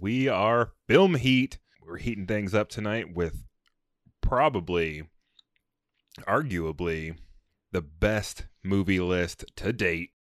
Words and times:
We 0.00 0.28
are 0.28 0.72
Film 0.88 1.16
Heat. 1.16 1.58
We're 1.86 1.98
heating 1.98 2.24
things 2.24 2.54
up 2.54 2.70
tonight 2.70 3.14
with 3.14 3.44
probably, 4.22 5.02
arguably, 6.26 7.18
the 7.70 7.82
best 7.82 8.46
movie 8.64 8.98
list 8.98 9.44
to 9.56 9.74
date. 9.74 10.12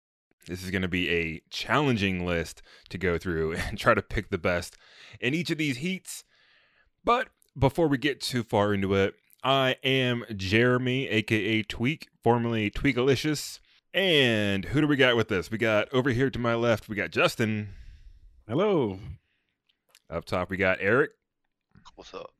This 0.48 0.66
is 0.66 0.70
going 0.70 0.82
to 0.82 0.90
be 0.90 1.10
a 1.10 1.42
challenging 1.50 2.26
list 2.26 2.62
to 2.90 2.98
go 2.98 3.18
through 3.18 3.54
and 3.70 3.80
try 3.80 3.94
to 3.94 4.02
pick 4.02 4.32
the 4.32 4.38
best 4.38 4.76
in 5.22 5.34
each 5.34 5.50
of 5.50 5.58
these 5.58 5.78
heats. 5.78 6.26
But 7.06 7.30
before 7.58 7.88
we 7.88 7.98
get 7.98 8.20
too 8.20 8.44
far 8.44 8.74
into 8.74 8.94
it, 8.96 9.14
I 9.46 9.78
am 9.82 10.26
Jeremy, 10.36 11.08
aka 11.08 11.64
Tweak, 11.64 12.10
formerly 12.22 12.70
Tweakalicious. 12.70 13.60
And 13.94 14.66
who 14.66 14.82
do 14.82 14.88
we 14.88 14.98
got 14.98 15.16
with 15.16 15.30
this? 15.30 15.50
We 15.50 15.58
got 15.58 15.88
over 15.94 16.10
here 16.10 16.30
to 16.30 16.40
my 16.40 16.56
left, 16.56 16.90
we 16.90 16.98
got 16.98 17.12
Justin. 17.12 17.70
Hello. 18.46 19.00
Up 20.12 20.26
top, 20.26 20.50
we 20.50 20.58
got 20.58 20.80
Eric. 20.82 21.12
What's 21.94 22.16
up? 22.16 22.32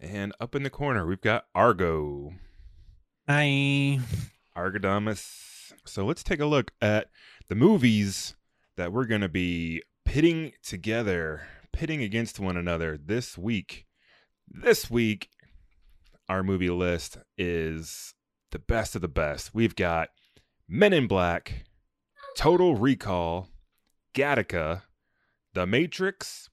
And 0.00 0.32
up 0.40 0.54
in 0.54 0.62
the 0.62 0.70
corner, 0.70 1.06
we've 1.06 1.20
got 1.20 1.44
Argo. 1.54 2.32
Hi. 3.28 4.00
Argodamus. 4.56 5.74
So 5.84 6.06
let's 6.06 6.22
take 6.22 6.40
a 6.40 6.46
look 6.46 6.70
at 6.80 7.10
the 7.48 7.54
movies 7.54 8.36
that 8.78 8.90
we're 8.90 9.04
going 9.04 9.20
to 9.20 9.28
be 9.28 9.82
pitting 10.06 10.52
together, 10.62 11.42
pitting 11.74 12.02
against 12.02 12.40
one 12.40 12.56
another 12.56 12.96
this 12.96 13.36
week. 13.36 13.84
This 14.48 14.90
week, 14.90 15.28
our 16.26 16.42
movie 16.42 16.70
list 16.70 17.18
is 17.36 18.14
the 18.50 18.58
best 18.58 18.94
of 18.94 19.02
the 19.02 19.08
best. 19.08 19.54
We've 19.54 19.76
got 19.76 20.08
Men 20.66 20.94
in 20.94 21.06
Black, 21.06 21.64
Total 22.34 22.76
Recall, 22.76 23.50
Gattaca, 24.14 24.84
The 25.52 25.66
Matrix, 25.66 26.48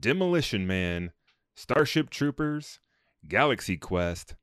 Demolition 0.00 0.66
Man, 0.66 1.12
Starship 1.54 2.10
Troopers, 2.10 2.80
Galaxy 3.26 3.76
Quest, 3.76 4.34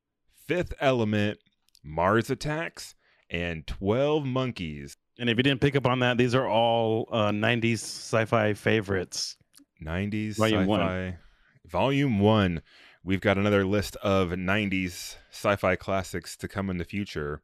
Fifth 0.48 0.74
Element, 0.80 1.40
Mars 1.84 2.30
Attacks, 2.30 2.96
and 3.30 3.66
12 3.68 4.26
Monkeys. 4.26 4.98
And 5.18 5.30
if 5.30 5.38
you 5.38 5.44
didn't 5.44 5.62
pick 5.62 5.76
up 5.76 5.86
on 5.86 6.00
that, 6.00 6.18
these 6.18 6.36
are 6.36 6.48
all 6.48 7.08
uh, 7.12 7.30
90s 7.30 7.76
sci 7.76 8.26
fi 8.26 8.54
favorites. 8.54 9.38
90s 9.84 10.38
Volume 10.38 10.62
sci-fi. 10.62 10.68
one. 10.68 11.18
Volume 11.68 12.20
1. 12.20 12.62
We've 13.04 13.22
got 13.22 13.38
another 13.38 13.66
list 13.66 13.96
of 13.98 14.30
90s 14.30 15.16
sci-fi 15.32 15.76
classics 15.76 16.36
to 16.38 16.48
come 16.48 16.70
in 16.70 16.78
the 16.78 16.86
future, 16.86 17.42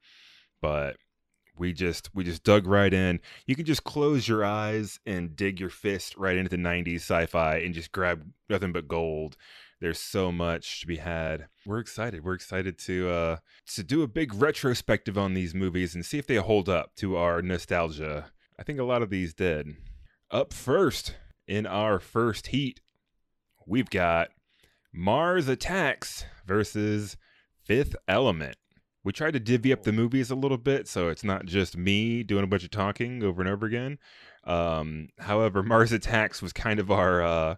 but 0.62 0.98
we 1.58 1.74
just 1.74 2.10
we 2.14 2.24
just 2.24 2.44
dug 2.44 2.66
right 2.66 2.94
in. 2.94 3.20
You 3.46 3.56
can 3.56 3.66
just 3.66 3.84
close 3.84 4.28
your 4.28 4.44
eyes 4.44 5.00
and 5.06 5.36
dig 5.36 5.60
your 5.60 5.70
fist 5.70 6.16
right 6.18 6.38
into 6.38 6.50
the 6.50 6.58
90s 6.58 6.96
sci-fi 6.98 7.58
and 7.58 7.74
just 7.74 7.92
grab 7.92 8.32
nothing 8.50 8.72
but 8.72 8.88
gold. 8.88 9.38
There's 9.80 10.00
so 10.00 10.32
much 10.32 10.82
to 10.82 10.88
be 10.88 10.98
had. 10.98 11.48
We're 11.66 11.80
excited. 11.80 12.24
We're 12.24 12.36
excited 12.36 12.78
to 12.80 13.10
uh 13.10 13.38
to 13.76 13.84
do 13.84 14.04
a 14.04 14.08
big 14.08 14.34
retrospective 14.34 15.18
on 15.18 15.34
these 15.34 15.54
movies 15.54 15.96
and 15.96 16.06
see 16.06 16.18
if 16.18 16.28
they 16.28 16.36
hold 16.36 16.70
up 16.70 16.96
to 16.98 17.18
our 17.18 17.42
nostalgia. 17.42 18.32
I 18.60 18.64
think 18.64 18.80
a 18.80 18.84
lot 18.84 19.02
of 19.02 19.10
these 19.10 19.34
did. 19.34 19.76
Up 20.30 20.54
first 20.54 21.16
in 21.48 21.66
our 21.66 22.00
first 22.00 22.48
heat, 22.48 22.80
we've 23.66 23.90
got 23.90 24.30
Mars 24.94 25.48
Attacks 25.48 26.26
versus 26.46 27.18
Fifth 27.64 27.96
Element. 28.08 28.58
We 29.04 29.12
tried 29.12 29.34
to 29.34 29.40
divvy 29.40 29.74
up 29.74 29.84
the 29.84 29.92
movies 29.92 30.30
a 30.30 30.36
little 30.36 30.58
bit 30.58 30.88
so 30.88 31.10
it's 31.10 31.24
not 31.24 31.46
just 31.46 31.76
me 31.76 32.24
doing 32.24 32.44
a 32.44 32.48
bunch 32.48 32.64
of 32.64 32.72
talking 32.72 33.24
over 33.24 33.42
and 33.42 33.50
over 33.50 33.66
again. 33.66 33.98
Um, 34.44 35.10
however, 35.20 35.64
Mars 35.64 35.92
Attacks 35.92 36.42
was 36.42 36.54
kind 36.54 36.80
of 36.80 36.92
our 36.92 37.22
uh, 37.22 37.56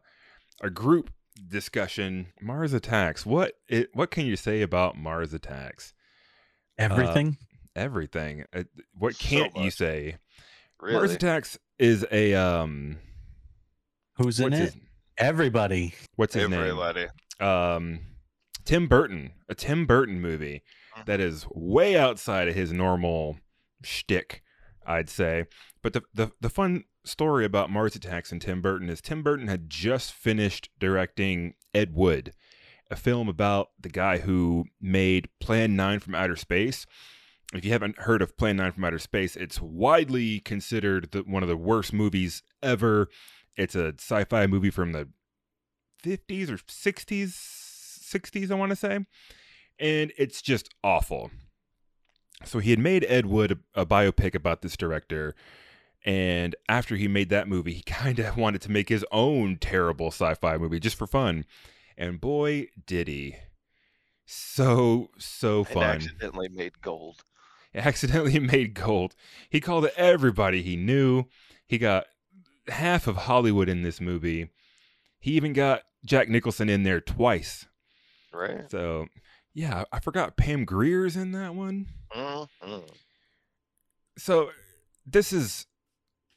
our 0.61 0.69
group 0.69 1.11
discussion. 1.47 2.27
Mars 2.41 2.73
Attacks. 2.73 3.25
What 3.25 3.53
it, 3.67 3.89
what 3.93 4.11
can 4.11 4.25
you 4.25 4.35
say 4.35 4.61
about 4.61 4.97
Mars 4.97 5.33
Attacks? 5.33 5.93
Everything? 6.77 7.37
Everything. 7.75 8.45
Uh, 8.53 8.63
what 8.97 9.17
can't 9.17 9.55
you 9.57 9.71
say? 9.71 10.17
Really? 10.79 10.95
Mars 10.95 11.11
Attacks 11.11 11.57
is 11.77 12.05
a 12.11 12.35
um. 12.35 12.97
Who's 14.17 14.39
in 14.39 14.53
it? 14.53 14.59
his 14.59 14.77
Everybody. 15.17 15.93
what's 16.15 16.33
his 16.33 16.49
name? 16.49 16.59
Everybody. 16.59 17.07
um 17.39 17.99
Tim 18.65 18.87
Burton, 18.87 19.31
a 19.49 19.55
Tim 19.55 19.85
Burton 19.85 20.21
movie 20.21 20.63
that 21.05 21.19
is 21.19 21.45
way 21.51 21.97
outside 21.97 22.47
of 22.47 22.55
his 22.55 22.71
normal 22.71 23.37
shtick, 23.83 24.43
I'd 24.85 25.09
say. 25.09 25.45
But 25.81 25.93
the, 25.93 26.03
the 26.13 26.31
the 26.41 26.49
fun 26.49 26.85
story 27.05 27.45
about 27.45 27.69
Mars 27.69 27.95
Attacks 27.95 28.31
and 28.31 28.41
Tim 28.41 28.61
Burton 28.61 28.89
is 28.89 29.01
Tim 29.01 29.23
Burton 29.23 29.47
had 29.47 29.69
just 29.69 30.13
finished 30.13 30.69
directing 30.79 31.55
Ed 31.73 31.93
Wood, 31.93 32.33
a 32.89 32.95
film 32.95 33.27
about 33.27 33.69
the 33.79 33.89
guy 33.89 34.19
who 34.19 34.65
made 34.79 35.29
Plan 35.39 35.75
9 35.75 35.99
from 35.99 36.15
Outer 36.15 36.37
Space. 36.37 36.85
If 37.53 37.63
you 37.65 37.71
haven't 37.71 37.99
heard 37.99 38.21
of 38.21 38.37
Plan 38.37 38.57
9 38.57 38.71
from 38.71 38.85
Outer 38.85 38.99
Space, 38.99 39.35
it's 39.35 39.61
widely 39.61 40.39
considered 40.39 41.11
the, 41.11 41.19
one 41.19 41.43
of 41.43 41.49
the 41.49 41.57
worst 41.57 41.93
movies 41.93 42.41
ever. 42.63 43.09
It's 43.55 43.75
a 43.75 43.93
sci-fi 43.99 44.47
movie 44.47 44.71
from 44.71 44.93
the 44.93 45.09
50s 46.03 46.49
or 46.49 46.57
60s 46.57 47.29
60s 48.13 48.51
i 48.51 48.55
want 48.55 48.69
to 48.69 48.75
say 48.75 48.99
and 49.79 50.11
it's 50.17 50.41
just 50.41 50.69
awful 50.83 51.31
so 52.43 52.59
he 52.59 52.69
had 52.71 52.79
made 52.79 53.05
ed 53.07 53.25
wood 53.25 53.51
a, 53.75 53.81
a 53.81 53.85
biopic 53.85 54.35
about 54.35 54.61
this 54.61 54.75
director 54.77 55.33
and 56.05 56.55
after 56.67 56.95
he 56.95 57.07
made 57.07 57.29
that 57.29 57.47
movie 57.47 57.73
he 57.73 57.81
kind 57.85 58.19
of 58.19 58.37
wanted 58.37 58.61
to 58.61 58.71
make 58.71 58.89
his 58.89 59.05
own 59.11 59.57
terrible 59.57 60.07
sci-fi 60.07 60.57
movie 60.57 60.79
just 60.79 60.97
for 60.97 61.07
fun 61.07 61.45
and 61.97 62.19
boy 62.21 62.67
did 62.85 63.07
he 63.07 63.35
so 64.25 65.09
so 65.17 65.59
And 65.59 65.67
fun 65.67 65.83
accidentally 65.83 66.49
made 66.49 66.81
gold. 66.81 67.23
accidentally 67.75 68.39
made 68.53 68.73
gold. 68.73 69.15
He 69.49 69.59
called 69.59 69.87
everybody 69.97 70.61
he 70.61 70.75
knew. 70.75 71.25
He 71.67 71.77
got 71.77 72.05
half 72.69 73.07
of 73.07 73.17
Hollywood 73.17 73.67
in 73.67 73.83
this 73.83 73.99
movie. 73.99 74.49
He 75.19 75.31
even 75.31 75.53
got 75.53 75.83
Jack 76.05 76.29
Nicholson 76.29 76.69
in 76.69 76.83
there 76.83 77.01
twice. 77.01 77.65
Right? 78.31 78.69
So, 78.71 79.07
yeah, 79.53 79.83
I 79.91 79.99
forgot 79.99 80.37
Pam 80.37 80.65
Grier's 80.65 81.15
in 81.15 81.31
that 81.31 81.55
one. 81.55 81.87
Mm-hmm. 82.15 82.79
So, 84.17 84.49
this 85.05 85.33
is 85.33 85.65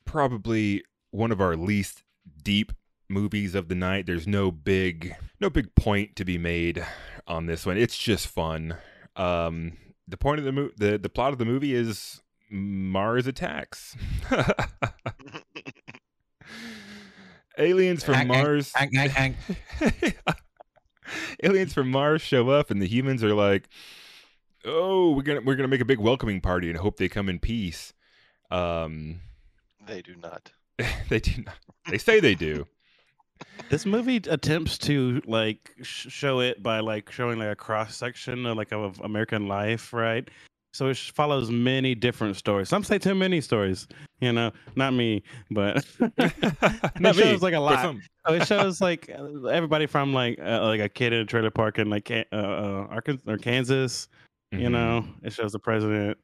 probably 0.05 0.85
one 1.11 1.33
of 1.33 1.41
our 1.41 1.57
least 1.57 2.03
deep 2.43 2.73
movies 3.09 3.55
of 3.55 3.69
the 3.69 3.75
night. 3.75 4.07
There's 4.07 4.27
no 4.27 4.51
big 4.51 5.15
no 5.41 5.51
big 5.51 5.75
point 5.75 6.17
to 6.17 6.25
be 6.25 6.39
made 6.39 6.85
on 7.27 7.47
this 7.47 7.65
one. 7.67 7.77
It's 7.77 7.97
just 7.99 8.27
fun. 8.27 8.77
Um 9.15 9.77
the 10.09 10.17
point 10.17 10.39
of 10.39 10.45
the 10.45 10.53
mo- 10.53 10.71
the 10.77 10.99
the 10.99 11.09
plot 11.09 11.33
of 11.33 11.39
the 11.39 11.45
movie 11.45 11.75
is 11.75 12.21
Mars 12.51 13.27
attacks. 13.27 13.97
Aliens 17.59 18.05
from 18.05 18.27
Mars 18.29 18.73
ang- 18.77 18.97
ang- 18.97 19.11
ang. 19.17 19.35
Aliens 21.43 21.73
from 21.73 21.91
Mars 21.91 22.23
show 22.23 22.51
up 22.51 22.71
and 22.71 22.81
the 22.81 22.87
humans 22.87 23.23
are 23.23 23.35
like, 23.35 23.69
"Oh, 24.65 25.13
we're 25.13 25.23
going 25.23 25.41
to 25.41 25.45
we're 25.45 25.57
going 25.57 25.69
to 25.69 25.75
make 25.75 25.81
a 25.81 25.87
big 25.87 26.01
welcoming 26.01 26.41
party 26.41 26.69
and 26.69 26.79
hope 26.79 26.97
they 26.97 27.09
come 27.09 27.29
in 27.29 27.39
peace." 27.39 27.93
Um 28.51 29.21
They 29.87 30.03
do 30.03 30.17
not. 30.17 30.53
they 31.09 31.21
do 31.21 31.43
not. 31.43 31.59
They 31.91 31.99
say 31.99 32.21
they 32.21 32.35
do. 32.35 32.67
This 33.69 33.85
movie 33.85 34.17
attempts 34.17 34.79
to 34.79 35.21
like 35.27 35.73
sh- 35.83 36.09
show 36.09 36.41
it 36.41 36.63
by 36.63 36.81
like 36.81 37.11
showing 37.11 37.39
like 37.39 37.51
a 37.51 37.57
cross 37.57 37.97
section 37.97 38.47
of 38.47 38.57
like 38.57 38.73
of 38.73 39.01
American 39.01 39.49
life, 39.49 39.93
right? 39.93 40.29
So 40.77 40.89
it 40.89 40.97
follows 40.99 41.51
many 41.51 41.95
different 41.95 42.37
stories. 42.37 42.69
Some 42.69 42.85
say 42.85 42.99
too 42.99 43.15
many 43.15 43.41
stories, 43.41 43.89
you 44.21 44.31
know, 44.31 44.53
not 44.75 44.93
me, 44.93 45.23
but 45.51 45.87
it 46.19 47.15
shows 47.17 47.41
like 47.41 47.55
a 47.55 47.61
lot. 47.61 47.97
So 48.27 48.35
it 48.35 48.47
shows 48.47 48.83
like 48.83 49.11
uh, 49.11 49.47
everybody 49.47 49.87
from 49.87 50.13
like 50.13 50.39
uh, 50.39 50.61
like 50.67 50.81
a 50.81 50.89
kid 50.91 51.15
in 51.15 51.21
a 51.21 51.25
trailer 51.25 51.51
park 51.51 51.79
in 51.79 51.89
like 51.89 52.11
uh, 52.11 52.25
uh, 52.31 52.87
Arkansas 52.91 53.23
or 53.31 53.39
Kansas. 53.39 54.09
You 54.53 54.69
Mhm. 54.69 54.73
know, 54.73 55.05
it 55.23 55.33
shows 55.33 55.53
the 55.53 55.59
president. 55.59 56.19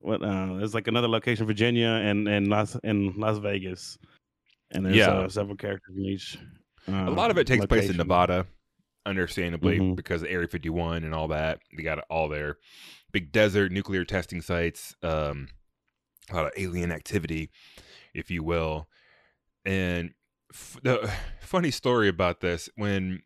What 0.00 0.22
uh, 0.22 0.56
there's 0.58 0.74
like 0.74 0.86
another 0.86 1.08
location, 1.08 1.46
Virginia 1.46 1.88
and 1.88 2.28
and 2.28 2.48
Las 2.48 2.76
in 2.84 3.14
Las 3.18 3.38
Vegas, 3.38 3.98
and 4.72 4.84
there's 4.84 4.96
Yeah. 4.96 5.08
uh, 5.12 5.28
several 5.30 5.56
characters 5.56 5.96
in 5.96 6.04
each. 6.04 6.36
Uh, 6.86 7.08
a 7.08 7.10
lot 7.10 7.30
of 7.30 7.38
it 7.38 7.46
takes 7.46 7.64
place 7.64 7.88
in. 7.88 7.96
Nevada, 7.96 8.46
understandably, 9.06 9.78
Mhm. 9.78 9.96
because 9.96 10.20
of 10.22 10.28
Area 10.28 10.46
51 10.46 11.04
and 11.04 11.14
all 11.14 11.28
that. 11.28 11.60
They 11.74 11.82
got 11.82 11.96
it 11.98 12.04
all 12.10 12.28
there. 12.28 12.58
Big 13.12 13.32
desert, 13.32 13.72
nuclear 13.72 14.04
testing 14.04 14.40
sites, 14.40 14.94
um, 15.02 15.48
a 16.30 16.36
lot 16.36 16.46
of 16.46 16.52
alien 16.56 16.92
activity, 16.92 17.50
if 18.14 18.30
you 18.30 18.42
will. 18.42 18.88
And 19.64 20.12
f- 20.52 20.78
the 20.82 21.10
funny 21.40 21.70
story 21.70 22.08
about 22.08 22.40
this 22.40 22.68
when 22.76 23.22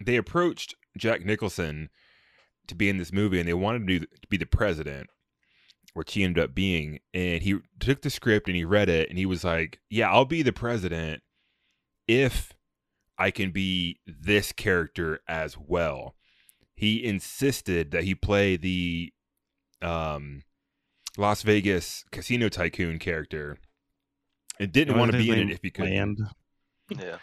they 0.00 0.16
approached 0.16 0.74
Jack 0.96 1.24
Nicholson 1.24 1.90
to 2.66 2.74
be 2.74 2.88
in 2.88 2.98
this 2.98 3.12
movie 3.12 3.38
and 3.38 3.48
they 3.48 3.54
wanted 3.54 3.86
to, 3.86 4.00
to 4.00 4.28
be 4.28 4.36
the 4.36 4.46
president, 4.46 5.08
which 5.94 6.14
he 6.14 6.24
ended 6.24 6.42
up 6.42 6.54
being. 6.54 7.00
And 7.14 7.42
he 7.42 7.58
took 7.80 8.02
the 8.02 8.10
script 8.10 8.48
and 8.48 8.56
he 8.56 8.64
read 8.64 8.88
it 8.88 9.08
and 9.08 9.18
he 9.18 9.26
was 9.26 9.44
like, 9.44 9.80
Yeah, 9.90 10.10
I'll 10.10 10.24
be 10.24 10.42
the 10.42 10.52
president 10.52 11.22
if 12.08 12.52
I 13.18 13.30
can 13.30 13.50
be 13.50 14.00
this 14.06 14.52
character 14.52 15.20
as 15.28 15.56
well. 15.56 16.16
He 16.82 17.04
insisted 17.04 17.92
that 17.92 18.02
he 18.02 18.16
play 18.16 18.56
the 18.56 19.12
um, 19.80 20.42
Las 21.16 21.42
Vegas 21.42 22.04
casino 22.10 22.48
tycoon 22.48 22.98
character 22.98 23.56
and 24.58 24.72
didn't 24.72 24.98
want 24.98 25.12
to 25.12 25.18
be 25.18 25.30
in 25.30 25.48
it 25.48 25.52
if 25.52 25.60
he 25.62 25.70
could. 25.70 25.84
Land. 25.84 26.18
Yeah. 26.90 27.18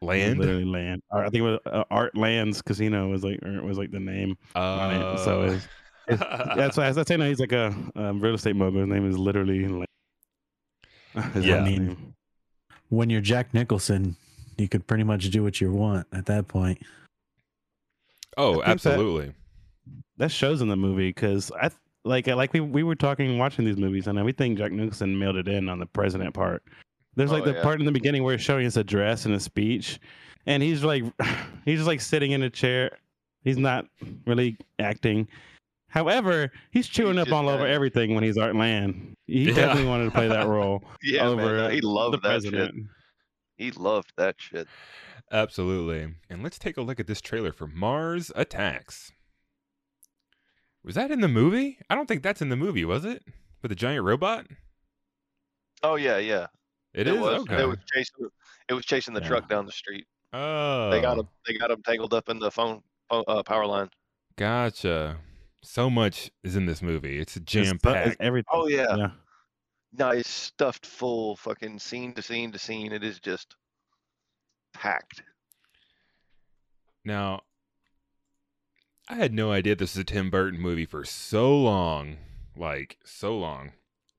Land? 0.00 0.38
Literally 0.38 0.64
land. 0.64 1.02
I 1.12 1.24
think 1.24 1.34
it 1.34 1.42
was 1.42 1.58
uh, 1.66 1.84
Art 1.90 2.16
Lands 2.16 2.62
Casino 2.62 3.10
was 3.10 3.22
like 3.22 3.42
or 3.42 3.54
it 3.58 3.62
was 3.62 3.76
like 3.76 3.90
the 3.90 4.00
name. 4.00 4.38
on 4.54 4.94
it. 4.94 5.18
So 5.18 5.42
Uh, 5.42 5.44
it's, 5.52 5.66
it's, 6.08 6.20
that's 6.56 6.78
why 6.78 6.88
I 6.88 6.92
why 6.92 7.04
I 7.10 7.16
know 7.16 7.28
he's 7.28 7.38
like 7.38 7.52
a 7.52 7.66
um, 7.94 8.18
real 8.18 8.34
estate 8.36 8.56
mogul. 8.56 8.80
His 8.80 8.88
name 8.88 9.06
is 9.06 9.18
literally 9.18 9.68
Land. 9.68 9.86
His 11.34 11.44
Yeah. 11.44 11.56
I 11.56 11.64
mean, 11.64 11.86
name. 11.86 12.14
When 12.88 13.10
you're 13.10 13.20
Jack 13.20 13.52
Nicholson, 13.52 14.16
you 14.56 14.68
could 14.70 14.86
pretty 14.86 15.04
much 15.04 15.28
do 15.28 15.42
what 15.42 15.60
you 15.60 15.70
want 15.70 16.06
at 16.14 16.24
that 16.26 16.48
point. 16.48 16.78
Oh, 18.36 18.52
think 18.54 18.64
that- 18.64 18.70
absolutely. 18.70 19.34
that 20.18 20.30
shows 20.30 20.60
in 20.62 20.68
the 20.68 20.76
movie 20.76 21.08
because 21.08 21.50
I 21.52 21.70
like 22.04 22.26
like 22.26 22.52
we 22.52 22.60
we 22.60 22.82
were 22.82 22.94
talking 22.96 23.38
watching 23.38 23.64
these 23.64 23.76
movies 23.76 24.06
and 24.06 24.22
we 24.24 24.32
think 24.32 24.58
Jack 24.58 24.72
Nicholson 24.72 25.18
mailed 25.18 25.36
it 25.36 25.48
in 25.48 25.68
on 25.68 25.78
the 25.78 25.86
president 25.86 26.34
part. 26.34 26.62
There's 27.14 27.30
oh, 27.30 27.34
like 27.34 27.42
Oh, 27.44 27.46
the 27.52 27.54
yeah. 27.56 27.62
part 27.62 27.78
in 27.80 27.86
the 27.86 27.92
beginning 27.92 28.22
where 28.24 28.36
he's 28.36 28.44
showing 28.44 28.64
his 28.64 28.76
address 28.76 29.24
and 29.26 29.34
his 29.34 29.44
speech, 29.44 30.00
and 30.46 30.62
he's 30.62 30.82
like 30.84 31.04
he's 31.64 31.78
just 31.78 31.86
like 31.88 32.00
sitting 32.00 32.32
in 32.32 32.42
a 32.42 32.50
chair. 32.50 32.98
He's 33.44 33.58
not 33.58 33.86
really 34.26 34.56
acting. 34.78 35.26
However, 35.88 36.50
he's 36.70 36.86
chewing 36.88 37.18
He's 37.18 37.26
up 37.26 37.32
all 37.32 37.48
over 37.50 37.66
everything 37.66 38.14
when 38.14 38.24
he's 38.24 38.38
Art 38.38 38.56
Land. 38.56 39.14
He 39.26 39.48
Yeah. 39.48 39.54
definitely 39.54 39.88
wanted 39.90 40.04
to 40.06 40.10
play 40.12 40.26
that 40.28 40.46
role 40.48 40.82
Yeah, 41.02 41.26
over 41.28 41.56
man. 41.56 41.70
He 41.72 41.80
the 41.80 41.88
loved 41.88 42.14
that 42.14 42.22
president. 42.22 42.74
shit. 42.74 42.84
He 43.56 43.70
loved 43.72 44.10
that 44.16 44.36
shit. 44.38 44.66
Absolutely. 45.32 46.14
And 46.28 46.42
let's 46.42 46.58
take 46.58 46.76
a 46.76 46.82
look 46.82 47.00
at 47.00 47.06
this 47.06 47.20
trailer 47.22 47.52
for 47.52 47.66
Mars 47.66 48.30
Attacks. 48.36 49.12
Was 50.84 50.94
that 50.96 51.10
in 51.10 51.20
the 51.20 51.28
movie? 51.28 51.78
I 51.88 51.94
don't 51.94 52.06
think 52.06 52.22
that's 52.22 52.42
in 52.42 52.48
the 52.50 52.56
movie, 52.56 52.84
was 52.84 53.04
it? 53.04 53.24
With 53.62 53.70
the 53.70 53.74
giant 53.76 54.04
robot? 54.04 54.46
Oh 55.82 55.94
yeah, 55.96 56.18
yeah. 56.18 56.46
it 56.92 57.06
is. 57.08 57.18
was. 57.18 57.40
Okay. 57.42 57.62
It 57.62 57.66
was 57.66 57.78
chasing. 57.92 58.28
It 58.68 58.74
was 58.74 58.84
chasing 58.84 59.14
the 59.14 59.20
Yeah. 59.22 59.28
truck 59.28 59.48
down 59.48 59.64
the 59.66 59.72
street. 59.72 60.06
oh, 60.32 60.90
They 60.90 61.00
got 61.00 61.18
him. 61.18 61.28
They 61.46 61.54
got 61.56 61.70
him 61.70 61.82
tangled 61.82 62.12
up 62.14 62.28
in 62.28 62.38
the 62.38 62.50
phone, 62.50 62.82
phone 63.08 63.24
uh, 63.26 63.42
power 63.42 63.66
line. 63.66 63.88
Gotcha. 64.36 65.18
So 65.62 65.88
much 65.88 66.30
is 66.42 66.56
in 66.56 66.66
this 66.66 66.82
movie. 66.82 67.18
It's 67.20 67.36
It's 67.36 67.44
jam 67.50 67.78
packed. 67.78 68.16
everything. 68.20 68.48
Oh 68.52 68.66
yeah. 68.66 68.96
yeah. 68.96 69.10
Nice 69.94 70.26
stuffed 70.26 70.86
full, 70.86 71.36
fucking 71.36 71.78
scene 71.78 72.12
to 72.14 72.22
scene 72.22 72.50
to 72.52 72.58
scene. 72.58 72.92
It 72.92 73.04
is 73.04 73.20
just 73.20 73.54
packed. 74.72 75.22
Now, 77.04 77.42
I 79.08 79.16
had 79.16 79.32
no 79.32 79.50
idea 79.52 79.74
this 79.74 79.94
was 79.94 80.00
a 80.00 80.04
Tim 80.04 80.30
Burton 80.30 80.60
movie 80.60 80.86
for 80.86 81.04
so 81.04 81.56
long, 81.58 82.16
like 82.56 82.98
so 83.04 83.36
long, 83.36 83.72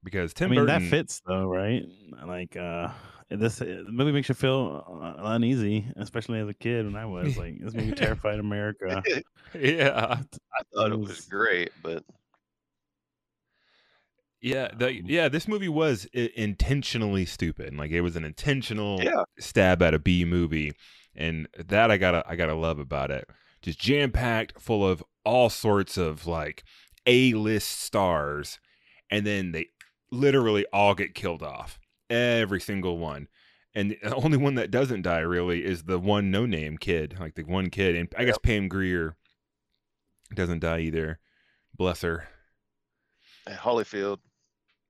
because 0.03 0.33
Tim 0.33 0.47
I 0.47 0.55
mean 0.55 0.65
Burton. 0.65 0.83
that 0.83 0.89
fits 0.89 1.21
though, 1.25 1.45
right? 1.47 1.83
Like 2.25 2.55
uh 2.57 2.89
this 3.29 3.61
uh, 3.61 3.65
the 3.85 3.91
movie 3.91 4.11
makes 4.11 4.29
you 4.29 4.35
feel 4.35 4.83
uh, 5.01 5.13
uneasy, 5.23 5.87
especially 5.95 6.39
as 6.39 6.47
a 6.49 6.53
kid 6.53 6.85
when 6.85 6.95
I 6.95 7.05
was 7.05 7.37
like 7.37 7.57
this 7.59 7.73
movie 7.73 7.93
terrified 7.93 8.39
America. 8.39 9.01
Yeah, 9.55 10.17
I 10.19 10.63
thought 10.73 10.91
it 10.91 10.99
was 10.99 11.09
was- 11.09 11.25
great, 11.25 11.71
but 11.83 12.03
yeah, 14.43 14.67
the, 14.77 14.89
Um, 14.89 15.01
yeah. 15.05 15.29
This 15.29 15.47
movie 15.47 15.69
was 15.69 16.05
I- 16.15 16.29
intentionally 16.35 17.25
stupid. 17.25 17.75
Like 17.75 17.91
it 17.91 18.01
was 18.01 18.15
an 18.15 18.23
intentional 18.25 19.01
yeah, 19.01 19.23
stab 19.39 19.81
at 19.81 19.93
a 19.95 19.99
B 19.99 20.25
movie, 20.25 20.73
and 21.15 21.47
that 21.57 21.89
I 21.89 21.97
gotta 21.97 22.23
I 22.27 22.35
gotta 22.35 22.53
love 22.53 22.77
about 22.79 23.09
it. 23.09 23.27
Just 23.61 23.79
jam 23.79 24.11
packed, 24.11 24.61
full 24.61 24.87
of 24.87 25.03
all 25.25 25.49
sorts 25.49 25.97
of 25.97 26.27
like 26.27 26.63
A 27.07 27.33
list 27.33 27.79
stars, 27.81 28.59
and 29.09 29.25
then 29.25 29.53
they 29.53 29.67
literally 30.11 30.65
all 30.73 30.93
get 30.93 31.15
killed 31.15 31.41
off, 31.41 31.79
every 32.09 32.59
single 32.59 32.97
one. 32.97 33.27
And 33.73 33.95
the 34.03 34.13
only 34.23 34.37
one 34.37 34.55
that 34.55 34.69
doesn't 34.69 35.01
die 35.03 35.19
really 35.21 35.63
is 35.65 35.83
the 35.83 35.97
one 35.97 36.29
no 36.29 36.45
name 36.45 36.77
kid, 36.77 37.15
like 37.19 37.35
the 37.35 37.43
one 37.43 37.69
kid, 37.69 37.95
and 37.95 38.13
I 38.17 38.25
guess 38.25 38.37
Pam 38.37 38.67
Grier 38.67 39.15
doesn't 40.35 40.59
die 40.59 40.79
either. 40.81 41.19
Bless 41.75 42.01
her. 42.01 42.27
and 43.47 43.57
Holyfield. 43.57 44.19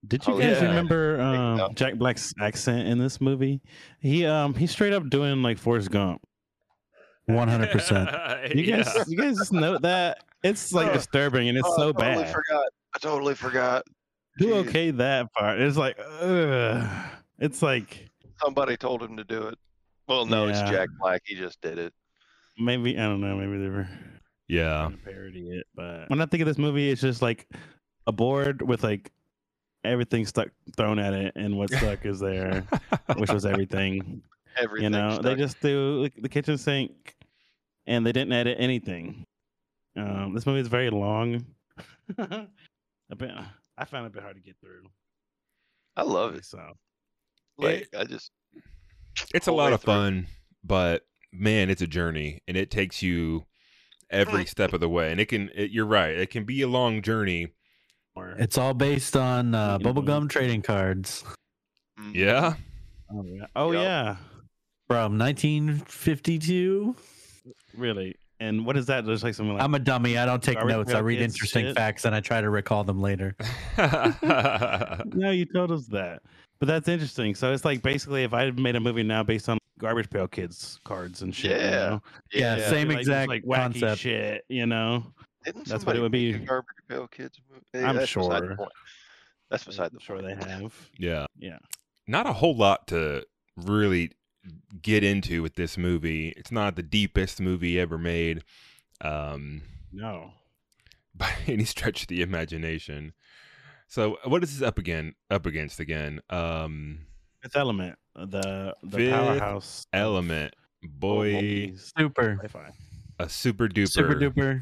Did 0.08 0.26
you 0.28 0.34
Oh, 0.34 0.40
guys 0.40 0.62
yeah. 0.62 0.68
remember 0.68 1.22
um. 1.22 1.74
Jack 1.76 1.96
Black's 1.96 2.34
accent 2.40 2.88
in 2.88 2.98
this 3.00 3.22
movie? 3.22 3.62
He 4.00 4.26
um 4.26 4.54
he's 4.54 4.72
straight 4.72 4.94
up 4.94 5.10
doing 5.10 5.42
like 5.42 5.58
Forrest 5.58 5.92
Gump. 5.92 6.22
100%. 7.30 8.54
You 8.56 8.64
guys 8.64 8.92
Yeah. 8.96 9.04
you 9.08 9.18
guys 9.18 9.38
just 9.38 9.54
note 9.54 9.82
that? 9.84 10.20
It's 10.44 10.74
like 10.74 10.90
Oh. 10.90 10.94
disturbing 10.94 11.48
and 11.50 11.58
it's 11.58 11.68
Oh, 11.68 11.78
so 11.78 11.90
I 11.90 11.92
totally 11.94 12.24
bad. 12.24 12.34
forgot. 12.34 12.66
I 12.96 13.00
totally 13.00 13.36
forgot. 13.36 13.84
Who 14.40 14.48
Jeez. 14.48 14.68
okay 14.68 14.92
that 14.92 15.32
part? 15.34 15.60
It's 15.62 15.78
like 15.78 15.98
ugh. 16.20 16.86
It's 17.40 17.62
like 17.62 18.10
Somebody 18.42 18.76
told 18.76 19.02
him 19.02 19.16
to 19.16 19.24
do 19.24 19.44
it. 19.48 19.58
Well, 20.08 20.26
no, 20.26 20.46
Yeah. 20.48 20.52
it's 20.62 20.70
Jack 20.70 20.90
Black. 21.00 21.22
He 21.26 21.36
just 21.36 21.62
did 21.62 21.78
it. 21.78 21.94
maybe 22.58 22.98
I 23.00 23.04
don't 23.04 23.22
know, 23.22 23.38
maybe 23.38 23.58
they 23.64 23.70
were 23.70 23.88
Yeah. 24.50 24.80
trying 24.82 24.92
to 24.92 24.98
parody 24.98 25.50
it. 25.58 25.66
But 25.74 26.10
when 26.10 26.20
I 26.22 26.26
think 26.26 26.42
of 26.42 26.48
this 26.48 26.58
movie, 26.58 26.92
it's 26.92 27.02
just 27.02 27.22
like 27.22 27.48
a 28.06 28.12
board 28.12 28.62
with 28.62 28.84
like 28.84 29.12
everything 29.83 30.25
stuck 30.25 30.50
thrown 30.75 31.00
at 31.00 31.13
it, 31.13 31.33
and 31.35 31.57
what 31.57 31.69
stuck 31.71 32.06
is 32.06 32.19
there, 32.19 32.65
which 33.18 33.31
was 33.31 33.45
everything. 33.45 34.21
Everything. 34.56 34.83
you 34.83 34.89
know, 34.91 35.18
they 35.18 35.33
just 35.33 35.59
do 35.62 36.03
like, 36.03 36.13
the 36.21 36.30
kitchen 36.30 36.59
sink, 36.59 37.15
and 37.88 38.06
they 38.06 38.12
didn't 38.12 38.33
edit 38.33 38.56
anything. 38.59 39.25
Um, 39.97 40.35
this 40.35 40.45
movie 40.45 40.59
is 40.59 40.68
very 40.68 40.91
long. 40.91 41.44
a 42.19 42.47
bit, 43.18 43.31
I 43.75 43.85
found 43.85 44.06
it 44.06 44.09
a 44.09 44.12
bit 44.12 44.21
hard 44.21 44.35
to 44.35 44.41
get 44.44 44.56
through. 44.62 44.83
I 45.95 46.03
love 46.03 46.35
it. 46.35 46.45
So 46.45 46.59
Like 47.57 47.89
I 47.97 48.03
just. 48.03 48.30
it's 49.33 49.47
a 49.47 49.51
lot 49.51 49.74
of 49.74 49.81
through. 49.81 49.94
fun, 49.94 50.27
but 50.63 51.01
man, 51.31 51.71
it's 51.71 51.81
a 51.81 51.88
journey, 51.88 52.41
and 52.47 52.56
it 52.56 52.69
takes 52.69 53.01
you 53.01 53.45
every 54.12 54.45
step 54.45 54.74
of 54.74 54.81
the 54.81 54.89
way. 54.89 55.12
And 55.12 55.19
it 55.19 55.25
can, 55.25 55.50
it, 55.56 55.71
you're 55.71 55.88
right, 55.88 56.15
it 56.15 56.30
can 56.30 56.44
be 56.45 56.62
a 56.62 56.68
long 56.68 57.01
journey. 57.01 57.47
Or 58.15 58.36
It's 58.39 58.57
all 58.57 58.74
based 58.74 59.15
on 59.15 59.54
uh, 59.56 59.80
bubblegum 59.80 60.30
trading 60.30 60.62
cards 60.62 61.24
mm, 62.00 62.13
Yeah, 62.13 62.54
oh 63.12 63.24
yeah, 63.25 63.45
oh 63.56 63.71
Yup. 63.71 63.83
yeah, 63.83 64.15
from 64.88 65.18
1952. 65.18 66.95
really. 67.78 68.16
And 68.40 68.66
what 68.66 68.76
is 68.76 68.88
that? 68.88 69.06
Just 69.06 69.23
like 69.23 69.33
something 69.35 69.54
like 69.54 69.64
I'm 69.64 69.73
a 69.73 69.80
dummy. 69.80 70.18
I 70.18 70.26
don't 70.26 70.44
take 70.44 70.56
Garbage 70.57 70.76
notes. 70.76 70.94
I 70.94 70.99
read 70.99 71.21
interesting 71.21 71.68
shit. 71.68 71.76
facts 71.78 72.04
and 72.04 72.14
I 72.14 72.19
try 72.19 72.42
to 72.42 72.49
recall 72.49 72.83
them 72.83 73.02
later. 73.02 73.35
No, 75.16 75.31
you 75.31 75.45
told 75.45 75.71
us 75.71 75.85
that. 75.88 76.21
But 76.59 76.68
that's 76.68 76.88
interesting. 76.90 77.35
So 77.35 77.54
it's 77.54 77.64
like 77.64 77.81
basically 77.81 78.23
if 78.23 78.33
I 78.33 78.52
made 78.52 78.76
a 78.76 78.80
movie 78.81 79.04
now 79.04 79.23
based 79.23 79.47
on 79.47 79.57
Garbage 79.80 80.09
Pail 80.09 80.28
Kids 80.28 80.80
cards 80.83 81.21
and 81.21 81.33
shit. 81.33 81.52
you 81.52 81.57
Yeah. 81.68 81.69
know? 81.71 82.02
Yeah, 82.33 82.56
Yeah. 82.57 82.69
same 82.69 82.90
Like, 82.90 82.99
exact 82.99 83.30
like 83.30 83.44
wacky 83.45 83.56
concept. 83.80 84.02
shit, 84.02 84.45
you 84.49 84.66
know. 84.66 85.06
Didn't 85.45 85.68
That's 85.68 85.85
what 85.85 85.95
it 85.95 86.02
would 86.02 86.12
be. 86.12 86.33
Garbage 86.33 86.68
Pail 86.88 87.07
Kids 87.07 87.40
movie? 87.50 87.85
I'm 87.85 87.95
that's 87.95 88.14
beside 88.14 88.42
the 88.44 88.47
sure. 88.47 88.56
point. 88.56 88.71
That's 89.50 89.64
beside 89.66 89.92
the 89.92 89.95
I'm 89.95 90.00
sure 90.00 90.19
point. 90.19 90.40
they 90.40 90.50
have. 90.50 90.73
yeah, 90.97 91.26
Yeah. 91.38 91.57
not 92.07 92.26
a 92.28 92.33
whole 92.33 92.56
lot 92.56 92.88
to 92.88 93.26
really 93.57 94.12
get 94.81 95.04
into 95.04 95.42
with 95.42 95.56
this 95.56 95.78
movie. 95.78 96.30
It's 96.38 96.52
not 96.52 96.76
the 96.76 96.83
deepest 96.83 97.40
movie 97.40 97.80
ever 97.80 97.97
made, 97.97 98.44
um, 99.02 99.62
No. 99.92 100.31
by 101.16 101.31
any 101.47 101.66
stretch 101.66 102.04
of 102.04 102.07
the 102.07 102.21
imagination. 102.21 103.14
So, 103.88 104.18
what 104.26 104.44
is 104.44 104.57
this 104.57 104.68
up 104.68 104.78
again? 104.80 105.14
Up 105.30 105.45
against 105.45 105.80
again? 105.80 106.21
Um, 106.30 107.00
Fifth 107.42 107.56
Element, 107.56 107.97
the 108.16 108.73
the 108.81 108.97
Fifth 108.97 109.12
powerhouse 109.12 109.85
Element, 109.94 110.56
boy, 110.81 111.73
Super. 111.97 112.40
sci-fi. 112.42 112.71
a 113.19 113.30
super 113.30 113.68
duper. 113.68 113.90
Super 113.90 114.16
duper. 114.16 114.62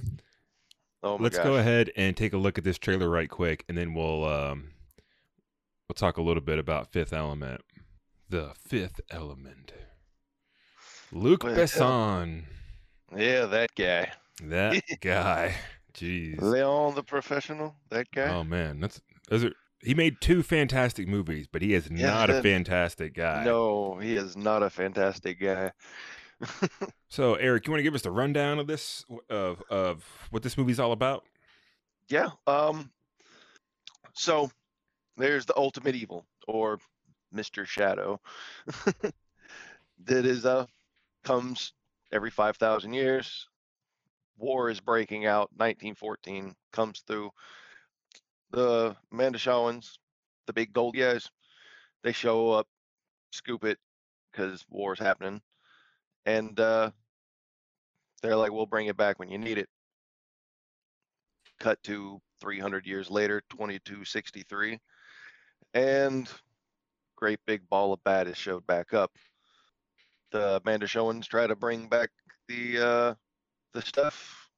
Oh 1.03 1.17
my 1.17 1.23
Let's 1.23 1.37
gosh. 1.37 1.45
go 1.45 1.55
ahead 1.55 1.91
and 1.95 2.15
take 2.15 2.33
a 2.33 2.37
look 2.37 2.57
at 2.57 2.63
this 2.63 2.77
trailer 2.77 3.09
right 3.09 3.29
quick, 3.29 3.65
and 3.67 3.77
then 3.77 3.93
we'll 3.93 4.23
um, 4.25 4.71
we'll 5.89 5.95
talk 5.95 6.17
a 6.17 6.21
little 6.21 6.41
bit 6.43 6.59
about 6.59 6.91
Fifth 6.91 7.11
Element. 7.13 7.61
The 8.29 8.51
Fifth 8.55 9.01
Element. 9.09 9.73
Luc 11.11 11.43
Well, 11.43 11.55
Besson, 11.55 12.43
Yeah, 13.15 13.45
that 13.47 13.75
guy. 13.75 14.11
that 14.43 14.81
guy. 15.01 15.55
Jeez. 15.93 16.39
Leon 16.41 16.95
the 16.95 17.03
professional. 17.03 17.75
That 17.89 18.07
guy. 18.11 18.27
Oh 18.33 18.43
man, 18.43 18.79
that's 18.79 19.01
those 19.29 19.43
are. 19.43 19.51
He 19.83 19.95
made 19.95 20.21
two 20.21 20.43
fantastic 20.43 21.07
movies, 21.07 21.47
but 21.51 21.63
he 21.63 21.73
is 21.73 21.89
Yeah, 21.91 22.05
not 22.07 22.29
a 22.29 22.41
fantastic 22.43 23.15
guy. 23.15 23.43
no, 23.43 23.97
he 23.97 24.15
is 24.15 24.37
not 24.37 24.61
a 24.61 24.69
fantastic 24.69 25.41
guy. 25.41 25.71
So, 27.11 27.35
Eric, 27.35 27.67
you 27.67 27.71
want 27.71 27.79
to 27.79 27.83
give 27.83 27.93
us 27.93 28.03
the 28.03 28.11
rundown 28.11 28.57
of 28.57 28.67
this 28.67 29.03
of 29.29 29.61
of 29.69 30.05
what 30.29 30.43
this 30.43 30.57
movie's 30.57 30.79
all 30.79 30.93
about? 30.93 31.25
Yeah. 32.07 32.29
Um. 32.47 32.89
So 34.13 34.49
there's 35.17 35.45
the 35.45 35.57
ultimate 35.57 35.95
evil, 35.95 36.25
or 36.47 36.79
Mister 37.33 37.65
Shadow. 37.65 38.21
that 40.05 40.25
is 40.25 40.45
uh 40.45 40.65
comes 41.23 41.73
every 42.11 42.31
5000 42.31 42.93
years 42.93 43.47
war 44.37 44.69
is 44.69 44.79
breaking 44.79 45.27
out 45.27 45.51
1914 45.55 46.55
comes 46.71 47.03
through 47.05 47.29
the 48.49 48.95
Mondoshawans 49.13 49.97
the 50.47 50.53
big 50.53 50.73
gold 50.73 50.95
guys 50.95 51.29
they 52.03 52.11
show 52.11 52.51
up 52.51 52.67
scoop 53.31 53.63
it 53.63 53.77
because 54.31 54.65
war's 54.69 54.97
happening 54.97 55.41
and 56.25 56.59
uh 56.59 56.91
they're 58.21 58.35
like 58.35 58.51
we'll 58.51 58.65
bring 58.65 58.87
it 58.87 58.97
back 58.97 59.17
when 59.19 59.29
you 59.29 59.37
need 59.37 59.57
it 59.57 59.69
cut 61.59 61.81
to 61.83 62.19
300 62.39 62.85
years 62.85 63.09
later 63.09 63.41
2263 63.49 64.79
and 65.73 66.29
great 67.15 67.39
big 67.45 67.67
ball 67.69 67.93
of 67.93 68.03
bat 68.03 68.27
is 68.27 68.37
showed 68.37 68.65
back 68.67 68.93
up 68.93 69.11
the 70.31 70.61
Mondoshawans 70.61 71.27
try 71.27 71.45
to 71.47 71.55
bring 71.55 71.87
back 71.87 72.09
the 72.47 72.79
uh 72.79 73.15
the 73.73 73.81
stuff 73.81 74.49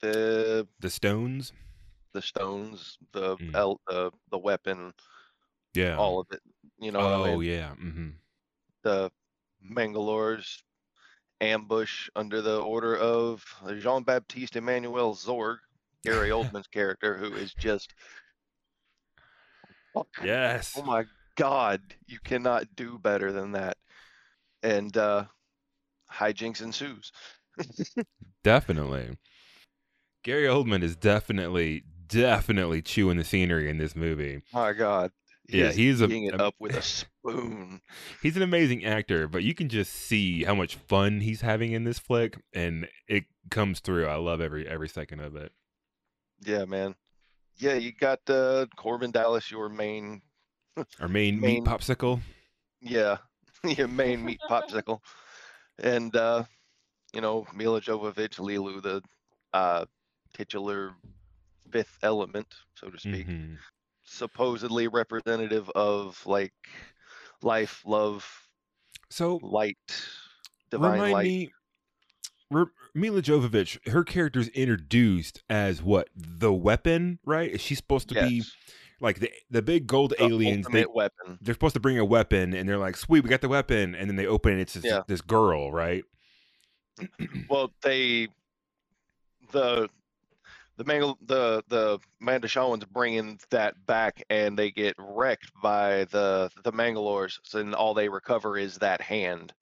the 0.00 0.68
The 0.80 0.90
Stones. 0.90 1.52
the 2.12 2.22
stones 2.22 2.98
the 3.12 3.36
Mm. 3.36 3.54
el- 3.54 3.80
the 3.86 4.10
the 4.30 4.38
weapon 4.38 4.92
Yeah. 5.74 5.96
all 5.96 6.20
of 6.20 6.26
it 6.32 6.40
you 6.78 6.92
know 6.92 7.00
what 7.00 7.12
I 7.28 7.32
oh 7.32 7.40
mean? 7.40 7.50
yeah. 7.50 7.74
hmm 7.74 8.10
the 8.82 9.10
Mangalores 9.64 10.62
ambush 11.40 12.08
under 12.16 12.40
the 12.42 12.60
order 12.60 12.96
of 12.96 13.44
Jean 13.78 14.02
Baptiste 14.02 14.56
Emmanuel 14.56 15.14
Zorg, 15.14 15.58
Gary 16.04 16.30
Oldman's 16.30 16.68
character, 16.68 17.16
who 17.16 17.34
is 17.34 17.52
just 17.54 17.94
fuck, 19.94 20.08
Yes. 20.24 20.74
oh 20.76 20.82
my 20.82 21.04
god, 21.36 21.80
you 22.06 22.18
cannot 22.24 22.64
do 22.74 22.98
better 22.98 23.32
than 23.32 23.52
that. 23.52 23.76
And 24.62 24.96
uh 24.96 25.24
hijinks 26.12 26.62
ensues. 26.62 27.12
Definitely. 28.44 29.16
Gary 30.22 30.46
Oldman 30.46 30.82
is 30.82 30.96
definitely, 30.96 31.84
definitely 32.08 32.82
chewing 32.82 33.16
the 33.16 33.24
scenery 33.24 33.68
in 33.70 33.78
this 33.78 33.94
movie. 33.94 34.42
My 34.52 34.72
god. 34.72 35.10
Yeah, 35.48 35.70
he's 35.72 36.00
a- 36.00 36.06
eating 36.06 36.24
it 36.24 36.34
a- 36.34 36.44
up 36.46 36.54
with 36.58 36.74
a 36.76 36.82
spoon. 36.82 37.80
He's 38.22 38.36
an 38.36 38.42
amazing 38.42 38.84
actor, 38.84 39.28
but 39.28 39.42
you 39.44 39.54
can 39.54 39.68
just 39.68 39.92
see 39.92 40.42
how 40.44 40.54
much 40.54 40.74
fun 40.76 41.20
he's 41.20 41.40
having 41.40 41.72
in 41.72 41.84
this 41.84 41.98
flick, 41.98 42.38
and 42.52 42.88
it 43.08 43.24
comes 43.50 43.80
through. 43.80 44.06
I 44.06 44.16
love 44.16 44.40
every 44.40 44.66
every 44.68 44.88
second 44.88 45.20
of 45.20 45.36
it. 45.36 45.52
Yeah, 46.44 46.64
man. 46.64 46.94
Yeah, 47.58 47.74
you 47.74 47.92
got 47.92 48.20
uh 48.28 48.66
Korben 48.76 49.12
Dallas, 49.12 49.50
your 49.50 49.68
main 49.68 50.22
Our 51.00 51.08
main, 51.08 51.40
Main- 51.40 51.62
meat 51.62 51.64
popsicle. 51.64 52.20
Yeah, 52.80 53.18
your 53.64 53.88
main 53.88 54.24
meat 54.24 54.40
popsicle, 54.50 55.00
and 55.78 56.14
uh, 56.16 56.44
you 57.14 57.20
know 57.20 57.46
Milla 57.54 57.80
Jovovich, 57.80 58.38
Leeloo, 58.38 58.82
the 58.82 59.02
uh, 59.54 59.84
titular 60.34 60.92
fifth 61.70 61.98
element, 62.02 62.46
so 62.74 62.90
to 62.90 62.98
speak, 62.98 63.26
Mhm. 63.26 63.56
Supposedly 64.06 64.88
representative 64.88 65.68
of 65.74 66.24
like 66.26 66.54
life, 67.42 67.82
love, 67.84 68.26
So 69.10 69.40
light, 69.42 69.76
divine 70.70 70.92
remind 70.92 71.12
light. 71.12 71.24
me, 71.24 71.52
Milla 72.94 73.20
Jovovich, 73.20 73.86
her 73.90 74.04
character 74.04 74.38
is 74.40 74.48
introduced 74.48 75.42
as 75.50 75.82
what 75.82 76.08
the 76.14 76.52
weapon, 76.52 77.18
right? 77.24 77.50
Is 77.50 77.60
she 77.60 77.74
supposed 77.74 78.08
to 78.10 78.14
be 78.14 78.44
like 79.00 79.18
the 79.18 79.30
the 79.50 79.60
big 79.62 79.86
gold 79.88 80.10
the 80.16 80.22
aliens? 80.22 80.66
They, 80.70 80.86
weapon. 80.86 81.38
They're 81.42 81.54
supposed 81.54 81.74
to 81.74 81.80
bring 81.80 81.98
a 81.98 82.04
weapon, 82.04 82.54
and 82.54 82.68
they're 82.68 82.78
like, 82.78 82.96
"Sweet, 82.96 83.24
we 83.24 83.28
got 83.28 83.40
the 83.40 83.48
weapon," 83.48 83.94
and 83.96 84.08
then 84.08 84.14
they 84.16 84.26
open 84.26 84.52
it. 84.52 84.60
It's 84.60 84.74
this, 84.74 84.84
Yeah. 84.84 85.02
this 85.08 85.20
girl, 85.20 85.72
right? 85.72 86.04
Well, 87.50 87.72
they 87.82 88.28
the 89.50 89.88
the 90.76 90.84
Mangal 90.84 91.18
the 91.22 91.62
the 91.68 91.98
Mondoshawans 92.22 92.88
bringing 92.88 93.38
that 93.50 93.74
back, 93.86 94.22
and 94.30 94.58
they 94.58 94.70
get 94.70 94.94
wrecked 94.98 95.50
by 95.62 96.04
the 96.04 96.50
the 96.64 96.72
Mangalores. 96.72 97.38
So 97.44 97.58
then 97.58 97.74
all 97.74 97.94
they 97.94 98.08
recover 98.08 98.58
is 98.58 98.78
that 98.78 99.00
hand 99.00 99.52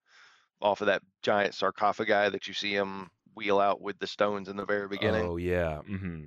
off 0.61 0.80
of 0.80 0.87
that 0.87 1.02
giant 1.23 1.54
sarcophagi 1.54 2.30
that 2.30 2.47
you 2.49 2.54
see 2.54 2.75
him 2.75 3.11
wheel 3.35 3.59
out 3.61 3.80
with 3.80 3.99
the 3.99 4.06
stones 4.06 4.49
in 4.49 4.56
the 4.56 4.64
very 4.64 4.88
beginning. 4.88 5.25
Oh 5.25 5.37
yeah. 5.37 5.80
hmm 5.80 6.25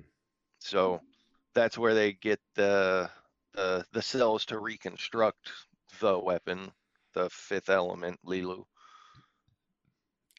So 0.60 1.00
that's 1.54 1.78
where 1.78 1.94
they 1.94 2.12
get 2.12 2.40
the 2.54 3.10
the 3.54 3.84
the 3.92 4.02
cells 4.02 4.44
to 4.46 4.58
reconstruct 4.58 5.50
the 6.00 6.18
weapon, 6.18 6.70
the 7.14 7.28
fifth 7.30 7.68
element, 7.68 8.20
Leeloo. 8.24 8.64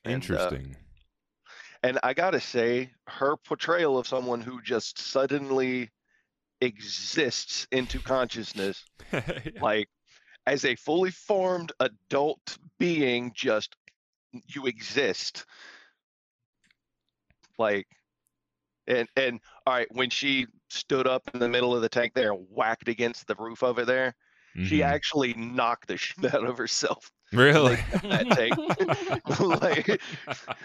And, 0.06 0.14
uh, 0.14 0.16
Interesting. 0.16 0.76
And 1.82 2.00
I 2.04 2.14
gotta 2.14 2.42
say, 2.42 2.92
her 3.08 3.38
portrayal 3.38 3.98
of 3.98 4.08
someone 4.08 4.42
who 4.42 4.62
just 4.62 5.00
suddenly 5.00 5.90
exists 6.62 7.68
into 7.72 8.00
consciousness, 8.00 8.84
like 9.62 9.88
as 10.46 10.66
a 10.66 10.76
fully 10.76 11.12
formed 11.12 11.72
adult 11.80 12.58
being, 12.80 13.32
just 13.34 13.76
you 14.48 14.66
exist. 14.66 15.46
Like, 17.58 17.88
and 18.88 19.08
and 19.16 19.40
all 19.66 19.74
right, 19.74 19.88
when 19.92 20.10
she 20.10 20.48
stood 20.70 21.08
up 21.08 21.30
in 21.34 21.40
the 21.40 21.50
middle 21.50 21.76
of 21.76 21.82
the 21.82 21.90
tank 21.90 22.14
there 22.14 22.34
and 22.34 22.46
whacked 22.50 22.88
against 22.88 23.28
the 23.28 23.36
roof 23.36 23.64
over 23.64 23.86
it 23.86 24.14
there, 24.56 24.66
she 24.66 24.84
actually 24.84 25.34
knocked 25.36 25.88
the 25.88 25.98
shit 25.98 26.34
out 26.34 26.46
of 26.46 26.58
herself. 26.58 27.12
really 27.32 27.76
That 28.04 28.28
tank, 28.32 29.40
like, 29.40 30.02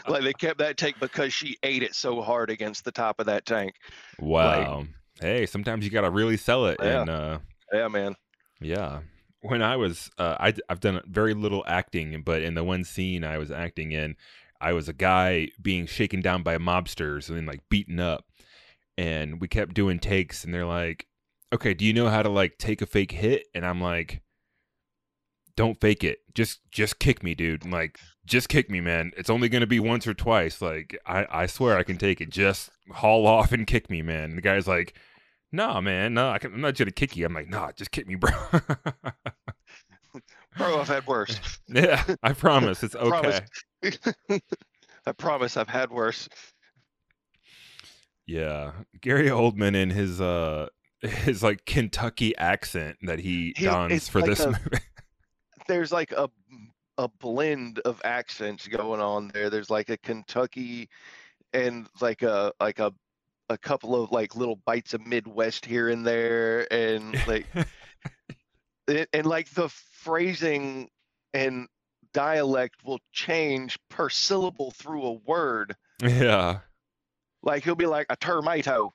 like 0.09 0.23
they 0.23 0.33
kept 0.33 0.59
that 0.59 0.77
tank 0.77 0.97
because 1.01 1.33
she 1.33 1.57
ate 1.63 1.83
it 1.83 1.95
so 1.95 2.23
hard 2.23 2.51
against 2.51 2.85
the 2.85 2.93
top 2.93 3.21
of 3.21 3.27
that 3.27 3.45
tank. 3.47 3.75
wow. 4.19 4.85
hey, 5.21 5.47
sometimes 5.47 5.85
you 5.85 5.91
gotta 5.91 6.11
really 6.11 6.37
sell 6.37 6.67
it, 6.67 6.79
Yeah. 6.81 7.01
and 7.03 7.11
uh, 7.11 7.39
Yeah, 7.73 7.89
man. 7.89 8.15
Yeah. 8.61 9.01
When 9.43 9.61
I 9.61 9.77
was, 9.77 10.11
uh, 10.17 10.37
I, 10.41 10.55
have 10.71 10.81
done 10.81 11.03
very 11.07 11.35
little 11.35 11.65
acting, 11.67 12.23
but 12.25 12.41
in 12.41 12.55
the 12.55 12.65
one 12.65 12.83
scene 12.83 13.25
I 13.25 13.37
was 13.37 13.51
acting 13.51 13.93
in, 13.93 14.17
I 14.59 14.73
was 14.73 14.89
a 14.89 14.95
guy 14.95 15.49
being 15.61 15.85
shaken 15.87 16.23
down 16.23 16.43
by 16.43 16.57
mobsters 16.57 17.29
and 17.29 17.37
then 17.37 17.45
like 17.45 17.61
beaten 17.69 18.01
up. 18.01 18.25
And 18.97 19.41
we 19.43 19.49
kept 19.49 19.75
doing 19.75 19.99
takes, 19.99 20.45
and 20.45 20.55
they're 20.55 20.65
like, 20.65 21.07
okay, 21.55 21.75
do 21.75 21.85
you 21.85 21.93
know 21.93 22.09
how 22.09 22.23
to 22.23 22.29
like 22.29 22.59
take 22.59 22.83
a 22.83 22.87
fake 22.87 23.13
hit? 23.13 23.47
And 23.55 23.65
I'm 23.65 23.81
like, 23.81 24.23
don't 25.57 25.81
fake 25.81 26.05
it. 26.05 26.19
Just, 26.35 26.61
just 26.71 26.99
kick 26.99 27.23
me, 27.23 27.35
dude. 27.35 27.65
I'm 27.65 27.71
like, 27.71 27.99
just 28.27 28.49
kick 28.49 28.71
me, 28.71 28.81
man. 28.81 29.13
It's 29.17 29.31
only 29.31 29.49
going 29.49 29.61
to 29.61 29.67
be 29.67 29.81
once 29.81 30.07
or 30.07 30.15
twice. 30.15 30.61
Like, 30.61 30.99
I, 31.07 31.27
I 31.31 31.47
swear 31.47 31.79
I 31.79 31.83
can 31.83 31.97
take 31.97 32.21
it. 32.21 32.31
Just 32.31 32.71
haul 32.91 33.27
off 33.27 33.53
and 33.53 33.67
kick 33.67 33.89
me, 33.89 34.03
man. 34.03 34.31
And 34.31 34.39
the 34.39 34.43
guy's 34.43 34.67
like, 34.67 34.99
no, 35.53 35.81
man, 35.81 36.15
no, 36.15 36.31
I 36.31 36.39
can, 36.39 36.53
I'm 36.53 36.61
not 36.61 36.75
to 36.75 36.91
kick 36.91 37.17
you. 37.17 37.25
I'm 37.25 37.35
like, 37.35 37.49
nah, 37.49 37.71
just 37.73 37.93
kick 37.93 38.09
me, 38.09 38.17
bro. 38.17 38.33
Bro, 40.57 40.81
I've 40.81 40.89
had 40.89 41.07
worse. 41.07 41.39
yeah, 41.69 42.05
I 42.23 42.33
promise. 42.33 42.83
It's 42.83 42.95
okay. 42.97 43.41
I 45.07 45.13
promise 45.13 45.57
I've 45.57 45.69
had 45.69 45.91
worse. 45.91 46.29
Yeah, 48.27 48.73
Gary 49.01 49.29
Oldman 49.29 49.81
and 49.81 49.93
his 49.93 50.21
uh 50.21 50.69
his 51.07 51.43
like 51.43 51.65
Kentucky 51.65 52.37
accent 52.37 52.97
that 53.03 53.19
he 53.21 53.53
He- 53.57 53.65
dons 53.65 54.09
for 54.09 54.21
like 54.21 54.31
this 54.31 54.41
a- 54.41 54.49
movie. 54.51 54.79
There's 55.69 55.93
like 55.93 56.13
a 56.13 56.29
a 56.99 57.09
blend 57.09 57.81
of 57.81 58.01
accents 58.05 58.69
going 58.69 59.01
on 59.01 59.29
there. 59.35 59.51
There's 59.51 59.71
like 59.71 59.89
a 59.91 59.97
Kentucky 59.97 60.89
and 61.53 61.89
like 62.01 62.23
a 62.23 62.53
like 62.61 62.79
a 62.79 62.93
a 63.51 63.59
couple 63.59 64.01
of 64.03 64.11
like 64.13 64.37
little 64.37 64.57
bites 64.65 64.95
of 64.95 65.07
Midwest 65.07 65.67
here 65.67 65.89
and 65.89 66.07
there 66.07 66.73
and 66.73 67.15
like 67.27 67.47
and, 68.89 69.07
and 69.13 69.27
like 69.27 69.51
the 69.51 69.69
phrasing 69.69 70.89
and 71.33 71.67
dialect 72.13 72.85
will 72.85 73.01
change 73.13 73.79
per 73.91 74.09
syllable 74.09 74.71
through 74.71 75.03
a 75.05 75.13
word. 75.13 75.75
yeah. 76.03 76.59
Like 77.43 77.65
he'll 77.65 77.75
be 77.75 77.87
like 77.87 78.07
a 78.09 78.17
tomato. 78.17 78.93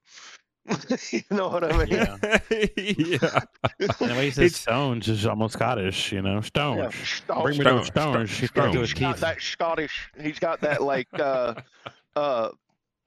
you 1.12 1.22
know 1.32 1.48
what 1.48 1.64
I 1.64 1.78
mean? 1.78 1.88
Yeah. 1.88 2.18
yeah. 2.88 3.40
And 3.80 3.90
the 4.10 4.16
way 4.16 4.26
he 4.26 4.32
says 4.32 4.38
It's- 4.46 4.62
stones 4.62 5.08
is 5.08 5.26
almost 5.26 5.54
Scottish, 5.54 6.12
you 6.12 6.22
know. 6.22 6.36
Yeah, 6.36 6.42
Stones. 6.42 6.96
Stone- 6.96 7.44
Bring 7.44 7.58
me 7.58 7.64
Stone- 7.64 7.78
those 7.78 7.88
stones. 7.88 8.14
Stone- 8.14 8.28
She's 8.28 8.52
got 8.52 8.72
Stones. 8.72 8.92
he's 8.92 9.00
got 9.00 9.18
that 9.18 9.42
Scottish. 9.42 10.10
He's 10.22 10.40
got 10.40 10.62
that 10.62 10.82
like 10.84 11.08
uh 11.14 11.56
uh 12.16 12.50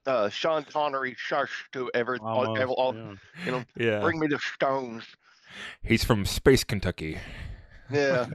uh 0.05 0.29
Sean 0.29 0.63
Connery 0.65 1.15
shush 1.17 1.69
to 1.71 1.89
ever 1.93 2.17
all, 2.21 2.39
Almost, 2.47 2.61
ever- 2.61 2.71
all- 2.71 2.95
yeah. 2.95 3.13
you 3.45 3.51
know 3.51 3.63
Yeah. 3.77 3.99
bring 4.01 4.19
me 4.19 4.27
the 4.27 4.39
stones. 4.39 5.03
He's 5.83 6.03
from 6.03 6.25
Space 6.25 6.63
Kentucky. 6.63 7.17
Yeah. 7.91 8.25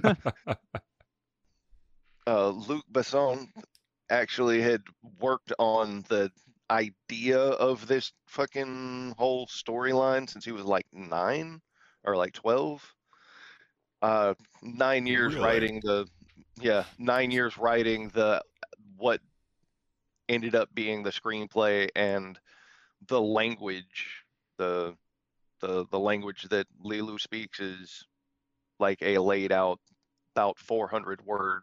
uh 2.26 2.48
Luc 2.50 2.84
Besson 2.92 3.48
actually 4.10 4.60
had 4.62 4.82
worked 5.20 5.52
on 5.58 6.04
the 6.08 6.30
idea 6.70 7.38
of 7.38 7.86
this 7.86 8.12
fucking 8.26 9.14
whole 9.18 9.46
storyline 9.46 10.28
since 10.28 10.44
he 10.44 10.52
was 10.52 10.64
like 10.64 10.86
nine 10.92 11.60
or 12.04 12.16
like 12.16 12.32
12 12.34 12.94
uh 14.02 14.34
nine 14.62 15.06
years 15.06 15.34
Really? 15.34 15.44
writing 15.44 15.80
the 15.82 16.06
yeah, 16.60 16.84
nine 16.98 17.30
years 17.30 17.56
writing 17.56 18.08
the 18.14 18.42
what 18.96 19.20
ended 20.28 20.54
up 20.54 20.68
being 20.74 21.02
the 21.02 21.10
screenplay 21.10 21.88
and 21.96 22.38
the 23.08 23.20
language, 23.20 24.24
the 24.58 24.94
the 25.60 25.86
the 25.90 25.98
language 25.98 26.44
that 26.50 26.66
Leeloo 26.84 27.20
speaks 27.20 27.60
is 27.60 28.04
like 28.78 28.98
a 29.02 29.18
laid 29.18 29.52
out 29.52 29.80
about 30.34 30.58
400 30.58 31.24
word 31.24 31.62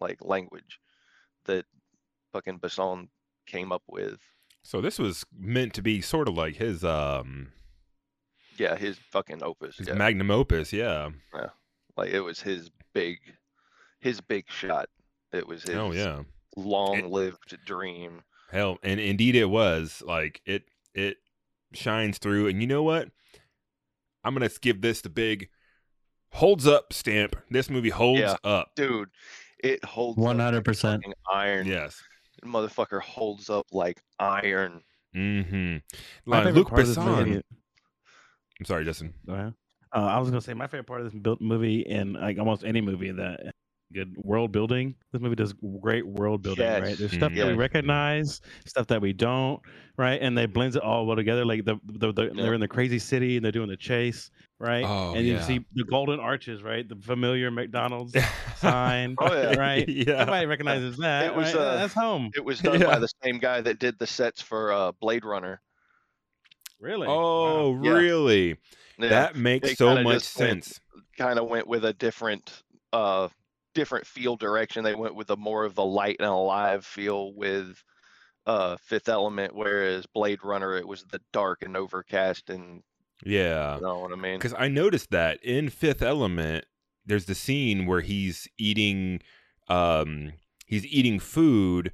like 0.00 0.18
language 0.24 0.80
that 1.46 1.64
fucking 2.32 2.58
Besson 2.60 3.08
came 3.50 3.72
up 3.72 3.82
with. 3.88 4.18
So 4.62 4.80
this 4.80 4.98
was 4.98 5.24
meant 5.36 5.74
to 5.74 5.82
be 5.82 6.00
sort 6.00 6.28
of 6.28 6.34
like 6.34 6.56
his 6.56 6.84
um 6.84 7.52
Yeah, 8.58 8.76
his 8.76 8.98
fucking 9.10 9.42
opus. 9.42 9.78
his 9.78 9.88
yeah. 9.88 9.94
magnum 9.94 10.30
opus, 10.30 10.72
yeah. 10.72 11.10
like 11.96 12.10
it 12.10 12.20
was 12.20 12.40
his 12.40 12.70
big 12.94 13.18
his 14.00 14.20
big 14.20 14.44
shot. 14.48 14.88
It 15.32 15.46
was 15.46 15.62
his 15.62 15.74
Oh 15.76 15.92
yeah. 15.92 16.22
long 16.56 17.10
lived 17.10 17.56
dream. 17.64 18.22
Hell, 18.50 18.78
and 18.82 18.98
indeed 19.00 19.36
it 19.36 19.46
was. 19.50 20.02
Like 20.06 20.40
it 20.44 20.64
it 20.94 21.18
shines 21.72 22.18
through 22.18 22.48
and 22.48 22.60
you 22.60 22.66
know 22.66 22.82
what? 22.82 23.08
I'm 24.24 24.34
going 24.34 24.46
to 24.48 24.60
give 24.60 24.82
this 24.82 25.00
the 25.00 25.08
big 25.08 25.48
holds 26.32 26.66
up 26.66 26.92
stamp. 26.92 27.36
This 27.50 27.70
movie 27.70 27.88
holds 27.88 28.20
Yeah. 28.20 28.36
up. 28.44 28.72
Dude, 28.76 29.08
it 29.64 29.82
holds 29.84 30.18
up 30.18 30.24
100%. 30.24 31.00
iron. 31.32 31.66
Yes. 31.66 32.02
Motherfucker 32.44 33.00
holds 33.00 33.50
up 33.50 33.66
like 33.72 34.00
iron. 34.18 34.82
Mhm. 35.14 35.82
My 36.24 36.36
Like 36.38 36.46
favorite 36.46 36.58
Luc 36.60 36.68
part 36.68 36.80
of 36.82 36.86
this 36.88 36.96
movie- 36.98 37.30
Besson. 37.32 37.42
I'm 38.60 38.66
sorry, 38.66 38.84
Justin. 38.84 39.14
Go 39.26 39.34
ahead. 39.34 39.54
Uh, 39.94 39.98
I 40.06 40.18
was 40.18 40.28
gonna 40.30 40.40
say 40.40 40.54
my 40.54 40.66
favorite 40.66 40.86
part 40.86 41.00
of 41.00 41.10
this 41.10 41.20
built 41.20 41.40
movie, 41.40 41.84
and 41.86 42.12
like 42.12 42.38
almost 42.38 42.64
any 42.64 42.80
movie 42.80 43.10
that 43.10 43.54
good 43.92 44.14
world 44.16 44.52
building. 44.52 44.94
This 45.12 45.20
movie 45.20 45.36
does 45.36 45.54
great 45.80 46.06
world 46.06 46.42
building, 46.42 46.66
right? 46.66 46.96
There's 46.98 47.12
stuff 47.12 47.32
that 47.34 47.46
we 47.46 47.54
recognize, 47.54 48.40
stuff 48.66 48.86
that 48.88 49.00
we 49.00 49.12
don't, 49.12 49.60
right? 49.96 50.20
And 50.22 50.36
they 50.36 50.46
blends 50.46 50.76
it 50.76 50.82
all 50.82 51.06
well 51.06 51.16
together. 51.16 51.44
Like 51.44 51.64
the, 51.64 51.76
the, 51.84 52.12
the 52.12 52.22
Yeah. 52.34 52.42
they're 52.42 52.54
in 52.54 52.60
the 52.60 52.68
crazy 52.68 52.98
city 52.98 53.36
and 53.36 53.44
they're 53.44 53.52
doing 53.52 53.68
the 53.68 53.76
chase, 53.76 54.30
right? 54.58 54.84
Oh, 54.84 55.14
and 55.14 55.26
you 55.26 55.40
see 55.40 55.64
the 55.74 55.84
golden 55.84 56.20
arches, 56.20 56.62
right? 56.62 56.88
The 56.88 56.96
familiar 56.96 57.50
McDonald's 57.50 58.14
sign, 58.56 59.16
Oh, 59.18 59.32
yeah. 59.32 59.56
right? 59.56 59.88
yeah. 59.88 60.12
Everybody 60.20 60.46
recognizes 60.46 60.96
that. 60.98 61.26
It 61.26 61.34
was, 61.34 61.52
right? 61.54 61.60
uh, 61.60 61.76
That's 61.76 61.94
home. 61.94 62.30
It 62.34 62.44
was 62.44 62.60
done 62.60 62.80
Yeah. 62.80 62.86
by 62.86 62.98
the 62.98 63.08
same 63.24 63.38
guy 63.38 63.60
that 63.60 63.78
did 63.78 63.98
the 63.98 64.06
sets 64.06 64.40
for 64.40 64.72
uh, 64.72 64.92
Blade 65.00 65.24
Runner. 65.24 65.60
Really? 66.78 67.08
Oh, 67.08 67.78
Yeah. 67.82 67.92
really? 67.92 68.56
Yeah, 68.98 69.08
That 69.08 69.36
makes 69.36 69.70
It 69.70 69.78
so 69.78 70.02
much 70.02 70.22
sense. 70.22 70.80
kind 71.18 71.38
of 71.38 71.48
went 71.48 71.66
with 71.66 71.84
a 71.84 71.92
different 71.92 72.62
uh 72.92 73.28
different 73.74 74.06
feel 74.06 74.36
direction. 74.36 74.84
They 74.84 74.94
went 74.94 75.14
with 75.14 75.30
a 75.30 75.36
more 75.36 75.64
of 75.64 75.74
the 75.74 75.84
light 75.84 76.16
and 76.18 76.28
alive 76.28 76.84
feel 76.84 77.32
with 77.34 77.82
uh 78.46 78.76
Fifth 78.78 79.08
Element, 79.08 79.54
whereas 79.54 80.06
Blade 80.06 80.40
Runner 80.42 80.76
it 80.76 80.86
was 80.88 81.04
the 81.04 81.20
dark 81.32 81.62
and 81.62 81.76
overcast 81.76 82.48
and 82.50 82.82
Yeah. 83.24 83.76
you 83.76 83.82
know 83.82 83.98
what 84.00 84.12
I 84.12 84.16
mean? 84.16 84.38
Because 84.38 84.54
I 84.58 84.68
noticed 84.68 85.10
that 85.10 85.42
in 85.44 85.68
Fifth 85.68 86.02
Element, 86.02 86.64
there's 87.04 87.26
the 87.26 87.34
scene 87.34 87.86
where 87.86 88.00
he's 88.00 88.48
eating, 88.58 89.20
um, 89.68 90.32
he's 90.66 90.86
eating 90.86 91.18
food 91.18 91.92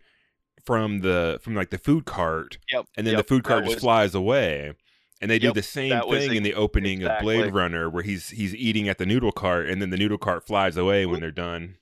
from 0.65 1.01
the 1.01 1.39
from 1.43 1.55
like 1.55 1.71
the 1.71 1.79
food 1.79 2.05
cart, 2.07 2.59
Yep. 2.73 2.87
and 2.97 3.07
then 3.07 3.15
yep, 3.15 3.25
the 3.25 3.29
food 3.29 3.45
cart 3.45 3.65
just 3.65 3.77
was- 3.77 3.83
flies 3.83 4.15
away. 4.15 4.73
And 5.21 5.31
they 5.31 5.39
do 5.39 5.53
the 5.53 5.63
same 5.63 5.99
thing 6.03 6.35
in 6.35 6.43
the 6.43 6.55
opening 6.55 7.03
of 7.03 7.21
Blade. 7.23 7.53
Runner, 7.55 7.89
where 7.89 8.03
he's 8.03 8.31
he's 8.31 8.55
eating 8.55 8.89
at 8.89 8.99
the 8.99 9.07
noodle 9.07 9.33
cart, 9.33 9.69
and 9.69 9.81
then 9.81 9.91
the 9.91 9.97
noodle 9.97 10.19
cart 10.19 10.47
flies 10.47 10.77
away 10.77 11.07
when 11.07 11.21
they're 11.21 11.31
done. 11.31 11.77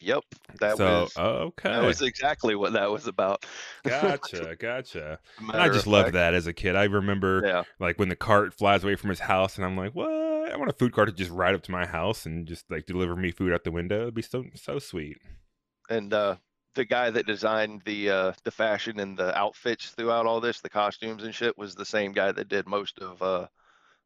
Yep. 0.00 0.22
That 0.60 0.76
so 0.76 1.02
was 1.02 1.12
oh, 1.16 1.24
okay, 1.24 1.70
that 1.70 1.82
was 1.82 2.02
exactly 2.02 2.54
what 2.54 2.74
that 2.74 2.90
was 2.90 3.06
about. 3.06 3.46
gotcha, 3.84 4.54
gotcha. 4.58 5.18
And 5.38 5.52
I 5.56 5.68
just 5.68 5.86
loved 5.86 6.06
fact. 6.08 6.14
that 6.14 6.34
as 6.34 6.46
a 6.46 6.52
kid. 6.52 6.76
I 6.76 6.84
remember 6.84 7.42
Yeah. 7.44 7.62
like 7.78 7.98
when 7.98 8.08
the 8.10 8.16
cart 8.16 8.52
flies 8.54 8.84
away 8.84 8.96
from 8.96 9.10
his 9.10 9.20
house, 9.20 9.56
and 9.56 9.64
I'm 9.64 9.76
like, 9.76 9.94
what? 9.94 10.10
I 10.10 10.56
want 10.56 10.70
a 10.70 10.74
food 10.74 10.92
cart 10.92 11.08
to 11.08 11.14
just 11.14 11.30
ride 11.30 11.54
up 11.54 11.62
to 11.64 11.70
my 11.72 11.86
house 11.86 12.26
and 12.26 12.46
just 12.46 12.70
like 12.70 12.84
deliver 12.86 13.16
me 13.16 13.30
food 13.30 13.52
out 13.52 13.64
the 13.64 13.70
window. 13.72 14.02
It'd 14.02 14.14
be 14.14 14.22
so 14.22 14.44
so 14.54 14.78
sweet. 14.78 15.16
And 15.88 16.12
uh 16.12 16.36
the 16.74 16.84
guy 16.84 17.10
that 17.10 17.26
designed 17.26 17.82
the 17.84 18.10
uh 18.10 18.32
the 18.44 18.50
fashion 18.50 19.00
and 19.00 19.16
the 19.16 19.36
outfits 19.38 19.90
throughout 19.90 20.26
all 20.26 20.40
this, 20.40 20.60
the 20.60 20.68
costumes 20.70 21.22
and 21.24 21.34
shit, 21.34 21.56
was 21.56 21.74
the 21.74 21.84
same 21.84 22.12
guy 22.12 22.32
that 22.32 22.48
did 22.48 22.66
most 22.66 22.98
of 22.98 23.20
uh 23.22 23.46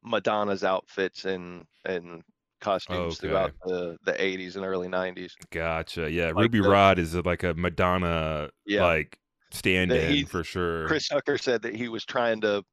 Madonna's 0.03 0.63
outfits 0.63 1.25
and 1.25 1.65
and 1.85 2.21
costumes 2.61 3.17
throughout 3.17 3.53
the 3.65 3.97
the 4.03 4.13
80s 4.13 4.55
and 4.55 4.65
early 4.65 4.87
90s. 4.87 5.31
Gotcha. 5.51 6.11
Yeah, 6.11 6.27
Like 6.27 6.43
Ruby 6.43 6.61
the- 6.61 6.69
Rhod 6.69 6.99
is 6.99 7.15
uh, 7.15 7.21
like 7.25 7.43
a 7.43 7.53
Madonna 7.53 8.49
Yeah. 8.65 8.83
like 8.83 9.17
stand-in 9.51 10.11
he- 10.11 10.23
for 10.23 10.43
sure. 10.43 10.87
Chris 10.87 11.07
Tucker 11.07 11.37
said 11.37 11.61
that 11.63 11.75
he 11.75 11.87
was 11.89 12.05
trying 12.05 12.41
to 12.41 12.63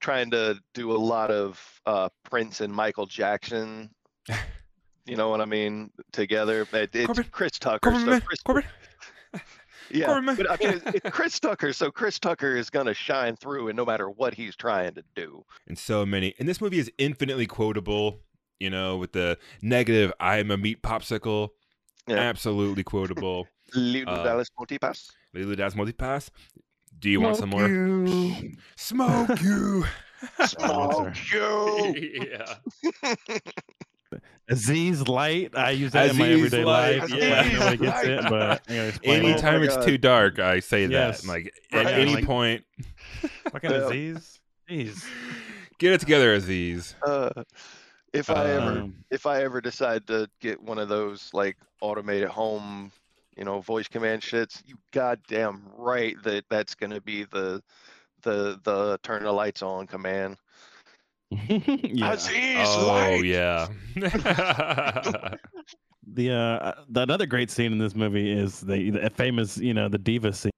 trying 0.00 0.30
to 0.30 0.58
do 0.74 0.92
a 0.92 0.98
lot 0.98 1.30
of 1.30 1.60
uh 1.86 2.08
Prince 2.24 2.60
and 2.60 2.72
Michael 2.72 3.06
Jackson. 3.06 3.90
You 5.06 5.16
know 5.16 5.28
what 5.28 5.42
I 5.42 5.44
mean? 5.44 5.90
Together, 6.12 6.66
but 6.72 6.88
it's 6.94 7.06
Korben, 7.06 7.30
Chris 7.30 7.58
Tucker. 7.58 7.90
Korben, 7.90 8.06
so 8.06 8.20
Chris, 8.20 8.42
Korben. 8.42 8.64
Yeah, 9.90 10.06
but 10.06 10.50
I 10.50 10.56
mean, 10.56 10.80
it's, 10.86 10.86
it's 11.04 11.10
Chris 11.14 11.38
Tucker, 11.38 11.72
so 11.74 11.90
Chris 11.90 12.18
Tucker 12.18 12.56
is 12.56 12.70
gonna 12.70 12.94
shine 12.94 13.36
through, 13.36 13.68
and 13.68 13.76
no 13.76 13.84
matter 13.84 14.08
what 14.08 14.32
he's 14.34 14.56
trying 14.56 14.94
to 14.94 15.04
do. 15.14 15.44
and 15.68 15.78
so 15.78 16.06
many. 16.06 16.34
And 16.38 16.48
this 16.48 16.60
movie 16.60 16.78
is 16.78 16.90
infinitely 16.98 17.46
quotable. 17.46 18.20
You 18.60 18.70
know, 18.70 18.96
with 18.96 19.12
the 19.12 19.36
negative 19.60 20.12
"I 20.18 20.38
am 20.38 20.50
a 20.50 20.56
meat 20.56 20.82
popsicle," 20.82 21.50
Yeah. 22.08 22.16
absolutely 22.16 22.82
quotable. 22.84 23.46
Little 23.74 24.14
Uh, 24.14 24.22
Dallas 24.24 24.48
Multipass. 24.58 25.10
Leeloo 25.34 25.56
das 25.56 25.74
multipass. 25.74 26.30
Do 26.98 27.10
you 27.10 27.20
want 27.20 27.36
some 27.36 27.50
more? 27.50 27.66
You. 27.68 28.52
Smoke 28.76 29.40
you. 29.42 29.84
Smoke 30.46 31.14
you. 31.32 31.94
yeah. 32.30 32.54
Aziz 34.48 35.06
Light. 35.08 35.52
I 35.56 35.70
use 35.70 35.92
that 35.92 36.10
in 36.10 36.18
my 36.18 36.28
everyday 36.28 36.64
Light, 36.64 37.00
life. 37.00 37.10
yeah. 37.14 37.48
Nobody 37.52 37.76
gets 37.78 38.04
it, 38.04 38.22
but 38.28 38.62
I'm 38.68 38.76
gonna 38.76 38.88
explain 38.88 39.24
it. 39.24 39.28
Anytime 39.30 39.60
my 39.60 39.66
it's 39.66 39.76
God. 39.76 39.86
too 39.86 39.98
dark, 39.98 40.38
I 40.38 40.60
say 40.60 40.86
Yes. 40.86 41.22
that. 41.22 41.28
Like 41.28 41.54
at 41.72 41.86
any 41.86 42.14
Like- 42.16 42.26
point, 42.26 42.64
Fucking 43.52 43.70
Yeah. 43.70 43.86
Aziz. 43.86 44.40
Jeez. 44.68 45.04
get 45.78 45.92
it 45.92 46.00
together, 46.00 46.34
Aziz. 46.34 46.94
Uh, 47.06 47.30
if 48.12 48.30
I 48.30 48.50
ever 48.50 48.70
Um, 48.80 48.94
if 49.10 49.26
I 49.26 49.42
ever 49.42 49.60
decide 49.60 50.06
to 50.08 50.28
get 50.40 50.60
one 50.62 50.78
of 50.78 50.88
those 50.88 51.30
like 51.32 51.56
automated 51.80 52.28
home, 52.28 52.92
you 53.36 53.44
know, 53.44 53.60
voice 53.60 53.88
command 53.88 54.22
shits, 54.22 54.62
you 54.66 54.76
goddamn 54.92 55.62
right 55.76 56.16
that 56.22 56.44
that's 56.50 56.74
gonna 56.74 57.00
be 57.00 57.24
the 57.24 57.62
the 58.22 58.58
the 58.64 58.98
turn 59.02 59.22
the 59.24 59.32
lights 59.32 59.62
on 59.62 59.86
command. 59.86 60.36
yeah. 61.48 62.12
Aziz 62.12 62.68
Oh 62.68 62.86
light. 62.88 63.24
yeah. 63.24 63.68
The 66.06 66.30
uh, 66.32 66.72
the 66.90 67.00
another 67.00 67.24
great 67.26 67.50
scene 67.50 67.72
in 67.72 67.78
this 67.78 67.94
movie 67.94 68.30
is 68.30 68.60
the, 68.60 68.90
the 68.90 69.08
famous, 69.10 69.56
you 69.56 69.72
know, 69.72 69.88
the 69.88 69.96
diva 69.98 70.34
scene, 70.34 70.50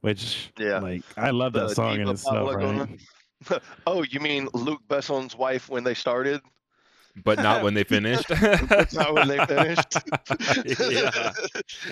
which 0.00 0.50
Yeah. 0.58 0.78
like 0.78 1.02
I 1.18 1.28
love 1.30 1.52
that 1.52 1.68
The 1.68 1.74
song 1.74 1.92
in 1.94 1.98
Diva 2.00 2.10
itself, 2.12 2.46
Laguna. 2.54 2.88
right? 3.50 3.60
oh, 3.86 4.02
you 4.02 4.18
mean 4.18 4.48
Luc 4.54 4.80
Besson's 4.88 5.36
wife 5.36 5.68
when 5.68 5.84
they 5.84 5.94
started? 5.94 6.40
but 7.24 7.38
not 7.38 7.62
when 7.64 7.74
they 7.74 7.82
finished. 7.84 8.30
Not 8.30 9.12
when 9.12 9.26
they 9.28 9.44
finished. 9.46 9.94
Yeah. 10.90 11.32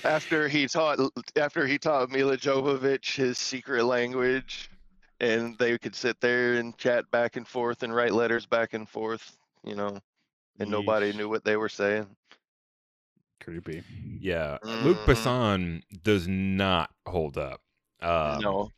after 0.05 0.49
he 0.49 0.67
taught 0.69 0.99
after 1.37 1.67
he 1.67 1.79
taught 1.79 2.11
Milla 2.11 2.37
Jovovich 2.39 3.17
his 3.17 3.37
secret 3.37 3.85
language, 3.85 4.71
and 5.21 5.57
they 5.59 5.79
could 5.79 5.95
sit 5.95 6.21
there 6.21 6.55
and 6.55 6.77
chat 6.77 7.11
back 7.11 7.37
and 7.37 7.47
forth 7.47 7.83
and 7.83 7.95
write 7.95 8.13
letters 8.13 8.47
back 8.47 8.75
and 8.75 8.89
forth, 8.89 9.37
you 9.65 9.75
know, 9.75 9.99
and 10.59 10.71
nobody 10.71 11.13
knew 11.13 11.29
what 11.29 11.45
they 11.45 11.57
were 11.57 11.69
saying. 11.69 12.07
Creepy. 13.41 13.83
yeah, 14.19 14.59
Luc 14.63 14.97
Mhm. 14.97 15.05
Besson 15.07 15.83
does 16.03 16.27
not 16.27 16.91
hold 17.07 17.39
up. 17.39 17.61
Um, 18.01 18.41
no, 18.41 18.73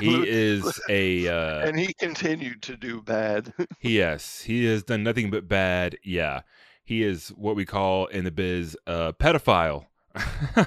he 0.00 0.26
is 0.26 0.80
a 0.88 1.28
uh, 1.28 1.66
and 1.66 1.78
he 1.78 1.92
continued 1.94 2.62
to 2.62 2.76
do 2.76 3.02
bad. 3.02 3.52
yes, 3.82 4.42
he 4.42 4.64
has 4.66 4.82
done 4.84 5.02
nothing 5.02 5.30
but 5.30 5.48
bad. 5.48 5.98
Yeah, 6.02 6.42
he 6.84 7.02
is 7.02 7.28
what 7.28 7.56
we 7.56 7.64
call 7.66 8.06
in 8.06 8.24
the 8.24 8.30
biz 8.30 8.76
a 8.86 9.12
pedophile. 9.12 9.86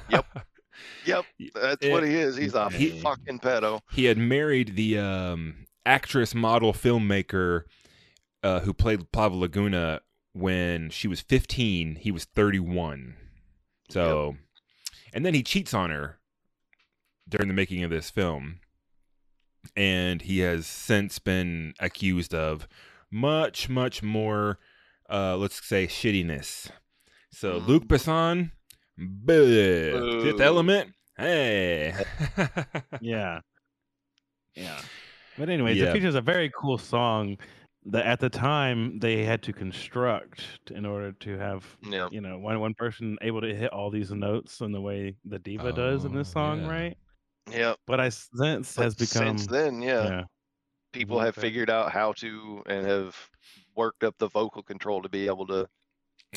Yep. 0.09 0.25
Yep, 1.05 1.25
that's 1.55 1.87
what 1.87 2.03
he 2.03 2.15
is. 2.15 2.35
He's 2.35 2.53
a 2.53 2.69
he- 2.69 3.01
fucking 3.01 3.39
pedo. 3.39 3.79
he 3.91 4.05
had 4.05 4.17
married 4.17 4.75
the 4.75 4.97
um, 4.99 5.65
actress, 5.85 6.35
model, 6.35 6.73
filmmaker 6.73 7.63
uh, 8.43 8.59
who 8.61 8.73
played 8.73 9.11
Plava 9.11 9.35
Laguna 9.35 10.01
when 10.33 10.89
she 10.89 11.07
was 11.07 11.21
15. 11.21 11.95
He 11.95 12.11
was 12.11 12.25
31. 12.25 13.15
So, 13.89 14.35
and 15.13 15.25
then 15.25 15.33
he 15.33 15.43
cheats 15.43 15.73
on 15.73 15.89
her 15.89 16.19
during 17.27 17.47
the 17.47 17.53
making 17.53 17.83
of 17.83 17.89
this 17.89 18.09
film. 18.09 18.59
And 19.75 20.21
he 20.21 20.39
has 20.39 20.65
since 20.67 21.19
been 21.19 21.73
accused 21.79 22.33
of 22.33 22.67
much, 23.11 23.69
much 23.69 24.01
more, 24.03 24.59
uh, 25.09 25.37
let's 25.37 25.65
say, 25.65 25.87
shittiness. 25.87 26.69
So, 27.31 27.57
Luc 27.57 27.83
Mm. 27.83 27.87
Besson, 27.87 28.51
Boo. 28.97 30.21
Fifth 30.23 30.41
Element. 30.41 30.93
Hey. 31.17 31.93
Yeah. 33.01 33.41
Yeah. 34.55 34.81
But 35.37 35.49
anyways, 35.49 35.77
Yeah. 35.77 35.89
it 35.89 35.93
features 35.93 36.15
a 36.15 36.21
very 36.21 36.51
cool 36.59 36.77
song 36.77 37.37
that 37.85 38.05
at 38.05 38.19
the 38.19 38.29
time 38.29 38.99
they 38.99 39.23
had 39.23 39.41
to 39.43 39.53
construct 39.53 40.43
in 40.71 40.85
order 40.85 41.11
to 41.13 41.37
have 41.37 41.77
Yeah. 41.83 42.09
you 42.11 42.21
know 42.21 42.37
one 42.37 42.59
one 42.59 42.73
person 42.73 43.17
able 43.21 43.41
to 43.41 43.55
hit 43.55 43.71
all 43.71 43.89
these 43.91 44.11
notes 44.11 44.61
in 44.61 44.71
the 44.71 44.81
way 44.81 45.15
the 45.25 45.39
diva 45.39 45.71
does 45.71 46.03
in 46.05 46.13
this 46.13 46.29
Oh, 46.29 46.33
song, 46.33 46.61
yeah. 46.63 46.69
right? 46.69 46.97
Yeah. 47.49 47.73
But 47.85 47.99
I 47.99 48.09
since 48.09 48.75
But 48.75 48.83
has 48.83 48.95
become 48.95 49.37
since 49.37 49.47
then, 49.47 49.81
yeah, 49.81 50.03
yeah. 50.09 50.23
people 50.91 51.19
have 51.19 51.35
figured 51.35 51.69
out 51.69 51.91
how 51.91 52.13
to 52.13 52.63
and 52.65 52.85
have 52.85 53.15
worked 53.75 54.03
up 54.03 54.15
the 54.17 54.27
vocal 54.27 54.63
control 54.63 55.01
to 55.03 55.09
be 55.09 55.27
able 55.27 55.47
to 55.47 55.67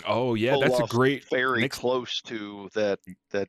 oh 0.07 0.35
yeah, 0.35 0.57
that's 0.61 0.79
a 0.81 0.87
great. 0.87 1.29
very 1.31 1.62
next- 1.62 1.79
close 1.79 2.20
to 2.22 2.68
that 2.74 3.00
that 3.31 3.48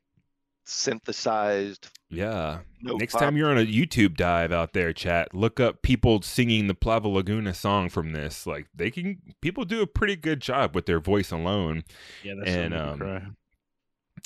synthesized 0.64 1.88
Yeah. 2.08 2.60
note 2.82 3.00
Next 3.00 3.14
pop. 3.14 3.22
time 3.22 3.36
you're 3.36 3.50
on 3.50 3.58
a 3.58 3.66
YouTube 3.66 4.16
dive 4.16 4.52
out 4.52 4.72
there, 4.74 4.92
chat, 4.92 5.34
look 5.34 5.58
up 5.58 5.82
people 5.82 6.22
singing 6.22 6.66
the 6.68 6.74
Plava 6.74 7.08
Laguna 7.08 7.52
song 7.52 7.88
from 7.88 8.12
this. 8.12 8.46
Like 8.46 8.66
they 8.74 8.90
can, 8.90 9.20
people 9.40 9.64
do 9.64 9.82
a 9.82 9.86
pretty 9.86 10.14
good 10.16 10.40
job 10.40 10.74
with 10.74 10.86
their 10.86 11.00
voice 11.00 11.32
alone. 11.32 11.82
Yeah, 12.22 12.34
that's 12.38 12.50
And, 12.50 12.72
and, 12.74 12.82
um, 12.82 12.98
cry. 12.98 13.22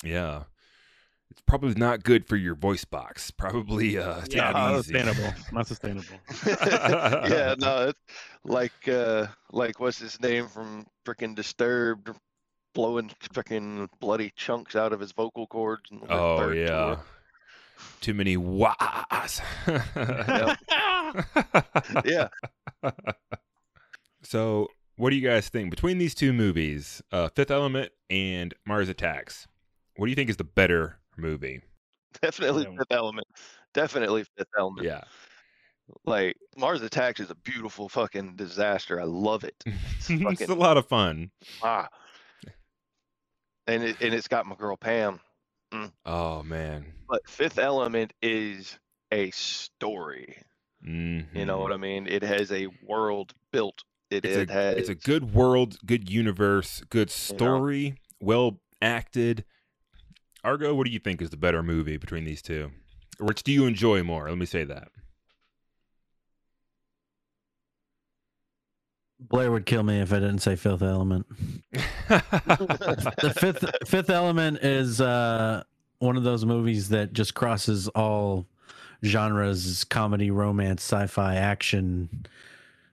Yeah. 0.03 0.43
It's 1.29 1.41
probably 1.45 1.73
not 1.75 2.03
good 2.03 2.25
for 2.27 2.35
your 2.35 2.55
voice 2.55 2.85
box. 2.85 3.31
Probably 3.31 3.97
uh 3.97 4.21
Yeah, 4.29 4.51
not 4.53 4.83
sustainable. 4.85 5.33
Not 5.51 5.67
sustainable. 5.73 6.19
yeah, 6.45 7.55
no, 7.57 7.87
it's 7.89 7.99
like 8.43 8.87
uh 8.87 9.27
like 9.51 9.79
what's 9.79 9.99
his 9.99 10.19
name 10.21 10.47
from 10.47 10.85
freaking 11.05 11.35
Disturbed 11.35 12.09
blowing 12.73 13.09
freaking 13.33 13.87
bloody 13.99 14.31
chunks 14.35 14.75
out 14.75 14.93
of 14.93 14.99
his 14.99 15.11
vocal 15.11 15.47
cords. 15.47 15.83
in 15.91 15.99
Oh 16.09 16.51
yeah. 16.51 16.65
tour. 16.67 16.99
Too 18.01 18.13
many 18.13 18.37
wahs. 18.37 19.41
Yeah. 22.05 22.27
So, 24.23 24.67
what 24.95 25.11
do 25.11 25.15
you 25.15 25.27
guys 25.27 25.47
think 25.49 25.69
between 25.69 25.97
these 25.99 26.15
two 26.15 26.33
movies, 26.33 27.01
uh, 27.11 27.29
Fifth 27.29 27.51
Element 27.51 27.91
and 28.09 28.53
Mars 28.65 28.89
Attacks? 28.89 29.47
What 29.95 30.07
do 30.07 30.09
you 30.09 30.15
think 30.15 30.29
is 30.29 30.37
the 30.37 30.43
better 30.43 30.97
movie? 31.17 31.61
Definitely 32.21 32.63
Yeah. 32.63 32.77
Fifth 32.77 32.91
Element. 32.91 33.27
Definitely 33.73 34.23
Fifth 34.37 34.47
Element. 34.57 34.85
Yeah, 34.85 35.01
Like 36.05 36.35
Mars 36.57 36.81
Attacks 36.81 37.19
is 37.19 37.29
a 37.29 37.35
beautiful 37.35 37.89
fucking 37.89 38.35
disaster. 38.35 38.99
I 38.99 39.03
love 39.05 39.43
it. 39.43 39.55
it's 39.65 40.07
fucking- 40.23 40.49
a 40.49 40.55
lot 40.55 40.77
of 40.77 40.87
fun. 40.87 41.31
Ah. 41.61 41.87
And 43.67 43.83
it 43.83 43.97
and 44.01 44.13
it's 44.13 44.27
got 44.27 44.45
my 44.45 44.55
girl 44.55 44.77
Pam. 44.77 45.19
Oh 46.05 46.43
man, 46.43 46.85
But 47.09 47.27
Fifth 47.29 47.59
Element 47.59 48.13
is 48.21 48.79
a 49.11 49.29
story. 49.31 50.37
Mhm. 50.85 51.25
You 51.35 51.45
know 51.45 51.57
what 51.59 51.73
I 51.73 51.77
mean? 51.77 52.07
It 52.07 52.23
has 52.23 52.51
a 52.53 52.67
world 52.81 53.33
built. 53.51 53.83
It, 54.09 54.23
It's 54.23 54.37
it 54.37 54.49
a 54.49 54.53
has 54.53 54.75
it's 54.77 54.89
a 54.89 54.95
good 54.95 55.33
world, 55.33 55.77
good 55.85 56.09
universe, 56.09 56.81
good 56.89 57.09
story, 57.09 57.95
well 58.21 58.61
acted. 58.81 59.43
Argo, 60.47 60.73
what 60.73 60.87
do 60.87 60.93
you 60.93 60.99
think 60.99 61.21
is 61.21 61.29
the 61.29 61.35
better 61.35 61.61
movie 61.61 61.97
between 61.97 62.23
these 62.23 62.41
two? 62.41 62.71
Which 63.19 63.43
do 63.43 63.51
you 63.51 63.65
enjoy 63.65 64.01
more? 64.01 64.29
Let 64.29 64.37
me 64.37 64.45
say 64.45 64.63
that. 64.63 64.87
Blair 69.19 69.51
would 69.51 69.65
kill 69.65 69.83
me 69.83 69.99
if 69.99 70.13
I 70.13 70.21
didn't 70.21 70.39
say 70.39 70.55
Fifth 70.55 70.81
Element. 70.81 71.25
The 72.07 73.33
fifth 73.37 73.89
Fifth 73.89 74.09
Element 74.09 74.59
is 74.63 75.01
uh, 75.01 75.63
one 75.99 76.15
of 76.15 76.23
those 76.23 76.45
movies 76.45 76.87
that 76.89 77.11
just 77.11 77.33
crosses 77.33 77.89
all 77.89 78.45
genres: 79.03 79.83
comedy, 79.83 80.31
romance, 80.31 80.81
sci-fi, 80.81 81.35
action, 81.35 82.25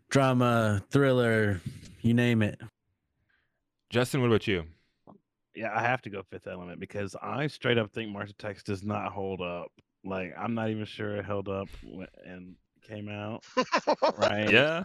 drama, 0.09 0.83
thriller, 0.91 1.61
you 2.03 2.15
name 2.15 2.43
it. 2.43 2.61
Justin, 3.91 4.23
what 4.23 4.27
about 4.27 4.49
you? 4.49 4.65
Yeah, 5.55 5.71
I 5.75 5.83
have 5.83 6.03
to 6.03 6.11
go 6.11 6.23
Fifth 6.31 6.47
Element 6.47 6.81
because 6.81 7.15
I 7.23 7.47
straight 7.47 7.79
up 7.79 7.93
think 7.93 8.11
Mars 8.11 8.31
Attacks 8.31 8.63
does 8.63 8.83
not 8.83 9.13
hold 9.13 9.41
up. 9.41 9.69
Like 10.05 10.35
I'm 10.39 10.55
not 10.55 10.71
even 10.71 10.85
sure 10.85 11.17
it 11.17 11.25
held 11.25 11.49
up 11.49 11.69
and 12.27 12.55
came 12.87 13.09
out. 13.09 13.45
Right? 14.19 14.51
Yeah, 14.53 14.83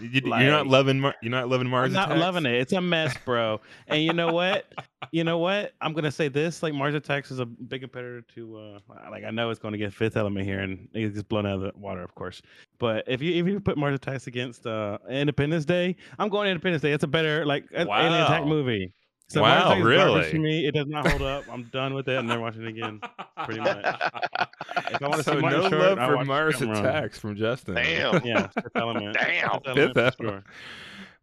you, 0.00 0.32
are 0.32 0.44
not 0.44 0.66
loving 0.68 1.00
Mar- 1.00 1.16
you're 1.22 1.30
not 1.30 1.48
loving 1.48 1.68
Mars 1.68 1.88
I'm 1.88 1.92
not 1.94 2.08
Attacks? 2.10 2.20
loving 2.20 2.46
it. 2.46 2.54
It's 2.54 2.72
a 2.72 2.80
mess, 2.80 3.16
bro. 3.24 3.60
and 3.88 4.02
you 4.02 4.12
know 4.12 4.32
what? 4.32 4.66
You 5.10 5.24
know 5.24 5.38
what? 5.38 5.72
I'm 5.80 5.92
gonna 5.92 6.12
say 6.12 6.28
this: 6.28 6.62
like 6.62 6.74
Mars 6.74 6.94
Attacks 6.94 7.30
is 7.30 7.38
a 7.40 7.46
big 7.46 7.80
competitor 7.80 8.22
to, 8.34 8.56
uh, 8.56 8.78
like 9.10 9.24
I 9.24 9.30
know 9.30 9.50
it's 9.50 9.58
going 9.60 9.72
to 9.72 9.78
get 9.78 9.92
Fifth 9.92 10.16
Element 10.16 10.46
here, 10.46 10.60
and 10.60 10.88
it 10.94 11.14
gets 11.14 11.22
blown 11.24 11.46
out 11.46 11.54
of 11.56 11.60
the 11.62 11.72
water, 11.76 12.02
of 12.02 12.14
course. 12.14 12.40
But 12.78 13.04
if 13.08 13.20
you 13.22 13.32
if 13.34 13.46
you 13.46 13.58
put 13.60 13.76
Mars 13.76 13.94
Attacks 13.94 14.26
against 14.28 14.66
uh, 14.66 14.98
Independence 15.08 15.64
Day, 15.64 15.96
I'm 16.18 16.28
going 16.28 16.48
Independence 16.48 16.82
Day. 16.82 16.92
It's 16.92 17.04
a 17.04 17.08
better 17.08 17.44
like 17.44 17.64
a- 17.74 17.80
alien 17.82 18.12
attack 18.22 18.44
movie. 18.46 18.92
So 19.28 19.42
Wow, 19.42 19.48
Mars 19.48 19.62
Attacks 19.64 19.78
is 19.78 19.82
garbage 19.82 19.84
really? 20.14 20.30
For 20.30 20.38
me, 20.38 20.66
it 20.66 20.72
does 20.74 20.86
not 20.86 21.08
hold 21.08 21.22
up. 21.22 21.44
I'm 21.50 21.64
done 21.72 21.94
with 21.94 22.08
it. 22.08 22.16
I'm 22.16 22.26
never 22.26 22.40
watching 22.40 22.62
it 22.62 22.68
again. 22.68 23.00
pretty 23.44 23.60
much. 23.60 23.84
If 23.84 25.02
I 25.02 25.08
wanna 25.08 25.16
see 25.22 25.22
so 25.32 25.40
Martin 25.40 25.60
no 25.62 25.68
Short, 25.68 25.98
love 25.98 25.98
for 26.18 26.24
Mars 26.24 26.62
Attacks 26.62 27.18
from 27.18 27.34
Justin. 27.36 27.74
Damn. 27.74 28.24
Yeah, 28.24 28.46
Fifth 28.48 28.68
Element. 28.76 29.16
Damn. 29.20 29.50
Fifth 29.50 29.74
Fifth 29.74 29.76
Element 29.76 29.94
for 29.94 29.98
Element. 29.98 30.16
sure. 30.20 30.44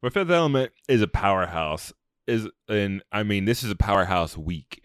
But 0.01 0.13
Fifth 0.13 0.29
Element 0.31 0.71
is 0.89 1.01
a 1.01 1.07
powerhouse. 1.07 1.93
Is 2.27 2.47
and 2.67 3.03
I 3.11 3.23
mean 3.23 3.45
this 3.45 3.63
is 3.63 3.71
a 3.71 3.75
powerhouse 3.75 4.37
week, 4.37 4.83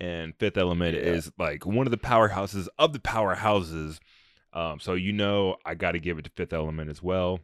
and 0.00 0.34
Fifth 0.38 0.56
Element 0.58 0.94
Yeah. 0.94 1.02
is 1.02 1.30
like 1.38 1.64
one 1.66 1.86
of 1.86 1.90
the 1.90 1.98
powerhouses 1.98 2.68
of 2.78 2.92
the 2.92 2.98
powerhouses. 2.98 3.98
Um, 4.52 4.78
so 4.80 4.94
you 4.94 5.12
know 5.12 5.56
I 5.64 5.74
got 5.74 5.92
to 5.92 5.98
give 6.00 6.18
it 6.18 6.24
to 6.26 6.30
Fifth 6.36 6.52
Element 6.52 6.90
as 6.90 7.02
well. 7.02 7.40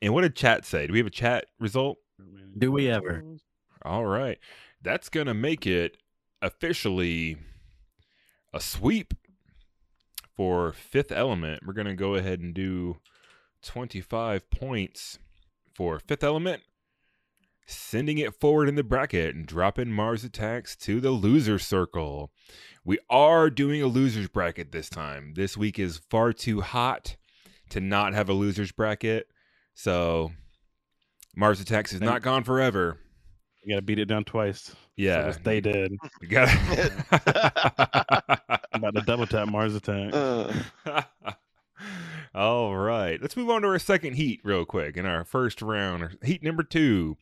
And 0.00 0.12
what 0.14 0.22
did 0.22 0.34
chat 0.36 0.64
say? 0.64 0.86
Do 0.86 0.92
we 0.92 0.98
have 0.98 1.06
a 1.06 1.10
chat 1.10 1.46
result? 1.60 1.98
Do 2.58 2.70
we 2.72 2.88
ever? 2.88 3.22
All 3.84 4.06
right, 4.06 4.38
that's 4.80 5.08
gonna 5.08 5.34
make 5.34 5.66
it 5.66 5.96
officially 6.40 7.36
a 8.52 8.60
sweep 8.60 9.14
for 10.36 10.72
Fifth 10.72 11.12
Element. 11.12 11.62
We're 11.66 11.72
gonna 11.72 11.94
go 11.94 12.14
ahead 12.14 12.40
and 12.40 12.54
do 12.54 12.98
twenty-five 13.62 14.50
points 14.50 15.18
for 15.74 15.98
Fifth 15.98 16.22
Element, 16.22 16.62
sending 17.66 18.18
it 18.18 18.38
forward 18.40 18.68
in 18.68 18.74
the 18.74 18.84
bracket 18.84 19.34
and 19.34 19.46
dropping 19.46 19.90
Mars 19.90 20.22
Attacks 20.22 20.76
to 20.76 21.00
the 21.00 21.10
loser 21.10 21.58
circle. 21.58 22.30
We 22.84 22.98
are 23.08 23.50
doing 23.50 23.82
a 23.82 23.86
losers 23.86 24.28
bracket 24.28 24.72
this 24.72 24.88
time. 24.88 25.34
This 25.34 25.56
week 25.56 25.78
is 25.78 26.00
far 26.10 26.32
too 26.32 26.60
hot 26.60 27.16
to 27.70 27.80
not 27.80 28.14
have 28.14 28.28
a 28.28 28.32
losers 28.32 28.72
bracket, 28.72 29.28
so 29.74 30.32
Mars 31.34 31.60
Attacks 31.60 31.92
is 31.92 32.00
not 32.00 32.22
gone 32.22 32.44
forever. 32.44 32.98
You 33.64 33.74
gotta 33.74 33.82
beat 33.82 33.98
it 33.98 34.06
down 34.06 34.24
twice. 34.24 34.74
Yeah, 34.96 35.30
So 35.30 35.38
stay 35.40 35.60
dead. 35.60 35.92
you 36.20 36.28
got 36.28 36.48
about 38.72 38.94
to 38.94 39.02
double 39.06 39.26
tap 39.26 39.48
Mars 39.48 39.74
Attack. 39.74 40.12
Uh, 40.12 40.52
All 42.34 42.76
right, 42.76 43.20
let's 43.20 43.36
move 43.36 43.50
on 43.50 43.62
to 43.62 43.68
our 43.68 43.78
second 43.78 44.14
heat 44.14 44.40
real 44.42 44.64
quick. 44.64 44.96
In 44.96 45.06
our 45.06 45.24
first 45.24 45.62
round, 45.62 46.18
heat 46.24 46.42
number 46.42 46.62
two 46.62 47.16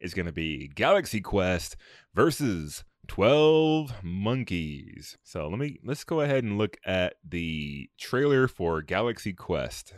is 0.00 0.14
going 0.14 0.26
to 0.26 0.32
be 0.32 0.70
Galaxy 0.74 1.20
Quest 1.20 1.76
versus 2.14 2.84
Twelve 3.06 3.92
Monkeys. 4.02 5.18
So 5.22 5.48
let 5.48 5.58
me 5.58 5.78
let's 5.84 6.04
go 6.04 6.20
ahead 6.20 6.44
and 6.44 6.56
look 6.56 6.78
at 6.86 7.16
the 7.28 7.90
trailer 7.98 8.48
for 8.48 8.80
Galaxy 8.80 9.34
Quest. 9.34 9.92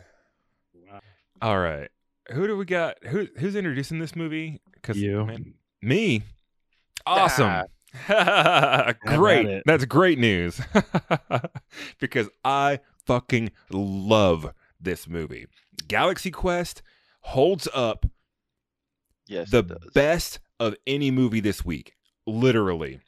Wow. 0.74 1.00
All 1.42 1.60
right, 1.60 1.90
who 2.32 2.48
do 2.48 2.56
we 2.56 2.64
got? 2.64 2.96
Who 3.04 3.28
who's 3.38 3.54
introducing 3.54 4.00
this 4.00 4.16
movie? 4.16 4.60
Because 4.74 4.98
You. 4.98 5.28
Me. 5.82 6.22
Awesome. 7.04 7.64
at 8.08 8.98
great. 9.00 9.62
That's 9.64 9.84
great 9.84 10.18
news. 10.18 10.60
because 12.00 12.28
I 12.44 12.80
fucking 13.06 13.52
love 13.70 14.52
this 14.80 15.08
movie. 15.08 15.46
Galaxy 15.88 16.30
Quest 16.30 16.82
holds 17.20 17.68
up 17.74 18.06
yes, 19.26 19.50
the 19.50 19.62
best 19.94 20.40
of 20.58 20.74
any 20.86 21.10
movie 21.10 21.40
this 21.40 21.64
week. 21.64 21.94
Literally. 22.26 23.00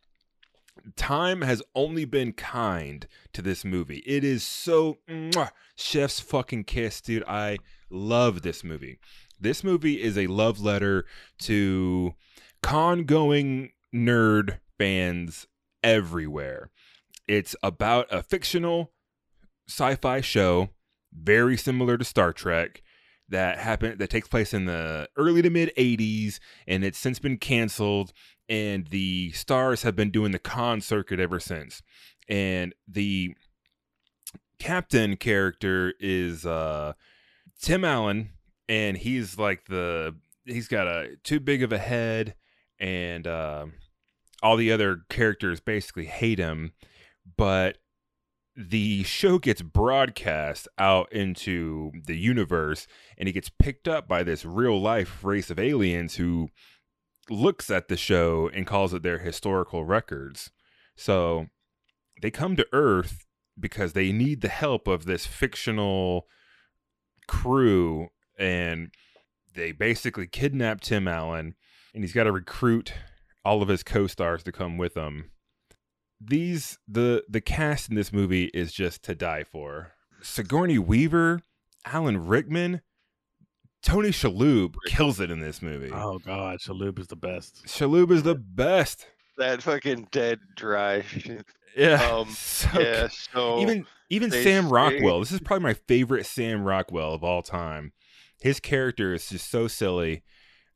Time 0.97 1.43
has 1.43 1.63
only 1.75 2.05
been 2.05 2.33
kind 2.33 3.07
to 3.33 3.43
this 3.43 3.65
movie. 3.65 4.03
It 4.07 4.25
is 4.25 4.43
so 4.43 4.99
mwah, 5.09 5.51
chef's 5.77 6.21
fucking 6.21 6.65
kiss, 6.65 7.01
dude. 7.01 7.25
I 7.27 7.59
love 7.91 8.43
this 8.43 8.65
movie. 8.65 8.99
This 9.41 9.63
movie 9.63 10.01
is 10.01 10.17
a 10.17 10.27
love 10.29 10.61
letter 10.61 11.05
to 11.41 12.15
con 12.63 13.05
going 13.05 13.71
nerd 13.95 14.59
fans 14.79 15.47
everywhere. 15.83 16.71
It's 17.27 17.55
about 17.63 18.07
a 18.11 18.23
fictional 18.23 18.93
sci 19.69 19.95
fi 19.97 20.21
show, 20.21 20.71
very 21.13 21.57
similar 21.57 21.99
to 21.99 22.05
Star 22.05 22.33
Trek, 22.33 22.83
that 23.29 23.59
happened 23.59 23.99
that 23.99 24.11
takes 24.11 24.29
place 24.29 24.55
in 24.55 24.65
the 24.65 25.09
early 25.17 25.43
to 25.43 25.51
mid 25.51 25.73
80s 25.77 26.39
and 26.67 26.85
it's 26.85 26.99
since 26.99 27.19
been 27.19 27.37
canceled 27.37 28.13
and 28.49 28.87
the 28.89 29.33
stars 29.33 29.83
have 29.83 29.95
been 29.95 30.11
doing 30.11 30.33
the 30.33 30.39
con 30.39 30.81
circuit 30.81 31.21
ever 31.21 31.39
since 31.39 31.83
and 32.29 32.75
the 32.87 33.35
captain 34.59 35.17
character 35.17 35.93
is 36.01 36.47
uh 36.47 36.93
tim 37.61 37.85
allen 37.85 38.31
and 38.69 38.97
he's 38.97 39.39
like 39.39 39.67
the 39.67 40.15
he's 40.45 40.69
got 40.69 40.87
a 40.87 41.17
too 41.23 41.39
big 41.39 41.63
of 41.63 41.73
a 41.73 41.79
head 41.79 42.35
and 42.81 43.27
uh, 43.27 43.67
all 44.43 44.57
the 44.57 44.73
other 44.73 45.03
characters 45.09 45.61
basically 45.61 46.07
hate 46.07 46.39
him 46.39 46.73
but 47.37 47.79
the 48.59 49.05
show 49.05 49.39
gets 49.39 49.63
broadcast 49.63 50.67
out 50.79 51.13
into 51.13 51.93
the 52.07 52.17
universe 52.17 52.89
and 53.17 53.29
he 53.29 53.33
gets 53.33 53.49
picked 53.49 53.87
up 53.87 54.09
by 54.09 54.25
this 54.25 54.45
real 54.45 54.81
life 54.81 55.23
race 55.23 55.49
of 55.49 55.61
aliens 55.61 56.17
who 56.17 56.49
looks 57.31 57.71
at 57.71 57.87
the 57.87 57.97
show 57.97 58.51
and 58.53 58.67
calls 58.67 58.93
it 58.93 59.05
their 59.05 59.19
historical 59.19 59.85
records. 59.85 60.51
So 60.97 61.47
they 62.21 62.33
come 62.33 62.57
to 62.57 62.67
Earth 62.73 63.27
because 63.59 63.93
they 63.93 64.11
need 64.11 64.41
the 64.41 64.49
help 64.49 64.89
of 64.89 65.05
this 65.05 65.25
fictional 65.25 66.27
crew 67.29 68.09
and 68.37 68.91
they 69.55 69.71
basically 69.71 70.27
kidnap 70.27 70.81
Tim 70.81 71.07
Allen 71.07 71.55
and 71.99 72.05
he's 72.05 72.15
got 72.15 72.25
to 72.25 72.33
recruit 72.33 72.95
all 73.45 73.61
of 73.61 73.69
his 73.69 73.83
co-stars 73.83 74.45
to 74.45 74.53
come 74.53 74.79
with 74.79 74.97
him 74.97 75.31
these 76.21 76.79
the 76.87 77.25
the 77.29 77.41
cast 77.41 77.89
in 77.89 77.95
this 77.95 78.13
movie 78.13 78.47
is 78.47 78.73
just 78.73 79.03
to 79.05 79.15
die 79.15 79.45
for. 79.45 79.93
Sigourney 80.21 80.79
Weaver, 80.79 81.43
Alan 81.87 82.27
Rickman, 82.27 82.81
Tony 83.83 84.09
Shalhoub 84.09 84.75
kills 84.87 85.21
it 85.21 85.31
in 85.31 85.41
this 85.41 85.63
movie. 85.63 85.91
Oh 85.93 86.19
God, 86.19 86.59
Shalhoub 86.59 86.99
is 86.99 87.07
the 87.07 87.17
best. 87.17 87.65
Shalhoub 87.67 88.11
is 88.11 88.25
the 88.25 88.35
best. 88.35 89.07
That 89.37 89.63
fucking 89.63 90.09
dead 90.11 90.41
dry 90.57 91.03
shit. 91.03 91.47
Yeah. 91.77 92.03
Um, 92.03 92.29
so 92.35 92.81
yeah, 92.81 93.09
so 93.09 93.61
even 93.61 93.87
even 94.11 94.31
they 94.31 94.43
Sam 94.43 94.65
say- 94.65 94.71
Rockwell. 94.71 95.21
This 95.21 95.33
is 95.33 95.41
probably 95.41 95.65
my 95.65 95.75
favorite 95.75 96.27
Sam 96.27 96.65
Rockwell 96.65 97.15
of 97.15 97.23
all 97.23 97.43
time. 97.43 97.93
His 98.41 98.61
character 98.61 99.15
is 99.15 99.29
just 99.29 99.51
so 99.51 99.69
silly, 99.69 100.23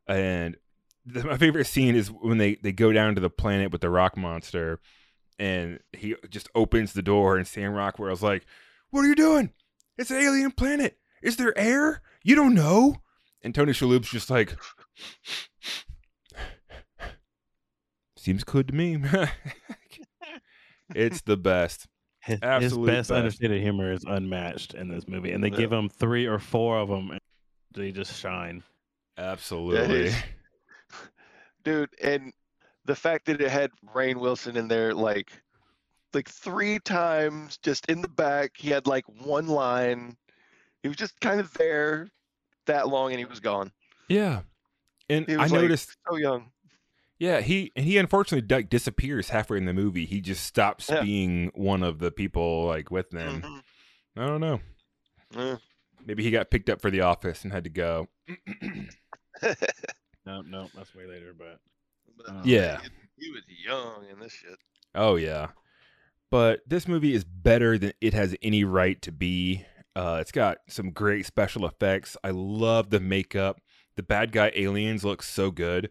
and 0.07 0.57
the, 1.05 1.25
my 1.25 1.37
favorite 1.37 1.67
scene 1.67 1.95
is 1.97 2.09
when 2.09 2.39
they 2.39 2.57
they 2.57 2.73
go 2.73 2.93
down 2.93 3.15
to 3.15 3.21
the 3.21 3.31
planet 3.31 3.73
with 3.73 3.81
the 3.81 3.91
rock 3.91 4.17
monster, 4.17 4.81
and 5.39 5.81
he 5.93 6.15
just 6.31 6.49
opens 6.55 6.93
the 6.93 7.03
door, 7.03 7.37
and 7.37 7.47
Sam 7.47 7.73
Rockwell's 7.73 8.23
like, 8.23 8.45
"What 8.91 9.05
are 9.05 9.09
you 9.09 9.15
doing? 9.15 9.53
It's 9.99 10.11
an 10.11 10.19
alien 10.19 10.53
planet. 10.53 10.99
Is 11.23 11.37
there 11.37 11.57
air? 11.59 12.03
You 12.23 12.35
don't 12.35 12.55
know." 12.55 12.97
And 13.43 13.55
Tony 13.55 13.73
Shalhoub's 13.73 14.11
just 14.11 14.31
like, 14.31 14.57
"Seems 18.17 18.45
good 18.45 18.69
to 18.69 18.75
me." 18.75 18.99
it's 20.95 21.23
the 21.23 21.37
best. 21.37 21.89
His, 22.21 22.35
his 22.35 22.43
Absolute 22.43 22.87
best, 22.87 23.09
best. 23.09 23.11
understated 23.19 23.61
humor 23.61 23.93
is 23.93 24.05
unmatched 24.05 24.75
in 24.75 24.89
this 24.89 25.09
movie, 25.09 25.33
and 25.33 25.43
they 25.43 25.49
Yeah. 25.51 25.57
give 25.57 25.73
him 25.73 25.89
three 25.89 26.27
or 26.27 26.39
four 26.39 26.79
of 26.79 26.89
them, 26.89 27.11
and 27.11 27.21
they 27.75 27.91
just 27.91 28.19
shine. 28.21 28.63
Absolutely. 29.19 30.13
Dude, 31.65 31.91
and 32.03 32.33
the 32.85 32.95
fact 32.97 33.27
that 33.27 33.41
it 33.41 33.51
had 33.51 33.71
Rainn 33.95 34.17
Wilson 34.17 34.57
in 34.57 34.69
there 34.69 34.93
like 34.95 35.31
like 36.15 36.29
three 36.29 36.79
times 36.81 37.57
just 37.63 37.87
in 37.87 38.03
the 38.03 38.09
back. 38.09 38.53
He 38.57 38.69
had 38.71 38.87
like 38.87 39.05
one 39.25 39.47
line. 39.47 40.17
He 40.83 40.89
was 40.89 40.97
just 40.97 41.19
kind 41.21 41.41
of 41.41 41.53
there 41.55 42.09
that 42.67 42.89
long 42.89 43.11
and 43.13 43.19
he 43.19 43.25
was 43.25 43.41
gone. 43.41 43.73
Yeah. 44.09 44.41
And 45.09 45.25
I 45.31 45.37
like 45.47 45.53
noticed 45.53 45.97
so 46.09 46.17
young. 46.17 46.51
yeah, 47.19 47.41
he 47.41 47.73
and 47.77 47.85
he 47.87 47.99
unfortunately 47.99 48.47
like 48.55 48.69
disappears 48.69 49.29
halfway 49.31 49.59
in 49.59 49.65
the 49.65 49.73
movie. 49.73 50.05
He 50.07 50.21
just 50.21 50.45
stops 50.45 50.91
Yeah. 50.91 51.03
being 51.03 51.51
one 51.55 51.83
of 51.83 51.99
the 51.99 52.11
people 52.11 52.67
like 52.67 52.91
with 52.91 53.11
them. 53.11 53.43
Mhm. 53.43 53.63
I 54.17 54.27
don't 54.27 54.41
know. 54.41 54.61
Yeah. 55.37 55.57
Maybe 56.05 56.23
he 56.25 56.31
got 56.31 56.51
picked 56.51 56.69
up 56.69 56.81
for 56.83 56.91
the 56.91 57.01
office 57.03 57.45
and 57.45 57.53
had 57.53 57.65
to 57.65 57.71
go. 57.71 58.09
No, 60.27 60.43
no, 60.43 60.69
that's 60.75 60.95
way 60.95 61.07
later. 61.07 61.35
But 61.37 61.59
But, 62.17 62.29
Uh, 62.29 62.43
Yeah. 62.45 62.81
he, 63.17 63.27
he 63.27 63.31
was 63.31 63.43
young 63.49 64.07
in 64.11 64.19
this 64.21 64.33
shit. 64.33 64.59
oh 64.95 65.17
yeah. 65.17 65.49
But 66.31 66.61
this 66.67 66.89
movie 66.89 67.15
is 67.15 67.25
better 67.25 67.77
than 67.79 67.93
it 68.01 68.15
has 68.15 68.35
any 68.43 68.65
right 68.65 69.01
to 69.03 69.13
be. 69.13 69.65
Uh, 69.95 70.19
it's 70.21 70.33
got 70.33 70.59
some 70.69 70.91
great 70.91 71.27
special 71.27 71.67
effects. 71.67 72.17
I 72.25 72.31
love 72.31 72.89
the 72.91 73.01
makeup. 73.01 73.61
The 73.97 74.03
bad 74.03 74.33
guy 74.33 74.51
aliens 74.55 75.05
look 75.05 75.23
so 75.23 75.51
good. 75.51 75.91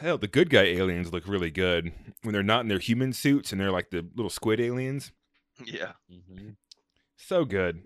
Hell, 0.00 0.18
the 0.18 0.26
good 0.26 0.50
guy 0.50 0.62
aliens 0.64 1.12
look 1.12 1.28
really 1.28 1.50
good 1.52 1.92
when 2.22 2.32
they're 2.32 2.42
not 2.42 2.62
in 2.62 2.68
their 2.68 2.80
human 2.80 3.12
suits 3.12 3.52
and 3.52 3.60
they're 3.60 3.70
like 3.70 3.90
the 3.90 4.04
little 4.16 4.30
squid 4.30 4.60
aliens. 4.60 5.12
Yeah. 5.64 5.92
So 7.16 7.44
good. 7.44 7.82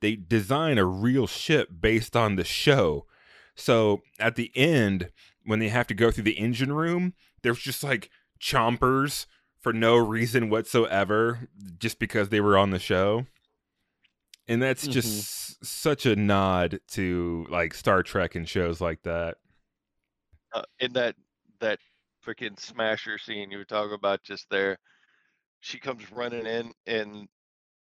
They 0.00 0.16
design 0.16 0.78
a 0.78 0.84
real 0.86 1.26
ship 1.26 1.68
based 1.80 2.16
on 2.16 2.36
the 2.36 2.44
show. 2.44 3.04
So 3.58 4.02
at 4.18 4.36
the 4.36 4.52
end, 4.54 5.10
when 5.44 5.58
they 5.58 5.68
have 5.68 5.86
to 5.88 5.94
go 5.94 6.10
through 6.10 6.24
the 6.24 6.38
engine 6.38 6.72
room, 6.72 7.14
there's 7.42 7.58
just 7.58 7.82
like 7.82 8.08
chompers 8.40 9.26
for 9.60 9.72
no 9.72 9.96
reason 9.96 10.48
whatsoever, 10.48 11.48
just 11.78 11.98
because 11.98 12.28
they 12.28 12.40
were 12.40 12.56
on 12.56 12.70
the 12.70 12.78
show. 12.78 13.26
And 14.46 14.62
that's 14.62 14.86
just 14.86 15.62
such 15.64 16.06
a 16.06 16.16
nod 16.16 16.80
to 16.92 17.46
like 17.50 17.74
Star 17.74 18.02
Trek 18.02 18.34
and 18.34 18.48
shows 18.48 18.80
like 18.80 19.02
that. 19.02 19.36
Uh, 20.54 20.62
in 20.78 20.92
that 20.94 21.16
that 21.60 21.78
freaking 22.24 22.58
smasher 22.58 23.18
scene 23.18 23.50
you 23.50 23.58
were 23.58 23.64
talking 23.64 23.92
about 23.92 24.22
just 24.22 24.46
there, 24.50 24.78
she 25.60 25.78
comes 25.78 26.10
running 26.12 26.46
in 26.46 26.72
and 26.86 27.28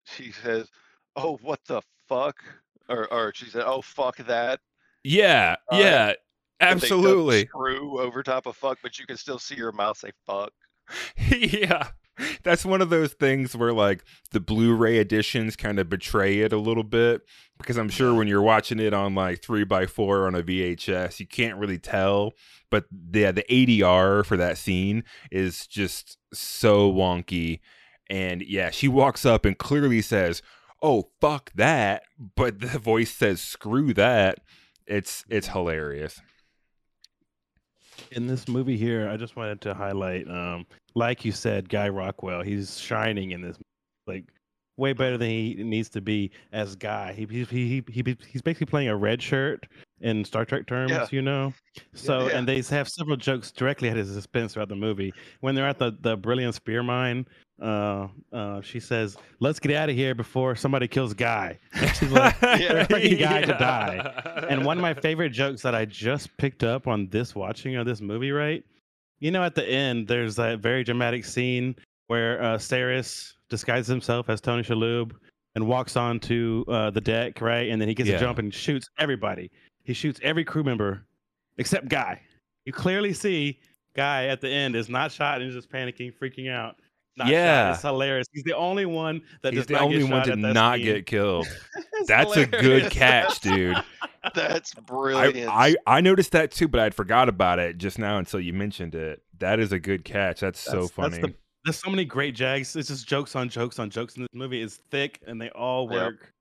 she 0.04 0.32
says, 0.32 0.70
"Oh, 1.16 1.38
what 1.38 1.62
the 1.66 1.82
fuck?" 2.08 2.36
Or 2.90 3.12
or 3.12 3.34
she 3.34 3.46
said, 3.46 3.64
"Oh, 3.66 3.82
fuck 3.82 4.18
that." 4.18 4.60
Yeah, 5.04 5.56
Uh, 5.72 5.78
yeah, 5.78 6.14
And 6.60 6.80
they 6.80 6.88
dub 6.88 7.00
absolutely. 7.00 7.46
Screw 7.46 8.00
over 8.00 8.24
top 8.24 8.46
of 8.46 8.56
fuck, 8.56 8.80
but 8.82 8.98
you 9.00 9.06
can 9.06 9.18
still 9.18 9.40
see 9.40 9.56
your 9.56 9.72
mouth 9.72 9.98
say 9.98 10.12
fuck. 10.26 10.54
yeah. 11.30 11.90
That's 12.44 12.64
one 12.64 12.82
of 12.82 12.92
those 12.92 13.14
things 13.14 13.56
where 13.56 13.74
like 13.74 14.04
the 14.32 14.40
Blu-ray 14.40 15.00
editions 15.00 15.56
kind 15.56 15.80
of 15.80 15.90
betray 15.90 16.42
it 16.42 16.54
a 16.54 16.58
little 16.58 16.84
bit 16.84 17.22
because 17.58 17.76
I'm 17.78 17.90
sure 17.90 18.14
when 18.14 18.28
you're 18.28 18.42
watching 18.42 18.80
it 18.80 18.94
on 18.94 19.16
like 19.16 19.42
three 19.42 19.64
by 19.64 19.88
four 19.88 20.28
on 20.28 20.36
a 20.36 20.44
VHS, 20.44 21.20
you 21.20 21.26
can't 21.26 21.58
really 21.58 21.80
tell. 21.80 22.34
But 22.70 22.86
yeah, 23.12 23.32
the 23.32 23.46
ADR 23.50 24.24
for 24.26 24.38
that 24.38 24.60
scene 24.60 25.04
is 25.32 25.66
just 25.66 26.18
so 26.32 26.92
wonky. 26.92 27.62
And 28.10 28.44
yeah, 28.44 28.70
she 28.70 28.88
walks 28.88 29.26
up 29.26 29.44
and 29.44 29.58
clearly 29.58 30.02
says, 30.02 30.44
"Oh 30.84 31.10
fuck 31.20 31.52
that," 31.56 32.04
but 32.36 32.60
the 32.60 32.78
voice 32.78 33.12
says, 33.12 33.42
"Screw 33.42 33.94
that." 33.96 34.40
It's 34.88 35.24
it's 35.30 35.48
hilarious. 35.48 36.20
in 38.12 38.28
this 38.28 38.48
movie 38.48 38.78
here, 38.78 39.10
I 39.10 39.18
just 39.18 39.36
wanted 39.36 39.62
to 39.62 39.74
highlight, 39.74 40.28
um, 40.30 40.66
like 40.96 41.24
you 41.26 41.32
said, 41.32 41.70
Guy 41.70 41.90
Rockwell. 41.90 42.42
He's 42.42 42.80
shining 42.80 43.32
in 43.32 43.42
this, 43.42 43.58
like 44.08 44.26
way 44.78 44.92
better 44.94 45.18
than 45.18 45.30
he 45.30 45.56
needs 45.64 45.90
to 45.90 46.02
be 46.02 46.32
as 46.52 46.76
Guy. 46.76 47.14
He 47.14 47.26
he 47.26 47.44
he, 47.46 47.84
he 47.90 48.18
he's 48.28 48.42
basically 48.42 48.66
playing 48.66 48.90
a 48.90 48.96
red 48.98 49.22
shirt 49.22 49.66
in 50.02 50.26
Star 50.26 50.44
Trek 50.46 50.66
terms, 50.68 50.92
Yeah. 50.92 51.08
you 51.12 51.22
know. 51.22 51.54
So 51.94 52.28
yeah. 52.28 52.38
and 52.38 52.48
they 52.48 52.62
have 52.62 52.90
several 52.90 53.16
jokes 53.16 53.52
directly 53.52 53.90
at 53.90 53.96
his 53.98 54.16
expense 54.18 54.54
throughout 54.54 54.70
the 54.70 54.76
movie. 54.76 55.14
When 55.42 55.56
they're 55.56 55.68
at 55.68 55.80
the 55.80 55.94
the 56.02 56.18
beryllium 56.18 56.52
sphere 56.52 56.84
mine, 56.84 57.26
uh, 57.62 58.08
uh, 58.32 58.62
she 58.62 58.80
says, 58.80 59.16
"Let's 59.40 59.60
get 59.60 59.74
out 59.76 59.90
of 59.90 59.96
here 59.96 60.16
before 60.16 60.56
somebody 60.56 60.88
kills 60.88 61.14
Guy." 61.14 61.60
She's 62.00 62.12
like, 62.12 62.36
Yeah. 62.42 62.82
expecting 62.82 63.18
Guy 63.20 63.42
to 63.42 63.54
die. 63.54 64.46
and 64.50 64.66
one 64.66 64.78
of 64.78 64.82
my 64.82 64.94
favorite 64.94 65.30
jokes 65.30 65.62
that 65.62 65.76
I 65.76 65.86
just 65.86 66.36
picked 66.38 66.64
up 66.64 66.88
on 66.88 67.08
this 67.10 67.36
watching 67.36 67.76
of 67.76 67.86
this 67.86 68.02
movie, 68.02 68.32
right? 68.32 68.64
You 69.20 69.32
know, 69.32 69.44
at 69.44 69.56
the 69.56 69.68
end, 69.68 70.08
there's 70.08 70.36
that 70.36 70.60
very 70.60 70.84
dramatic 70.84 71.24
scene 71.26 71.76
where 72.08 72.42
uh, 72.44 72.58
Sarris 72.58 73.34
disguises 73.50 73.88
himself 73.88 74.30
as 74.30 74.42
Tony 74.42 74.64
Shalhoub 74.64 75.12
and 75.56 75.68
walks 75.68 75.96
onto 75.96 76.66
uh, 76.68 76.90
the 76.90 77.00
deck, 77.00 77.40
right? 77.40 77.70
And 77.70 77.80
then 77.80 77.88
he 77.88 77.94
gets 77.94 78.10
Yeah. 78.10 78.16
a 78.18 78.20
jump 78.20 78.40
and 78.40 78.54
shoots 78.54 78.90
everybody. 78.98 79.50
He 79.84 79.94
shoots 79.94 80.20
every 80.24 80.44
crew 80.44 80.64
member 80.64 81.06
except 81.58 81.88
Guy. 81.88 82.20
You 82.66 82.74
clearly 82.74 83.14
see 83.14 83.60
Guy 83.96 84.26
at 84.26 84.42
the 84.42 84.50
end 84.50 84.76
is 84.76 84.90
not 84.90 85.12
shot 85.12 85.40
and 85.40 85.50
is 85.50 85.56
just 85.56 85.72
panicking, 85.72 86.12
freaking 86.18 86.50
out. 86.52 86.76
Not 87.16 87.28
shot. 87.28 87.34
Yeah. 87.34 87.74
it's 87.74 87.82
hilarious. 87.84 88.28
He's 88.34 88.44
the 88.44 88.56
only 88.56 88.86
one 88.86 89.22
that 89.44 89.54
He's 89.54 89.66
the 89.68 89.80
only 89.80 90.04
one 90.04 90.26
to 90.26 90.36
not 90.36 90.78
scene. 90.78 90.86
get 90.86 91.06
killed. 91.06 91.48
It's 91.96 92.08
That's 92.10 92.36
a 92.36 92.46
good 92.46 92.92
catch, 92.92 93.40
dude. 93.40 93.78
That's 94.36 94.74
brilliant. 94.74 95.50
I 95.50 95.76
I 95.88 96.02
noticed 96.02 96.32
that 96.34 96.52
too, 96.52 96.68
but 96.68 96.80
I'd 96.82 96.94
forgot 96.96 97.30
about 97.30 97.60
it 97.60 97.78
just 97.78 97.98
now 98.00 98.18
until 98.18 98.40
you 98.42 98.52
mentioned 98.52 98.94
it. 98.96 99.22
That 99.40 99.60
is 99.60 99.72
a 99.72 99.80
good 99.80 100.04
catch. 100.04 100.42
That's, 100.42 100.60
so 100.60 100.88
funny. 100.88 101.18
that's 101.20 101.28
the- 101.28 101.34
there's 101.66 101.78
so 101.80 101.90
many 101.90 102.04
great 102.04 102.36
jags. 102.36 102.76
It's 102.76 102.90
just 102.90 103.08
jokes 103.08 103.38
on 103.38 103.48
jokes 103.48 103.80
on 103.80 103.90
jokes 103.90 104.16
in 104.18 104.24
this 104.24 104.30
movie. 104.34 104.62
It's 104.62 104.78
thick 104.92 105.22
and 105.26 105.40
they 105.40 105.50
all 105.52 105.84
Yep. 105.90 106.02
work. 106.02 106.34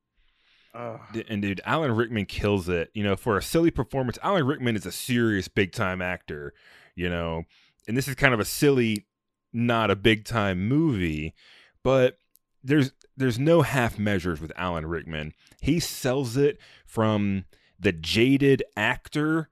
Oh, 0.75 1.01
D- 1.13 1.25
And 1.29 1.43
dude, 1.43 1.61
Alan 1.65 1.93
Rickman 1.95 2.27
kills 2.27 2.69
it. 2.69 2.91
You 2.95 3.05
know, 3.05 3.15
for 3.15 3.37
a 3.37 3.43
silly 3.43 3.71
performance, 3.71 4.19
Alan 4.23 4.45
Rickman 4.47 4.75
is 4.75 4.87
a 4.87 4.91
serious 4.93 5.47
big 5.47 5.71
time 5.73 6.03
actor, 6.03 6.55
you 6.97 7.09
know. 7.09 7.45
And 7.87 7.97
this 7.97 8.09
is 8.09 8.15
kind 8.17 8.33
of 8.35 8.41
a 8.41 8.45
silly, 8.45 9.07
not 9.53 9.91
a 9.91 9.97
big 9.97 10.25
time 10.25 10.69
movie, 10.69 11.35
but 11.83 12.19
there's 12.63 12.93
there's 13.17 13.39
no 13.39 13.63
half 13.63 13.99
measures 13.99 14.41
with 14.41 14.53
Alan 14.57 14.87
Rickman. 14.87 15.35
He 15.61 15.81
sells 15.81 16.37
it 16.37 16.59
from 16.87 17.45
the 17.79 17.93
jaded 17.93 18.63
actor 18.77 19.49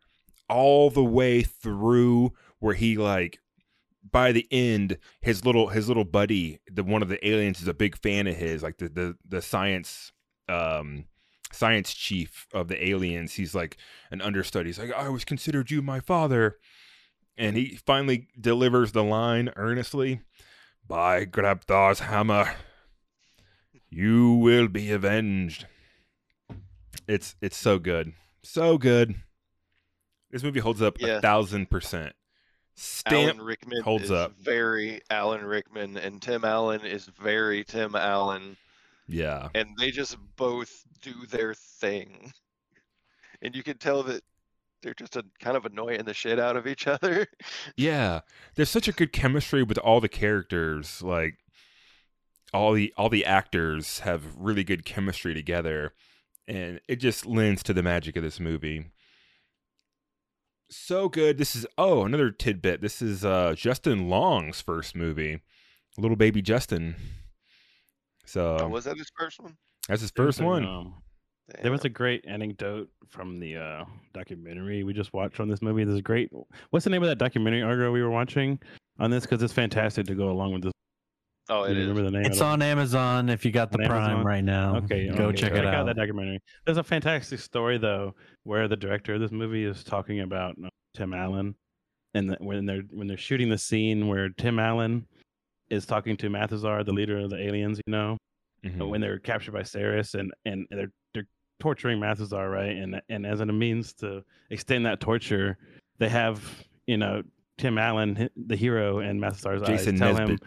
all 0.49 0.91
the 0.91 1.05
way 1.05 1.43
through 1.43 2.33
where 2.59 2.75
he 2.75 2.97
like 2.97 3.39
by 4.11 4.33
the 4.33 4.47
end 4.51 4.99
his 5.21 5.45
little 5.45 5.69
his 5.69 5.87
little 5.87 6.05
buddy 6.05 6.59
the 6.71 6.83
one 6.83 7.03
of 7.03 7.09
the 7.09 7.29
aliens 7.29 7.61
is 7.61 7.69
a 7.69 7.75
big 7.75 7.97
fan 7.97 8.27
of 8.27 8.35
his 8.35 8.63
like 8.63 8.79
the 8.79 8.89
the, 8.89 9.17
the 9.29 9.43
science 9.43 10.13
um 10.49 11.05
science 11.53 11.95
chief 11.95 12.47
of 12.53 12.69
the 12.69 12.89
aliens. 12.89 13.35
He's 13.35 13.55
like 13.55 13.77
an 14.11 14.21
understudy. 14.21 14.69
He's 14.69 14.79
like 14.79 14.93
i 14.95 15.07
always 15.07 15.25
considered 15.25 15.71
you 15.71 15.83
my 15.83 16.01
father 16.01 16.59
and 17.41 17.57
he 17.57 17.77
finally 17.87 18.29
delivers 18.41 18.93
the 18.93 19.03
line 19.03 19.51
earnestly 19.57 20.21
by 20.87 21.25
grabthar's 21.25 22.01
hammer 22.01 22.55
you 23.89 24.33
will 24.35 24.69
be 24.69 24.93
avenged 24.93 25.67
it's 27.09 27.35
it's 27.41 27.57
so 27.57 27.79
good 27.79 28.13
so 28.43 28.79
good 28.79 29.15
this 30.31 30.43
movie 30.43 30.61
holds 30.61 30.81
up 30.83 31.01
Yeah. 31.01 31.17
a 31.17 31.21
thousand 31.21 31.71
percent 31.71 32.13
stamp 32.77 33.35
Alan 33.35 33.43
Rickman 33.43 33.83
holds 33.83 34.05
is 34.05 34.11
up. 34.13 34.33
very 34.39 35.01
Alan 35.11 35.45
Rickman, 35.45 35.97
and 35.97 36.23
Tim 36.23 36.45
Allen 36.45 36.83
is 36.87 37.07
very 37.07 37.65
Tim 37.65 37.95
Allen, 37.95 38.57
yeah 39.09 39.49
and 39.55 39.69
they 39.79 39.91
just 39.91 40.17
both 40.37 40.85
do 41.03 41.27
their 41.31 41.53
thing. 41.55 42.33
And 43.43 43.55
you 43.57 43.63
can 43.63 43.77
tell 43.79 44.03
that 44.05 44.23
they're 44.83 44.95
just 44.95 45.17
a, 45.17 45.25
kind 45.41 45.57
of 45.57 45.65
annoying 45.67 46.05
the 46.05 46.15
shit 46.15 46.39
out 46.39 46.57
of 46.57 46.67
each 46.67 46.87
other. 46.87 47.27
Yeah, 47.77 48.21
there's 48.55 48.71
such 48.71 48.89
a 48.89 48.93
good 48.93 49.13
chemistry 49.13 49.63
with 49.63 49.79
all 49.79 50.01
the 50.01 50.09
characters. 50.09 51.03
Like 51.03 51.39
all 52.53 52.73
the 52.73 52.93
all 52.97 53.09
the 53.09 53.25
actors 53.25 54.01
have 54.01 54.37
really 54.37 54.65
good 54.65 54.85
chemistry 54.85 55.35
together, 55.35 55.93
and 56.49 56.81
it 56.89 56.97
just 56.97 57.27
lends 57.27 57.63
to 57.65 57.73
the 57.73 57.83
magic 57.83 58.17
of 58.17 58.23
this 58.23 58.41
movie. 58.41 58.87
So 60.71 61.09
good. 61.09 61.37
This 61.39 61.57
is 61.57 61.67
oh 61.77 62.05
another 62.05 62.31
tidbit. 62.31 62.81
This 62.81 63.03
is 63.03 63.25
uh 63.25 63.55
Justin 63.57 64.09
Long's 64.09 64.61
first 64.61 64.95
movie, 64.95 65.41
little 65.99 66.17
baby 66.17 66.43
Justin. 66.43 66.95
So 68.25 68.59
Oh, 68.61 68.69
was 68.69 68.85
that 68.85 68.97
his 68.97 69.11
first 69.19 69.41
one? 69.41 69.57
that's 69.89 70.03
his 70.03 70.13
first 70.13 70.41
one. 70.41 70.65
a, 70.65 70.93
one. 71.53 71.59
um, 71.59 71.63
There 71.63 71.73
was 71.73 71.85
a 71.85 71.89
great 71.89 72.25
anecdote 72.27 72.89
from 73.09 73.39
the 73.41 73.57
uh, 73.57 73.85
documentary 74.15 74.83
we 74.85 74.93
just 74.93 75.13
watched 75.13 75.41
on 75.41 75.49
this 75.49 75.63
movie. 75.63 75.85
This 75.85 75.95
is 75.97 76.01
great. 76.03 76.31
What's 76.71 76.85
the 76.85 76.91
name 76.91 77.03
of 77.03 77.09
that 77.09 77.19
documentary, 77.19 77.63
Argo, 77.63 77.91
we 77.93 78.03
were 78.03 78.11
watching 78.11 78.59
on 78.99 79.11
this? 79.11 79.25
Because 79.25 79.43
it's 79.43 79.53
fantastic 79.53 80.07
to 80.07 80.15
go 80.15 80.31
along 80.31 80.53
with 80.53 80.63
this. 80.65 80.73
Oh, 81.49 81.65
Do 81.67 81.73
it 81.73 81.75
you 81.77 81.81
is. 81.83 81.89
remember 81.89 82.11
the 82.11 82.17
name? 82.17 82.27
It's 82.31 82.41
on 82.41 82.63
Amazon 82.63 83.29
if 83.29 83.45
you 83.45 83.51
got 83.51 83.73
the 83.73 83.81
On 83.83 83.87
Prime 83.89 84.11
Amazon? 84.11 84.25
right 84.25 84.45
now. 84.45 84.77
Okay, 84.77 85.09
go 85.09 85.25
okay, 85.27 85.37
check 85.37 85.53
it 85.53 85.67
out 85.67 85.75
out. 85.75 85.87
that 85.87 85.97
documentary. 85.97 86.39
There's 86.65 86.79
a 86.79 86.85
fantastic 86.85 87.41
story 87.41 87.77
though, 87.79 88.15
where 88.45 88.69
the 88.69 88.77
director 88.77 89.15
of 89.15 89.21
this 89.21 89.33
movie 89.33 89.65
is 89.65 89.83
talking 89.83 90.21
about 90.21 90.55
uh, 90.65 90.69
Tim 90.95 91.13
Allen, 91.13 91.57
and 92.15 92.31
the, 92.31 92.37
when 92.39 92.67
they're 92.67 92.83
when 92.93 93.09
they're 93.09 93.17
shooting 93.17 93.49
the 93.49 93.59
scene 93.59 94.07
where 94.07 94.29
Tim 94.29 94.61
Allen 94.61 95.07
is 95.71 95.87
talking 95.87 96.17
to 96.19 96.29
Mathesar, 96.31 96.85
the 96.85 96.93
leader 96.93 97.19
of 97.19 97.31
the 97.31 97.41
aliens, 97.45 97.81
you 97.85 97.91
know, 97.93 98.17
Mhm. 98.65 98.89
when 98.89 99.01
they're 99.01 99.19
captured 99.19 99.53
by 99.53 99.63
Sarris, 99.63 100.15
and 100.15 100.33
and 100.45 100.67
they're 100.71 100.93
they're 101.15 101.27
torturing 101.61 102.01
Mathesar, 102.01 102.49
right? 102.51 102.77
And 102.77 103.01
and 103.09 103.27
as 103.27 103.41
a 103.41 103.47
means 103.47 103.93
to 103.95 104.25
extend 104.51 104.85
that 104.87 105.01
torture, 105.01 105.59
they 105.99 106.09
have 106.09 106.43
you 106.87 106.97
know 106.97 107.23
Tim 107.59 107.79
Allen, 107.79 108.29
the 108.47 108.57
hero, 108.57 108.99
and 108.99 109.21
Mathesar's 109.21 109.63
Jason 109.63 109.95
eyes 109.95 110.01
tell 110.01 110.17
him 110.17 110.39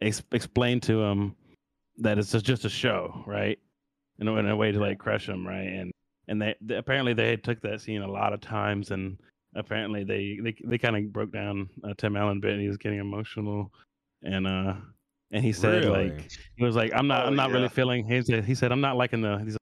ex- 0.00 0.22
explain 0.32 0.80
to 0.80 1.00
him 1.02 1.36
that 1.98 2.18
it's 2.18 2.32
just- 2.32 2.46
just 2.46 2.64
a 2.64 2.68
show, 2.70 3.22
right? 3.26 3.58
In 4.18 4.26
a, 4.28 4.34
in 4.36 4.48
a 4.48 4.56
way 4.56 4.72
to 4.72 4.78
like 4.80 4.98
crush 4.98 5.28
him, 5.28 5.46
right? 5.46 5.66
And 5.68 5.92
and 6.28 6.40
they, 6.40 6.54
they 6.60 6.76
apparently 6.76 7.12
they 7.12 7.30
had 7.30 7.44
took 7.44 7.60
that 7.62 7.80
scene 7.80 8.02
a 8.02 8.10
lot 8.10 8.32
of 8.32 8.40
times, 8.40 8.90
and 8.92 9.18
apparently 9.54 10.04
they 10.04 10.38
they, 10.42 10.54
they 10.64 10.78
kind 10.78 10.96
of 10.96 11.12
broke 11.12 11.32
down 11.32 11.68
uh, 11.84 11.92
Tim 11.98 12.16
Allen 12.16 12.40
bit. 12.40 12.52
And 12.52 12.60
he 12.62 12.68
was 12.68 12.76
getting 12.78 12.98
emotional, 12.98 13.72
and 14.22 14.46
uh 14.46 14.74
and 15.32 15.44
he 15.44 15.52
said 15.52 15.84
Really? 15.84 16.10
like 16.10 16.30
he 16.56 16.64
was 16.64 16.76
like 16.76 16.92
I'm 16.94 17.06
not 17.08 17.24
Oh, 17.24 17.26
I'm 17.28 17.36
not 17.36 17.50
yeah. 17.50 17.56
really 17.56 17.68
feeling. 17.68 18.04
He 18.04 18.22
said 18.22 18.44
he 18.44 18.54
said 18.54 18.70
I'm 18.72 18.80
not 18.80 18.96
liking 18.96 19.20
the 19.22 19.38
he's 19.38 19.56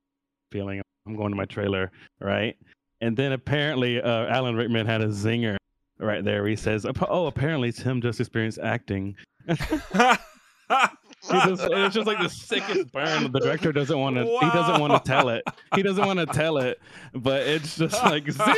feeling. 0.50 0.80
I'm 1.06 1.16
going 1.16 1.30
to 1.30 1.36
my 1.36 1.46
trailer, 1.46 1.90
right? 2.20 2.56
And 3.00 3.16
then 3.16 3.32
apparently 3.32 4.00
uh, 4.00 4.26
Alan 4.26 4.54
Rickman 4.56 4.86
had 4.86 5.00
a 5.00 5.08
zinger 5.08 5.56
right 5.98 6.22
there. 6.24 6.42
Where 6.42 6.50
he 6.50 6.56
says, 6.56 6.86
"Oh, 7.08 7.26
apparently 7.26 7.72
Tim 7.72 8.00
just 8.00 8.20
experienced 8.20 8.58
acting." 8.62 9.16
Just- 11.28 11.62
it's 11.70 11.94
just 11.94 12.06
like 12.06 12.18
the 12.18 12.28
sickest 12.30 12.92
burn. 12.92 13.30
The 13.30 13.40
director 13.40 13.72
doesn't 13.72 13.98
want 13.98 14.16
to. 14.16 14.24
He 14.24 14.50
doesn't 14.50 14.80
want 14.80 14.92
to 14.92 15.00
tell 15.10 15.28
it. 15.28 15.44
He 15.74 15.82
doesn't 15.82 16.06
want 16.06 16.18
to 16.18 16.26
tell 16.26 16.56
it. 16.58 16.80
But 17.12 17.42
it's 17.46 17.76
just 17.76 18.02
like 18.04 18.30
zing 18.30 18.54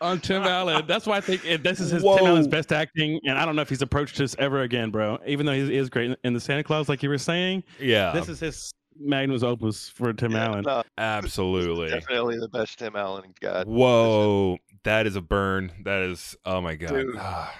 on 0.00 0.20
Tim 0.20 0.42
Allen. 0.42 0.84
That's 0.86 1.06
why 1.06 1.16
I 1.16 1.20
think 1.20 1.44
it, 1.44 1.62
this 1.62 1.80
is 1.80 1.90
his 1.90 2.02
Tim 2.02 2.26
Allen's 2.26 2.46
best 2.48 2.72
acting. 2.72 3.20
And 3.24 3.38
I 3.38 3.44
don't 3.44 3.56
know 3.56 3.62
if 3.62 3.68
he's 3.68 3.82
approached 3.82 4.18
this 4.18 4.36
ever 4.38 4.60
again, 4.62 4.90
bro. 4.90 5.18
Even 5.26 5.46
though 5.46 5.52
he 5.52 5.76
is 5.76 5.88
great 5.88 6.16
in 6.22 6.32
the 6.32 6.40
Santa 6.40 6.62
Claus, 6.62 6.88
like 6.88 7.02
you 7.02 7.08
were 7.08 7.18
saying, 7.18 7.64
yeah, 7.80 8.12
this 8.12 8.28
is 8.28 8.38
his 8.40 8.72
magnus 8.98 9.42
opus 9.42 9.88
for 9.88 10.12
Tim 10.12 10.32
Yeah, 10.32 10.46
Allen. 10.46 10.62
no, 10.66 10.82
absolutely. 10.98 11.90
definitely 11.90 12.38
the 12.38 12.48
best 12.48 12.78
Tim 12.78 12.96
Allen 12.96 13.34
got. 13.40 13.66
Whoa, 13.66 14.58
that 14.84 15.06
is 15.06 15.16
a 15.16 15.20
burn. 15.20 15.72
That 15.84 16.02
is 16.02 16.36
oh 16.44 16.60
my 16.60 16.74
god. 16.76 16.90
Dude. 16.90 17.16
Ah. 17.18 17.54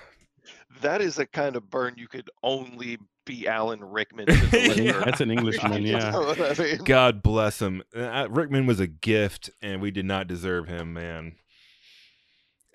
That 0.81 1.01
is 1.01 1.19
a 1.19 1.27
kind 1.27 1.55
of 1.55 1.71
burn 1.71 1.95
you 1.97 2.09
could 2.09 2.29
only 2.43 2.99
be 3.25 3.47
Alan 3.47 3.85
Rickman 3.85 4.27
to 4.29 4.47
deliver. 4.49 5.01
That's 5.05 5.21
an 5.21 5.31
Englishman, 5.31 5.83
yeah. 5.87 6.11
know 6.11 6.23
what 6.23 6.41
I 6.41 6.63
mean? 6.63 6.79
God 6.79 7.23
bless 7.23 7.61
him. 7.63 7.83
Uh, 7.95 8.27
Rickman 8.29 8.67
was 8.67 8.81
a 8.81 8.89
gift, 8.89 9.49
and 9.63 9.81
we 9.81 9.93
did 9.93 10.05
not 10.07 10.27
deserve 10.27 10.67
him, 10.67 10.93
man. 10.93 11.37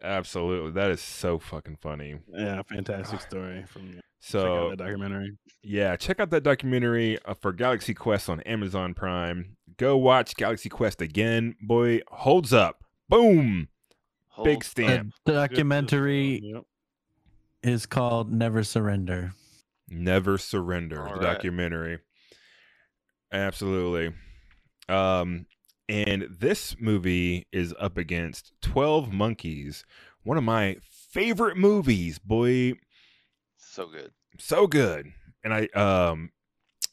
Absolutely, 0.02 0.72
that 0.72 0.92
is 0.92 1.02
so 1.02 1.40
fucking 1.40 1.78
funny. 1.82 2.20
Yeah, 2.32 2.62
fantastic 2.64 3.20
story 3.20 3.66
from 3.68 3.88
check 3.90 3.96
out 3.98 4.04
So 4.20 4.70
that 4.72 4.78
documentary. 4.80 5.38
yeah, 5.64 5.96
check 5.96 6.20
out 6.20 6.30
that 6.32 6.44
documentary 6.44 7.18
uh, 7.26 7.34
for 7.36 7.54
Galaxy 7.54 7.94
Quest 7.94 8.30
on 8.30 8.40
Amazon 8.42 8.94
Prime. 8.94 9.56
Go 9.78 9.96
watch 9.98 10.36
Galaxy 10.36 10.70
Quest 10.70 11.02
again, 11.02 11.56
boy. 11.62 12.02
Holds 12.10 12.52
up. 12.52 12.84
Boom. 13.10 13.68
Big 14.44 14.56
Hold- 14.56 14.64
stamp. 14.64 15.14
The 15.26 15.34
documentary 15.34 16.42
Yep. 16.44 16.64
is 17.64 17.86
called 17.86 18.32
Never 18.34 18.64
Surrender. 18.64 19.34
Never 19.90 20.38
Surrender, 20.38 21.00
All 21.02 21.14
the 21.14 21.20
right. 21.26 21.34
documentary. 21.34 22.00
Absolutely. 23.32 24.14
Um, 24.90 25.46
and 25.90 26.28
this 26.30 26.76
movie 26.80 27.48
is 27.52 27.74
up 27.80 27.98
against 27.98 28.52
12 28.62 29.12
Monkeys, 29.12 29.86
one 30.24 30.38
of 30.38 30.44
my 30.44 30.78
favorite 31.12 31.58
movies, 31.58 32.20
boy. 32.20 32.74
So 33.78 33.86
good. 33.86 34.12
So 34.40 34.66
good. 34.66 35.14
And 35.44 35.54
I, 35.54 35.68
um, 35.76 36.32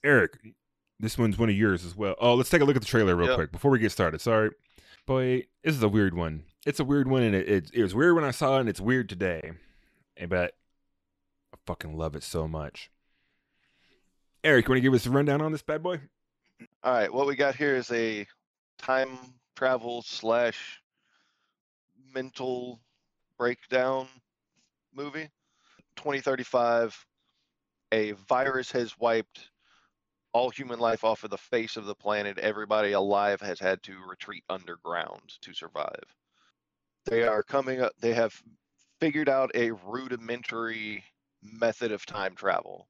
Eric, 0.04 0.36
this 1.00 1.16
one's 1.16 1.38
one 1.38 1.48
of 1.48 1.56
yours 1.56 1.82
as 1.82 1.96
well. 1.96 2.14
Oh, 2.20 2.34
let's 2.34 2.50
take 2.50 2.60
a 2.60 2.64
look 2.66 2.76
at 2.76 2.82
the 2.82 2.86
trailer 2.86 3.16
real 3.16 3.28
Yep. 3.28 3.36
quick 3.36 3.52
before 3.52 3.70
we 3.70 3.78
get 3.78 3.90
started. 3.90 4.20
Sorry. 4.20 4.50
Boy, 5.06 5.46
this 5.62 5.74
is 5.74 5.82
a 5.82 5.88
weird 5.88 6.12
one. 6.12 6.44
It's 6.66 6.80
a 6.80 6.84
weird 6.84 7.08
one, 7.08 7.22
and 7.22 7.34
it, 7.34 7.48
it, 7.48 7.70
it 7.72 7.82
was 7.82 7.94
weird 7.94 8.14
when 8.14 8.24
I 8.24 8.32
saw 8.32 8.58
it, 8.58 8.60
and 8.60 8.68
it's 8.68 8.82
weird 8.82 9.08
today. 9.08 9.52
But 10.28 10.56
I 11.54 11.56
fucking 11.64 11.96
love 11.96 12.14
it 12.16 12.22
so 12.22 12.46
much. 12.46 12.90
Eric, 14.44 14.66
you 14.66 14.72
want 14.72 14.76
to 14.76 14.82
give 14.82 14.92
us 14.92 15.06
a 15.06 15.10
rundown 15.10 15.40
on 15.40 15.52
this 15.52 15.62
bad 15.62 15.82
boy? 15.82 16.02
All 16.82 16.92
right, 16.92 17.10
what 17.10 17.26
we 17.26 17.34
got 17.34 17.56
here 17.56 17.76
is 17.76 17.90
a 17.92 18.26
time 18.76 19.08
travel 19.56 20.02
slash 20.02 20.82
mental 22.12 22.78
breakdown 23.38 24.06
movie. 24.94 25.30
2035, 25.96 27.06
a 27.92 28.12
virus 28.12 28.70
has 28.72 28.98
wiped 28.98 29.50
all 30.32 30.50
human 30.50 30.80
life 30.80 31.04
off 31.04 31.24
of 31.24 31.30
the 31.30 31.38
face 31.38 31.76
of 31.76 31.86
the 31.86 31.94
planet. 31.94 32.38
Everybody 32.38 32.92
alive 32.92 33.40
has 33.40 33.60
had 33.60 33.82
to 33.84 33.96
retreat 34.08 34.42
underground 34.50 35.32
to 35.42 35.54
survive. 35.54 36.04
They 37.06 37.22
are 37.22 37.42
coming 37.42 37.80
up, 37.80 37.92
they 38.00 38.14
have 38.14 38.34
figured 39.00 39.28
out 39.28 39.50
a 39.54 39.70
rudimentary 39.70 41.04
method 41.42 41.92
of 41.92 42.06
time 42.06 42.34
travel. 42.34 42.88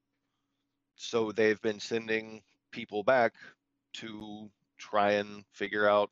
So 0.96 1.32
they've 1.32 1.60
been 1.60 1.80
sending 1.80 2.42
people 2.70 3.02
back 3.02 3.34
to 3.94 4.50
try 4.78 5.12
and 5.12 5.44
figure 5.52 5.88
out 5.88 6.10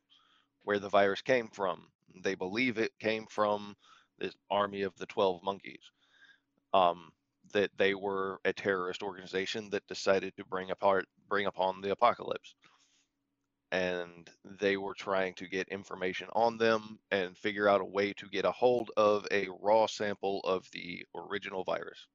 where 0.63 0.79
the 0.79 0.89
virus 0.89 1.21
came 1.21 1.47
from. 1.47 1.87
They 2.21 2.35
believe 2.35 2.77
it 2.77 2.91
came 2.99 3.25
from 3.27 3.75
this 4.19 4.35
army 4.51 4.83
of 4.83 4.95
the 4.97 5.05
12 5.05 5.41
monkeys. 5.43 5.81
Um, 6.73 7.11
that 7.53 7.71
they 7.77 7.93
were 7.93 8.39
a 8.45 8.53
terrorist 8.53 9.03
organization 9.03 9.69
that 9.69 9.87
decided 9.87 10.33
to 10.37 10.45
bring 10.45 10.71
apart 10.71 11.05
bring 11.29 11.45
upon 11.45 11.81
the 11.81 11.91
apocalypse. 11.91 12.55
And 13.71 14.29
they 14.59 14.77
were 14.77 14.93
trying 14.93 15.33
to 15.35 15.47
get 15.47 15.67
information 15.69 16.27
on 16.33 16.57
them 16.57 16.99
and 17.11 17.37
figure 17.37 17.67
out 17.67 17.81
a 17.81 17.85
way 17.85 18.13
to 18.13 18.29
get 18.29 18.45
a 18.45 18.51
hold 18.51 18.91
of 18.97 19.27
a 19.31 19.47
raw 19.61 19.87
sample 19.87 20.41
of 20.41 20.67
the 20.73 21.03
original 21.15 21.63
virus. 21.63 22.07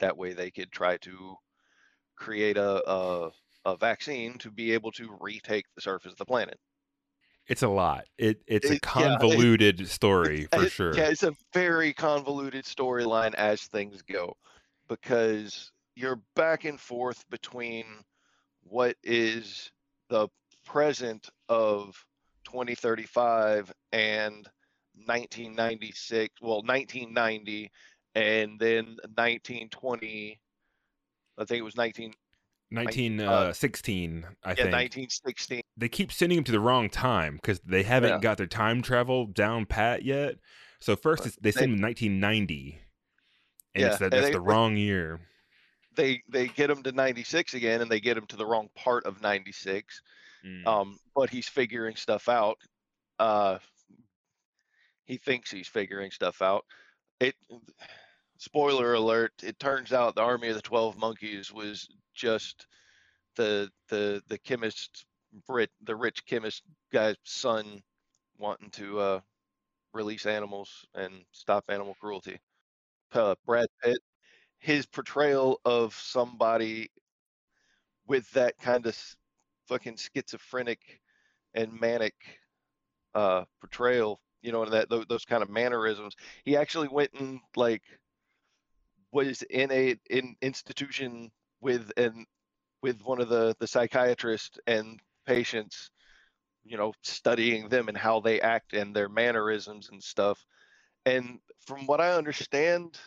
That 0.00 0.16
way 0.16 0.32
they 0.32 0.50
could 0.50 0.70
try 0.70 0.96
to 0.98 1.36
create 2.16 2.56
a, 2.56 2.88
a, 2.88 3.30
a 3.64 3.76
vaccine 3.76 4.38
to 4.38 4.50
be 4.50 4.72
able 4.72 4.92
to 4.92 5.16
retake 5.20 5.66
the 5.74 5.82
surface 5.82 6.12
of 6.12 6.18
the 6.18 6.24
planet 6.24 6.58
It's 7.48 7.62
a 7.62 7.68
lot. 7.68 8.04
It 8.18 8.42
it's 8.46 8.68
a 8.70 8.74
It- 8.74 8.80
yeah, 8.96 9.14
it- 9.14 9.18
convoluted 9.18 9.88
story 9.88 10.46
for 10.52 10.64
It- 10.64 10.72
sure. 10.72 10.94
Yeah, 10.96 11.08
it's 11.08 11.22
a 11.22 11.34
very 11.52 11.92
convoluted 11.92 12.64
storyline 12.64 13.34
as 13.34 13.62
things 13.62 14.02
go 14.02 14.36
because 14.88 15.70
you're 15.94 16.20
back 16.34 16.64
and 16.64 16.80
forth 16.80 17.24
between 17.30 17.84
what 18.62 18.96
is 19.02 19.70
the 20.08 20.28
present 20.64 21.28
of 21.48 22.04
2035 22.44 23.72
and 23.92 24.48
1996, 25.06 26.34
well, 26.40 26.62
1990, 26.62 27.70
and 28.14 28.58
then 28.58 28.96
1920. 29.14 30.40
I 31.38 31.44
think 31.44 31.58
it 31.60 31.62
was 31.62 31.76
19, 31.76 32.12
Nineteen 32.70 33.20
uh, 33.20 33.30
uh, 33.30 33.52
sixteen, 33.52 34.26
I 34.42 34.48
think. 34.54 34.58
yeah, 34.58 34.64
think. 34.64 34.94
1916. 34.96 35.60
they 35.76 35.88
keep 35.88 36.10
sending 36.10 36.38
him 36.38 36.44
to 36.44 36.52
the 36.52 36.58
wrong 36.60 36.90
time 36.90 37.36
because 37.36 37.60
they 37.60 37.84
haven't 37.84 38.10
Yeah. 38.10 38.18
got 38.20 38.38
their 38.38 38.46
time 38.48 38.82
travel 38.82 39.26
down 39.26 39.66
pat 39.66 40.02
yet. 40.04 40.36
So 40.80 40.96
first 40.96 41.22
they 41.24 41.30
they- 41.40 41.52
send 41.52 41.74
him 41.74 41.80
1990, 41.80 42.80
and 43.74 43.80
Yeah, 43.82 43.88
it's 43.88 43.98
that, 43.98 44.10
that's 44.10 44.26
they- 44.26 44.32
the 44.32 44.40
wrong 44.40 44.76
year. 44.76 45.20
They 45.94 46.22
they 46.28 46.48
get 46.48 46.68
him 46.68 46.82
to 46.82 46.92
96 46.92 47.54
again, 47.54 47.80
and 47.80 47.90
they 47.90 48.00
get 48.00 48.16
him 48.18 48.26
to 48.26 48.36
the 48.36 48.44
wrong 48.44 48.68
part 48.74 49.06
of 49.06 49.22
96. 49.22 50.02
Mm. 50.44 50.66
um, 50.66 50.98
but 51.14 51.30
he's 51.30 51.48
figuring 51.48 51.96
stuff 51.96 52.28
out. 52.28 52.58
Uh, 53.18 53.58
he 55.04 55.16
thinks 55.16 55.50
he's 55.50 55.68
figuring 55.68 56.10
stuff 56.10 56.42
out. 56.42 56.64
It. 57.20 57.34
Spoiler 58.38 58.94
alert! 58.94 59.32
It 59.42 59.58
turns 59.58 59.92
out 59.92 60.14
the 60.14 60.22
army 60.22 60.48
of 60.48 60.54
the 60.56 60.62
Twelve 60.62 60.96
Monkeys 60.96 61.52
was 61.52 61.88
just 62.14 62.66
the 63.36 63.70
the 63.88 64.22
the 64.28 64.38
chemist, 64.38 65.06
Brit, 65.46 65.70
the 65.82 65.96
rich 65.96 66.24
chemist 66.26 66.62
guy's 66.92 67.16
son, 67.24 67.82
wanting 68.38 68.70
to 68.72 69.00
uh, 69.00 69.20
release 69.94 70.26
animals 70.26 70.86
and 70.94 71.24
stop 71.32 71.64
animal 71.70 71.96
cruelty. 72.00 72.40
Uh, 73.12 73.36
Brad 73.46 73.68
Pitt, 73.82 73.98
his 74.58 74.86
portrayal 74.86 75.60
of 75.64 75.94
somebody 75.94 76.90
with 78.06 78.30
that 78.32 78.58
kind 78.58 78.86
of 78.86 78.96
fucking 79.68 79.96
schizophrenic 79.96 81.00
and 81.54 81.72
manic 81.80 82.14
uh 83.14 83.44
portrayal 83.60 84.20
you 84.42 84.52
know 84.52 84.62
and 84.62 84.72
that 84.72 84.88
tho- 84.88 85.04
those 85.08 85.24
kind 85.24 85.42
of 85.42 85.50
mannerisms 85.50 86.14
he 86.44 86.56
actually 86.56 86.88
went 86.88 87.10
and 87.14 87.40
like 87.56 87.82
was 89.16 89.42
in 89.42 89.72
a 89.72 89.96
in 90.10 90.36
institution 90.42 91.30
with 91.60 91.90
and 91.96 92.26
with 92.82 93.00
one 93.02 93.20
of 93.20 93.28
the 93.30 93.56
the 93.60 93.66
psychiatrists 93.66 94.58
and 94.66 95.00
patients 95.26 95.90
you 96.64 96.76
know 96.76 96.92
studying 97.02 97.68
them 97.68 97.88
and 97.88 97.96
how 97.96 98.20
they 98.20 98.40
act 98.40 98.74
and 98.74 98.94
their 98.94 99.08
mannerisms 99.08 99.88
and 99.90 100.02
stuff 100.02 100.44
and 101.06 101.38
from 101.66 101.86
what 101.86 102.00
i 102.00 102.12
understand 102.12 102.98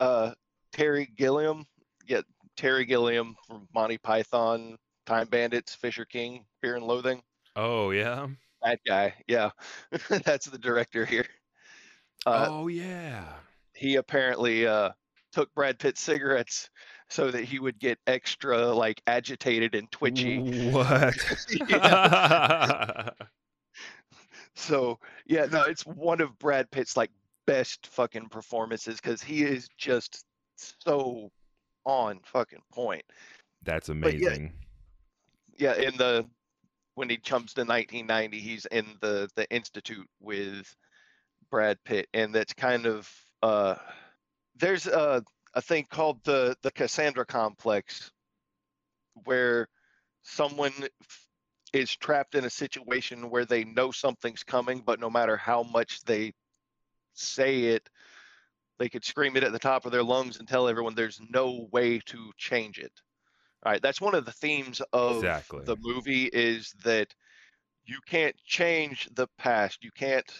uh 0.00 0.32
terry 0.72 1.08
gilliam 1.16 1.64
yeah 2.06 2.20
terry 2.56 2.84
gilliam 2.84 3.34
from 3.46 3.66
monty 3.74 3.98
python 3.98 4.76
time 5.06 5.26
bandits 5.28 5.74
fisher 5.74 6.04
king 6.04 6.44
fear 6.60 6.76
and 6.76 6.84
loathing 6.86 7.22
Oh 7.56 7.90
yeah. 7.92 8.28
that 8.62 8.80
guy 8.86 9.14
yeah 9.28 9.50
that's 10.24 10.46
the 10.46 10.58
director 10.58 11.06
here 11.06 11.26
uh, 12.26 12.48
oh 12.50 12.68
yeah. 12.68 13.24
he 13.74 13.96
apparently 13.96 14.66
uh, 14.66 14.90
took 15.34 15.52
brad 15.54 15.78
pitt's 15.78 16.00
cigarettes 16.00 16.70
so 17.10 17.30
that 17.30 17.42
he 17.44 17.58
would 17.58 17.78
get 17.80 17.98
extra 18.06 18.66
like 18.72 19.02
agitated 19.08 19.74
and 19.74 19.90
twitchy 19.90 20.38
What? 20.70 21.14
so 24.54 24.98
yeah 25.26 25.46
no 25.46 25.62
it's 25.62 25.84
one 25.84 26.20
of 26.20 26.38
brad 26.38 26.70
pitt's 26.70 26.96
like 26.96 27.10
best 27.46 27.88
fucking 27.88 28.28
performances 28.28 29.00
because 29.02 29.22
he 29.22 29.42
is 29.42 29.68
just 29.76 30.24
so 30.56 31.30
on 31.84 32.20
fucking 32.24 32.62
point 32.72 33.02
That's 33.64 33.88
yeah, 33.88 33.92
amazing. 33.92 34.52
yeah 35.58 35.74
in 35.74 35.96
the 35.96 36.24
when 36.94 37.10
he 37.10 37.16
jumps 37.16 37.54
to 37.54 37.62
1990 37.62 38.38
he's 38.38 38.66
in 38.66 38.86
the 39.00 39.28
the 39.34 39.50
institute 39.50 40.06
with 40.20 40.72
brad 41.50 41.76
pitt 41.84 42.06
and 42.14 42.32
that's 42.32 42.52
kind 42.54 42.86
of 42.86 43.10
uh 43.42 43.74
there's 44.64 44.86
a 44.86 45.22
a 45.52 45.60
thing 45.60 45.86
called 45.90 46.24
the 46.24 46.56
the 46.62 46.70
cassandra 46.70 47.26
complex 47.26 48.10
where 49.24 49.68
someone 50.22 50.72
is 51.74 51.94
trapped 51.94 52.34
in 52.34 52.46
a 52.46 52.50
situation 52.50 53.28
where 53.28 53.44
they 53.44 53.64
know 53.64 53.90
something's 53.90 54.42
coming 54.42 54.80
but 54.80 54.98
no 54.98 55.10
matter 55.10 55.36
how 55.36 55.62
much 55.62 56.02
they 56.04 56.32
say 57.12 57.64
it 57.64 57.86
they 58.78 58.88
could 58.88 59.04
scream 59.04 59.36
it 59.36 59.44
at 59.44 59.52
the 59.52 59.58
top 59.58 59.84
of 59.84 59.92
their 59.92 60.02
lungs 60.02 60.38
and 60.38 60.48
tell 60.48 60.66
everyone 60.66 60.94
there's 60.94 61.20
no 61.28 61.68
way 61.70 61.98
to 61.98 62.32
change 62.38 62.78
it 62.78 62.92
all 63.66 63.72
right 63.72 63.82
that's 63.82 64.00
one 64.00 64.14
of 64.14 64.24
the 64.24 64.32
themes 64.32 64.80
of 64.94 65.16
Exactly. 65.16 65.60
the 65.66 65.76
movie 65.80 66.24
is 66.24 66.72
that 66.84 67.14
you 67.84 67.98
can't 68.06 68.36
change 68.46 69.10
the 69.12 69.28
past 69.36 69.84
you 69.84 69.90
can't 69.94 70.32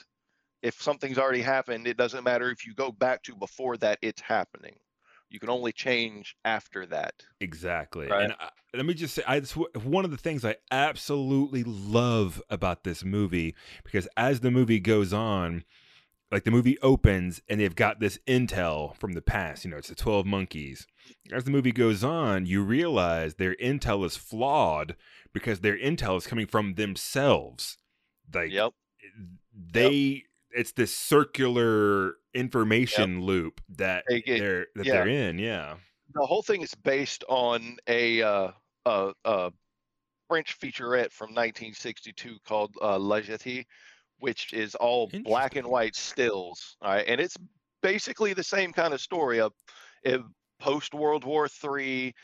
if 0.64 0.82
something's 0.82 1.18
already 1.18 1.42
happened 1.42 1.86
it 1.86 1.96
doesn't 1.96 2.24
matter 2.24 2.50
if 2.50 2.66
you 2.66 2.74
go 2.74 2.90
back 2.90 3.22
to 3.22 3.36
before 3.36 3.76
that 3.76 3.98
it's 4.02 4.20
happening 4.20 4.74
you 5.34 5.40
can 5.40 5.50
only 5.50 5.72
change 5.72 6.36
after 6.44 6.86
that 6.86 7.14
Exactly. 7.40 8.06
Right. 8.06 8.24
And 8.24 8.34
I, 8.38 8.50
let 8.72 8.86
me 8.86 8.94
just 8.94 9.14
say, 9.14 9.22
I, 9.26 9.40
one 9.40 10.04
of 10.04 10.12
the 10.12 10.16
things 10.16 10.44
I 10.44 10.56
absolutely 10.70 11.64
love 11.64 12.40
about 12.48 12.84
this 12.84 13.04
movie 13.04 13.56
because 13.82 14.06
as 14.16 14.40
the 14.40 14.52
movie 14.52 14.78
goes 14.78 15.12
on, 15.12 15.64
like 16.30 16.44
the 16.44 16.52
movie 16.52 16.78
opens 16.80 17.42
and 17.48 17.58
they've 17.60 17.74
got 17.74 17.98
this 17.98 18.18
intel 18.28 18.96
from 18.96 19.12
the 19.12 19.22
past, 19.22 19.64
you 19.64 19.72
know, 19.72 19.76
it's 19.76 19.88
the 19.88 19.96
12 19.96 20.24
monkeys. 20.24 20.86
As 21.32 21.44
the 21.44 21.50
movie 21.50 21.72
goes 21.72 22.04
on, 22.04 22.46
you 22.46 22.62
realize 22.62 23.34
their 23.34 23.56
intel 23.56 24.06
is 24.06 24.16
flawed 24.16 24.94
because 25.32 25.60
their 25.60 25.76
intel 25.76 26.16
is 26.16 26.28
coming 26.28 26.46
from 26.46 26.74
themselves. 26.74 27.78
Like, 28.32 28.52
yep 28.52 28.72
they 29.54 30.24
it's 30.54 30.72
this 30.72 30.94
circular 30.94 32.14
information 32.32 33.22
loop 33.22 33.60
that 33.76 34.04
They 34.08 34.20
get- 34.20 34.38
they're 34.38 34.66
that 34.76 34.86
yeah. 34.86 34.92
they're 34.92 35.08
in 35.08 35.38
yeah 35.38 35.76
the 36.14 36.24
whole 36.26 36.42
thing 36.42 36.62
is 36.62 36.74
based 36.74 37.24
on 37.28 37.76
a 37.88 38.22
uh, 38.22 38.50
a, 38.86 39.12
a 39.24 39.50
French 40.28 40.58
featurette 40.58 41.12
from 41.12 41.30
1962 41.30 42.36
called 42.46 42.74
uh, 42.80 42.98
La 42.98 43.20
Jetée, 43.20 43.64
which 44.18 44.52
is 44.52 44.74
all 44.76 45.10
black 45.24 45.56
and 45.56 45.66
white 45.66 45.96
stills. 45.96 46.76
All 46.82 46.92
right, 46.92 47.04
and 47.06 47.20
it's 47.20 47.36
basically 47.82 48.32
the 48.32 48.44
same 48.44 48.72
kind 48.72 48.94
of 48.94 49.00
story. 49.00 49.38
Of 49.38 49.52
post 50.60 50.94
World 50.94 51.24
War 51.24 51.48
Three, 51.48 52.14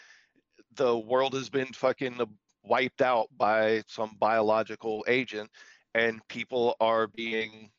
the 0.76 0.96
world 0.96 1.34
has 1.34 1.48
been 1.48 1.72
fucking 1.72 2.20
wiped 2.62 3.02
out 3.02 3.26
by 3.36 3.82
some 3.88 4.16
biological 4.20 5.04
agent, 5.08 5.50
and 5.94 6.20
people 6.28 6.76
are 6.80 7.08
being 7.08 7.70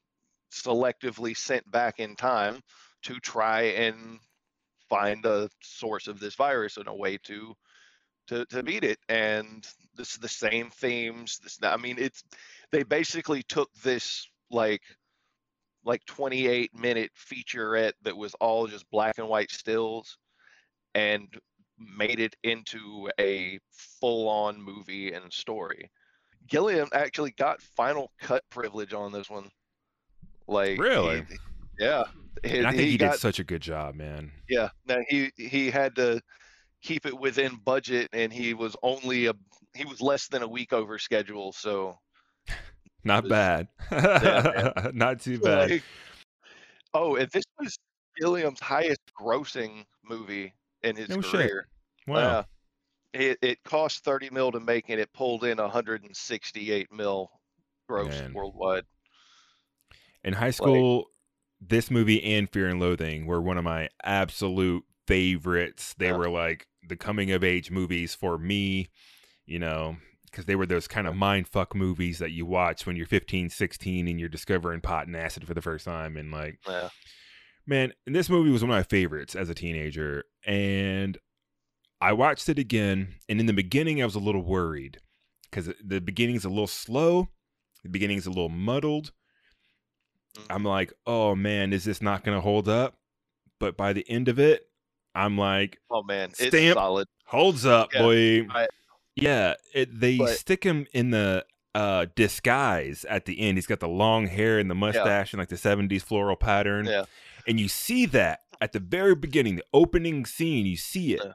selectively 0.51 1.35
sent 1.35 1.69
back 1.71 1.99
in 1.99 2.15
time 2.15 2.61
to 3.03 3.19
try 3.19 3.61
and 3.61 4.19
find 4.89 5.25
a 5.25 5.49
source 5.61 6.07
of 6.07 6.19
this 6.19 6.35
virus 6.35 6.77
and 6.77 6.87
a 6.87 6.93
way 6.93 7.17
to 7.23 7.53
to 8.27 8.45
to 8.45 8.63
beat 8.63 8.83
it. 8.83 8.99
And 9.09 9.65
this 9.95 10.13
is 10.13 10.19
the 10.19 10.27
same 10.27 10.69
themes 10.69 11.39
this 11.43 11.59
i 11.63 11.77
mean 11.77 11.97
it's 11.99 12.23
they 12.71 12.83
basically 12.83 13.43
took 13.43 13.69
this 13.83 14.27
like 14.49 14.81
like 15.83 16.03
28 16.05 16.73
minute 16.73 17.11
featurette 17.17 17.93
that 18.03 18.15
was 18.15 18.33
all 18.35 18.67
just 18.67 18.89
black 18.91 19.17
and 19.17 19.27
white 19.27 19.51
stills 19.51 20.17
and 20.93 21.27
made 21.79 22.19
it 22.19 22.35
into 22.43 23.09
a 23.19 23.59
full 23.71 24.29
on 24.29 24.61
movie 24.61 25.13
and 25.13 25.31
story. 25.33 25.89
Gilliam 26.47 26.89
actually 26.93 27.31
got 27.31 27.61
final 27.61 28.11
cut 28.19 28.43
privilege 28.49 28.93
on 28.93 29.11
this 29.11 29.29
one 29.29 29.49
like 30.47 30.71
he- 30.75 30.81
Really? 30.81 31.25
yeah 31.79 32.03
and 32.43 32.65
i 32.67 32.71
think 32.71 32.81
he, 32.83 32.91
he 32.91 32.97
got 32.97 33.11
did 33.13 33.19
such 33.19 33.39
a 33.39 33.43
good 33.43 33.61
job 33.61 33.95
man 33.95 34.31
yeah, 34.49 34.69
no, 34.87 35.01
he 35.07 35.31
he 35.37 35.69
had 35.71 35.95
to 35.95 36.21
keep 36.83 37.05
it 37.05 37.17
within 37.17 37.55
budget, 37.63 38.09
and 38.11 38.33
he 38.33 38.53
was 38.53 38.75
only 38.83 39.27
a 39.27 39.33
he 39.75 39.85
was 39.85 40.01
less 40.01 40.27
than 40.27 40.41
a 40.41 40.47
week 40.47 40.73
over 40.73 40.97
schedule. 40.99 41.53
So 41.53 41.97
not 43.05 43.23
was- 43.23 43.29
bad 43.29 43.67
yeah. 43.91 44.89
not 44.93 45.21
too 45.21 45.39
bad 45.43 45.69
like- 45.69 45.83
oh, 46.93 47.15
and 47.15 47.29
this 47.31 47.45
was 47.59 47.77
Gilliam's 48.19 48.59
highest 48.59 48.99
grossing 49.17 49.85
movie 50.03 50.53
in 50.83 50.97
his 50.97 51.07
No 51.07 51.21
shit. 51.21 51.31
career. 51.31 51.67
Wow. 52.07 52.17
Uh, 52.39 52.43
it, 53.13 53.37
it 53.41 53.63
cost 53.63 54.03
30 54.03 54.29
mil 54.31 54.51
to 54.51 54.59
make 54.59 54.89
and 54.89 54.99
it 54.99 55.13
pulled 55.13 55.45
in 55.45 55.59
168 55.59 56.91
mil 56.91 57.29
gross 57.87 58.09
Man. 58.09 58.33
worldwide. 58.33 58.83
In 60.23 60.33
high 60.33 60.51
school, 60.51 61.07
this 61.59 61.89
movie 61.91 62.23
and 62.23 62.49
Fear 62.49 62.69
and 62.69 62.79
Loathing 62.79 63.25
were 63.25 63.41
one 63.41 63.57
of 63.57 63.63
my 63.63 63.89
absolute 64.03 64.83
favorites. 65.07 65.93
They 65.97 66.07
Yeah. 66.07 66.17
were 66.17 66.29
like 66.29 66.67
the 66.87 66.95
coming 66.95 67.31
of 67.31 67.43
age 67.43 67.71
movies 67.71 68.15
for 68.15 68.37
me, 68.37 68.89
you 69.45 69.59
know, 69.59 69.97
because 70.25 70.45
they 70.45 70.55
were 70.55 70.65
those 70.65 70.87
kind 70.87 71.07
of 71.07 71.15
mind 71.15 71.47
fuck 71.47 71.75
movies 71.75 72.19
that 72.19 72.31
you 72.31 72.45
watch 72.45 72.85
when 72.85 72.95
you're 72.95 73.05
15, 73.05 73.49
16 73.49 74.07
and 74.07 74.19
you're 74.19 74.29
discovering 74.29 74.81
pot 74.81 75.07
and 75.07 75.15
acid 75.15 75.45
for 75.45 75.53
the 75.53 75.61
first 75.61 75.85
time. 75.85 76.17
And 76.17 76.31
like, 76.31 76.59
Yeah. 76.67 76.89
man, 77.65 77.93
and 78.05 78.15
this 78.15 78.29
movie 78.29 78.49
was 78.49 78.63
one 78.63 78.71
of 78.71 78.75
my 78.75 78.83
favorites 78.83 79.35
as 79.35 79.49
a 79.49 79.55
teenager. 79.55 80.23
And 80.45 81.17
I 81.99 82.13
watched 82.13 82.47
it 82.49 82.57
again. 82.57 83.15
And 83.29 83.39
in 83.39 83.45
the 83.45 83.53
beginning, 83.53 84.01
I 84.01 84.05
was 84.05 84.15
a 84.15 84.19
little 84.19 84.43
worried 84.43 84.99
because 85.43 85.69
the 85.83 85.99
beginning's 86.01 86.45
a 86.45 86.49
little 86.49 86.65
slow, 86.67 87.27
the 87.83 87.89
beginning's 87.89 88.25
a 88.25 88.29
little 88.29 88.49
muddled. 88.49 89.11
I'm 90.49 90.63
like, 90.63 90.93
oh 91.05 91.35
man, 91.35 91.73
is 91.73 91.83
this 91.83 92.01
not 92.01 92.23
going 92.23 92.37
to 92.37 92.41
hold 92.41 92.67
up? 92.69 92.95
But 93.59 93.77
by 93.77 93.93
the 93.93 94.05
end 94.09 94.27
of 94.27 94.39
it, 94.39 94.67
I'm 95.13 95.37
like, 95.37 95.77
Oh 95.89 96.03
man, 96.03 96.29
it's 96.29 96.47
Stamp. 96.47 96.75
solid. 96.75 97.07
holds 97.25 97.65
up, 97.65 97.93
Yeah, 97.93 98.01
boy. 98.01 98.47
I- 98.49 98.67
yeah, 99.15 99.55
it, 99.73 99.99
they 99.99 100.17
But- 100.17 100.37
stick 100.37 100.63
him 100.63 100.87
in 100.93 101.11
the 101.11 101.45
uh, 101.75 102.05
disguise 102.15 103.05
at 103.09 103.25
the 103.25 103.39
end. 103.41 103.57
He's 103.57 103.67
got 103.67 103.79
the 103.81 103.87
long 103.87 104.27
hair 104.27 104.57
and 104.59 104.69
the 104.69 104.75
mustache 104.75 105.33
and 105.33 105.39
like 105.39 105.49
the 105.49 105.55
70s 105.57 106.01
floral 106.01 106.35
pattern. 106.37 106.85
Yeah. 106.85 107.05
And 107.47 107.59
you 107.59 107.67
see 107.67 108.05
that 108.07 108.39
at 108.61 108.71
the 108.71 108.79
very 108.79 109.15
beginning, 109.15 109.57
the 109.57 109.65
opening 109.73 110.25
scene, 110.25 110.65
you 110.65 110.77
see 110.77 111.13
it. 111.13 111.21
Yeah. 111.23 111.31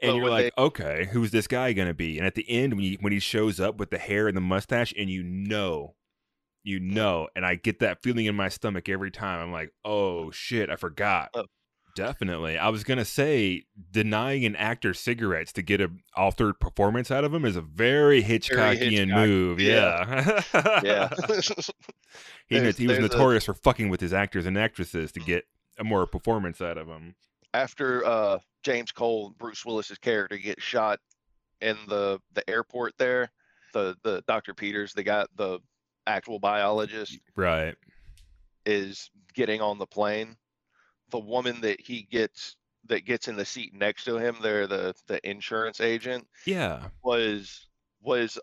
And 0.00 0.12
But 0.12 0.14
you're 0.16 0.30
like, 0.30 0.52
okay, 0.56 1.08
who's 1.12 1.30
this 1.30 1.46
guy 1.48 1.72
gonna 1.72 1.92
be? 1.94 2.18
And 2.18 2.26
at 2.26 2.36
the 2.36 2.48
end, 2.48 2.74
when 2.74 2.82
he 2.84 2.98
when 3.00 3.12
he 3.12 3.18
shows 3.18 3.58
up 3.58 3.78
with 3.78 3.90
the 3.90 3.98
hair 3.98 4.28
and 4.28 4.36
the 4.36 4.40
mustache, 4.40 4.94
and 4.96 5.10
you 5.10 5.22
know, 5.24 5.94
you 6.68 6.78
know, 6.78 7.28
and 7.34 7.46
I 7.46 7.54
get 7.54 7.78
that 7.78 8.02
feeling 8.02 8.26
in 8.26 8.36
my 8.36 8.48
stomach 8.50 8.88
every 8.88 9.10
time. 9.10 9.40
I'm 9.40 9.50
like, 9.52 9.72
oh 9.84 10.30
shit, 10.30 10.68
I 10.70 10.76
forgot. 10.76 11.30
Oh. 11.34 11.44
Definitely. 11.96 12.56
I 12.58 12.68
was 12.68 12.84
gonna 12.84 13.04
say 13.04 13.64
denying 13.90 14.44
an 14.44 14.54
actor 14.54 14.94
cigarettes 14.94 15.52
to 15.54 15.62
get 15.62 15.80
a 15.80 15.90
altered 16.14 16.60
performance 16.60 17.10
out 17.10 17.24
of 17.24 17.34
him 17.34 17.44
is 17.44 17.56
a 17.56 17.60
very 17.60 18.22
Hitchcockian 18.22 18.90
Hitchcock. 18.90 19.08
move. 19.26 19.58
Yeah. 19.60 20.40
Yeah. 20.54 20.80
Yeah. 20.84 21.08
he, 22.46 22.60
was- 22.60 22.76
he 22.76 22.86
was 22.86 22.98
there's 22.98 22.98
a- 22.98 23.00
notorious 23.00 23.44
for 23.46 23.54
fucking 23.54 23.88
with 23.88 24.00
his 24.00 24.12
actors 24.12 24.46
and 24.46 24.56
actresses 24.56 25.10
to 25.12 25.20
get 25.20 25.44
a 25.78 25.82
more 25.82 26.06
performance 26.06 26.60
out 26.60 26.78
of 26.78 26.86
them. 26.86 27.16
After 27.54 28.04
uh, 28.06 28.38
James 28.62 28.92
Cole, 28.92 29.34
Bruce 29.38 29.64
Willis's 29.64 29.98
character, 29.98 30.36
gets 30.36 30.62
shot 30.62 31.00
in 31.60 31.76
the 31.88 32.20
the 32.34 32.48
airport 32.48 32.92
there, 32.98 33.32
the 33.72 33.96
the 34.04 34.22
Dr. 34.28 34.54
Peters, 34.54 34.92
they 34.92 35.02
got 35.02 35.28
the 35.36 35.58
actual 36.08 36.38
biologist, 36.38 37.18
Right. 37.36 37.76
is 38.66 39.10
getting 39.34 39.60
on 39.60 39.78
the 39.78 39.86
plane. 39.86 40.36
The 41.10 41.18
woman 41.18 41.60
that 41.62 41.80
he 41.80 42.02
gets 42.02 42.56
that 42.84 43.04
gets 43.04 43.28
in 43.28 43.36
the 43.36 43.44
seat 43.44 43.74
next 43.74 44.04
to 44.04 44.16
him, 44.16 44.36
there, 44.42 44.66
the 44.66 44.94
the 45.06 45.20
insurance 45.28 45.80
agent, 45.80 46.26
Yeah. 46.46 46.88
was 47.02 47.68
was 48.00 48.38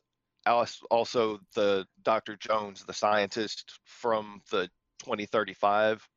als- 0.46 0.84
also 0.92 1.40
the 1.56 1.88
Dr. 2.04 2.36
Jones, 2.38 2.84
the 2.86 2.94
scientist 2.94 3.80
from 3.86 4.42
the 4.52 4.70
2035. 5.00 6.08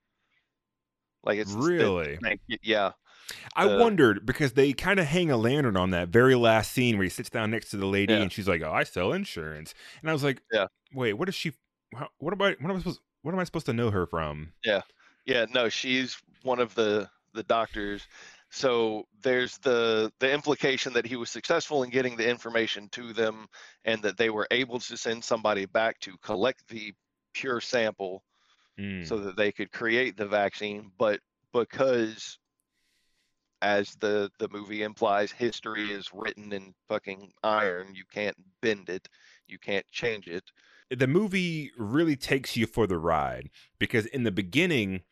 Like 1.25 1.39
it's 1.39 1.53
Really? 1.53 2.19
y- 2.23 2.39
yeah, 2.63 2.93
I 3.57 3.67
Uh, 3.67 3.67
wondered 3.67 4.25
because 4.27 4.55
they 4.55 4.73
kind 4.73 4.99
of 5.01 5.07
hang 5.07 5.31
a 5.31 5.37
lantern 5.37 5.77
on 5.77 5.91
that 5.91 6.09
very 6.09 6.35
last 6.35 6.73
scene 6.73 6.97
where 6.97 7.05
he 7.05 7.11
sits 7.11 7.31
down 7.31 7.51
next 7.51 7.71
to 7.71 7.77
the 7.77 7.87
lady 7.87 8.21
Yeah. 8.21 8.25
and 8.25 8.33
she's 8.33 8.49
like, 8.49 8.63
"Oh, 8.63 8.73
I 8.73 8.85
sell 8.85 9.13
insurance," 9.13 9.75
and 10.01 10.11
I 10.11 10.13
was 10.13 10.25
like, 10.25 10.43
Yeah. 10.53 10.69
wait, 10.93 11.15
what 11.15 11.29
is 11.29 11.35
she? 11.35 11.53
What 12.19 12.33
am 12.33 12.43
I? 12.43 12.57
What 12.61 12.71
am 12.71 12.77
I 12.77 12.79
supposed? 12.79 13.01
What 13.23 13.33
am 13.35 13.41
I 13.41 13.45
supposed 13.45 13.67
to 13.67 13.73
know 13.73 13.91
her 13.91 14.07
from?" 14.07 14.53
Yeah, 14.65 14.83
yeah. 15.25 15.47
No, 15.51 15.69
she's 15.69 16.17
one 16.43 16.59
of 16.59 16.75
the 16.75 17.11
the 17.35 17.43
doctors. 17.43 18.07
So 18.51 19.05
there's 19.21 19.59
the 19.59 20.13
the 20.21 20.33
implication 20.33 20.93
that 20.95 21.07
he 21.07 21.17
was 21.17 21.31
successful 21.31 21.83
in 21.83 21.91
getting 21.91 22.17
the 22.17 22.29
information 22.29 22.89
to 22.91 23.13
them, 23.13 23.47
and 23.85 24.03
that 24.03 24.17
they 24.17 24.31
were 24.31 24.49
able 24.51 24.81
to 24.81 24.97
send 24.97 25.25
somebody 25.25 25.67
back 25.67 25.99
to 26.01 26.17
collect 26.19 26.67
the 26.69 26.95
pure 27.35 27.61
sample 27.61 28.25
Mm, 28.79 29.09
so 29.09 29.19
that 29.19 29.37
they 29.37 29.53
could 29.53 29.73
create 29.73 30.17
the 30.17 30.27
vaccine 30.27 30.93
but 30.99 31.21
because 31.53 32.39
as 33.63 33.95
the 34.01 34.31
the 34.39 34.49
movie 34.51 34.83
implies 34.83 35.31
history 35.33 35.91
is 35.91 36.11
written 36.13 36.53
in 36.53 36.75
fucking 36.89 37.33
iron. 37.43 37.95
You 37.95 38.05
can't 38.13 38.37
bend 38.61 38.89
it. 38.89 39.09
You 39.47 39.59
can't 39.59 39.87
change 39.91 40.29
it. 40.29 40.45
The 40.91 41.07
movie 41.07 41.71
really 41.77 42.17
takes 42.17 42.57
you 42.57 42.67
for 42.67 42.87
the 42.87 42.99
ride 42.99 43.51
because 43.79 44.07
in 44.07 44.23
the 44.23 44.31
beginning 44.31 45.03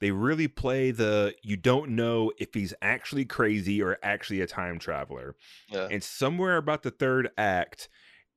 they 0.00 0.10
really 0.10 0.48
play 0.48 0.90
the 0.90 1.34
you 1.42 1.56
don't 1.56 1.90
know 1.90 2.32
if 2.38 2.52
he's 2.52 2.74
actually 2.82 3.24
crazy 3.24 3.82
or 3.82 3.98
actually 4.02 4.40
a 4.40 4.46
time 4.46 4.78
traveler. 4.78 5.34
Yeah. 5.68 5.88
And 5.90 6.02
somewhere 6.02 6.56
about 6.56 6.82
the 6.82 6.90
third 6.90 7.30
act 7.38 7.88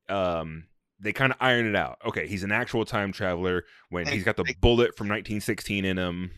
um 0.09 0.65
they 0.99 1.13
kind 1.13 1.31
of 1.31 1.37
iron 1.39 1.67
it 1.67 1.75
out. 1.75 1.97
Okay 2.05 2.27
he's 2.27 2.43
an 2.43 2.51
actual 2.51 2.85
time 2.85 3.11
traveler 3.11 3.65
when 3.89 4.07
he's 4.07 4.23
got 4.23 4.37
the 4.37 4.55
bullet 4.61 4.95
from 4.95 5.07
1916 5.07 5.85
in 5.85 5.97
him. 5.97 6.31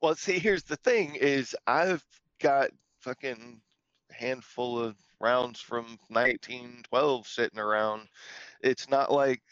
Well 0.00 0.14
see 0.14 0.38
here's 0.38 0.62
the 0.62 0.76
thing 0.76 1.16
is 1.16 1.54
i've 1.66 2.04
got 2.40 2.70
fucking 3.00 3.60
handful 4.10 4.78
of 4.78 4.96
rounds 5.20 5.60
from 5.60 5.98
1912 6.08 7.26
sitting 7.26 7.58
around. 7.58 8.08
It's 8.62 8.88
not 8.88 9.12
like 9.12 9.42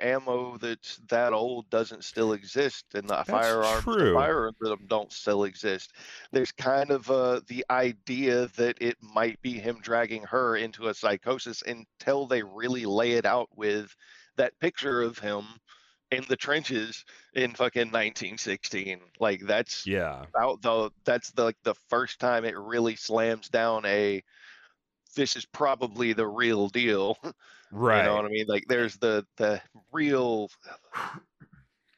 ammo 0.00 0.58
that's 0.58 0.96
that 1.08 1.32
old 1.32 1.70
doesn't 1.70 2.04
still 2.04 2.32
exist 2.32 2.84
and 2.94 3.08
the 3.08 3.24
That's 3.26 3.28
firearms 3.30 3.84
true. 3.84 4.10
the 4.10 4.14
firearms 4.14 4.56
that 4.60 4.88
don't 4.88 5.12
still 5.12 5.44
exist. 5.44 5.92
There's 6.32 6.52
kind 6.52 6.90
of 6.90 7.10
uh, 7.10 7.40
the 7.46 7.64
idea 7.70 8.48
that 8.56 8.76
it 8.80 8.96
might 9.00 9.40
be 9.40 9.52
him 9.54 9.78
dragging 9.80 10.24
her 10.24 10.56
into 10.56 10.88
a 10.88 10.94
psychosis 10.94 11.62
until 11.62 12.26
they 12.26 12.42
really 12.42 12.86
lay 12.86 13.12
it 13.12 13.24
out 13.24 13.48
with 13.56 13.94
that 14.36 14.58
picture 14.58 15.02
of 15.02 15.18
him 15.18 15.44
in 16.16 16.24
the 16.28 16.36
trenches 16.36 17.04
in 17.34 17.54
fucking 17.54 17.90
1916 17.90 19.00
like 19.20 19.40
that's 19.46 19.86
yeah. 19.86 20.26
out 20.38 20.60
the 20.62 20.90
that's 21.04 21.30
the 21.32 21.44
like 21.44 21.56
the 21.64 21.74
first 21.88 22.18
time 22.20 22.44
it 22.44 22.56
really 22.58 22.96
slams 22.96 23.48
down 23.48 23.84
a 23.86 24.22
this 25.16 25.36
is 25.36 25.46
probably 25.46 26.12
the 26.12 26.26
real 26.26 26.68
deal 26.68 27.16
right 27.70 27.98
you 27.98 28.02
know 28.02 28.16
what 28.16 28.24
i 28.24 28.28
mean? 28.28 28.46
Like 28.48 28.64
there's 28.68 28.96
the 28.96 29.26
the 29.36 29.60
real 29.92 30.48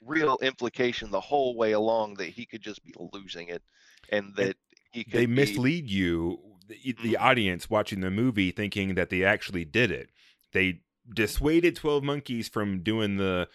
real 0.04 0.38
implication 0.42 1.10
the 1.10 1.20
whole 1.20 1.56
way 1.56 1.72
along 1.72 2.14
that 2.14 2.28
he 2.28 2.46
could 2.46 2.62
just 2.62 2.82
be 2.84 2.94
losing 3.12 3.48
it 3.48 3.62
and 4.10 4.34
that 4.36 4.56
he 4.92 5.04
could 5.04 5.12
they 5.12 5.26
be- 5.26 5.32
mislead 5.34 5.90
you 5.90 6.38
the, 6.68 6.96
the 7.02 7.14
Mhm. 7.14 7.20
audience 7.20 7.70
watching 7.70 8.00
the 8.00 8.10
movie 8.10 8.50
thinking 8.50 8.94
that 8.94 9.10
they 9.10 9.24
actually 9.24 9.64
did 9.64 9.90
it. 9.90 10.10
They 10.52 10.80
dissuaded 11.14 11.76
12 11.76 12.02
monkeys 12.02 12.48
from 12.48 12.82
doing 12.82 13.16
the 13.16 13.48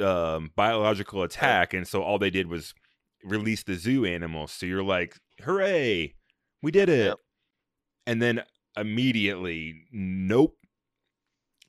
um, 0.00 0.50
biological 0.56 1.22
attack 1.22 1.74
and 1.74 1.86
so 1.86 2.02
all 2.02 2.18
they 2.18 2.30
did 2.30 2.46
was 2.46 2.72
release 3.24 3.62
the 3.62 3.74
zoo 3.74 4.04
animals. 4.04 4.52
So 4.52 4.66
you're 4.66 4.82
like 4.82 5.16
hooray 5.40 6.14
we 6.62 6.70
did 6.70 6.88
it. 6.88 7.06
Yep. 7.08 7.18
and 8.06 8.22
then 8.22 8.42
immediately 8.76 9.74
nope. 9.92 10.56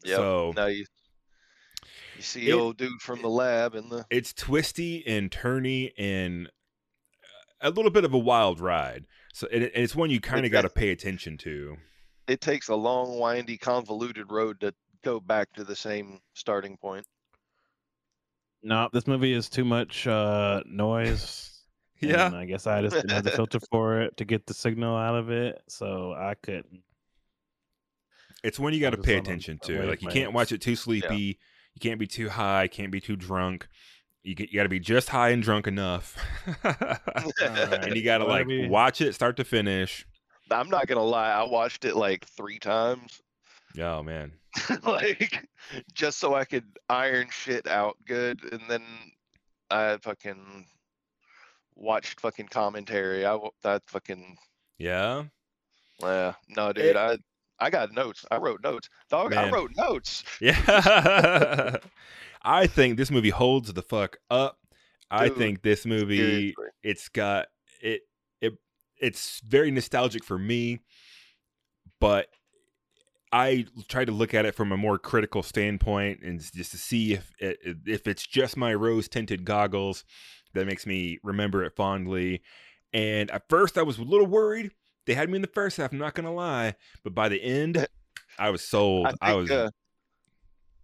Yep. 0.06 0.18
so 0.18 0.54
now 0.56 0.66
you 0.68 0.86
you 2.16 2.22
see 2.22 2.50
It- 2.50 2.54
old 2.54 2.78
dude 2.78 3.02
from 3.02 3.22
the 3.22 3.30
lab 3.30 3.76
and 3.76 3.92
the 3.92 4.06
it's 4.10 4.34
twisty 4.34 5.06
and 5.08 5.32
turny 5.32 5.92
and 5.98 6.50
a 7.62 7.70
little 7.70 7.92
bit 7.92 8.04
of 8.06 8.14
a 8.14 8.18
wild 8.20 8.60
ride. 8.60 9.06
So 9.34 9.48
and, 9.52 9.64
it- 9.64 9.74
and 9.74 9.84
it's 9.84 9.96
one 9.96 10.10
you 10.10 10.20
kind 10.22 10.46
of 10.46 10.52
got 10.52 10.62
to 10.64 10.70
pay 10.70 10.90
attention 10.92 11.38
to. 11.40 11.78
It 12.28 12.40
takes 12.42 12.70
a 12.70 12.76
long 12.76 13.20
windy 13.20 13.58
convoluted 13.58 14.32
road 14.32 14.60
to 14.62 14.74
go 15.04 15.20
back 15.20 15.52
to 15.56 15.64
the 15.66 15.76
same 15.76 16.20
starting 16.34 16.78
point 16.78 17.06
No, 18.64 18.90
this 18.94 19.08
movie 19.08 19.34
is 19.34 19.50
too 19.50 19.66
much 19.66 20.08
uh, 20.08 20.62
noise. 20.66 21.50
yeah 22.02 22.28
and 22.28 22.36
I 22.36 22.46
guess 22.46 22.66
I 22.68 22.82
just 22.82 22.96
didn't 22.96 23.12
have 23.12 23.24
the 23.24 23.32
filter 23.32 23.60
for 23.72 24.02
it 24.02 24.18
to 24.18 24.26
get 24.26 24.46
the 24.46 24.54
signal 24.54 24.96
out 24.98 25.16
of 25.16 25.30
it, 25.30 25.62
so 25.68 26.14
I 26.14 26.36
couldn't. 26.42 26.82
It's 28.44 28.60
one 28.60 28.74
you 28.74 28.82
got 28.82 28.90
to 28.90 28.98
pay 28.98 29.18
attention 29.18 29.60
a 29.64 29.66
to. 29.68 29.84
Like 29.84 30.02
you 30.02 30.10
can't 30.10 30.34
watch 30.34 30.52
it 30.52 30.62
too 30.62 30.76
sleepy. 30.76 31.40
You 31.76 31.80
can't 31.80 32.00
be 32.00 32.08
too 32.08 32.30
high. 32.30 32.68
Can't 32.68 32.92
be 32.92 33.00
too 33.00 33.16
drunk. 33.16 33.68
You 34.22 34.36
get, 34.36 34.52
you 34.52 34.60
got 34.60 34.64
to 34.64 34.70
be 34.70 34.80
just 34.80 35.10
high 35.10 35.30
and 35.30 35.44
drunk 35.44 35.68
enough, 35.68 36.18
and 36.64 37.96
you 37.96 38.04
got 38.04 38.20
to 38.20 38.24
like 38.26 38.46
Whatever 38.46 38.52
you- 38.52 38.70
watch 38.70 39.02
it 39.02 39.14
start 39.14 39.36
to 39.38 39.44
finish. 39.44 40.06
i'm 40.52 40.70
not 40.70 40.88
gonna 40.88 41.04
lie 41.04 41.32
i 41.32 41.44
watched 41.44 41.84
it 41.84 41.96
like 41.96 42.26
three 42.26 42.60
times 42.60 43.22
Oh 43.80 44.04
man, 44.04 44.34
like 44.84 45.48
just 45.94 46.20
so 46.20 46.34
I 46.36 46.46
could 46.46 46.66
iron 46.90 47.28
shit 47.32 47.68
out 47.68 47.98
good, 48.06 48.40
and 48.52 48.62
then 48.70 48.84
I 49.70 49.98
fucking 50.02 50.66
watched 51.76 52.20
fucking 52.20 52.48
commentary. 52.50 53.26
I 53.26 53.38
that 53.64 53.84
fucking 53.88 54.38
Yeah. 54.78 55.24
yeah. 56.02 56.34
No, 56.50 56.72
dude, 56.74 56.86
It- 56.86 56.96
I 56.98 57.18
I 57.60 57.70
got 57.70 57.94
notes. 57.94 58.26
I 58.30 58.38
wrote 58.38 58.62
notes. 58.64 58.90
Dog, 59.10 59.34
I 59.34 59.50
wrote 59.50 59.72
notes. 59.78 60.24
Yeah. 60.42 61.78
I 62.46 62.68
think 62.68 62.98
this 62.98 63.10
movie 63.10 63.30
holds 63.30 63.72
the 63.72 63.82
fuck 63.82 64.18
up. 64.30 64.58
I 65.10 65.30
think 65.30 65.62
this 65.62 65.86
movie 65.86 66.18
Seriously. 66.18 66.66
it's 66.82 67.08
got 67.10 67.48
it 67.82 68.02
it 68.42 68.54
it's 69.00 69.40
very 69.46 69.72
nostalgic 69.72 70.24
for 70.26 70.38
me, 70.38 70.80
but 72.02 72.28
I 73.34 73.66
try 73.88 74.06
to 74.06 74.12
look 74.12 74.36
at 74.36 74.46
it 74.46 74.54
from 74.54 74.72
a 74.72 74.78
more 74.78 75.00
critical 75.00 75.42
standpoint 75.42 76.22
and 76.22 76.40
just 76.40 76.70
to 76.70 76.78
see 76.78 77.14
if 77.14 77.32
it, 77.40 77.58
if 77.88 78.08
it's 78.08 78.28
just 78.28 78.56
my 78.56 78.76
rose 78.76 79.08
tinted 79.08 79.44
goggles 79.44 80.06
that 80.54 80.68
makes 80.68 80.86
me 80.86 81.18
remember 81.24 81.64
it 81.64 81.76
fondly. 81.76 82.44
And 82.94 83.32
at 83.32 83.50
first, 83.50 83.76
I 83.80 83.82
was 83.82 83.98
a 83.98 84.04
little 84.04 84.28
worried. 84.28 84.70
They 85.08 85.16
had 85.16 85.30
me 85.32 85.38
in 85.38 85.42
the 85.42 85.48
first 85.48 85.78
half. 85.78 85.92
I'm 85.92 85.98
not 85.98 86.14
gonna 86.14 86.32
lie, 86.32 86.76
but 87.04 87.16
by 87.16 87.28
the 87.28 87.42
end, 87.42 87.88
I 88.38 88.52
was 88.52 88.70
sold. 88.70 89.08
I 89.08 89.10
think, 89.10 89.20
I, 89.22 89.34
was 89.34 89.52
uh, 89.52 89.70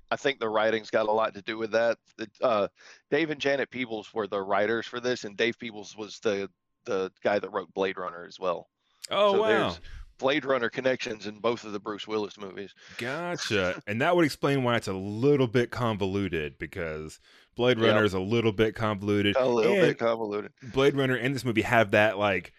I 0.09 0.15
think 0.15 0.39
the 0.39 0.49
writing's 0.49 0.89
got 0.89 1.07
a 1.07 1.11
lot 1.11 1.35
to 1.35 1.43
do 1.43 1.55
with 1.59 1.71
that. 1.71 1.99
Uh, 2.41 2.67
Dave 3.11 3.29
and 3.29 3.39
Janet 3.39 3.69
Peoples 3.69 4.11
were 4.11 4.25
the 4.25 4.41
writers 4.41 4.87
for 4.87 4.99
this, 4.99 5.23
and 5.23 5.37
Dave 5.37 5.59
Peoples 5.59 5.95
was 5.95 6.19
the 6.19 6.49
the 6.85 7.11
guy 7.23 7.37
that 7.37 7.51
wrote 7.51 7.71
Blade 7.75 7.99
Runner 7.99 8.25
as 8.25 8.39
well. 8.39 8.69
oh 9.11 9.33
so 9.33 9.41
wow. 9.41 9.75
Blade 10.19 10.45
Runner 10.45 10.69
connections 10.69 11.25
in 11.25 11.39
both 11.39 11.63
of 11.63 11.71
the 11.71 11.79
Bruce 11.79 12.07
Willis 12.07 12.37
movies. 12.37 12.73
Gotcha. 12.97 13.81
and 13.87 14.01
that 14.01 14.15
would 14.15 14.25
explain 14.25 14.63
why 14.63 14.75
it's 14.75 14.87
a 14.87 14.93
little 14.93 15.47
bit 15.47 15.71
convoluted 15.71 16.59
because 16.59 17.19
Blade 17.55 17.79
Yep. 17.79 17.87
Runner 17.87 18.03
is 18.05 18.13
a 18.13 18.19
little 18.19 18.51
bit 18.51 18.75
convoluted. 18.75 19.35
A 19.37 19.47
little 19.47 19.73
and 19.73 19.81
bit 19.81 19.97
convoluted. 19.97 20.51
Blade 20.73 20.95
Runner 20.95 21.15
and 21.15 21.33
this 21.33 21.43
movie 21.45 21.61
have 21.63 21.91
that 21.91 22.17
like, 22.17 22.53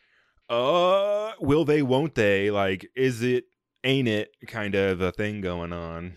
uh, 0.48 1.32
will 1.38 1.64
they, 1.64 1.82
won't 1.82 2.14
they? 2.16 2.50
Like, 2.50 2.88
is 2.96 3.22
it, 3.22 3.44
ain't 3.84 4.08
it 4.08 4.34
kind 4.46 4.74
of 4.74 5.00
a 5.00 5.12
thing 5.12 5.40
going 5.40 5.72
on? 5.72 6.16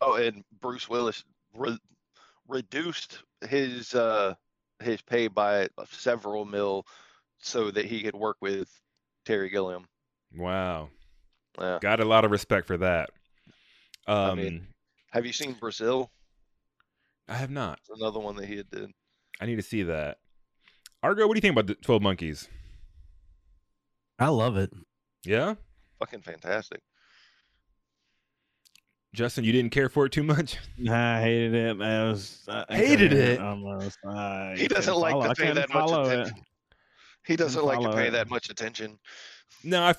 Oh, 0.00 0.14
and 0.14 0.44
Bruce 0.60 0.88
Willis 0.88 1.24
re- 1.54 1.78
reduced 2.48 3.22
his 3.48 3.94
uh 3.94 4.34
his 4.80 5.00
pay 5.00 5.28
by 5.28 5.68
several 5.90 6.44
mil 6.44 6.84
so 7.38 7.70
that 7.70 7.84
he 7.84 8.02
could 8.02 8.14
work 8.14 8.36
with 8.40 8.68
Terry 9.24 9.48
Gilliam. 9.48 9.86
Wow. 10.36 10.88
Yeah. 11.60 11.78
Got 11.80 12.00
a 12.00 12.04
lot 12.04 12.24
of 12.24 12.30
respect 12.30 12.66
for 12.66 12.76
that. 12.78 13.10
Um, 14.06 14.16
I 14.16 14.30
I, 14.30 14.34
mean- 14.34 14.66
Have 15.12 15.26
you 15.26 15.32
seen 15.32 15.52
Brazil? 15.54 16.10
I 17.28 17.34
have 17.34 17.50
not. 17.50 17.78
It's 17.88 18.00
another 18.00 18.18
one 18.20 18.36
that 18.36 18.46
he 18.46 18.56
had 18.56 18.70
did. 18.70 18.90
I 19.40 19.46
need 19.46 19.56
to 19.56 19.62
see 19.62 19.82
that. 19.84 20.18
Argo, 21.02 21.26
what 21.26 21.34
do 21.34 21.38
you 21.38 21.40
think 21.42 21.52
about 21.52 21.66
the 21.66 21.74
12 21.76 22.02
Monkeys? 22.02 22.48
I 24.18 24.28
love 24.28 24.56
it. 24.56 24.70
Yeah? 25.24 25.54
Fucking 25.98 26.20
fantastic. 26.22 26.80
Justin, 29.14 29.44
you 29.44 29.52
didn't 29.52 29.72
care 29.72 29.88
for 29.88 30.06
it 30.06 30.12
too 30.12 30.22
much? 30.22 30.56
I 30.88 31.20
hated 31.20 31.54
it. 31.54 31.80
I 31.82 32.04
was 32.08 32.44
I, 32.48 32.64
I 32.68 32.76
Hated 32.76 33.12
it? 33.12 33.40
Almost. 33.40 33.98
I 34.08 34.54
He 34.56 34.68
doesn't 34.68 34.94
like 34.96 35.12
follow- 35.12 35.28
to 35.28 35.42
pay 35.42 35.52
that 35.52 35.68
much 35.68 35.90
follow 35.90 36.04
it. 36.08 36.12
attention. 36.20 36.44
He 37.26 37.36
doesn't 37.36 37.64
like 37.64 37.80
to 37.80 37.92
pay 37.92 38.08
it. 38.08 38.12
that 38.12 38.30
much 38.30 38.50
attention. 38.50 38.98
No, 39.64 39.82
I, 39.82 39.94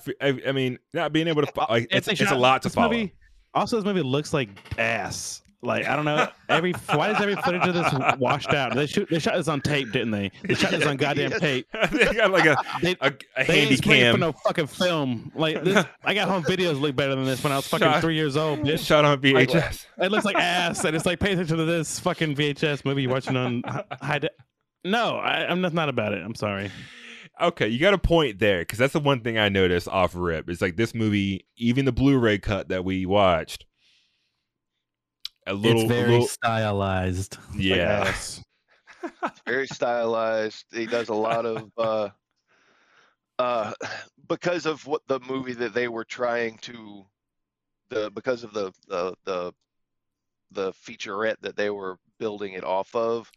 I 0.46 0.52
mean, 0.52 0.78
not 0.92 1.12
being 1.12 1.26
able 1.28 1.42
to, 1.42 1.52
like, 1.70 1.88
it's, 1.90 2.06
they 2.06 2.12
it's 2.12 2.30
a 2.30 2.34
lot 2.34 2.62
to 2.62 2.68
this 2.68 2.74
follow. 2.74 2.90
Movie, 2.90 3.14
also, 3.54 3.76
this 3.76 3.84
movie 3.84 4.02
looks 4.02 4.32
like 4.34 4.50
ass. 4.78 5.40
Like 5.62 5.86
I 5.86 5.96
don't 5.96 6.04
know. 6.04 6.28
Every 6.50 6.72
why 6.92 7.08
does 7.10 7.22
every 7.22 7.36
footage 7.36 7.66
of 7.66 7.72
this 7.72 8.18
washed 8.18 8.52
out? 8.52 8.74
They 8.74 8.84
shoot. 8.84 9.08
They 9.08 9.18
shot 9.18 9.36
this 9.36 9.48
on 9.48 9.62
tape, 9.62 9.92
didn't 9.92 10.10
they? 10.10 10.30
They 10.42 10.52
shot 10.52 10.72
this 10.72 10.84
on 10.84 10.96
goddamn 10.98 11.30
Yes. 11.30 11.40
tape. 11.40 11.66
they 11.90 12.12
got 12.12 12.30
like 12.32 12.44
a, 12.44 12.56
They, 12.82 12.94
a, 13.00 13.06
a 13.06 13.44
they 13.46 13.60
handy 13.60 13.76
spraying 13.76 14.04
for 14.12 14.18
cam 14.18 14.20
no 14.20 14.32
fucking 14.32 14.66
film. 14.66 15.32
Like 15.34 15.64
this, 15.64 15.82
I 16.04 16.12
got 16.12 16.28
home 16.28 16.42
videos 16.42 16.78
look 16.78 16.94
better 16.94 17.14
than 17.14 17.24
this 17.24 17.42
when 17.42 17.50
I 17.50 17.56
was 17.56 17.66
fucking 17.66 17.86
Shot- 17.86 18.02
three 18.02 18.14
years 18.14 18.36
old. 18.36 18.58
Bitch. 18.58 18.84
shot 18.84 19.06
on 19.06 19.16
VHS. 19.22 19.86
It 20.02 20.12
looks 20.12 20.26
like 20.26 20.36
ass, 20.36 20.84
and 20.84 20.94
it's 20.94 21.06
like 21.06 21.18
pay 21.18 21.32
attention 21.32 21.56
to 21.56 21.64
this 21.64 21.98
fucking 21.98 22.34
VHS 22.34 22.84
movie 22.84 23.00
you're 23.04 23.12
watching 23.12 23.34
on 23.34 23.62
hi- 23.66 23.84
high. 24.02 24.18
De- 24.18 24.30
no, 24.84 25.16
I, 25.16 25.46
I'm 25.50 25.62
just 25.62 25.72
not 25.72 25.88
about 25.88 26.12
it. 26.12 26.22
I'm 26.22 26.34
sorry. 26.34 26.70
Okay, 27.40 27.66
you 27.68 27.80
got 27.80 27.94
a 27.94 27.98
point 27.98 28.38
there 28.38 28.60
because 28.60 28.78
that's 28.78 28.92
the 28.92 29.00
one 29.00 29.20
thing 29.20 29.38
I 29.38 29.48
noticed 29.48 29.88
off 29.88 30.14
rip. 30.14 30.48
It's 30.48 30.60
like 30.60 30.76
this 30.76 30.94
movie, 30.94 31.46
even 31.56 31.84
the 31.84 31.92
Blu-ray 31.92 32.38
cut 32.38 32.68
that 32.68 32.84
we 32.84 33.06
watched, 33.06 33.66
a 35.46 35.54
little, 35.54 35.82
it's 35.82 35.88
very 35.88 36.12
little 36.12 36.26
stylized. 36.28 37.38
Like 37.50 37.58
yeah, 37.60 38.04
ass. 38.06 38.42
Very 39.46 39.66
stylized. 39.66 40.64
He 40.72 40.86
does 40.86 41.10
a 41.10 41.14
lot 41.14 41.44
of 41.44 41.70
uh 41.76 42.08
uh 43.38 43.72
because 44.28 44.64
of 44.64 44.86
what 44.86 45.02
the 45.08 45.20
movie 45.20 45.52
that 45.52 45.74
they 45.74 45.88
were 45.88 46.04
trying 46.04 46.56
to 46.58 47.04
the 47.90 48.10
because 48.14 48.44
of 48.44 48.54
the 48.54 48.72
the 48.88 49.14
the 49.24 49.52
the 50.52 50.72
featurette 50.72 51.40
that 51.42 51.56
they 51.56 51.68
were 51.68 51.98
building 52.24 52.54
it 52.54 52.64
off 52.64 52.94
of 52.94 53.30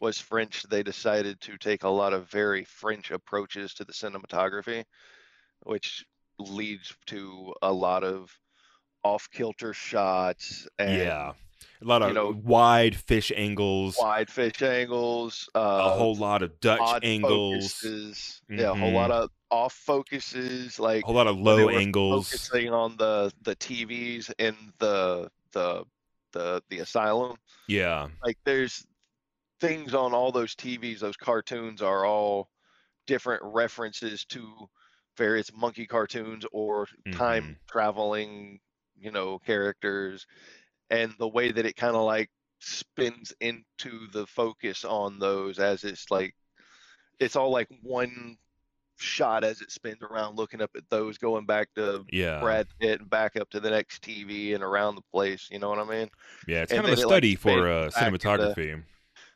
was 0.00 0.18
French. 0.18 0.64
They 0.64 0.82
decided 0.82 1.40
to 1.42 1.56
take 1.58 1.84
a 1.84 1.88
lot 1.88 2.12
of 2.12 2.28
very 2.28 2.64
French 2.64 3.12
approaches 3.12 3.72
to 3.74 3.84
the 3.84 3.92
cinematography, 3.92 4.84
which 5.62 6.04
leads 6.40 6.92
to 7.06 7.54
a 7.62 7.72
lot 7.72 8.02
of 8.02 8.36
off 9.04 9.28
kilter 9.30 9.72
shots 9.72 10.66
and 10.80 10.98
yeah, 10.98 11.32
a 11.80 11.84
lot 11.84 12.02
of 12.02 12.08
you 12.08 12.14
know, 12.14 12.34
wide 12.44 12.96
fish 12.96 13.30
angles, 13.36 13.96
wide 13.96 14.28
fish 14.28 14.60
angles. 14.60 15.48
Uh, 15.54 15.82
a 15.86 15.90
whole 15.90 16.16
lot 16.16 16.42
of 16.42 16.58
Dutch 16.58 16.98
angles, 17.04 17.72
focuses. 17.74 18.42
Yeah, 18.48 18.72
a 18.72 18.74
whole 18.74 18.92
lot 18.92 19.10
Mhm. 19.10 19.22
of 19.22 19.30
off 19.50 19.72
focuses, 19.74 20.80
like 20.80 21.04
a 21.04 21.06
whole 21.06 21.14
lot 21.14 21.28
of 21.28 21.38
low 21.38 21.68
angles. 21.68 22.28
focusing 22.28 22.72
on 22.72 22.96
the 22.96 23.32
the 23.42 23.54
TVs 23.54 24.32
in 24.38 24.56
the 24.78 25.30
the 25.52 25.84
the 26.32 26.62
the 26.70 26.80
asylum. 26.80 27.36
Yeah, 27.66 28.10
Like 28.24 28.38
there's 28.44 28.86
things 29.60 29.94
on 29.94 30.14
all 30.14 30.32
those 30.32 30.54
TVs, 30.56 31.00
those 31.00 31.16
cartoons 31.16 31.82
are 31.82 32.04
all 32.06 32.50
different 33.06 33.42
references 33.44 34.24
to 34.26 34.68
various 35.16 35.52
monkey 35.54 35.86
cartoons 35.86 36.46
or 36.52 36.88
time 37.12 37.44
Mhm. 37.44 37.58
traveling, 37.70 38.60
you 38.96 39.10
know, 39.12 39.38
characters 39.40 40.26
and 40.90 41.14
the 41.18 41.28
way 41.28 41.52
that 41.52 41.66
it 41.66 41.76
kind 41.76 41.96
of 41.96 42.04
like 42.04 42.30
spins 42.60 43.32
into 43.40 44.08
the 44.12 44.26
focus 44.26 44.84
on 44.84 45.18
those 45.18 45.58
as 45.60 45.84
it's 45.84 46.10
like 46.10 46.34
it's 47.20 47.36
all 47.36 47.50
like 47.50 47.68
one 47.82 48.36
shot 49.02 49.44
as 49.44 49.60
it 49.60 49.70
spins 49.70 50.02
around 50.02 50.36
looking 50.36 50.60
up 50.62 50.70
at 50.76 50.88
those 50.90 51.18
going 51.18 51.44
back 51.46 51.68
to 51.74 52.04
yeah, 52.12 52.40
Brad 52.40 52.66
Pitt 52.80 53.00
and 53.00 53.10
back 53.10 53.36
up 53.36 53.50
to 53.50 53.60
the 53.60 53.70
next 53.70 54.02
TV 54.02 54.54
and 54.54 54.62
around 54.64 54.94
the 54.94 55.02
place, 55.12 55.48
you 55.50 55.58
know 55.58 55.68
what 55.68 55.78
I 55.78 55.84
mean? 55.84 56.10
yeah. 56.46 56.62
It's 56.62 56.72
and 56.72 56.82
kind 56.82 56.92
of 56.92 56.98
a 56.98 57.02
it, 57.02 57.04
like, 57.06 57.12
study 57.12 57.34
for 57.34 57.68
uh, 57.68 57.84
into- 57.86 57.96
cinematography. 57.98 58.82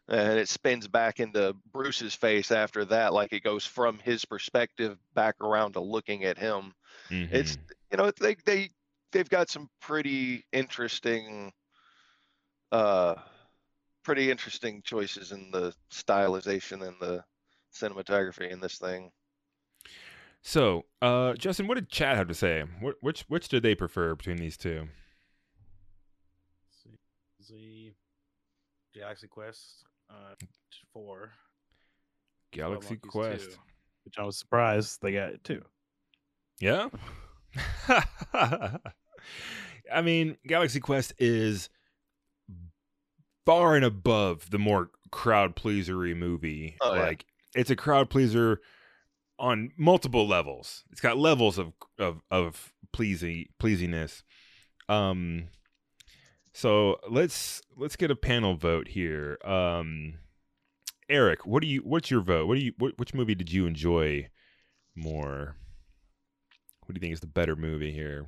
and 0.09 0.39
it 0.39 0.49
spins 0.49 0.87
back 0.89 1.21
into 1.21 1.55
Bruce's 1.73 2.15
face 2.15 2.51
after 2.51 2.85
that, 2.87 3.13
like 3.13 3.33
it 3.33 3.43
goes 3.43 3.67
from 3.67 3.99
his 3.99 4.25
perspective 4.25 4.97
back 5.15 5.35
around 5.41 5.73
to 5.73 5.81
looking 5.81 6.25
at 6.25 6.39
him. 6.39 6.73
It's 7.11 7.57
Mhm. 7.57 7.61
you 7.93 7.97
know 7.99 8.11
they 8.21 8.37
they 8.45 8.71
they've 9.13 9.29
got 9.29 9.49
some 9.51 9.69
pretty 9.81 10.45
interesting, 10.53 11.53
uh, 12.73 13.15
pretty 14.05 14.31
interesting 14.31 14.83
choices 14.83 15.33
in 15.33 15.51
the 15.51 15.75
stylization 15.91 16.87
and 16.87 16.97
the 17.01 17.25
cinematography 17.75 18.51
in 18.51 18.61
this 18.61 18.79
thing. 18.79 19.11
So, 20.47 20.85
uh, 21.03 21.35
Justin, 21.35 21.67
what 21.67 21.75
did 21.75 21.89
Chad 21.89 22.17
have 22.17 22.29
to 22.29 22.35
say? 22.35 22.63
Wh- 22.81 23.03
which 23.03 23.25
which 23.27 23.49
did 23.49 23.65
they 23.65 23.75
prefer 23.75 24.15
between 24.15 24.37
these 24.37 24.57
two? 24.57 24.87
Z 27.43 27.93
Galaxy 28.95 29.27
Quest 29.27 29.85
uh, 30.09 30.35
four. 30.93 31.33
Galaxy 32.53 32.95
Monkeys 32.95 33.11
Quest. 33.11 33.51
2, 33.51 33.57
which 34.05 34.15
I 34.19 34.23
was 34.23 34.39
surprised 34.39 35.03
they 35.03 35.13
got 35.13 35.31
it 35.31 35.43
too. 35.43 35.63
Yeah. 36.61 36.91
I 39.93 40.03
mean, 40.03 40.37
Galaxy 40.47 40.79
Quest 40.81 41.13
is 41.19 41.69
far 43.45 43.75
and 43.75 43.85
above 43.85 44.51
the 44.51 44.59
more 44.59 44.91
crowd 45.11 45.57
pleasery 45.57 46.17
movie. 46.17 46.77
Oh, 46.81 46.95
yeah. 46.95 47.03
like 47.03 47.27
it's 47.55 47.71
a 47.71 47.77
crowd 47.77 48.11
pleaser 48.11 48.61
on 49.39 49.71
multiple 49.77 50.27
levels. 50.27 50.85
It's 50.91 51.01
got 51.01 51.17
levels 51.19 51.59
of 51.59 51.73
of 51.99 52.23
of 52.31 52.73
pleasing 52.93 53.47
pleasiness. 53.59 54.23
Um 54.89 55.49
so 56.53 56.99
let's 57.11 57.61
let's 57.77 57.97
get 57.97 58.11
a 58.11 58.17
panel 58.17 58.55
vote 58.57 58.89
here. 58.89 59.39
Um 59.45 60.15
Eric, 61.09 61.47
what 61.47 61.61
do 61.63 61.69
you 61.69 61.81
what's 61.81 62.11
your 62.11 62.21
vote? 62.21 62.49
What 62.49 62.57
do 62.57 62.61
you 62.61 62.73
what, 62.79 62.99
which 62.99 63.15
movie 63.15 63.35
did 63.35 63.53
you 63.53 63.67
enjoy 63.67 64.29
more? 64.95 65.57
What 66.85 66.95
do 66.95 66.99
you 66.99 67.01
think 67.01 67.13
is 67.15 67.21
the 67.21 67.27
better 67.27 67.57
movie 67.57 67.93
here? 67.93 68.27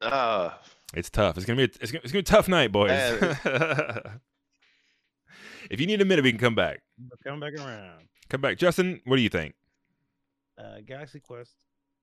Uh, 0.00 0.50
It's 0.94 1.08
tough. 1.10 1.36
It's 1.36 1.46
gonna 1.46 1.56
be 1.56 1.62
a, 1.64 1.70
it's 1.80 1.90
gonna, 1.90 2.02
it's 2.04 2.12
gonna 2.12 2.22
be 2.22 2.28
a 2.28 2.30
tough 2.30 2.48
night, 2.48 2.70
boys. 2.70 2.90
if 5.70 5.80
you 5.80 5.86
need 5.86 6.00
a 6.02 6.04
minute, 6.04 6.22
we 6.22 6.30
can 6.30 6.38
come 6.38 6.54
back. 6.54 6.82
Come 7.26 7.40
back 7.40 7.54
around. 7.54 8.04
Come 8.28 8.40
back, 8.40 8.58
Justin. 8.58 9.00
What 9.04 9.16
do 9.16 9.22
you 9.22 9.28
think? 9.28 9.54
Uh, 10.58 10.80
Galaxy 10.86 11.20
Quest 11.20 11.54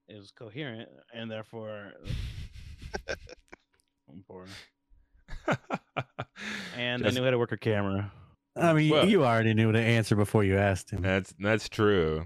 is 0.10 0.32
coherent 0.32 0.90
and 1.14 1.30
therefore 1.32 1.94
important. 4.14 4.56
And 6.76 7.04
Just- 7.04 7.14
they 7.14 7.20
knew 7.20 7.26
how 7.26 7.32
to 7.32 7.38
work 7.38 7.52
a 7.52 7.58
camera. 7.58 8.12
I 8.56 8.74
mean, 8.74 8.90
Well- 8.90 9.08
you 9.08 9.24
already 9.24 9.54
knew 9.54 9.72
the 9.72 9.80
answer 9.80 10.16
before 10.16 10.44
you 10.44 10.58
asked 10.58 10.90
him. 10.90 11.02
That's 11.02 11.34
that's 11.40 11.70
true. 11.70 12.26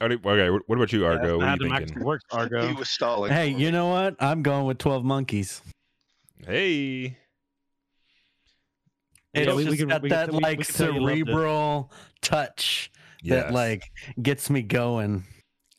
Okay, 0.00 0.14
okay, 0.14 0.50
what 0.50 0.62
what 0.66 0.76
about 0.76 0.92
you, 0.92 1.04
Argo? 1.04 1.38
That's 1.40 1.40
What 1.40 1.48
are 1.48 1.50
you 1.52 1.58
the 1.70 1.76
thinking? 1.78 1.94
Max 1.96 2.04
works, 2.04 2.24
Argo. 2.30 2.66
He 2.68 2.74
was 2.74 2.88
stalling. 2.88 3.32
Hey, 3.32 3.48
you 3.48 3.56
me. 3.66 3.70
know 3.72 3.88
what? 3.88 4.14
I'm 4.20 4.42
going 4.42 4.66
with 4.66 4.78
12 4.78 5.04
Monkeys. 5.04 5.60
Hey, 6.46 7.16
It's 9.34 9.46
Yeah, 9.46 9.54
we- 9.54 9.64
we 9.64 9.70
just 9.70 9.78
can- 9.80 9.88
got 9.88 10.02
we 10.02 10.08
that 10.10 10.30
we- 10.30 10.36
we 10.36 10.42
like 10.42 10.58
can 10.60 10.74
tell 10.74 10.94
you 10.94 11.00
loved 11.00 11.12
it. 11.12 11.26
cerebral 11.26 11.92
touch 12.20 12.91
yes, 13.22 13.44
that 13.44 13.54
like 13.54 13.90
gets 14.20 14.50
me 14.50 14.62
going. 14.62 15.24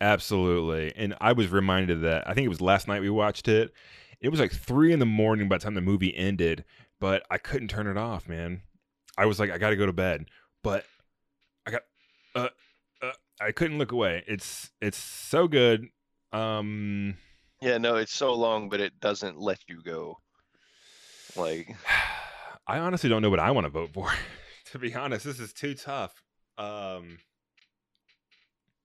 absolutely. 0.02 0.94
And 0.96 1.16
I 1.22 1.34
was 1.34 1.50
reminded 1.50 1.98
of 1.98 2.02
that. 2.02 2.28
I 2.28 2.34
think 2.34 2.46
it 2.46 2.50
was 2.50 2.62
last 2.62 2.88
night 2.88 3.02
we 3.02 3.10
watched 3.10 3.48
it. 3.48 3.72
It 4.20 4.30
was 4.30 4.40
like 4.40 4.52
three 4.54 4.94
in 4.94 5.00
the 5.00 5.06
morning 5.06 5.50
by 5.50 5.58
the 5.58 5.64
time 5.64 5.74
the 5.74 5.82
movie 5.82 6.16
ended, 6.16 6.64
but 7.00 7.26
I 7.30 7.38
couldn't 7.38 7.68
turn 7.68 7.88
it 7.88 7.98
off, 7.98 8.28
man. 8.28 8.62
I 9.18 9.26
was 9.26 9.40
like, 9.40 9.52
I 9.52 9.58
got 9.58 9.72
to 9.72 9.76
go 9.76 9.86
to 9.86 9.94
bed, 9.94 10.26
but 10.64 10.86
I 11.68 11.72
got, 11.72 11.82
uh, 12.34 12.48
uh, 13.02 13.12
I 13.42 13.52
couldn't 13.52 13.78
look 13.78 13.92
away. 13.92 14.24
It's 14.28 14.72
it's 14.82 14.98
so 14.98 15.48
good. 15.48 15.88
Um, 16.32 17.18
Yeah, 17.62 17.78
no, 17.78 17.96
it's 17.98 18.14
so 18.14 18.34
long, 18.34 18.70
but 18.70 18.80
it 18.80 19.00
doesn't 19.00 19.40
let 19.40 19.60
you 19.68 19.82
go. 19.84 20.18
Like, 21.36 21.76
I 22.68 22.80
honestly 22.80 23.10
don't 23.10 23.22
know 23.22 23.30
what 23.30 23.40
I 23.40 23.52
want 23.52 23.66
to 23.66 23.70
vote 23.70 23.90
for. 23.94 24.10
to 24.72 24.80
be 24.80 24.96
honest, 24.96 25.26
this 25.26 25.40
is 25.40 25.54
too 25.54 25.76
tough. 25.76 26.14
Um, 26.58 27.18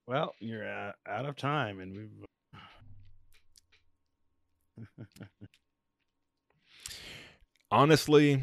Well, 0.08 0.34
you're 0.40 0.66
uh, 0.66 0.92
out 1.06 1.26
of 1.26 1.36
time, 1.36 1.80
and 1.80 1.94
we've. 1.94 2.08
honestly, 7.70 8.42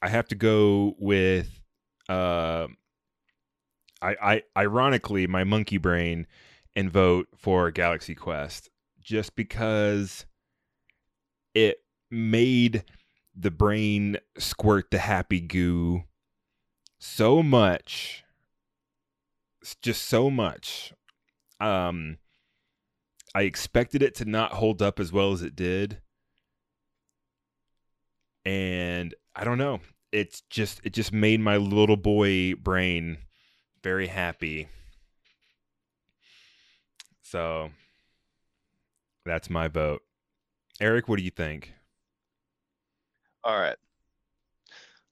I 0.00 0.08
have 0.08 0.26
to 0.28 0.34
go 0.34 0.94
with 0.98 1.60
uh 2.08 2.68
I 4.00 4.16
I 4.22 4.42
ironically 4.56 5.26
my 5.26 5.44
monkey 5.44 5.76
brain 5.76 6.26
and 6.74 6.90
vote 6.90 7.28
for 7.36 7.70
Galaxy 7.70 8.14
Quest 8.14 8.70
just 9.02 9.36
because 9.36 10.24
it 11.54 11.80
made 12.10 12.84
the 13.34 13.50
brain 13.50 14.16
squirt 14.38 14.90
the 14.90 14.98
happy 14.98 15.40
goo 15.40 16.04
so 16.98 17.42
much 17.42 18.24
just 19.74 20.02
so 20.02 20.30
much 20.30 20.92
um 21.60 22.18
I 23.34 23.42
expected 23.42 24.02
it 24.02 24.14
to 24.16 24.24
not 24.24 24.52
hold 24.52 24.80
up 24.80 25.00
as 25.00 25.12
well 25.12 25.32
as 25.32 25.42
it 25.42 25.56
did 25.56 26.00
and 28.46 29.12
I 29.34 29.42
don't 29.42 29.58
know. 29.58 29.80
It's 30.12 30.42
just 30.48 30.80
it 30.84 30.92
just 30.92 31.12
made 31.12 31.40
my 31.40 31.56
little 31.56 31.96
boy 31.96 32.54
brain 32.54 33.18
very 33.82 34.06
happy. 34.06 34.68
So 37.22 37.70
that's 39.24 39.50
my 39.50 39.66
vote. 39.66 40.02
Eric, 40.80 41.08
what 41.08 41.18
do 41.18 41.24
you 41.24 41.30
think? 41.30 41.72
all 43.46 43.58
right. 43.58 43.76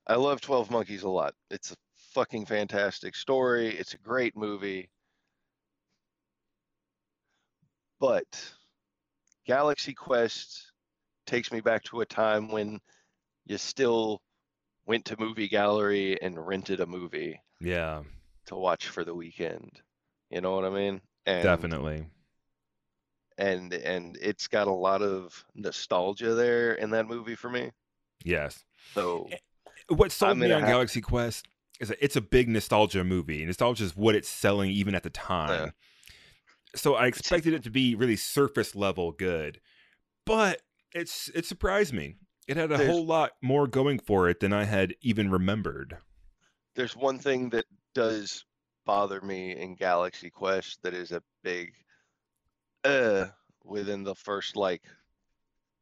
I 0.07 0.17
love 0.17 0.41
12 0.41 0.71
Monkeys 0.71 1.05
a 1.05 1.09
lot. 1.09 1.35
It's 1.51 1.71
a 1.71 1.77
fucking 2.15 2.47
fantastic 2.47 3.15
story. 3.17 3.69
It's 3.77 3.95
a 3.95 3.99
great 3.99 4.37
movie. 4.37 4.89
But 8.01 8.25
Galaxy 9.47 9.95
Quest 9.95 10.73
takes 11.27 11.51
me 11.53 11.61
back 11.61 11.83
to 11.85 12.01
a 12.01 12.07
time 12.07 12.49
when 12.51 12.79
you 13.47 13.59
still 13.59 14.21
went 14.87 15.05
to 15.07 15.17
movie 15.19 15.49
gallery 15.49 16.21
and 16.23 16.47
rented 16.47 16.81
a 16.81 16.87
movie 16.87 17.41
Yeah, 17.61 18.03
to 18.47 18.55
watch 18.55 18.89
for 18.89 19.05
the 19.05 19.15
weekend. 19.15 19.81
You 20.31 20.41
know 20.41 20.55
what 20.55 20.65
I 20.65 20.71
mean? 20.71 21.01
And 21.27 21.43
definitely. 21.43 22.07
and 23.39 23.73
and 23.73 24.19
it's 24.21 24.49
got 24.49 24.67
a 24.69 24.73
lot 24.73 25.01
of 25.03 25.45
nostalgia 25.55 26.35
there 26.35 26.75
in 26.75 26.91
that 26.91 27.07
movie 27.07 27.35
for 27.37 27.49
me. 27.49 27.71
Yes. 28.23 28.65
So 28.93 29.29
eh, 29.33 29.37
eh, 29.91 29.95
What 29.95 30.13
sold 30.13 30.33
I'm 30.33 30.39
me 30.41 30.53
on 30.53 30.61
have- 30.61 30.69
Galaxy 30.69 31.01
Quest 31.01 31.47
is 31.81 31.89
that 31.89 31.99
it's 32.01 32.17
a 32.17 32.21
big 32.21 32.49
nostalgia 32.49 33.03
movie. 33.05 33.45
Nostalgia 33.45 33.85
is 33.85 33.97
what 33.97 34.15
it's 34.15 34.29
selling 34.29 34.71
even 34.71 34.95
at 34.95 35.03
the 35.03 35.11
time. 35.11 35.73
So 36.77 36.95
I 36.95 37.07
expected 37.07 37.53
it 37.55 37.63
to 37.65 37.71
be 37.71 37.95
really 37.95 38.17
surface 38.17 38.75
level 38.75 39.13
good. 39.13 39.61
But 40.27 40.63
it's 40.93 41.29
it 41.35 41.45
surprised 41.47 41.93
me. 41.93 42.17
It 42.49 42.57
had 42.57 42.71
a 42.73 42.77
There's- 42.77 42.91
whole 42.93 43.05
lot 43.07 43.33
more 43.43 43.67
going 43.67 43.99
for 43.99 44.29
it 44.29 44.41
than 44.41 44.53
I 44.53 44.65
had 44.65 44.95
even 45.03 45.31
remembered. 45.31 45.99
there's 46.77 46.97
one 46.97 47.19
thing 47.21 47.51
that 47.51 47.65
does 47.95 48.45
bother 48.85 49.21
me 49.21 49.53
in 49.57 49.77
Galaxy 49.77 50.29
Quest 50.29 50.83
that 50.83 50.93
is 50.93 51.13
a 51.13 51.23
big 51.45 51.73
uh 52.85 53.27
within 53.65 54.03
the 54.03 54.15
first 54.15 54.57
like 54.57 54.83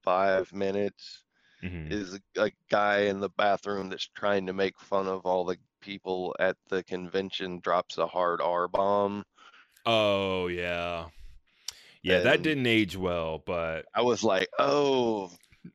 five 0.03 0.53
minutes 0.53 1.24
Mhm. 1.62 1.90
is 1.90 2.14
a, 2.14 2.43
a 2.43 2.51
guy 2.68 3.03
in 3.03 3.20
the 3.20 3.28
bathroom 3.30 3.88
that's 3.88 4.09
trying 4.09 4.47
to 4.47 4.53
make 4.53 4.78
fun 4.80 5.07
of 5.09 5.24
all 5.24 5.45
the 5.45 5.57
people 5.83 6.35
at 6.39 6.57
the 6.68 6.83
convention 6.85 7.61
drops 7.61 7.99
a 7.99 8.07
hard 8.07 8.41
R 8.41 8.68
bomb. 8.68 9.24
Oh 9.85 10.47
yeah. 10.47 11.07
Yeah, 12.03 12.20
that 12.20 12.43
didn't 12.43 12.66
age 12.66 12.97
well, 12.97 13.43
but 13.47 13.85
I 13.95 14.03
was 14.03 14.24
like, 14.24 14.49
oh, 14.59 15.30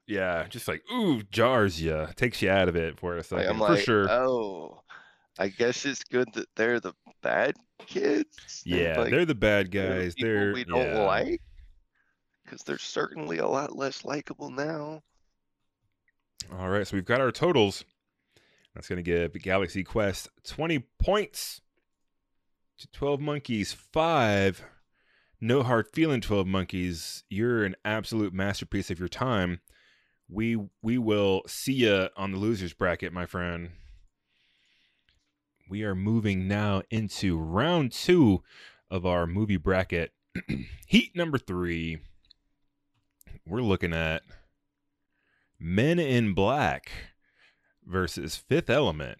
yeah, 0.07 0.45
just 0.49 0.67
like 0.67 0.83
ooh, 0.91 1.23
jars 1.23 1.81
you, 1.81 2.05
takes 2.17 2.41
you 2.41 2.49
out 2.49 2.67
of 2.67 2.75
it 2.75 2.99
for 2.99 3.15
a 3.15 3.23
second, 3.23 3.47
I'm 3.47 3.57
for 3.57 3.69
like, 3.69 3.85
sure. 3.85 4.11
oh, 4.11 4.81
I 5.39 5.47
guess 5.47 5.85
it's 5.85 6.03
good 6.03 6.27
that 6.33 6.47
they're 6.55 6.81
the 6.81 6.93
bad 7.21 7.55
kids. 7.85 8.63
yeah, 8.65 8.99
like, 8.99 9.11
they're 9.11 9.25
the 9.25 9.35
bad 9.35 9.71
they're 9.71 10.01
guys. 10.01 10.15
They're 10.19 10.51
we 10.53 10.65
don't 10.65 10.95
yeah. 10.95 10.99
like 10.99 11.41
because 12.43 12.63
they're 12.63 12.77
certainly 12.77 13.37
a 13.37 13.47
lot 13.47 13.75
less 13.75 14.03
likable 14.03 14.49
now. 14.49 15.01
All 16.59 16.69
right, 16.69 16.85
so 16.85 16.95
we've 16.95 17.05
got 17.05 17.21
our 17.21 17.31
totals. 17.31 17.85
That's 18.77 18.89
going 18.89 18.97
to 18.97 19.01
give 19.01 19.33
Galaxy 19.41 19.83
Quest 19.83 20.29
20 20.43 20.85
points 20.99 21.61
to 22.77 22.87
12 22.91 23.19
Monkeys 23.19 23.73
5. 23.73 24.63
No 25.41 25.63
hard 25.63 25.87
feeling 25.87 26.21
12 26.21 26.45
Monkeys. 26.45 27.23
You're 27.27 27.65
an 27.65 27.75
absolute 27.83 28.35
masterpiece 28.35 28.91
of 28.91 28.99
your 28.99 29.07
time. 29.07 29.61
We 30.29 30.59
we 30.83 30.99
will 30.99 31.41
see 31.47 31.73
you 31.73 32.09
on 32.15 32.31
the 32.31 32.37
losers 32.37 32.73
bracket, 32.73 33.11
my 33.11 33.25
friend. 33.25 33.71
We 35.67 35.81
are 35.81 35.95
moving 35.95 36.47
now 36.47 36.83
into 36.91 37.35
round 37.35 37.91
2 37.93 38.43
of 38.91 39.07
our 39.07 39.25
movie 39.25 39.57
bracket. 39.57 40.11
Heat 40.85 41.15
number 41.15 41.39
3. 41.39 41.97
We're 43.43 43.61
looking 43.61 43.93
at 43.93 44.21
Men 45.59 45.97
in 45.97 46.35
Black 46.35 46.91
versus 47.87 48.35
Fifth 48.35 48.69
Element. 48.69 49.17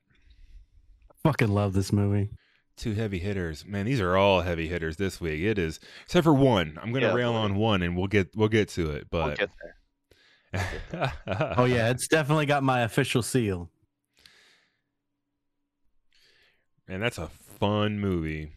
Fucking 1.23 1.49
love 1.49 1.73
this 1.73 1.91
movie. 1.91 2.29
Two 2.75 2.93
heavy 2.93 3.17
hitters. 3.19 3.65
Man, 3.65 3.85
these 3.87 3.99
are 3.99 4.15
all 4.15 4.41
heavy 4.41 4.67
hitters 4.67 4.97
this 4.97 5.19
week. 5.19 5.41
It 5.41 5.57
is 5.57 5.79
except 6.03 6.23
for 6.23 6.33
one. 6.33 6.77
I'm 6.81 6.93
gonna 6.93 7.07
Yeah, 7.07 7.13
rail 7.13 7.33
on 7.33 7.55
one 7.55 7.81
and 7.81 7.97
we'll 7.97 8.07
get 8.07 8.35
we'll 8.35 8.49
get 8.49 8.69
to 8.69 8.91
it. 8.91 9.07
We'll 9.11 9.29
But 9.29 9.39
get 9.39 9.49
there. 9.61 11.13
Oh 11.57 11.65
yeah, 11.65 11.89
it's 11.89 12.07
definitely 12.07 12.45
got 12.45 12.61
my 12.63 12.81
official 12.81 13.23
seal. 13.23 13.69
And 16.87 17.01
that's 17.01 17.17
a 17.17 17.27
fun 17.27 17.99
movie. 17.99 18.51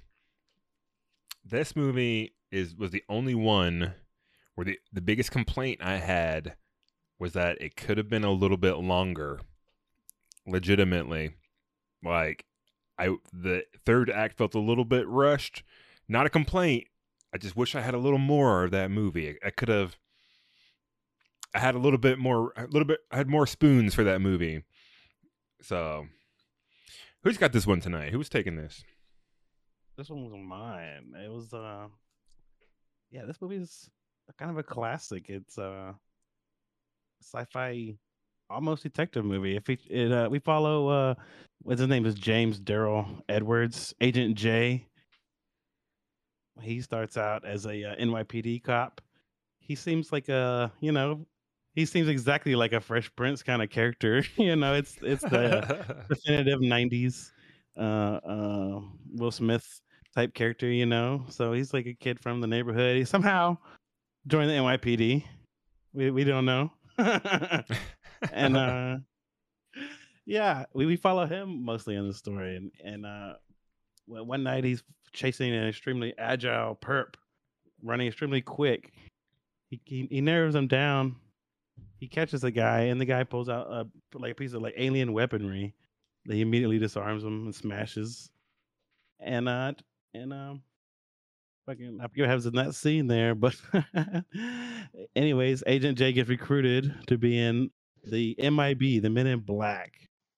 This 1.45 1.75
movie 1.75 2.35
is 2.53 2.77
was 2.77 2.91
the 2.91 3.03
only 3.09 3.35
one 3.35 3.95
where 4.55 4.65
the, 4.65 4.79
the 4.93 5.01
biggest 5.01 5.31
complaint 5.31 5.81
I 5.83 5.97
had 5.97 6.55
was 7.19 7.33
that 7.33 7.61
it 7.61 7.75
could 7.77 7.97
have 7.99 8.09
been 8.09 8.25
a 8.25 8.31
little 8.33 8.57
bit 8.57 8.77
longer. 8.77 9.41
Legitimately. 10.47 11.35
Like 12.05 12.45
I 12.99 13.17
the 13.33 13.65
third 13.85 14.11
act 14.11 14.39
felt 14.39 14.55
a 14.55 14.61
little 14.61 14.85
bit 14.85 15.07
rushed. 15.09 15.63
Not 16.09 16.27
a 16.27 16.31
complaint. 16.31 16.85
I 17.33 17.39
just 17.39 17.57
wish 17.57 17.75
I 17.75 17.81
had 17.81 17.95
a 17.95 17.99
little 17.99 18.19
more 18.19 18.65
of 18.65 18.71
that 18.73 18.91
movie. 18.91 19.37
I 19.45 19.51
could 19.51 19.69
have 19.69 19.97
I 21.55 21.59
had 21.61 21.75
a 21.75 21.79
little 21.79 21.99
bit 21.99 22.19
more 22.19 22.53
a 22.57 22.67
little 22.67 22.87
bit 22.87 23.01
I 23.11 23.17
had 23.17 23.29
more 23.29 23.47
spoons 23.47 23.95
for 23.95 24.05
that 24.05 24.21
movie. 24.21 24.63
So 25.63 26.07
Who's 27.23 27.37
got 27.37 27.53
this 27.53 27.67
one 27.67 27.81
tonight? 27.81 28.13
Who's 28.13 28.31
taking 28.31 28.57
this? 28.57 28.83
This 29.99 30.09
one 30.09 30.25
was 30.25 30.33
mine. 30.35 31.13
It 31.23 31.31
was 31.31 31.53
uh 31.53 31.89
yeah, 33.11 33.25
this 33.27 33.43
movie 33.43 33.57
is 33.57 33.91
kind 34.39 34.51
of 34.51 34.57
a 34.57 34.63
classic. 34.63 35.29
It's 35.29 35.59
uh 35.59 35.93
sci-fi 37.23 37.97
almost 38.51 38.83
detective 38.83 39.25
movie. 39.25 39.57
If 39.57 39.69
we 39.69 39.79
it, 39.89 40.13
uh, 40.13 40.29
we 40.31 40.39
follow 40.39 40.89
uh, 40.89 41.15
what's 41.63 41.81
his 41.81 41.89
name 41.89 42.05
is 42.05 42.15
James 42.15 42.59
Darrell 42.59 43.07
Edwards, 43.29 43.95
Agent 44.01 44.37
J. 44.37 44.87
He 46.61 46.81
starts 46.81 47.17
out 47.17 47.47
as 47.47 47.65
a 47.65 47.93
uh, 47.93 47.97
NYPD 47.97 48.63
cop. 48.63 49.01
He 49.61 49.75
seems 49.75 50.13
like 50.13 50.29
a 50.29 50.71
you 50.81 50.93
know 50.93 51.27
he 51.75 51.87
seems 51.87 52.09
exactly 52.09 52.55
like 52.55 52.73
a 52.73 52.81
Fresh 52.81 53.15
Prince 53.17 53.43
kind 53.43 53.63
of 53.63 53.71
character. 53.71 54.25
you 54.37 54.57
know, 54.57 54.75
it's 54.75 54.97
it's 55.03 55.23
the 55.23 56.05
definitive 56.09 56.61
'90s 56.61 57.31
uh, 57.79 57.81
uh, 57.81 58.81
Will 59.15 59.31
Smith 59.31 59.67
type 60.15 60.35
character. 60.35 60.67
You 60.67 60.87
know, 60.87 61.25
so 61.29 61.53
he's 61.53 61.73
like 61.73 61.87
a 61.87 61.95
kid 61.95 62.21
from 62.21 62.41
the 62.41 62.47
neighborhood. 62.47 62.97
He 62.97 63.05
somehow 63.05 63.57
joined 64.27 64.51
the 64.51 64.55
NYPD. 64.55 65.25
We 65.95 66.11
we 66.11 66.25
don't 66.25 66.45
know. 66.45 66.73
and 68.33 68.57
uh 68.57 68.97
yeah, 70.27 70.65
we, 70.75 70.87
we 70.87 70.97
follow 70.97 71.27
him 71.27 71.65
mostly 71.65 71.97
in 71.97 72.07
the 72.07 72.15
story. 72.15 72.57
And 72.57 72.71
and 72.85 73.07
uh 73.07 73.35
one 74.07 74.43
night 74.43 74.65
he's 74.65 74.83
chasing 75.13 75.53
an 75.53 75.69
extremely 75.69 76.15
agile 76.19 76.77
perp, 76.77 77.15
running 77.83 78.09
extremely 78.09 78.41
quick. 78.41 78.93
He 79.69 79.81
he, 79.85 80.09
he 80.11 80.21
narrows 80.21 80.55
him 80.55 80.67
down. 80.69 81.17
He 81.99 82.09
catches 82.09 82.41
the 82.41 82.51
guy, 82.51 82.83
and 82.83 83.01
the 83.01 83.05
guy 83.05 83.25
pulls 83.25 83.49
out 83.49 83.67
a 83.69 83.87
like 84.15 84.33
a 84.33 84.35
piece 84.35 84.53
of 84.53 84.63
like 84.63 84.75
alien 84.77 85.13
weaponry. 85.13 85.75
That 86.27 86.35
he 86.35 86.43
immediately 86.43 86.79
disarms 86.79 87.25
him 87.25 87.47
and 87.47 87.55
smashes. 87.55 88.31
And 89.19 89.49
uh 89.49 89.73
and 90.15 90.33
um 90.33 90.63
fucking 91.67 91.99
I 92.01 92.09
forget 92.09 92.23
what 92.23 92.29
happens 92.29 92.47
in 92.47 92.55
that 92.55 92.75
scene 92.75 93.07
there, 93.07 93.35
but 93.35 93.57
anyways, 95.17 95.63
Agent 95.67 95.99
J 95.99 96.13
gets 96.13 96.29
recruited 96.29 96.95
to 97.07 97.17
be 97.17 97.39
in 97.39 97.71
the 98.05 98.35
MIB, 98.39 99.03
the 99.03 99.11
Men 99.11 99.27
in 99.27 99.41
Black, 99.41 99.93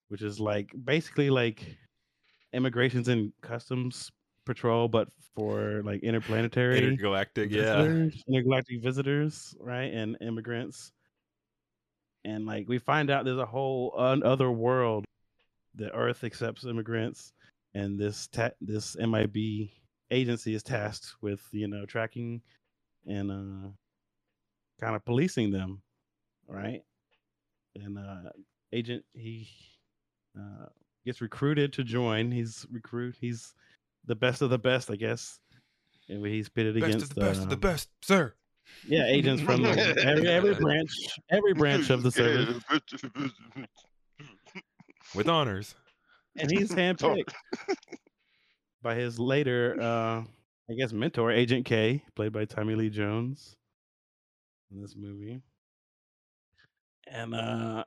which 0.09 0.23
is 0.23 0.41
like 0.41 0.73
basically 0.85 1.31
like 1.31 1.77
immigrations 2.53 3.09
and 3.09 3.33
customs 3.41 4.11
patrol, 4.45 4.89
but 4.89 5.09
for 5.35 5.83
like 5.85 6.03
interplanetary 6.03 6.79
Intergalactic, 6.79 7.51
yeah. 7.51 7.83
visitors, 7.83 8.23
intergalactic 8.29 8.83
visitors, 8.83 9.55
right, 9.61 9.93
and 9.93 10.17
immigrants. 10.21 10.93
And 12.25 12.47
like 12.47 12.69
we 12.69 12.79
find 12.79 13.11
out 13.11 13.25
there's 13.25 13.39
a 13.39 13.47
whole 13.47 13.95
other 13.97 14.51
world 14.51 15.05
that 15.75 15.93
Earth 15.95 16.25
accepts 16.25 16.65
immigrants, 16.65 17.33
and 17.75 17.99
this 17.99 18.29
ta- 18.29 18.51
this 18.61 18.97
MIB 18.97 19.71
agency 20.11 20.55
is 20.55 20.63
tasked 20.63 21.15
with 21.23 21.41
you 21.53 21.67
know 21.67 21.87
tracking 21.87 22.43
and 23.07 23.31
uh 23.31 23.69
kind 24.81 24.95
of 24.95 25.05
policing 25.05 25.51
them, 25.51 25.81
right? 26.47 26.83
And 27.75 27.99
uh 27.99 28.31
agent 28.73 29.05
he 29.15 29.49
uh 30.39 30.67
gets 31.05 31.21
recruited 31.21 31.73
to 31.75 31.85
join. 31.85 32.31
He's 32.31 32.67
recruit. 32.71 33.17
He's 33.21 33.55
the 34.07 34.15
best 34.15 34.43
of 34.43 34.51
the 34.51 34.59
best, 34.59 34.91
I 34.91 34.97
guess. 34.97 35.39
And 36.09 36.25
he's 36.27 36.49
pitted 36.49 36.75
Best 36.75 36.87
against 36.87 37.11
of 37.11 37.15
the 37.15 37.21
best 37.21 37.41
uh, 37.41 37.45
of 37.45 37.51
the 37.51 37.57
best, 37.57 37.89
sir. 38.03 38.35
yeah 38.87 39.07
agents 39.07 39.43
from 39.43 39.63
the, 39.63 39.71
every 40.05 40.29
every 40.29 40.55
branch 40.55 40.91
every 41.31 41.55
branch 41.55 41.91
of 41.91 42.03
the 42.03 42.11
service, 42.21 42.63
With 45.15 45.29
honors. 45.29 45.75
and 46.37 46.51
he's 46.51 46.71
handpicked 46.75 47.33
by 48.83 48.95
his 48.95 49.19
later, 49.19 49.77
uh 49.81 50.25
I 50.71 50.75
guess, 50.75 50.93
mentor 50.93 51.31
Agent 51.33 51.67
K, 51.67 52.03
played 52.15 52.33
by 52.33 52.45
Tommy 52.45 52.75
Lee 52.75 52.89
Jones 52.91 53.57
in 54.71 54.81
this 54.81 54.95
movie. 54.97 55.43
And 57.07 57.35
uh, 57.35 57.85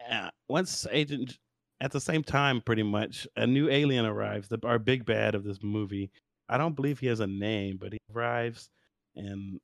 yeah, 0.00 0.30
once 0.48 0.86
Agent 0.90 1.38
at 1.80 1.90
the 1.90 2.00
same 2.00 2.22
time, 2.22 2.60
pretty 2.60 2.82
much, 2.82 3.26
a 3.36 3.46
new 3.46 3.68
alien 3.68 4.04
arrives. 4.06 4.48
The 4.48 4.58
our 4.64 4.78
big 4.78 5.04
bad 5.04 5.34
of 5.34 5.44
this 5.44 5.62
movie. 5.62 6.10
I 6.48 6.58
don't 6.58 6.76
believe 6.76 6.98
he 6.98 7.06
has 7.06 7.20
a 7.20 7.26
name, 7.26 7.78
but 7.80 7.92
he 7.92 7.98
arrives 8.14 8.70
and 9.16 9.60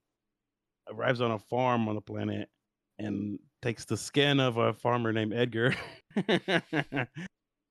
arrives 0.91 1.21
on 1.21 1.31
a 1.31 1.39
farm 1.39 1.89
on 1.89 1.95
the 1.95 2.01
planet 2.01 2.49
and 2.99 3.39
takes 3.63 3.85
the 3.85 3.97
skin 3.97 4.41
of 4.41 4.57
a 4.57 4.73
farmer 4.73 5.13
named 5.13 5.33
Edgar. 5.33 5.75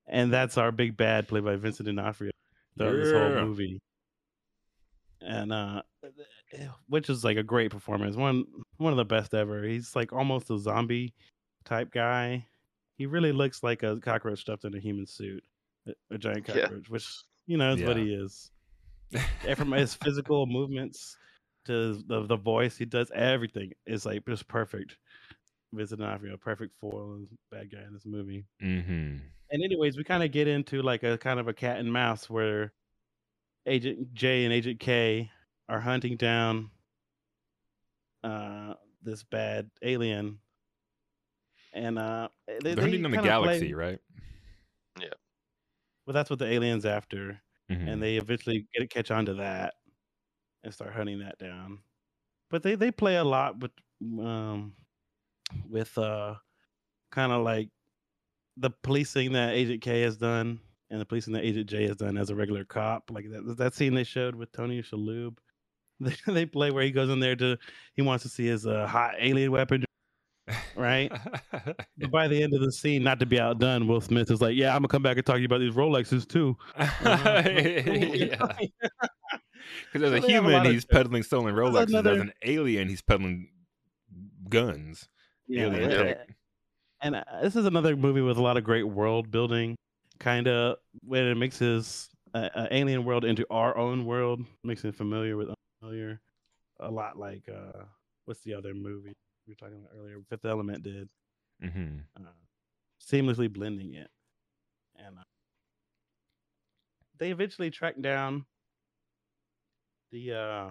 and 0.08 0.32
that's 0.32 0.58
our 0.58 0.72
big 0.72 0.96
bad, 0.96 1.28
played 1.28 1.44
by 1.44 1.56
Vincent 1.56 1.88
D'Onofrio. 1.88 2.32
Throughout 2.78 2.96
this 2.96 3.12
whole 3.12 3.46
movie. 3.46 3.82
And 5.22 5.52
uh 5.52 5.82
which 6.88 7.10
is 7.10 7.24
like 7.24 7.38
a 7.38 7.44
great 7.44 7.72
performance. 7.72 8.16
One 8.16 8.46
one 8.78 8.94
of 8.94 8.98
the 8.98 9.06
best 9.06 9.34
ever. 9.34 9.64
He's 9.64 9.96
like 9.96 10.14
almost 10.14 10.50
a 10.50 10.58
zombie 10.58 11.14
type 11.66 11.92
guy. 11.92 12.46
He 12.98 13.06
really 13.06 13.32
looks 13.32 13.62
like 13.64 13.84
a 13.84 13.98
cockroach 13.98 14.40
stuffed 14.42 14.66
in 14.66 14.76
a 14.76 14.80
human 14.80 15.06
suit. 15.06 15.44
A, 15.88 16.16
a 16.16 16.18
giant 16.18 16.48
Yeah. 16.48 16.62
cockroach, 16.62 16.90
which 16.90 17.08
you 17.46 17.58
know 17.58 17.74
is 17.74 17.82
what 17.84 17.98
he 17.98 18.14
is. 18.14 18.52
And 19.48 19.58
from 19.58 19.72
his 19.72 19.94
physical 19.94 20.46
movements 20.46 21.18
to 21.66 22.02
the 22.08 22.26
the 22.26 22.38
voice, 22.38 22.78
he 22.78 22.86
does 22.86 23.12
everything. 23.14 23.72
It's 23.86 24.06
like 24.06 24.26
just 24.28 24.48
perfect. 24.48 24.98
Vincent 25.74 26.00
D'Onofrio, 26.00 26.38
perfect 26.38 26.74
foil 26.80 27.16
and 27.16 27.28
bad 27.52 27.70
guy 27.70 27.84
in 27.86 27.94
this 27.94 28.06
movie. 28.06 28.46
Mm-hmm. 28.64 29.18
And 29.52 29.64
anyways, 29.64 29.98
we 29.98 30.04
kind 30.06 30.24
of 30.24 30.32
get 30.32 30.48
into 30.48 30.82
like 30.82 31.04
a 31.04 31.18
kind 31.18 31.40
of 31.42 31.50
a 31.50 31.54
cat 31.54 31.78
and 31.78 31.92
mouse 31.92 32.30
where 32.30 32.72
Agent 33.66 34.14
J 34.14 34.46
and 34.46 34.54
Agent 34.54 34.80
K 34.80 35.30
are 35.70 35.80
hunting 35.80 36.16
down 36.18 36.70
uh 38.24 38.74
this 39.04 39.24
bad 39.24 39.70
alien. 39.82 40.40
And 41.74 42.00
uh 42.00 42.30
they, 42.48 42.58
They're 42.62 42.76
they 42.76 42.82
hunting 42.82 43.06
on 43.06 43.12
the 43.12 43.18
kinda 43.18 43.40
play- 43.40 43.48
galaxy, 43.60 43.74
right? 43.74 44.00
Yeah. 45.00 45.10
Well, 46.06 46.14
that's 46.14 46.30
what 46.30 46.40
the 46.40 46.46
alien's 46.52 46.86
after. 46.86 47.40
Mhm. 47.70 47.86
and 47.92 48.02
they 48.02 48.16
eventually 48.16 48.66
get 48.74 48.82
a 48.84 48.88
catch 48.88 49.12
on 49.12 49.26
to 49.26 49.34
that 49.36 49.74
and 50.64 50.74
start 50.74 50.94
hunting 50.94 51.20
that 51.20 51.38
down. 51.38 51.80
But 52.50 52.64
they 52.64 52.76
they 52.76 52.92
play 52.92 53.18
a 53.18 53.24
lot 53.26 53.60
with 53.60 53.72
um 54.20 54.74
with 55.70 55.98
uh 55.98 56.36
kind 57.12 57.32
of 57.34 57.44
like 57.44 57.70
the 58.56 58.70
policing 58.84 59.34
that 59.34 59.54
Agent 59.54 59.82
K 59.82 60.02
has 60.02 60.16
done 60.18 60.60
and 60.90 61.02
the 61.02 61.06
policing 61.06 61.34
that 61.34 61.44
Agent 61.44 61.70
J 61.70 61.88
has 61.88 61.98
done 61.98 62.18
as 62.18 62.30
a 62.30 62.36
regular 62.36 62.64
cop. 62.64 63.12
Like 63.12 63.30
that 63.30 63.58
that 63.58 63.74
scene 63.76 63.94
they 63.94 64.06
showed 64.06 64.34
with 64.36 64.52
Tony 64.54 64.82
Shalhoub. 64.82 65.38
They, 66.00 66.14
they 66.32 66.46
play 66.46 66.72
where 66.72 66.84
he 66.84 66.92
goes 66.92 67.10
in 67.10 67.20
there 67.20 67.36
to 67.38 67.58
he 67.96 68.02
wants 68.02 68.24
to 68.24 68.30
see 68.30 68.46
his 68.46 68.66
uh, 68.68 68.86
hot 68.88 69.16
alien 69.20 69.52
weapon. 69.52 69.84
Right. 70.76 71.12
But 71.98 72.12
by 72.12 72.28
the 72.28 72.42
end 72.42 72.54
of 72.54 72.62
the 72.62 72.72
scene, 72.72 73.04
not 73.04 73.20
to 73.20 73.26
be 73.26 73.40
outdone, 73.40 73.88
Will 73.88 74.00
Smith 74.00 74.30
is 74.32 74.40
like, 74.42 74.56
"Yeah, 74.56 74.70
I'm 74.76 74.78
gonna 74.82 74.88
come 74.90 75.02
back 75.02 75.18
and 75.18 75.26
talk 75.26 75.36
to 75.38 75.40
you 75.42 75.46
about 75.48 75.60
these 75.60 75.74
Rolexes 75.74 76.28
too." 76.28 76.56
Yeah. 76.78 78.48
Because 79.92 80.04
as 80.04 80.10
So 80.12 80.18
a 80.18 80.20
they 80.22 80.28
a 80.28 80.30
human, 80.30 80.52
lot 80.54 80.66
of- 80.68 80.72
he's 80.72 80.86
peddling 80.86 81.24
stolen 81.24 81.54
Rolexes. 81.56 81.94
As 82.06 82.20
an 82.20 82.32
alien, 82.44 82.88
he's 82.88 83.02
peddling 83.02 83.50
guns. 84.50 85.08
alien 85.52 85.92
uh, 85.92 86.04
tech. 86.04 86.30
and 87.02 87.16
uh, 87.16 87.24
this 87.42 87.56
is 87.56 87.66
another 87.66 87.96
movie 87.96 88.22
with 88.22 88.38
a 88.38 88.42
lot 88.42 88.56
of 88.58 88.64
great 88.64 88.84
world 88.84 89.30
building, 89.32 89.76
kind 90.20 90.48
of 90.48 90.78
when 91.04 91.26
it 91.26 91.36
mixes 91.36 92.10
uh, 92.34 92.50
uh, 92.56 92.68
alien 92.72 93.04
world 93.04 93.26
into 93.26 93.46
our 93.50 93.76
own 93.78 94.06
world, 94.06 94.46
makes 94.64 94.86
it 94.86 94.96
familiar 94.96 95.36
with 95.36 95.50
unfamiliar, 95.88 96.22
a 96.80 96.90
lot 96.92 97.18
like 97.18 97.48
uh, 97.50 97.84
what's 98.26 98.42
the 98.42 98.54
other 98.54 98.74
movie 98.74 99.14
we 99.48 99.52
were 99.52 99.56
talking 99.56 99.78
about 99.78 99.92
earlier? 99.98 100.18
Fifth 100.30 100.46
Element 100.46 100.84
did, 100.84 101.12
hmm 101.62 102.00
uh, 102.18 102.30
seamlessly 103.02 103.52
blending 103.52 103.94
it, 103.94 104.10
and 104.96 105.18
uh, 105.20 105.24
they 107.18 107.32
eventually 107.32 107.70
track 107.70 107.96
down 108.02 108.46
the 110.12 110.34
uh, 110.34 110.70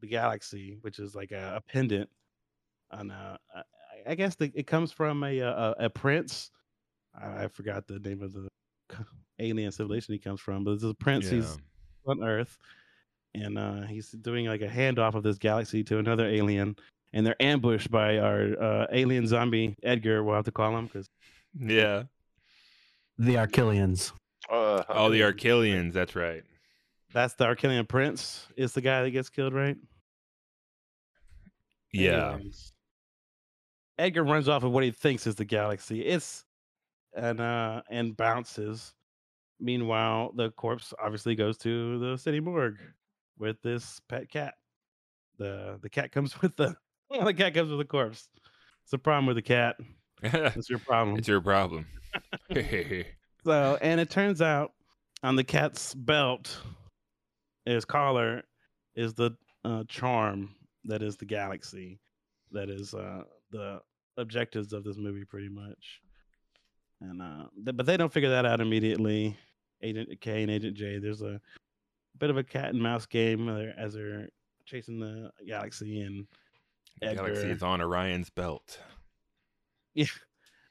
the 0.00 0.06
galaxy, 0.06 0.78
which 0.82 0.98
is 0.98 1.14
like 1.14 1.32
a, 1.32 1.56
a 1.56 1.60
pendant 1.72 2.08
on 2.90 3.10
uh, 3.10 3.36
I- 3.54 3.62
I 4.08 4.14
guess 4.14 4.36
the, 4.36 4.52
it 4.54 4.66
comes 4.66 4.92
from 4.92 5.24
a, 5.24 5.38
a 5.40 5.74
a 5.80 5.90
prince. 5.90 6.50
I, 7.14 7.44
I 7.44 7.48
forgot 7.48 7.86
the 7.86 7.98
name 7.98 8.22
of 8.22 8.32
the 8.32 8.48
alien 9.40 9.72
civilization 9.72 10.14
he 10.14 10.18
comes 10.18 10.40
from, 10.40 10.64
but 10.64 10.72
it's 10.72 10.84
a 10.84 10.94
prince. 10.94 11.24
Yeah. 11.26 11.30
He's 11.32 11.58
on 12.06 12.22
Earth, 12.22 12.56
and 13.36 13.58
uh, 13.58 13.82
he's 13.82 14.10
doing 14.10 14.46
like 14.46 14.62
a 14.62 14.68
handoff 14.68 15.14
of 15.14 15.22
this 15.22 15.38
galaxy 15.38 15.84
to 15.84 15.98
another 15.98 16.26
alien, 16.26 16.76
and 17.12 17.26
they're 17.26 17.40
ambushed 17.40 17.90
by 17.90 18.18
our 18.18 18.60
uh, 18.60 18.86
alien 18.92 19.26
zombie 19.26 19.76
Edgar. 19.82 20.24
We'll 20.24 20.34
have 20.36 20.44
to 20.46 20.52
call 20.52 20.76
him 20.76 20.86
because 20.86 21.08
Yeah. 21.58 22.04
The 23.18 23.34
Arquillians. 23.36 24.12
Uh, 24.50 24.82
Oh, 24.88 25.10
the 25.10 25.20
Arquillians. 25.22 25.92
That's 25.92 26.14
right. 26.16 26.42
that's 27.12 27.34
the 27.34 27.44
Arquillian 27.46 27.88
prince. 27.88 28.46
Is 28.56 28.72
the 28.72 28.80
guy 28.80 29.02
that 29.02 29.10
gets 29.10 29.28
killed, 29.30 29.54
right? 29.54 29.76
Yeah. 31.92 32.34
Anyways, 32.34 32.72
Edgar 33.98 34.24
runs 34.24 34.48
off 34.48 34.64
of 34.64 34.72
what 34.72 34.84
he 34.84 34.90
thinks 34.90 35.26
is 35.26 35.34
the 35.36 35.44
galaxy. 35.44 36.02
It's 36.04 36.44
and 37.16 37.40
uh 37.40 37.82
and 37.90 38.16
bounces. 38.16 38.92
Meanwhile, 39.58 40.32
the 40.36 40.50
corpse 40.50 40.92
obviously 41.02 41.34
goes 41.34 41.56
to 41.58 41.98
the 41.98 42.18
city 42.18 42.40
morgue 42.40 42.76
with 43.38 43.60
this 43.62 44.00
pet 44.08 44.30
cat. 44.30 44.54
The 45.38 45.78
the 45.82 45.90
cat 45.90 46.12
comes 46.12 46.40
with 46.42 46.56
the 46.56 46.76
the 47.10 47.34
cat 47.34 47.54
comes 47.54 47.70
with 47.70 47.78
the 47.78 47.84
corpse. 47.84 48.28
It's 48.84 48.92
a 48.92 48.98
problem 48.98 49.26
with 49.26 49.36
the 49.36 49.42
cat. 49.42 49.76
it's 50.22 50.56
It's 50.56 50.70
your 50.70 50.78
problem. 50.78 51.16
It's 51.16 51.28
your 51.28 51.40
problem. 51.40 51.86
So, 53.44 53.78
and 53.80 54.00
it 54.00 54.10
turns 54.10 54.42
out 54.42 54.72
on 55.22 55.36
the 55.36 55.44
cat's 55.44 55.94
belt, 55.94 56.58
his 57.64 57.84
collar, 57.84 58.42
is 58.96 59.14
the 59.14 59.36
uh, 59.64 59.84
charm 59.86 60.52
that 60.86 61.00
is 61.00 61.16
the 61.16 61.26
galaxy, 61.26 62.00
that 62.50 62.68
is 62.68 62.92
uh, 62.92 63.22
the 63.52 63.80
objectives 64.16 64.72
of 64.72 64.82
this 64.82 64.96
movie, 64.96 65.24
pretty 65.24 65.48
much. 65.48 66.00
And 67.00 67.22
uh, 67.22 67.44
th- 67.64 67.76
but 67.76 67.86
they 67.86 67.96
don't 67.96 68.12
figure 68.12 68.30
that 68.30 68.46
out 68.46 68.60
immediately. 68.60 69.36
Agent 69.80 70.20
K 70.20 70.42
and 70.42 70.50
Agent 70.50 70.76
J. 70.76 70.98
There's 70.98 71.22
a 71.22 71.40
bit 72.18 72.30
of 72.30 72.36
a 72.36 72.44
cat 72.44 72.70
and 72.70 72.82
mouse 72.82 73.06
game 73.06 73.48
as 73.48 73.94
they're 73.94 74.28
chasing 74.64 74.98
the 74.98 75.30
galaxy 75.46 76.00
and 76.00 76.26
Galaxy 77.00 77.50
is 77.50 77.62
on 77.62 77.80
Orion's 77.80 78.30
belt. 78.30 78.78
yeah, 79.94 80.06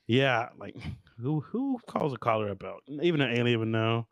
yeah. 0.07 0.49
Like 0.57 0.75
who 1.19 1.39
who 1.41 1.79
calls 1.87 2.13
a 2.13 2.17
collar 2.17 2.49
a 2.49 2.55
belt? 2.55 2.81
Even 3.01 3.21
an 3.21 3.35
alien 3.35 3.59
would 3.59 3.67
know. 3.67 4.07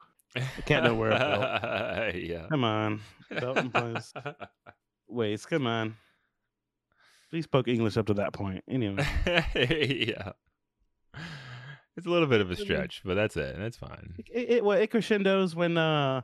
cat 0.66 0.84
don't 0.84 0.98
wear 0.98 1.12
a 1.12 1.20
belt. 1.20 2.16
yeah. 2.24 2.48
Come 2.50 2.64
on, 2.64 3.02
belt 3.30 3.58
and 3.58 3.74
place. 3.74 4.14
ways. 5.08 5.46
Come 5.46 5.68
on. 5.68 5.96
Please 7.30 7.46
spoke 7.46 7.68
English 7.68 7.98
up 7.98 8.06
to 8.08 8.14
that 8.16 8.34
point. 8.34 8.64
Anyway, 8.68 9.04
yeah. 10.08 10.34
It's 11.96 12.06
a 12.06 12.10
little 12.10 12.28
bit 12.28 12.42
of 12.42 12.52
a 12.52 12.56
stretch, 12.56 13.02
but 13.04 13.16
that's 13.16 13.38
it. 13.38 13.56
That's 13.58 13.78
fine. 13.78 14.16
it, 14.32 14.50
it 14.50 14.66
well 14.66 14.80
it 14.80 14.92
crescendos 14.92 15.56
when 15.56 15.78
uh 15.78 16.22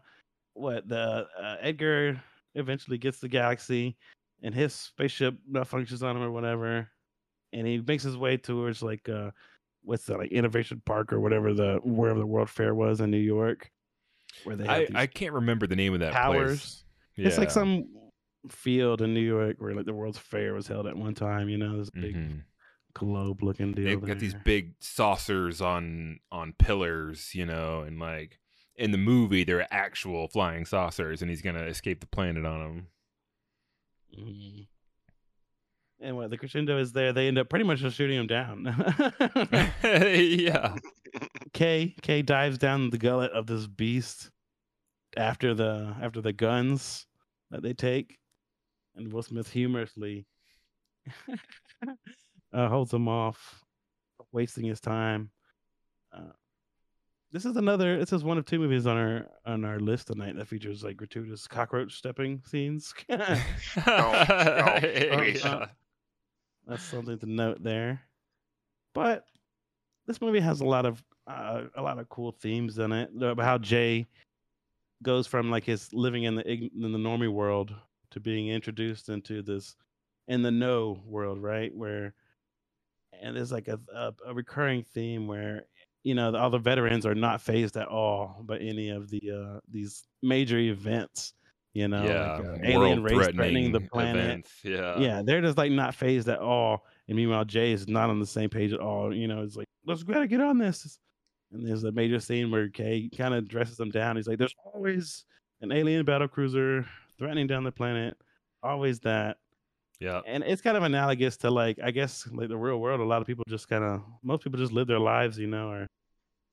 what 0.60 0.88
the 0.88 1.28
uh, 1.40 1.56
Edgar 1.62 2.22
eventually 2.56 2.98
gets 2.98 3.20
the 3.20 3.28
galaxy 3.28 3.96
and 4.44 4.54
his 4.54 4.74
spaceship 4.74 5.36
malfunctions 5.52 6.04
on 6.04 6.16
him 6.18 6.24
or 6.24 6.32
whatever, 6.32 6.90
and 7.54 7.68
he 7.68 7.80
makes 7.80 8.04
his 8.04 8.18
way 8.18 8.38
towards 8.38 8.82
like 8.82 9.08
uh 9.10 9.32
what's 9.84 10.06
that 10.06 10.18
like 10.18 10.32
Innovation 10.32 10.82
Park 10.86 11.14
or 11.14 11.20
whatever 11.20 11.54
the 11.54 11.80
wherever 11.84 12.20
the 12.20 12.26
World 12.26 12.50
Fair 12.50 12.76
was 12.76 13.02
in 13.02 13.12
New 13.12 13.18
York, 13.18 13.72
where 14.44 14.56
they 14.56 14.68
I, 14.68 14.88
I 14.96 15.08
can't 15.08 15.34
remember 15.34 15.68
the 15.68 15.76
name 15.76 15.94
of 15.94 16.00
that 16.02 16.14
towers. 16.14 16.60
place. 16.60 16.84
It's 17.18 17.38
like 17.38 17.52
some 17.52 17.86
field 18.50 19.02
in 19.02 19.14
New 19.14 19.20
York 19.20 19.58
where 19.60 19.74
like 19.74 19.86
the 19.86 19.94
World's 19.94 20.18
Fair 20.18 20.54
was 20.54 20.68
held 20.68 20.88
at 20.88 20.96
one 20.96 21.14
time. 21.14 21.50
You 21.50 21.58
know, 21.58 21.78
this 21.78 21.90
big 21.90 22.16
Mhm. 22.16 22.44
globe 22.94 23.44
looking 23.44 23.74
deal. 23.74 23.86
They've 23.86 24.02
got 24.02 24.20
these 24.20 24.36
big 24.46 24.76
saucers 24.80 25.62
on 25.62 26.20
on 26.32 26.54
pillars, 26.54 27.36
you 27.36 27.46
know, 27.46 27.82
and 27.82 28.00
like 28.00 28.40
in 28.80 28.92
the 28.92 28.98
movie 28.98 29.44
they're 29.44 29.72
actual 29.74 30.28
flying 30.28 30.66
saucers, 30.66 31.22
and 31.22 31.30
he's 31.30 31.42
gonna 31.42 31.64
escape 31.66 32.00
the 32.00 32.08
planet 32.08 32.46
on 32.46 32.60
them. 32.60 32.88
Mhm. 34.18 34.68
And 36.02 36.16
what 36.16 36.30
the 36.30 36.38
crescendo 36.38 36.80
is 36.80 36.94
there, 36.94 37.12
they 37.12 37.28
end 37.28 37.38
up 37.38 37.50
pretty 37.50 37.66
much 37.66 37.80
just 37.80 37.98
shooting 37.98 38.18
him 38.18 38.28
down. 38.28 38.64
yeah. 39.84 40.76
Kay 41.54 41.94
Kay 42.02 42.22
dives 42.22 42.58
down 42.58 42.90
the 42.90 42.98
gullet 42.98 43.32
of 43.34 43.48
this 43.48 43.68
beast 43.68 44.32
after 45.18 45.54
the 45.54 45.96
after 46.02 46.22
the 46.22 46.32
guns 46.34 47.06
that 47.52 47.62
they 47.64 47.74
take, 47.74 48.18
and 48.96 49.12
Will 49.12 49.24
Smith 49.24 49.52
humorously 49.52 50.26
uh, 52.54 52.70
holds 52.70 52.94
him 52.94 53.08
off, 53.08 53.66
wasting 54.32 54.66
his 54.66 54.80
time. 54.80 55.32
Uh, 56.14 56.32
this 57.32 57.46
is 57.46 57.58
another. 57.58 57.98
This 58.00 58.12
is 58.12 58.24
one 58.24 58.38
of 58.38 58.46
two 58.46 58.60
movies 58.60 58.88
on 58.88 58.98
our 58.98 59.28
on 59.46 59.64
our 59.64 59.80
list 59.80 60.08
tonight 60.08 60.36
that 60.36 60.48
features 60.48 60.84
like 60.84 60.98
gratuitous 60.98 61.48
cockroach 61.48 61.94
stepping 61.94 62.42
scenes. 62.46 62.94
yeah. 63.10 63.40
That's 66.68 66.84
something 66.84 67.18
to 67.20 67.26
note 67.26 67.64
there. 67.64 68.02
But 68.94 69.26
this 70.08 70.22
movie 70.22 70.40
has 70.40 70.62
a 70.62 70.66
lot 70.66 70.86
of 70.86 71.04
uh, 71.28 71.64
a 71.76 71.82
lot 71.82 72.00
of 72.00 72.10
cool 72.10 72.32
themes 72.32 72.80
in 72.80 72.92
it 72.92 73.12
about 73.16 73.46
how 73.46 73.58
Jay 73.60 74.08
goes 75.04 75.28
from 75.28 75.52
like 75.52 75.64
his 75.64 75.94
living 75.94 76.24
in 76.24 76.36
the 76.36 76.50
in 76.50 76.92
the 76.92 76.98
normie 76.98 77.32
world 77.32 77.74
to 78.12 78.20
being 78.20 78.48
introduced 78.48 79.10
into 79.10 79.42
this 79.44 79.76
in 80.28 80.42
the 80.42 80.52
know 80.52 81.00
world, 81.06 81.42
right? 81.42 81.76
Where 81.76 82.16
and 83.22 83.36
there's 83.36 83.52
like 83.52 83.68
a, 83.68 83.80
a, 83.94 84.14
a 84.28 84.34
recurring 84.34 84.84
theme 84.84 85.28
where 85.28 85.66
you 86.04 86.16
know 86.16 86.36
all 86.36 86.50
the 86.50 86.58
veterans 86.58 87.06
are 87.06 87.16
not 87.16 87.42
phased 87.42 87.78
at 87.78 87.88
all 87.88 88.42
by 88.46 88.58
any 88.58 88.90
of 88.90 89.10
the 89.10 89.22
uh, 89.32 89.60
these 89.70 90.04
major 90.22 90.58
events. 90.58 91.34
You 91.74 91.88
know, 91.88 92.04
yeah. 92.04 92.38
like, 92.38 92.46
uh, 92.46 92.58
alien 92.64 93.04
race 93.04 93.28
threatening 93.28 93.72
the 93.72 93.80
planet 93.80 94.16
events, 94.16 94.52
Yeah. 94.64 94.98
yeah, 94.98 95.22
they're 95.24 95.40
just 95.40 95.58
like 95.58 95.72
not 95.72 95.94
phased 95.94 96.28
at 96.28 96.40
all. 96.40 96.84
And 97.08 97.16
meanwhile, 97.16 97.46
Jay 97.46 97.72
is 97.72 97.88
not 97.88 98.10
on 98.10 98.20
the 98.20 98.26
same 98.26 98.50
page 98.50 98.74
at 98.74 98.80
all. 98.80 99.14
You 99.14 99.28
know, 99.28 99.44
it's 99.44 99.56
like, 99.56 99.68
let's 99.86 100.02
gotta 100.02 100.26
get 100.26 100.42
on 100.42 100.58
this. 100.58 101.00
And 101.52 101.68
there's 101.68 101.84
a 101.84 101.92
major 101.92 102.20
scene 102.20 102.50
where 102.50 102.70
Kay 102.70 103.10
kind 103.16 103.36
of 103.36 103.48
dresses 103.48 103.78
them 103.78 103.92
down. 103.92 104.16
He's 104.16 104.28
like, 104.28 104.40
there's 104.40 104.56
always 104.66 105.26
an 105.62 105.72
alien 105.72 106.06
battle 106.06 106.28
cruiser 106.28 106.86
threatening 107.18 107.48
down 107.48 107.64
the 107.64 107.72
planet. 107.72 108.18
Always 108.64 109.00
that. 109.02 109.38
Yeah. 110.00 110.22
And 110.26 110.44
it's 110.44 110.62
kind 110.62 110.78
of 110.78 110.84
analogous 110.84 111.38
to 111.38 111.52
like, 111.52 111.78
I 111.84 111.92
guess, 111.92 112.28
like 112.32 112.50
the 112.50 112.58
real 112.58 112.78
world. 112.78 113.00
A 113.00 113.04
lot 113.04 113.22
of 113.22 113.28
people 113.28 113.44
just 113.48 113.68
kind 113.68 113.84
of, 113.84 114.02
most 114.24 114.44
people 114.44 114.60
just 114.60 114.72
live 114.72 114.88
their 114.88 115.00
lives, 115.00 115.38
you 115.38 115.48
know, 115.48 115.70
or 115.70 115.88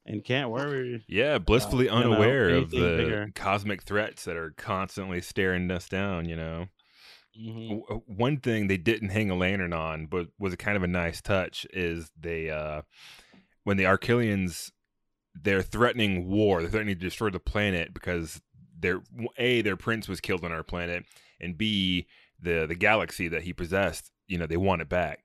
and 0.07 0.25
can't 0.25 0.51
worry. 0.51 1.05
Yeah, 1.09 1.39
blissfully 1.39 1.87
you 1.87 1.91
know, 1.91 1.97
unaware 1.97 2.49
of 2.51 2.71
the 2.71 2.97
bigger. 2.97 3.31
cosmic 3.35 3.83
threats 3.83 4.25
that 4.25 4.37
are 4.37 4.53
constantly 4.57 5.21
staring 5.21 5.71
us 5.71 5.89
down, 5.89 6.29
you 6.29 6.37
know. 6.37 6.69
Mhm. 7.39 7.69
W- 7.69 7.85
uh, 7.91 7.95
one 8.07 8.39
thing 8.39 8.67
they 8.67 8.79
didn't 8.79 9.11
hang 9.11 9.31
a 9.31 9.35
lantern 9.35 9.73
on, 9.73 10.07
but 10.07 10.29
was 10.39 10.53
a 10.55 10.57
kind 10.57 10.77
of 10.77 10.83
a 10.83 10.87
nice 10.89 11.21
touch, 11.21 11.67
is 11.73 12.11
they 12.19 12.51
uh 12.51 12.83
when 13.65 13.77
the 13.77 13.85
Arquillians 13.85 14.71
they're 15.35 15.63
threatening 15.63 16.29
war, 16.29 16.63
they're 16.63 16.71
threatening 16.71 16.95
to 16.95 17.01
destroy 17.01 17.29
the 17.31 17.39
planet 17.41 17.93
because 17.93 18.41
their 18.79 19.03
a 19.39 19.61
their 19.63 19.77
prince 19.77 20.09
was 20.09 20.21
killed 20.21 20.45
on 20.45 20.53
our 20.53 20.63
planet, 20.63 21.05
and 21.41 21.59
b 21.59 22.07
the 22.41 22.67
the 22.67 22.75
galaxy 22.75 23.29
that 23.29 23.43
he 23.43 23.53
possessed, 23.53 24.13
you 24.29 24.39
know, 24.39 24.47
they 24.47 24.57
want 24.57 24.83
it 24.83 24.89
back, 24.89 25.25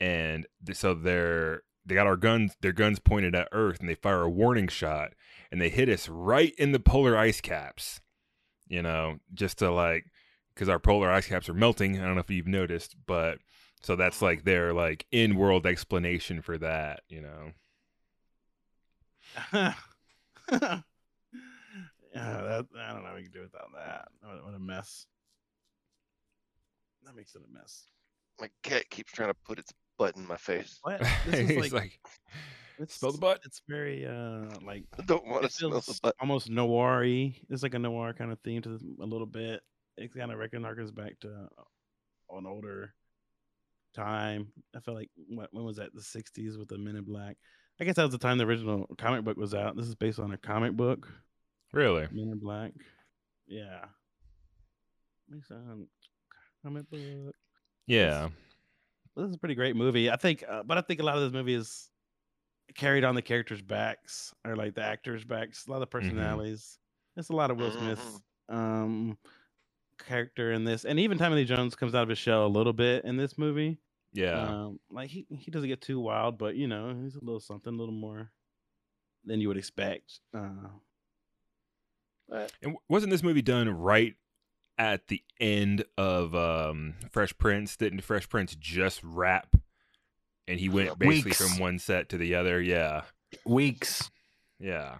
and 0.00 0.46
so 0.72 0.94
they're 0.94 1.62
they 1.88 1.94
got 1.94 2.06
our 2.06 2.16
guns, 2.16 2.56
their 2.60 2.72
guns 2.72 2.98
pointed 2.98 3.34
at 3.34 3.48
Earth, 3.52 3.80
and 3.80 3.88
they 3.88 3.94
fire 3.94 4.22
a 4.22 4.30
warning 4.30 4.68
shot, 4.68 5.14
and 5.50 5.60
they 5.60 5.70
hit 5.70 5.88
us 5.88 6.08
right 6.08 6.54
in 6.58 6.72
the 6.72 6.78
polar 6.78 7.16
ice 7.16 7.40
caps, 7.40 8.00
you 8.68 8.82
know, 8.82 9.18
just 9.32 9.58
to 9.58 9.70
like 9.70 10.04
because 10.54 10.68
our 10.68 10.78
polar 10.78 11.10
ice 11.10 11.26
caps 11.26 11.48
are 11.48 11.54
melting. 11.54 11.98
I 11.98 12.04
don't 12.04 12.14
know 12.14 12.20
if 12.20 12.30
you've 12.30 12.46
noticed, 12.46 12.94
but 13.06 13.38
so 13.82 13.96
that's 13.96 14.20
like 14.20 14.44
their 14.44 14.74
like 14.74 15.06
in 15.10 15.36
world 15.36 15.66
explanation 15.66 16.42
for 16.42 16.58
that, 16.58 17.00
you 17.08 17.22
know. 17.22 17.52
yeah, 19.52 19.72
that, 22.12 22.66
I 22.78 22.92
don't 22.92 23.02
know. 23.02 23.10
what 23.10 23.14
We 23.14 23.22
can 23.22 23.32
do 23.32 23.42
without 23.42 23.68
that. 23.74 24.08
What, 24.22 24.44
what 24.44 24.54
a 24.54 24.58
mess. 24.58 25.06
That 27.04 27.16
makes 27.16 27.34
it 27.34 27.42
a 27.48 27.52
mess. 27.52 27.84
My 28.40 28.50
cat 28.62 28.90
keeps 28.90 29.12
trying 29.12 29.30
to 29.30 29.36
put 29.46 29.58
its 29.58 29.72
butt 29.98 30.16
in 30.16 30.26
my 30.26 30.36
face. 30.36 30.78
What? 30.82 31.00
This 31.26 31.40
is 31.40 31.48
He's 31.48 31.58
like, 31.58 31.72
like, 31.72 32.00
it's, 32.78 32.94
"Smell 32.94 33.12
the 33.12 33.18
butt." 33.18 33.40
It's 33.44 33.62
very 33.68 34.06
uh 34.06 34.46
like 34.64 34.84
I 34.98 35.02
don't 35.06 35.26
want 35.26 35.44
to 35.44 35.50
smell 35.50 35.70
the 35.80 35.98
butt. 36.02 36.14
almost 36.20 36.48
noir-y. 36.50 37.36
It's 37.50 37.62
like 37.62 37.74
a 37.74 37.78
noir 37.78 38.14
kind 38.14 38.32
of 38.32 38.38
theme 38.40 38.62
to 38.62 38.68
this 38.70 38.82
a 39.02 39.04
little 39.04 39.26
bit. 39.26 39.60
It 39.96 40.14
kind 40.14 40.30
of 40.30 40.38
harkens 40.38 40.94
back 40.94 41.18
to 41.20 41.48
an 42.30 42.46
older 42.46 42.94
time. 43.94 44.48
I 44.76 44.80
feel 44.80 44.94
like 44.94 45.10
what 45.28 45.48
when 45.52 45.64
was 45.64 45.76
that? 45.76 45.94
The 45.94 46.00
'60s 46.00 46.58
with 46.58 46.68
the 46.68 46.78
Men 46.78 46.96
in 46.96 47.04
Black. 47.04 47.36
I 47.80 47.84
guess 47.84 47.96
that 47.96 48.02
was 48.02 48.12
the 48.12 48.18
time 48.18 48.38
the 48.38 48.44
original 48.46 48.86
comic 48.98 49.24
book 49.24 49.36
was 49.36 49.54
out. 49.54 49.76
This 49.76 49.86
is 49.86 49.94
based 49.94 50.18
on 50.18 50.32
a 50.32 50.38
comic 50.38 50.72
book. 50.72 51.08
really? 51.72 52.06
Men 52.12 52.30
in 52.32 52.38
Black. 52.38 52.72
Yeah. 53.46 53.84
Based 55.30 55.50
on 55.52 55.86
comic 56.64 56.90
book. 56.90 57.34
Yeah. 57.86 58.22
Well, 58.22 58.32
this 59.18 59.28
is 59.30 59.34
a 59.34 59.38
pretty 59.38 59.54
great 59.54 59.76
movie. 59.76 60.10
I 60.10 60.16
think, 60.16 60.44
uh, 60.48 60.62
but 60.64 60.78
I 60.78 60.80
think 60.80 61.00
a 61.00 61.02
lot 61.02 61.16
of 61.16 61.22
this 61.22 61.32
movie 61.32 61.54
is 61.54 61.90
carried 62.74 63.04
on 63.04 63.14
the 63.14 63.22
characters' 63.22 63.62
backs 63.62 64.32
or 64.46 64.56
like 64.56 64.74
the 64.74 64.82
actors' 64.82 65.24
backs. 65.24 65.66
A 65.66 65.70
lot 65.70 65.82
of 65.82 65.90
personalities. 65.90 66.78
There's 67.14 67.30
a 67.30 67.36
lot 67.36 67.50
of 67.50 67.58
Will 67.58 67.72
Smith 67.72 68.20
um, 68.48 69.18
character 69.98 70.52
in 70.52 70.64
this, 70.64 70.84
and 70.84 71.00
even 71.00 71.18
Tommy 71.18 71.36
Lee 71.36 71.44
Jones 71.44 71.74
comes 71.74 71.94
out 71.94 72.04
of 72.04 72.08
his 72.08 72.18
shell 72.18 72.46
a 72.46 72.48
little 72.48 72.72
bit 72.72 73.04
in 73.04 73.16
this 73.16 73.36
movie. 73.36 73.78
Yeah. 74.12 74.40
Um, 74.40 74.80
like 74.90 75.10
he 75.10 75.26
he 75.30 75.50
doesn't 75.50 75.68
get 75.68 75.80
too 75.80 76.00
wild, 76.00 76.38
but 76.38 76.54
you 76.54 76.68
know 76.68 76.96
he's 77.02 77.16
a 77.16 77.24
little 77.24 77.40
something, 77.40 77.74
a 77.74 77.76
little 77.76 77.94
more 77.94 78.30
than 79.24 79.40
you 79.40 79.48
would 79.48 79.58
expect. 79.58 80.20
Uh, 80.32 80.68
but 82.28 82.52
and 82.62 82.76
wasn't 82.88 83.10
this 83.10 83.22
movie 83.22 83.42
done 83.42 83.68
right 83.68 84.14
at 84.78 85.08
the 85.08 85.22
end 85.40 85.84
of 85.96 86.34
um 86.34 86.94
Fresh 87.10 87.36
Prince? 87.38 87.76
Didn't 87.76 88.00
Fresh 88.02 88.28
Prince 88.28 88.54
just 88.54 89.00
wrap 89.02 89.56
and 90.46 90.58
he 90.60 90.68
went 90.68 90.98
basically 90.98 91.30
Weeks. 91.30 91.36
from 91.50 91.58
one 91.58 91.78
set 91.78 92.08
to 92.10 92.18
the 92.18 92.34
other? 92.34 92.60
Yeah. 92.60 93.02
Weeks. 93.44 94.10
Yeah. 94.58 94.98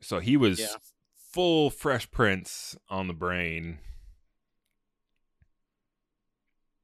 So 0.00 0.18
he 0.18 0.36
was 0.36 0.58
Yeah. 0.60 0.66
full 1.32 1.70
Fresh 1.70 2.10
Prince 2.10 2.76
on 2.88 3.06
the 3.08 3.14
brain. 3.14 3.78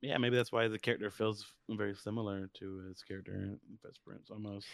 yeah, 0.01 0.19
maybe 0.19 0.37
that's 0.37 0.51
why 0.51 0.67
the 0.69 0.79
character 0.79 1.11
feels 1.11 1.47
very 1.71 1.95
similar 1.95 2.51
to 2.55 2.79
his 2.89 3.03
character 3.03 3.35
in 3.35 3.59
Fresh 3.81 3.95
Prince 4.05 4.31
almost. 4.31 4.67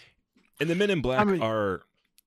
And 0.61 0.71
the 0.71 0.75
Men 0.75 0.91
in 0.91 1.03
Black 1.03 1.27
mean- 1.27 1.43
are 1.43 1.83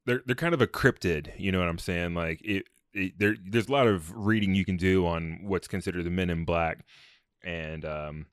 they're 0.06 0.22
they're 0.26 0.36
kind 0.36 0.54
of 0.54 0.62
a 0.62 0.68
cryptid. 0.68 1.32
You 1.40 1.52
know 1.52 1.60
what 1.60 1.68
I'm 1.68 1.78
saying? 1.80 2.14
Like 2.14 2.42
it, 2.44 2.58
it 2.58 2.66
there 2.94 3.36
there's 3.44 3.68
a 3.68 3.72
lot 3.72 3.88
of 3.88 4.16
reading 4.16 4.56
you 4.56 4.66
can 4.66 4.78
do 4.78 5.06
on 5.06 5.40
what's 5.44 5.68
considered 5.68 6.04
the 6.04 6.10
Men 6.10 6.30
in 6.30 6.46
Black, 6.46 6.86
and 7.44 7.86
um, 7.86 8.26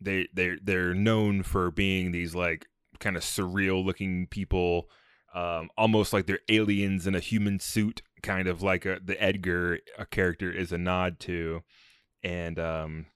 they 0.00 0.28
they 0.32 0.56
they're 0.62 0.94
known 0.94 1.42
for 1.42 1.70
being 1.70 2.12
these 2.12 2.34
like 2.34 2.66
kind 2.98 3.16
of 3.16 3.22
surreal 3.22 3.84
looking 3.84 4.26
people, 4.26 4.88
um, 5.34 5.68
almost 5.76 6.12
like 6.12 6.26
they're 6.26 6.40
aliens 6.48 7.06
in 7.06 7.14
a 7.14 7.20
human 7.20 7.58
suit, 7.58 8.02
kind 8.22 8.48
of 8.48 8.62
like 8.62 8.86
a, 8.86 8.98
the 9.04 9.20
Edgar 9.22 9.78
a 9.98 10.06
character 10.06 10.50
is 10.50 10.72
a 10.72 10.78
nod 10.78 11.18
to, 11.20 11.62
and 12.22 12.58
um, 12.58 13.06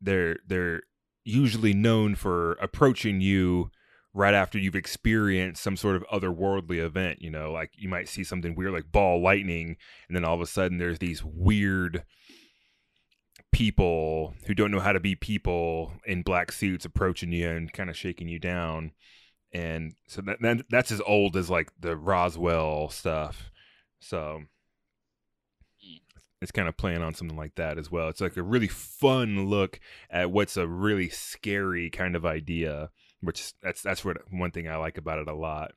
they're 0.00 0.36
they're 0.46 0.82
usually 1.24 1.74
known 1.74 2.14
for 2.14 2.52
approaching 2.52 3.20
you 3.20 3.70
right 4.16 4.34
after 4.34 4.58
you've 4.58 4.74
experienced 4.74 5.62
some 5.62 5.76
sort 5.76 5.94
of 5.94 6.04
otherworldly 6.08 6.78
event. 6.78 7.20
You 7.20 7.30
know, 7.30 7.52
like 7.52 7.72
you 7.76 7.88
might 7.88 8.08
see 8.08 8.24
something 8.24 8.54
weird 8.54 8.72
like 8.72 8.90
ball 8.90 9.22
lightning, 9.22 9.76
and 10.08 10.16
then 10.16 10.24
all 10.24 10.34
of 10.34 10.40
a 10.40 10.46
sudden 10.46 10.78
there's 10.78 10.98
these 10.98 11.22
weird 11.22 12.02
people 13.52 14.34
who 14.46 14.54
don't 14.54 14.70
know 14.70 14.80
how 14.80 14.92
to 14.92 15.00
be 15.00 15.14
people 15.14 15.92
in 16.06 16.22
black 16.22 16.50
suits 16.50 16.84
approaching 16.84 17.32
you 17.32 17.48
and 17.48 17.72
kind 17.72 17.90
of 17.90 17.96
shaking 17.96 18.28
you 18.28 18.38
down. 18.38 18.92
And 19.52 19.94
so 20.08 20.20
that, 20.22 20.40
that 20.40 20.66
that's 20.70 20.90
as 20.90 21.00
old 21.06 21.36
as 21.36 21.48
like 21.48 21.70
the 21.78 21.96
Roswell 21.96 22.88
stuff. 22.88 23.50
So 24.00 24.42
mm. 25.86 26.00
it's 26.42 26.52
kind 26.52 26.68
of 26.68 26.76
playing 26.76 27.02
on 27.02 27.14
something 27.14 27.36
like 27.36 27.54
that 27.56 27.78
as 27.78 27.90
well. 27.90 28.08
It's 28.08 28.20
like 28.20 28.36
a 28.36 28.42
really 28.42 28.68
fun 28.68 29.48
look 29.48 29.78
at 30.10 30.30
what's 30.30 30.56
a 30.56 30.66
really 30.66 31.08
scary 31.08 31.90
kind 31.90 32.16
of 32.16 32.26
idea, 32.26 32.90
which 33.20 33.52
that's 33.62 33.82
that's 33.82 34.04
what 34.04 34.18
one 34.30 34.50
thing 34.50 34.68
I 34.68 34.76
like 34.76 34.98
about 34.98 35.18
it 35.18 35.28
a 35.28 35.34
lot. 35.34 35.72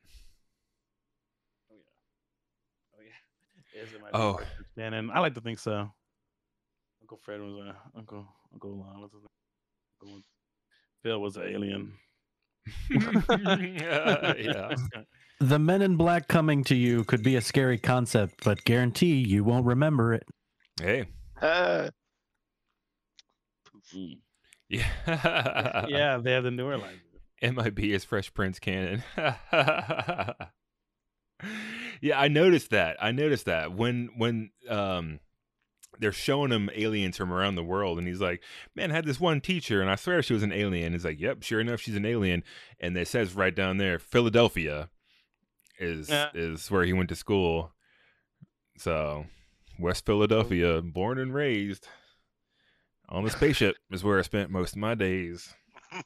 Oh 1.70 1.74
yeah, 1.76 2.98
oh 2.98 3.02
yeah. 3.74 3.82
Is 3.82 3.92
it 3.92 4.00
my 4.00 4.08
Oh. 4.12 4.34
favorite 4.34 4.66
canon? 4.76 5.10
I 5.12 5.20
like 5.20 5.34
to 5.34 5.40
think 5.40 5.58
so. 5.58 5.90
Uncle 7.02 7.18
Fred 7.24 7.40
was 7.40 7.54
a 7.56 7.76
Uncle 7.96 8.26
Uncle 8.52 8.86
uh, 8.88 9.00
what's 9.00 9.12
his 9.14 9.22
name? 9.22 9.28
Uncle 10.02 10.22
Phil 11.02 11.20
was 11.20 11.36
an 11.36 11.42
alien. 11.44 11.92
yeah. 12.90 14.74
The 15.42 15.58
Men 15.58 15.80
in 15.80 15.96
Black 15.96 16.28
coming 16.28 16.64
to 16.64 16.74
you 16.74 17.02
could 17.04 17.22
be 17.22 17.34
a 17.36 17.40
scary 17.40 17.78
concept, 17.78 18.44
but 18.44 18.62
guarantee 18.64 19.14
you 19.26 19.42
won't 19.42 19.64
remember 19.64 20.12
it. 20.12 20.24
Hey. 20.78 21.06
Mm. 21.42 21.90
Yeah. 24.68 25.86
yeah, 25.88 26.18
they 26.18 26.32
have 26.32 26.44
the 26.44 26.50
newer 26.50 26.76
language. 26.76 27.00
MIB 27.42 27.78
is 27.80 28.04
Fresh 28.04 28.34
Prince 28.34 28.58
canon. 28.58 29.02
yeah, 32.00 32.18
I 32.20 32.28
noticed 32.28 32.70
that. 32.70 32.96
I 33.00 33.12
noticed 33.12 33.46
that 33.46 33.72
when 33.72 34.10
when 34.16 34.50
um 34.68 35.20
they're 35.98 36.12
showing 36.12 36.50
him 36.52 36.70
aliens 36.74 37.16
from 37.16 37.32
around 37.32 37.54
the 37.56 37.64
world, 37.64 37.98
and 37.98 38.06
he's 38.06 38.20
like, 38.20 38.42
"Man, 38.74 38.90
I 38.90 38.94
had 38.94 39.04
this 39.06 39.20
one 39.20 39.40
teacher, 39.40 39.80
and 39.80 39.90
I 39.90 39.96
swear 39.96 40.22
she 40.22 40.32
was 40.34 40.42
an 40.42 40.52
alien." 40.52 40.92
He's 40.92 41.04
like, 41.04 41.20
"Yep, 41.20 41.42
sure 41.42 41.60
enough, 41.60 41.80
she's 41.80 41.96
an 41.96 42.06
alien." 42.06 42.42
And 42.78 42.96
it 42.96 43.08
says 43.08 43.34
right 43.34 43.54
down 43.54 43.78
there, 43.78 43.98
Philadelphia 43.98 44.88
is 45.78 46.08
is 46.34 46.70
where 46.70 46.84
he 46.84 46.92
went 46.92 47.08
to 47.10 47.16
school. 47.16 47.72
So, 48.78 49.26
West 49.78 50.06
Philadelphia, 50.06 50.80
born 50.80 51.18
and 51.18 51.34
raised 51.34 51.86
on 53.08 53.24
the 53.24 53.30
spaceship 53.30 53.76
is 53.90 54.04
where 54.04 54.18
I 54.18 54.22
spent 54.22 54.50
most 54.50 54.72
of 54.74 54.78
my 54.78 54.94
days. 54.94 55.54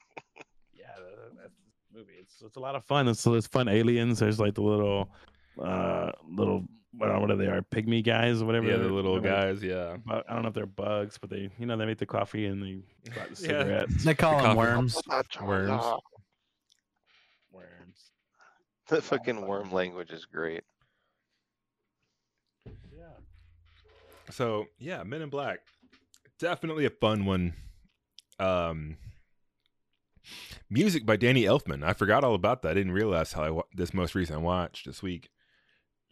Yeah, 0.77 0.87
that- 0.97 1.37
that's 1.37 1.55
the 1.93 1.99
movie. 1.99 2.13
It's 2.45 2.51
it's 2.51 2.57
a 2.57 2.61
lot 2.61 2.75
of 2.75 2.85
fun. 2.85 3.09
It's 3.09 3.25
there's 3.25 3.47
fun 3.47 3.69
aliens. 3.69 4.19
There's 4.19 4.39
like 4.39 4.55
the 4.55 4.63
little 4.63 5.11
uh 5.63 6.11
little 6.29 6.65
what 6.93 7.21
what 7.21 7.31
are 7.31 7.37
they 7.37 7.47
are 7.47 7.63
pygmy 7.63 8.05
guys 8.05 8.43
or 8.43 8.47
whatever. 8.47 8.69
Yeah, 8.69 8.77
the 8.77 8.89
little 8.89 9.15
whatever. 9.15 9.53
guys. 9.53 9.63
Yeah. 9.63 9.97
I 10.09 10.33
don't 10.33 10.43
know 10.43 10.49
if 10.49 10.55
they're 10.55 10.67
bugs, 10.67 11.19
but 11.19 11.31
they 11.31 11.51
you 11.59 11.67
know 11.67 11.77
they 11.77 11.87
make 11.87 11.99
the 11.99 12.07
coffee 12.07 12.47
and 12.47 12.63
they 12.63 13.11
got 13.11 13.35
the 13.35 13.47
Yeah. 13.49 13.85
They 14.05 14.15
call 14.15 14.43
them 14.43 14.57
worms. 14.57 15.01
Worms. 15.41 15.83
Worms. 17.51 18.11
The 18.89 19.01
fucking 19.01 19.47
worm 19.47 19.73
language 19.73 20.11
is 20.11 20.27
great. 20.27 20.63
Yeah. 22.67 23.05
So 24.31 24.67
yeah, 24.79 25.03
Men 25.03 25.23
in 25.23 25.31
Black, 25.31 25.61
definitely 26.39 26.85
a 26.85 26.91
fun 26.91 27.25
one. 27.25 27.55
Um, 28.39 28.97
music 30.75 31.07
by 31.07 31.17
Danny 31.17 31.45
Elfman. 31.45 31.83
I 31.85 31.93
forgot 31.93 32.25
all 32.25 32.35
about 32.35 32.63
that. 32.63 32.73
I 32.73 32.75
didn't 32.75 32.93
realize 32.93 33.33
how 33.33 33.43
I 33.45 33.51
wa- 33.51 33.63
this 33.73 33.95
most 33.95 34.15
recent 34.15 34.41
watch 34.43 34.85
this 34.85 35.03
week. 35.03 35.31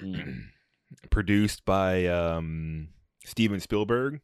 Mm. 0.01 0.45
Produced 1.11 1.65
by 1.65 2.07
um, 2.07 2.89
Steven 3.25 3.61
Spielberg. 3.61 4.21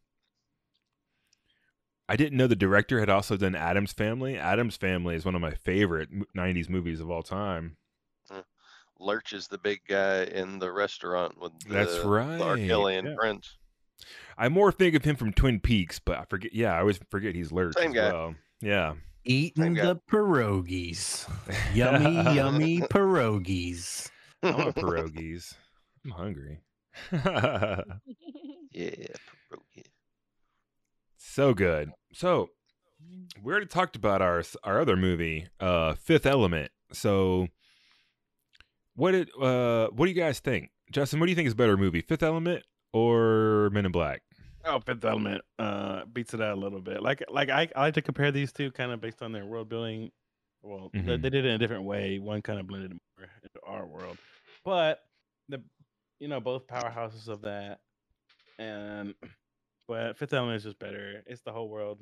I 2.09 2.17
didn't 2.17 2.39
know 2.39 2.47
the 2.47 2.57
director 2.57 3.01
had 3.01 3.11
also 3.11 3.37
done 3.37 3.55
Addams 3.55 3.93
Family. 3.93 4.39
Addams 4.39 4.77
Family 4.77 5.15
is 5.15 5.25
one 5.25 5.35
of 5.35 5.41
my 5.41 5.53
favorite 5.53 6.09
'90s 6.37 6.69
movies 6.69 7.01
of 7.01 7.11
all 7.11 7.23
time. 7.23 7.77
Lurch 9.01 9.33
is 9.33 9.47
the 9.47 9.59
big 9.59 9.79
guy 9.89 10.25
in 10.25 10.59
the 10.59 10.73
restaurant 10.73 11.41
with 11.41 11.53
the, 11.61 11.73
That's 11.73 11.99
right. 12.01 12.41
Arquillian 12.41 13.05
Yeah. 13.05 13.15
prince. 13.17 13.57
I 14.37 14.49
more 14.49 14.73
think 14.73 14.95
of 14.97 15.05
him 15.05 15.15
from 15.17 15.33
Twin 15.33 15.61
Peaks, 15.61 16.01
but 16.01 16.19
I 16.19 16.25
forget. 16.25 16.53
Yeah, 16.53 16.75
I 16.75 16.81
always 16.81 16.99
forget 17.11 17.35
he's 17.37 17.53
Lurch 17.53 17.77
Same 17.77 17.93
guy. 17.93 18.13
well. 18.13 18.35
Yeah. 18.61 18.95
Eating 19.29 19.75
the 19.75 20.01
pierogies. 20.11 21.29
Yummy, 21.75 22.35
yummy 22.35 22.79
pierogies. 22.93 24.11
I 24.43 24.51
want 24.53 24.75
pierogies. 24.75 25.55
I'm 26.05 26.11
hungry. 26.13 26.61
Yeah, 28.73 28.91
pierogi. 29.51 29.85
so 31.17 31.53
good. 31.55 31.91
So 32.13 32.51
we 33.43 33.51
already 33.53 33.67
talked 33.67 33.97
about 33.97 34.23
our 34.23 34.43
our 34.63 34.81
other 34.81 34.97
movie, 34.97 35.49
uh, 35.59 35.95
Fifth 35.95 36.27
Element. 36.27 36.71
So 36.93 37.49
what 38.95 39.13
did 39.13 39.31
uh 39.41 39.89
what 39.89 40.07
do 40.07 40.13
you 40.13 40.21
guys 40.21 40.39
think, 40.41 40.71
Justin? 40.93 41.19
What 41.19 41.27
do 41.27 41.33
you 41.33 41.37
think 41.37 41.47
is 41.49 41.53
a 41.55 41.57
better 41.57 41.77
movie, 41.77 42.01
Fifth 42.03 42.23
Element 42.23 42.63
or 42.93 43.71
Men 43.73 43.87
in 43.87 43.93
Black? 43.93 44.23
Oh, 44.69 44.81
Fifth 44.81 45.05
Element 45.05 45.43
uh, 45.59 46.05
beats 46.13 46.35
it 46.35 46.41
out 46.41 46.57
a 46.57 46.61
little 46.61 46.81
bit. 46.81 47.03
Like, 47.03 47.25
like 47.31 47.49
I, 47.49 47.69
I 47.75 47.81
like 47.81 47.95
to 47.95 48.03
compare 48.03 48.31
these 48.31 48.53
two 48.53 48.71
kind 48.73 48.93
of 48.93 49.01
based 49.01 49.23
on 49.23 49.33
their 49.33 49.47
world 49.47 49.69
building. 49.69 50.11
Well, 50.63 50.91
they, 50.93 50.99
Mhm. 51.01 51.23
they 51.23 51.31
did 51.31 51.45
it 51.45 51.47
in 51.47 51.53
a 51.53 51.59
different 51.59 51.85
way. 51.85 52.19
One 52.19 52.43
kind 52.43 52.61
of 52.61 52.67
blended 52.67 52.93
more 52.93 53.29
into 53.43 53.61
our 53.65 53.87
world, 53.87 54.19
but 54.65 55.01
the, 55.49 55.63
you 56.21 56.29
know, 56.29 56.41
both 56.41 56.67
powerhouses 56.67 57.29
of 57.29 57.43
that. 57.43 57.81
And 58.59 59.15
but 59.89 60.19
Fifth 60.19 60.33
Element 60.35 60.57
is 60.57 60.65
just 60.65 60.79
better. 60.79 61.23
It's 61.27 61.43
the 61.43 61.53
whole 61.53 61.69
world 61.69 62.01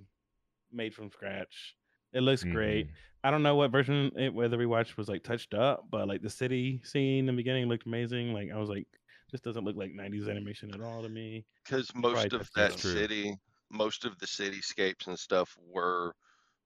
made 0.73 0.95
from 0.95 1.11
scratch. 1.11 1.77
It 2.13 2.23
looks 2.23 2.43
great. 2.43 2.87
Mhm. 2.89 2.91
I 3.25 3.31
don't 3.31 3.43
know 3.43 3.57
what 3.57 3.71
version 3.73 4.11
it, 4.17 4.33
whether 4.33 4.57
we 4.57 4.67
watched 4.67 4.97
was 4.97 5.09
like 5.09 5.23
touched 5.23 5.53
up, 5.55 5.85
but 5.91 6.09
like 6.09 6.23
the 6.23 6.31
city 6.31 6.81
scene 6.85 7.21
in 7.21 7.27
the 7.27 7.33
beginning 7.33 7.67
looked 7.69 7.87
amazing. 7.87 8.33
Like 8.33 8.51
I 8.53 8.57
was 8.57 8.69
like, 8.71 8.87
this 9.33 9.41
doesn't 9.41 9.65
look 9.65 9.77
like 9.77 9.93
'90s 9.93 10.27
mm. 10.27 10.31
animation 10.31 10.73
at 10.75 10.81
all 10.81 11.03
to 11.03 11.09
me. 11.09 11.45
Because 11.65 11.95
most 11.95 12.15
Right, 12.15 12.33
of 12.33 12.49
that 12.55 12.79
true. 12.79 12.93
city, 12.93 13.37
most 13.71 14.05
of 14.07 14.19
the 14.19 14.27
cityscapes 14.27 15.07
and 15.07 15.19
stuff 15.19 15.55
were 15.59 16.15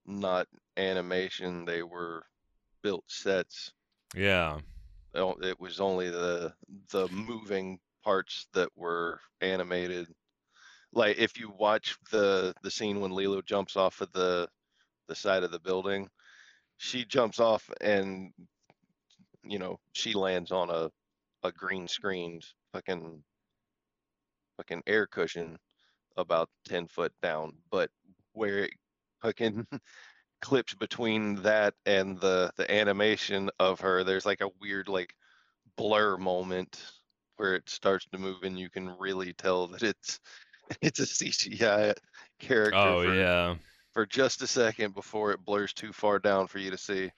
not 0.05 0.47
animation. 0.77 1.65
They 1.65 1.83
were 1.83 2.25
built 2.83 3.05
sets. 3.09 3.73
Yeah. 4.15 4.61
Oh, 5.13 5.35
It 5.41 5.59
was 5.59 5.79
only 5.79 6.09
the 6.09 6.53
the 6.91 7.07
moving 7.09 7.79
parts 8.03 8.47
that 8.53 8.69
were 8.75 9.19
animated. 9.41 10.07
Like 10.93 11.17
if 11.17 11.39
you 11.39 11.49
watch 11.51 11.97
the 12.11 12.55
the 12.63 12.71
scene 12.71 13.01
when 13.01 13.11
Leeloo 13.11 13.45
jumps 13.45 13.75
off 13.77 14.01
of 14.01 14.11
the 14.13 14.49
the 15.07 15.15
side 15.15 15.43
of 15.43 15.51
the 15.51 15.59
building, 15.59 16.09
she 16.77 17.05
jumps 17.05 17.39
off 17.39 17.69
and 17.81 18.33
you 19.43 19.59
know 19.59 19.79
she 19.93 20.13
lands 20.13 20.51
on 20.51 20.69
a 20.69 20.89
a 21.43 21.51
green 21.51 21.87
screened 21.87 22.45
fucking 22.73 23.23
fucking 24.57 24.83
air 24.87 25.07
cushion 25.07 25.57
about 26.17 26.49
10 26.65 26.87
foot 26.87 27.13
down 27.21 27.53
but 27.71 27.89
where 28.33 28.65
it 28.65 28.71
fucking 29.21 29.65
clips 30.41 30.73
between 30.73 31.35
that 31.35 31.73
and 31.85 32.19
the 32.19 32.51
the 32.57 32.71
animation 32.71 33.49
of 33.59 33.79
her 33.79 34.03
there's 34.03 34.25
like 34.25 34.41
a 34.41 34.49
weird 34.59 34.87
like 34.87 35.13
blur 35.77 36.17
moment 36.17 36.83
where 37.37 37.55
it 37.55 37.69
starts 37.69 38.05
to 38.11 38.19
move 38.19 38.43
and 38.43 38.59
you 38.59 38.69
can 38.69 38.95
really 38.99 39.33
tell 39.33 39.67
that 39.67 39.83
it's 39.83 40.19
it's 40.81 40.99
a 40.99 41.03
CGI 41.03 41.95
character 42.39 42.77
Oh 42.77 43.03
for, 43.03 43.13
yeah. 43.13 43.55
for 43.93 44.05
just 44.05 44.41
a 44.41 44.47
second 44.47 44.93
before 44.93 45.31
it 45.31 45.43
blurs 45.43 45.73
too 45.73 45.91
far 45.93 46.19
down 46.19 46.47
for 46.47 46.59
you 46.59 46.71
to 46.71 46.77
see. 46.77 47.11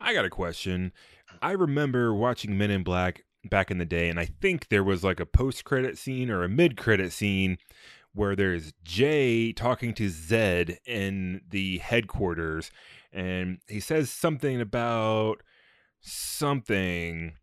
I 0.00 0.14
got 0.14 0.24
a 0.24 0.30
question. 0.30 0.92
I 1.42 1.52
remember 1.52 2.14
watching 2.14 2.56
Men 2.56 2.70
in 2.70 2.82
Black 2.82 3.24
back 3.44 3.70
in 3.70 3.78
the 3.78 3.84
day, 3.84 4.08
and 4.08 4.18
I 4.18 4.26
think 4.26 4.68
there 4.68 4.84
was 4.84 5.04
like 5.04 5.20
a 5.20 5.26
post 5.26 5.64
credit 5.64 5.98
scene 5.98 6.30
or 6.30 6.42
a 6.42 6.48
mid 6.48 6.76
credit 6.76 7.12
scene 7.12 7.58
where 8.14 8.34
there's 8.34 8.72
Jay 8.84 9.52
talking 9.52 9.94
to 9.94 10.08
Zed 10.08 10.78
in 10.86 11.42
the 11.48 11.78
headquarters, 11.78 12.70
and 13.12 13.58
he 13.68 13.80
says 13.80 14.10
something 14.10 14.60
about 14.60 15.42
something, 16.00 17.34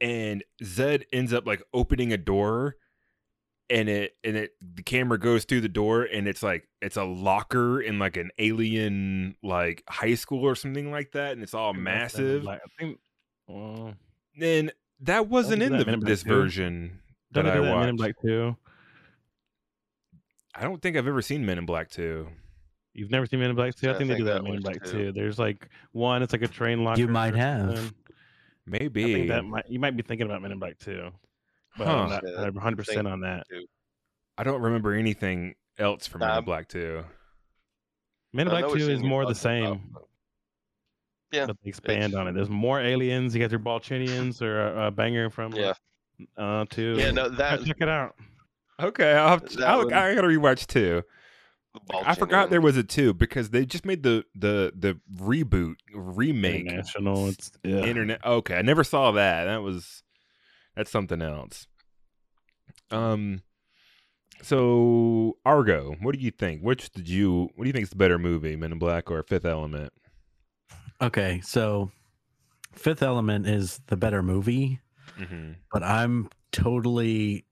and 0.00 0.44
Zed 0.62 1.06
ends 1.12 1.32
up 1.32 1.46
like 1.46 1.62
opening 1.72 2.12
a 2.12 2.18
door. 2.18 2.76
And 3.72 3.88
it 3.88 4.16
and 4.24 4.36
it 4.36 4.54
the 4.60 4.82
camera 4.82 5.16
goes 5.16 5.44
through 5.44 5.60
the 5.60 5.68
door 5.68 6.02
and 6.02 6.26
it's 6.26 6.42
like 6.42 6.66
it's 6.82 6.96
a 6.96 7.04
locker 7.04 7.80
in 7.80 8.00
like 8.00 8.16
an 8.16 8.32
alien 8.36 9.36
like 9.44 9.84
high 9.88 10.14
school 10.14 10.44
or 10.44 10.56
something 10.56 10.90
like 10.90 11.12
that 11.12 11.34
and 11.34 11.42
it's 11.44 11.54
all 11.54 11.72
think 11.72 11.84
that's 11.84 12.16
Men 12.16 12.24
in 12.24 12.42
massive. 12.42 12.48
I 12.48 12.58
think. 12.80 12.98
Well, 13.46 13.94
And 14.40 14.72
that 15.00 15.28
wasn't 15.28 15.62
in 15.62 15.72
that 15.72 15.78
the, 15.78 15.82
in 15.82 15.86
Men 15.86 15.94
in 15.94 16.00
Black 16.00 16.08
this 16.10 16.22
version 16.22 17.00
don't 17.32 17.44
that 17.44 17.52
I 17.52 17.56
do 17.56 17.62
that 17.62 17.68
in 17.72 17.78
Men 17.78 17.88
in 17.88 17.96
watched. 17.96 17.98
Black 17.98 18.22
Two? 18.22 18.56
I 20.54 20.62
don't 20.62 20.82
think 20.82 20.96
I've 20.96 21.06
ever 21.06 21.22
seen 21.22 21.46
Men 21.46 21.58
in 21.58 21.66
Black 21.66 21.88
2. 21.90 22.26
You've 22.92 23.10
never 23.10 23.24
seen 23.26 23.40
Men 23.40 23.50
in 23.50 23.56
Black 23.56 23.74
Two? 23.76 23.86
I 23.86 23.90
Yeah, 23.90 23.94
I 23.94 23.98
think 23.98 24.10
they 24.10 24.16
do 24.16 24.24
that 24.24 24.34
that 24.34 24.44
Men 24.44 24.54
in 24.54 24.62
Black 24.62 24.82
two. 24.84 24.90
Two. 24.90 25.12
There's 25.12 25.38
like 25.38 25.68
one. 25.92 26.22
It's 26.22 26.32
like 26.32 26.42
a 26.42 26.48
train 26.48 26.82
locker. 26.82 27.00
You 27.00 27.06
might 27.08 27.34
have. 27.36 27.92
Maybe. 28.66 29.04
I 29.04 29.14
think 29.14 29.28
that 29.28 29.44
might 29.44 29.68
you 29.68 29.78
might 29.78 29.96
be 29.96 30.02
thinking 30.02 30.26
about 30.26 30.42
Men 30.42 30.52
in 30.52 30.58
Black 30.58 30.78
Two, 30.78 31.10
but 31.78 31.86
Huh. 31.86 32.20
I'm 32.38 32.54
100 32.54 32.76
percent 32.76 33.06
on 33.06 33.20
that. 33.20 33.46
I 34.36 34.42
don't 34.42 34.60
remember 34.60 34.92
anything 34.92 35.54
else 35.78 36.06
from 36.06 36.20
Men 36.20 36.38
in 36.38 36.44
Black 36.44 36.68
2. 36.68 37.04
Men 38.32 38.48
in 38.48 38.50
Black 38.50 38.72
Two 38.72 38.90
is 38.90 39.00
more 39.02 39.24
the 39.24 39.34
talking 39.34 39.62
about, 39.62 39.76
same, 39.78 39.90
but- 39.94 40.02
Yeah, 41.32 41.46
but 41.46 41.56
they 41.62 41.68
expand 41.68 42.04
it's- 42.12 42.14
on 42.14 42.28
it. 42.28 42.32
There's 42.34 42.50
more 42.50 42.80
aliens. 42.80 43.34
You 43.34 43.40
got 43.40 43.50
your 43.50 43.60
Ballchinians 43.60 44.42
or 44.42 44.60
a, 44.68 44.86
a 44.86 44.90
banger 44.90 45.30
from 45.30 45.52
Yeah. 45.52 45.74
uh 46.36 46.64
two. 46.68 46.96
Yeah, 46.98 47.10
no, 47.12 47.28
that 47.28 47.64
check 47.64 47.76
it 47.80 47.88
out. 47.88 48.14
Okay, 48.80 49.12
I'll 49.12 49.28
have 49.28 49.44
to, 49.50 49.66
I'll, 49.66 49.78
one- 49.84 49.92
I 49.92 50.14
gotta 50.14 50.28
rewatch 50.28 50.66
2. 50.66 51.02
I 52.04 52.16
forgot 52.16 52.50
there 52.50 52.60
was 52.60 52.76
a 52.76 52.82
2 52.82 53.14
because 53.14 53.50
they 53.50 53.64
just 53.64 53.84
made 53.86 54.02
the 54.02 54.24
the 54.34 54.72
the 54.76 54.98
reboot 55.14 55.74
remake 55.94 56.62
International. 56.66 57.28
It's 57.28 57.52
yeah. 57.62 57.84
internet. 57.84 58.24
Okay, 58.24 58.56
I 58.56 58.62
never 58.62 58.82
saw 58.82 59.12
that. 59.12 59.44
That 59.44 59.62
was 59.62 60.02
that's 60.74 60.90
something 60.90 61.22
else. 61.22 61.66
Um, 62.90 63.42
so 64.42 65.36
Argo, 65.44 65.94
what 66.00 66.14
do 66.14 66.20
you 66.20 66.30
think? 66.30 66.62
Which 66.62 66.90
did 66.90 67.08
you? 67.08 67.50
What 67.54 67.64
do 67.64 67.68
you 67.68 67.72
think 67.72 67.84
is 67.84 67.90
the 67.90 67.96
better 67.96 68.18
movie, 68.18 68.56
Men 68.56 68.72
in 68.72 68.78
Black 68.78 69.10
or 69.10 69.22
Fifth 69.22 69.44
Element? 69.44 69.92
Okay, 71.02 71.40
so 71.42 71.90
Fifth 72.72 73.02
Element 73.02 73.46
is 73.46 73.80
the 73.86 73.96
better 73.96 74.22
movie, 74.22 74.80
Mm-hmm. 75.18 75.52
but 75.72 75.82
I'm 75.82 76.28
totally 76.52 77.44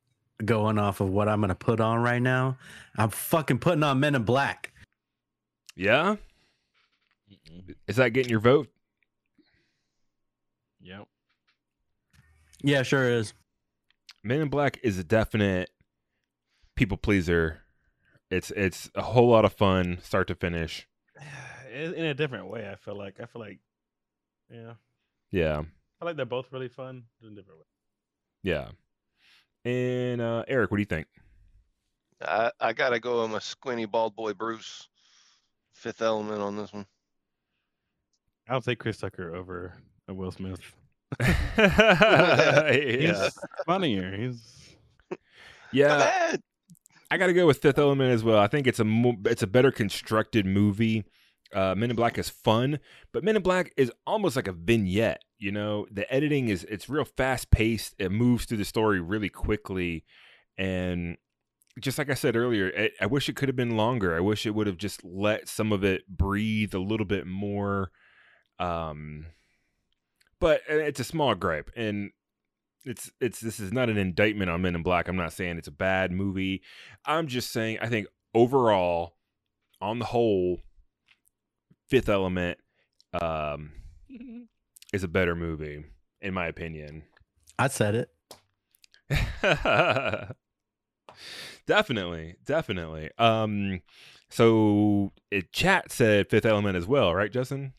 going 0.45 0.79
off 0.79 1.01
of 1.01 1.11
what 1.11 1.29
I'm 1.29 1.41
going 1.41 1.49
to 1.49 1.55
put 1.55 1.81
on 1.81 1.99
right 2.01 2.23
now. 2.23 2.57
I'm 2.97 3.11
fucking 3.11 3.59
putting 3.59 3.83
on 3.83 4.01
Men 4.01 4.15
in 4.15 4.23
Black. 4.23 4.73
Yeah, 5.77 6.17
is 7.87 7.97
that 7.97 8.11
getting 8.11 8.31
your 8.31 8.41
vote? 8.41 8.69
Yep. 10.81 11.07
Yeah, 12.63 12.83
sure 12.83 13.09
is. 13.09 13.35
Men 14.25 14.41
in 14.41 14.49
Black 14.49 14.79
is 14.83 14.99
a 14.99 15.05
definite 15.05 15.71
people 16.75 16.97
pleaser. 16.97 17.61
It's 18.31 18.51
it's 18.53 18.91
a 18.95 19.03
whole 19.03 19.29
lot 19.29 19.45
of 19.45 19.53
fun, 19.53 19.99
start 20.03 20.27
to 20.29 20.35
finish. 20.35 20.87
In 21.73 21.95
in 21.95 22.05
a 22.07 22.15
different 22.15 22.49
way, 22.49 22.69
I 22.71 22.77
feel 22.77 22.97
like. 22.97 23.21
I 23.21 23.27
feel 23.27 23.43
like, 23.43 23.59
yeah. 24.51 24.75
Yeah, 25.31 25.59
I 25.59 25.63
feel 25.63 26.07
like 26.07 26.17
they're 26.17 26.27
both 26.27 26.53
really 26.53 26.69
fun 26.69 27.05
in 27.23 27.35
different 27.35 27.61
ways. 27.61 27.67
yeah. 28.43 28.69
And 29.65 30.21
uh, 30.21 30.45
Eric, 30.49 30.71
what 30.71 30.79
do 30.79 30.83
you 30.83 30.87
think? 30.87 31.07
I, 32.23 32.51
I 32.59 32.73
gotta 32.73 32.99
go 32.99 33.23
with 33.23 33.31
my 33.31 33.39
squinty 33.39 33.85
bald 33.85 34.17
boy 34.17 34.33
Bruce. 34.33 34.89
Fifth 35.75 36.03
element 36.03 36.41
on 36.41 36.57
this 36.57 36.73
one. 36.73 36.87
I'll 38.49 38.63
take 38.63 38.79
Chris 38.79 38.97
Tucker 38.99 39.35
over 39.37 39.75
uh, 40.09 40.15
Will 40.15 40.33
Smith. 40.33 40.61
yeah. 41.21 42.73
He's 42.73 43.39
funnier. 43.67 44.17
He's 44.17 44.77
Yeah, 45.73 46.37
I 47.11 47.17
got 47.17 47.29
to 47.29 47.33
go 47.33 47.47
with 47.47 47.59
Fifth 47.59 47.79
Element 47.79 48.13
as 48.13 48.25
well. 48.25 48.39
I 48.39 48.47
think 48.47 48.67
it's 48.67 48.81
a 48.81 48.85
mo- 48.85 49.19
it's 49.25 49.43
a 49.43 49.47
better 49.47 49.71
constructed 49.71 50.47
movie. 50.47 51.05
Uh, 51.55 51.75
Men 51.75 51.91
in 51.91 51.97
Black 51.97 52.19
is 52.19 52.29
fun, 52.29 52.79
but 53.13 53.25
Men 53.25 53.37
in 53.37 53.43
Black 53.43 53.73
is 53.77 53.91
almost 54.07 54.37
like 54.37 54.49
a 54.49 54.53
vignette. 54.53 55.23
You 55.39 55.53
know, 55.53 55.87
the 55.91 56.13
editing 56.13 56.49
is 56.49 56.65
it's 56.65 56.89
real 56.89 57.05
fast 57.05 57.51
paced. 57.51 57.95
It 57.99 58.13
moves 58.13 58.45
through 58.45 58.59
the 58.59 58.65
story 58.65 59.01
really 59.01 59.31
quickly, 59.31 60.05
and 60.59 61.17
just 61.81 61.99
like 61.99 62.11
I 62.11 62.15
said 62.15 62.37
earlier, 62.37 62.73
I, 62.77 62.91
I 63.01 63.07
wish 63.07 63.29
it 63.29 63.37
could 63.37 63.49
have 63.49 63.57
been 63.57 63.77
longer. 63.77 64.17
I 64.17 64.21
wish 64.21 64.47
it 64.47 64.55
would 64.55 64.67
have 64.67 64.77
just 64.77 65.05
let 65.05 65.49
some 65.49 65.73
of 65.73 65.85
it 65.85 66.07
breathe 66.09 66.75
a 66.75 66.81
little 66.81 67.07
bit 67.07 67.27
more. 67.27 67.93
Um, 68.59 69.27
but 70.41 70.63
uh, 70.71 70.75
it's 70.75 71.01
a 71.01 71.05
small 71.05 71.35
gripe, 71.35 71.71
and 71.77 72.11
it's 72.85 73.11
it's 73.21 73.41
this 73.41 73.61
is 73.61 73.73
not 73.73 73.89
an 73.89 73.97
indictment 73.97 74.51
on 74.51 74.63
Men 74.63 74.75
in 74.75 74.83
Black. 74.83 75.09
I'm 75.09 75.17
not 75.17 75.33
saying 75.33 75.59
it's 75.59 75.69
a 75.69 75.73
bad 75.73 76.13
movie. 76.13 76.63
I'm 77.05 77.27
just 77.27 77.51
saying 77.51 77.79
I 77.81 77.89
think 77.89 78.07
overall, 78.35 79.15
on 79.81 79.99
the 79.99 80.07
whole, 80.07 80.61
Fifth 81.89 82.09
Element 82.09 82.59
um, 83.21 83.73
is 84.93 85.05
a 85.05 85.09
better 85.09 85.35
movie 85.35 85.85
in 86.21 86.35
my 86.35 86.47
opinion. 86.47 87.05
I 87.59 87.69
said 87.69 87.95
it. 87.95 88.11
definitely, 91.67 92.37
definitely. 92.45 93.11
Um, 93.19 93.81
so 94.31 95.13
it, 95.31 95.53
chat 95.53 95.91
said 95.91 96.29
Fifth 96.29 96.47
Element 96.47 96.77
as 96.77 96.87
well, 96.87 97.15
right, 97.15 97.33
Justin? 97.33 97.73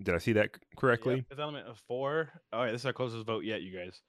Did 0.00 0.14
I 0.14 0.18
see 0.18 0.32
that 0.34 0.50
correctly? 0.76 1.16
Yep, 1.16 1.28
Fifth 1.30 1.40
Element 1.40 1.66
of 1.66 1.78
four. 1.88 2.30
All 2.52 2.60
right, 2.62 2.70
this 2.70 2.82
is 2.82 2.86
our 2.86 2.92
closest 2.92 3.26
vote 3.26 3.44
yet, 3.44 3.62
you 3.62 3.76
guys. 3.76 4.00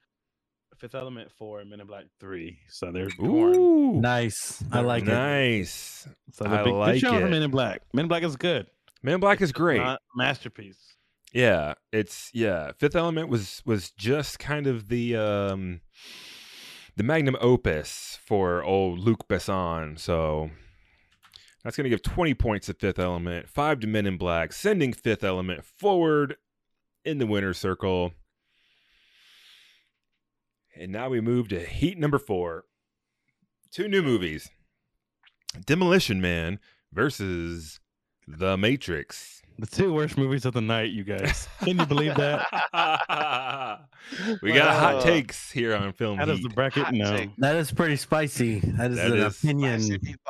Fifth 0.78 0.96
Element 0.96 1.32
four, 1.32 1.66
Men 1.66 1.82
in 1.82 1.88
Black 1.88 2.06
three. 2.20 2.60
So 2.70 2.92
they're. 2.92 3.10
Ooh, 3.22 4.00
Nice. 4.00 4.64
I 4.72 4.82
like 4.82 5.04
it. 5.04 5.08
nice. 5.08 6.08
So 6.32 6.46
I 6.46 6.58
the 6.58 6.64
big, 6.64 6.74
like 6.74 6.94
good 6.94 7.00
show 7.02 7.12
for 7.20 7.26
it. 7.26 7.30
Men 7.32 7.42
in 7.42 7.52
Black. 7.52 7.82
Men 7.94 8.06
in 8.06 8.08
Black 8.08 8.24
is 8.24 8.38
good. 8.38 8.68
Men 9.02 9.16
in 9.16 9.20
Black 9.20 9.42
is 9.42 9.52
great. 9.52 9.82
Masterpiece. 10.16 10.96
Yeah, 11.34 11.76
it's 11.92 12.32
yeah. 12.34 12.72
Fifth 12.78 12.96
Element 12.96 13.30
was 13.30 13.62
was 13.66 13.92
just 13.92 14.40
kind 14.40 14.68
of 14.68 14.90
the 14.90 15.16
um 15.16 15.82
the 16.96 17.04
magnum 17.04 17.38
opus 17.40 18.20
for 18.26 18.64
old 18.64 19.00
Luc 19.00 19.28
Besson. 19.28 19.98
So 20.00 20.50
that's 21.64 21.78
gonna 21.78 21.90
give 21.90 22.02
twenty 22.02 22.34
points 22.34 22.66
to 22.66 22.74
Fifth 22.74 23.00
Element, 23.00 23.48
five 23.48 23.80
to 23.82 23.88
Men 23.88 24.06
in 24.08 24.18
Black, 24.18 24.52
sending 24.54 24.92
Fifth 24.92 25.24
Element 25.24 25.64
forward 25.64 26.36
in 27.06 27.20
the 27.20 27.28
winner's 27.28 27.58
circle. 27.58 28.14
And 30.76 30.92
now 30.92 31.10
we 31.10 31.22
move 31.22 31.48
to 31.50 31.60
heat 31.60 31.98
number 31.98 32.20
four. 32.20 32.66
Two 33.72 33.88
new 33.88 34.02
movies. 34.02 34.50
Demolition 35.66 36.22
Man 36.22 36.60
versus 36.92 37.80
The 38.38 38.58
Matrix. 38.58 39.42
The 39.58 39.66
two 39.66 39.94
worst 39.94 40.18
movies 40.18 40.46
of 40.46 40.54
the 40.54 40.62
night, 40.62 40.92
you 40.92 41.04
guys. 41.04 41.48
Can 41.64 41.80
you 41.80 41.86
believe 41.86 42.16
that? 42.16 42.46
we 44.42 44.54
got 44.54 44.76
hot 44.80 45.04
takes 45.04 45.52
here 45.52 45.76
on 45.76 45.92
Film 45.92 46.18
How 46.18 46.26
does 46.26 46.42
the 46.42 46.50
bracket 46.50 46.86
Hot 46.86 46.94
no? 46.94 47.18
take. 47.18 47.36
That 47.38 47.56
is 47.56 47.72
pretty 47.72 47.98
spicy. 47.98 48.60
That 48.60 48.92
is 48.92 48.98
That 48.98 49.12
an 49.12 49.18
is 49.18 49.44
opinion. 49.44 50.00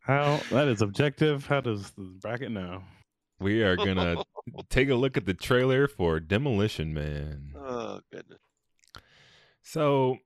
How 0.00 0.40
that 0.50 0.68
is 0.68 0.82
objective. 0.82 1.46
How 1.46 1.60
does 1.60 1.90
the 1.92 2.18
bracket 2.20 2.50
know? 2.50 2.82
we 3.40 3.62
are 3.62 3.76
gonna 3.76 4.16
take 4.70 4.88
a 4.90 4.94
look 4.94 5.16
at 5.16 5.24
the 5.26 5.34
trailer 5.34 5.86
for 5.86 6.18
Demolition 6.20 6.92
Man. 6.92 7.52
Oh 7.56 8.00
goodness. 8.12 8.40
So 9.62 10.18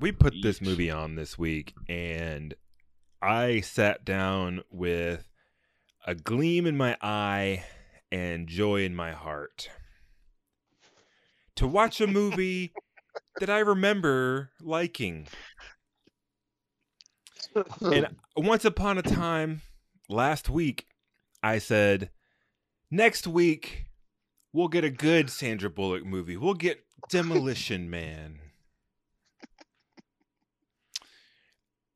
we 0.00 0.12
put 0.12 0.34
this 0.42 0.60
movie 0.60 0.90
on 0.90 1.16
this 1.16 1.36
week, 1.38 1.74
and 1.88 2.54
I 3.22 3.60
sat 3.60 4.04
down 4.04 4.62
with 4.70 5.28
a 6.06 6.14
gleam 6.14 6.66
in 6.66 6.76
my 6.76 6.96
eye 7.00 7.64
and 8.12 8.46
joy 8.46 8.84
in 8.84 8.94
my 8.94 9.12
heart 9.12 9.68
to 11.56 11.66
watch 11.66 12.00
a 12.00 12.06
movie 12.06 12.72
that 13.40 13.50
I 13.50 13.58
remember 13.58 14.50
liking. 14.60 15.26
And 17.80 18.08
once 18.36 18.64
upon 18.64 18.98
a 18.98 19.02
time, 19.02 19.62
last 20.08 20.48
week, 20.48 20.86
I 21.42 21.58
said, 21.58 22.10
next 22.90 23.26
week, 23.26 23.86
we'll 24.52 24.68
get 24.68 24.84
a 24.84 24.90
good 24.90 25.30
Sandra 25.30 25.70
Bullock 25.70 26.04
movie. 26.04 26.36
We'll 26.36 26.54
get 26.54 26.84
Demolition 27.10 27.90
Man. 27.90 28.40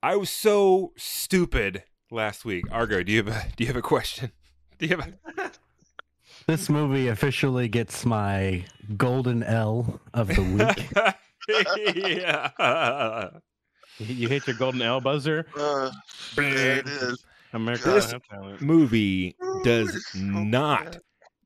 I 0.02 0.16
was 0.16 0.30
so 0.30 0.92
stupid 0.96 1.84
last 2.10 2.44
week. 2.44 2.64
Argo, 2.72 3.02
do 3.02 3.12
you 3.12 3.22
have 3.24 3.28
a, 3.28 3.46
do 3.56 3.64
you 3.64 3.68
have 3.68 3.76
a 3.76 3.82
question? 3.82 4.32
Do 4.78 4.86
you 4.86 4.96
have 4.96 5.12
a, 5.36 5.50
This 6.46 6.70
movie 6.70 7.08
officially 7.08 7.68
gets 7.68 8.06
my 8.06 8.64
golden 8.96 9.42
L 9.42 10.00
of 10.14 10.28
the 10.28 10.42
week. 10.42 10.88
yeah. 11.94 13.28
You, 13.98 14.14
you 14.14 14.28
hit 14.28 14.46
your 14.46 14.56
golden 14.56 14.80
L 14.80 15.02
buzzer. 15.02 15.46
Uh, 15.54 15.90
there 16.36 16.78
it 16.78 16.86
is. 16.88 17.22
America 17.52 17.90
This- 17.90 18.14
movie 18.60 19.36
does 19.62 19.94
Ooh, 20.16 20.20
not 20.20 20.92
bad. 20.92 21.00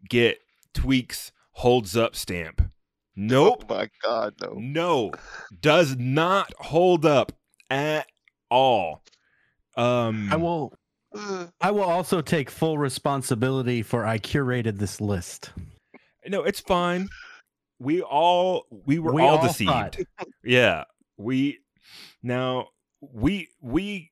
get 0.08 0.38
Tweaks 0.74 1.32
holds 1.52 1.96
up 1.96 2.14
stamp. 2.14 2.62
Nope. 3.16 3.64
Oh 3.68 3.74
my 3.74 3.88
God, 4.02 4.34
no. 4.40 4.52
No, 4.58 5.12
does 5.60 5.96
not 5.96 6.52
hold 6.58 7.04
up 7.04 7.32
at 7.68 8.06
all. 8.54 9.02
Um, 9.76 10.32
I 10.32 10.36
will. 10.36 10.72
I 11.60 11.70
will 11.70 11.82
also 11.84 12.20
take 12.20 12.50
full 12.50 12.76
responsibility 12.76 13.82
for 13.82 14.04
I 14.04 14.18
curated 14.18 14.78
this 14.78 15.00
list. 15.00 15.50
No, 16.26 16.42
it's 16.42 16.58
fine. 16.60 17.08
We 17.78 18.02
all 18.02 18.66
we 18.70 18.98
were 18.98 19.12
We 19.12 19.22
all, 19.22 19.38
all 19.38 19.46
deceived. 19.46 19.70
thought. 19.70 19.98
Yeah, 20.44 20.84
we 21.16 21.58
now 22.22 22.68
we 23.00 23.48
we 23.60 24.10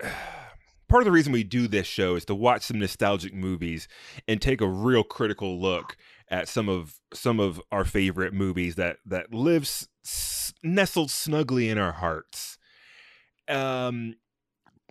part 0.88 1.02
of 1.02 1.04
the 1.04 1.10
reason 1.12 1.32
we 1.32 1.44
do 1.44 1.68
this 1.68 1.86
show 1.86 2.14
is 2.16 2.24
to 2.26 2.34
watch 2.34 2.62
some 2.62 2.78
nostalgic 2.78 3.34
movies 3.34 3.86
and 4.26 4.40
take 4.40 4.60
a 4.60 4.68
real 4.68 5.04
critical 5.04 5.60
look 5.60 5.96
at 6.30 6.48
some 6.48 6.68
of 6.68 6.94
some 7.12 7.38
of 7.40 7.60
our 7.70 7.84
favorite 7.84 8.32
movies 8.32 8.76
that 8.76 8.96
that 9.04 9.34
lives 9.34 9.88
s- 10.04 10.54
nestled 10.62 11.10
snugly 11.10 11.68
in 11.68 11.76
our 11.78 11.92
hearts. 11.92 12.56
Um 13.50 14.16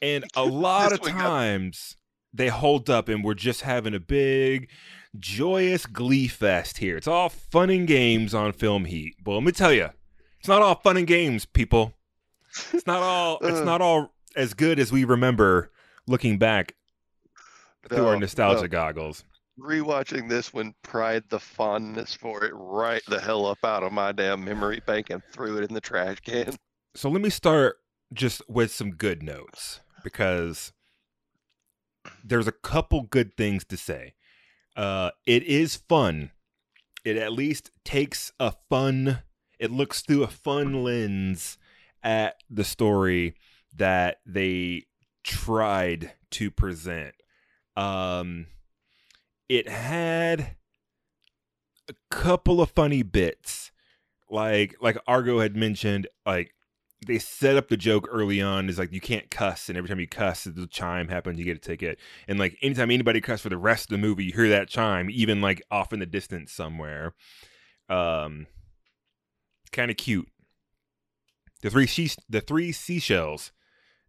and 0.02 0.26
a 0.36 0.44
lot 0.44 0.92
of 0.92 1.02
times 1.02 1.96
they 2.34 2.48
hold 2.48 2.90
up 2.90 3.10
and 3.10 3.24
we're 3.24 3.34
just 3.34 3.62
having 3.62 3.94
a 3.94 4.00
big 4.00 4.70
joyous 5.18 5.86
glee 5.86 6.28
fest 6.28 6.78
here. 6.78 6.98
It's 6.98 7.08
all 7.08 7.30
fun 7.30 7.70
and 7.70 7.88
games 7.88 8.34
on 8.34 8.54
Film 8.54 8.86
Heat. 8.86 9.16
But 9.24 9.32
let 9.34 9.44
me 9.44 9.52
tell 9.52 9.74
you, 9.74 9.90
it's 10.40 10.48
not 10.48 10.62
all 10.62 10.76
fun 10.76 10.98
and 10.98 11.08
games, 11.08 11.46
people. 11.46 11.94
It's 12.74 12.88
not 12.88 13.02
all. 13.02 13.40
It's 13.42 13.66
not 13.66 13.82
all 13.82 14.14
as 14.36 14.54
good 14.54 14.80
as 14.80 14.92
we 14.92 15.04
remember 15.04 15.72
looking 16.08 16.38
back 16.38 16.76
through 17.88 18.08
our 18.08 18.20
nostalgia 18.20 18.64
no. 18.64 18.68
goggles. 18.68 19.24
Rewatching 19.60 20.30
this 20.30 20.54
one 20.54 20.74
pried 20.84 21.24
the 21.30 21.40
fondness 21.40 22.14
for 22.14 22.46
it 22.46 22.54
right 22.54 23.02
the 23.08 23.20
hell 23.20 23.46
up 23.46 23.64
out 23.66 23.84
of 23.84 23.92
my 23.92 24.14
damn 24.14 24.44
memory 24.44 24.82
bank 24.86 25.10
and 25.10 25.22
threw 25.32 25.58
it 25.58 25.68
in 25.68 25.74
the 25.74 25.82
trash 25.82 26.20
can. 26.22 26.56
So 26.96 27.10
let 27.10 27.22
me 27.22 27.30
start 27.30 27.78
just 28.14 28.42
with 28.50 28.72
some 28.72 28.92
good 28.92 29.22
notes 29.22 29.82
because 30.04 30.74
there's 32.24 32.48
a 32.48 32.54
couple 32.54 33.04
good 33.04 33.36
things 33.36 33.64
to 33.66 33.78
say. 33.78 34.14
Uh, 34.76 35.12
it 35.26 35.44
is 35.44 35.76
fun. 35.76 36.32
It 37.04 37.18
at 37.18 37.34
least 37.34 37.72
takes 37.84 38.32
a 38.40 38.54
fun. 38.70 39.24
It 39.60 39.72
looks 39.72 40.02
through 40.02 40.24
a 40.24 40.28
fun 40.28 40.84
lens 40.84 41.58
at 42.04 42.36
the 42.50 42.64
story 42.64 43.36
that 43.76 44.20
they 44.26 44.86
tried 45.24 46.14
to 46.32 46.52
present. 46.52 47.14
Um, 47.76 48.48
it 49.48 49.68
had 49.68 50.56
a 51.90 51.94
couple 52.10 52.62
of 52.62 52.72
funny 52.72 53.04
bits, 53.04 53.72
like 54.30 54.76
like 54.82 54.98
Argo 55.08 55.40
had 55.40 55.56
mentioned, 55.56 56.08
like 56.26 56.54
they 57.06 57.18
set 57.18 57.56
up 57.56 57.70
the 57.70 57.78
joke 57.78 58.08
early 58.12 58.42
on 58.42 58.68
is 58.68 58.78
like 58.78 58.92
you 58.92 59.00
can't 59.00 59.32
cuss 59.32 59.70
and 59.70 59.78
every 59.78 59.88
time 59.88 60.00
you 60.00 60.08
cuss 60.08 60.44
the 60.44 60.68
chime 60.68 61.08
happens 61.08 61.40
you 61.40 61.46
get 61.46 61.58
a 61.58 61.60
ticket. 61.60 61.98
And 62.28 62.38
like 62.38 62.58
anytime 62.62 62.92
anybody 62.92 63.22
cuss 63.22 63.42
for 63.42 63.50
the 63.50 63.58
rest 63.58 63.86
of 63.86 63.90
the 63.92 63.98
movie 63.98 64.26
you 64.26 64.34
hear 64.34 64.50
that 64.50 64.68
chime 64.68 65.10
even 65.10 65.42
like 65.42 65.62
off 65.72 65.94
in 65.94 66.00
the 66.00 66.06
distance 66.06 66.52
somewhere. 66.52 67.14
Um 67.88 68.48
kind 69.72 69.90
of 69.90 69.98
cute. 69.98 70.28
The 71.62 71.70
three 71.70 71.88
she- 71.88 72.12
the 72.28 72.42
three 72.42 72.72
seashells 72.72 73.52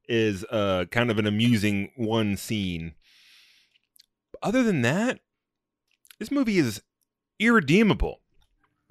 is 0.09 0.45
uh 0.51 0.87
kind 0.91 1.11
of 1.11 1.19
an 1.19 1.27
amusing 1.27 1.93
one 1.97 2.37
scene. 2.37 2.95
Other 4.43 4.65
than 4.65 4.83
that 4.83 5.21
this 6.19 6.31
movie 6.31 6.59
is 6.59 6.83
irredeemable 7.39 8.21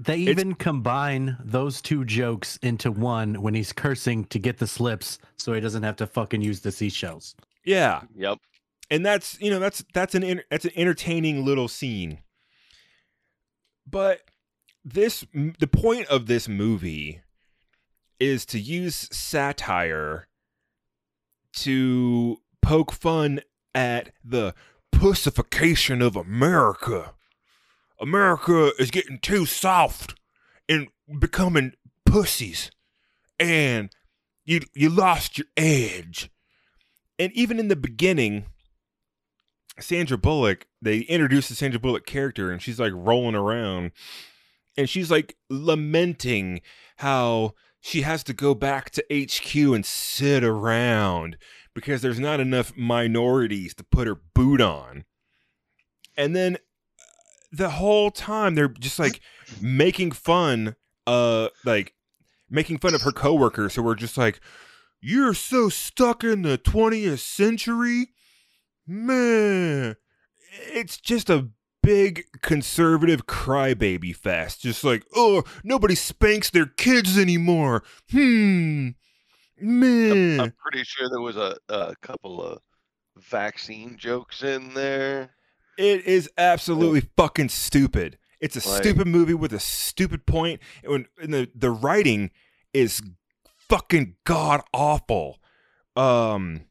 They 0.02 0.22
It's- 0.22 0.30
even 0.30 0.56
combine 0.56 1.36
those 1.44 1.82
two 1.82 2.06
jokes 2.06 2.58
into 2.62 2.90
one 2.90 3.42
when 3.42 3.54
he's 3.54 3.74
cursing 3.74 4.24
to 4.26 4.40
get 4.40 4.58
the 4.58 4.68
slips 4.68 5.20
so 5.36 5.52
he 5.54 5.60
doesn't 5.60 5.84
have 5.84 5.98
to 5.98 6.08
fucking 6.08 6.42
use 6.42 6.62
the 6.62 6.72
seashells. 6.72 7.36
yeah 7.66 8.04
Yep. 8.16 8.38
and 8.90 9.06
that's 9.06 9.38
you 9.42 9.50
know 9.52 9.60
that's 9.60 9.84
that's 9.94 10.16
an 10.16 10.42
that's 10.50 10.64
an 10.66 10.72
entertaining 10.76 11.44
little 11.46 11.68
scene 11.68 12.20
but 13.86 14.22
this 14.86 15.26
the 15.34 15.68
point 15.68 16.08
of 16.08 16.28
this 16.28 16.48
movie 16.48 17.22
is 18.20 18.46
to 18.46 18.60
use 18.60 19.10
satire 19.12 20.28
to 21.54 22.38
poke 22.62 22.92
fun 22.94 23.42
at 23.76 24.12
the 24.24 24.54
pussification 24.92 26.02
of 26.02 26.16
America. 26.16 27.14
America 28.00 28.72
is 28.80 28.92
getting 28.92 29.20
too 29.20 29.46
soft 29.46 30.16
and 30.68 30.88
becoming 31.20 31.74
pussies. 32.06 32.72
And 33.40 33.92
you 34.46 34.62
you 34.74 34.90
lost 34.90 35.38
your 35.38 35.48
edge. 35.58 36.30
And 37.18 37.32
even 37.34 37.60
in 37.60 37.68
the 37.68 37.76
beginning, 37.76 38.46
Sandra 39.80 40.18
Bullock, 40.18 40.68
they 40.82 41.00
introduced 41.00 41.50
the 41.50 41.56
Sandra 41.56 41.80
Bullock 41.80 42.06
character 42.06 42.52
and 42.52 42.62
she's 42.62 42.80
like 42.80 42.94
rolling 42.96 43.36
around 43.36 43.92
and 44.78 44.90
she's 44.90 45.12
like 45.12 45.36
lamenting 45.50 46.62
how 46.98 47.54
she 47.82 48.02
has 48.02 48.24
to 48.24 48.34
go 48.34 48.54
back 48.54 48.90
to 48.92 49.04
HQ 49.12 49.56
and 49.56 49.86
sit 49.86 50.44
around 50.44 51.38
because 51.74 52.02
there's 52.02 52.20
not 52.20 52.40
enough 52.40 52.76
minorities 52.76 53.74
to 53.76 53.84
put 53.84 54.08
her 54.08 54.16
boot 54.16 54.62
on. 54.62 55.06
And 56.18 56.36
then 56.36 56.58
the 57.52 57.70
whole 57.72 58.12
time 58.12 58.56
they're 58.56 58.68
just 58.68 59.00
like 59.00 59.22
making 59.60 60.12
fun 60.12 60.76
uh 61.08 61.50
like 61.66 61.94
making 62.50 62.78
fun 62.78 62.94
of 62.94 63.02
her 63.02 63.12
coworkers 63.12 63.76
who 63.76 63.84
were 63.84 63.96
just 63.96 64.18
like 64.18 64.40
you're 65.02 65.34
so 65.34 65.70
stuck 65.70 66.24
in 66.24 66.42
the 66.42 66.58
20th 66.58 67.20
century? 67.20 68.10
Man 68.86 69.96
it's 70.74 70.98
just 70.98 71.30
a 71.30 71.50
big 71.84 72.26
conservative 72.42 73.26
crybaby 73.28 74.16
fest. 74.16 74.62
Just 74.62 74.84
like 74.84 75.06
oh 75.16 75.44
nobody 75.64 75.96
spanks 75.96 76.50
their 76.50 76.66
kids 76.66 77.18
anymore. 77.18 77.84
Hmm 78.12 78.90
man. 79.62 80.40
I'm 80.40 80.54
pretty 80.62 80.84
sure 80.84 81.10
there 81.10 81.22
was 81.22 81.38
a, 81.38 81.58
a 81.70 81.96
couple 82.02 82.42
of 82.42 82.60
vaccine 83.18 83.98
jokes 83.98 84.44
in 84.44 84.74
there. 84.74 85.32
It 85.80 86.06
is 86.06 86.30
absolutely 86.38 87.10
fucking 87.16 87.50
stupid. 87.50 88.18
It's 88.42 88.56
a 88.64 88.70
Like- 88.70 88.84
stupid 88.84 89.08
movie 89.08 89.34
with 89.34 89.54
a 89.54 89.60
stupid 89.60 90.26
point, 90.26 90.62
and 90.84 91.08
the 91.18 91.50
the 91.56 91.72
writing 91.72 92.32
is 92.74 93.02
fucking 93.70 94.16
god 94.26 94.62
awful. 94.74 95.40
Um, 95.96 96.66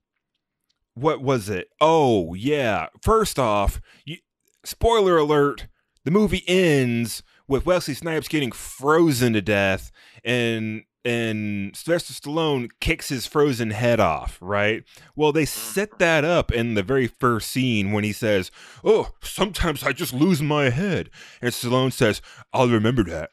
what 0.94 1.22
was 1.22 1.48
it? 1.48 1.68
Oh 1.80 2.34
yeah. 2.34 2.88
First 3.02 3.38
off, 3.38 3.80
you, 4.04 4.18
spoiler 4.64 5.16
alert: 5.16 5.68
the 6.04 6.10
movie 6.10 6.44
ends 6.46 7.22
with 7.46 7.64
Wesley 7.66 7.94
Snipes 7.94 8.28
getting 8.28 8.52
frozen 8.52 9.32
to 9.32 9.40
death, 9.42 9.90
and 10.24 10.84
and 11.08 11.74
Sylvester 11.74 12.12
Stallone 12.12 12.68
kicks 12.80 13.08
his 13.08 13.26
frozen 13.26 13.70
head 13.70 13.98
off. 13.98 14.38
Right. 14.40 14.84
Well, 15.16 15.32
they 15.32 15.46
set 15.46 15.90
mm-hmm. 15.90 15.98
that 15.98 16.24
up 16.24 16.52
in 16.52 16.74
the 16.74 16.82
very 16.82 17.06
first 17.06 17.50
scene 17.50 17.92
when 17.92 18.04
he 18.04 18.12
says, 18.12 18.50
"Oh, 18.84 19.12
sometimes 19.22 19.82
I 19.82 19.92
just 19.92 20.12
lose 20.12 20.42
my 20.42 20.70
head," 20.70 21.10
and 21.40 21.52
Stallone 21.52 21.92
says, 21.92 22.20
"I'll 22.52 22.68
remember 22.68 23.04
that." 23.04 23.30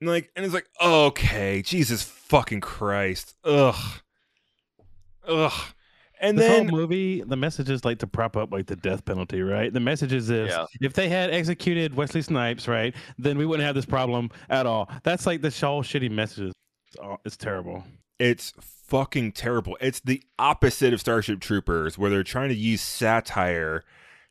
And 0.00 0.08
like, 0.08 0.30
and 0.36 0.44
it's 0.44 0.54
like, 0.54 0.68
okay, 0.80 1.62
Jesus 1.62 2.04
fucking 2.04 2.60
Christ, 2.60 3.34
ugh, 3.42 4.00
ugh, 5.26 5.74
and 6.20 6.38
this 6.38 6.46
then 6.46 6.68
whole 6.68 6.78
movie, 6.78 7.22
the 7.22 7.36
message 7.36 7.70
is 7.70 7.84
like 7.84 7.98
to 7.98 8.06
prop 8.06 8.36
up 8.36 8.52
like 8.52 8.66
the 8.66 8.76
death 8.76 9.04
penalty, 9.04 9.42
right? 9.42 9.72
The 9.72 9.80
message 9.80 10.12
is 10.12 10.28
this: 10.28 10.50
Yeah. 10.50 10.66
if 10.80 10.92
they 10.92 11.08
had 11.08 11.30
executed 11.30 11.94
Wesley 11.94 12.22
Snipes, 12.22 12.68
right, 12.68 12.94
then 13.18 13.38
we 13.38 13.46
wouldn't 13.46 13.66
have 13.66 13.74
this 13.74 13.86
problem 13.86 14.30
at 14.48 14.66
all. 14.66 14.90
That's 15.02 15.26
like 15.26 15.42
the 15.42 15.50
whole 15.50 15.82
shitty 15.82 16.10
messages. 16.10 16.52
It's, 16.88 16.96
all, 16.96 17.20
it's 17.24 17.36
terrible. 17.36 17.84
It's 18.18 18.52
fucking 18.60 19.32
terrible. 19.32 19.76
It's 19.80 20.00
the 20.00 20.22
opposite 20.38 20.92
of 20.92 21.00
Starship 21.00 21.40
Troopers, 21.40 21.96
where 21.98 22.10
they're 22.10 22.22
trying 22.24 22.48
to 22.48 22.54
use 22.54 22.80
satire 22.80 23.84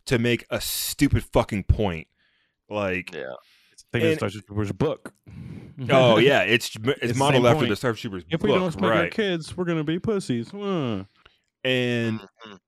to 0.05 0.17
make 0.19 0.45
a 0.49 0.59
stupid 0.59 1.23
fucking 1.23 1.63
point. 1.65 2.07
Like, 2.69 3.13
Yeah. 3.13 3.34
I 3.34 3.99
think 3.99 4.03
And- 4.05 4.17
Starship 4.17 4.45
Troopers 4.47 4.71
book. 4.73 5.13
oh 5.89 6.17
yeah, 6.17 6.41
it's 6.41 6.75
it's, 6.75 6.99
It's 7.11 7.17
modeled 7.19 7.45
after 7.45 7.59
point. 7.59 7.69
the 7.69 7.75
Starship 7.75 8.01
Troopers 8.11 8.23
If 8.29 8.41
we 8.41 8.49
book, 8.49 8.59
don't 8.59 8.71
spank 8.71 8.85
our 8.93 9.07
kids, 9.09 9.55
we're 9.55 9.65
gonna 9.65 9.84
be 9.85 9.99
pussies. 9.99 10.53
Uh. 10.53 11.05
And 11.63 12.19
Mhm. 12.19 12.59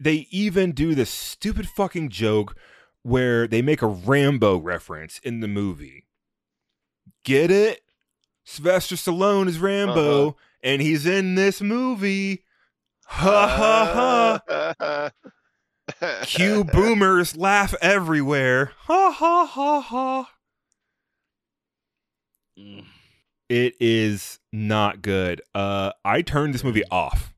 they 0.00 0.26
even 0.30 0.72
do 0.72 0.94
this 0.94 1.10
stupid 1.10 1.68
fucking 1.68 2.08
joke 2.10 2.56
where 3.02 3.46
they 3.46 3.60
make 3.62 3.82
a 3.82 3.86
Rambo 3.86 4.58
reference 4.58 5.18
in 5.20 5.40
the 5.40 5.48
movie. 5.48 6.06
Get 7.24 7.50
it? 7.50 7.82
Sylvester 8.46 8.94
Stallone 8.94 9.48
is 9.48 9.58
Rambo, 9.58 10.28
Uh-huh. 10.28 10.36
and 10.62 10.80
he's 10.80 11.04
in 11.04 11.34
this 11.34 11.60
movie. 11.60 12.44
Ha 13.06 13.48
ha 13.48 14.72
ha. 14.78 15.10
Cue 16.24 16.64
boomers 16.64 17.36
laugh 17.36 17.74
everywhere. 17.82 18.72
Ha 18.84 19.10
ha 19.10 19.46
ha 19.46 19.80
ha. 19.80 20.30
Mm. 22.58 22.84
It 23.48 23.74
is 23.80 24.40
not 24.52 25.02
good. 25.02 25.42
Uh 25.54 25.92
I 26.04 26.22
turned 26.22 26.54
this 26.54 26.64
movie 26.64 26.82
off. 26.90 27.32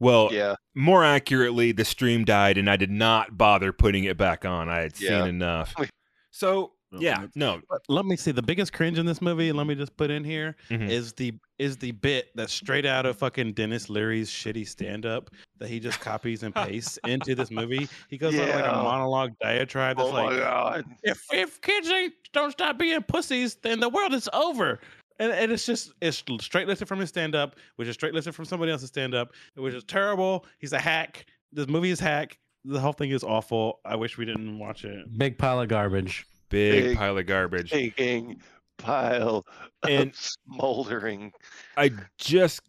Well, 0.00 0.28
Yeah, 0.32 0.54
more 0.76 1.04
accurately, 1.04 1.72
the 1.72 1.84
stream 1.84 2.24
died 2.24 2.56
and 2.58 2.70
I 2.70 2.76
did 2.76 2.90
not 2.90 3.36
bother 3.36 3.72
putting 3.72 4.04
it 4.04 4.16
back 4.16 4.44
on. 4.44 4.68
I 4.68 4.78
had 4.82 5.00
Yeah. 5.00 5.20
seen 5.20 5.28
enough. 5.28 5.74
So, 6.30 6.74
yeah, 6.92 7.14
that's- 7.14 7.30
no. 7.36 7.60
But 7.68 7.82
let 7.88 8.04
me 8.06 8.16
see. 8.16 8.30
The 8.32 8.42
biggest 8.42 8.72
cringe 8.72 8.98
in 8.98 9.06
this 9.06 9.20
movie, 9.20 9.52
let 9.52 9.66
me 9.66 9.74
just 9.74 9.96
put 9.96 10.10
in 10.10 10.24
here, 10.24 10.56
is 10.70 11.12
Mhm. 11.12 11.16
the 11.16 11.34
is 11.58 11.76
the 11.76 11.90
bit 11.90 12.28
that's 12.36 12.52
straight 12.52 12.86
out 12.86 13.04
of 13.04 13.16
fucking 13.18 13.52
Denis 13.52 13.90
Leary's 13.90 14.30
shitty 14.30 14.66
stand 14.68 15.04
up 15.04 15.28
that 15.58 15.68
he 15.68 15.80
just 15.80 15.98
copies 16.00 16.44
and 16.44 16.54
pastes 16.54 16.98
into 17.06 17.34
this 17.34 17.50
movie. 17.50 17.88
He 18.08 18.16
goes 18.16 18.34
on 18.38 18.48
like 18.48 18.64
a 18.64 18.72
monologue 18.82 19.32
diatribe 19.40 19.96
that's 19.96 20.08
oh 20.08 20.12
my 20.12 20.22
like 20.26 20.38
god. 20.38 20.84
if 21.02 21.20
if 21.32 21.60
kids 21.60 21.90
ain't 21.90 22.14
don't 22.32 22.52
stop 22.52 22.78
being 22.78 23.02
pussies, 23.02 23.56
then 23.56 23.80
the 23.80 23.88
world 23.88 24.14
is 24.14 24.28
over. 24.32 24.78
And, 25.20 25.32
and 25.32 25.50
it's 25.50 25.66
just 25.66 25.92
it's 26.00 26.22
straight 26.40 26.68
listed 26.68 26.86
from 26.86 27.00
his 27.00 27.08
stand 27.08 27.34
up, 27.34 27.56
which 27.74 27.88
is 27.88 27.94
straight 27.94 28.14
listed 28.14 28.36
from 28.36 28.44
somebody 28.44 28.70
else's 28.70 28.88
stand 28.88 29.14
up, 29.16 29.32
which 29.56 29.74
is 29.74 29.82
terrible. 29.82 30.46
He's 30.60 30.72
a 30.72 30.78
hack. 30.78 31.26
This 31.52 31.66
movie 31.66 31.90
is 31.90 31.98
hack. 31.98 32.38
The 32.64 32.78
whole 32.78 32.92
thing 32.92 33.10
is 33.10 33.24
awful. 33.24 33.80
I 33.84 33.96
wish 33.96 34.16
we 34.16 34.24
didn't 34.26 34.58
watch 34.60 34.84
it. 34.84 35.06
Big 35.18 35.36
pile 35.38 35.60
of 35.60 35.68
garbage. 35.68 36.24
Big, 36.48 36.84
Big, 36.84 36.96
pile 36.96 37.18
of 37.18 37.26
garbage. 37.26 37.70
Taking 37.70 38.40
pile 38.78 39.44
And- 39.88 40.14
smoldering. 40.14 41.32
I 41.76 41.90
just 42.16 42.60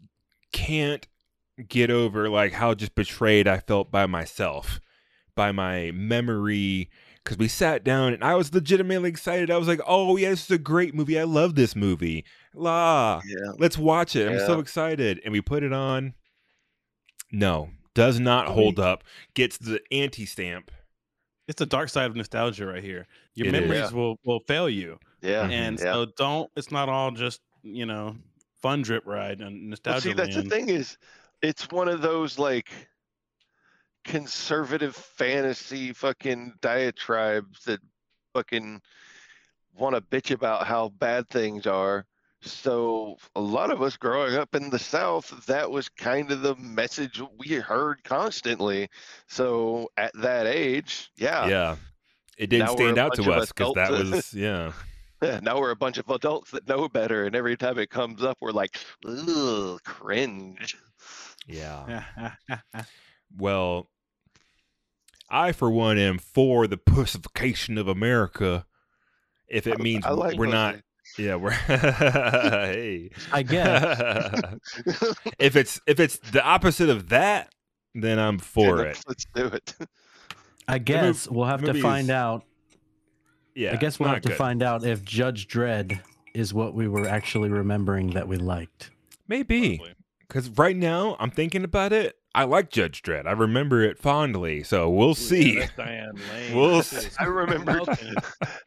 can't 0.52 1.08
get 1.68 1.92
over 1.92 2.30
like 2.30 2.54
how 2.54 2.74
just 2.74 2.96
betrayed 2.96 3.48
I 3.48 3.60
felt 3.60 3.92
by 3.92 4.06
myself, 4.06 4.80
by 5.36 5.52
my 5.52 5.92
memory. 5.92 6.90
Because 7.24 7.38
we 7.38 7.48
sat 7.50 7.84
down 7.84 8.14
and 8.14 8.24
I 8.24 8.34
was 8.36 8.54
legitimately 8.54 9.10
excited. 9.10 9.52
I 9.52 9.58
was 9.58 9.68
like, 9.68 9.82
"Oh 9.86 10.16
yeah, 10.18 10.30
this 10.30 10.46
is 10.46 10.52
a 10.52 10.58
great 10.58 10.96
movie. 10.96 11.20
I 11.20 11.24
love 11.26 11.54
this 11.56 11.76
movie. 11.76 12.26
La, 12.56 13.22
Yeah. 13.26 13.52
let's 13.60 13.78
watch 13.78 14.16
it. 14.16 14.28
I'm 14.28 14.40
so 14.40 14.60
excited." 14.60 15.20
And 15.24 15.32
we 15.34 15.42
put 15.42 15.62
it 15.62 15.74
on. 15.74 16.14
No, 17.32 17.70
does 17.94 18.20
not 18.20 18.48
hold 18.48 18.80
up. 18.80 19.04
Gets 19.36 19.58
the 19.58 19.82
anti 19.92 20.26
stamp. 20.26 20.72
It's 21.50 21.58
the 21.58 21.66
dark 21.66 21.90
side 21.90 22.06
of 22.06 22.16
nostalgia 22.16 22.68
right 22.68 22.84
here. 22.84 23.08
Your 23.34 23.48
It 23.48 23.56
is. 23.56 23.62
memories 23.62 23.92
will 23.92 24.20
will 24.24 24.40
fail 24.42 24.70
you, 24.70 25.00
Yeah. 25.22 25.48
Mhm. 25.48 25.52
and 25.52 25.80
Yeah. 25.80 25.94
so 25.94 26.06
don't. 26.16 26.52
It's 26.56 26.72
not 26.72 26.90
all 26.90 27.10
just 27.10 27.42
you 27.64 27.88
know 27.88 28.16
fun 28.62 28.84
drip 28.84 29.04
ride 29.08 29.42
and 29.42 29.62
Well, 29.62 29.70
nostalgia. 29.72 30.02
see, 30.02 30.14
that's 30.14 30.36
the 30.36 30.44
thing 30.44 30.70
is, 30.70 30.98
it's 31.42 31.68
one 31.72 31.88
of 31.88 32.02
those 32.02 32.38
like 32.38 32.70
conservative 34.04 34.96
fantasy 34.96 35.92
fucking 35.92 36.54
diatribes 36.62 37.64
that 37.66 37.80
fucking 38.34 38.80
want 39.74 39.96
to 39.96 40.02
bitch 40.02 40.30
about 40.30 40.68
how 40.68 40.90
bad 40.90 41.30
things 41.30 41.66
are. 41.66 42.06
So 42.42 43.18
a 43.36 43.42
lot 43.42 43.72
of 43.72 43.82
us 43.82 43.98
growing 43.98 44.36
up 44.36 44.56
in 44.56 44.70
the 44.70 44.80
South, 44.80 45.46
that 45.48 45.70
was 45.70 45.90
kind 45.90 46.32
of 46.32 46.42
the 46.42 46.56
message 46.56 47.22
we 47.38 47.56
heard 47.56 48.04
constantly. 48.04 48.90
So 49.28 49.92
at 49.98 50.14
that 50.16 50.48
age, 50.48 51.12
yeah, 51.18 51.48
yeah, 51.48 51.76
it 52.38 52.50
didn't 52.50 52.70
stand 52.70 52.98
out 52.98 53.16
to 53.16 53.32
us 53.32 53.52
because 53.52 53.74
that 53.76 53.92
was 53.92 54.34
yeah. 54.34 54.72
now 55.42 55.60
we're 55.60 55.72
a 55.72 55.76
bunch 55.76 55.98
of 55.98 56.10
adults 56.10 56.52
that 56.52 56.68
know 56.68 56.88
better, 56.88 57.26
and 57.26 57.36
every 57.36 57.58
time 57.58 57.78
it 57.78 57.90
comes 57.90 58.24
up, 58.24 58.38
we're 58.40 58.52
like, 58.52 58.78
ugh, 59.06 59.80
cringe. 59.84 60.78
Yeah. 61.48 62.04
Well, 63.38 63.90
I 65.30 65.52
for 65.52 65.70
one 65.70 65.98
am 65.98 66.18
for 66.18 66.68
the 66.68 66.78
pussification 66.78 67.78
of 67.78 67.88
America. 67.88 68.66
If 69.48 69.68
it 69.68 69.80
means 69.80 70.06
I 70.06 70.12
like 70.12 70.38
we're 70.38 70.46
pussy. 70.46 70.58
not, 70.58 70.76
yeah, 71.20 71.36
we're 71.36 71.52
hey. 71.52 73.10
I 73.32 73.44
guess. 73.44 74.42
if 75.40 75.56
it's 75.56 75.80
if 75.86 76.00
it's 76.00 76.18
the 76.20 76.44
opposite 76.44 76.90
of 76.90 77.10
that, 77.10 77.54
then 77.94 78.18
I'm 78.20 78.40
for 78.40 78.78
Yeah, 78.80 78.84
it. 78.84 78.86
let's- 78.88 79.04
Let's 79.08 79.26
do 79.36 79.46
it. 79.48 79.76
I 80.68 80.78
guess 80.78 81.28
we'll 81.28 81.46
have 81.48 81.64
to 81.64 81.74
find 81.82 82.06
is- 82.06 82.12
out. 82.12 82.44
Yeah, 83.56 83.74
I 83.74 83.78
guess 83.78 84.00
we'll 84.00 84.08
not 84.08 84.16
have 84.18 84.24
to 84.24 84.30
good. 84.30 84.38
find 84.38 84.64
out 84.64 84.86
if 84.86 85.04
Judge 85.04 85.48
Dredd 85.48 86.00
is 86.34 86.54
what 86.54 86.74
we 86.76 86.88
were 86.88 87.08
actually 87.08 87.50
remembering 87.50 88.12
that 88.12 88.28
we 88.28 88.38
liked. 88.38 88.92
maybe 89.28 89.82
because 90.28 90.48
right 90.52 90.76
now 90.78 91.18
I'm 91.20 91.32
thinking 91.32 91.64
about 91.64 91.92
it. 91.92 92.16
I 92.36 92.44
like 92.44 92.70
Judge 92.70 93.02
Dredd. 93.02 93.26
I 93.26 93.32
remember 93.32 93.82
it 93.82 93.98
fondly. 93.98 94.62
So 94.64 94.90
we'll 94.90 95.10
Ooh, 95.12 95.14
see. 95.16 95.58
Yeah, 95.58 95.68
Lane. 95.78 96.12
We'll 96.56 96.84
see. 96.84 97.10
I 97.20 97.26
remember. 97.26 97.82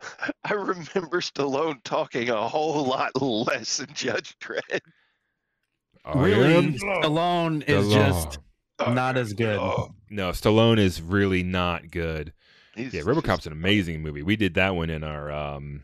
I 0.44 0.52
remember 0.54 1.20
Stallone 1.20 1.82
talking 1.84 2.28
a 2.28 2.48
whole 2.48 2.84
lot 2.84 3.10
less 3.20 3.76
than 3.78 3.88
Judge 3.94 4.36
Dredd. 4.40 4.80
I 6.04 6.18
really, 6.24 6.54
am 6.56 6.74
Stallone 6.74 7.62
is 7.68 7.86
law. 7.86 7.94
just 7.94 8.38
not 8.80 9.16
as 9.16 9.32
good. 9.32 9.56
Oh, 9.58 9.94
no. 10.10 10.30
Stallone 10.30 10.78
is 10.78 11.00
really 11.00 11.44
not 11.44 11.90
good. 11.92 12.32
he's 12.74 12.92
Yeah, 12.92 13.02
just- 13.02 13.06
RoboCop's 13.08 13.46
an 13.46 13.52
amazing 13.52 14.02
movie. 14.02 14.22
We 14.22 14.34
did 14.34 14.54
that 14.54 14.74
one 14.74 14.90
in 14.90 15.04
our 15.04 15.30
um 15.30 15.82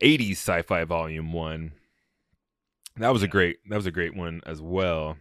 80s 0.00 0.32
sci-fi 0.36 0.84
volume 0.84 1.32
1. 1.32 1.72
That 2.98 3.12
was 3.12 3.24
a 3.24 3.28
great 3.28 3.56
that 3.68 3.76
was 3.76 3.86
a 3.86 3.90
great 3.90 4.14
one 4.16 4.40
as 4.46 4.62
well. 4.62 5.16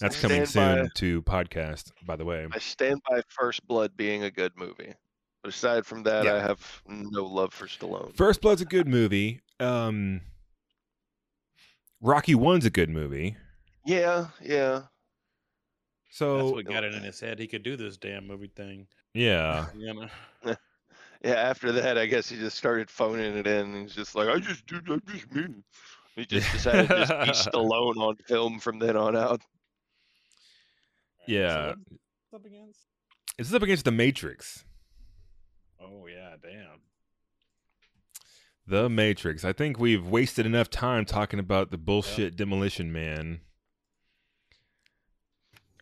That's 0.00 0.20
coming 0.20 0.46
soon 0.46 0.84
by- 0.84 0.88
to 0.96 1.22
podcast, 1.22 1.92
by 2.06 2.16
the 2.16 2.24
way. 2.24 2.46
I 2.52 2.58
stand 2.58 3.00
by 3.08 3.22
First 3.28 3.66
Blood 3.66 3.96
being 3.96 4.22
a 4.24 4.30
good 4.30 4.52
movie. 4.56 4.94
But 5.42 5.50
aside 5.54 5.86
from 5.86 6.02
that, 6.04 6.24
Yeah. 6.24 6.34
I 6.34 6.40
have 6.40 6.82
no 6.86 7.24
love 7.24 7.52
for 7.52 7.66
Stallone. 7.66 8.14
First 8.16 8.40
Blood's 8.40 8.60
a 8.60 8.64
good 8.66 8.88
movie. 8.88 9.40
Um 9.60 10.20
Rocky 12.00 12.34
1's 12.34 12.64
a 12.64 12.70
good 12.70 12.90
movie. 12.90 13.36
Yeah, 13.84 14.28
yeah. 14.42 14.82
So 16.10 16.36
That's 16.36 16.48
So 16.48 16.54
what 16.54 16.64
got 16.66 16.84
it 16.84 16.94
in 16.94 17.02
his 17.04 17.18
head. 17.20 17.38
He 17.38 17.46
could 17.46 17.62
do 17.62 17.76
this 17.76 17.96
damn 17.96 18.26
movie 18.26 18.52
thing. 18.54 18.86
yeah. 19.14 19.66
You 19.76 19.94
know. 20.44 20.54
Yeah, 21.24 21.32
after 21.32 21.72
that, 21.72 21.98
I 21.98 22.06
guess 22.06 22.28
he 22.28 22.36
just 22.36 22.56
started 22.56 22.88
phoning 22.88 23.36
it 23.36 23.44
in. 23.48 23.74
He's 23.82 23.92
just 23.92 24.14
like, 24.14 24.28
I 24.28 24.38
just 24.38 24.64
do 24.66 24.80
I 24.88 24.98
just 25.12 25.32
mean. 25.34 25.64
He 26.14 26.24
just 26.24 26.52
decided 26.52 26.88
to 26.90 26.96
just 26.96 27.10
be 27.10 27.50
Stallone 27.50 27.96
on 27.96 28.14
film 28.28 28.60
from 28.60 28.78
then 28.78 28.96
on 28.96 29.16
out. 29.16 29.42
Yeah. 31.28 31.72
So 31.72 31.74
what's 32.30 32.34
up 32.34 32.46
against? 32.46 32.80
It's 33.38 33.52
up 33.52 33.62
against 33.62 33.84
The 33.84 33.92
Matrix. 33.92 34.64
Oh 35.80 36.06
yeah, 36.06 36.36
damn. 36.42 36.80
The 38.66 38.88
Matrix. 38.88 39.44
I 39.44 39.52
think 39.52 39.78
we've 39.78 40.06
wasted 40.06 40.46
enough 40.46 40.70
time 40.70 41.04
talking 41.04 41.38
about 41.38 41.70
the 41.70 41.78
bullshit 41.78 42.34
Demolition 42.34 42.92
Man. 42.92 43.40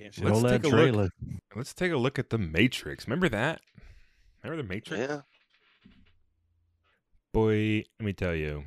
Let's 0.01 0.19
Roll 0.19 0.41
that 0.41 0.63
take 0.63 0.73
a 0.73 0.77
look. 0.77 1.13
Let's 1.55 1.73
take 1.73 1.93
a 1.93 1.97
look 1.97 2.19
at 2.19 2.31
The 2.31 2.39
Matrix. 2.39 3.07
Remember 3.07 3.29
that? 3.29 3.61
Remember 4.43 4.63
The 4.63 4.69
Matrix? 4.69 5.01
Yeah. 5.09 5.21
Boy, 7.33 7.85
let 7.99 8.05
me 8.05 8.13
tell 8.13 8.35
you, 8.35 8.65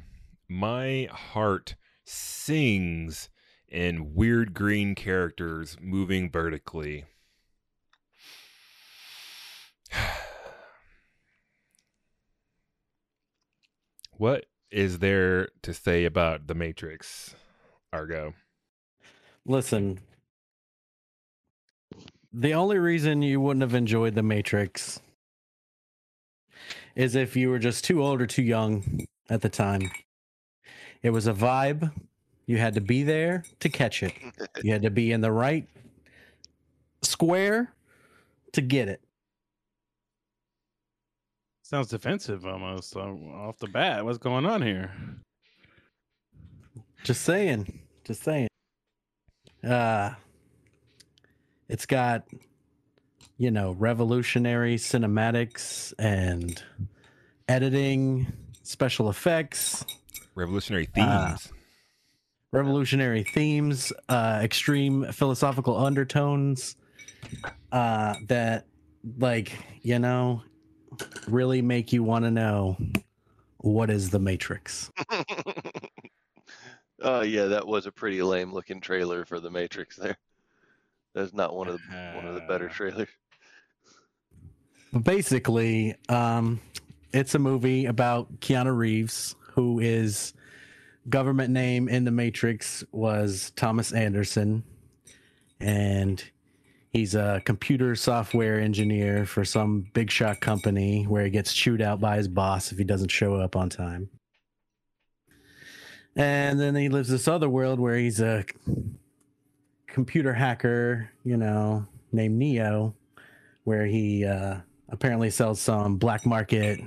my 0.48 1.08
heart 1.12 1.76
sings 2.06 3.30
in 3.70 4.14
weird 4.16 4.54
green 4.54 4.96
characters 4.96 5.78
moving 5.80 6.30
vertically. 6.30 7.06
what 14.18 14.46
is 14.72 15.00
there 15.00 15.50
to 15.64 15.74
say 15.74 16.06
about 16.06 16.48
The 16.48 16.56
Matrix, 16.56 17.36
Argo? 17.92 18.34
Listen, 19.46 20.00
the 22.32 22.54
only 22.54 22.78
reason 22.78 23.22
you 23.22 23.42
wouldn't 23.42 23.62
have 23.62 23.74
enjoyed 23.74 24.16
The 24.16 24.24
Matrix 24.24 25.00
is 26.96 27.16
if 27.16 27.36
you 27.36 27.50
were 27.50 27.60
just 27.60 27.84
too 27.84 28.04
old 28.04 28.22
or 28.22 28.28
too 28.28 28.44
young 28.44 29.08
at 29.30 29.42
the 29.42 29.50
time. 29.50 29.90
It 31.02 31.12
was 31.12 31.28
a 31.28 31.34
vibe. 31.34 31.92
You 32.50 32.58
had 32.58 32.74
to 32.74 32.82
be 32.82 33.04
there 33.04 33.44
to 33.60 33.70
catch 33.70 34.02
it. 34.02 34.12
You 34.64 34.72
had 34.74 34.82
to 34.82 34.90
be 34.90 35.12
in 35.12 35.22
the 35.22 35.32
right 35.32 35.70
square 37.04 37.72
to 38.54 38.62
get 38.62 38.90
it. 38.90 39.02
Sounds 41.62 41.90
defensive 41.90 42.48
almost 42.48 42.96
uh, 42.96 43.02
off 43.02 43.60
the 43.60 43.68
bat. 43.68 44.04
What's 44.04 44.18
going 44.18 44.48
on 44.48 44.64
here? 44.64 44.92
Just 47.04 47.22
saying. 47.22 47.82
Just 48.04 48.24
saying. 48.24 48.48
Uh 49.64 50.16
it's 51.68 51.86
got 51.86 52.24
you 53.38 53.52
know, 53.52 53.74
revolutionary 53.74 54.78
cinematics 54.78 55.94
and 56.00 56.64
editing, 57.48 58.26
special 58.64 59.08
effects, 59.08 59.86
Revolutionary 60.34 60.86
themes. 60.86 61.08
Ah. 61.08 61.38
Revolutionary 62.52 63.24
themes, 63.24 63.94
uh, 64.10 64.40
extreme 64.44 65.12
philosophical 65.12 65.78
undertones 65.78 66.76
uh, 67.72 68.16
that, 68.28 68.66
like, 69.18 69.52
you 69.82 70.00
know, 70.00 70.42
really 71.28 71.62
make 71.62 71.94
you 71.94 72.04
want 72.04 72.26
to 72.26 72.32
know 72.32 72.78
what 73.58 73.90
is 73.90 74.10
the 74.10 74.20
Matrix. 74.20 74.92
Oh 77.02 77.22
yeah, 77.22 77.46
that 77.46 77.66
was 77.66 77.86
a 77.86 77.94
pretty 77.94 78.22
lame 78.22 78.52
looking 78.52 78.82
trailer 78.82 79.24
for 79.24 79.40
the 79.40 79.50
Matrix 79.50 79.96
there. 79.96 80.18
That's 81.16 81.32
not 81.34 81.56
one 81.56 81.70
of 81.70 81.80
the 81.90 82.12
one 82.14 82.26
of 82.28 82.36
the 82.36 82.42
better 82.42 82.68
Uh. 82.68 82.74
trailers. 82.74 83.08
Basically, 85.04 85.96
um, 86.10 86.60
it's 87.14 87.36
a 87.36 87.40
movie 87.40 87.86
about 87.86 88.42
Keanu 88.42 88.76
Reeves, 88.76 89.38
who 89.54 89.80
is 89.80 90.34
government 91.10 91.52
name 91.52 91.90
in 91.90 92.06
the 92.06 92.12
Matrix 92.12 92.84
was 92.92 93.52
Thomas 93.56 93.92
Anderson, 93.92 94.64
and 95.60 96.24
he's 96.92 97.16
a 97.16 97.42
computer 97.46 97.96
software 97.96 98.60
engineer 98.60 99.26
for 99.26 99.44
some 99.44 99.88
big 99.94 100.12
shot 100.12 100.40
company 100.42 101.04
where 101.04 101.26
he 101.26 101.30
gets 101.30 101.54
chewed 101.54 101.82
out 101.82 102.00
by 102.00 102.18
his 102.18 102.28
boss 102.28 102.72
if 102.72 102.78
he 102.78 102.84
doesn't 102.84 103.10
show 103.10 103.36
up 103.36 103.56
on 103.56 103.70
time. 103.70 104.10
And 106.16 106.60
then 106.60 106.76
he 106.76 106.90
lives 106.90 107.10
this 107.10 107.28
other 107.28 107.50
world 107.50 107.80
where 107.80 107.96
he's 107.96 108.20
a 108.20 108.46
computer 109.88 110.34
hacker, 110.34 111.12
you 111.24 111.38
know, 111.38 111.86
named 112.12 112.38
Neo, 112.38 112.94
where 113.64 113.86
he 113.86 114.26
uh, 114.26 114.58
apparently 114.90 115.30
sells 115.30 115.62
some 115.62 115.98
black 115.98 116.26
market 116.26 116.82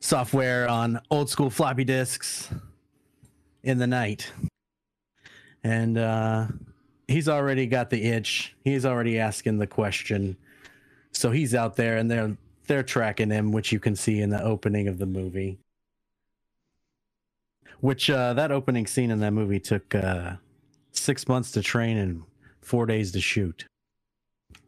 software 0.00 0.68
on 0.68 1.00
old 1.10 1.28
school 1.28 1.50
floppy 1.50 1.84
disks 1.84 2.48
in 3.62 3.78
the 3.78 3.86
night. 3.86 4.30
And 5.64 5.98
uh, 5.98 6.46
he's 7.08 7.28
already 7.28 7.66
got 7.66 7.90
the 7.90 8.02
itch. 8.04 8.54
He's 8.64 8.86
already 8.86 9.18
asking 9.18 9.58
the 9.58 9.66
question. 9.66 10.36
So 11.12 11.30
he's 11.30 11.54
out 11.54 11.76
there 11.76 11.96
and 11.96 12.10
they're 12.10 12.36
they're 12.66 12.82
tracking 12.82 13.30
him, 13.30 13.50
which 13.50 13.72
you 13.72 13.80
can 13.80 13.96
see 13.96 14.20
in 14.20 14.28
the 14.30 14.42
opening 14.42 14.88
of 14.88 14.98
the 14.98 15.06
movie. 15.06 15.58
Which 17.80 18.10
uh, 18.10 18.34
that 18.34 18.50
opening 18.52 18.86
scene 18.86 19.10
in 19.10 19.20
that 19.20 19.32
movie 19.32 19.60
took 19.60 19.94
uh, 19.94 20.32
six 20.92 21.28
months 21.28 21.50
to 21.52 21.62
train 21.62 21.96
and 21.96 22.22
four 22.60 22.86
days 22.86 23.12
to 23.12 23.20
shoot. 23.20 23.64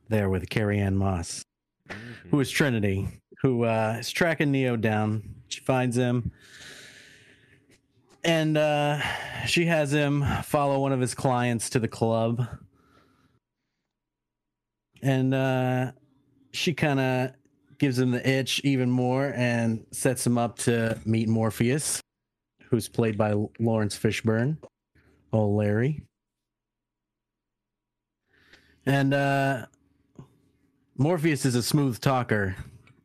There 0.08 0.28
with 0.30 0.48
Carrie-Anne 0.48 0.96
Moss 0.96 1.44
Mhm. 1.88 2.30
who 2.30 2.38
is 2.40 2.50
Trinity, 2.50 3.08
who 3.42 3.64
uh, 3.64 3.96
is 3.98 4.10
tracking 4.10 4.52
Neo 4.52 4.76
down. 4.76 5.22
She 5.48 5.60
finds 5.60 5.96
him, 5.96 6.30
and 8.24 8.56
uh, 8.56 9.00
she 9.46 9.66
has 9.66 9.92
him 9.92 10.24
follow 10.44 10.80
one 10.80 10.92
of 10.92 11.00
his 11.00 11.14
clients 11.14 11.70
to 11.70 11.78
the 11.78 11.88
club. 11.88 12.46
And 15.02 15.34
uh, 15.34 15.92
she 16.52 16.74
kind 16.74 17.00
of 17.00 17.32
gives 17.78 17.98
him 17.98 18.10
the 18.10 18.28
itch 18.28 18.60
even 18.64 18.90
more 18.90 19.32
and 19.34 19.86
sets 19.90 20.26
him 20.26 20.36
up 20.36 20.58
to 20.58 20.98
meet 21.06 21.28
Morpheus, 21.28 22.00
who's 22.64 22.88
played 22.88 23.16
by 23.16 23.34
Laurence 23.58 23.98
Fishburne, 23.98 24.58
old 25.32 25.56
Larry. 25.56 26.02
And 28.84 29.14
uh, 29.14 29.66
Morpheus 30.96 31.46
is 31.46 31.54
a 31.54 31.62
smooth 31.62 31.98
talker, 32.00 32.56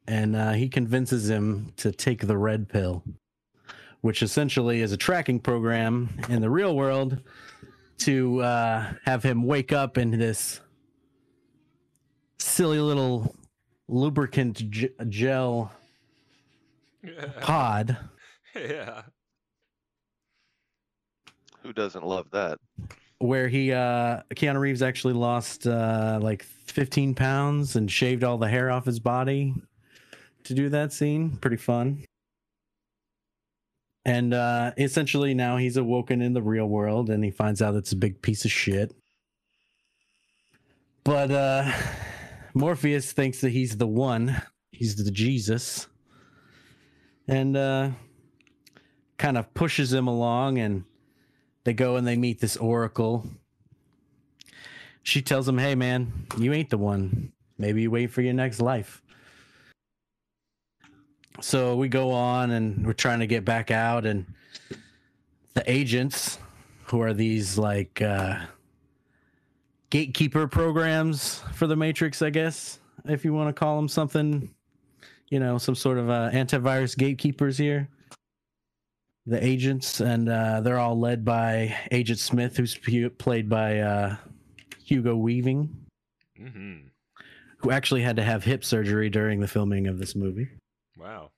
and 0.08 0.36
uh, 0.36 0.52
he 0.52 0.68
convinces 0.68 1.30
him 1.30 1.72
to 1.78 1.92
take 1.92 2.28
the 2.28 2.38
red 2.38 2.68
pill, 2.68 3.04
which 4.06 4.22
essentially 4.22 4.82
is 4.82 4.92
a 4.92 4.98
tracking 4.98 5.40
program 5.40 6.08
in 6.30 6.40
the 6.40 6.48
real 6.48 6.76
world 6.76 7.20
to 7.98 8.40
uh, 8.40 8.94
have 9.04 9.24
him 9.24 9.42
wake 9.42 9.74
up 9.74 9.98
in 9.98 10.12
this 10.12 10.62
silly 12.38 12.78
little 12.78 13.36
lubricant 13.88 14.70
g- 14.70 14.92
gel 15.10 15.72
pod. 17.42 17.98
yeah. 18.56 19.02
Who 21.64 21.74
doesn't 21.74 22.06
love 22.06 22.30
that? 22.30 22.60
where 23.18 23.48
he 23.48 23.72
uh 23.72 24.22
Keanu 24.36 24.60
Reeves 24.60 24.84
actually 24.84 25.14
lost 25.14 25.66
uh 25.66 26.20
like 26.22 26.44
15 26.44 27.16
pounds 27.16 27.76
and 27.76 27.90
shaved 27.90 28.24
all 28.24 28.38
the 28.38 28.50
hair 28.50 28.70
off 28.70 28.86
his 28.86 29.00
body 29.00 29.56
to 30.44 30.54
do 30.54 30.70
that 30.70 30.94
scene. 30.94 31.38
Pretty 31.38 31.58
fun. 31.58 32.04
And 34.06 34.34
uh 34.34 34.72
essentially 34.78 35.34
now 35.34 35.58
he's 35.58 35.78
awoken 35.78 36.22
in 36.22 36.34
the 36.34 36.42
real 36.42 36.68
world 36.68 37.10
and 37.10 37.24
he 37.24 37.32
finds 37.32 37.62
out 37.62 37.76
it's 37.76 37.92
a 37.92 37.96
big 37.98 38.22
piece 38.22 38.46
of 38.46 38.52
shit. 38.52 38.96
But 41.04 41.32
uh 41.32 41.72
Morpheus 42.54 43.12
thinks 43.12 43.42
that 43.42 43.50
he's 43.50 43.78
the 43.78 43.88
one. 43.88 44.42
He's 44.72 44.96
the 45.04 45.12
Jesus. 45.12 45.88
And 47.28 47.58
uh 47.58 47.92
kind 49.18 49.38
of 49.38 49.54
pushes 49.56 49.92
him 49.92 50.08
along 50.08 50.60
and 50.60 50.84
they 51.64 51.74
go 51.74 51.96
and 51.96 52.06
they 52.06 52.16
meet 52.16 52.40
this 52.40 52.58
oracle. 52.58 53.26
She 55.02 55.22
tells 55.22 55.48
him, 55.48 55.58
"Hey 55.58 55.74
man, 55.74 56.28
you 56.38 56.54
ain't 56.54 56.70
the 56.70 56.78
one. 56.78 57.32
Maybe 57.58 57.84
you 57.84 57.92
wait 57.92 58.12
for 58.12 58.22
your 58.22 58.34
next 58.34 58.60
life." 58.60 59.02
So 61.42 61.76
we 61.76 61.90
go 61.90 62.12
on 62.12 62.52
and 62.52 62.86
we're 62.86 62.94
trying 62.94 63.20
to 63.20 63.28
get 63.28 63.46
back 63.46 63.72
out 63.72 64.06
and 64.06 64.26
the 65.54 65.70
agents 65.70 66.40
who 66.86 67.02
are 67.02 67.14
these 67.14 67.58
like 67.58 68.02
uh 68.02 68.40
gatekeeper 69.90 70.48
programs 70.48 71.42
for 71.54 71.68
the 71.68 71.76
matrix, 71.76 72.22
I 72.22 72.30
guess, 72.30 72.80
if 73.06 73.24
you 73.24 73.34
want 73.34 73.48
to 73.48 73.54
call 73.54 73.78
them 73.78 73.88
something, 73.88 74.54
you 75.30 75.40
know, 75.40 75.58
some 75.58 75.76
sort 75.76 75.98
of 75.98 76.10
uh, 76.10 76.32
antivirus 76.34 76.98
gatekeepers 76.98 77.58
here. 77.58 77.88
The 79.26 79.44
agents, 79.44 80.02
and 80.02 80.30
uh, 80.30 80.62
they're 80.62 80.78
all 80.78 81.00
led 81.00 81.26
by 81.26 81.76
Agent 81.92 82.20
Smith, 82.20 82.58
who's 82.58 82.78
played 83.18 83.50
by 83.50 83.80
uh, 83.80 84.16
Hugo 84.84 85.16
Weaving, 85.16 85.76
hmm 86.38 86.76
who 87.60 87.72
actually 87.72 88.02
had 88.02 88.18
to 88.18 88.22
have 88.22 88.44
hip 88.44 88.64
surgery 88.64 89.10
during 89.10 89.40
the 89.40 89.48
filming 89.48 89.88
of 89.88 89.98
this 89.98 90.14
movie. 90.14 90.50
Wow. 91.06 91.30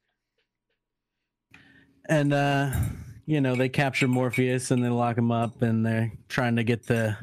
And 2.07 2.31
uh, 2.31 2.72
you 3.26 3.41
know, 3.41 3.53
they 3.53 3.68
capture 3.68 4.07
Morpheus 4.07 4.72
and 4.72 4.81
they 4.81 4.88
lock 4.88 5.18
him 5.18 5.30
up, 5.30 5.61
and 5.61 5.85
they're 5.85 6.14
trying 6.30 6.56
to 6.56 6.64
get 6.64 6.88
the 6.88 7.18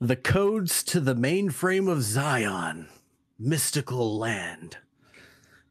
the 0.00 0.16
codes 0.16 0.82
to 0.82 0.98
the 0.98 1.14
mainframe 1.14 1.88
of 1.88 2.02
Zion, 2.02 2.88
mystical 3.38 4.18
land. 4.18 4.78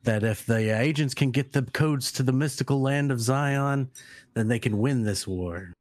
That 0.04 0.24
if 0.24 0.46
the 0.46 0.74
uh, 0.74 0.80
agents 0.80 1.14
can 1.14 1.32
get 1.32 1.52
the 1.52 1.64
codes 1.64 2.14
to 2.14 2.24
the 2.24 2.32
mystical 2.32 2.82
land 2.82 3.12
of 3.12 3.20
Zion, 3.20 3.90
then 4.36 4.48
they 4.48 4.60
can 4.60 4.78
win 4.78 5.04
this 5.04 5.28
war. 5.28 5.74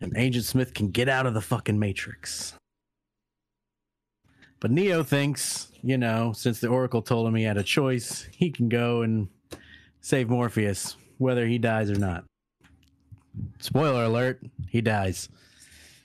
And 0.00 0.16
Agent 0.16 0.44
Smith 0.44 0.74
can 0.74 0.92
get 0.92 1.08
out 1.08 1.26
of 1.26 1.34
the 1.34 1.40
fucking 1.40 1.80
Matrix. 1.80 2.54
But 4.60 4.70
Neo 4.70 5.02
thinks, 5.02 5.70
you 5.82 5.98
know, 5.98 6.32
since 6.32 6.60
the 6.60 6.68
Oracle 6.68 7.02
told 7.02 7.26
him 7.26 7.34
he 7.34 7.44
had 7.44 7.58
a 7.58 7.62
choice, 7.62 8.26
he 8.32 8.50
can 8.50 8.68
go 8.68 9.02
and 9.02 9.28
save 10.00 10.28
Morpheus, 10.28 10.96
whether 11.18 11.46
he 11.46 11.58
dies 11.58 11.90
or 11.90 11.98
not. 11.98 12.24
Spoiler 13.58 14.04
alert, 14.04 14.40
he 14.68 14.80
dies. 14.80 15.28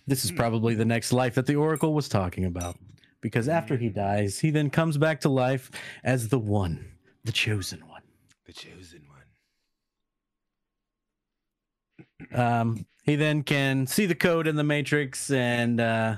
This 0.07 0.25
is 0.25 0.31
probably 0.31 0.75
the 0.75 0.85
next 0.85 1.13
life 1.13 1.35
that 1.35 1.45
the 1.45 1.55
Oracle 1.55 1.93
was 1.93 2.09
talking 2.09 2.45
about. 2.45 2.77
Because 3.21 3.47
after 3.47 3.77
he 3.77 3.89
dies, 3.89 4.39
he 4.39 4.49
then 4.49 4.69
comes 4.69 4.97
back 4.97 5.21
to 5.21 5.29
life 5.29 5.71
as 6.03 6.29
the 6.29 6.39
one, 6.39 6.85
the 7.23 7.31
chosen 7.31 7.87
one. 7.87 8.01
The 8.45 8.53
chosen 8.53 9.03
one. 12.29 12.39
Um, 12.39 12.85
he 13.03 13.15
then 13.15 13.43
can 13.43 13.87
see 13.87 14.05
the 14.05 14.15
code 14.15 14.47
in 14.47 14.55
the 14.55 14.63
Matrix 14.63 15.29
and 15.31 15.79
uh, 15.79 16.17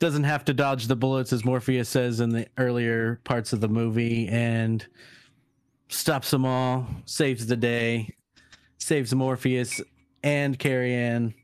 doesn't 0.00 0.24
have 0.24 0.44
to 0.46 0.54
dodge 0.54 0.86
the 0.86 0.96
bullets, 0.96 1.32
as 1.32 1.44
Morpheus 1.44 1.88
says 1.88 2.20
in 2.20 2.30
the 2.30 2.48
earlier 2.58 3.20
parts 3.24 3.52
of 3.52 3.60
the 3.60 3.68
movie, 3.68 4.26
and 4.28 4.84
stops 5.88 6.30
them 6.30 6.44
all, 6.44 6.86
saves 7.04 7.46
the 7.46 7.56
day, 7.56 8.08
saves 8.78 9.14
Morpheus 9.14 9.80
and 10.22 10.58
Carrie-Anne, 10.58 11.34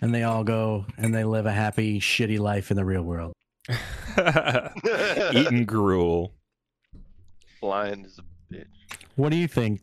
and 0.00 0.14
they 0.14 0.22
all 0.22 0.42
go 0.42 0.86
and 0.96 1.14
they 1.14 1.22
live 1.22 1.46
a 1.46 1.52
happy, 1.52 2.00
shitty 2.00 2.38
life 2.38 2.70
in 2.70 2.76
the 2.76 2.84
real 2.84 3.02
world. 3.02 3.34
Eating 5.32 5.66
gruel. 5.66 6.32
Blind 7.60 8.06
as 8.06 8.18
a 8.18 8.54
bitch. 8.54 8.66
What 9.16 9.30
do 9.30 9.36
you 9.36 9.46
think? 9.46 9.82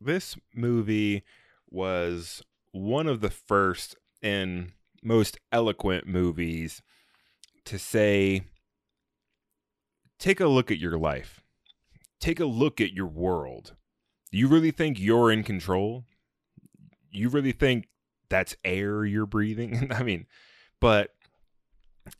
This 0.00 0.36
movie 0.54 1.24
was 1.68 2.42
one 2.70 3.06
of 3.06 3.20
the 3.20 3.30
first 3.30 3.96
and 4.22 4.72
most 5.02 5.38
eloquent 5.50 6.06
movies 6.06 6.80
to 7.64 7.78
say 7.78 8.42
take 10.18 10.40
a 10.40 10.46
look 10.46 10.70
at 10.70 10.78
your 10.78 10.98
life. 10.98 11.40
Take 12.20 12.40
a 12.40 12.44
look 12.44 12.80
at 12.80 12.92
your 12.92 13.06
world. 13.06 13.74
You 14.30 14.48
really 14.48 14.70
think 14.70 14.98
you're 14.98 15.30
in 15.30 15.42
control? 15.42 16.04
You 17.10 17.28
really 17.28 17.52
think 17.52 17.88
that's 18.30 18.56
air 18.64 19.04
you're 19.04 19.26
breathing. 19.26 19.90
I 19.94 20.02
mean, 20.02 20.26
but 20.80 21.10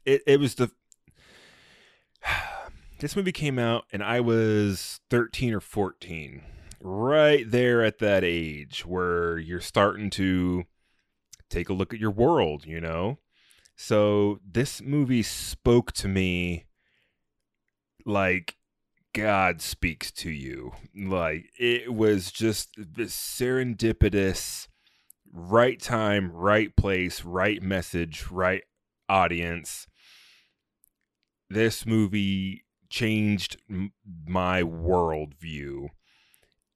it 0.04 0.22
it 0.26 0.40
was 0.40 0.56
the 0.56 0.70
this 3.00 3.16
movie 3.16 3.32
came 3.32 3.58
out 3.58 3.84
and 3.92 4.02
I 4.02 4.20
was 4.20 5.00
13 5.10 5.54
or 5.54 5.60
14. 5.60 6.42
Right 6.80 7.48
there 7.48 7.84
at 7.84 7.98
that 8.00 8.24
age 8.24 8.84
where 8.84 9.38
you're 9.38 9.60
starting 9.60 10.10
to 10.10 10.64
take 11.48 11.68
a 11.68 11.72
look 11.72 11.94
at 11.94 12.00
your 12.00 12.10
world, 12.10 12.66
you 12.66 12.80
know? 12.80 13.18
So 13.76 14.40
this 14.44 14.80
movie 14.80 15.22
spoke 15.22 15.92
to 15.92 16.08
me 16.08 16.66
like 18.04 18.56
God 19.14 19.60
speaks 19.60 20.10
to 20.12 20.30
you. 20.30 20.72
Like 20.94 21.50
it 21.58 21.92
was 21.92 22.30
just 22.30 22.70
this 22.76 23.14
serendipitous, 23.14 24.68
right 25.32 25.80
time, 25.80 26.32
right 26.32 26.74
place, 26.76 27.24
right 27.24 27.62
message, 27.62 28.26
right 28.30 28.62
audience. 29.08 29.86
This 31.50 31.84
movie 31.84 32.64
changed 32.88 33.58
my 34.26 34.62
worldview. 34.62 35.88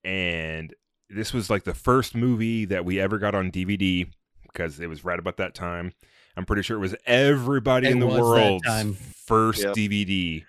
And 0.05 0.75
this 1.09 1.33
was 1.33 1.51
like 1.51 1.65
the 1.65 1.75
first 1.75 2.15
movie 2.15 2.65
that 2.67 2.85
we 2.85 3.01
ever 3.01 3.19
got 3.19 3.35
on 3.35 3.51
DVD 3.51 4.11
because 4.43 4.81
it 4.81 4.89
was 4.89 5.05
right 5.05 5.19
about 5.19 5.37
that 5.39 5.55
time. 5.55 5.93
I'm 6.37 6.45
pretty 6.45 6.63
sure 6.63 6.77
it 6.77 6.81
was 6.81 6.95
everybody 7.07 7.89
It 7.89 7.93
in 7.93 7.99
the 7.99 8.07
was 8.07 8.17
that 8.17 8.23
world's 8.23 8.99
first 9.27 9.63
Yep. 9.63 9.75
DVD. 9.75 10.45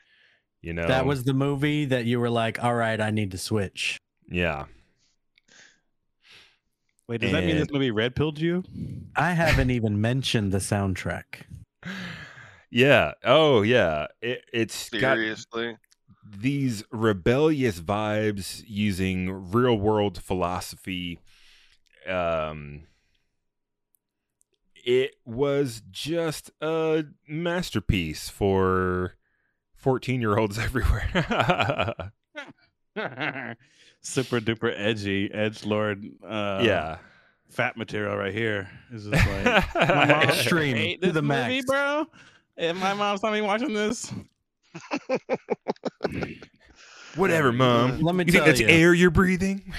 You 0.62 0.74
know, 0.74 0.88
That 0.88 1.06
was 1.06 1.24
the 1.24 1.34
movie 1.34 1.86
that 1.86 2.06
you 2.06 2.20
were 2.20 2.30
like, 2.30 2.62
all 2.64 2.74
right, 2.76 3.00
I 3.00 3.10
need 3.12 3.32
to 3.32 3.38
switch. 3.38 3.98
yeah. 4.30 4.66
Wait, 7.08 7.22
does 7.22 7.32
that 7.32 7.46
mean 7.46 7.56
this 7.56 7.64
And- 7.70 7.72
movie 7.72 7.90
red 7.92 8.16
pilled 8.16 8.38
you? 8.40 8.66
I 9.16 9.32
haven't 9.32 9.72
even 9.72 10.02
mentioned 10.02 10.52
the 10.52 10.58
soundtrack. 10.60 11.44
Yeah. 12.70 13.14
Oh, 13.24 13.62
yeah. 13.62 14.08
It, 14.22 14.44
it's 14.52 14.90
got 14.90 15.16
Seriously. 15.16 15.78
these 16.22 16.84
rebellious 16.92 17.80
vibes 17.80 18.62
using 18.68 19.52
real 19.54 19.80
world 19.80 20.22
philosophy. 20.22 21.20
Um, 22.06 22.82
it 24.88 25.16
was 25.26 25.82
just 25.92 26.50
a 26.62 27.04
masterpiece 27.28 28.30
for 28.30 29.16
14 29.76 30.22
year 30.22 30.38
olds 30.38 30.58
everywhere. 30.68 31.94
Super 34.02 34.40
duper 34.40 34.74
edgy, 34.76 35.30
edge 35.34 35.66
lord. 35.66 36.06
Uh, 36.26 36.62
yeah. 36.64 36.98
fat 37.50 37.76
material 37.76 38.16
right 38.16 38.34
here. 38.34 38.70
It's 38.92 39.04
just 39.04 39.28
like 39.28 39.76
my 39.76 40.06
mom 40.06 40.22
Extreme 40.30 41.02
to 41.02 41.08
this 41.08 41.14
the 41.14 41.22
movie, 41.22 41.56
max. 41.56 41.66
bro. 41.66 42.06
And 42.56 42.80
my 42.80 42.94
mom's 42.94 43.22
not 43.22 43.34
me 43.34 43.42
watching 43.42 43.74
this. 43.74 44.12
Whatever, 47.16 47.52
mom. 47.52 48.00
Let 48.00 48.16
me 48.16 48.24
you 48.26 48.32
think 48.32 48.46
that's 48.46 48.60
you. 48.62 48.68
air 48.68 48.94
you're 48.94 49.12
breathing? 49.12 49.74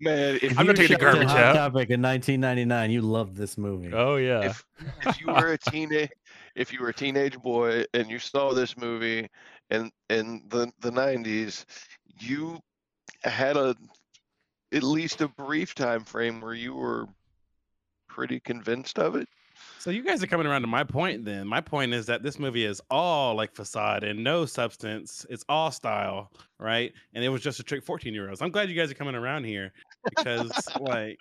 Man, 0.00 0.36
if 0.42 0.58
I'm 0.58 0.66
you 0.66 0.72
gonna 0.72 0.74
take 0.74 0.88
the 0.88 0.94
showed- 0.94 1.00
garbage 1.00 1.28
Hot 1.28 1.38
out. 1.38 1.52
Topic 1.54 1.90
in 1.90 2.00
1999. 2.00 2.90
You 2.90 3.02
loved 3.02 3.36
this 3.36 3.58
movie. 3.58 3.92
oh 3.92 4.16
yeah. 4.16 4.40
If 4.46 4.64
if 5.06 5.20
you 5.20 5.26
were 5.28 5.52
a 5.52 5.58
teenage 5.58 6.10
if 6.56 6.72
you 6.72 6.80
were 6.80 6.88
a 6.88 6.94
teenage 6.94 7.38
boy 7.38 7.84
and 7.94 8.10
you 8.10 8.18
saw 8.18 8.52
this 8.54 8.76
movie 8.76 9.28
in 9.70 9.90
in 10.08 10.42
the 10.48 10.72
the 10.80 10.90
90s, 10.90 11.64
you 12.18 12.58
had 13.24 13.56
a 13.56 13.76
at 14.72 14.82
least 14.82 15.20
a 15.20 15.28
brief 15.28 15.74
time 15.74 16.04
frame 16.04 16.40
where 16.40 16.54
you 16.54 16.74
were 16.74 17.06
pretty 18.08 18.40
convinced 18.40 18.98
of 18.98 19.16
it. 19.16 19.28
So 19.78 19.90
you 19.90 20.02
guys 20.02 20.22
are 20.22 20.26
coming 20.26 20.46
around 20.46 20.62
to 20.62 20.66
my 20.66 20.84
point 20.84 21.24
then. 21.24 21.46
My 21.46 21.60
point 21.60 21.92
is 21.92 22.06
that 22.06 22.22
this 22.22 22.38
movie 22.38 22.64
is 22.64 22.80
all 22.90 23.34
like 23.34 23.54
facade 23.54 24.04
and 24.04 24.22
no 24.24 24.46
substance. 24.46 25.26
It's 25.28 25.44
all 25.48 25.70
style, 25.70 26.30
right? 26.58 26.92
And 27.14 27.22
it 27.24 27.28
was 27.28 27.42
just 27.42 27.60
a 27.60 27.62
trick 27.62 27.84
14 27.84 28.12
year 28.14 28.28
olds. 28.28 28.40
I'm 28.42 28.50
glad 28.50 28.68
you 28.70 28.74
guys 28.74 28.90
are 28.90 28.94
coming 28.94 29.14
around 29.14 29.44
here 29.44 29.72
because 30.08 30.52
like 30.80 31.18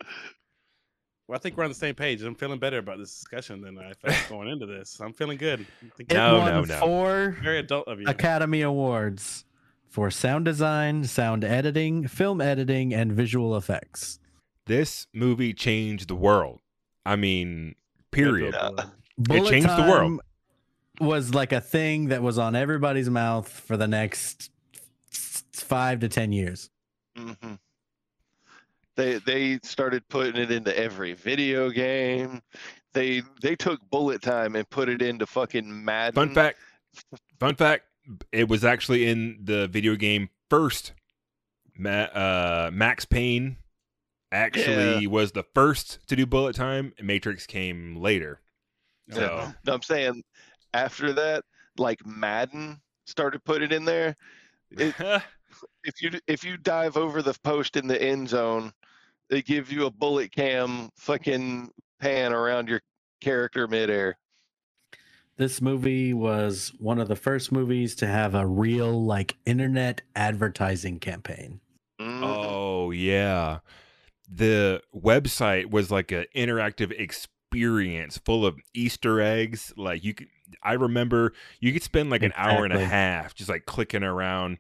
well, 1.28 1.36
I 1.36 1.40
think 1.40 1.58
we're 1.58 1.64
on 1.64 1.70
the 1.70 1.76
same 1.76 1.94
page. 1.96 2.24
I'm 2.24 2.34
feeling 2.34 2.58
better 2.60 2.80
about 2.80 2.98
this 2.98 3.14
discussion 3.14 3.62
than 3.62 3.78
I 3.78 3.94
felt 3.94 4.30
going 4.30 4.48
into 4.50 4.66
this. 4.66 5.00
I'm 5.00 5.14
feeling 5.14 5.38
good. 5.38 5.60
I 5.82 5.90
think 5.96 6.12
It 6.12 6.16
No, 6.16 6.40
won 6.40 6.52
no, 6.54 6.62
no. 6.64 6.80
four 6.80 7.38
very 7.44 7.60
adult 7.60 7.88
of 7.88 8.00
you. 8.02 8.08
Academy 8.08 8.62
Awards 8.62 9.46
for 9.88 10.10
sound 10.10 10.46
design, 10.46 11.04
sound 11.04 11.44
editing, 11.44 12.08
film 12.08 12.42
editing, 12.42 12.94
and 12.94 13.12
visual 13.12 13.56
effects. 13.56 14.20
this 14.66 15.08
movie 15.14 15.54
changed 15.54 16.08
the 16.08 16.16
world. 16.16 16.60
I 17.06 17.16
mean, 17.16 17.76
period. 18.12 18.56
Yeah. 18.58 18.86
Bullet 19.18 19.50
changed 19.50 19.70
the 19.70 19.88
world. 19.90 20.22
Was 21.02 21.34
like 21.34 21.52
a 21.54 21.62
thing 21.62 22.10
that 22.10 22.22
was 22.22 22.38
on 22.38 22.56
everybody's 22.56 23.10
mouth 23.10 23.48
for 23.48 23.78
the 23.78 23.88
next 23.88 24.52
five 25.54 26.00
to 26.02 26.10
ten 26.10 26.32
years. 26.34 26.70
hmm 27.16 27.34
They 29.00 29.18
they 29.20 29.60
started 29.64 30.04
putting 30.10 30.36
it 30.36 30.52
into 30.52 30.78
every 30.78 31.14
video 31.14 31.70
game. 31.70 32.42
They 32.94 33.22
they 33.42 33.56
took 33.56 33.80
bullet 33.90 34.22
time 34.22 34.58
and 34.58 34.70
put 34.70 34.90
it 34.90 35.02
into 35.02 35.26
fucking 35.26 35.86
Madden. 35.86 36.16
Fun 36.16 36.36
fact. 36.36 36.60
Fun 37.40 37.56
fact. 37.56 37.86
It 38.34 38.50
was 38.50 38.66
actually 38.66 39.08
in 39.08 39.40
the 39.42 39.70
video 39.70 39.96
game 39.96 40.28
first. 40.50 40.92
Ma- 41.78 41.90
uh, 42.12 42.72
Max 42.74 43.06
Payne 43.06 43.56
actually 44.34 45.08
was 45.08 45.32
the 45.32 45.46
first 45.56 46.06
to 46.08 46.18
do 46.18 46.26
bullet 46.26 46.58
time. 46.58 46.92
Matrix 47.02 47.48
came 47.48 47.96
later. 47.96 48.42
So 49.12 49.22
Yeah. 49.22 49.52
No, 49.66 49.74
I'm 49.76 49.82
saying 49.82 50.24
after 50.74 51.14
that, 51.14 51.46
like 51.78 52.06
Madden 52.06 52.82
started 53.06 53.46
putting 53.46 53.72
it 53.72 53.72
in 53.72 53.86
there. 53.86 54.18
It, 54.72 54.94
if 55.86 56.02
you 56.02 56.20
if 56.28 56.44
you 56.44 56.58
dive 56.58 56.98
over 56.98 57.22
the 57.22 57.38
post 57.46 57.78
in 57.78 57.88
the 57.88 58.02
end 58.02 58.28
zone, 58.28 58.74
they 59.30 59.42
give 59.42 59.72
you 59.72 59.86
a 59.86 59.92
bullet 59.92 60.32
cam 60.32 60.90
fucking 60.96 61.72
pan 62.00 62.34
around 62.34 62.68
your 62.68 62.82
character 63.22 63.68
midair. 63.68 64.18
This 65.38 65.62
movie 65.62 66.14
was 66.14 66.74
one 66.80 67.00
of 67.00 67.08
the 67.08 67.16
first 67.16 67.52
movies 67.52 67.96
to 67.96 68.08
have 68.08 68.36
a 68.36 68.46
real 68.46 69.06
like 69.06 69.38
internet 69.46 70.02
advertising 70.16 71.00
campaign. 71.00 71.62
Mhm. 72.00 72.24
Oh 72.24 72.92
yeah. 72.92 73.60
The 74.30 74.82
website 74.94 75.72
was 75.72 75.92
like 75.92 76.12
an 76.12 76.26
interactive 76.36 76.92
experience 76.92 78.18
full 78.18 78.46
of 78.46 78.60
Easter 78.74 79.22
eggs. 79.22 79.74
Like 79.78 80.04
you 80.04 80.14
could 80.14 80.28
I 80.62 80.74
remember 80.74 81.34
you 81.60 81.72
could 81.72 81.84
spend 81.84 82.10
like 82.10 82.24
an 82.24 82.34
hour 82.36 82.66
and 82.66 82.74
a 82.74 82.86
half 82.86 83.34
just 83.34 83.50
like 83.50 83.66
clicking 83.66 84.04
around 84.04 84.58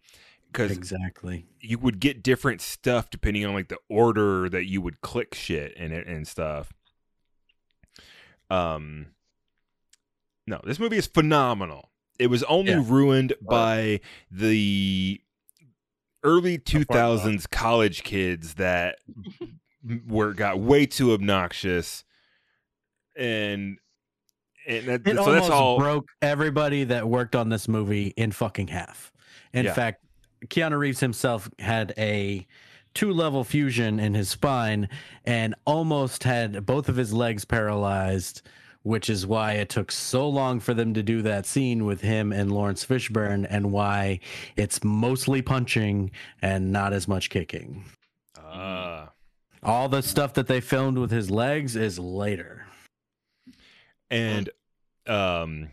because 0.52 0.72
Exactly. 0.72 1.46
you 1.62 1.78
would 1.80 2.00
get 2.00 2.24
different 2.24 2.62
stuff 2.62 3.10
depending 3.10 3.46
on 3.46 3.54
like 3.54 3.68
the 3.70 3.78
order 3.90 4.50
that 4.50 4.66
you 4.66 4.82
would 4.82 5.02
click 5.02 5.34
shit 5.36 5.74
and 5.78 5.94
it 5.94 6.08
and 6.08 6.28
stuff. 6.28 6.74
Um 8.50 9.08
No, 10.48 10.60
this 10.64 10.80
movie 10.80 10.98
is 10.98 11.06
phenomenal. 11.08 11.92
It 12.18 12.28
was 12.28 12.44
only 12.44 12.72
Yeah. 12.72 12.84
ruined 12.86 13.34
Wow. 13.42 13.50
by 13.58 14.00
the 14.32 15.22
early 16.24 16.58
2000s 16.58 17.46
college 17.50 18.04
kids 18.04 18.56
that 18.56 19.00
were 20.08 20.34
got 20.34 20.60
way 20.60 20.86
too 20.86 21.14
obnoxious 21.14 22.04
and 23.16 23.78
and 24.68 24.88
that, 24.88 25.08
It 25.08 25.16
so 25.16 25.22
almost 25.22 25.34
that's 25.44 25.50
all 25.50 25.80
broke 25.80 26.10
everybody 26.22 26.84
that 26.86 27.08
worked 27.08 27.36
on 27.36 27.50
this 27.50 27.68
movie 27.68 28.08
in 28.18 28.32
fucking 28.32 28.68
half. 28.68 29.12
In 29.54 29.66
Yeah. 29.66 29.74
fact, 29.74 30.04
Keanu 30.48 30.78
Reeves 30.78 31.00
himself 31.00 31.50
had 31.60 31.94
a 31.98 32.48
two 32.94 33.12
level 33.12 33.44
fusion 33.44 34.00
in 34.00 34.14
his 34.14 34.30
spine 34.30 34.90
and 35.26 35.56
almost 35.66 36.24
had 36.24 36.66
both 36.66 36.90
of 36.90 36.96
his 36.96 37.14
legs 37.14 37.46
paralyzed, 37.46 38.42
which 38.84 39.10
is 39.10 39.28
why 39.28 39.54
it 39.54 39.70
took 39.70 39.92
so 39.92 40.28
long 40.28 40.60
for 40.60 40.74
them 40.74 40.94
to 40.94 41.04
do 41.04 41.22
that 41.22 41.46
scene 41.46 41.86
with 41.86 42.02
him 42.02 42.32
and 42.32 42.52
Laurence 42.52 42.86
Fishburne, 42.86 43.46
and 43.50 43.72
why 43.72 44.20
it's 44.56 44.84
mostly 44.84 45.42
punching 45.42 46.12
and 46.42 46.72
not 46.72 46.94
as 46.94 47.08
much 47.08 47.30
kicking. 47.30 47.84
Ah. 48.38 49.12
All 49.62 49.90
the 49.90 50.02
stuff 50.02 50.34
that 50.36 50.48
they 50.48 50.62
filmed 50.62 50.98
with 50.98 51.12
his 51.12 51.30
legs 51.30 51.76
is 51.76 52.00
later. 52.00 52.66
And 54.10 54.50
um 55.06 55.70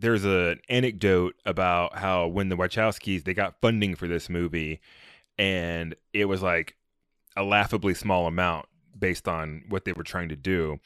there's 0.00 0.24
an 0.24 0.60
anecdote 0.68 1.34
about 1.44 1.98
how 1.98 2.26
when 2.26 2.48
the 2.48 2.56
Wachowskis 2.56 3.24
they 3.24 3.34
got 3.34 3.60
funding 3.60 3.94
for 3.94 4.08
this 4.08 4.28
movie 4.28 4.80
and 5.38 5.94
it 6.12 6.24
was 6.24 6.42
like 6.42 6.76
a 7.36 7.42
laughably 7.42 7.94
small 7.94 8.26
amount 8.26 8.66
based 8.98 9.28
on 9.28 9.62
what 9.68 9.84
they 9.84 9.92
were 9.92 10.02
trying 10.02 10.28
to 10.28 10.36
do. 10.36 10.78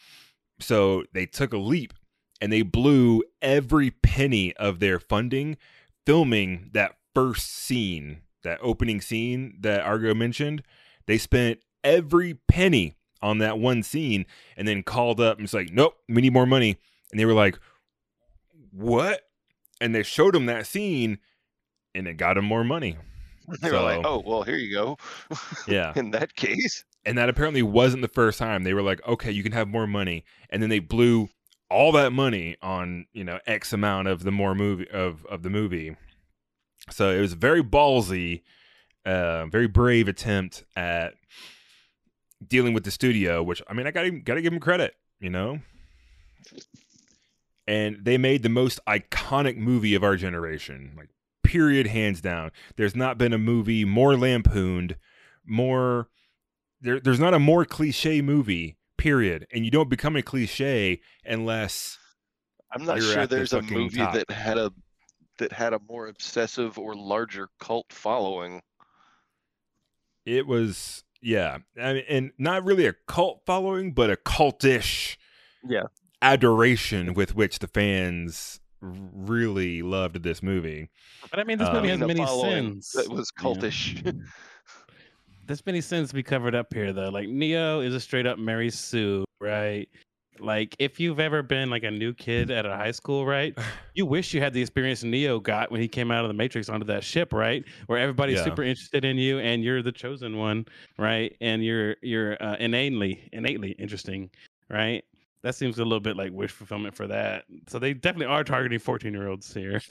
So 0.60 1.04
they 1.12 1.26
took 1.26 1.52
a 1.52 1.58
leap 1.58 1.94
and 2.40 2.52
they 2.52 2.62
blew 2.62 3.22
every 3.40 3.90
penny 3.90 4.54
of 4.56 4.80
their 4.80 4.98
funding 5.00 5.56
filming 6.04 6.70
that 6.72 6.96
first 7.14 7.50
scene, 7.50 8.22
that 8.42 8.58
opening 8.62 9.00
scene 9.00 9.56
that 9.60 9.80
Argo 9.80 10.14
mentioned. 10.14 10.62
They 11.06 11.18
spent 11.18 11.60
every 11.82 12.34
penny 12.34 12.94
on 13.22 13.38
that 13.38 13.58
one 13.58 13.82
scene 13.82 14.26
and 14.56 14.68
then 14.68 14.82
called 14.82 15.20
up 15.20 15.38
and 15.38 15.44
was 15.44 15.54
like, 15.54 15.72
nope, 15.72 15.96
we 16.08 16.22
need 16.22 16.32
more 16.32 16.46
money. 16.46 16.76
And 17.10 17.18
they 17.18 17.24
were 17.24 17.32
like, 17.32 17.58
what? 18.74 19.20
And 19.80 19.94
they 19.94 20.02
showed 20.02 20.34
him 20.34 20.46
that 20.46 20.66
scene 20.66 21.18
and 21.94 22.06
it 22.06 22.14
got 22.14 22.36
him 22.36 22.44
more 22.44 22.64
money. 22.64 22.96
They 23.60 23.70
were 23.70 23.80
like, 23.80 24.00
"Oh, 24.06 24.22
well, 24.24 24.42
here 24.42 24.56
you 24.56 24.72
go." 24.72 24.96
Yeah. 25.68 25.92
In 25.96 26.12
that 26.12 26.34
case, 26.34 26.82
And 27.04 27.18
that 27.18 27.28
apparently 27.28 27.62
wasn't 27.62 28.00
the 28.00 28.08
first 28.08 28.38
time. 28.38 28.62
They 28.64 28.72
were 28.72 28.80
like, 28.80 29.06
okay, 29.06 29.30
you 29.30 29.42
can 29.42 29.52
have 29.52 29.68
more 29.68 29.86
money. 29.86 30.24
And 30.48 30.62
then 30.62 30.70
they 30.70 30.78
blew 30.78 31.28
all 31.68 31.92
that 31.92 32.10
money 32.10 32.56
on, 32.62 33.04
you 33.12 33.22
know, 33.22 33.40
X 33.46 33.74
amount 33.74 34.08
of 34.08 34.22
the 34.24 34.32
more 34.32 34.54
movie 34.54 34.88
of, 34.90 35.26
of 35.26 35.42
the 35.42 35.50
movie. 35.50 35.94
So 36.90 37.10
it 37.10 37.20
was 37.20 37.34
a 37.34 37.36
very 37.36 37.62
ballsy, 37.62 38.40
uh, 39.04 39.44
very 39.46 39.68
brave 39.68 40.08
attempt 40.08 40.64
at 40.74 41.12
dealing 42.46 42.72
with 42.72 42.84
the 42.84 42.90
studio, 42.90 43.42
which 43.42 43.60
I 43.68 43.74
mean, 43.74 43.86
I 43.86 43.90
gotta 43.90 44.10
gotta 44.10 44.40
give 44.40 44.54
him 44.54 44.60
credit, 44.60 44.94
you 45.20 45.28
know. 45.28 45.60
And 47.66 48.04
they 48.04 48.18
made 48.18 48.42
the 48.42 48.48
most 48.50 48.78
iconic 48.86 49.56
movie 49.56 49.94
of 49.94 50.04
our 50.04 50.16
generation, 50.16 50.92
like 50.96 51.08
period, 51.42 51.86
hands 51.86 52.20
down. 52.20 52.50
There's 52.76 52.94
not 52.94 53.16
been 53.16 53.32
a 53.32 53.38
movie 53.38 53.84
more 53.84 54.16
lampooned, 54.16 54.96
more 55.46 56.08
there, 56.80 57.00
there's 57.00 57.20
not 57.20 57.34
a 57.34 57.38
more 57.38 57.64
cliche 57.64 58.20
movie 58.20 58.76
period 58.98 59.46
and 59.52 59.64
you 59.64 59.70
don't 59.70 59.88
become 59.88 60.16
a 60.16 60.22
cliche 60.22 61.00
unless 61.24 61.98
I'm 62.72 62.84
not 62.84 63.00
sure 63.02 63.18
at 63.18 63.30
the 63.30 63.36
there's 63.36 63.52
a 63.52 63.62
movie 63.62 63.98
top. 63.98 64.14
that 64.14 64.30
had 64.30 64.56
a 64.56 64.72
that 65.38 65.52
had 65.52 65.72
a 65.72 65.80
more 65.88 66.06
obsessive 66.06 66.78
or 66.78 66.94
larger 66.94 67.48
cult 67.58 67.86
following. 67.90 68.62
it 70.24 70.46
was 70.46 71.04
yeah 71.20 71.58
I 71.80 71.94
mean, 71.94 72.04
and 72.08 72.32
not 72.38 72.64
really 72.64 72.86
a 72.86 72.94
cult 73.06 73.42
following 73.44 73.92
but 73.92 74.10
a 74.10 74.16
cultish 74.16 75.16
Yeah. 75.66 75.84
Adoration 76.22 77.14
with 77.14 77.34
which 77.34 77.58
the 77.58 77.68
fans 77.68 78.60
really 78.80 79.82
loved 79.82 80.22
this 80.22 80.42
movie 80.42 80.90
But 81.30 81.38
I 81.40 81.44
mean, 81.44 81.58
this 81.58 81.68
Um, 81.68 81.76
movie 81.76 81.88
I 81.88 81.90
has 81.92 82.00
many 82.00 82.26
sins. 82.26 82.92
that 82.94 83.08
was 83.10 83.30
Yeah. 83.30 83.44
cultish. 83.44 84.02
There's 85.46 85.64
many 85.66 85.80
sins 85.80 86.08
to 86.08 86.14
be 86.14 86.22
covered 86.22 86.54
up 86.54 86.72
here, 86.72 86.92
though. 86.92 87.10
Like 87.10 87.28
Neo 87.28 87.80
is 87.80 87.94
a 87.94 88.00
straight 88.00 88.26
up 88.26 88.38
Mary 88.38 88.70
Sue, 88.70 89.24
right? 89.40 89.86
Like 90.38 90.74
if 90.78 90.98
you've 90.98 91.20
ever 91.20 91.42
been 91.42 91.70
like 91.70 91.84
a 91.84 91.90
new 91.90 92.12
kid 92.14 92.50
at 92.50 92.66
a 92.66 92.76
high 92.76 92.90
school, 92.92 93.26
right? 93.26 93.56
You 93.96 94.06
wish 94.06 94.34
you 94.34 94.40
had 94.40 94.52
the 94.52 94.60
experience 94.60 95.04
Neo 95.04 95.38
got 95.38 95.70
when 95.70 95.80
he 95.80 95.86
came 95.86 96.10
out 96.10 96.24
of 96.24 96.28
the 96.28 96.34
Matrix 96.34 96.68
onto 96.68 96.84
that 96.86 97.04
ship, 97.04 97.32
right? 97.32 97.64
Where 97.86 97.96
everybody's 97.96 98.38
Yeah. 98.38 98.42
super 98.42 98.64
interested 98.64 99.04
in 99.04 99.18
you 99.18 99.38
and 99.38 99.62
you're 99.62 99.82
the 99.84 99.92
chosen 99.92 100.36
one, 100.36 100.66
right? 100.98 101.36
And 101.40 101.64
you're 101.64 101.94
you're 102.02 102.36
uh, 102.42 102.56
innately 102.56 103.28
innately 103.32 103.70
interesting, 103.78 104.30
right? 104.68 105.04
That 105.44 105.54
seems 105.54 105.78
a 105.78 105.84
little 105.84 106.00
bit 106.00 106.16
like 106.16 106.32
wish 106.32 106.50
fulfillment 106.50 106.96
for 106.96 107.06
that. 107.06 107.44
So 107.68 107.78
they 107.78 107.92
definitely 107.94 108.26
are 108.34 108.42
targeting 108.42 108.78
14 108.80 109.12
year 109.12 109.28
olds 109.28 109.52
here. 109.54 109.80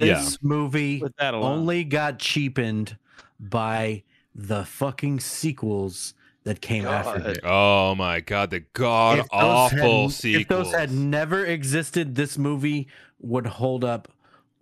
Yeah. 0.00 0.20
This 0.20 0.38
movie 0.42 1.02
that 1.18 1.34
only 1.34 1.82
got 1.84 2.18
cheapened 2.20 2.96
by 3.40 4.02
the 4.34 4.64
fucking 4.64 5.20
sequels 5.20 6.14
that 6.44 6.60
came 6.60 6.86
after 6.86 7.18
God. 7.20 7.30
it. 7.30 7.40
oh 7.44 7.94
my 7.96 8.20
god 8.20 8.50
the 8.50 8.60
god 8.72 9.18
If 9.18 9.26
awful 9.32 10.02
had- 10.04 10.12
sequels 10.12 10.24
If 10.24 10.48
those 10.48 10.72
had 10.72 10.90
never 10.92 11.44
existed, 11.44 12.14
this 12.14 12.38
movie 12.38 12.86
would 13.20 13.46
hold 13.46 13.84
up 13.84 14.08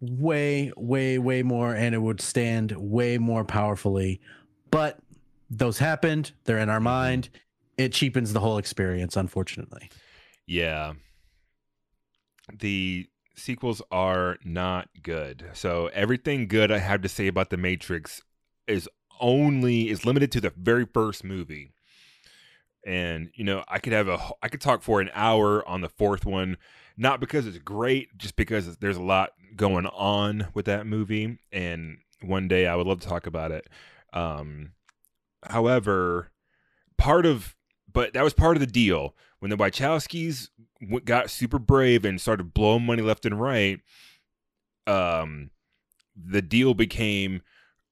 way, 0.00 0.72
way, 0.76 1.18
way 1.18 1.42
more, 1.42 1.74
and 1.74 1.94
it 1.94 1.98
would 1.98 2.20
stand 2.20 2.72
way 2.72 3.18
more 3.18 3.44
powerfully. 3.44 4.20
But 4.70 4.98
those 5.50 5.78
happened. 5.78 6.32
They're 6.44 6.56
Mm-hmm. 6.56 6.62
in 6.64 6.68
our 6.70 6.80
mind. 6.80 7.28
It 7.78 7.92
cheapens 7.92 8.32
the 8.32 8.40
whole 8.40 8.58
experience, 8.58 9.16
unfortunately. 9.16 9.88
Yeah. 10.46 10.94
The 12.52 13.06
sequels 13.36 13.80
are 13.90 14.36
not 14.44 14.88
good. 15.02 15.50
So 15.54 15.86
everything 15.94 16.48
good 16.48 16.72
I 16.72 16.78
have 16.78 17.02
to 17.02 17.08
say 17.08 17.28
about 17.28 17.50
The 17.50 17.56
Matrix 17.56 18.22
is 18.66 18.88
only 19.20 19.88
is 19.88 20.04
limited 20.04 20.30
to 20.32 20.40
the 20.40 20.52
very 20.56 20.84
first 20.84 21.24
movie. 21.24 21.72
And 22.84 23.30
you 23.34 23.44
know, 23.44 23.64
I 23.68 23.78
could 23.78 23.92
have 23.92 24.08
a 24.08 24.18
I 24.42 24.48
could 24.48 24.60
talk 24.60 24.82
for 24.82 25.00
an 25.00 25.10
hour 25.14 25.66
on 25.68 25.80
the 25.80 25.88
fourth 25.88 26.26
one, 26.26 26.56
not 26.96 27.20
because 27.20 27.46
it's 27.46 27.58
great, 27.58 28.16
just 28.16 28.34
because 28.36 28.76
there's 28.78 28.96
a 28.96 29.02
lot 29.02 29.30
going 29.56 29.86
on 29.86 30.48
with 30.54 30.66
that 30.66 30.86
movie 30.86 31.38
and 31.52 31.98
one 32.22 32.48
day 32.48 32.66
I 32.66 32.74
would 32.74 32.86
love 32.86 33.00
to 33.00 33.08
talk 33.08 33.26
about 33.26 33.52
it. 33.52 33.68
Um 34.12 34.72
however, 35.44 36.32
part 36.96 37.24
of 37.26 37.54
but 37.92 38.12
that 38.12 38.24
was 38.24 38.34
part 38.34 38.56
of 38.56 38.60
the 38.60 38.66
deal 38.66 39.14
when 39.38 39.50
the 39.50 39.56
Wachowskis 39.56 40.48
got 41.04 41.30
super 41.30 41.58
brave 41.58 42.04
and 42.04 42.20
started 42.20 42.54
blowing 42.54 42.84
money 42.84 43.02
left 43.02 43.26
and 43.26 43.40
right. 43.40 43.80
Um, 44.86 45.50
the 46.16 46.42
deal 46.42 46.74
became 46.74 47.42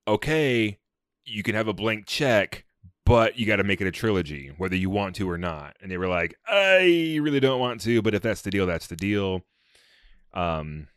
okay. 0.07 0.79
You 1.25 1.43
can 1.43 1.55
have 1.55 1.69
a 1.69 1.73
blank 1.73 2.07
check, 2.07 2.65
but 3.05 3.39
you 3.39 3.47
got 3.47 3.57
to 3.57 3.65
make 3.65 3.81
it 3.81 3.87
a 3.87 3.93
trilogy, 3.93 4.53
whether 4.59 4.77
you 4.77 4.91
want 4.91 5.17
to 5.17 5.29
or 5.29 5.39
not. 5.39 5.77
And 5.81 5.91
they 5.91 5.99
were 5.99 6.09
like, 6.09 6.37
I 6.47 7.19
really 7.21 7.41
don't 7.41 7.61
want 7.61 7.81
to, 7.83 8.03
but 8.03 8.15
if 8.15 8.23
that's 8.23 8.43
the 8.43 8.51
deal, 8.51 8.67
that's 8.67 8.87
the 8.87 8.97
deal. 8.97 9.43
Um, 10.35 10.89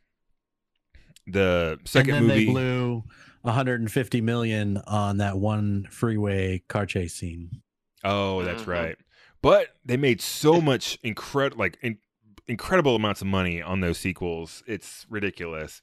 the 1.28 1.80
second 1.86 2.16
and 2.16 2.30
then 2.30 2.36
movie, 2.36 2.46
they 2.46 2.52
blew 2.52 3.04
150 3.42 4.22
million 4.22 4.78
on 4.86 5.18
that 5.18 5.38
one 5.38 5.88
freeway 5.90 6.64
car 6.68 6.86
chase 6.86 7.16
scene. 7.16 7.62
Oh, 8.04 8.44
that's 8.44 8.64
Mhm. 8.64 8.68
right. 8.68 8.98
But 9.42 9.76
they 9.86 9.98
made 9.98 10.22
so 10.22 10.60
much 10.62 10.98
incredible, 11.04 11.60
like 11.60 11.78
in- 11.82 12.00
incredible 12.48 12.96
amounts 12.96 13.22
of 13.22 13.28
money 13.28 13.62
on 13.62 13.80
those 13.80 13.98
sequels. 13.98 14.64
It's 14.68 15.06
ridiculous, 15.10 15.82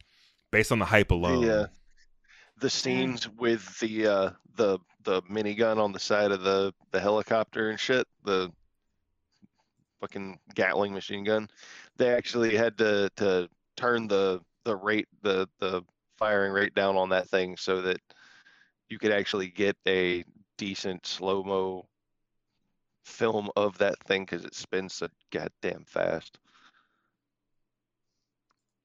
based 0.51 0.73
on 0.73 0.79
the 0.79 0.87
hype 0.87 1.11
alone. 1.11 1.43
The, 1.47 1.61
uh, 1.63 1.67
the 2.59 2.71
scenes 2.71 3.29
with 3.29 3.79
the 3.81 4.07
uh, 4.07 4.31
the 4.57 4.79
the 5.05 5.23
minigun 5.23 5.79
on 5.79 5.93
the 5.93 6.01
side 6.01 6.33
of 6.33 6.43
the 6.43 6.73
the 6.91 7.01
helicopter 7.01 7.71
and 7.71 7.79
shit, 7.79 8.07
the 8.25 8.51
fucking 10.01 10.39
Gatling 10.55 10.93
machine 10.93 11.25
gun, 11.25 11.49
they 11.97 12.11
actually 12.11 12.57
had 12.57 12.77
to 12.79 13.11
to 13.17 13.49
turn 13.77 14.09
the 14.09 14.41
the 14.65 14.77
rate 14.77 15.09
the 15.23 15.49
the 15.61 15.83
firing 16.19 16.53
rate 16.53 16.75
down 16.75 16.97
on 16.97 17.11
that 17.11 17.29
thing 17.29 17.57
so 17.57 17.83
that 17.83 18.01
you 18.89 18.99
could 18.99 19.13
actually 19.13 19.49
get 19.49 19.77
a 19.87 20.25
decent 20.57 21.05
slow 21.07 21.43
mo 21.43 21.87
film 23.07 23.51
of 23.57 23.79
that 23.79 23.99
thing 24.05 24.25
because 24.25 24.45
it 24.45 24.55
spins 24.55 24.95
so 24.95 25.09
goddamn 25.33 25.85
fast. 25.87 26.39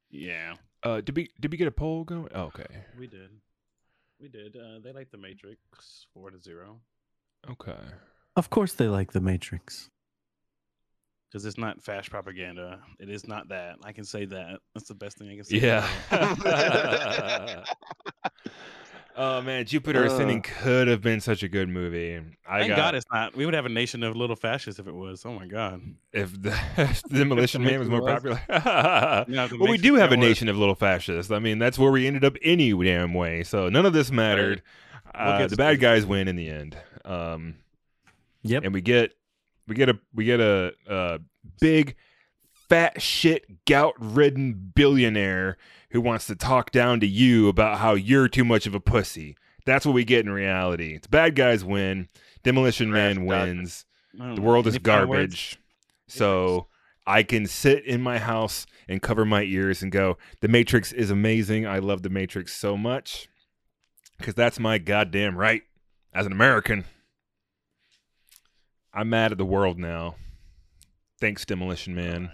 yeah. 0.09 0.55
Uh, 0.83 0.99
did 1.01 1.15
we 1.15 1.29
did 1.39 1.51
we 1.51 1.57
get 1.57 1.67
a 1.67 1.71
poll 1.71 2.03
going? 2.03 2.27
Oh, 2.33 2.43
okay. 2.43 2.65
We 2.97 3.07
did. 3.07 3.29
We 4.19 4.29
did. 4.29 4.55
Uh, 4.55 4.79
they 4.83 4.91
like 4.93 5.11
the 5.11 5.17
Matrix 5.17 6.07
four 6.13 6.31
to 6.31 6.39
zero 6.39 6.79
Okay. 7.49 7.77
Of 8.35 8.49
course, 8.49 8.73
they 8.73 8.87
like 8.87 9.11
the 9.11 9.21
Matrix. 9.21 9.89
because 11.29 11.45
it's 11.45 11.57
not 11.57 11.81
fast 11.81 12.09
propaganda. 12.09 12.79
It 12.99 13.09
is 13.09 13.27
not 13.27 13.49
that. 13.49 13.77
I 13.83 13.91
can 13.91 14.05
say 14.05 14.25
that. 14.25 14.59
That's 14.73 14.87
the 14.87 14.95
best 14.95 15.17
thing 15.17 15.29
I 15.29 15.35
can 15.35 15.43
say. 15.43 15.57
Yeah. 15.57 15.87
about 19.13 19.37
it. 19.37 19.39
oh 19.39 19.41
man, 19.41 19.65
Jupiter 19.65 20.03
Ascending 20.03 20.41
could 20.41 20.87
have 20.87 21.01
been 21.01 21.19
such 21.21 21.43
a 21.43 21.47
good 21.47 21.69
movie. 21.69 22.17
I 22.49 22.59
Thank 22.59 22.69
got 22.69 22.77
God 22.77 22.95
it's 22.95 23.05
not. 23.11 23.35
We 23.35 23.45
would 23.45 23.53
have 23.53 23.65
a 23.65 23.69
nation 23.69 24.03
of 24.03 24.15
little 24.15 24.35
fascists 24.35 24.79
if 24.79 24.87
it 24.87 24.93
was. 24.93 25.25
Oh 25.25 25.33
my 25.33 25.45
God. 25.47 25.81
if 26.13 26.41
the, 26.41 26.49
if 26.77 27.01
the 27.03 27.19
Demolition 27.19 27.63
Man 27.63 27.79
was 27.79 27.89
more 27.89 28.01
Matrix 28.01 28.39
popular. 28.47 29.25
Yeah, 29.27 29.47
well, 29.57 29.69
we 29.71 29.77
do 29.77 29.95
have 29.95 30.11
a 30.11 30.15
got 30.15 30.19
worse. 30.21 30.29
nation 30.29 30.49
of 30.49 30.57
little 30.57 30.75
fascists. 30.75 31.31
I 31.31 31.39
mean, 31.39 31.59
that's 31.59 31.77
where 31.79 31.91
we 31.91 32.07
ended 32.07 32.23
up 32.23 32.35
any 32.41 32.73
damn 32.73 33.13
way. 33.13 33.43
So 33.43 33.69
none 33.69 33.85
of 33.85 33.93
this 33.93 34.11
mattered. 34.11 34.61
We'll 35.13 35.23
Uh, 35.25 35.47
the 35.47 35.55
bad 35.57 35.71
to- 35.71 35.77
guys 35.77 36.05
win 36.05 36.27
in 36.27 36.35
the 36.35 36.49
end. 36.49 36.77
Um, 37.05 37.55
Yep. 38.43 38.63
and 38.65 38.73
we 38.73 38.81
get 38.81 39.13
we 39.67 39.75
get 39.75 39.89
a 39.89 39.99
we 40.13 40.25
get 40.25 40.39
a, 40.39 40.73
a 40.87 41.19
big 41.59 41.95
fat 42.51 43.01
shit 43.01 43.65
gout 43.65 43.93
ridden 43.99 44.71
billionaire 44.73 45.57
who 45.91 46.01
wants 46.01 46.25
to 46.27 46.35
talk 46.35 46.71
down 46.71 46.99
to 47.01 47.07
you 47.07 47.47
about 47.47 47.79
how 47.79 47.93
you're 47.93 48.27
too 48.27 48.45
much 48.45 48.65
of 48.65 48.75
a 48.75 48.79
pussy. 48.79 49.35
That's 49.65 49.85
what 49.85 49.93
we 49.93 50.03
get 50.03 50.25
in 50.25 50.31
reality. 50.31 50.95
It's 50.95 51.07
bad 51.07 51.35
guys 51.35 51.63
win. 51.63 52.09
Demolition 52.43 52.91
Crash 52.91 53.15
Man 53.15 53.25
wins. 53.25 53.85
The 54.13 54.41
world 54.41 54.67
is 54.67 54.75
any 54.75 54.83
final 54.83 55.07
words? 55.07 55.19
garbage. 55.19 55.59
So 56.07 56.67
I 57.05 57.23
can 57.23 57.45
sit 57.45 57.85
in 57.85 58.01
my 58.01 58.19
house 58.19 58.65
and 58.87 59.01
cover 59.01 59.25
my 59.25 59.43
ears 59.43 59.81
and 59.81 59.91
go, 59.91 60.17
The 60.41 60.47
Matrix 60.47 60.91
is 60.91 61.11
amazing. 61.11 61.67
I 61.67 61.79
love 61.79 62.01
The 62.01 62.09
Matrix 62.09 62.55
so 62.55 62.75
much. 62.75 63.27
Because 64.17 64.33
that's 64.33 64.59
my 64.59 64.77
goddamn 64.77 65.37
right 65.37 65.63
as 66.13 66.25
an 66.25 66.31
American. 66.31 66.85
I'm 68.93 69.09
mad 69.09 69.31
at 69.31 69.37
the 69.37 69.45
world 69.45 69.79
now. 69.79 70.15
Thanks, 71.19 71.45
Demolition 71.45 71.95
Man. 71.95 72.31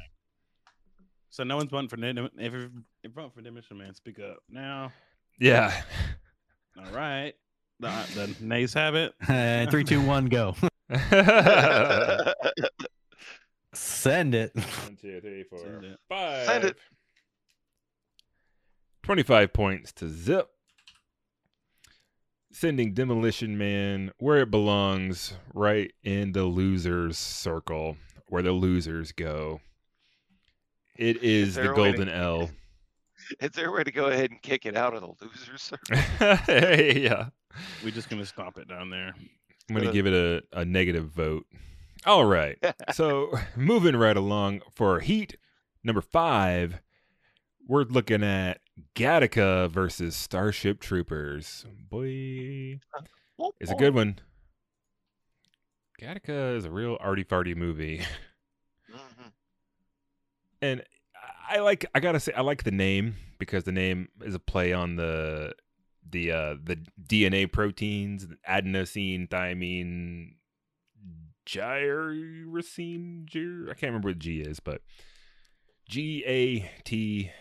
So 1.37 1.43
no 1.43 1.55
one's 1.55 1.69
voting 1.69 1.87
for 1.87 1.97
Dem- 1.97 2.17
if 2.17 2.51
you're 2.51 2.63
if 2.63 2.71
you're 3.03 3.11
voting 3.13 3.29
for 3.29 3.43
Demolition 3.43 3.77
Man, 3.77 3.93
speak 3.93 4.17
up 4.17 4.37
now. 4.49 4.91
Yeah. 5.39 5.71
All 6.79 6.91
right. 6.91 7.35
The, 7.79 7.89
the 8.15 8.35
nays 8.43 8.73
have 8.73 8.95
it. 8.95 9.13
Uh, 9.29 9.69
three, 9.69 9.83
two, 9.83 10.01
one, 10.01 10.25
go. 10.25 10.55
Send 13.75 14.33
it. 14.33 14.51
One, 14.55 14.97
two, 14.99 15.21
three, 15.21 15.43
four, 15.43 15.59
Send 15.59 15.85
it. 15.85 15.99
five. 16.09 16.45
Send 16.47 16.63
it. 16.63 16.77
25 19.03 19.53
points 19.53 19.91
to 19.93 20.09
Zip. 20.09 20.49
Sending 22.51 22.95
Demolition 22.95 23.59
Man 23.59 24.11
where 24.17 24.39
it 24.39 24.49
belongs, 24.49 25.35
right 25.53 25.91
in 26.03 26.31
the 26.31 26.45
losers 26.45 27.19
circle, 27.19 27.95
where 28.27 28.41
the 28.41 28.53
losers 28.53 29.11
go. 29.11 29.61
It 30.97 31.23
is 31.23 31.55
the 31.55 31.61
there 31.63 31.71
a 31.73 31.75
way 31.75 31.91
to- 31.91 31.97
golden 31.97 32.09
L. 32.13 32.49
Is 33.41 33.51
there 33.51 33.67
a 33.67 33.71
way 33.73 33.83
to 33.83 33.91
go 33.91 34.05
ahead 34.05 34.31
and 34.31 34.41
kick 34.41 34.65
it 34.65 34.77
out 34.77 34.93
of 34.93 35.01
the 35.01 35.25
losers? 35.25 35.61
circle? 35.61 35.97
yeah. 37.01 37.25
We're 37.83 37.91
just 37.91 38.09
gonna 38.09 38.25
stomp 38.25 38.57
it 38.57 38.69
down 38.69 38.89
there. 38.89 39.13
I'm 39.69 39.75
going 39.75 39.83
to 39.83 39.89
Uh, 39.89 39.91
give 39.93 40.07
it 40.07 40.13
a, 40.53 40.61
a 40.61 40.63
negative 40.63 41.09
vote. 41.09 41.45
All 42.05 42.23
right. 42.25 42.57
So 42.93 43.37
moving 43.57 43.97
right 43.97 44.15
along 44.15 44.61
for 44.73 45.01
Heat 45.01 45.35
number 45.83 45.99
five, 46.01 46.79
we're 47.67 47.83
looking 47.83 48.23
at 48.23 48.61
Gattaca 48.95 49.69
versus 49.69 50.15
Starship 50.15 50.79
Troopers. 50.79 51.65
Boy, 51.89 52.79
it's 53.59 53.71
a 53.71 53.75
good 53.75 53.93
one. 53.93 54.19
Gattaca 55.99 56.55
is 56.55 56.63
a 56.65 56.71
real 56.71 56.95
arty 57.01 57.25
farty 57.25 57.55
movie. 57.57 57.99
Mhm. 58.89 59.31
And 60.61 60.83
I 61.49 61.59
like 61.59 61.85
I 61.95 61.99
gotta 61.99 62.19
say 62.19 62.33
I 62.33 62.41
like 62.41 62.63
the 62.63 62.71
name 62.71 63.15
because 63.39 63.63
the 63.63 63.71
name 63.71 64.09
is 64.21 64.35
a 64.35 64.39
play 64.39 64.73
on 64.73 64.95
the 64.95 65.53
the 66.09 66.31
uh 66.31 66.55
the 66.63 66.77
DNA 67.01 67.51
proteins 67.51 68.27
adenosine 68.49 69.27
thymine 69.29 70.33
gyrosine 71.45 73.25
gyr- 73.25 73.67
I 73.69 73.73
can't 73.73 73.89
remember 73.89 74.09
what 74.09 74.19
G 74.19 74.41
is 74.41 74.59
but 74.59 74.81
G 75.87 76.23
A 76.25 76.69
T 76.83 77.31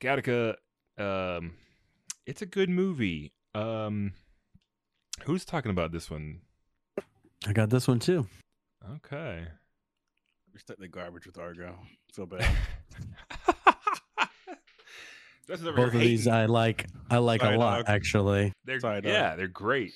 Gattaca 0.00 0.56
um 0.98 1.54
it's 2.26 2.40
a 2.42 2.46
good 2.46 2.70
movie. 2.70 3.32
Um 3.54 4.12
who's 5.24 5.44
talking 5.44 5.70
about 5.70 5.92
this 5.92 6.10
one? 6.10 6.40
I 7.46 7.52
got 7.52 7.68
this 7.70 7.86
one 7.86 7.98
too. 7.98 8.26
okay 8.96 9.48
We 10.54 10.60
stuck 10.60 10.76
in 10.78 10.82
the 10.82 10.88
garbage 10.88 11.26
with 11.26 11.36
Argo. 11.36 11.76
Feel 12.14 12.26
bad. 12.26 12.48
That's 15.46 15.60
Both 15.60 15.74
here 15.76 15.86
of 15.86 15.92
these. 15.92 16.26
I 16.26 16.46
like. 16.46 16.86
I 17.10 17.18
like 17.18 17.42
Sorry, 17.42 17.56
a 17.56 17.58
lot, 17.58 17.84
dog. 17.84 17.94
actually. 17.94 18.52
They're, 18.64 18.80
Sorry, 18.80 19.02
dog. 19.02 19.12
yeah, 19.12 19.36
they're 19.36 19.46
great. 19.48 19.92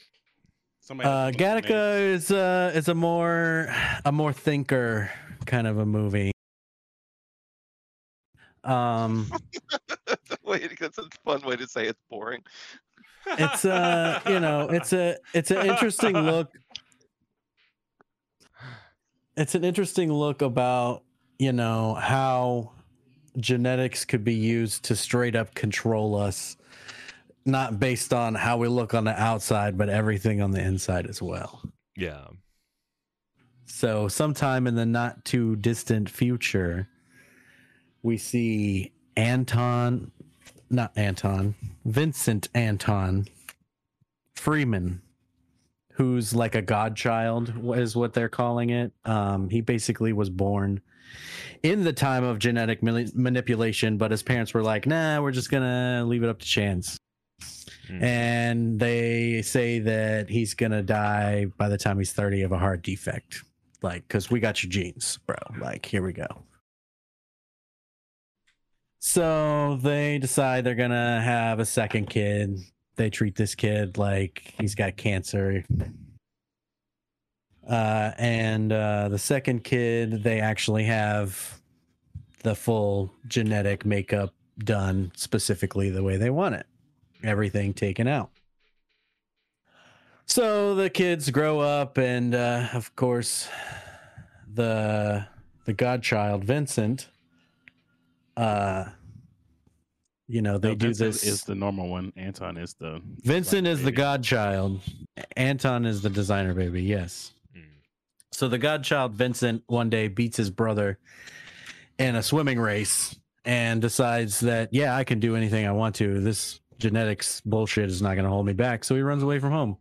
Somebody 0.81 1.09
Uh, 1.09 1.27
has 1.27 1.37
to 1.37 1.45
look 1.45 1.57
at 1.57 1.63
the 1.63 1.69
Gattaca 1.75 2.01
is 2.01 2.31
uh 2.33 2.73
is 2.75 2.89
a 2.89 2.95
more 2.95 3.73
a 4.05 4.11
more 4.13 4.33
thinker 4.33 5.11
kind 5.47 5.67
of 5.67 5.79
a 5.79 5.87
movie. 5.87 6.33
Um, 8.65 9.31
Wait, 10.45 10.79
that's 10.79 10.99
a 10.99 11.05
fun 11.25 11.41
way 11.43 11.57
to 11.57 11.67
say 11.69 11.87
it's 11.87 12.01
boring. 12.11 12.43
it's 13.27 13.65
uh 13.65 14.21
you 14.27 14.41
know 14.41 14.69
it's 14.69 14.93
a 14.93 15.17
it's 15.35 15.51
an 15.51 15.67
interesting 15.67 16.15
look. 16.27 16.51
It's 19.39 19.55
an 19.55 19.63
interesting 19.63 20.13
look 20.13 20.43
about 20.43 21.05
you 21.39 21.53
know 21.53 21.95
how 21.95 22.73
genetics 23.39 24.05
could 24.05 24.25
be 24.25 24.35
used 24.35 24.83
to 24.87 24.97
straight 24.97 25.37
up 25.37 25.55
control 25.55 26.17
us, 26.17 26.57
not 27.47 27.79
based 27.79 28.13
on 28.13 28.35
how 28.35 28.57
we 28.57 28.67
look 28.67 28.95
on 28.95 29.05
the 29.05 29.13
outside, 29.13 29.79
but 29.79 29.89
everything 29.89 30.43
on 30.43 30.51
the 30.51 30.61
inside 30.61 31.07
as 31.07 31.23
well. 31.23 31.63
Yeah. 31.97 32.27
So, 33.67 34.09
sometime 34.09 34.67
in 34.67 34.75
the 34.75 34.85
not 34.85 35.25
too 35.25 35.55
distant 35.55 36.11
future, 36.11 36.89
we 38.03 38.19
see 38.19 38.91
Anton, 39.17 40.11
not 40.69 40.91
Anton, 40.97 41.55
Vincent 41.85 42.49
Anton 42.57 43.29
Freeman, 44.35 45.01
who's 45.99 46.35
like 46.35 46.55
a 46.55 46.63
godchild, 46.63 47.53
is 47.77 47.95
what 47.95 48.15
they're 48.15 48.29
calling 48.29 48.71
it. 48.71 48.93
Um, 49.05 49.51
he 49.51 49.61
basically 49.61 50.15
was 50.15 50.31
born 50.31 50.81
in 51.63 51.85
the 51.85 51.93
time 51.93 52.25
of 52.25 52.39
genetic 52.39 52.83
manipulation, 52.83 53.99
but 53.99 54.11
his 54.11 54.23
parents 54.23 54.55
were 54.55 54.63
like, 54.63 54.87
nah, 54.87 55.21
we're 55.21 55.33
just 55.33 55.51
to 55.65 56.05
leave 56.07 56.23
it 56.23 56.29
up 56.29 56.39
to 56.39 56.47
chance. 56.47 56.97
Mm. 57.89 58.03
And 58.03 58.81
they 58.81 59.43
say 59.43 59.81
that 59.81 60.31
he's 60.31 60.55
to 60.71 60.83
die 60.83 61.47
by 61.59 61.69
the 61.69 61.79
time 61.79 61.99
he's 61.99 62.13
30 62.13 62.43
of 62.43 62.53
a 62.53 62.59
heart 62.59 62.83
defect 62.83 63.43
like 63.83 64.07
because 64.09 64.31
we 64.31 64.41
got 64.41 64.63
your 64.63 64.71
genes 64.71 65.19
bro 65.27 65.37
like 65.61 65.87
here 65.87 66.03
we 66.03 66.13
go 66.13 66.27
so 68.99 69.79
they 69.83 70.19
decide 70.19 70.65
they're 70.65 70.75
gonna 70.75 71.21
have 71.23 71.61
a 71.61 71.65
second 71.65 72.11
kid 72.11 72.59
they 72.99 73.09
treat 73.09 73.35
this 73.35 73.55
kid 73.55 73.97
like 73.97 74.53
he's 74.61 74.75
got 74.75 74.97
cancer. 74.97 75.65
Uh, 77.67 78.13
and 78.19 78.73
uh, 78.73 79.09
the 79.09 79.19
second 79.19 79.65
kid 79.65 80.23
they 80.23 80.41
actually 80.41 80.85
have 80.85 81.61
the 82.43 82.55
full 82.55 83.13
genetic 83.27 83.87
makeup 83.87 84.35
done 84.59 85.13
specifically 85.15 85.91
the 85.91 86.03
way 86.03 86.17
they 86.17 86.31
want 86.31 86.55
it. 86.55 86.67
Everything 87.23 87.73
taken 87.73 88.07
out. 88.07 88.31
So 90.27 90.75
the 90.75 90.91
kids 90.91 91.31
grow 91.31 91.61
up, 91.61 91.97
and 91.97 92.35
uh, 92.35 92.69
of 92.75 92.95
course, 92.97 93.49
the 94.53 95.27
the 95.65 95.73
godchild 95.73 96.45
Vincent, 96.45 97.09
uh, 98.37 98.87
you 100.29 100.43
know, 100.43 100.59
they 100.59 100.69
No, 100.69 100.75
do 100.75 100.87
Vincent 100.89 101.13
this. 101.15 101.25
Is 101.25 101.43
the 101.43 101.55
normal 101.55 101.89
one. 101.89 102.13
Anton 102.17 102.59
is 102.59 102.75
the. 102.75 103.01
Vincent 103.25 103.65
designer 103.65 103.71
is 103.71 103.83
the 103.83 103.93
godchild. 103.93 104.81
Anton 105.37 105.87
is 105.87 106.03
the 106.03 106.11
designer 106.11 106.55
baby. 106.55 106.83
Yes. 106.83 107.33
Mm. 107.57 107.63
So 108.33 108.49
the 108.49 108.59
godchild 108.59 109.15
Vincent 109.15 109.63
one 109.67 109.89
day 109.89 110.09
beats 110.09 110.37
his 110.37 110.51
brother 110.51 110.99
in 111.99 112.15
a 112.15 112.23
swimming 112.23 112.61
race 112.61 113.19
and 113.45 113.81
decides 113.81 114.41
that 114.41 114.69
yeah, 114.73 114.95
I 114.95 115.05
can 115.05 115.19
do 115.19 115.35
anything 115.35 115.67
I 115.67 115.73
want 115.73 115.95
to. 115.97 116.21
This 116.21 116.61
genetics 116.79 117.41
bullshit 117.41 117.89
is 117.89 118.03
not 118.03 118.15
going 118.15 118.25
to 118.25 118.31
hold 118.31 118.47
me 118.47 118.53
back. 118.53 118.85
So 118.85 118.95
he 118.95 119.01
runs 119.01 119.23
away 119.23 119.39
from 119.39 119.51
home. 119.51 119.79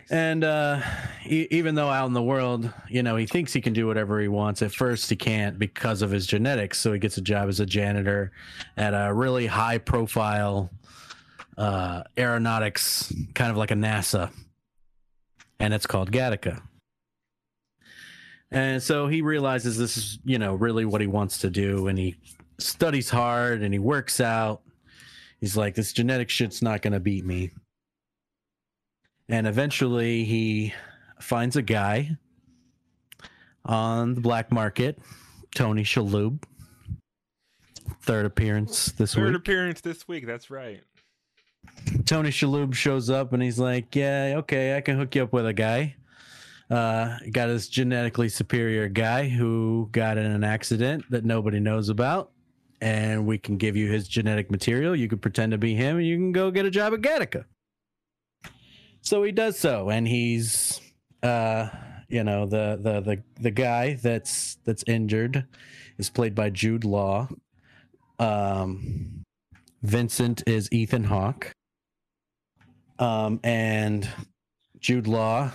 Nice. 0.00 0.10
And 0.10 0.44
uh, 0.44 0.80
e- 1.26 1.46
even 1.50 1.74
though 1.74 1.88
out 1.88 2.06
in 2.06 2.12
the 2.12 2.22
world, 2.22 2.72
you 2.88 3.02
know, 3.02 3.16
he 3.16 3.26
thinks 3.26 3.52
he 3.52 3.60
can 3.60 3.72
do 3.72 3.86
whatever 3.86 4.20
he 4.20 4.28
wants, 4.28 4.62
at 4.62 4.72
first 4.72 5.10
he 5.10 5.16
can't 5.16 5.58
because 5.58 6.02
of 6.02 6.10
his 6.10 6.26
genetics. 6.26 6.80
So 6.80 6.92
he 6.92 6.98
gets 6.98 7.16
a 7.16 7.22
job 7.22 7.48
as 7.48 7.60
a 7.60 7.66
janitor 7.66 8.32
at 8.76 8.90
a 8.90 9.12
really 9.12 9.46
high 9.46 9.78
profile 9.78 10.70
uh, 11.58 12.02
aeronautics, 12.16 13.12
kind 13.34 13.50
of 13.50 13.56
like 13.56 13.70
a 13.70 13.74
NASA. 13.74 14.30
And 15.58 15.74
it's 15.74 15.86
called 15.86 16.10
Gattaca. 16.10 16.62
And 18.50 18.82
so 18.82 19.06
he 19.06 19.22
realizes 19.22 19.78
this 19.78 19.96
is, 19.96 20.18
you 20.24 20.38
know, 20.38 20.54
really 20.54 20.84
what 20.84 21.00
he 21.00 21.06
wants 21.06 21.38
to 21.38 21.50
do. 21.50 21.86
And 21.86 21.98
he 21.98 22.16
studies 22.58 23.10
hard 23.10 23.62
and 23.62 23.72
he 23.72 23.78
works 23.78 24.20
out. 24.20 24.62
He's 25.40 25.56
like, 25.56 25.74
this 25.74 25.92
genetic 25.92 26.28
shit's 26.28 26.60
not 26.60 26.82
going 26.82 26.92
to 26.92 27.00
beat 27.00 27.24
me 27.24 27.52
and 29.30 29.46
eventually 29.46 30.24
he 30.24 30.74
finds 31.20 31.56
a 31.56 31.62
guy 31.62 32.10
on 33.64 34.14
the 34.14 34.20
black 34.20 34.50
market, 34.52 34.98
Tony 35.54 35.84
Shalhoub. 35.84 36.42
Third 38.02 38.26
appearance 38.26 38.92
this 38.92 39.14
Third 39.14 39.28
week. 39.32 39.36
appearance 39.36 39.80
this 39.80 40.06
week. 40.08 40.26
That's 40.26 40.50
right. 40.50 40.82
Tony 42.06 42.30
Shalhoub 42.30 42.74
shows 42.74 43.10
up 43.10 43.32
and 43.32 43.42
he's 43.42 43.58
like, 43.58 43.94
"Yeah, 43.94 44.34
okay, 44.38 44.76
I 44.76 44.80
can 44.80 44.96
hook 44.96 45.14
you 45.14 45.22
up 45.22 45.32
with 45.32 45.46
a 45.46 45.52
guy. 45.52 45.96
Uh, 46.70 47.18
got 47.32 47.48
this 47.48 47.68
genetically 47.68 48.28
superior 48.28 48.88
guy 48.88 49.28
who 49.28 49.88
got 49.92 50.16
in 50.18 50.26
an 50.26 50.44
accident 50.44 51.04
that 51.10 51.24
nobody 51.24 51.58
knows 51.58 51.88
about, 51.88 52.30
and 52.80 53.26
we 53.26 53.38
can 53.38 53.56
give 53.56 53.76
you 53.76 53.90
his 53.90 54.06
genetic 54.08 54.50
material. 54.50 54.94
You 54.94 55.08
can 55.08 55.18
pretend 55.18 55.52
to 55.52 55.58
be 55.58 55.74
him, 55.74 55.98
and 55.98 56.06
you 56.06 56.16
can 56.16 56.32
go 56.32 56.50
get 56.50 56.64
a 56.66 56.70
job 56.70 56.94
at 56.94 57.00
Gattaca." 57.00 57.44
So 59.02 59.22
he 59.22 59.32
does 59.32 59.58
so, 59.58 59.90
and 59.90 60.06
he's, 60.06 60.80
uh, 61.22 61.68
you 62.08 62.24
know, 62.24 62.46
the 62.46 62.78
the 62.80 63.00
the 63.00 63.22
the 63.40 63.50
guy 63.50 63.94
that's 63.94 64.56
that's 64.64 64.84
injured 64.86 65.46
is 65.98 66.10
played 66.10 66.34
by 66.34 66.50
Jude 66.50 66.84
Law. 66.84 67.28
Um, 68.18 69.22
Vincent 69.82 70.42
is 70.46 70.68
Ethan 70.70 71.04
Hawke. 71.04 71.52
Um, 72.98 73.40
and 73.42 74.06
Jude 74.78 75.06
Law 75.06 75.50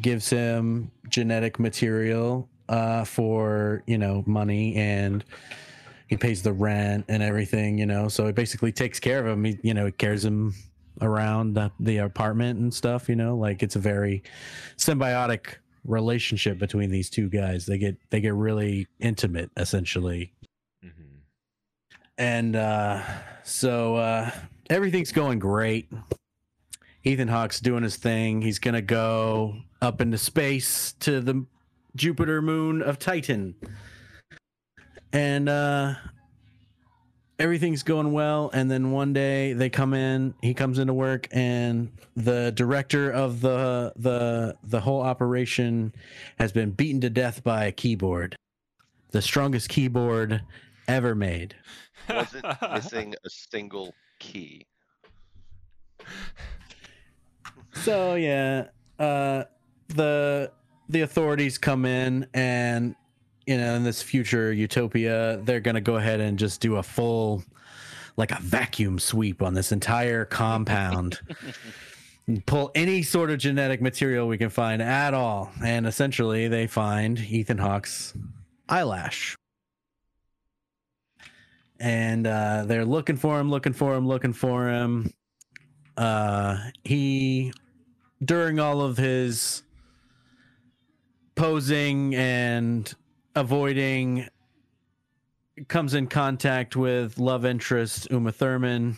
gives 0.00 0.30
him 0.30 0.92
genetic 1.08 1.58
material 1.58 2.48
uh, 2.68 3.04
for 3.04 3.82
you 3.86 3.98
know 3.98 4.22
money 4.26 4.76
and 4.76 5.24
he 6.06 6.16
pays 6.16 6.42
the 6.42 6.52
rent 6.52 7.06
and 7.08 7.22
everything, 7.22 7.78
you 7.78 7.86
know. 7.86 8.06
So 8.08 8.26
he 8.26 8.32
basically 8.32 8.70
takes 8.70 9.00
care 9.00 9.18
of 9.20 9.26
him. 9.26 9.44
He, 9.44 9.58
you 9.62 9.72
know, 9.72 9.86
he 9.86 9.92
carries 9.92 10.24
him 10.24 10.54
around 11.00 11.54
the, 11.54 11.70
the 11.80 11.98
apartment 11.98 12.58
and 12.58 12.72
stuff, 12.72 13.08
you 13.08 13.16
know. 13.16 13.36
Like 13.36 13.62
it's 13.62 13.76
a 13.76 13.80
very 13.80 14.22
symbiotic 14.76 15.56
relationship 15.84 16.58
between 16.58 16.90
these 16.90 17.10
two 17.10 17.28
guys. 17.28 17.66
They 17.66 17.78
get 17.78 17.96
they 18.10 18.20
get 18.20 18.34
really 18.34 18.86
intimate 19.00 19.50
essentially. 19.56 20.32
Mhm. 20.84 21.20
And 22.18 22.56
uh 22.56 23.02
so 23.42 23.96
uh 23.96 24.30
everything's 24.70 25.12
going 25.12 25.38
great. 25.38 25.90
Ethan 27.04 27.28
Hawke's 27.28 27.60
doing 27.60 27.82
his 27.82 27.96
thing. 27.96 28.42
He's 28.42 28.58
gonna 28.60 28.82
go 28.82 29.56
up 29.80 30.00
into 30.00 30.18
space 30.18 30.92
to 31.00 31.20
the 31.20 31.44
Jupiter 31.96 32.40
moon 32.40 32.80
of 32.80 32.98
Titan. 32.98 33.54
And 35.12 35.48
uh 35.48 35.94
everything's 37.38 37.82
going 37.82 38.12
well 38.12 38.50
and 38.52 38.70
then 38.70 38.92
one 38.92 39.12
day 39.12 39.52
they 39.52 39.68
come 39.70 39.94
in 39.94 40.34
he 40.42 40.54
comes 40.54 40.78
into 40.78 40.92
work 40.94 41.26
and 41.32 41.90
the 42.14 42.52
director 42.52 43.10
of 43.10 43.40
the 43.40 43.92
the 43.96 44.56
the 44.62 44.80
whole 44.80 45.00
operation 45.00 45.92
has 46.38 46.52
been 46.52 46.70
beaten 46.70 47.00
to 47.00 47.10
death 47.10 47.42
by 47.42 47.64
a 47.64 47.72
keyboard 47.72 48.36
the 49.10 49.22
strongest 49.22 49.68
keyboard 49.68 50.42
ever 50.88 51.14
made 51.14 51.54
Wasn't 52.08 52.44
missing 52.72 53.14
a 53.24 53.30
single 53.30 53.94
key. 54.18 54.66
so 57.72 58.14
yeah 58.14 58.66
uh 58.98 59.44
the 59.88 60.50
the 60.88 61.00
authorities 61.00 61.58
come 61.58 61.84
in 61.86 62.26
and 62.34 62.94
you 63.46 63.56
know 63.56 63.74
in 63.74 63.84
this 63.84 64.02
future 64.02 64.52
utopia 64.52 65.40
they're 65.44 65.60
gonna 65.60 65.80
go 65.80 65.96
ahead 65.96 66.20
and 66.20 66.38
just 66.38 66.60
do 66.60 66.76
a 66.76 66.82
full 66.82 67.42
like 68.16 68.30
a 68.30 68.40
vacuum 68.40 68.98
sweep 68.98 69.42
on 69.42 69.54
this 69.54 69.72
entire 69.72 70.24
compound. 70.24 71.18
And 72.26 72.44
pull 72.46 72.70
any 72.74 73.02
sort 73.02 73.30
of 73.30 73.38
genetic 73.38 73.80
material 73.80 74.28
we 74.28 74.38
can 74.38 74.50
find 74.50 74.80
at 74.80 75.14
all 75.14 75.50
and 75.64 75.86
essentially 75.86 76.48
they 76.48 76.66
find 76.66 77.18
ethan 77.18 77.58
hawke's 77.58 78.14
eyelash. 78.68 79.36
And 81.80 82.26
uh, 82.26 82.64
they're 82.66 82.84
looking 82.84 83.16
for 83.16 83.40
him 83.40 83.50
looking 83.50 83.72
for 83.72 83.94
him 83.94 84.06
looking 84.06 84.32
for 84.32 84.68
him. 84.68 85.12
Uh, 85.96 86.58
he 86.84 87.52
during 88.24 88.60
all 88.60 88.82
of 88.82 88.96
his 88.96 89.62
posing 91.34 92.14
and 92.14 92.94
avoiding 93.34 94.28
comes 95.68 95.94
in 95.94 96.06
contact 96.06 96.76
with 96.76 97.18
love 97.18 97.44
interest 97.44 98.08
Uma 98.10 98.32
Thurman 98.32 98.96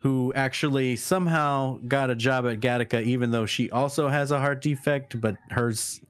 who 0.00 0.32
actually 0.34 0.96
somehow 0.96 1.78
got 1.88 2.10
a 2.10 2.14
job 2.14 2.46
at 2.46 2.60
Gattaca 2.60 3.02
even 3.02 3.30
though 3.30 3.46
she 3.46 3.70
also 3.70 4.08
has 4.08 4.30
a 4.30 4.38
heart 4.38 4.62
defect 4.62 5.20
but 5.20 5.36
hers 5.50 6.00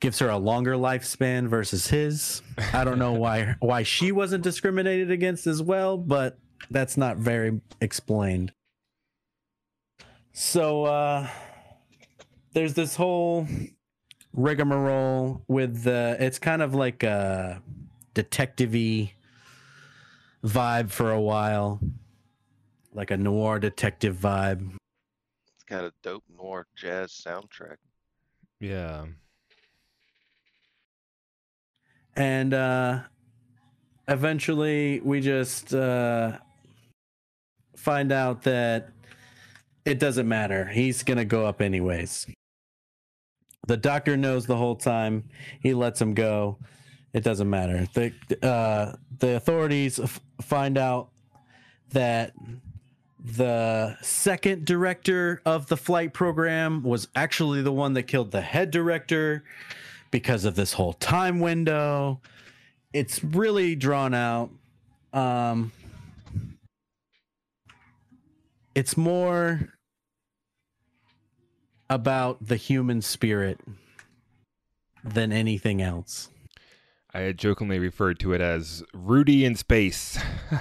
gives 0.00 0.18
her 0.18 0.28
a 0.28 0.36
longer 0.36 0.74
lifespan 0.74 1.48
versus 1.48 1.88
his. 1.88 2.42
I 2.72 2.84
don't 2.84 2.98
know 2.98 3.12
why 3.12 3.56
why 3.60 3.82
she 3.82 4.12
wasn't 4.12 4.44
discriminated 4.44 5.10
against 5.10 5.46
as 5.46 5.62
well 5.62 5.98
but 5.98 6.38
that's 6.70 6.96
not 6.96 7.18
very 7.18 7.60
explained. 7.80 8.52
So 10.32 10.84
uh 10.84 11.28
there's 12.52 12.74
this 12.74 12.96
whole 12.96 13.46
rigmarole 14.36 15.42
with 15.48 15.82
the 15.82 16.16
it's 16.20 16.38
kind 16.38 16.62
of 16.62 16.74
like 16.74 17.02
a 17.02 17.62
detective-y 18.14 19.12
vibe 20.44 20.90
for 20.90 21.10
a 21.10 21.20
while 21.20 21.80
like 22.92 23.10
a 23.10 23.16
noir 23.16 23.58
detective 23.58 24.16
vibe 24.16 24.74
It's 25.54 25.64
got 25.64 25.84
a 25.84 25.92
dope 26.02 26.24
noir 26.34 26.66
jazz 26.76 27.10
soundtrack. 27.12 27.76
yeah. 28.60 29.06
and 32.14 32.54
uh 32.54 33.00
eventually 34.08 35.00
we 35.00 35.20
just 35.20 35.74
uh 35.74 36.38
find 37.76 38.12
out 38.12 38.42
that 38.42 38.90
it 39.84 39.98
doesn't 39.98 40.28
matter 40.28 40.66
he's 40.66 41.02
gonna 41.02 41.24
go 41.24 41.46
up 41.46 41.60
anyways 41.60 42.26
the 43.66 43.76
doctor 43.76 44.16
knows 44.16 44.46
the 44.46 44.56
whole 44.56 44.76
time 44.76 45.24
he 45.60 45.74
lets 45.74 46.00
him 46.00 46.14
go 46.14 46.58
it 47.12 47.22
doesn't 47.22 47.48
matter 47.48 47.86
the 47.94 48.12
uh 48.46 48.94
the 49.18 49.36
authorities 49.36 49.98
f- 49.98 50.20
find 50.40 50.76
out 50.78 51.08
that 51.90 52.32
the 53.26 53.96
second 54.02 54.64
director 54.64 55.42
of 55.44 55.66
the 55.66 55.76
flight 55.76 56.14
program 56.14 56.82
was 56.84 57.08
actually 57.16 57.60
the 57.60 57.72
one 57.72 57.94
that 57.94 58.04
killed 58.04 58.30
the 58.30 58.40
head 58.40 58.70
director 58.70 59.42
because 60.12 60.44
of 60.44 60.54
this 60.54 60.72
whole 60.72 60.92
time 60.92 61.40
window. 61.40 62.20
It's 62.92 63.24
really 63.24 63.74
drawn 63.74 64.14
out. 64.14 64.50
Um, 65.12 65.72
it's 68.76 68.96
more 68.96 69.72
about 71.88 72.46
the 72.46 72.56
human 72.56 73.00
spirit 73.02 73.60
than 75.04 75.32
anything 75.32 75.80
else. 75.80 76.28
I 77.14 77.20
had 77.20 77.38
jokingly 77.38 77.78
referred 77.78 78.18
to 78.20 78.34
it 78.34 78.40
as 78.40 78.82
Rudy 78.92 79.44
in 79.44 79.54
space. 79.54 80.18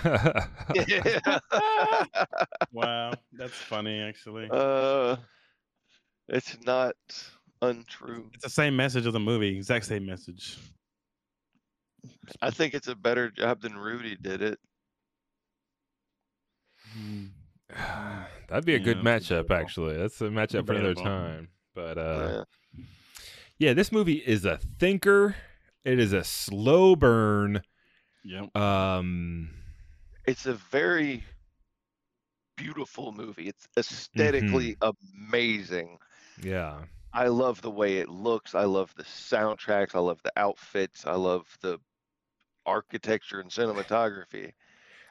Wow, 2.72 3.14
that's 3.34 3.54
funny 3.54 4.02
actually. 4.02 4.48
uh, 4.52 5.16
it's 6.28 6.58
not 6.66 6.96
untrue. 7.62 8.30
It's 8.34 8.44
the 8.44 8.50
same 8.50 8.76
message 8.76 9.06
of 9.06 9.14
the 9.14 9.20
movie, 9.20 9.58
exact 9.58 9.86
same 9.86 10.06
message. 10.06 10.58
I 12.42 12.52
think 12.52 12.74
it's 12.74 12.88
a 12.88 12.96
better 12.96 13.30
job 13.32 13.62
than 13.62 13.78
Rudy 13.78 14.16
did 14.16 14.42
it. 14.42 14.60
That'd 18.48 18.66
be 18.66 18.76
a 18.76 18.80
good 18.80 18.98
matchup, 19.00 19.50
actually. 19.52 19.98
That's 19.98 20.20
a 20.22 20.26
matchup 20.26 20.66
for 20.68 20.74
another 20.74 20.94
time. 20.94 21.50
But 21.74 21.98
uh, 21.98 22.46
Yeah. 22.78 22.84
yeah, 23.58 23.74
this 23.74 23.92
movie 23.92 24.24
is 24.26 24.46
a 24.46 24.58
thinker. 24.80 25.36
It 25.84 26.00
is 26.00 26.14
a 26.14 26.24
slow 26.24 26.96
burn. 26.96 27.62
Yep. 28.24 28.56
Um, 28.56 29.50
It's 30.26 30.46
a 30.46 30.54
very 30.54 31.24
beautiful 32.58 33.12
movie. 33.12 33.48
It's 33.48 33.68
aesthetically 33.78 34.78
amazing. 34.82 35.98
yeah. 36.42 36.82
I 37.14 37.28
love 37.28 37.62
the 37.62 37.72
way 37.72 38.00
it 38.00 38.10
looks. 38.10 38.54
I 38.56 38.66
love 38.66 38.94
the 38.98 39.04
soundtracks. 39.04 39.96
I 39.96 40.00
love 40.00 40.20
the 40.24 40.34
outfits. 40.36 41.06
I 41.06 41.14
love 41.16 41.46
the 41.62 41.80
architecture 42.66 43.40
and 43.40 43.50
cinematography. 43.50 44.52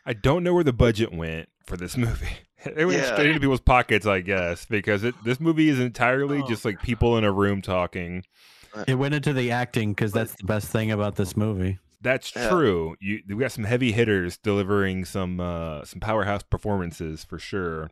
I 0.05 0.13
don't 0.13 0.43
know 0.45 0.53
where 0.53 0.65
the 0.65 0.73
budget 0.75 1.15
went 1.15 1.49
for 1.67 1.77
this 1.77 1.97
movie. 1.97 2.27
It 2.65 2.87
went 2.87 2.99
Yeah. 2.99 3.13
straight 3.13 3.27
into 3.27 3.41
people's 3.41 3.61
pockets, 3.61 4.07
I 4.07 4.23
guess, 4.23 4.65
because 4.65 5.05
it 5.05 5.15
this 5.23 5.39
movie 5.39 5.69
is 5.69 5.79
entirely 5.79 6.41
Oh, 6.43 6.49
just 6.49 6.65
like 6.65 6.81
people 6.81 7.19
in 7.19 7.25
a 7.25 7.31
room 7.31 7.61
talking. 7.61 8.25
It 8.89 8.95
went 8.95 9.13
into 9.15 9.35
the 9.35 9.51
acting 9.51 9.93
because 9.93 10.13
that's 10.13 10.35
the 10.35 10.45
best 10.47 10.69
thing 10.69 10.91
about 10.91 11.17
this 11.17 11.37
movie. 11.37 11.79
That's 12.01 12.35
Yeah. 12.35 12.49
true. 12.49 12.97
You 13.01 13.21
we 13.29 13.35
got 13.37 13.53
some 13.53 13.65
heavy 13.65 13.93
hitters 13.93 14.39
delivering 14.39 15.05
some 15.05 15.41
uh 15.41 15.85
some 15.85 16.01
powerhouse 16.01 16.43
performances 16.43 17.23
for 17.23 17.39
sure. 17.39 17.91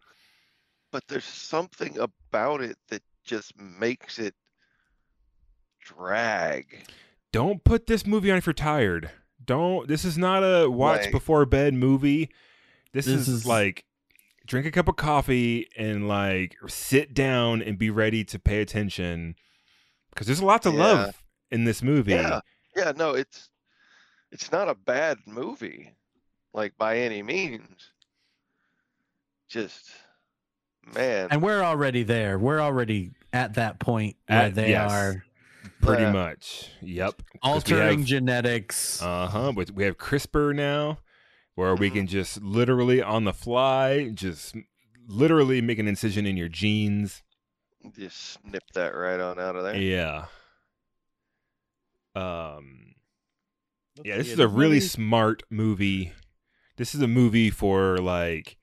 But 0.91 1.07
there's 1.09 1.25
something 1.27 1.99
about 1.99 2.63
it 2.63 2.79
that 2.89 3.03
just 3.25 3.53
makes 3.61 4.19
it 4.19 4.35
drag. 5.81 6.87
Don't 7.33 7.63
put 7.65 7.87
this 7.87 8.07
movie 8.07 8.31
on 8.31 8.39
if 8.39 8.47
you're 8.47 8.53
tired. 8.55 9.11
Don't 9.45 9.89
this 9.89 10.05
is 10.05 10.17
not 10.17 10.43
a 10.43 10.71
watch 10.71 11.03
Like- 11.03 11.13
before 11.13 11.45
bed 11.45 11.75
movie. 11.75 12.31
This, 12.93 13.07
This 13.07 13.15
is, 13.23 13.29
is- 13.29 13.47
like 13.47 13.85
drink 14.47 14.67
a 14.67 14.71
cup 14.71 14.89
of 14.89 14.97
coffee 14.97 15.69
and 15.77 16.09
like 16.09 16.57
sit 16.67 17.15
down 17.15 17.63
and 17.63 17.79
be 17.79 17.91
ready 17.91 18.25
to 18.25 18.39
pay 18.39 18.61
attention 18.61 19.37
because 20.11 20.27
there's 20.27 20.41
a 20.41 20.45
lot 20.45 20.63
to 20.63 20.71
Yeah. 20.71 20.79
love 20.79 21.23
in 21.51 21.65
this 21.65 21.83
movie. 21.83 22.13
Yeah. 22.13 22.41
Yeah, 22.77 22.93
no, 22.97 23.15
it's 23.15 23.49
it's 24.31 24.51
not 24.51 24.69
a 24.69 24.75
bad 24.75 25.19
movie, 25.27 25.95
like 26.55 26.77
by 26.79 26.99
any 26.99 27.23
means. 27.23 27.91
Just 29.49 29.91
man, 30.95 31.29
And 31.31 31.43
we're 31.43 31.63
already 31.63 32.03
there. 32.03 32.39
We're 32.39 32.61
already 32.61 33.13
at 33.33 33.55
that 33.55 33.79
point 33.79 34.17
where 34.27 34.39
At- 34.47 34.55
they 34.55 34.71
yes. 34.71 34.91
are 34.91 35.25
Pretty 35.81 36.03
Yeah. 36.03 36.13
much. 36.13 36.71
Yep. 36.81 37.23
altering 37.43 37.99
have- 38.01 38.07
genetics. 38.07 39.01
Uh 39.03 39.27
huh. 39.29 39.53
But 39.53 39.71
we 39.73 39.85
have 39.85 39.97
CRISPR 39.99 40.55
now, 40.55 40.99
where 41.55 41.75
we 41.75 41.91
Mhm. 41.91 41.95
can 41.95 42.07
just 42.07 42.43
literally 42.43 43.03
on 43.03 43.25
the 43.25 43.33
fly, 43.33 44.09
just 44.11 44.55
literally 45.07 45.61
make 45.61 45.79
an 45.79 45.89
incision 45.89 46.27
in 46.27 46.37
your 46.37 46.49
genes. 46.49 47.23
just 47.97 48.17
snip 48.41 48.63
that 48.75 48.95
right 48.95 49.19
on 49.19 49.41
out 49.41 49.57
of 49.57 49.65
there. 49.65 49.77
Yeah. 49.77 50.27
Um. 52.15 52.95
Yeah, 54.05 54.17
this 54.19 54.31
is 54.33 54.39
a 54.39 54.49
really 54.49 54.81
smart 54.81 55.43
movie. 55.51 56.13
This 56.77 56.95
is 56.95 57.03
a 57.03 57.09
movie 57.09 57.51
for 57.51 57.99
like 57.99 58.57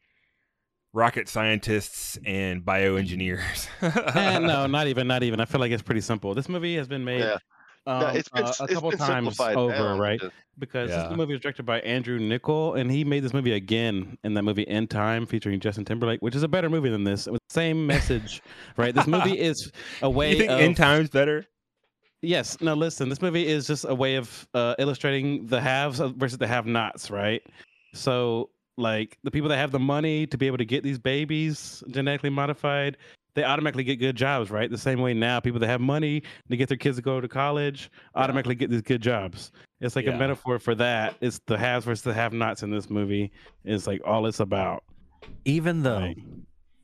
rocket 0.93 1.27
scientists 1.29 2.17
and 2.25 2.63
bioengineers. 2.63 3.67
Eh, 4.15 4.39
no, 4.39 4.65
not 4.67 4.87
even, 4.87 5.07
not 5.07 5.21
even. 5.23 5.39
I 5.39 5.45
feel 5.45 5.59
like 5.61 5.71
it's 5.71 5.83
pretty 5.83 6.01
simple. 6.01 6.33
This 6.33 6.49
movie 6.49 6.75
has 6.77 6.87
been 6.87 7.03
made 7.05 7.19
Yeah. 7.19 7.37
Um, 7.87 7.99
No, 8.01 8.07
it's 8.09 8.29
been, 8.29 8.43
uh, 8.45 8.49
s- 8.49 8.59
a 8.59 8.63
it's 8.65 8.73
couple 8.73 8.89
been 8.91 8.99
times 8.99 9.39
over, 9.39 9.71
down 9.73 9.99
right? 9.99 10.21
Because 10.57 10.89
Yeah. 10.91 11.07
this 11.07 11.17
movie 11.17 11.33
was 11.33 11.41
directed 11.41 11.65
by 11.65 11.79
Andrew 11.81 12.19
Niccol, 12.19 12.79
and 12.79 12.91
he 12.91 13.03
made 13.03 13.23
this 13.23 13.33
movie 13.33 13.53
again 13.53 14.17
in 14.23 14.33
that 14.35 14.43
movie 14.43 14.63
In 14.63 14.87
Time, 14.87 15.25
featuring 15.25 15.59
Justin 15.59 15.85
Timberlake, 15.85 16.21
which 16.21 16.35
is 16.35 16.43
a 16.43 16.47
better 16.47 16.69
movie 16.69 16.89
than 16.89 17.03
this. 17.05 17.25
With 17.27 17.41
the 17.49 17.53
same 17.53 17.87
message, 17.87 18.41
right? 18.77 18.93
This 18.93 19.07
movie 19.07 19.39
is 19.39 19.71
a 20.01 20.09
way. 20.09 20.31
you 20.31 20.37
think 20.37 20.51
of, 20.51 20.59
In 20.59 20.75
Time's 20.75 21.09
better? 21.09 21.45
Yes. 22.21 22.59
No, 22.59 22.73
listen. 22.73 23.07
This 23.07 23.21
movie 23.21 23.47
is 23.47 23.65
just 23.65 23.85
a 23.87 23.95
way 23.95 24.15
of 24.15 24.47
uh, 24.53 24.75
illustrating 24.77 25.45
the 25.45 25.61
haves 25.61 25.99
versus 25.99 26.37
the 26.37 26.47
have-nots, 26.47 27.09
right? 27.09 27.41
So, 27.93 28.49
like 28.77 29.17
the 29.23 29.31
people 29.31 29.47
that 29.49 29.57
have 29.57 29.71
the 29.71 29.79
money 29.79 30.27
to 30.27 30.37
be 30.37 30.45
able 30.47 30.57
to 30.57 30.65
get 30.65 30.83
these 30.83 30.99
babies 30.99 31.81
genetically 31.91 32.29
modified, 32.29 32.97
they 33.35 33.43
automatically 33.43 33.83
get 33.83 33.97
good 33.97 34.15
jobs, 34.15 34.49
right? 34.49 34.69
The 34.69 34.77
same 34.77 34.99
way 35.01 35.13
now, 35.13 35.39
people 35.39 35.59
that 35.59 35.67
have 35.67 35.81
money 35.81 36.23
to 36.49 36.57
get 36.57 36.67
their 36.67 36.77
kids 36.77 36.97
to 36.97 37.01
go 37.01 37.21
to 37.21 37.27
college 37.27 37.91
automatically 38.15 38.55
get 38.55 38.69
these 38.69 38.81
good 38.81 39.01
jobs. 39.01 39.51
It's 39.81 39.95
like 39.95 40.05
Yeah. 40.05 40.15
a 40.15 40.17
metaphor 40.17 40.59
for 40.59 40.75
that. 40.75 41.15
It's 41.21 41.39
the 41.45 41.57
haves 41.57 41.85
versus 41.85 42.03
the 42.03 42.13
have-nots 42.13 42.63
in 42.63 42.71
this 42.71 42.89
movie. 42.89 43.31
It's 43.63 43.87
like 43.87 44.01
all 44.05 44.25
it's 44.25 44.39
about. 44.39 44.83
Even 45.45 45.83
though 45.83 45.99
Right. 45.99 46.17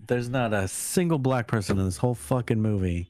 there's 0.07 0.29
not 0.29 0.53
a 0.53 0.67
single 0.67 1.17
black 1.19 1.47
person 1.47 1.77
in 1.79 1.85
this 1.85 1.97
whole 1.97 2.15
fucking 2.15 2.61
movie. 2.61 3.09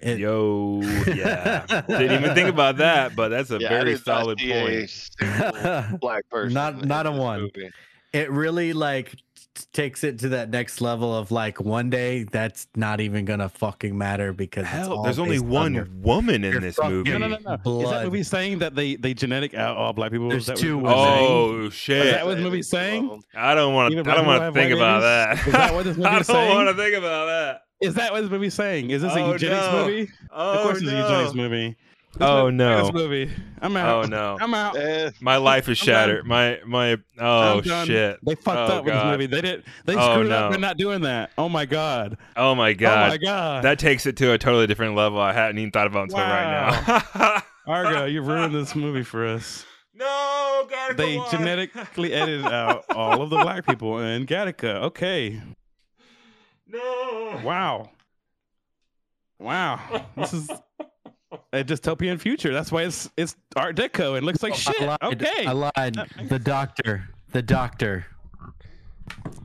It, 0.00 0.18
Yo, 0.18 0.80
yeah. 1.06 1.64
Didn't 1.88 2.12
even 2.22 2.34
think 2.34 2.50
about 2.50 2.76
that, 2.76 3.16
but 3.16 3.30
that's 3.30 3.50
a 3.50 3.58
Yeah, 3.58 3.70
very 3.70 3.96
solid 3.96 4.38
see 4.38 4.52
a 4.52 4.90
point. 5.18 6.00
black 6.00 6.28
person. 6.30 6.52
Not- 6.52 6.84
not 6.84 7.06
a 7.06 7.10
one. 7.12 7.40
movie. 7.42 7.70
It 8.14 8.30
really 8.30 8.72
like 8.72 9.10
t- 9.36 9.64
takes 9.72 10.04
it 10.04 10.18
to 10.20 10.28
that 10.30 10.48
next 10.50 10.80
level 10.80 11.14
of 11.14 11.30
like 11.30 11.60
one 11.60 11.90
day 11.90 12.24
that's 12.24 12.66
not 12.76 13.00
even 13.00 13.24
gonna 13.24 13.48
fucking 13.48 13.96
matter 13.98 14.32
because 14.32 14.62
it's 14.62 14.70
Hell, 14.70 14.92
all 14.98 15.02
there's 15.02 15.18
only 15.18 15.32
based 15.36 15.44
on 15.44 15.50
one 15.50 15.74
your- 15.74 15.88
woman 16.00 16.44
in 16.44 16.60
this 16.60 16.76
fucking- 16.76 16.90
movie. 16.92 17.10
No, 17.10 17.18
no, 17.18 17.28
no, 17.28 17.58
no. 17.64 17.80
Is 17.82 17.90
that 17.90 18.04
movie 18.04 18.22
saying 18.22 18.58
that 18.60 18.74
they 18.74 18.96
they 18.96 19.12
genetic 19.14 19.54
out 19.54 19.76
all 19.76 19.92
black 19.92 20.12
people? 20.12 20.28
There's 20.28 20.46
that 20.46 20.56
two 20.56 20.78
women. 20.78 20.94
saying? 20.94 21.26
Oh 21.28 21.66
Is 21.66 21.86
that 21.86 22.24
what 22.24 22.36
the 22.36 22.42
movie's 22.42 22.68
saying? 22.70 23.22
I 23.34 23.54
don't 23.54 23.74
want 23.74 23.92
to. 23.92 24.00
I 24.00 24.14
don't 24.14 24.26
want 24.26 24.42
to 24.42 24.52
think 24.60 24.72
about 24.72 25.00
babies? 25.02 25.44
that. 25.44 25.46
Is 25.48 25.52
that 25.52 25.74
what 25.74 25.84
this 25.84 25.98
I 26.30 26.32
don't 26.46 26.54
want 26.54 26.68
to 26.68 26.74
think 26.82 26.96
about 26.96 27.26
that. 27.26 27.60
Is 27.80 27.94
that 27.94 28.12
what 28.12 28.22
this 28.22 28.30
movie's 28.30 28.54
saying? 28.54 28.90
Is 28.90 29.02
this 29.02 29.12
a 29.14 29.20
Oh, 29.20 29.32
eugenics 29.32 29.66
no. 29.66 29.86
movie? 29.86 30.10
Oh 30.32 30.52
of 30.52 30.62
course, 30.62 30.80
it's 30.80 30.90
a 30.90 30.96
eugenics 30.96 31.34
movie. 31.34 31.76
This 32.14 32.22
Oh 32.28 32.44
movie- 32.44 32.56
no! 32.56 32.82
This 32.84 32.92
movie. 32.92 33.30
I'm 33.60 33.76
out. 33.76 34.04
Oh 34.04 34.08
no! 34.08 34.38
I'm 34.40 34.54
out. 34.54 34.76
eh, 34.76 35.10
My 35.20 35.36
life 35.36 35.68
is 35.68 35.78
shattered. 35.78 36.26
My 36.26 36.60
my. 36.64 36.96
Oh 37.18 37.60
shit! 37.62 38.18
They 38.24 38.34
fucked 38.36 38.70
Oh, 38.70 38.76
up 38.78 38.84
with 38.84 38.92
this 38.94 39.02
God. 39.02 39.10
movie. 39.12 39.26
They 39.26 39.40
did. 39.40 39.64
They 39.84 39.96
Oh, 39.96 40.12
screwed 40.12 40.28
no. 40.28 40.36
up 40.46 40.50
by 40.52 40.56
not 40.58 40.76
doing 40.76 41.00
that. 41.02 41.30
Oh 41.36 41.48
my 41.48 41.64
god. 41.66 42.16
Oh 42.36 42.54
my 42.54 42.72
god! 42.72 43.06
Oh 43.06 43.10
my 43.10 43.16
god. 43.18 43.64
That 43.64 43.78
takes 43.78 44.06
it 44.06 44.16
to 44.18 44.32
a 44.32 44.38
totally 44.38 44.66
different 44.68 44.94
level. 44.94 45.20
I 45.20 45.32
hadn't 45.32 45.58
even 45.58 45.70
thought 45.72 45.86
about 45.88 46.04
until 46.04 46.18
right 46.18 47.02
now. 47.16 47.42
Argo, 47.66 48.04
you 48.04 48.22
ruined 48.22 48.54
this 48.54 48.74
movie 48.76 49.02
for 49.02 49.26
us. 49.26 49.64
no, 49.94 50.68
Gattaca 50.70 50.96
They 50.96 51.16
won. 51.16 51.30
genetically 51.30 52.12
edited 52.14 52.46
out 52.46 52.84
all 52.90 53.22
of 53.22 53.30
the 53.30 53.38
black 53.38 53.66
people 53.66 53.98
in 54.00 54.26
Gattaca. 54.26 54.82
Okay. 54.82 55.40
No. 56.68 57.40
Wow. 57.44 57.90
Wow. 59.38 59.80
This 60.16 60.32
is 60.32 60.50
a 61.52 61.62
dystopian 61.64 62.18
future. 62.20 62.52
That's 62.52 62.70
why 62.72 62.82
it's 62.82 63.10
it's 63.16 63.36
Art 63.56 63.76
Deco 63.76 64.16
It 64.18 64.24
looks 64.24 64.42
like 64.42 64.52
oh, 64.52 64.56
shit. 64.56 64.82
I 64.82 64.86
lied. 64.86 65.22
Okay. 65.22 65.46
I 65.46 65.52
lied. 65.52 65.96
The 66.28 66.38
doctor. 66.38 67.08
The 67.32 67.42
doctor. 67.42 68.06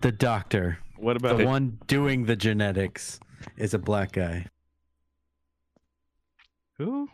The 0.02 0.12
doctor. 0.12 0.80
What 0.98 1.16
about 1.18 1.38
the 1.38 1.46
one 1.46 1.78
doing 1.88 2.26
the 2.26 2.36
genetics 2.36 3.20
is 3.58 3.74
a 3.74 3.80
black 3.80 4.12
guy. 4.12 4.46
who? 6.78 7.10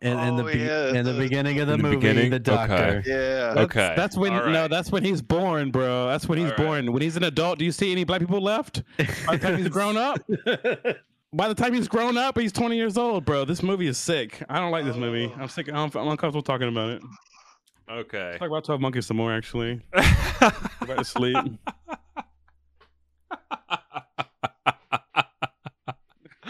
In, 0.00 0.18
in 0.18 0.34
the 0.36 0.42
Oh, 0.42 0.52
be- 0.52 0.58
yeah, 0.58 0.88
in 0.88 1.04
the 1.04 1.12
the- 1.12 1.18
beginning 1.18 1.60
of 1.60 1.68
the, 1.68 1.76
the 1.76 1.82
movie, 1.82 1.96
beginning? 1.96 2.30
the 2.30 2.36
Okay. 2.36 2.42
doctor. 2.44 3.02
yeah. 3.06 3.54
That's, 3.54 3.58
Okay. 3.60 3.94
That's 3.96 4.16
when 4.16 4.32
All 4.32 4.48
no, 4.50 4.66
that's 4.66 4.90
when 4.90 5.04
he's 5.04 5.22
born, 5.22 5.70
bro. 5.70 6.06
That's 6.08 6.26
when 6.28 6.38
he's 6.38 6.46
All 6.50 6.56
right. 6.56 6.66
born. 6.66 6.92
When 6.92 7.02
he's 7.02 7.16
an 7.16 7.22
adult, 7.22 7.60
do 7.60 7.64
you 7.64 7.70
see 7.70 7.92
any 7.92 8.02
black 8.02 8.18
people 8.20 8.40
left? 8.40 8.82
By 9.26 9.36
the 9.36 9.38
time 9.38 9.58
he's 9.58 9.68
grown 9.68 9.96
up? 9.96 10.18
By 11.34 11.48
the 11.48 11.54
time 11.54 11.72
he's 11.72 11.88
grown 11.88 12.18
up, 12.18 12.38
he's 12.38 12.52
20 12.52 12.76
years 12.76 12.98
old, 12.98 13.24
bro. 13.24 13.44
This 13.46 13.62
movie 13.62 13.86
is 13.86 13.96
sick. 13.96 14.42
I 14.50 14.60
don't 14.60 14.70
like 14.70 14.84
this 14.84 14.96
movie. 14.96 15.32
Oh. 15.34 15.40
I'm 15.42 15.48
sick. 15.48 15.68
I'm, 15.68 15.90
I'm 15.94 16.08
uncomfortable 16.08 16.42
talking 16.42 16.68
about 16.68 16.90
it. 16.90 17.02
Okay. 17.90 18.36
Talk 18.38 18.48
about 18.48 18.64
12 18.64 18.80
Monkeys 18.80 19.06
some 19.06 19.16
more, 19.16 19.32
actually. 19.32 19.80
Go 19.92 20.00
back 20.86 20.98
to 20.98 21.04
sleep. 21.04 21.36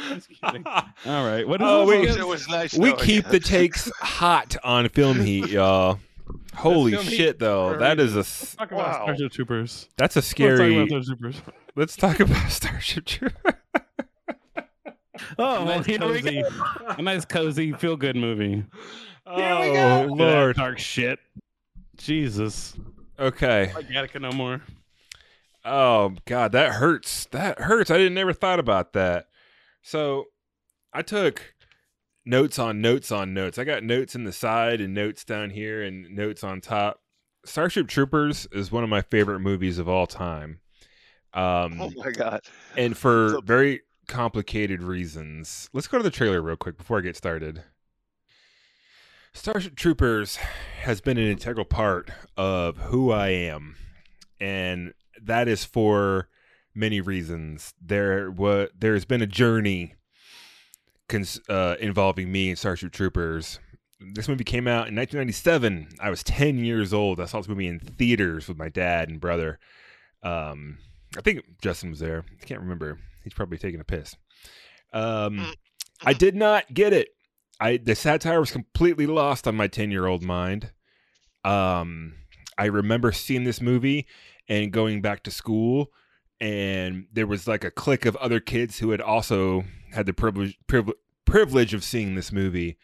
Just 0.08 0.28
kidding. 0.28 0.64
All 0.66 1.26
right. 1.26 1.46
What 1.46 1.60
is 1.60 1.66
Oh, 1.68 1.80
this 1.86 1.88
wait. 1.88 2.04
again? 2.08 2.18
It 2.18 2.26
was 2.26 2.48
nice. 2.48 2.74
we 2.74 2.92
keep 2.94 3.26
the 3.28 3.40
takes 3.40 3.90
hot 4.00 4.56
on 4.64 4.88
film 4.88 5.20
heat, 5.20 5.48
y'all. 5.48 6.00
Holy 6.54 6.92
Film 6.92 7.04
Heat 7.04 7.16
shit, 7.16 7.38
though. 7.38 7.76
That 7.78 7.98
is 8.00 8.12
a 8.12 8.16
That 8.16 8.16
is 8.16 8.16
a 8.16 8.20
s- 8.20 8.54
Talk 8.56 8.72
about 8.72 8.86
Wow. 8.86 9.04
Starship 9.04 9.32
Troopers. 9.32 9.88
that's 9.96 10.16
a 10.16 10.18
Let's 10.18 10.28
talk 10.28 10.36
scary. 10.36 10.74
about 10.76 10.88
Starship 10.88 11.18
Troopers. 11.18 11.42
Let's 11.76 11.96
talk 11.96 12.20
about 12.20 12.50
Starship 12.50 13.04
Troopers. 13.06 13.54
Oh, 15.38 15.64
well, 15.64 15.66
nice, 15.66 15.86
here 15.86 15.98
we 16.00 16.22
cozy, 16.22 16.42
go. 16.42 16.48
a 16.88 17.02
nice, 17.02 17.24
cozy, 17.24 17.72
feel 17.72 17.96
good 17.96 18.16
movie. 18.16 18.64
oh 19.26 19.36
Look 19.36 19.76
at 19.76 20.08
Lord. 20.10 20.56
dark 20.56 20.78
shit. 20.78 21.18
Jesus. 21.96 22.74
Okay. 23.18 23.70
Like 23.74 23.88
Gattaca 23.88 24.20
no 24.20 24.32
more. 24.32 24.62
Oh 25.64 26.14
God, 26.24 26.52
that 26.52 26.72
hurts. 26.72 27.26
That 27.26 27.60
hurts. 27.60 27.90
I 27.90 27.98
didn't 27.98 28.14
never 28.14 28.32
thought 28.32 28.58
about 28.58 28.94
that. 28.94 29.26
So 29.82 30.26
I 30.92 31.02
took 31.02 31.54
notes 32.24 32.58
on 32.58 32.80
notes 32.80 33.12
on 33.12 33.34
notes. 33.34 33.58
I 33.58 33.64
got 33.64 33.84
notes 33.84 34.14
in 34.14 34.24
the 34.24 34.32
side 34.32 34.80
and 34.80 34.94
notes 34.94 35.24
down 35.24 35.50
here 35.50 35.82
and 35.82 36.10
notes 36.16 36.42
on 36.42 36.60
top. 36.60 37.00
Starship 37.44 37.86
Troopers 37.88 38.46
is 38.52 38.72
one 38.72 38.82
of 38.84 38.90
my 38.90 39.02
favorite 39.02 39.40
movies 39.40 39.78
of 39.78 39.88
all 39.88 40.06
time. 40.06 40.60
Um, 41.34 41.80
Oh 41.80 41.90
my 41.96 42.10
god. 42.10 42.40
and 42.76 42.96
for 42.96 43.30
So- 43.30 43.40
very 43.42 43.82
complicated 44.08 44.82
reasons. 44.82 45.68
Let's 45.72 45.86
go 45.86 45.98
to 45.98 46.04
the 46.04 46.10
trailer 46.10 46.42
real 46.42 46.56
quick 46.56 46.76
before 46.76 46.98
I 46.98 47.02
get 47.02 47.16
started. 47.16 47.64
Starship 49.34 49.76
Troopers 49.76 50.36
has 50.82 51.00
been 51.00 51.16
an 51.16 51.26
integral 51.28 51.64
part 51.64 52.10
of 52.36 52.76
who 52.76 53.10
I 53.10 53.28
am, 53.28 53.76
and 54.38 54.92
that 55.22 55.48
is 55.48 55.64
for 55.64 56.28
many 56.74 57.00
reasons. 57.00 57.72
There 57.80 58.30
what 58.30 58.72
there 58.78 58.92
has 58.92 59.06
been 59.06 59.22
a 59.22 59.26
journey 59.26 59.94
cons- 61.08 61.40
uh, 61.48 61.76
involving 61.80 62.30
me 62.30 62.50
and 62.50 62.58
Starship 62.58 62.92
Troopers. 62.92 63.58
This 64.00 64.28
movie 64.28 64.44
came 64.44 64.66
out 64.66 64.88
in 64.88 64.96
1997. 64.96 65.88
I 66.00 66.10
was 66.10 66.22
10 66.24 66.58
years 66.58 66.92
old. 66.92 67.20
I 67.20 67.26
saw 67.26 67.38
this 67.38 67.48
movie 67.48 67.68
in 67.68 67.78
theaters 67.78 68.48
with 68.48 68.58
my 68.58 68.68
dad 68.68 69.08
and 69.08 69.20
brother. 69.20 69.60
Um, 70.22 70.78
I 71.16 71.20
think 71.20 71.44
Justin 71.60 71.90
was 71.90 72.00
there. 72.00 72.24
I 72.40 72.44
can't 72.44 72.60
remember. 72.60 72.98
He's 73.22 73.34
probably 73.34 73.58
taking 73.58 73.80
a 73.80 73.84
piss. 73.84 74.16
Um, 74.92 75.52
I 76.04 76.12
did 76.12 76.34
not 76.34 76.72
get 76.74 76.92
it. 76.92 77.08
I 77.60 77.76
the 77.76 77.94
satire 77.94 78.40
was 78.40 78.50
completely 78.50 79.06
lost 79.06 79.46
on 79.46 79.54
my 79.54 79.68
10 79.68 79.90
year 79.90 80.06
old 80.06 80.22
mind. 80.22 80.72
Um, 81.44 82.14
I 82.58 82.66
remember 82.66 83.12
seeing 83.12 83.44
this 83.44 83.60
movie 83.60 84.06
and 84.48 84.72
going 84.72 85.00
back 85.00 85.22
to 85.24 85.30
school, 85.30 85.92
and 86.40 87.06
there 87.12 87.26
was 87.26 87.46
like 87.46 87.64
a 87.64 87.70
clique 87.70 88.04
of 88.04 88.16
other 88.16 88.40
kids 88.40 88.78
who 88.78 88.90
had 88.90 89.00
also 89.00 89.64
had 89.92 90.06
the 90.06 90.12
privilege 90.12 90.58
privilege 90.66 90.96
privilege 91.24 91.72
of 91.74 91.84
seeing 91.84 92.14
this 92.14 92.32
movie. 92.32 92.76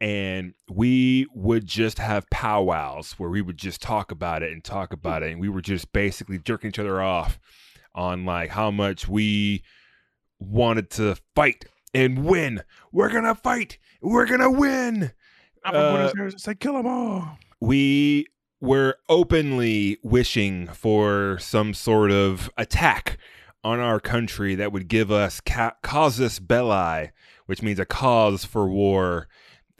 And 0.00 0.54
we 0.68 1.26
would 1.34 1.66
just 1.66 1.98
have 1.98 2.28
powwows 2.30 3.12
where 3.18 3.28
we 3.28 3.42
would 3.42 3.58
just 3.58 3.82
talk 3.82 4.10
about 4.10 4.42
it 4.42 4.50
and 4.50 4.64
talk 4.64 4.92
about 4.92 5.22
it. 5.22 5.30
And 5.30 5.40
we 5.40 5.48
were 5.50 5.60
just 5.60 5.92
basically 5.92 6.38
jerking 6.38 6.68
each 6.68 6.78
other 6.78 7.02
off 7.02 7.38
on 7.94 8.24
like 8.24 8.50
how 8.50 8.70
much 8.70 9.08
we 9.08 9.62
wanted 10.38 10.90
to 10.90 11.16
fight 11.34 11.66
and 11.92 12.24
win. 12.24 12.62
We're 12.92 13.10
gonna 13.10 13.34
fight. 13.34 13.78
We're 14.00 14.26
gonna 14.26 14.50
win. 14.50 15.12
I'm 15.64 15.76
Uh, 15.76 16.10
Aires. 16.16 16.42
Say 16.42 16.54
kill 16.54 16.74
them 16.74 16.86
all. 16.86 17.38
We 17.60 18.26
were 18.60 18.96
openly 19.08 19.98
wishing 20.02 20.66
for 20.68 21.38
some 21.40 21.74
sort 21.74 22.10
of 22.10 22.50
attack 22.56 23.18
on 23.62 23.80
our 23.80 24.00
country 24.00 24.54
that 24.54 24.72
would 24.72 24.88
give 24.88 25.10
us 25.10 25.40
ca- 25.40 25.74
casus 25.82 26.38
belli, 26.38 27.10
which 27.46 27.60
means 27.60 27.78
a 27.78 27.84
cause 27.84 28.44
for 28.46 28.66
war, 28.68 29.28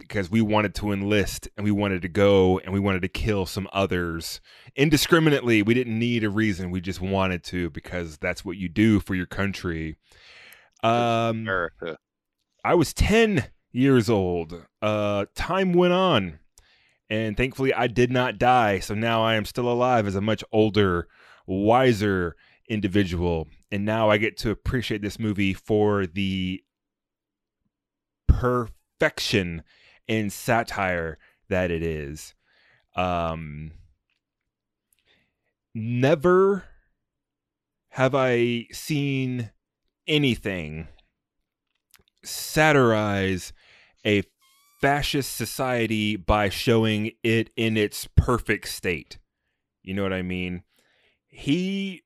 because 0.01 0.31
we 0.31 0.41
wanted 0.41 0.75
to 0.77 0.91
enlist 0.91 1.49
and 1.57 1.65
we 1.65 1.71
wanted 1.71 2.03
to 2.03 2.09
go 2.09 2.59
and 2.59 2.73
we 2.73 2.81
wanted 2.81 3.03
to 3.03 3.09
kill 3.09 3.47
some 3.47 3.69
others 3.73 4.41
indiscriminately. 4.75 5.63
We 5.63 5.75
didn't 5.75 5.99
need 5.99 6.25
a 6.25 6.31
reason. 6.31 6.71
We 6.71 6.81
just 6.81 7.01
wanted 7.01 7.45
to 7.45 7.71
because 7.71 8.19
that's 8.19 8.45
what 8.45 8.57
you 8.57 8.69
do 8.69 8.99
for 8.99 9.15
your 9.15 9.27
country. 9.27 9.97
Um, 10.83 11.41
America. 11.41 11.99
I 12.65 12.75
was 12.75 12.93
10 12.93 13.45
years 13.73 14.11
old. 14.11 14.67
Uh, 14.83 15.27
time 15.35 15.73
went 15.73 15.93
on, 15.93 16.41
And 17.09 17.37
thankfully, 17.37 17.73
I 17.73 17.87
did 17.87 18.11
not 18.11 18.39
die. 18.39 18.81
So 18.81 18.95
now 18.95 19.23
I 19.23 19.35
am 19.35 19.45
still 19.45 19.71
alive 19.71 20.07
as 20.07 20.17
a 20.17 20.21
much 20.21 20.43
older, 20.53 21.09
wiser 21.47 22.37
individual. 22.69 23.49
And 23.71 23.85
now 23.85 24.11
I 24.11 24.19
get 24.19 24.37
to 24.39 24.51
appreciate 24.51 25.03
this 25.03 25.19
movie 25.19 25.55
for 25.55 26.07
the 26.07 26.63
perfection 28.29 29.63
in 30.11 30.29
satire 30.29 31.19
that 31.49 31.71
it 31.71 31.85
is. 31.85 32.35
Um, 32.97 33.71
never 35.73 36.65
have 37.91 38.13
I 38.17 38.67
seen 38.73 39.53
anything 40.09 40.89
satirize 42.25 43.53
a 44.05 44.25
fascist 44.81 45.37
society 45.37 46.17
by 46.17 46.49
showing 46.49 47.13
it 47.23 47.51
in 47.57 47.77
its 47.77 48.09
perfect 48.17 48.69
state. 48.69 49.19
You 49.85 49.95
know 49.95 50.03
what 50.03 50.13
I 50.13 50.23
mean? 50.23 50.65
He 51.29 52.03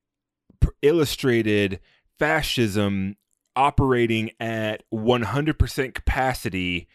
p- 0.61 0.69
illustrated 0.83 1.79
fascism 2.19 3.15
operating 3.55 4.29
at 4.39 4.83
100% 4.93 5.95
capacity 5.95 6.87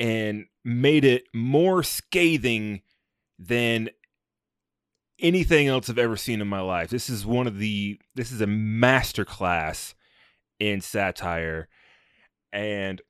and 0.00 0.46
made 0.64 1.04
it 1.04 1.24
more 1.34 1.82
scathing 1.82 2.80
than 3.38 3.90
anything 5.20 5.68
else 5.68 5.90
I've 5.90 5.98
ever 5.98 6.16
seen 6.16 6.40
in 6.40 6.48
my 6.48 6.60
life. 6.60 6.88
This 6.88 7.10
is 7.10 7.26
one 7.26 7.46
of 7.46 7.58
the 7.58 8.00
this 8.14 8.32
is 8.32 8.40
a 8.40 8.46
masterclass 8.46 9.94
in 10.58 10.80
satire 10.80 11.68
and 12.52 13.00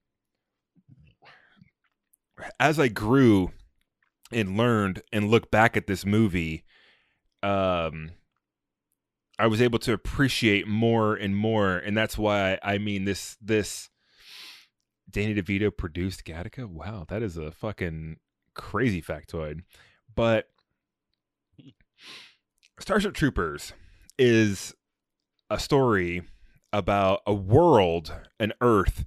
as 2.58 2.78
I 2.78 2.88
grew 2.88 3.52
and 4.32 4.56
learned 4.56 5.02
and 5.12 5.30
looked 5.30 5.50
back 5.50 5.76
at 5.76 5.86
this 5.86 6.04
movie 6.06 6.64
um 7.42 8.10
I 9.38 9.46
was 9.46 9.60
able 9.62 9.78
to 9.80 9.92
appreciate 9.92 10.68
more 10.68 11.14
and 11.14 11.36
more 11.36 11.76
and 11.76 11.96
that's 11.96 12.18
why 12.18 12.58
I 12.62 12.78
mean 12.78 13.04
this 13.04 13.36
this 13.40 13.90
Danny 15.11 15.35
DeVito 15.35 15.77
produced 15.77 16.24
Gattaca. 16.24 16.66
Wow, 16.66 17.05
that 17.09 17.23
is 17.23 17.37
a 17.37 17.51
fucking 17.51 18.16
crazy 18.55 19.03
factoid. 19.03 19.61
But 20.15 20.49
Starship 22.78 23.15
Troopers 23.15 23.73
is 24.19 24.74
a 25.49 25.59
story 25.59 26.23
about 26.73 27.20
a 27.27 27.35
world, 27.35 28.15
an 28.39 28.53
Earth, 28.61 29.05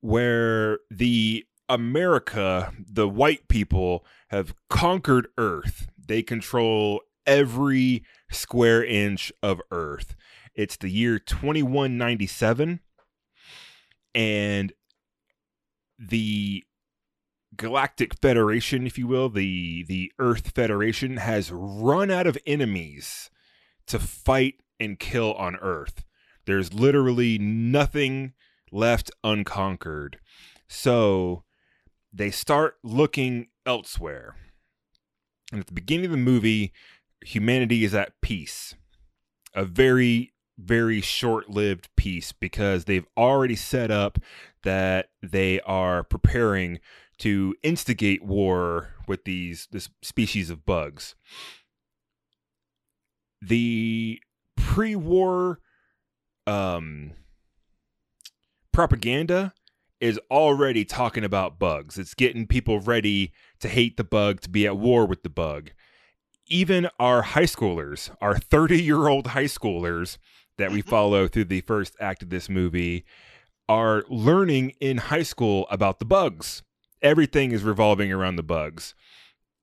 where 0.00 0.80
the 0.90 1.44
America, 1.68 2.72
the 2.78 3.08
white 3.08 3.48
people, 3.48 4.04
have 4.28 4.54
conquered 4.68 5.28
Earth. 5.36 5.88
They 5.96 6.22
control 6.22 7.02
every 7.26 8.04
square 8.30 8.82
inch 8.84 9.32
of 9.42 9.60
Earth. 9.70 10.16
It's 10.54 10.76
the 10.76 10.88
year 10.88 11.18
2197, 11.18 12.80
and 14.14 14.72
the 15.98 16.64
Galactic 17.56 18.14
Federation, 18.20 18.86
if 18.86 18.98
you 18.98 19.06
will, 19.06 19.28
the 19.28 19.84
the 19.84 20.12
Earth 20.18 20.50
Federation 20.54 21.16
has 21.16 21.50
run 21.50 22.10
out 22.10 22.26
of 22.26 22.38
enemies 22.46 23.30
to 23.86 23.98
fight 23.98 24.60
and 24.78 24.98
kill 24.98 25.34
on 25.34 25.56
Earth. 25.56 26.04
There's 26.46 26.72
literally 26.72 27.38
nothing 27.38 28.34
left 28.70 29.10
unconquered. 29.24 30.18
So 30.68 31.44
they 32.12 32.30
start 32.30 32.76
looking 32.84 33.48
elsewhere. 33.66 34.36
And 35.50 35.60
at 35.60 35.66
the 35.66 35.72
beginning 35.72 36.06
of 36.06 36.10
the 36.10 36.18
movie, 36.18 36.72
humanity 37.24 37.84
is 37.84 37.94
at 37.94 38.20
peace. 38.20 38.74
A 39.54 39.64
very 39.64 40.32
very 40.58 41.00
short-lived 41.00 41.88
peace 41.96 42.32
because 42.32 42.84
they've 42.84 43.06
already 43.16 43.54
set 43.54 43.92
up 43.92 44.18
that 44.68 45.08
they 45.22 45.62
are 45.62 46.04
preparing 46.04 46.78
to 47.16 47.54
instigate 47.62 48.22
war 48.22 48.90
with 49.06 49.24
these 49.24 49.66
this 49.72 49.88
species 50.02 50.50
of 50.50 50.66
bugs. 50.66 51.14
The 53.40 54.20
pre-war 54.58 55.60
um, 56.46 57.12
propaganda 58.70 59.54
is 60.02 60.20
already 60.30 60.84
talking 60.84 61.24
about 61.24 61.58
bugs. 61.58 61.96
It's 61.96 62.12
getting 62.12 62.46
people 62.46 62.78
ready 62.78 63.32
to 63.60 63.68
hate 63.68 63.96
the 63.96 64.04
bug, 64.04 64.42
to 64.42 64.50
be 64.50 64.66
at 64.66 64.76
war 64.76 65.06
with 65.06 65.22
the 65.22 65.30
bug. 65.30 65.70
Even 66.46 66.90
our 67.00 67.22
high 67.22 67.44
schoolers, 67.44 68.14
our 68.20 68.36
30 68.36 68.82
year 68.82 69.08
old 69.08 69.28
high 69.28 69.44
schoolers 69.44 70.18
that 70.58 70.70
we 70.70 70.82
follow 70.94 71.26
through 71.26 71.46
the 71.46 71.62
first 71.62 71.96
act 71.98 72.22
of 72.22 72.28
this 72.28 72.50
movie, 72.50 73.06
are 73.68 74.04
learning 74.08 74.72
in 74.80 74.98
high 74.98 75.22
school 75.22 75.66
about 75.70 75.98
the 75.98 76.04
bugs. 76.04 76.62
Everything 77.02 77.52
is 77.52 77.62
revolving 77.62 78.12
around 78.12 78.36
the 78.36 78.42
bugs. 78.42 78.94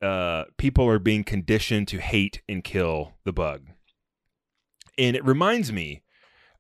Uh, 0.02 0.46
people 0.58 0.88
are 0.88 1.00
being 1.00 1.24
conditioned 1.24 1.88
to 1.88 2.00
hate 2.00 2.42
and 2.48 2.64
kill 2.64 3.14
the 3.24 3.34
bug. 3.34 3.68
And 4.98 5.16
it 5.16 5.26
reminds 5.26 5.72
me 5.72 6.04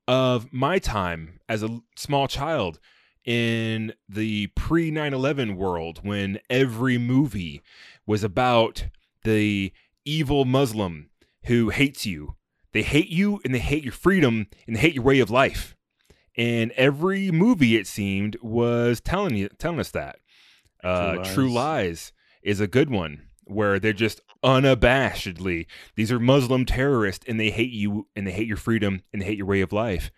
of 0.07 0.51
my 0.51 0.79
time 0.79 1.39
as 1.47 1.63
a 1.63 1.81
small 1.95 2.27
child 2.27 2.79
in 3.23 3.93
the 4.07 4.47
pre 4.47 4.91
9 4.91 5.13
11 5.13 5.55
world 5.55 5.99
when 6.03 6.39
every 6.49 6.97
movie 6.97 7.61
was 8.05 8.23
about 8.23 8.87
the 9.23 9.71
evil 10.05 10.45
Muslim 10.45 11.09
who 11.45 11.69
hates 11.69 12.05
you. 12.05 12.35
They 12.71 12.83
hate 12.83 13.09
you 13.09 13.39
and 13.43 13.53
they 13.53 13.59
hate 13.59 13.83
your 13.83 13.93
freedom 13.93 14.47
and 14.67 14.75
they 14.75 14.79
hate 14.81 14.95
your 14.95 15.03
way 15.03 15.19
of 15.19 15.29
life. 15.29 15.74
And 16.37 16.71
every 16.71 17.31
movie, 17.31 17.77
it 17.77 17.87
seemed, 17.87 18.37
was 18.41 18.99
telling 18.99 19.35
you 19.35 19.49
telling 19.57 19.79
us 19.79 19.91
that. 19.91 20.17
Uh, 20.83 21.13
True 21.13 21.17
Lies. 21.17 21.33
True 21.33 21.51
Lies 21.51 22.13
is 22.43 22.59
a 22.59 22.67
good 22.67 22.89
one 22.89 23.23
where 23.45 23.79
they're 23.79 23.93
just 23.93 24.21
unabashedly 24.43 25.65
these 25.95 26.11
are 26.11 26.19
Muslim 26.19 26.65
terrorists 26.65 27.25
and 27.27 27.39
they 27.39 27.49
hate 27.49 27.71
you 27.71 28.07
and 28.15 28.27
they 28.27 28.31
hate 28.31 28.47
your 28.47 28.57
freedom 28.57 29.01
and 29.11 29.21
they 29.21 29.25
hate 29.25 29.37
your 29.37 29.47
way 29.47 29.61
of 29.61 29.73
life. 29.73 30.11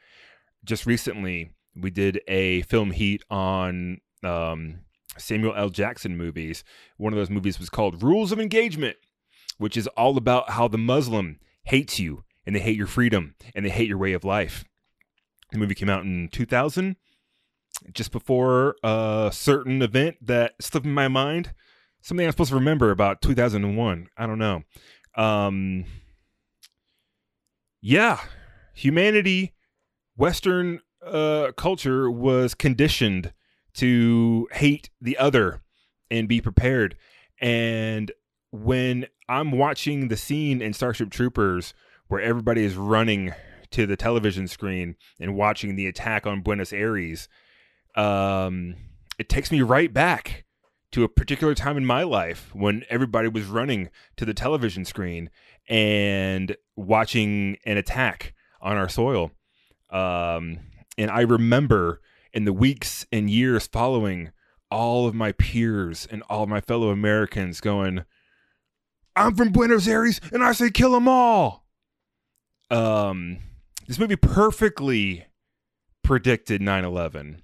Just 0.65 0.85
recently, 0.85 1.51
we 1.75 1.89
did 1.89 2.19
a 2.27 2.61
film 2.63 2.91
heat 2.91 3.23
on 3.29 3.99
um, 4.23 4.79
Samuel 5.17 5.55
L. 5.55 5.69
Jackson 5.69 6.17
movies. 6.17 6.63
One 6.97 7.13
of 7.13 7.17
those 7.17 7.29
movies 7.29 7.59
was 7.59 7.69
called 7.69 8.03
Rules 8.03 8.31
of 8.31 8.39
Engagement, 8.39 8.97
which 9.57 9.77
is 9.77 9.87
all 9.87 10.17
about 10.17 10.51
how 10.51 10.67
the 10.67 10.77
Muslim 10.77 11.39
hates 11.63 11.99
you 11.99 12.23
and 12.45 12.55
they 12.55 12.59
hate 12.59 12.77
your 12.77 12.87
freedom 12.87 13.35
and 13.55 13.65
they 13.65 13.69
hate 13.69 13.87
your 13.87 13.97
way 13.97 14.13
of 14.13 14.23
life. 14.23 14.65
The 15.51 15.57
movie 15.57 15.75
came 15.75 15.89
out 15.89 16.03
in 16.03 16.29
2000, 16.31 16.95
just 17.93 18.11
before 18.11 18.75
a 18.83 19.29
certain 19.33 19.81
event 19.81 20.17
that 20.21 20.53
slipped 20.59 20.85
in 20.85 20.93
my 20.93 21.07
mind. 21.07 21.53
Something 22.01 22.25
I'm 22.25 22.31
supposed 22.31 22.49
to 22.49 22.55
remember 22.55 22.91
about 22.91 23.21
2001. 23.21 24.07
I 24.17 24.27
don't 24.27 24.39
know. 24.39 24.63
Um, 25.15 25.85
yeah, 27.81 28.19
humanity, 28.73 29.53
Western 30.15 30.81
uh, 31.05 31.51
culture 31.55 32.09
was 32.09 32.53
conditioned 32.53 33.33
to 33.75 34.47
hate 34.51 34.89
the 34.99 35.17
other 35.17 35.61
and 36.09 36.27
be 36.27 36.41
prepared. 36.41 36.95
And 37.39 38.11
when 38.51 39.07
I'm 39.29 39.51
watching 39.51 40.07
the 40.07 40.17
scene 40.17 40.61
in 40.61 40.73
Starship 40.73 41.09
Troopers 41.09 41.73
where 42.07 42.21
everybody 42.21 42.63
is 42.63 42.75
running 42.75 43.33
to 43.71 43.85
the 43.85 43.97
television 43.97 44.47
screen 44.47 44.95
and 45.19 45.35
watching 45.35 45.75
the 45.75 45.87
attack 45.87 46.25
on 46.25 46.41
Buenos 46.41 46.73
Aires, 46.73 47.27
um, 47.95 48.75
it 49.17 49.29
takes 49.29 49.51
me 49.51 49.61
right 49.61 49.93
back 49.93 50.45
to 50.91 51.03
a 51.03 51.09
particular 51.09 51.53
time 51.53 51.77
in 51.77 51.85
my 51.85 52.03
life 52.03 52.49
when 52.53 52.83
everybody 52.89 53.27
was 53.27 53.45
running 53.45 53.89
to 54.15 54.25
the 54.25 54.33
television 54.33 54.85
screen 54.85 55.29
and 55.67 56.55
watching 56.75 57.57
an 57.65 57.77
attack 57.77 58.33
on 58.61 58.77
our 58.77 58.87
soil. 58.87 59.31
Um, 59.89 60.59
and 60.97 61.11
I 61.11 61.21
remember 61.21 62.01
in 62.33 62.45
the 62.45 62.53
weeks 62.53 63.05
and 63.11 63.29
years 63.29 63.67
following, 63.67 64.31
all 64.69 65.07
of 65.07 65.15
my 65.15 65.31
peers 65.33 66.07
and 66.09 66.23
all 66.29 66.43
of 66.43 66.49
my 66.49 66.61
fellow 66.61 66.89
Americans 66.89 67.61
going, 67.61 68.03
I'm 69.15 69.35
from 69.35 69.49
Buenos 69.49 69.87
Aires 69.87 70.19
and 70.31 70.43
I 70.43 70.51
say 70.51 70.69
kill 70.69 70.91
them 70.91 71.07
all. 71.07 71.65
Um, 72.69 73.39
this 73.87 73.99
movie 73.99 74.15
perfectly 74.15 75.25
predicted 76.03 76.61
9 76.61 76.83
11. 76.83 77.41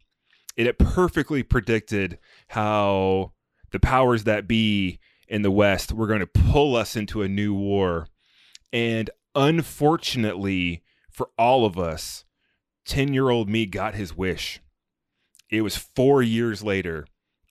It 0.55 0.77
perfectly 0.77 1.41
predicted 1.41 2.19
how 2.49 3.33
the 3.71 3.79
powers 3.79 4.25
that 4.25 4.47
be 4.47 4.99
in 5.27 5.41
the 5.41 5.51
West 5.51 5.91
were 5.91 6.07
going 6.07 6.19
to 6.19 6.27
pull 6.27 6.75
us 6.75 6.95
into 6.95 7.21
a 7.21 7.29
new 7.29 7.53
war. 7.53 8.07
And 8.71 9.09
unfortunately 9.33 10.83
for 11.09 11.29
all 11.37 11.65
of 11.65 11.79
us, 11.79 12.25
10 12.85 13.13
year 13.13 13.29
old 13.29 13.49
me 13.49 13.65
got 13.65 13.95
his 13.95 14.15
wish. 14.15 14.59
It 15.49 15.61
was 15.61 15.77
four 15.77 16.21
years 16.21 16.61
later, 16.63 17.07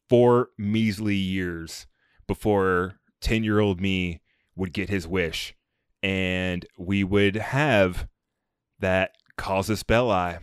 four 0.09 0.51
measly 0.59 1.17
years 1.17 1.87
before 2.27 3.01
10 3.21 3.43
year 3.43 3.59
old 3.59 3.81
me 3.81 4.21
would 4.55 4.73
get 4.73 4.91
his 4.91 5.09
wish 5.09 5.55
and 6.03 6.67
we 6.77 7.05
would 7.05 7.37
have 7.37 8.07
that 8.83 9.17
casus 9.39 9.83
belli. 9.83 10.37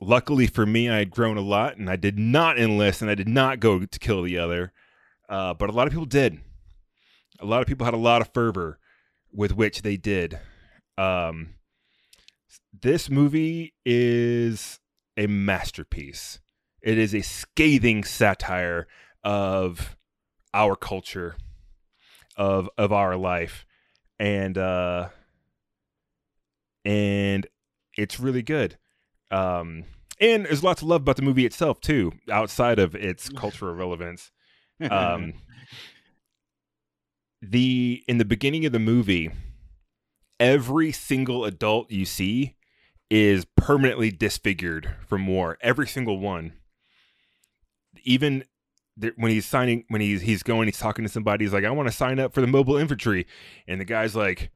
Luckily 0.00 0.46
for 0.46 0.66
me, 0.66 0.88
I 0.88 0.98
had 0.98 1.10
grown 1.10 1.36
a 1.36 1.42
lot 1.42 1.76
and 1.76 1.88
I 1.88 1.96
did 1.96 2.18
not 2.18 2.58
enlist 2.58 3.02
and 3.02 3.10
I 3.10 3.14
did 3.14 3.28
not 3.28 3.58
go 3.58 3.80
to 3.80 3.98
kill 3.98 4.22
the 4.22 4.38
other. 4.38 4.72
Uh, 5.28 5.54
but 5.54 5.70
a 5.70 5.72
lot 5.72 5.86
of 5.86 5.92
people 5.92 6.06
did. 6.06 6.38
A 7.40 7.46
lot 7.46 7.62
of 7.62 7.66
people 7.66 7.86
had 7.86 7.94
a 7.94 7.98
lot 7.98 8.20
of 8.20 8.32
fervor 8.34 8.78
with 9.32 9.52
which 9.52 9.82
they 9.82 9.96
did. 9.96 10.38
Um, 10.98 11.54
this 12.78 13.08
movie 13.08 13.74
is 13.84 14.78
a 15.16 15.26
masterpiece. 15.26 16.40
It 16.82 16.98
is 16.98 17.14
a 17.14 17.22
scathing 17.22 18.04
satire 18.04 18.86
of 19.24 19.96
our 20.52 20.76
culture, 20.76 21.36
of 22.36 22.68
of 22.76 22.92
our 22.92 23.16
life, 23.16 23.66
and 24.18 24.56
uh, 24.56 25.08
and 26.84 27.46
it's 27.96 28.20
really 28.20 28.42
good. 28.42 28.76
Um, 29.30 29.84
and 30.20 30.44
there's 30.44 30.62
lots 30.62 30.82
of 30.82 30.88
love 30.88 31.02
about 31.02 31.16
the 31.16 31.22
movie 31.22 31.46
itself 31.46 31.80
too, 31.80 32.12
outside 32.30 32.78
of 32.78 32.94
its 32.94 33.28
cultural 33.36 33.74
relevance. 33.74 34.30
Um, 34.90 35.34
the 37.42 38.02
in 38.06 38.18
the 38.18 38.24
beginning 38.24 38.66
of 38.66 38.72
the 38.72 38.78
movie, 38.78 39.30
every 40.38 40.92
single 40.92 41.44
adult 41.44 41.90
you 41.90 42.04
see 42.04 42.56
is 43.10 43.44
permanently 43.56 44.10
disfigured 44.10 44.94
from 45.06 45.26
war. 45.26 45.58
Every 45.60 45.86
single 45.86 46.18
one. 46.18 46.52
Even 48.04 48.44
th- 49.00 49.14
when 49.16 49.32
he's 49.32 49.46
signing, 49.46 49.84
when 49.88 50.00
he's 50.00 50.22
he's 50.22 50.42
going, 50.42 50.68
he's 50.68 50.78
talking 50.78 51.04
to 51.04 51.10
somebody. 51.10 51.44
He's 51.44 51.52
like, 51.52 51.64
"I 51.64 51.70
want 51.70 51.88
to 51.88 51.94
sign 51.94 52.18
up 52.18 52.32
for 52.32 52.40
the 52.40 52.46
mobile 52.46 52.76
infantry," 52.76 53.26
and 53.66 53.80
the 53.80 53.84
guy's 53.84 54.14
like, 54.14 54.50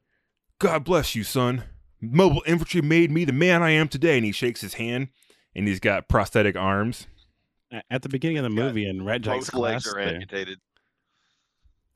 "God 0.59 0.83
bless 0.83 1.15
you, 1.15 1.23
son. 1.23 1.63
Mobile 2.11 2.43
infantry 2.45 2.81
made 2.81 3.11
me 3.11 3.25
the 3.25 3.33
man 3.33 3.61
I 3.63 3.71
am 3.71 3.87
today." 3.87 4.17
And 4.17 4.25
he 4.25 4.31
shakes 4.31 4.61
his 4.61 4.75
hand, 4.75 5.09
and 5.55 5.67
he's 5.67 5.79
got 5.79 6.07
prosthetic 6.07 6.55
arms. 6.55 7.07
At 7.89 8.03
the 8.03 8.09
beginning 8.09 8.37
of 8.37 8.43
the 8.43 8.51
Yeah, 8.55 8.63
movie 8.67 8.87
in 8.87 8.99
Rasczak's 9.01 9.49
Both 9.49 9.53
legs 9.55 9.83
class, 9.83 9.87
are 9.87 9.93
there- 9.99 10.13
amputated. 10.15 10.59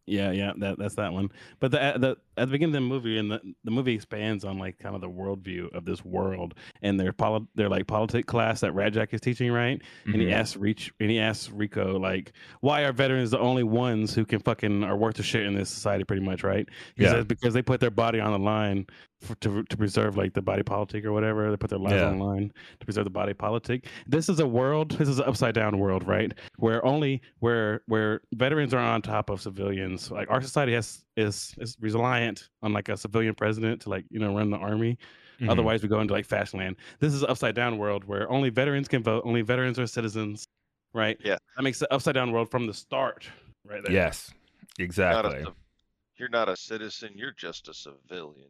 Yeah, 0.05 0.31
yeah, 0.31 0.53
that 0.57 0.79
that's 0.79 0.95
that 0.95 1.13
one. 1.13 1.29
But 1.59 1.69
the 1.69 1.79
at 1.79 2.01
the 2.01 2.17
at 2.35 2.47
the 2.47 2.51
beginning 2.51 2.75
of 2.75 2.81
the 2.81 2.87
movie, 2.87 3.19
and 3.19 3.29
the, 3.29 3.39
the 3.63 3.69
movie 3.69 3.93
expands 3.93 4.43
on 4.43 4.57
like 4.57 4.79
kind 4.79 4.95
of 4.95 5.01
the 5.01 5.09
worldview 5.09 5.71
of 5.75 5.85
this 5.85 6.03
world 6.03 6.55
and 6.81 6.99
their 6.99 7.13
poli- 7.13 7.45
their 7.53 7.69
like 7.69 7.85
politic 7.85 8.25
class 8.25 8.61
that 8.61 8.73
Rasczak 8.73 9.13
is 9.13 9.21
teaching, 9.21 9.51
right? 9.51 9.79
And 10.05 10.15
he 10.15 10.29
Mhm. 10.29 10.31
asks 10.33 10.57
Reach 10.57 10.91
and 10.99 11.11
he 11.11 11.19
asks 11.19 11.51
Rico 11.51 11.99
like, 11.99 12.33
why 12.61 12.81
are 12.85 12.91
veterans 12.91 13.29
the 13.29 13.37
only 13.37 13.61
ones 13.61 14.15
who 14.15 14.25
can 14.25 14.39
fucking 14.39 14.83
are 14.83 14.97
worth 14.97 15.19
a 15.19 15.23
shit 15.23 15.45
in 15.45 15.53
this 15.53 15.69
society, 15.69 16.03
pretty 16.05 16.23
much, 16.25 16.43
right? 16.43 16.67
He 16.95 17.03
Yeah. 17.03 17.11
says 17.11 17.25
because 17.25 17.53
they 17.53 17.61
put 17.61 17.79
their 17.79 17.91
body 17.91 18.19
on 18.19 18.31
the 18.31 18.39
line 18.39 18.87
for, 19.21 19.35
to 19.35 19.63
to 19.63 19.77
preserve 19.77 20.17
like 20.17 20.33
the 20.33 20.41
body 20.41 20.63
politic 20.63 21.05
or 21.05 21.11
whatever. 21.11 21.49
They 21.49 21.57
put 21.57 21.69
their 21.69 21.79
lives 21.79 21.95
Yeah. 21.95 22.07
on 22.07 22.19
the 22.19 22.23
line 22.25 22.51
to 22.79 22.85
preserve 22.85 23.03
the 23.03 23.09
body 23.09 23.33
politic. 23.33 23.87
This 24.07 24.29
is 24.29 24.39
a 24.39 24.47
world. 24.47 24.91
This 24.91 25.07
is 25.09 25.19
an 25.19 25.25
upside 25.25 25.55
down 25.55 25.77
world, 25.79 26.07
right? 26.07 26.33
Where 26.57 26.83
only 26.85 27.21
where 27.39 27.81
where 27.87 28.21
veterans 28.33 28.73
are 28.73 28.79
on 28.79 29.01
top 29.01 29.29
of 29.29 29.41
civilians. 29.41 30.09
Like 30.11 30.29
our 30.29 30.41
society 30.41 30.73
has 30.73 31.03
is 31.17 31.53
is 31.57 31.75
reliant 31.79 32.49
on 32.61 32.73
like 32.73 32.89
a 32.89 32.97
civilian 32.97 33.35
president 33.35 33.81
to 33.81 33.89
like 33.89 34.05
you 34.09 34.19
know 34.19 34.35
run 34.35 34.49
the 34.49 34.57
army. 34.57 34.97
Mhm. 35.39 35.49
Otherwise, 35.49 35.81
we 35.83 35.89
go 35.89 36.01
into 36.01 36.13
like 36.13 36.25
fashion 36.25 36.59
land. 36.59 36.75
This 36.99 37.13
is 37.13 37.23
an 37.23 37.29
upside 37.29 37.55
down 37.55 37.77
world 37.77 38.03
where 38.05 38.29
only 38.31 38.49
veterans 38.49 38.87
can 38.87 39.03
vote. 39.03 39.23
Only 39.25 39.41
veterans 39.41 39.79
are 39.79 39.87
citizens, 39.87 40.45
right? 40.93 41.17
Yeah. 41.23 41.37
that 41.55 41.63
makes 41.63 41.79
the 41.79 41.93
upside 41.93 42.15
down 42.15 42.31
world 42.31 42.51
from 42.51 42.67
the 42.67 42.73
start, 42.73 43.25
right 43.65 43.81
there. 43.83 43.93
Yes, 43.93 44.33
Not 44.77 44.83
exactly. 44.83 45.41
a, 45.43 45.53
you're 46.17 46.27
not 46.29 46.49
a 46.49 46.57
citizen. 46.57 47.11
You're 47.15 47.31
just 47.31 47.69
a 47.69 47.73
civilian. 47.73 48.49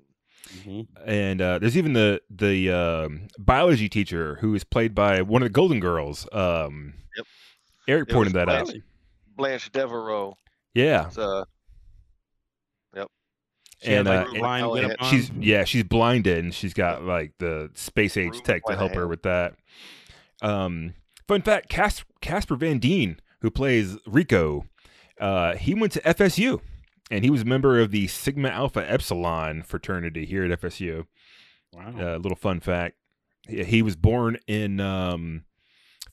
Mhm. 0.66 0.88
and 1.06 1.42
uh, 1.42 1.60
there's 1.60 1.78
even 1.78 1.94
the 1.94 2.22
the 2.30 2.72
um, 2.72 3.28
biology 3.38 3.88
teacher 3.90 4.38
who 4.42 4.56
is 4.56 4.64
played 4.64 4.96
by 4.96 5.22
one 5.22 5.42
of 5.44 5.46
the 5.48 5.52
Golden 5.54 5.80
Girls. 5.80 6.28
Um, 6.32 6.94
Yep. 7.18 7.26
Eric 7.88 8.10
It 8.10 8.14
pointed 8.14 8.34
was 8.36 8.46
that 8.46 8.50
out. 8.50 8.66
Blanche, 8.66 8.84
Blanche 9.36 9.72
Devereaux. 9.72 10.36
Yeah, 10.74 11.08
It's, 11.08 11.18
uh, 11.18 11.44
She 13.82 13.92
had, 13.92 14.00
And, 14.00 14.08
like, 14.10 14.28
uh, 14.28 14.32
blind 14.40 14.64
Callahan. 14.64 14.88
get 14.90 15.00
up 15.00 15.06
on. 15.06 15.10
she's 15.10 15.32
yeah 15.40 15.64
she's 15.64 15.84
blinded 15.84 16.44
and 16.44 16.54
she's 16.54 16.74
got 16.74 17.04
like 17.06 17.32
the 17.38 17.72
space 17.76 18.18
age 18.18 18.32
Ruben 18.34 18.44
tech 18.44 18.66
to 18.66 18.76
help 18.76 18.94
her 18.94 19.08
with 19.08 19.24
that. 19.24 19.56
Um, 20.42 20.96
fun 21.30 21.42
fact: 21.44 21.70
Cas- 21.70 22.04
Casper 22.20 22.58
Van 22.58 22.80
Dien, 22.80 23.22
who 23.42 23.50
plays 23.50 23.98
Rico, 24.06 24.66
uh, 25.18 25.56
he 25.56 25.74
went 25.76 25.94
to 25.94 26.02
FSU 26.02 26.60
and 27.10 27.24
he 27.24 27.30
was 27.30 27.42
a 27.42 27.46
member 27.46 27.80
of 27.80 27.92
the 27.92 28.08
Sigma 28.08 28.50
Alpha 28.50 28.90
Epsilon 28.90 29.64
fraternity 29.64 30.26
here 30.26 30.44
at 30.44 30.62
FSU. 30.62 31.06
wow. 31.74 32.16
A 32.16 32.18
little 32.18 32.38
fun 32.38 32.60
fact: 32.60 32.96
he 33.48 33.64
he 33.64 33.82
was 33.82 33.96
born 33.96 34.38
in 34.48 34.80
um, 34.80 35.46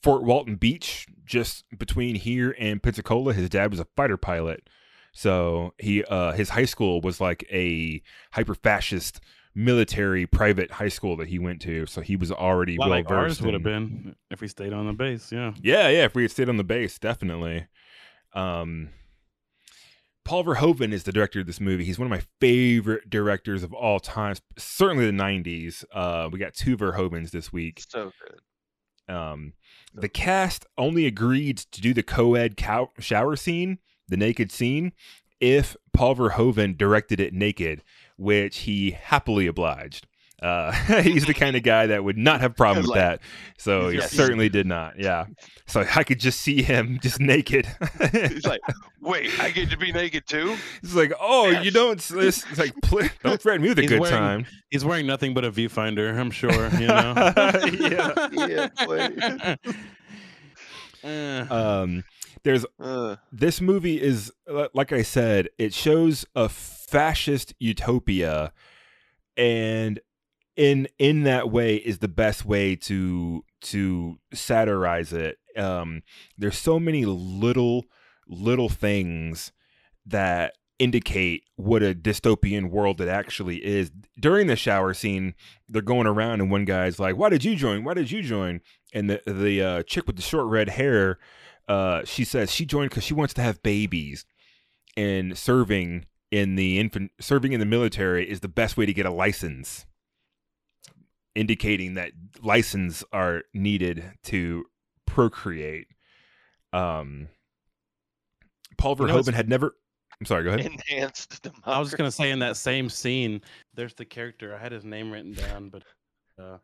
Fort 0.02 0.22
Walton 0.22 0.56
Beach, 0.56 1.06
just 1.24 1.64
between 1.76 2.14
here 2.14 2.54
and 2.58 2.82
Pensacola. 2.82 3.32
His 3.32 3.48
dad 3.48 3.70
was 3.70 3.80
a 3.80 3.86
fighter 3.96 4.16
pilot, 4.16 4.68
so 5.12 5.74
he 5.78 6.04
uh, 6.04 6.32
his 6.32 6.50
high 6.50 6.64
school 6.64 7.00
was 7.00 7.20
like 7.20 7.46
a 7.50 8.02
hyper 8.32 8.54
fascist 8.54 9.20
military 9.56 10.26
private 10.26 10.70
high 10.70 10.88
school 10.88 11.16
that 11.16 11.28
he 11.28 11.38
went 11.38 11.62
to. 11.62 11.86
So 11.86 12.02
he 12.02 12.14
was 12.14 12.30
already 12.30 12.78
well 12.78 12.90
like 12.90 13.10
ours 13.10 13.32
versed. 13.32 13.42
would 13.42 13.54
have 13.54 13.62
been 13.62 14.14
if 14.30 14.40
we 14.40 14.48
stayed 14.48 14.72
on 14.72 14.86
the 14.86 14.92
base. 14.92 15.32
Yeah. 15.32 15.54
Yeah, 15.62 15.88
yeah. 15.88 16.04
If 16.04 16.14
we 16.14 16.22
had 16.22 16.30
stayed 16.30 16.48
on 16.48 16.58
the 16.58 16.64
base, 16.64 16.98
definitely. 16.98 17.66
Um, 18.34 18.90
Paul 20.26 20.44
Verhoeven 20.44 20.92
is 20.92 21.04
the 21.04 21.12
director 21.12 21.38
of 21.40 21.46
this 21.46 21.60
movie. 21.60 21.84
He's 21.84 22.00
one 22.00 22.06
of 22.06 22.10
my 22.10 22.24
favorite 22.40 23.08
directors 23.08 23.62
of 23.62 23.72
all 23.72 24.00
time, 24.00 24.34
certainly 24.58 25.06
the 25.06 25.12
'90s. 25.12 25.84
Uh, 25.92 26.28
we 26.30 26.40
got 26.40 26.52
two 26.52 26.76
Verhoevens 26.76 27.30
this 27.30 27.52
week. 27.52 27.82
so 27.88 28.10
good. 28.20 29.14
Um, 29.14 29.52
the 29.94 30.08
cast 30.08 30.66
only 30.76 31.06
agreed 31.06 31.58
to 31.58 31.80
do 31.80 31.94
the 31.94 32.02
co-ed 32.02 32.56
cow- 32.56 32.90
shower 32.98 33.36
scene, 33.36 33.78
the 34.08 34.16
naked 34.16 34.50
scene, 34.50 34.92
if 35.40 35.76
Paul 35.92 36.16
Verhoeven 36.16 36.76
directed 36.76 37.20
it 37.20 37.32
naked, 37.32 37.84
which 38.16 38.58
he 38.58 38.90
happily 38.90 39.46
obliged. 39.46 40.08
Uh, 40.42 40.70
he's 41.02 41.24
the 41.24 41.32
kind 41.34 41.56
of 41.56 41.62
guy 41.62 41.86
that 41.86 42.04
would 42.04 42.18
not 42.18 42.40
have 42.42 42.50
a 42.50 42.54
problem 42.54 42.82
with 42.84 42.90
Like, 42.90 43.00
that, 43.00 43.20
so 43.58 43.88
he 43.88 43.96
yes. 43.96 44.10
certainly 44.12 44.48
did 44.50 44.66
not. 44.66 44.98
Yeah, 44.98 45.26
so 45.66 45.84
I 45.94 46.04
could 46.04 46.20
just 46.20 46.40
see 46.42 46.60
him 46.62 46.98
just 47.02 47.20
naked. 47.20 47.66
He's 48.12 48.44
like, 48.46 48.60
wait, 49.00 49.30
I 49.40 49.50
get 49.50 49.70
to 49.70 49.78
be 49.78 49.92
naked 49.92 50.26
too? 50.26 50.54
It's 50.82 50.94
like, 50.94 51.12
oh, 51.18 51.48
you 51.48 51.70
don't. 51.70 51.94
It's, 51.98 52.10
it's 52.44 52.58
like, 52.58 52.74
pl- 52.82 53.08
don't 53.24 53.40
threaten 53.40 53.62
me 53.62 53.70
with 53.70 53.78
a 53.78 53.82
He's 53.82 53.90
good 53.90 54.00
wearing- 54.00 54.16
time. 54.18 54.46
He's 54.70 54.84
wearing 54.84 55.06
nothing 55.06 55.32
but 55.32 55.44
a 55.46 55.50
viewfinder. 55.50 56.14
I'm 56.14 56.30
sure. 56.30 56.68
You 56.78 56.86
know. 56.88 57.14
Yeah. 57.88 58.28
Yeah. 58.76 59.56
Eh. 61.02 61.40
Um, 61.48 62.04
there's 62.42 62.64
Uh, 62.78 63.16
this 63.32 63.60
movie 63.60 64.00
is 64.00 64.32
like 64.74 64.92
I 64.92 65.02
said, 65.02 65.48
it 65.58 65.72
shows 65.72 66.24
a 66.34 66.48
fascist 66.48 67.54
utopia, 67.58 68.52
and 69.36 70.00
in 70.56 70.88
in 70.98 71.24
that 71.24 71.50
way 71.50 71.76
is 71.76 71.98
the 71.98 72.08
best 72.08 72.44
way 72.44 72.76
to 72.76 73.44
to 73.62 74.18
satirize 74.32 75.12
it. 75.12 75.38
Um, 75.56 76.02
there's 76.36 76.58
so 76.58 76.80
many 76.80 77.04
little 77.04 77.84
little 78.26 78.68
things 78.68 79.52
that 80.06 80.54
indicate 80.78 81.44
what 81.56 81.82
a 81.82 81.94
dystopian 81.94 82.70
world 82.70 83.00
it 83.00 83.08
actually 83.08 83.64
is. 83.64 83.90
During 84.18 84.46
the 84.46 84.56
shower 84.56 84.92
scene, 84.92 85.34
they're 85.68 85.82
going 85.82 86.06
around 86.06 86.40
and 86.40 86.50
one 86.50 86.64
guy's 86.64 86.98
like, 86.98 87.16
"Why 87.16 87.28
did 87.28 87.44
you 87.44 87.56
join? 87.56 87.84
Why 87.84 87.94
did 87.94 88.10
you 88.10 88.22
join?" 88.22 88.60
And 88.92 89.10
the 89.10 89.22
the 89.26 89.62
uh, 89.62 89.82
chick 89.82 90.06
with 90.06 90.16
the 90.16 90.22
short 90.22 90.46
red 90.46 90.70
hair, 90.70 91.18
uh, 91.68 92.04
she 92.04 92.24
says 92.24 92.50
she 92.50 92.64
joined 92.64 92.90
because 92.90 93.04
she 93.04 93.14
wants 93.14 93.34
to 93.34 93.42
have 93.42 93.62
babies, 93.62 94.24
and 94.96 95.36
serving 95.36 96.06
in 96.30 96.56
the 96.56 96.78
infant 96.78 97.12
serving 97.20 97.52
in 97.52 97.60
the 97.60 97.66
military 97.66 98.28
is 98.28 98.40
the 98.40 98.48
best 98.48 98.76
way 98.76 98.86
to 98.86 98.92
get 98.92 99.06
a 99.06 99.10
license, 99.10 99.86
indicating 101.36 101.94
that 101.94 102.10
license 102.42 103.04
are 103.12 103.42
needed 103.54 104.02
to 104.24 104.64
procreate. 105.06 105.86
Um, 106.72 107.28
Paul 108.78 108.96
You 108.98 109.06
know, 109.06 109.14
Verhoeven 109.14 109.34
had 109.34 109.48
never. 109.48 109.74
I'm 110.20 110.26
sorry. 110.26 110.44
Go 110.44 110.50
ahead. 110.50 110.66
enhanced 110.66 111.42
democracy. 111.42 111.62
I 111.66 111.78
was 111.78 111.88
just 111.88 111.98
gonna 111.98 112.10
say 112.10 112.30
in 112.30 112.38
that 112.40 112.56
same 112.56 112.88
scene, 112.88 113.40
there's 113.74 113.94
the 113.94 114.04
character. 114.04 114.54
I 114.54 114.58
had 114.58 114.72
his 114.72 114.84
name 114.84 115.10
written 115.10 115.32
down, 115.32 115.68
but 115.68 115.82
uh, 116.42 116.58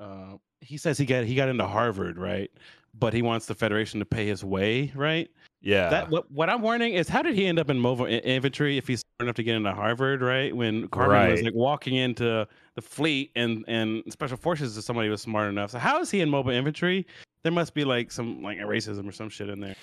uh, 0.00 0.36
he 0.60 0.76
says 0.76 0.98
he 0.98 1.06
got 1.06 1.24
he 1.24 1.34
got 1.34 1.48
into 1.48 1.66
Harvard, 1.66 2.18
right? 2.18 2.50
But 2.94 3.12
he 3.14 3.22
wants 3.22 3.46
the 3.46 3.54
Federation 3.54 4.00
to 4.00 4.06
pay 4.06 4.26
his 4.26 4.42
way, 4.42 4.92
right? 4.96 5.28
Yeah. 5.60 5.90
That 5.90 6.10
what 6.10 6.30
what 6.30 6.48
I'm 6.50 6.62
wondering 6.62 6.94
is 6.94 7.08
how 7.08 7.22
did 7.22 7.34
he 7.34 7.46
end 7.46 7.58
up 7.58 7.70
in 7.70 7.78
mobile 7.78 8.06
i- 8.06 8.10
infantry 8.10 8.78
if 8.78 8.86
he's 8.88 9.00
smart 9.00 9.26
enough 9.26 9.36
to 9.36 9.42
get 9.42 9.56
into 9.56 9.72
Harvard, 9.72 10.20
right? 10.22 10.54
When 10.54 10.88
Carmen 10.88 11.30
was 11.30 11.42
like 11.42 11.54
walking 11.54 11.94
into 11.96 12.46
the 12.78 12.82
fleet 12.82 13.32
and 13.34 13.64
and 13.66 14.04
special 14.12 14.36
forces 14.36 14.76
is 14.76 14.84
somebody 14.84 15.08
who 15.08 15.10
was 15.10 15.22
smart 15.22 15.48
enough. 15.48 15.72
So 15.72 15.78
how 15.80 16.00
is 16.00 16.10
he 16.12 16.20
in 16.20 16.30
mobile 16.30 16.52
infantry? 16.52 17.06
There 17.42 17.50
must 17.50 17.74
be 17.74 17.84
like 17.84 18.12
some 18.12 18.40
like 18.42 18.58
racism 18.58 19.08
or 19.08 19.12
some 19.12 19.28
shit 19.28 19.48
in 19.48 19.58
there. 19.60 19.74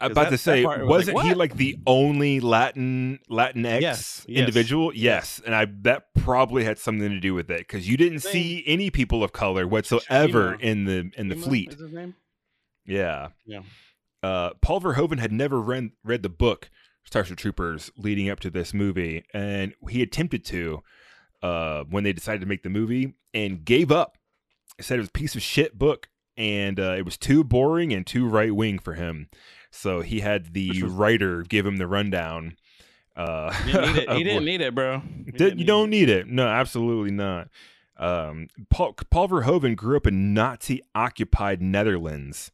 I'm 0.00 0.12
about 0.12 0.24
that- 0.24 0.30
to 0.30 0.38
say, 0.38 0.64
was 0.64 0.80
wasn't 0.86 1.22
he 1.22 1.34
like 1.34 1.56
the 1.56 1.76
only 1.86 2.38
Latin 2.40 3.18
Latinx 3.30 3.80
Yes, 3.80 4.24
yes. 4.28 4.38
individual? 4.40 4.92
Yes, 4.94 5.40
and 5.44 5.54
I 5.54 5.66
that 5.82 6.14
probably 6.14 6.62
had 6.64 6.78
something 6.78 7.08
to 7.10 7.18
do 7.20 7.34
with 7.34 7.50
it 7.50 7.58
because 7.58 7.88
you 7.88 7.96
didn't 7.96 8.20
see 8.20 8.62
any 8.66 8.90
people 8.90 9.24
of 9.24 9.32
color 9.32 9.66
whatsoever 9.66 10.56
Chima. 10.56 10.60
in 10.60 10.84
the 10.84 11.10
in 11.16 11.28
the 11.28 11.34
Chima 11.36 11.42
fleet. 11.44 11.72
is 11.72 11.80
his 11.80 11.92
name? 11.92 12.14
Yeah. 12.86 13.28
Yeah. 13.46 13.60
Uh, 14.22 14.50
Paul 14.62 14.80
Verhoeven 14.80 15.18
had 15.18 15.32
never 15.32 15.60
read 15.60 15.90
read 16.04 16.22
the 16.22 16.28
book 16.28 16.70
Starship 17.04 17.36
Troopers 17.36 17.90
leading 17.96 18.28
up 18.30 18.40
to 18.40 18.50
this 18.50 18.72
movie, 18.72 19.24
and 19.34 19.74
he 19.88 20.02
attempted 20.02 20.44
to 20.46 20.82
uh, 21.44 21.84
when 21.90 22.02
they 22.04 22.12
decided 22.12 22.40
to 22.40 22.46
make 22.46 22.62
the 22.62 22.70
movie 22.70 23.14
and 23.34 23.64
gave 23.64 23.92
up. 23.92 24.16
He 24.78 24.82
said 24.82 24.96
it 24.96 25.02
was 25.02 25.08
a 25.08 25.12
piece 25.12 25.34
of 25.36 25.42
shit 25.42 25.76
book, 25.78 26.08
and 26.36 26.80
uh, 26.80 26.94
it 26.96 27.04
was 27.04 27.16
too 27.18 27.44
boring 27.44 27.92
and 27.92 28.06
too 28.06 28.26
right 28.26 28.54
wing 28.54 28.78
for 28.78 28.94
him. 28.94 29.28
So 29.70 30.00
he 30.00 30.20
had 30.20 30.52
the 30.54 30.68
Which 30.70 30.82
was- 30.82 30.92
writer 30.92 31.42
give 31.42 31.66
him 31.66 31.76
the 31.76 31.86
rundown. 31.86 32.56
Uh, 33.16 33.52
He 33.52 33.72
didn't 33.72 33.94
need 33.94 34.02
it. 34.02 34.10
He 34.16 34.24
didn't 34.24 34.44
need 34.44 34.60
it, 34.60 34.74
bro. 34.74 35.02
Did- 35.36 35.40
you 35.52 35.54
need 35.58 35.66
don't 35.66 35.88
it. 35.88 35.90
need 35.90 36.08
it. 36.08 36.26
No, 36.28 36.46
absolutely 36.48 37.12
not. 37.12 37.48
Um, 37.96 38.48
Paul, 38.70 38.94
Paul 39.10 39.28
Verhoeven 39.28 39.76
grew 39.76 39.96
up 39.96 40.06
in 40.08 40.34
Nazi 40.34 40.80
occupied 40.96 41.62
Netherlands. 41.62 42.50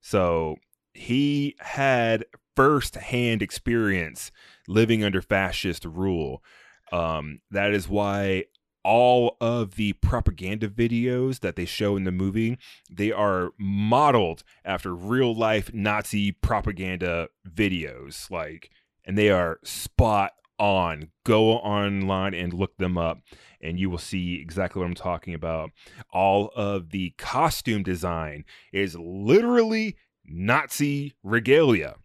So 0.00 0.56
he 0.94 1.54
had 1.60 2.24
firsthand 2.56 3.42
experience 3.42 4.32
living 4.66 5.04
under 5.04 5.22
fascist 5.22 5.84
rule. 5.84 6.42
Um, 6.92 7.40
that 7.50 7.72
is 7.72 7.88
why 7.88 8.44
all 8.84 9.36
of 9.40 9.74
the 9.74 9.94
propaganda 9.94 10.68
videos 10.68 11.40
that 11.40 11.56
they 11.56 11.64
show 11.64 11.96
in 11.96 12.04
the 12.04 12.12
movie 12.12 12.56
they 12.88 13.10
are 13.10 13.50
modeled 13.58 14.44
after 14.64 14.94
real 14.94 15.34
life 15.34 15.74
nazi 15.74 16.30
propaganda 16.30 17.26
videos 17.52 18.30
like 18.30 18.70
and 19.04 19.18
they 19.18 19.30
are 19.30 19.58
spot 19.64 20.32
on. 20.58 21.08
Go 21.24 21.52
online 21.52 22.34
and 22.34 22.52
look 22.52 22.76
them 22.76 22.98
up 22.98 23.20
and 23.60 23.78
you 23.78 23.88
will 23.88 23.98
see 23.98 24.40
exactly 24.40 24.80
what 24.80 24.86
i'm 24.86 24.94
talking 24.94 25.34
about. 25.34 25.70
All 26.12 26.50
of 26.56 26.90
the 26.90 27.14
costume 27.16 27.82
design 27.82 28.44
is 28.72 28.96
literally 28.96 29.96
nazi 30.24 31.14
regalia. 31.22 31.96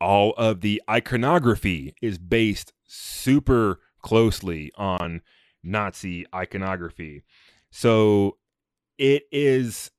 All 0.00 0.32
of 0.36 0.60
the 0.60 0.80
iconography 0.88 1.94
is 2.00 2.18
based 2.18 2.72
super 2.92 3.80
closely 4.02 4.70
on 4.76 5.22
Nazi 5.62 6.26
iconography. 6.34 7.24
So 7.70 8.36
it 8.98 9.24
is 9.32 9.90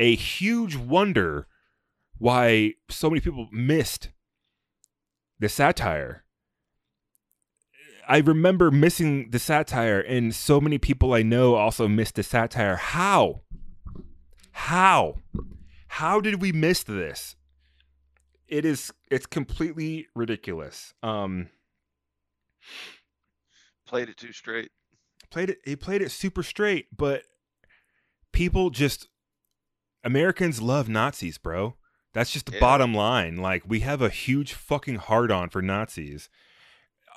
a 0.00 0.14
huge 0.14 0.74
wonder 0.74 1.46
why 2.16 2.74
so 2.88 3.10
many 3.10 3.20
people 3.20 3.48
missed 3.52 4.10
the 5.38 5.48
satire. 5.48 6.24
I 8.08 8.18
remember 8.18 8.70
missing 8.70 9.28
the 9.30 9.38
satire, 9.38 10.00
and 10.00 10.34
so 10.34 10.62
many 10.62 10.78
people 10.78 11.12
I 11.12 11.22
know 11.22 11.56
also 11.56 11.88
missed 11.88 12.14
the 12.14 12.22
satire. 12.22 12.76
How? 12.76 13.42
How? 14.52 15.16
How 15.88 16.20
did 16.20 16.40
we 16.40 16.52
miss 16.52 16.82
this? 16.82 17.36
It 18.46 18.64
is 18.64 18.92
it's 19.10 19.26
completely 19.26 20.06
ridiculous. 20.14 20.94
Um 21.02 21.50
Played 23.86 24.08
it 24.10 24.16
too 24.16 24.32
straight. 24.32 24.70
played 25.30 25.50
it 25.50 25.58
he 25.64 25.76
played 25.76 26.02
it 26.02 26.10
super 26.10 26.42
straight 26.42 26.86
but 26.96 27.22
people 28.32 28.70
just 28.70 29.08
americans 30.04 30.60
love 30.62 30.88
nazis 30.88 31.38
bro 31.38 31.76
that's 32.14 32.30
just 32.32 32.46
the 32.46 32.52
Yeah. 32.52 32.60
bottom 32.60 32.94
line 32.94 33.36
like 33.36 33.62
we 33.66 33.80
have 33.80 34.00
a 34.00 34.08
huge 34.10 34.52
fucking 34.54 34.96
hard 34.96 35.30
on 35.30 35.48
for 35.50 35.60
nazis 35.62 36.28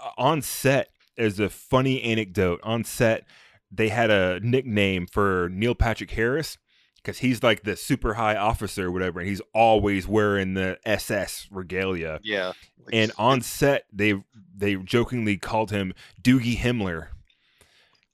Uh, 0.03 0.09
on 0.17 0.41
set 0.41 0.89
as 1.17 1.39
a 1.39 1.49
funny 1.49 2.01
anecdote 2.01 2.59
on 2.63 2.83
set 2.83 3.25
they 3.71 3.89
had 3.89 4.09
a 4.09 4.39
nickname 4.41 5.05
for 5.07 5.49
neil 5.51 5.75
patrick 5.75 6.11
harris 6.11 6.57
because 7.03 7.19
he's 7.19 7.41
like 7.43 7.63
the 7.63 7.75
super 7.75 8.13
high 8.15 8.35
officer 8.35 8.87
or 8.87 8.91
whatever 8.91 9.19
and 9.19 9.29
he's 9.29 9.41
always 9.53 10.07
wearing 10.07 10.53
the 10.53 10.77
ss 10.85 11.47
regalia 11.51 12.19
Yeah. 12.23 12.47
Like, 12.83 12.93
and 12.93 13.11
on 13.17 13.41
set 13.41 13.85
they 13.91 14.15
they 14.55 14.75
jokingly 14.75 15.37
called 15.37 15.71
him 15.71 15.93
doogie 16.21 16.57
himmler 16.57 17.07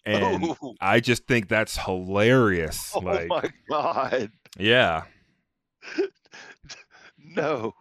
and 0.06 0.56
oh, 0.62 0.76
I 0.80 1.02
just 1.02 1.28
think 1.28 1.50
that's 1.50 1.78
hilarious. 1.78 2.92
oh 2.96 3.00
like, 3.00 3.28
my 3.28 3.50
god. 3.70 4.32
yeah, 4.58 5.04
No. 7.20 7.74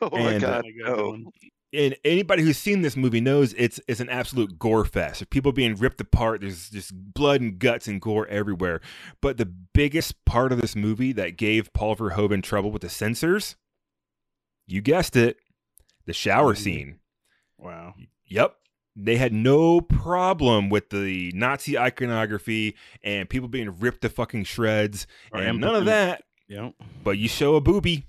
Oh 0.00 0.10
my 0.12 0.32
And, 0.32 0.40
god. 0.40 0.64
God, 0.84 0.98
No. 0.98 1.32
Dylan. 1.74 1.86
and 1.86 1.96
anybody 2.04 2.42
who's 2.42 2.58
seen 2.58 2.82
this 2.82 2.96
movie 2.96 3.20
knows 3.20 3.54
it's 3.54 3.80
it's 3.88 4.00
an 4.00 4.08
absolute 4.08 4.58
gore 4.58 4.84
fest. 4.84 5.20
There's 5.20 5.28
people 5.28 5.52
being 5.52 5.74
ripped 5.76 6.00
apart. 6.00 6.40
There's 6.40 6.70
just 6.70 6.92
blood 6.94 7.40
and 7.40 7.58
guts 7.58 7.86
and 7.86 8.00
gore 8.00 8.26
everywhere. 8.28 8.80
But 9.20 9.36
the 9.36 9.46
biggest 9.46 10.24
part 10.24 10.52
of 10.52 10.60
this 10.60 10.76
movie 10.76 11.12
that 11.12 11.36
gave 11.36 11.72
Paul 11.72 11.96
Verhoeven 11.96 12.42
trouble 12.42 12.70
with 12.70 12.82
the 12.82 12.88
censors, 12.88 13.56
you 14.66 14.80
guessed 14.80 15.16
it, 15.16 15.38
the 16.06 16.12
shower 16.12 16.54
scene. 16.54 17.00
Wow. 17.58 17.94
Yep. 18.26 18.56
They 18.96 19.16
had 19.16 19.32
no 19.32 19.80
problem 19.80 20.70
with 20.70 20.90
the 20.90 21.32
Nazi 21.34 21.76
iconography 21.76 22.76
and 23.02 23.28
people 23.28 23.48
being 23.48 23.76
ripped 23.80 24.02
to 24.02 24.08
fucking 24.08 24.44
shreds 24.44 25.08
Or 25.32 25.40
and 25.40 25.60
none 25.60 25.74
of 25.74 25.86
that. 25.86 26.22
Yep. 26.48 26.74
But 27.02 27.18
you 27.18 27.28
show 27.28 27.56
a 27.56 27.60
booby. 27.60 28.04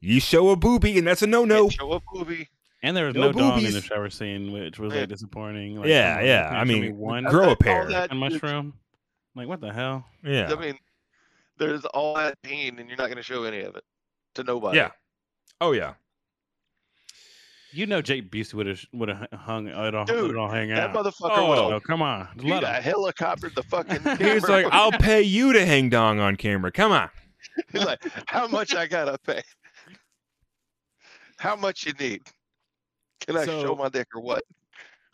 You 0.00 0.20
show 0.20 0.50
a 0.50 0.56
booby, 0.56 0.96
and 0.96 1.06
that's 1.06 1.22
a 1.22 1.26
no 1.26 1.44
no. 1.44 1.68
Show 1.68 1.92
a 1.92 2.00
movie. 2.14 2.48
And 2.82 2.96
there 2.96 3.06
was 3.06 3.14
No 3.16 3.30
no, 3.30 3.32
dong 3.32 3.64
in 3.64 3.72
the 3.72 3.80
shower 3.82 4.08
scene, 4.10 4.52
which 4.52 4.78
was 4.78 4.92
like 4.94 5.08
disappointing. 5.08 5.76
Like, 5.80 5.88
Yeah, 5.88 6.16
come 6.16 6.26
yeah. 6.26 6.48
I 6.52 6.64
mean, 6.64 6.96
one 6.96 7.24
grow 7.24 7.50
a 7.50 7.56
pair. 7.56 7.86
that- 7.88 8.12
a 8.12 8.14
mushroom. 8.14 8.74
Like 9.34 9.48
what 9.48 9.60
the 9.60 9.72
hell? 9.72 10.04
Yeah. 10.24 10.52
I 10.52 10.54
mean, 10.60 10.78
there's 11.58 11.84
all 11.86 12.14
that 12.16 12.40
pain, 12.42 12.78
and 12.78 12.88
you're 12.88 12.96
not 12.98 13.06
going 13.06 13.16
to 13.16 13.22
show 13.22 13.44
any 13.44 13.60
of 13.62 13.74
it 13.76 13.82
to 14.34 14.44
nobody. 14.44 14.78
Yeah. 14.78 14.90
Oh 15.60 15.72
yeah. 15.72 15.94
You 17.70 17.86
know, 17.86 18.00
Jake 18.00 18.30
Busey 18.30 18.54
would 18.54 18.66
have 18.66 18.80
would 18.94 19.08
have 19.10 19.26
hung 19.32 19.68
uh, 19.68 19.82
it 19.84 19.94
all, 19.94 20.04
Dude, 20.06 20.28
would 20.28 20.36
all 20.36 20.48
hang 20.50 20.68
That 20.70 20.90
out. 20.90 20.92
That 20.94 21.04
motherfucker 21.04 21.30
Oh, 21.36 21.70
would 21.72 21.84
come 21.84 22.00
on, 22.00 22.28
Just 22.36 22.46
let 22.48 22.82
him. 22.82 22.94
helicoptered 22.94 23.54
the 23.54 23.62
fucking. 23.64 24.00
He's 24.16 24.44
camera. 24.44 24.62
like, 24.64 24.66
I'll 24.72 24.92
pay 24.92 25.20
you 25.22 25.52
to 25.52 25.66
hang 25.66 25.88
dong 25.90 26.18
on 26.18 26.36
camera. 26.36 26.72
Come 26.72 26.92
on. 26.92 27.10
He's 27.72 27.84
like, 27.84 28.00
how 28.26 28.46
much 28.46 28.74
I 28.74 28.86
gotta 28.86 29.18
pay? 29.18 29.42
How 31.38 31.56
much 31.56 31.84
you 31.86 31.92
need? 32.00 32.22
Can 33.20 33.36
I 33.36 33.44
So- 33.44 33.62
show 33.62 33.74
my 33.76 33.88
dick 33.88 34.08
or 34.14 34.20
what? 34.20 34.44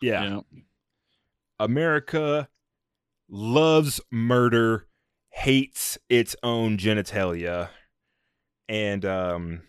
Yeah. 0.01 0.41
America 1.59 2.49
loves 3.29 4.01
murder, 4.11 4.87
hates 5.29 5.97
its 6.09 6.35
own 6.43 6.77
genitalia. 6.77 7.69
And 8.67 9.05
um 9.05 9.61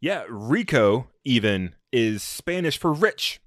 yeah, 0.00 0.24
Rico 0.28 1.08
even 1.24 1.74
is 1.92 2.22
Spanish 2.22 2.78
for 2.78 2.92
rich 2.92 3.40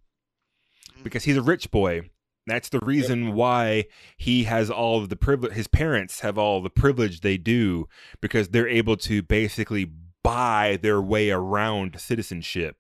because 1.04 1.24
he's 1.26 1.38
a 1.38 1.42
rich 1.42 1.72
boy. 1.72 2.10
That's 2.48 2.70
the 2.70 2.80
reason 2.80 3.34
why 3.34 3.86
he 4.18 4.46
has 4.46 4.72
all 4.72 4.98
of 5.00 5.10
the 5.10 5.16
privilege. 5.16 5.54
His 5.54 5.68
parents 5.68 6.22
have 6.22 6.38
all 6.38 6.62
the 6.62 6.70
privilege 6.70 7.22
they 7.22 7.38
do 7.38 7.88
because 8.22 8.50
they're 8.50 8.68
able 8.68 8.98
to 8.98 9.22
basically 9.22 9.92
buy 10.24 10.80
their 10.82 11.00
way 11.02 11.30
around 11.30 12.00
citizenship. 12.00 12.76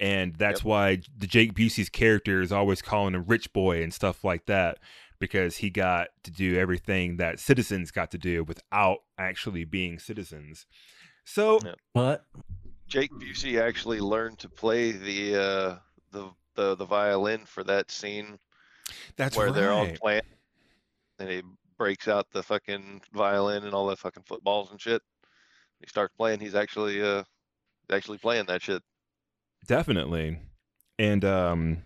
And 0.00 0.34
that's 0.34 0.64
why 0.64 1.02
the 1.16 1.26
Jake 1.26 1.52
Busey's 1.52 1.90
character 1.90 2.40
is 2.40 2.52
always 2.52 2.80
calling 2.80 3.14
him 3.14 3.24
rich 3.26 3.52
boy 3.52 3.82
and 3.82 3.92
stuff 3.92 4.24
like 4.24 4.46
that 4.46 4.78
because 5.18 5.58
he 5.58 5.68
got 5.68 6.08
to 6.22 6.30
do 6.30 6.58
everything 6.58 7.18
that 7.18 7.38
citizens 7.38 7.90
got 7.90 8.10
to 8.12 8.18
do 8.18 8.42
without 8.42 9.00
actually 9.18 9.66
being 9.66 9.98
citizens. 9.98 10.66
So, 11.24 11.58
Yeah. 11.64 11.74
What? 11.92 12.24
Jake 12.88 13.12
Busey 13.12 13.60
actually 13.60 14.00
learned 14.00 14.38
to 14.40 14.48
play 14.48 14.90
the 14.90 15.36
uh, 15.36 15.76
the, 16.10 16.30
the 16.56 16.74
the 16.74 16.84
violin 16.84 17.44
for 17.44 17.62
that 17.64 17.90
scene 17.90 18.38
that's 19.16 19.36
where 19.36 19.46
right. 19.46 19.54
they're 19.54 19.72
all 19.72 19.88
playing, 20.00 20.22
and 21.18 21.28
he 21.28 21.42
breaks 21.76 22.08
out 22.08 22.26
the 22.32 22.42
fucking 22.42 23.00
violin 23.12 23.64
and 23.64 23.74
all 23.74 23.86
the 23.86 23.96
fucking 23.96 24.24
footballs 24.24 24.70
and 24.70 24.80
shit. 24.80 25.02
He 25.80 25.86
starts 25.86 26.14
playing. 26.16 26.40
He's 26.40 26.54
actually 26.54 27.02
uh 27.02 27.24
actually 27.90 28.18
playing 28.18 28.46
that 28.46 28.62
shit. 28.62 28.82
Definitely. 29.66 30.38
And 30.98 31.24
um 31.24 31.82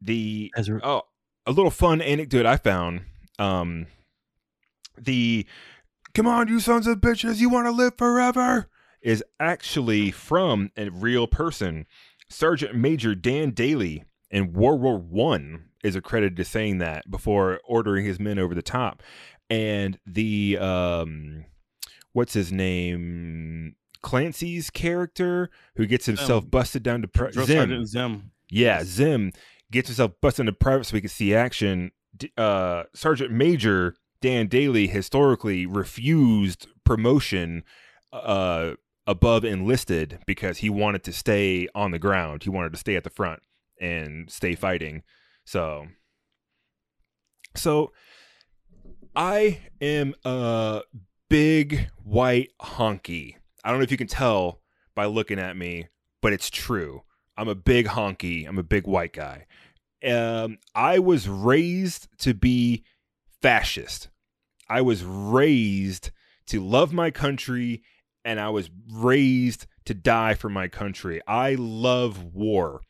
the 0.00 0.52
As 0.56 0.68
a- 0.68 0.80
oh 0.82 1.02
a 1.46 1.52
little 1.52 1.70
fun 1.70 2.00
anecdote 2.00 2.46
I 2.46 2.56
found. 2.56 3.02
Um 3.38 3.86
the 4.98 5.46
come 6.14 6.26
on 6.26 6.48
you 6.48 6.60
sons 6.60 6.86
of 6.86 6.98
bitches, 6.98 7.38
you 7.38 7.48
want 7.48 7.66
to 7.66 7.72
live 7.72 7.94
forever 7.96 8.68
is 9.02 9.24
actually 9.38 10.10
from 10.10 10.70
a 10.76 10.90
real 10.90 11.26
person. 11.26 11.86
Sergeant 12.28 12.74
Major 12.74 13.14
Dan 13.14 13.50
Daly 13.50 14.04
in 14.30 14.52
World 14.52 14.80
War 14.82 14.98
One 14.98 15.70
is 15.82 15.96
accredited 15.96 16.36
to 16.36 16.44
saying 16.44 16.78
that 16.78 17.10
before 17.10 17.60
ordering 17.64 18.04
his 18.04 18.20
men 18.20 18.38
over 18.38 18.54
the 18.54 18.62
top. 18.62 19.02
And 19.48 19.98
the 20.06 20.58
um 20.58 21.46
what's 22.12 22.34
his 22.34 22.52
name? 22.52 23.74
Clancy's 24.02 24.70
character 24.70 25.50
who 25.76 25.86
gets 25.86 26.06
himself 26.06 26.50
busted 26.50 26.82
down 26.82 27.02
to 27.02 27.08
pri- 27.08 27.32
Zim. 27.32 27.46
Sergeant 27.46 27.88
Zim. 27.88 28.30
Yeah, 28.50 28.82
Zim 28.84 29.32
gets 29.70 29.88
himself 29.88 30.12
busted 30.20 30.44
into 30.44 30.52
private 30.52 30.84
so 30.84 30.94
we 30.94 31.00
can 31.00 31.10
see 31.10 31.34
action. 31.34 31.92
Uh, 32.36 32.84
Sergeant 32.94 33.30
Major 33.30 33.94
Dan 34.20 34.48
Daly 34.48 34.86
historically 34.86 35.66
refused 35.66 36.66
promotion 36.84 37.62
uh, 38.12 38.72
above 39.06 39.44
enlisted 39.44 40.18
because 40.26 40.58
he 40.58 40.70
wanted 40.70 41.02
to 41.04 41.12
stay 41.12 41.68
on 41.74 41.90
the 41.90 41.98
ground. 41.98 42.42
He 42.42 42.50
wanted 42.50 42.72
to 42.72 42.78
stay 42.78 42.96
at 42.96 43.04
the 43.04 43.10
front 43.10 43.40
and 43.80 44.30
stay 44.30 44.54
fighting. 44.54 45.02
So, 45.44 45.86
so 47.54 47.92
I 49.14 49.60
am 49.80 50.14
a 50.24 50.82
big 51.28 51.88
white 52.04 52.50
honky. 52.60 53.36
I 53.64 53.70
don't 53.70 53.78
know 53.78 53.84
if 53.84 53.90
you 53.90 53.96
can 53.96 54.06
tell 54.06 54.60
by 54.94 55.06
looking 55.06 55.38
at 55.38 55.56
me, 55.56 55.88
but 56.22 56.32
it's 56.32 56.50
true. 56.50 57.02
I'm 57.36 57.48
a 57.48 57.54
big 57.54 57.86
honky. 57.86 58.46
I'm 58.46 58.58
a 58.58 58.62
big 58.62 58.86
white 58.86 59.12
guy. 59.12 59.46
Um, 60.06 60.58
I 60.74 60.98
was 60.98 61.28
raised 61.28 62.08
to 62.18 62.34
be 62.34 62.84
fascist. 63.42 64.08
I 64.68 64.82
was 64.82 65.04
raised 65.04 66.10
to 66.46 66.60
love 66.60 66.92
my 66.92 67.10
country 67.10 67.82
and 68.24 68.38
I 68.38 68.50
was 68.50 68.70
raised 68.92 69.66
to 69.86 69.94
die 69.94 70.34
for 70.34 70.48
my 70.48 70.68
country. 70.68 71.20
I 71.26 71.54
love 71.58 72.22
war. 72.34 72.82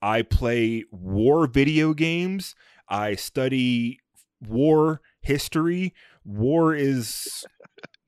I 0.00 0.22
play 0.22 0.84
war 0.90 1.46
video 1.46 1.94
games. 1.94 2.54
I 2.88 3.14
study 3.14 4.00
war 4.40 5.00
history. 5.20 5.94
War 6.24 6.74
is 6.74 7.44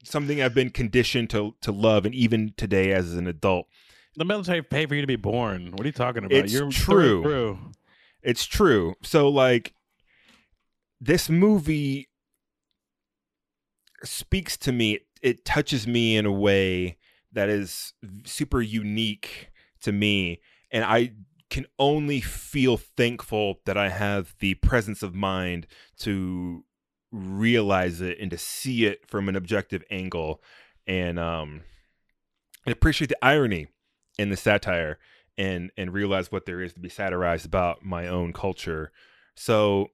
something 0.02 0.40
I've 0.42 0.54
been 0.54 0.70
conditioned 0.70 1.30
to 1.30 1.54
to 1.62 1.72
love 1.72 2.04
and 2.04 2.14
even 2.14 2.54
today 2.56 2.92
as 2.92 3.14
an 3.14 3.26
adult. 3.26 3.66
The 4.16 4.24
military 4.24 4.62
paid 4.62 4.88
for 4.88 4.94
you 4.94 5.00
to 5.00 5.06
be 5.06 5.16
born. 5.16 5.72
What 5.72 5.82
are 5.82 5.86
you 5.86 5.92
talking 5.92 6.24
about? 6.24 6.36
It's 6.36 6.52
You're 6.52 6.70
through 6.70 7.22
true. 7.22 7.58
It's 8.22 8.44
true. 8.44 8.94
So 9.02 9.28
like 9.28 9.74
this 11.00 11.28
movie 11.28 12.08
speaks 14.04 14.56
to 14.58 14.72
me. 14.72 15.00
It 15.22 15.44
touches 15.44 15.86
me 15.86 16.16
in 16.16 16.26
a 16.26 16.32
way 16.32 16.98
that 17.32 17.48
is 17.48 17.92
super 18.24 18.60
unique 18.60 19.50
to 19.82 19.92
me 19.92 20.40
and 20.70 20.84
I 20.84 21.12
can 21.48 21.66
only 21.78 22.20
feel 22.20 22.76
thankful 22.76 23.60
that 23.66 23.76
I 23.76 23.88
have 23.88 24.34
the 24.38 24.54
presence 24.54 25.02
of 25.02 25.14
mind 25.14 25.66
to 25.98 26.64
realize 27.12 28.00
it 28.00 28.18
and 28.20 28.30
to 28.30 28.38
see 28.38 28.86
it 28.86 29.08
from 29.08 29.28
an 29.28 29.36
objective 29.36 29.82
angle 29.90 30.40
and 30.86 31.18
um 31.18 31.62
and 32.64 32.72
appreciate 32.72 33.08
the 33.08 33.24
irony 33.24 33.66
in 34.18 34.30
the 34.30 34.36
satire 34.36 34.98
and 35.36 35.70
and 35.76 35.92
realize 35.92 36.30
what 36.30 36.46
there 36.46 36.60
is 36.60 36.72
to 36.72 36.80
be 36.80 36.88
satirized 36.88 37.46
about 37.46 37.84
my 37.84 38.06
own 38.06 38.32
culture. 38.32 38.92
So 39.34 39.88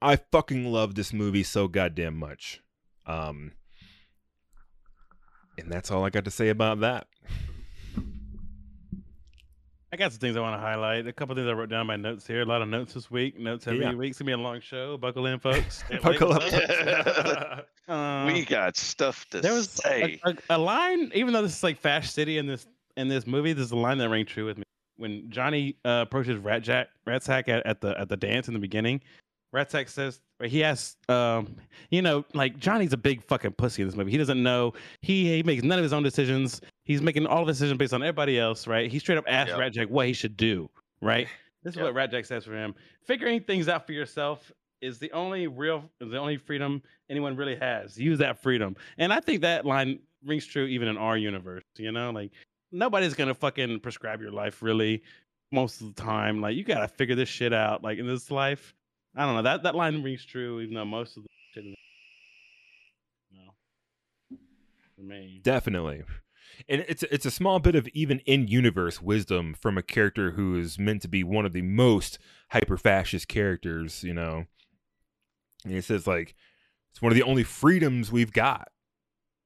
I 0.00 0.16
fucking 0.16 0.70
love 0.70 0.94
this 0.94 1.12
movie 1.12 1.42
so 1.42 1.66
goddamn 1.66 2.16
much. 2.16 2.60
Um 3.06 3.52
and 5.58 5.72
that's 5.72 5.90
all 5.90 6.04
I 6.04 6.10
got 6.10 6.24
to 6.24 6.30
say 6.30 6.50
about 6.50 6.80
that. 6.80 7.08
I 9.90 9.96
got 9.96 10.12
some 10.12 10.18
things 10.18 10.36
I 10.36 10.40
want 10.40 10.54
to 10.54 10.60
highlight. 10.60 11.06
A 11.06 11.12
couple 11.14 11.34
things 11.34 11.48
I 11.48 11.52
wrote 11.52 11.70
down 11.70 11.80
in 11.82 11.86
my 11.86 11.96
notes 11.96 12.26
here. 12.26 12.42
A 12.42 12.44
lot 12.44 12.60
of 12.60 12.68
notes 12.68 12.92
this 12.92 13.10
week. 13.10 13.38
Notes 13.38 13.66
every 13.66 13.80
Yeah. 13.80 13.94
week. 13.94 14.10
It's 14.10 14.18
gonna 14.18 14.26
be 14.28 14.32
a 14.32 14.36
long 14.36 14.60
show. 14.60 14.98
Buckle 14.98 15.24
in, 15.26 15.38
folks. 15.38 15.82
Buckle 16.02 16.32
up. 16.32 16.42
Uh, 17.88 18.26
we 18.30 18.44
got 18.44 18.76
stuff 18.76 19.24
to 19.30 19.40
there 19.40 19.54
was 19.54 19.70
say. 19.70 20.20
a, 20.26 20.28
a, 20.28 20.34
a 20.50 20.58
line, 20.58 21.10
even 21.14 21.32
though 21.32 21.40
this 21.40 21.56
is 21.56 21.62
like 21.62 21.78
Fast 21.78 22.12
City 22.12 22.36
in 22.36 22.46
this 22.46 22.66
in 22.98 23.08
this 23.08 23.26
movie, 23.26 23.54
there's 23.54 23.70
a 23.72 23.76
line 23.76 23.96
that 23.96 24.10
rang 24.10 24.26
true 24.26 24.44
with 24.44 24.58
me. 24.58 24.64
When 24.98 25.30
Johnny 25.30 25.74
uh, 25.86 26.04
approaches 26.06 26.36
Rat 26.36 26.62
Jack 26.62 26.88
Rasczak 27.06 27.48
at, 27.48 27.64
at 27.64 27.80
the 27.80 27.98
at 27.98 28.10
the 28.10 28.16
dance 28.18 28.46
in 28.46 28.52
the 28.52 28.60
beginning, 28.60 29.00
Rasczak 29.56 29.88
says 29.88 30.20
he 30.44 30.62
asks, 30.62 30.96
um, 31.08 31.56
you 31.90 32.02
know, 32.02 32.26
like 32.34 32.58
Johnny's 32.58 32.92
a 32.92 32.98
big 32.98 33.22
fucking 33.22 33.52
pussy 33.52 33.80
in 33.80 33.88
this 33.88 33.96
movie. 33.96 34.10
He 34.10 34.18
doesn't 34.18 34.42
know 34.42 34.74
he 35.00 35.34
he 35.36 35.42
makes 35.42 35.62
none 35.62 35.78
of 35.78 35.82
his 35.82 35.94
own 35.94 36.02
decisions. 36.02 36.60
He's 36.88 37.02
making 37.02 37.26
all 37.26 37.42
of 37.42 37.48
his 37.48 37.58
decisions 37.58 37.78
based 37.78 37.92
on 37.92 38.02
everybody 38.02 38.38
else, 38.38 38.66
right? 38.66 38.90
He 38.90 38.98
straight 38.98 39.18
up 39.18 39.26
asked 39.28 39.50
Yep. 39.50 39.58
Rasczak 39.58 39.90
what 39.90 40.06
he 40.06 40.12
should 40.14 40.36
do, 40.36 40.68
right? 41.00 41.28
This 41.64 41.74
is 41.74 41.78
Yep. 41.80 41.92
what 41.92 42.10
Rasczak 42.10 42.24
says 42.24 42.44
for 42.44 42.54
him. 42.54 42.74
Figuring 43.02 43.40
things 43.42 43.68
out 43.68 43.84
for 43.84 43.92
yourself 43.92 44.50
is 44.80 44.98
the 45.00 45.10
only 45.12 45.48
real, 45.48 45.84
is 46.00 46.10
the 46.10 46.16
only 46.16 46.36
freedom 46.38 46.80
anyone 47.10 47.36
really 47.36 47.56
has. 47.56 47.98
Use 47.98 48.18
that 48.20 48.40
freedom, 48.40 48.74
and 48.96 49.12
I 49.12 49.20
think 49.20 49.42
that 49.42 49.66
line 49.66 49.98
rings 50.24 50.46
true 50.46 50.64
even 50.66 50.88
in 50.88 50.96
our 50.96 51.16
universe. 51.18 51.64
You 51.76 51.90
know, 51.92 52.10
like 52.10 52.30
nobody's 52.72 53.12
gonna 53.14 53.34
fucking 53.34 53.80
prescribe 53.80 54.20
your 54.22 54.30
life 54.30 54.62
really 54.62 55.02
most 55.52 55.80
of 55.82 55.94
the 55.94 56.00
time. 56.00 56.40
Like 56.40 56.56
you 56.56 56.62
gotta 56.64 56.88
figure 56.88 57.16
this 57.16 57.28
shit 57.28 57.52
out. 57.52 57.82
Like 57.82 57.98
in 57.98 58.06
this 58.06 58.30
life, 58.30 58.72
I 59.16 59.26
don't 59.26 59.34
know 59.34 59.42
that 59.42 59.64
that 59.64 59.74
line 59.74 60.02
rings 60.02 60.24
true, 60.24 60.60
even 60.60 60.74
though 60.74 60.84
most 60.86 61.16
of 61.16 61.24
the 61.24 61.28
shit. 61.52 61.64
In 61.64 61.74
no, 63.32 64.36
for 64.96 65.02
me. 65.02 65.40
Definitely. 65.42 66.04
And 66.68 66.84
it's 66.88 67.02
it's 67.04 67.26
a 67.26 67.30
small 67.30 67.58
bit 67.58 67.74
of 67.74 67.86
even 67.88 68.20
in-universe 68.20 69.02
wisdom 69.02 69.54
from 69.54 69.76
a 69.76 69.82
character 69.82 70.32
who 70.32 70.58
is 70.58 70.78
meant 70.78 71.02
to 71.02 71.08
be 71.08 71.22
one 71.22 71.44
of 71.46 71.52
the 71.52 71.62
most 71.62 72.18
hyper-fascist 72.50 73.28
characters, 73.28 74.02
you 74.02 74.14
know. 74.14 74.44
And 75.64 75.74
it 75.74 75.84
says 75.84 76.06
like 76.06 76.34
it's 76.90 77.02
one 77.02 77.12
of 77.12 77.16
the 77.16 77.22
only 77.22 77.42
freedoms 77.44 78.10
we've 78.10 78.32
got, 78.32 78.68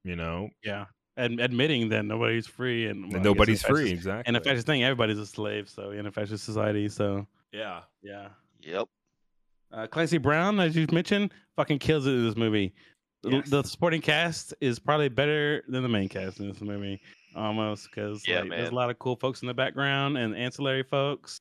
you 0.04 0.16
know. 0.16 0.50
Yeah, 0.62 0.86
and 1.16 1.40
admitting 1.40 1.88
that 1.90 2.04
nobody's 2.04 2.46
free 2.46 2.86
and, 2.86 3.06
well, 3.06 3.16
and 3.16 3.24
nobody's 3.24 3.64
in 3.64 3.68
free, 3.68 3.82
fascist- 3.82 3.94
exactly. 3.94 4.22
And 4.26 4.36
a 4.36 4.40
fascist 4.40 4.66
thing, 4.66 4.84
everybody's 4.84 5.18
a 5.18 5.26
slave. 5.26 5.68
So 5.68 5.90
in 5.90 6.06
a 6.06 6.12
fascist 6.12 6.44
society, 6.44 6.88
so 6.88 7.26
yeah. 7.52 7.80
yeah. 8.02 8.28
Yep. 8.62 8.88
Uh, 9.72 9.86
Clancy 9.86 10.18
Brown, 10.18 10.60
as 10.60 10.76
you 10.76 10.86
mentioned, 10.92 11.32
fucking 11.56 11.78
kills 11.78 12.06
it 12.06 12.10
in 12.10 12.26
this 12.26 12.36
movie. 12.36 12.74
The- 13.22 13.30
Yes. 13.30 13.50
The 13.50 13.62
supporting 13.62 14.00
cast 14.00 14.52
is 14.60 14.78
probably 14.78 15.08
better 15.08 15.62
than 15.68 15.82
the 15.82 15.88
main 15.88 16.08
cast 16.08 16.40
in 16.40 16.48
this 16.48 16.60
movie, 16.60 17.00
almost 17.36 17.88
because 17.90 18.26
Yeah, 18.26 18.40
like, 18.40 18.50
there's 18.50 18.70
a 18.70 18.74
lot 18.74 18.90
of 18.90 18.98
cool 18.98 19.16
folks 19.16 19.42
in 19.42 19.48
the 19.48 19.54
background 19.54 20.18
and 20.18 20.34
ancillary 20.36 20.82
folks. 20.82 21.38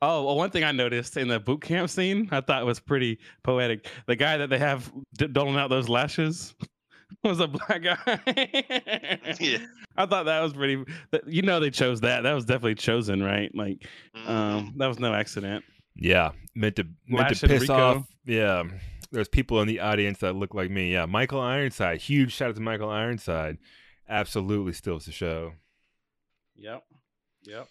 Oh, 0.00 0.24
well, 0.24 0.36
one 0.36 0.50
thing 0.50 0.64
I 0.64 0.72
noticed 0.72 1.16
in 1.16 1.28
the 1.28 1.38
boot 1.38 1.60
camp 1.62 1.88
scene, 1.88 2.28
I 2.32 2.40
thought 2.40 2.64
was 2.66 2.80
pretty 2.80 3.18
poetic. 3.44 3.86
The 4.06 4.16
guy 4.16 4.36
that 4.36 4.48
they 4.50 4.58
have 4.58 4.90
d- 5.16 5.28
doling 5.28 5.56
out 5.56 5.70
those 5.70 5.88
lashes 5.88 6.54
was 7.22 7.38
a 7.40 7.46
black 7.46 7.82
guy. 7.82 8.18
Yeah. 9.38 9.58
I 9.96 10.06
thought 10.06 10.24
that 10.24 10.40
was 10.40 10.54
pretty. 10.54 10.82
You 11.26 11.42
know, 11.42 11.60
they 11.60 11.70
chose 11.70 12.00
that. 12.00 12.22
That 12.22 12.32
was 12.32 12.46
definitely 12.46 12.76
chosen, 12.76 13.22
right? 13.22 13.54
Like, 13.54 13.86
um, 14.26 14.72
that 14.78 14.86
was 14.86 14.98
no 14.98 15.12
accident. 15.12 15.62
Yeah, 15.94 16.30
meant 16.54 16.76
to 16.76 16.84
meant 17.06 17.28
Lash 17.28 17.40
to 17.40 17.48
piss 17.48 17.68
off. 17.68 18.08
Yeah, 18.24 18.64
there's 19.12 19.28
people 19.28 19.60
in 19.60 19.68
the 19.68 19.80
audience 19.80 20.18
that 20.18 20.34
look 20.34 20.54
like 20.54 20.70
me. 20.70 20.92
Yeah, 20.92 21.06
Michael 21.06 21.40
Ironside. 21.40 22.00
Huge 22.00 22.32
shout 22.32 22.50
out 22.50 22.54
to 22.56 22.60
Michael 22.62 22.90
Ironside. 22.90 23.58
Absolutely 24.08 24.72
steals 24.72 25.04
the 25.04 25.12
show. 25.12 25.52
Yep. 26.56 26.82
Yep. 27.44 27.68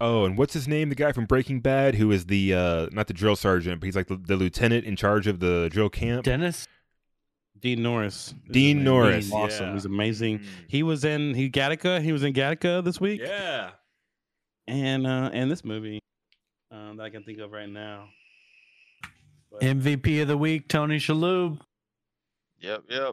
Oh, 0.00 0.24
and 0.24 0.36
what's 0.36 0.52
his 0.54 0.66
name? 0.66 0.88
The 0.88 0.94
guy 0.94 1.12
from 1.12 1.26
Breaking 1.26 1.60
Bad, 1.60 1.94
who 1.94 2.10
is 2.10 2.26
the 2.26 2.54
uh 2.54 2.88
not 2.92 3.06
the 3.06 3.14
drill 3.14 3.36
sergeant, 3.36 3.80
but 3.80 3.86
he's 3.86 3.96
like 3.96 4.08
the, 4.08 4.16
the 4.16 4.36
lieutenant 4.36 4.84
in 4.84 4.96
charge 4.96 5.26
of 5.26 5.38
the 5.38 5.68
drill 5.70 5.90
camp. 5.90 6.24
Dennis. 6.24 6.66
Dean 7.60 7.80
Norris. 7.82 8.34
Dean. 8.50 8.82
Norris, 8.82 9.26
He's 9.26 9.32
awesome. 9.32 9.68
yeah. 9.68 9.72
He's 9.74 9.84
amazing. 9.84 10.40
Mm. 10.40 10.46
He 10.66 10.82
was 10.82 11.04
in 11.04 11.34
he 11.34 11.48
Gattaca. 11.48 12.02
He 12.02 12.10
was 12.10 12.24
in 12.24 12.32
Gattaca 12.32 12.82
this 12.82 13.00
week. 13.00 13.20
Yeah. 13.22 13.70
And 14.66 15.06
uh 15.06 15.30
and 15.32 15.48
this 15.50 15.64
movie 15.64 16.00
um, 16.72 16.96
that 16.96 17.04
I 17.04 17.10
can 17.10 17.22
think 17.22 17.38
of 17.38 17.52
right 17.52 17.68
now. 17.68 18.08
But- 19.52 19.62
MVP 19.62 20.22
of 20.22 20.28
the 20.28 20.36
week, 20.38 20.68
Tony 20.68 20.96
Shalhoub. 20.98 21.58
Yep. 22.60 22.84
Yep. 22.88 23.12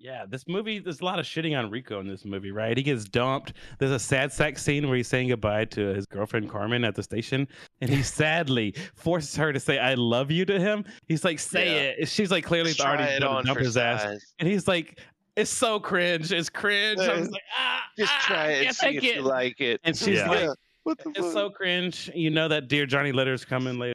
Yeah, 0.00 0.26
this 0.28 0.46
movie, 0.46 0.78
there's 0.78 1.00
a 1.00 1.04
lot 1.04 1.18
of 1.18 1.24
shitting 1.26 1.58
on 1.58 1.70
Rico 1.70 1.98
in 1.98 2.06
this 2.06 2.24
movie, 2.24 2.52
right? 2.52 2.76
He 2.76 2.84
gets 2.84 3.04
dumped. 3.04 3.54
There's 3.80 3.90
a 3.90 3.98
sad 3.98 4.32
sack 4.32 4.56
scene 4.56 4.86
where 4.86 4.96
he's 4.96 5.08
saying 5.08 5.28
goodbye 5.28 5.64
to 5.66 5.86
his 5.88 6.06
girlfriend 6.06 6.48
Carmen 6.48 6.84
at 6.84 6.94
the 6.94 7.02
station, 7.02 7.48
and 7.80 7.90
he 7.90 8.02
sadly 8.04 8.74
forces 8.94 9.34
her 9.34 9.52
to 9.52 9.58
say 9.58 9.80
"I 9.80 9.94
love 9.94 10.30
you" 10.30 10.44
to 10.44 10.60
him. 10.60 10.84
He's 11.08 11.24
like, 11.24 11.40
"Say 11.40 11.74
Yeah. 11.74 12.02
it." 12.02 12.08
She's 12.08 12.30
like 12.30 12.44
clearly 12.44 12.70
Just 12.70 12.80
try 12.80 12.90
already 12.96 13.14
it 13.14 13.24
on 13.24 13.44
dump 13.44 13.58
for 13.58 13.64
his 13.64 13.76
ass, 13.76 14.20
and 14.38 14.48
he's 14.48 14.68
like, 14.68 15.00
"It's 15.34 15.50
so 15.50 15.80
cringe. 15.80 16.30
It's 16.30 16.48
cringe." 16.48 17.00
I 17.00 17.18
was 17.18 17.30
like, 17.30 17.42
"Ah, 17.58 17.82
Just 17.98 18.12
ah, 18.12 18.22
try 18.24 18.46
it 18.52 18.74
see 18.76 18.86
if 18.98 19.02
it." 19.02 19.16
you 19.16 19.22
like 19.22 19.60
it. 19.60 19.80
And 19.82 19.96
she's 19.96 20.18
Yeah. 20.18 20.28
like, 20.30 20.50
What 20.84 20.98
the 20.98 21.10
"It's 21.10 21.18
fuck? 21.20 21.32
so 21.32 21.50
cringe." 21.50 22.08
You 22.14 22.30
know 22.30 22.46
that 22.46 22.68
dear 22.68 22.86
Johnny 22.86 23.10
Letter's 23.10 23.44
coming 23.44 23.80
later. 23.80 23.94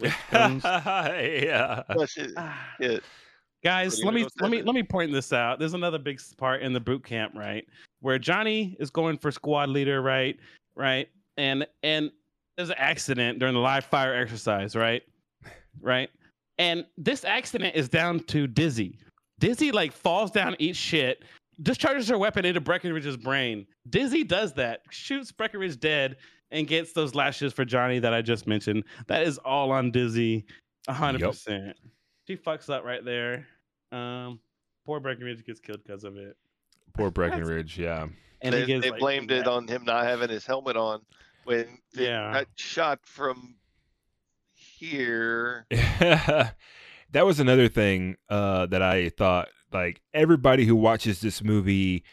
With 0.00 0.14
guns. 0.30 0.62
yeah. 0.64 1.82
It- 1.88 2.32
Ah. 2.36 2.74
it- 2.80 3.02
Guys, 3.62 4.02
let 4.04 4.12
me 4.12 4.26
let 4.42 4.50
me 4.50 4.60
let 4.62 4.74
me 4.74 4.82
point 4.82 5.10
this 5.10 5.32
out. 5.32 5.58
There's 5.58 5.72
another 5.72 5.96
big 5.98 6.20
part 6.36 6.60
in 6.60 6.74
the 6.74 6.80
boot 6.80 7.02
camp, 7.02 7.32
right? 7.34 7.66
Where 8.00 8.18
Johnny 8.18 8.76
is 8.78 8.90
going 8.90 9.16
for 9.16 9.30
squad 9.30 9.70
leader, 9.70 10.02
right? 10.02 10.38
Right? 10.76 11.08
And 11.38 11.66
and 11.82 12.10
there's 12.58 12.68
an 12.68 12.76
accident 12.78 13.38
during 13.38 13.54
the 13.54 13.60
live 13.60 13.86
fire 13.86 14.14
exercise, 14.14 14.76
right? 14.76 15.02
Right? 15.80 16.10
And 16.58 16.84
this 16.98 17.24
accident 17.24 17.74
is 17.74 17.88
down 17.88 18.20
to 18.24 18.46
Dizzy, 18.46 18.98
Dizzy 19.38 19.72
like 19.72 19.92
falls 19.92 20.30
down, 20.30 20.56
eats 20.58 20.78
shit, 20.78 21.24
discharges 21.62 22.06
her 22.08 22.18
weapon 22.18 22.44
into 22.44 22.60
Breckenridge's 22.60 23.16
brain. 23.16 23.66
Dizzy 23.88 24.24
does 24.24 24.52
that, 24.54 24.82
shoots 24.90 25.32
Breckenridge 25.32 25.80
dead, 25.80 26.16
and 26.54 26.66
gets 26.68 26.92
those 26.92 27.14
lashes 27.14 27.52
for 27.52 27.64
Johnny 27.64 27.98
that 27.98 28.14
I 28.14 28.22
just 28.22 28.46
mentioned. 28.46 28.84
That 29.08 29.22
is 29.24 29.36
all 29.38 29.72
on 29.72 29.90
Dizzy, 29.90 30.46
hundred 30.88 31.20
Yup. 31.20 31.32
percent. 31.32 31.76
She 32.26 32.36
fucks 32.36 32.70
up 32.70 32.84
right 32.84 33.04
there. 33.04 33.46
Um, 33.92 34.40
poor 34.86 35.00
Breckenridge 35.00 35.44
gets 35.44 35.60
killed 35.60 35.82
because 35.84 36.04
of 36.04 36.16
it, 36.16 36.36
Poor 36.94 37.10
Breckenridge. 37.10 37.76
Yeah. 37.78 38.06
and 38.40 38.54
they, 38.54 38.64
gets 38.64 38.84
they 38.84 38.90
like, 38.92 39.00
blamed 39.00 39.30
it 39.30 39.46
on 39.46 39.66
him 39.68 39.84
not 39.84 40.04
having 40.04 40.30
his 40.30 40.46
helmet 40.46 40.76
on 40.76 41.00
when 41.44 41.78
they 41.92 42.06
Yeah. 42.06 42.32
got 42.32 42.46
shot 42.54 43.00
from 43.04 43.56
here. 44.54 45.66
that 45.70 46.54
was 47.12 47.40
another 47.40 47.68
thing 47.68 48.16
uh, 48.28 48.66
that 48.66 48.80
I 48.82 49.08
thought 49.10 49.48
like 49.72 50.00
everybody 50.12 50.64
who 50.66 50.76
watches 50.76 51.20
this 51.20 51.42
movie 51.42 52.04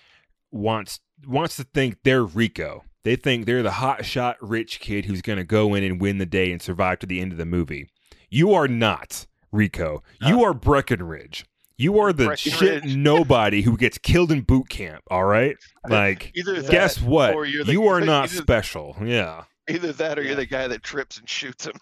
wants 0.51 0.99
wants 1.27 1.55
to 1.57 1.63
think 1.63 1.97
they're 2.03 2.23
Rico. 2.23 2.83
They 3.03 3.15
think 3.15 3.45
they're 3.45 3.63
the 3.63 3.71
hot 3.71 4.05
shot 4.05 4.37
rich 4.41 4.79
kid 4.79 5.05
who's 5.05 5.21
going 5.21 5.37
to 5.37 5.43
go 5.43 5.73
in 5.73 5.83
and 5.83 5.99
win 5.99 6.17
the 6.19 6.25
day 6.25 6.51
and 6.51 6.61
survive 6.61 6.99
to 6.99 7.07
the 7.07 7.19
end 7.19 7.31
of 7.31 7.37
the 7.37 7.45
movie. 7.45 7.89
You 8.29 8.53
are 8.53 8.67
not 8.67 9.25
Rico. 9.51 10.03
You 10.21 10.43
are 10.43 10.53
Breckenridge. 10.53 11.45
You 11.77 11.97
are 11.99 12.13
the 12.13 12.35
shit 12.35 12.83
nobody 12.85 13.63
who 13.63 13.75
gets 13.75 13.97
killed 13.97 14.31
in 14.31 14.41
boot 14.41 14.69
camp. 14.69 15.01
All 15.09 15.23
right, 15.25 15.57
like 15.89 16.31
Either 16.35 16.61
that, 16.61 16.69
guess 16.71 17.01
what? 17.01 17.33
or 17.33 17.45
you're 17.45 17.63
the- 17.63 17.71
You 17.71 17.87
are 17.87 17.99
not 18.05 18.25
either- 18.31 18.41
special. 18.43 18.95
Yeah, 19.03 19.45
either 19.67 19.91
that, 19.93 20.19
or 20.19 20.21
Yeah. 20.21 20.27
you're 20.27 20.35
the 20.35 20.45
guy 20.45 20.67
that 20.67 20.83
trips 20.83 21.17
and 21.17 21.27
shoots 21.27 21.65
him. 21.65 21.73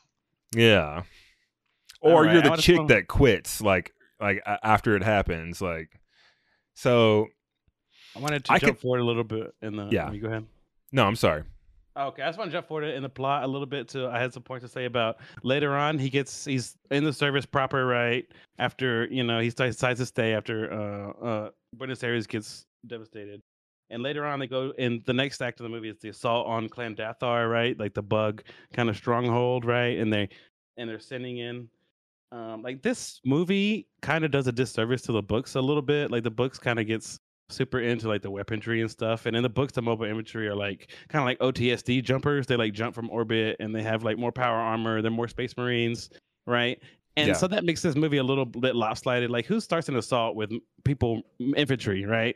yeah. 0.55 1.03
Or 2.01 2.23
right, 2.23 2.31
you're 2.33 2.41
the 2.41 2.55
chick 2.61 2.87
that 2.87 3.07
quits, 3.09 3.59
like 3.59 3.93
like 4.21 4.37
a- 4.45 4.65
after 4.65 4.95
it 4.95 5.03
happens. 5.03 5.61
Like, 5.61 5.89
so 6.75 7.27
I 8.15 8.19
wanted 8.19 8.45
to 8.45 8.53
I 8.53 8.57
jump 8.59 8.75
could- 8.77 8.81
forward 8.81 8.99
a 9.01 9.03
little 9.05 9.25
bit 9.25 9.53
in 9.61 9.75
the. 9.75 9.89
Yeah. 9.91 10.09
you 10.13 10.21
go 10.21 10.29
ahead. 10.29 10.45
No, 10.91 11.05
I'm 11.05 11.15
sorry. 11.15 11.43
Okay, 11.97 12.21
I 12.21 12.27
just 12.27 12.37
want 12.37 12.49
to 12.49 12.55
jump 12.55 12.67
forward 12.67 12.85
in 12.85 13.03
the 13.03 13.09
plot 13.09 13.43
a 13.43 13.47
little 13.47 13.65
bit. 13.65 13.89
To 13.89 14.07
I 14.07 14.19
had 14.19 14.33
some 14.33 14.43
points 14.43 14.63
to 14.63 14.69
say 14.69 14.85
about 14.85 15.17
later 15.43 15.75
on. 15.75 15.99
He 15.99 16.09
gets 16.09 16.45
he's 16.45 16.77
in 16.91 17.03
the 17.03 17.11
service 17.11 17.45
proper 17.45 17.85
right 17.85 18.25
after 18.57 19.05
you 19.11 19.23
know 19.23 19.39
he 19.39 19.49
decides 19.49 19.99
to 19.99 20.05
stay 20.05 20.33
after 20.33 20.71
uh 20.71 21.25
uh 21.25 21.49
Buenos 21.73 22.03
Aires 22.03 22.25
gets 22.25 22.65
devastated, 22.87 23.41
and 23.89 24.01
later 24.01 24.25
on 24.25 24.39
they 24.39 24.47
go 24.47 24.71
in 24.77 25.03
the 25.05 25.13
next 25.13 25.41
act 25.41 25.59
of 25.59 25.65
the 25.65 25.69
movie 25.69 25.89
is 25.89 25.97
the 25.99 26.09
assault 26.09 26.47
on 26.47 26.69
Klendathu 26.69 27.49
right, 27.49 27.77
like 27.77 27.93
the 27.93 28.03
bug 28.03 28.43
kind 28.71 28.89
of 28.89 28.95
stronghold 28.95 29.65
right, 29.65 29.97
and 29.97 30.13
they 30.13 30.29
and 30.77 30.89
they're 30.89 30.99
sending 30.99 31.39
in. 31.39 31.67
Um, 32.31 32.61
like 32.61 32.83
this 32.83 33.19
movie 33.25 33.87
kind 34.01 34.23
of 34.23 34.31
does 34.31 34.47
a 34.47 34.51
disservice 34.51 35.01
to 35.03 35.11
the 35.11 35.23
books 35.23 35.55
a 35.55 35.61
little 35.61 35.81
bit. 35.81 36.11
Like 36.11 36.23
the 36.23 36.31
books 36.31 36.59
kind 36.59 36.79
of 36.79 36.85
gets 36.87 37.19
super 37.49 37.79
into 37.79 38.07
like 38.07 38.21
the 38.21 38.31
weaponry 38.31 38.81
and 38.81 38.89
stuff. 38.89 39.25
And 39.25 39.35
in 39.35 39.43
the 39.43 39.49
books, 39.49 39.73
the 39.73 39.81
mobile 39.81 40.05
infantry 40.05 40.47
are 40.47 40.55
like 40.55 40.91
kind 41.09 41.21
of 41.21 41.25
like 41.25 41.39
OTSD 41.39 42.03
jumpers. 42.03 42.47
They 42.47 42.55
like 42.55 42.73
jump 42.73 42.95
from 42.95 43.09
orbit 43.09 43.57
and 43.59 43.73
they 43.75 43.83
have 43.83 44.03
like 44.03 44.17
more 44.17 44.31
power 44.31 44.57
armor. 44.57 45.01
They're 45.01 45.11
more 45.11 45.27
space 45.27 45.55
marines, 45.57 46.09
right? 46.45 46.81
And 47.17 47.27
Yeah. 47.29 47.33
so 47.33 47.47
that 47.47 47.63
makes 47.63 47.81
this 47.81 47.95
movie 47.95 48.17
a 48.17 48.23
little 48.23 48.45
bit 48.45 48.75
lopsided. 48.75 49.29
Like 49.29 49.45
who 49.45 49.59
starts 49.59 49.89
an 49.89 49.95
assault 49.95 50.35
with 50.35 50.51
people 50.85 51.21
infantry, 51.55 52.05
right? 52.05 52.35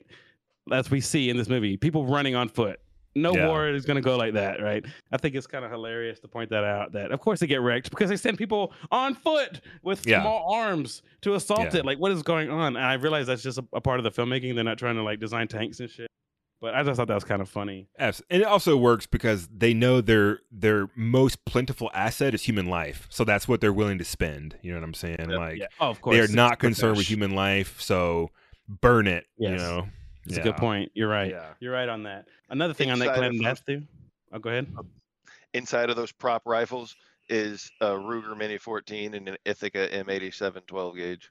As 0.71 0.89
we 0.89 1.01
see 1.01 1.29
in 1.29 1.37
this 1.37 1.49
movie, 1.49 1.77
people 1.77 2.05
running 2.05 2.35
on 2.35 2.49
foot. 2.49 2.79
No 3.15 3.33
Yeah. 3.35 3.47
war 3.47 3.69
is 3.69 3.85
going 3.85 3.95
to 3.95 4.01
go 4.01 4.17
like 4.17 4.33
that, 4.33 4.61
right? 4.61 4.83
I 5.11 5.17
think 5.17 5.35
it's 5.35 5.45
kind 5.47 5.63
of 5.63 5.69
hilarious 5.71 6.19
to 6.21 6.27
point 6.27 6.49
that 6.49 6.63
out. 6.63 6.93
That 6.93 7.11
of 7.11 7.19
course 7.19 7.39
they 7.39 7.47
get 7.47 7.61
wrecked 7.61 7.89
because 7.91 8.09
they 8.09 8.17
send 8.17 8.37
people 8.37 8.73
on 8.91 9.13
foot 9.15 9.61
with 9.83 10.05
Yeah. 10.07 10.21
small 10.21 10.51
arms 10.53 11.03
to 11.21 11.35
assault 11.35 11.73
Yeah. 11.73 11.79
it. 11.81 11.85
Like, 11.85 11.99
what 11.99 12.11
is 12.11 12.23
going 12.23 12.49
on? 12.49 12.75
And 12.75 12.83
I 12.85 12.93
realize 12.95 13.27
that's 13.27 13.43
just 13.43 13.59
a, 13.59 13.65
a 13.73 13.81
part 13.81 13.99
of 13.99 14.03
the 14.03 14.11
filmmaking. 14.11 14.55
They're 14.55 14.63
not 14.63 14.77
trying 14.79 14.95
to 14.95 15.03
like 15.03 15.19
design 15.19 15.47
tanks 15.47 15.79
and 15.79 15.89
shit. 15.89 16.07
But 16.61 16.75
I 16.75 16.81
just 16.83 16.95
thought 16.95 17.09
that 17.09 17.13
was 17.13 17.25
kind 17.25 17.41
of 17.41 17.49
funny. 17.49 17.89
And 17.99 18.15
it 18.29 18.43
also 18.45 18.77
works 18.77 19.05
because 19.05 19.49
they 19.49 19.73
know 19.73 19.99
their 19.99 20.39
their 20.49 20.87
most 20.95 21.43
plentiful 21.43 21.91
asset 21.93 22.33
is 22.33 22.43
human 22.43 22.67
life, 22.67 23.05
so 23.09 23.25
that's 23.25 23.49
what 23.49 23.59
they're 23.59 23.73
willing 23.73 23.97
to 23.97 24.05
spend. 24.05 24.55
You 24.61 24.71
know 24.71 24.77
what 24.79 24.85
I'm 24.85 24.93
saying? 24.93 25.27
Like. 25.29 25.61
Oh, 25.81 25.89
of 25.89 26.01
course. 26.01 26.15
they 26.15 26.21
are 26.21 26.27
not 26.33 26.59
concerned 26.59 26.95
with 26.95 27.05
human 27.05 27.31
life, 27.31 27.81
so 27.81 28.29
burn 28.69 29.07
it. 29.07 29.25
You 29.37 29.49
know, 29.49 29.87
It's 30.25 30.37
a 30.37 30.41
good 30.41 30.57
point. 30.57 30.91
You're 30.93 31.09
right. 31.09 31.29
Yeah. 31.31 31.49
You're 31.59 31.73
right 31.73 31.89
on 31.89 32.03
that. 32.03 32.27
Another 32.49 32.73
thing 32.73 32.91
on 32.91 32.99
that 32.99 33.05
Inside 33.09 33.17
Clan 33.17 33.29
of 33.29 33.33
those- 33.35 33.41
Matthew. 33.43 33.81
Oh, 34.31 34.39
go 34.39 34.49
ahead. 34.49 34.67
Inside 35.53 35.89
of 35.89 35.95
those 35.95 36.11
prop 36.11 36.41
rifles 36.45 36.95
is 37.29 37.69
a 37.81 37.87
Ruger 37.91 38.35
Mini 38.37 38.57
14 38.57 39.13
and 39.13 39.27
an 39.29 39.37
Ithaca 39.45 39.87
M87 39.91 40.65
12 40.65 40.95
gauge. 40.95 41.29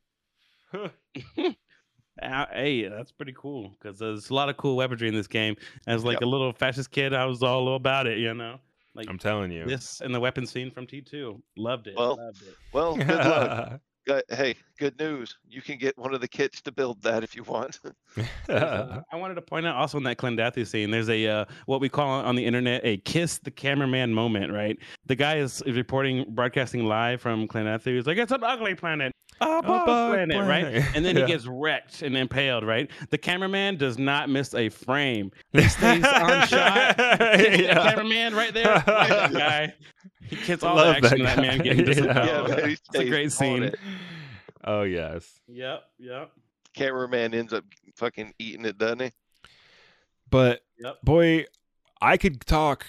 Uh, 0.74 0.88
hey, 2.52 2.88
that's 2.88 3.12
pretty 3.12 3.34
cool 3.36 3.74
because 3.80 3.98
there's 3.98 4.30
a 4.30 4.34
lot 4.34 4.48
of 4.48 4.56
cool 4.56 4.76
weaponry 4.76 5.08
in 5.08 5.14
this 5.14 5.26
game. 5.26 5.56
As 5.86 6.04
like 6.04 6.16
Yep. 6.16 6.22
a 6.22 6.26
little 6.26 6.52
fascist 6.52 6.90
kid, 6.90 7.14
I 7.14 7.24
was 7.26 7.42
all 7.42 7.74
about 7.74 8.06
it. 8.06 8.18
You 8.18 8.34
know, 8.34 8.58
like 8.94 9.08
I'm 9.08 9.18
telling 9.18 9.50
you. 9.50 9.64
this 9.64 10.00
and 10.00 10.14
the 10.14 10.20
weapon 10.20 10.46
scene 10.46 10.70
from 10.70 10.86
T2. 10.86 11.40
Loved 11.56 11.86
it. 11.88 11.94
Well, 11.96 12.16
loved 12.16 12.42
it. 12.42 12.54
Well, 12.72 12.96
good 12.96 13.08
luck. 13.08 13.80
Gu- 14.06 14.22
Hey, 14.30 14.56
good 14.78 14.98
news. 14.98 15.38
You 15.48 15.62
can 15.62 15.78
get 15.78 15.96
one 15.96 16.14
of 16.14 16.20
the 16.20 16.28
kits 16.28 16.60
to 16.62 16.72
build 16.72 17.02
that 17.02 17.22
if 17.22 17.36
you 17.36 17.44
want. 17.44 17.78
There's, 18.46 19.02
I 19.12 19.16
wanted 19.16 19.34
to 19.34 19.42
point 19.42 19.66
out 19.66 19.76
also 19.76 19.98
in 19.98 20.04
that 20.04 20.18
Klendathu 20.18 20.66
scene, 20.66 20.90
there's 20.90 21.08
a 21.08 21.26
uh, 21.26 21.44
what 21.66 21.80
we 21.80 21.88
call 21.88 22.08
on 22.08 22.36
the 22.36 22.44
internet 22.44 22.80
a 22.84 22.98
kiss 22.98 23.38
the 23.38 23.50
cameraman 23.50 24.12
moment, 24.12 24.52
right? 24.52 24.76
The 25.06 25.14
guy 25.14 25.36
is 25.36 25.62
is 25.62 25.76
reporting, 25.76 26.26
broadcasting 26.28 26.84
live 26.84 27.20
from 27.20 27.48
Klendathu. 27.48 27.96
He's 27.96 28.06
like, 28.06 28.18
"It's 28.18 28.32
an 28.32 28.44
ugly 28.44 28.74
planet, 28.74 29.12
a 29.40 29.62
bug 29.62 29.86
bug 29.86 30.12
planet, 30.14 30.36
right?" 30.36 30.84
And 30.94 31.04
then 31.04 31.16
Yeah. 31.16 31.26
he 31.26 31.32
gets 31.32 31.46
wrecked 31.46 32.02
and 32.02 32.16
impaled, 32.16 32.64
right? 32.64 32.90
The 33.10 33.18
cameraman 33.18 33.76
does 33.76 33.98
not 33.98 34.28
miss 34.28 34.54
a 34.54 34.68
frame. 34.68 35.30
He 35.52 35.62
stays 35.68 36.04
on 36.04 36.46
shot. 36.46 36.96
Kiss 36.96 37.60
Yeah. 37.60 37.74
that 37.74 37.94
cameraman 37.94 38.34
right 38.34 38.52
there. 38.54 38.74
Look 38.74 38.84
that 38.86 39.32
guy. 39.32 39.74
He 40.28 40.36
gets 40.36 40.62
all 40.62 40.76
Love 40.76 41.00
the 41.02 41.06
action 41.08 41.24
that 41.24 41.36
that 41.36 41.42
man 41.42 41.58
guy. 41.58 41.64
getting 41.64 41.78
Yeah. 41.86 41.92
disemboweled. 41.94 42.48
Yeah, 42.48 42.56
man, 42.56 42.70
It's 42.70 42.98
a 42.98 43.08
great 43.08 43.32
scene. 43.32 43.62
it. 43.64 43.76
Oh 44.64 44.82
yes. 44.82 45.40
Yep, 45.48 45.82
yep. 45.98 46.30
Cameraman 46.74 47.34
ends 47.34 47.52
up 47.52 47.64
fucking 47.96 48.32
eating 48.38 48.64
it, 48.64 48.78
doesn't 48.78 49.00
he? 49.02 49.10
But 50.30 50.62
Yep. 50.78 51.02
boy, 51.02 51.44
I 52.00 52.16
could 52.16 52.40
talk 52.46 52.86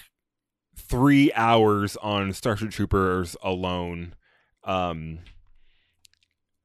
three 0.76 1.32
hours 1.34 1.96
on 1.98 2.32
Starship 2.32 2.70
Troopers 2.70 3.36
alone. 3.42 4.14
Um, 4.64 5.18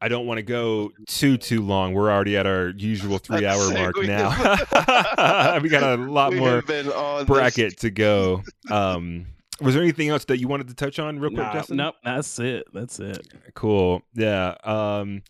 I 0.01 0.07
don't 0.07 0.25
want 0.25 0.37
to 0.37 0.43
go 0.43 0.91
too 1.07 1.37
too 1.37 1.61
long. 1.61 1.93
We're 1.93 2.09
already 2.11 2.37
at 2.37 2.45
our 2.47 2.69
usual 2.69 3.17
three 3.17 3.45
hour 3.45 3.71
mark 3.73 3.95
we- 3.97 4.07
now. 4.07 4.29
we 5.61 5.69
got 5.69 5.83
a 5.83 5.95
lot 6.09 6.33
more 6.33 6.51
have 6.55 6.67
been 6.67 6.87
on 6.89 7.19
this- 7.19 7.27
bracket 7.27 7.79
to 7.79 7.89
go. 7.89 8.43
Um, 8.71 9.25
was 9.61 9.73
there 9.73 9.83
anything 9.83 10.07
else 10.09 10.23
that 10.25 10.39
you 10.39 10.47
wanted 10.47 10.69
to 10.69 10.73
touch 10.73 10.99
on 10.99 11.19
real 11.19 11.31
quick, 11.31 11.41
Nah, 11.41 11.51
Justin? 11.53 11.77
nope, 11.77 11.95
that's 12.03 12.39
it. 12.39 12.65
That's 12.71 12.97
it. 12.99 13.27
Cool. 13.55 14.03
Yeah. 14.13 14.55
Um 14.63 15.23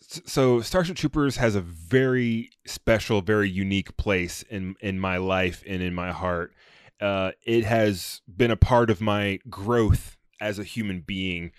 so 0.00 0.60
Starship 0.60 0.96
Troopers 0.96 1.36
has 1.38 1.54
a 1.54 1.60
very 1.60 2.50
special, 2.66 3.20
very 3.22 3.48
unique 3.50 3.96
place 3.96 4.42
in 4.50 4.76
in 4.80 5.00
my 5.00 5.16
life 5.16 5.64
and 5.66 5.82
in 5.82 5.94
my 5.94 6.12
heart. 6.12 6.52
Uh 7.00 7.32
it 7.44 7.64
has 7.64 8.20
been 8.28 8.50
a 8.50 8.56
part 8.56 8.90
of 8.90 9.00
my 9.00 9.38
growth 9.48 10.16
as 10.40 10.58
a 10.58 10.64
human 10.64 11.00
being. 11.00 11.50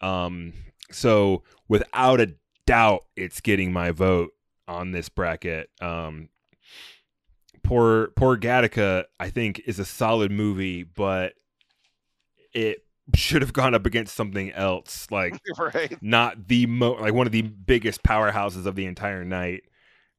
Um 0.00 0.52
so 0.90 1.42
without 1.68 2.20
a 2.20 2.34
doubt 2.66 3.04
it's 3.16 3.40
getting 3.40 3.72
my 3.72 3.90
vote 3.90 4.32
on 4.68 4.92
this 4.92 5.08
bracket. 5.08 5.70
Um 5.80 6.28
Poor 7.62 8.08
Poor 8.16 8.36
Gattaca, 8.36 9.04
I 9.18 9.30
think, 9.30 9.60
is 9.66 9.78
a 9.78 9.84
solid 9.84 10.30
movie, 10.30 10.82
but 10.82 11.34
it 12.52 12.84
should 13.14 13.42
have 13.42 13.52
gone 13.52 13.74
up 13.74 13.86
against 13.86 14.14
something 14.14 14.50
else, 14.52 15.06
like 15.10 15.38
right. 15.58 15.96
not 16.02 16.48
the 16.48 16.66
mo 16.66 16.92
like 16.92 17.14
one 17.14 17.26
of 17.26 17.32
the 17.32 17.42
biggest 17.42 18.02
powerhouses 18.02 18.66
of 18.66 18.76
the 18.76 18.86
entire 18.86 19.24
night. 19.24 19.62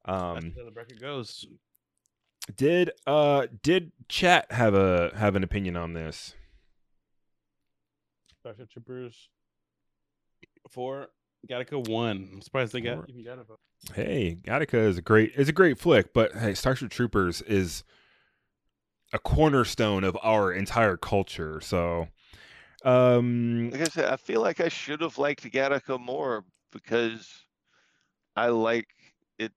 Um, 0.04 0.52
That's 0.54 0.64
the 0.64 0.70
bracket 0.70 1.00
goes. 1.00 1.46
did 2.56 2.90
uh 3.06 3.46
did 3.62 3.92
chat 4.08 4.50
have 4.50 4.74
a 4.74 5.12
have 5.16 5.36
an 5.36 5.42
opinion 5.42 5.76
on 5.76 5.94
this? 5.94 6.34
Starship 8.40 8.70
Troopers 8.70 9.28
four. 10.72 11.08
Gattaca 11.48 11.88
one. 11.88 12.28
I'm 12.32 12.40
surprised 12.40 12.72
they 12.72 12.80
got 12.80 12.96
Four. 12.96 13.06
even 13.08 13.24
got 13.24 13.38
a 13.38 13.44
vote. 13.44 13.58
Hey, 13.94 14.36
Gattaca 14.42 14.74
is 14.86 14.96
a 14.98 15.02
great 15.02 15.32
is 15.34 15.48
a 15.48 15.52
great 15.52 15.78
flick, 15.78 16.12
but 16.12 16.32
hey, 16.34 16.54
Starship 16.54 16.90
Troopers 16.90 17.42
is 17.42 17.82
a 19.12 19.18
cornerstone 19.18 20.04
of 20.04 20.16
our 20.22 20.52
entire 20.52 20.96
culture. 20.96 21.60
So, 21.60 22.06
um, 22.84 23.70
Like 23.70 23.80
I 23.80 23.84
said, 23.84 24.04
I 24.12 24.16
feel 24.16 24.40
like 24.40 24.60
I 24.60 24.68
should 24.68 25.00
have 25.00 25.18
liked 25.18 25.42
Gattaca 25.50 26.00
more 26.00 26.44
because 26.70 27.28
I 28.36 28.48
like 28.48 28.88
it. 29.38 29.52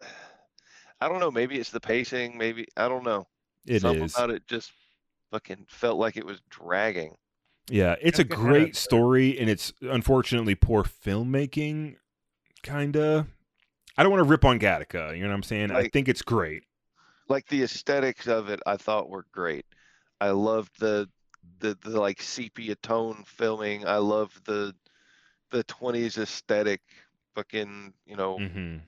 I 1.00 1.08
don't 1.08 1.20
know. 1.20 1.30
Maybe 1.30 1.58
it's 1.58 1.70
the 1.70 1.80
pacing. 1.80 2.38
Maybe 2.38 2.66
I 2.78 2.88
don't 2.88 3.04
know. 3.04 3.26
it 3.66 3.74
is. 3.76 3.82
Something 3.82 4.04
about 4.04 4.30
it 4.30 4.46
just 4.46 4.72
fucking 5.30 5.66
felt 5.68 5.98
like 5.98 6.16
it 6.16 6.24
was 6.24 6.40
dragging. 6.48 7.14
Yeah, 7.70 7.96
it's 8.00 8.18
a 8.18 8.24
great 8.24 8.74
a- 8.74 8.78
story, 8.78 9.38
and 9.38 9.48
it's 9.48 9.72
unfortunately 9.80 10.54
poor 10.54 10.84
filmmaking 10.84 11.96
kinda. 12.62 13.26
I 13.96 14.02
don't 14.02 14.12
want 14.12 14.24
to 14.24 14.30
rip 14.30 14.44
on 14.44 14.58
Gattaca. 14.58 15.16
You 15.16 15.22
know 15.22 15.28
what 15.30 15.34
I'm 15.36 15.42
saying? 15.42 15.70
I 15.70 15.88
think 15.88 16.08
it's 16.08 16.22
great. 16.22 16.64
like 17.28 17.46
the 17.48 17.62
aesthetics 17.62 18.26
of 18.28 18.48
it 18.48 18.60
i 18.66 18.76
thought 18.76 19.08
were 19.08 19.26
great 19.32 19.64
i 20.20 20.30
loved 20.30 20.72
the 20.78 21.08
the, 21.60 21.76
the 21.82 22.00
like 22.00 22.20
sepia 22.22 22.74
tone 22.76 23.22
filming 23.26 23.86
i 23.86 23.96
loved 23.96 24.44
the 24.46 24.74
the 25.50 25.64
20s 25.64 26.18
aesthetic 26.18 26.80
fucking 27.34 27.92
you 28.06 28.16
know 28.16 28.38
hmm 28.38 28.78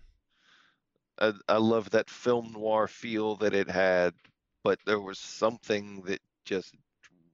I, 1.18 1.32
I 1.48 1.56
love 1.58 1.90
that 1.90 2.10
film 2.10 2.52
noir 2.52 2.88
feel 2.88 3.36
that 3.36 3.54
it 3.54 3.68
had 3.68 4.14
but 4.64 4.78
there 4.84 5.00
was 5.00 5.18
something 5.18 6.02
that 6.02 6.20
just 6.44 6.74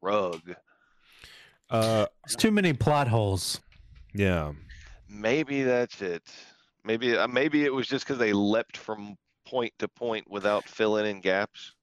drug 0.00 0.54
Uh, 1.72 2.06
It's 2.24 2.36
too 2.36 2.50
many 2.50 2.72
plot 2.72 3.08
holes. 3.08 3.60
yeah. 4.14 4.52
maybe 5.08 5.62
that's 5.62 6.00
it 6.02 6.22
maybe 6.84 7.16
uh, 7.16 7.26
maybe 7.28 7.64
it 7.64 7.72
was 7.72 7.86
just 7.86 8.04
because 8.06 8.18
they 8.18 8.32
leapt 8.32 8.76
from 8.76 9.16
point 9.46 9.72
to 9.78 9.88
point 9.88 10.24
without 10.30 10.64
filling 10.68 11.06
in 11.06 11.20
gaps 11.20 11.74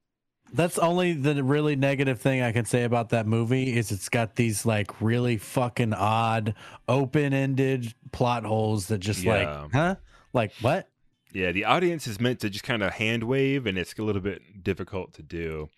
That's 0.53 0.79
only 0.79 1.13
the 1.13 1.43
really 1.43 1.75
negative 1.75 2.19
thing 2.19 2.41
I 2.41 2.51
can 2.51 2.65
say 2.65 2.83
about 2.83 3.09
that 3.09 3.27
movie 3.27 3.77
is 3.77 3.91
it's 3.91 4.09
got 4.09 4.35
these 4.35 4.65
like 4.65 4.99
really 5.01 5.37
fucking 5.37 5.93
odd 5.93 6.55
open-ended 6.87 7.93
plot 8.11 8.45
holes 8.45 8.87
that 8.87 8.97
just 8.99 9.21
Yeah. 9.23 9.33
like, 9.61 9.71
huh? 9.73 9.95
Like 10.33 10.51
what? 10.61 10.87
Yeah, 11.33 11.51
the 11.51 11.65
audience 11.65 12.07
is 12.07 12.19
meant 12.19 12.39
to 12.39 12.49
just 12.49 12.63
kind 12.65 12.81
of 12.81 12.93
hand 12.93 13.23
wave, 13.23 13.67
and 13.67 13.77
it's 13.77 13.93
a 13.99 14.01
little 14.01 14.21
bit 14.21 14.63
difficult 14.63 15.13
to 15.13 15.21
do. 15.21 15.69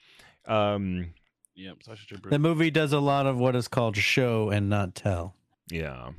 Um, 0.46 1.14
Yep, 1.62 1.84
Starship 1.84 2.08
Troopers. 2.08 2.32
The 2.32 2.40
movie 2.40 2.72
does 2.72 2.92
a 2.92 3.00
lot 3.00 3.28
of 3.28 3.38
what 3.38 3.56
is 3.56 3.68
called 3.68 3.96
show 3.96 4.50
and 4.50 4.68
not 4.68 4.96
tell. 4.96 5.36
yeah. 5.70 6.10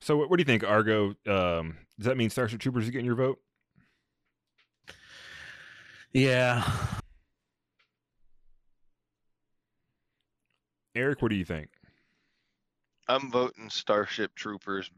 So, 0.00 0.16
what, 0.16 0.28
what 0.28 0.38
do 0.38 0.40
you 0.40 0.44
think, 0.44 0.64
Argo? 0.64 1.14
Um, 1.28 1.76
does 1.96 2.06
that 2.06 2.16
mean 2.16 2.28
Starship 2.28 2.58
Troopers 2.58 2.84
is 2.84 2.90
getting 2.90 3.06
your 3.06 3.14
vote? 3.14 3.38
Yeah. 6.12 6.68
Eric, 10.96 11.22
what 11.22 11.30
do 11.30 11.36
you 11.36 11.44
think? 11.44 11.68
i'm 13.08 13.30
voting 13.32 13.68
starship 13.68 14.32
troopers 14.36 14.88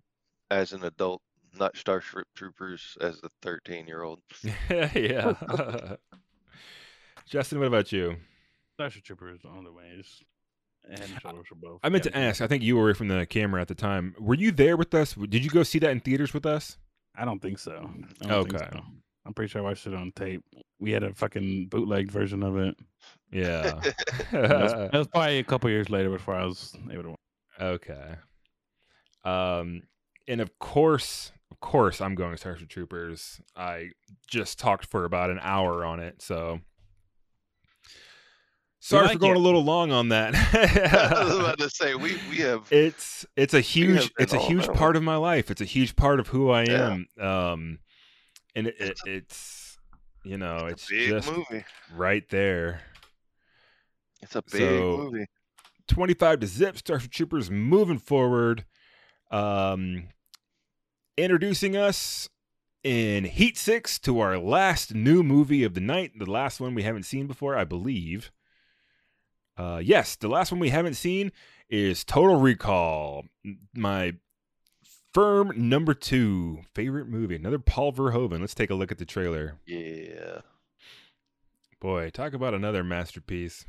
as 0.50 0.73
an 0.74 0.84
adult 0.84 1.23
not 1.58 1.74
starship 1.74 2.26
troopers 2.36 2.99
as 3.00 3.18
a 3.24 3.28
13 3.41 3.86
year 3.86 4.02
old 4.02 4.20
yeah. 4.70 5.33
Justin, 7.26 7.58
what 7.60 7.68
about 7.68 7.91
you? 7.91 8.16
Starship 8.75 9.05
Troopers 9.05 9.41
on 9.44 9.65
the 9.65 9.73
ways. 9.73 10.23
And 10.89 11.01
shoulders 11.23 11.47
for 11.49 11.55
both. 11.55 11.81
I 11.83 11.89
meant 11.89 12.05
Yeah, 12.05 12.11
to 12.12 12.19
ask. 12.19 12.41
I 12.43 12.47
think 12.47 12.62
you 12.62 12.77
were 12.77 12.93
from 12.94 13.09
the 13.09 13.25
camera 13.25 13.61
at 13.62 13.69
the 13.69 13.75
time. 13.75 14.15
Were 14.19 14.35
you 14.35 14.53
there 14.53 14.77
with 14.77 14.93
us? 14.94 15.15
Did 15.15 15.43
you 15.43 15.51
go 15.51 15.62
see 15.62 15.78
that 15.78 15.91
in 15.91 16.01
theaters 16.01 16.35
with 16.35 16.44
us? 16.44 16.77
I 17.17 17.25
don't 17.25 17.41
think 17.41 17.59
so. 17.59 17.73
I 18.23 18.27
don't 18.27 18.51
think 18.51 18.62
Okay. 18.62 18.69
so. 18.73 18.81
I'm 19.25 19.33
pretty 19.33 19.51
sure 19.51 19.62
I 19.62 19.65
watched 19.65 19.86
it 19.86 19.94
on 19.94 20.12
tape. 20.15 20.43
We 20.78 20.91
had 20.91 21.03
a 21.03 21.15
fucking 21.15 21.69
bootleg 21.69 22.11
version 22.11 22.43
of 22.43 22.57
it. 22.59 22.77
Yeah. 23.33 23.81
It 24.33 24.51
was, 24.51 24.73
it 24.73 24.93
was 24.93 25.07
probably 25.09 25.39
a 25.39 25.44
couple 25.44 25.70
years 25.70 25.89
later 25.89 26.11
before 26.11 26.35
I 26.35 26.44
was 26.44 26.77
able 26.91 27.03
to 27.05 27.09
watch. 27.11 27.19
Okay. 27.61 28.17
Um, 29.25 29.83
and 30.28 30.41
of 30.43 30.59
course, 30.59 31.33
of 31.51 31.61
course, 31.61 32.01
I'm 32.03 32.15
going 32.15 32.36
Starship 32.36 32.69
Troopers. 32.69 33.41
I 33.57 33.91
just 34.27 34.59
talked 34.59 34.85
for 34.86 35.05
about 35.07 35.31
an 35.31 35.39
hour 35.41 35.85
on 35.85 36.01
it, 36.01 36.20
so 36.20 36.61
sorry 38.89 39.09
for 39.15 39.19
going 39.19 39.33
it. 39.33 39.39
a 39.39 39.41
little 39.41 39.65
long 39.65 39.93
on 39.93 40.09
that. 40.11 40.35
I 41.15 41.25
was 41.25 41.39
about 41.39 41.59
to 41.59 41.71
say 41.71 41.95
we 41.95 42.19
we 42.31 42.37
have 42.39 42.67
it's 42.71 43.25
it's 43.37 43.55
a 43.55 43.61
huge 43.61 44.11
it's 44.19 44.33
a 44.33 44.39
huge 44.39 44.67
part 44.69 44.97
of 44.97 45.03
my 45.03 45.17
life. 45.17 45.51
It's 45.51 45.61
a 45.61 45.65
huge 45.67 45.97
part 45.97 46.21
of 46.21 46.29
who 46.29 46.51
I 46.51 46.65
Yeah. 46.65 46.93
am. 47.19 47.25
Um, 47.27 47.79
and 48.55 48.67
it, 48.69 48.77
it, 48.79 48.99
it's 49.07 49.79
you 50.25 50.37
know 50.39 50.67
it's 50.67 50.89
big 50.89 51.09
just 51.11 51.31
movie. 51.31 51.65
right 51.95 52.29
there. 52.31 52.81
It's 54.23 54.35
a 54.37 54.43
big 54.43 54.61
So- 54.61 54.97
movie. 55.11 55.27
25 55.87 56.41
to 56.41 56.47
zip 56.47 56.79
starship 56.79 57.11
troopers 57.11 57.51
moving 57.51 57.99
forward 57.99 58.65
um 59.31 60.09
introducing 61.19 61.77
us 61.77 62.29
in 62.83 63.25
heat 63.25 63.59
6 63.59 63.99
to 64.01 64.19
our 64.21 64.39
last 64.39 64.95
new 64.95 65.23
movie 65.23 65.63
of 65.63 65.75
the 65.75 65.81
night 65.81 66.13
the 66.19 66.31
last 66.31 66.59
one 66.59 66.75
we 66.75 66.83
haven't 66.85 67.03
seen 67.05 67.27
before 67.27 67.55
i 67.57 67.65
believe 67.65 68.31
uh 69.57 69.81
yes 69.83 70.16
the 70.16 70.28
last 70.28 70.50
one 70.52 70.58
we 70.60 70.70
haven't 70.70 70.94
seen 70.94 71.31
is 71.68 72.05
total 72.05 72.36
recall 72.41 73.24
my 73.74 74.12
firm 75.12 75.52
number 75.57 75.94
two 75.94 76.60
favorite 76.74 77.07
movie 77.08 77.36
another 77.36 77.58
paul 77.58 77.92
verhoeven 77.92 78.41
let's 78.41 78.55
take 78.55 78.70
a 78.70 78.74
look 78.74 78.91
at 78.91 78.99
the 78.99 79.05
trailer 79.05 79.55
Yeah. 79.66 80.41
boy 81.81 82.10
talk 82.10 82.33
about 82.33 82.52
another 82.55 82.83
masterpiece 82.84 83.65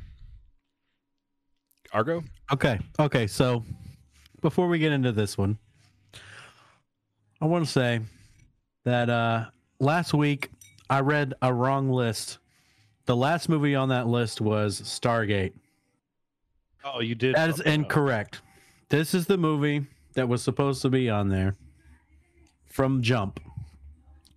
argo 1.92 2.22
Okay. 2.52 2.78
Okay. 3.00 3.26
So 3.26 3.64
before 4.40 4.68
we 4.68 4.78
get 4.78 4.92
into 4.92 5.10
this 5.10 5.36
one, 5.36 5.58
I 7.40 7.46
want 7.46 7.64
to 7.64 7.70
say 7.70 8.00
that 8.84 9.10
uh, 9.10 9.46
last 9.80 10.14
week 10.14 10.50
I 10.88 11.00
read 11.00 11.34
a 11.42 11.52
wrong 11.52 11.90
list. 11.90 12.38
The 13.06 13.16
last 13.16 13.48
movie 13.48 13.74
on 13.74 13.88
that 13.88 14.06
list 14.06 14.40
was 14.40 14.80
Stargate. 14.80 15.54
Oh, 16.94 17.00
you 17.00 17.14
did. 17.14 17.34
That 17.34 17.48
is 17.50 17.56
fuck 17.56 17.66
it 17.66 17.68
up. 17.70 17.74
incorrect. 17.74 18.40
This 18.88 19.14
is 19.14 19.26
the 19.26 19.36
movie 19.36 19.86
that 20.14 20.28
was 20.28 20.42
supposed 20.42 20.82
to 20.82 20.88
be 20.88 21.10
on 21.10 21.28
there 21.28 21.56
from 22.66 23.02
Jump 23.02 23.40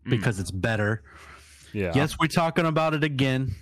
Mm, 0.05 0.11
because 0.11 0.39
it's 0.39 0.49
better. 0.51 1.03
yeah 1.73 1.91
Yes, 1.93 2.17
we're 2.19 2.27
talking 2.27 2.65
about 2.65 2.93
it 2.93 3.03
again. 3.03 3.53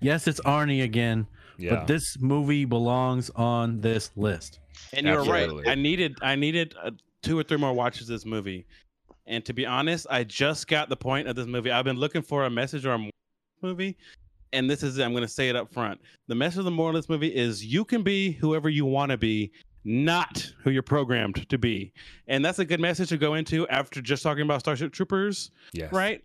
Yes, 0.00 0.26
it's 0.28 0.40
Arnie 0.42 0.82
again, 0.84 1.26
yeah 1.58 1.74
but 1.74 1.86
this 1.88 2.16
movie 2.20 2.64
belongs 2.64 3.28
on 3.30 3.80
this 3.80 4.10
list. 4.16 4.60
And 4.92 5.04
you're 5.06 5.18
Absolutely. 5.18 5.64
right. 5.64 5.72
I 5.72 5.74
needed 5.74 6.16
I 6.22 6.36
needed 6.36 6.74
uh, 6.82 6.92
two 7.22 7.38
or 7.38 7.42
three 7.42 7.58
more 7.58 7.72
watches 7.72 8.02
of 8.02 8.14
this 8.14 8.24
movie. 8.24 8.66
And 9.26 9.44
to 9.44 9.52
be 9.52 9.66
honest, 9.66 10.06
I 10.10 10.24
just 10.24 10.68
got 10.68 10.88
the 10.88 10.96
point 10.96 11.28
of 11.28 11.34
this 11.36 11.46
movie. 11.46 11.70
I've 11.70 11.84
been 11.84 11.98
looking 11.98 12.22
for 12.22 12.44
a 12.46 12.50
message 12.50 12.86
or 12.86 12.94
a 12.94 13.10
movie, 13.62 13.96
and 14.52 14.68
this 14.70 14.82
is 14.82 14.98
I'm 14.98 15.12
going 15.12 15.22
to 15.22 15.28
say 15.28 15.48
it 15.48 15.56
up 15.56 15.72
front. 15.72 16.00
The 16.28 16.34
message 16.34 16.58
of 16.58 16.64
the 16.64 16.70
moral 16.70 16.96
of 16.96 17.02
this 17.02 17.08
movie 17.08 17.34
is 17.34 17.64
you 17.64 17.84
can 17.84 18.02
be 18.02 18.32
whoever 18.32 18.68
you 18.68 18.84
want 18.84 19.10
to 19.10 19.16
be, 19.18 19.52
not 19.84 20.46
who 20.62 20.70
you're 20.70 20.82
programmed 20.82 21.48
to 21.48 21.58
be. 21.58 21.92
And 22.28 22.44
that's 22.44 22.58
a 22.58 22.64
good 22.64 22.80
message 22.80 23.08
to 23.10 23.16
go 23.16 23.34
into 23.34 23.66
after 23.68 24.00
just 24.02 24.22
talking 24.22 24.42
about 24.42 24.60
Starship 24.60 24.92
Troopers, 24.92 25.50
yes 25.72 25.92
right? 25.92 26.22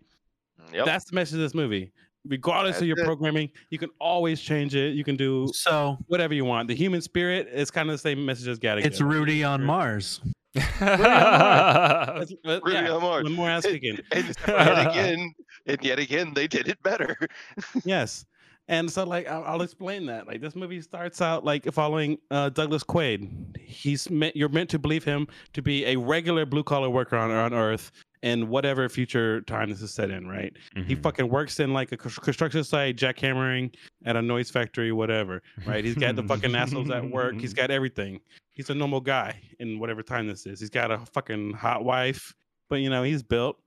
Yep. 0.72 0.84
That's 0.86 1.04
the 1.04 1.14
message 1.14 1.34
of 1.34 1.40
this 1.40 1.54
movie. 1.54 1.92
Regardless 2.28 2.80
of 2.80 2.88
your 2.88 2.98
it. 2.98 3.04
programming, 3.04 3.50
you 3.70 3.78
can 3.78 3.88
always 4.00 4.40
change 4.40 4.74
it. 4.74 4.94
You 4.96 5.04
can 5.04 5.16
do 5.16 5.46
So 5.54 5.96
whatever 6.08 6.34
you 6.34 6.44
want. 6.44 6.66
The 6.66 6.74
human 6.74 7.00
spirit 7.00 7.48
is 7.52 7.70
kind 7.70 7.88
of 7.88 7.94
the 7.94 7.98
same 7.98 8.24
message 8.26 8.48
as 8.48 8.58
Gattaca. 8.58 8.84
it's 8.84 9.00
Rudy 9.00 9.44
on 9.44 9.62
Mars. 9.62 10.20
That's- 10.80 12.32
uh, 12.44 12.60
Rudy 12.64 12.72
yeah, 12.72 12.90
on 12.90 13.02
Mars. 13.02 13.24
one 13.24 13.32
more 13.34 13.48
ass 13.48 13.64
kicking. 13.64 13.98
and 14.12 14.34
yet 14.48 14.86
again, 14.90 15.34
and 15.66 15.82
yet 15.82 15.98
again, 15.98 16.32
they 16.34 16.46
did 16.46 16.68
it 16.68 16.82
better. 16.82 17.16
yes. 17.84 18.24
And 18.68 18.90
so, 18.90 19.04
like, 19.04 19.28
I'll, 19.28 19.44
I'll 19.44 19.62
explain 19.62 20.06
that. 20.06 20.26
Like, 20.26 20.40
this 20.40 20.56
movie 20.56 20.80
starts 20.80 21.22
out 21.22 21.44
like 21.44 21.72
following 21.72 22.18
uh, 22.32 22.48
Douglas 22.48 22.82
Quaid. 22.82 23.56
He's 23.58 24.10
meant 24.10 24.34
you're 24.34 24.48
meant 24.48 24.70
to 24.70 24.78
believe 24.80 25.04
him 25.04 25.28
to 25.52 25.62
be 25.62 25.84
a 25.86 25.94
regular 25.96 26.44
blue 26.44 26.64
collar 26.64 26.90
worker 26.90 27.16
on 27.16 27.30
on 27.30 27.54
Earth 27.54 27.92
in 28.22 28.48
whatever 28.48 28.88
future 28.88 29.40
time 29.42 29.70
this 29.70 29.80
is 29.82 29.94
set 29.94 30.10
in. 30.10 30.26
Right? 30.26 30.52
He 30.74 30.96
Mhm. 30.96 31.02
fucking 31.02 31.28
works 31.28 31.60
in 31.60 31.72
like 31.72 31.92
a 31.92 31.96
construction 31.96 32.64
site, 32.64 32.96
jackhammering 32.96 33.72
at 34.04 34.16
a 34.16 34.22
noise 34.22 34.50
factory, 34.50 34.90
whatever. 34.90 35.42
Right? 35.64 35.84
He's 35.84 35.94
got 35.94 36.16
the 36.16 36.22
fucking 36.28 36.56
assholes 36.56 36.90
at 36.90 37.08
work. 37.08 37.36
He's 37.40 37.54
got 37.54 37.70
everything. 37.70 38.18
He's 38.52 38.68
a 38.70 38.74
normal 38.74 39.00
guy 39.00 39.38
in 39.60 39.78
whatever 39.78 40.02
time 40.02 40.26
this 40.26 40.44
is. 40.44 40.58
He's 40.58 40.70
got 40.70 40.90
a 40.90 40.98
fucking 41.12 41.52
hot 41.52 41.84
wife, 41.84 42.34
but 42.68 42.76
you 42.80 42.90
know 42.90 43.04
he's 43.04 43.22
built, 43.22 43.58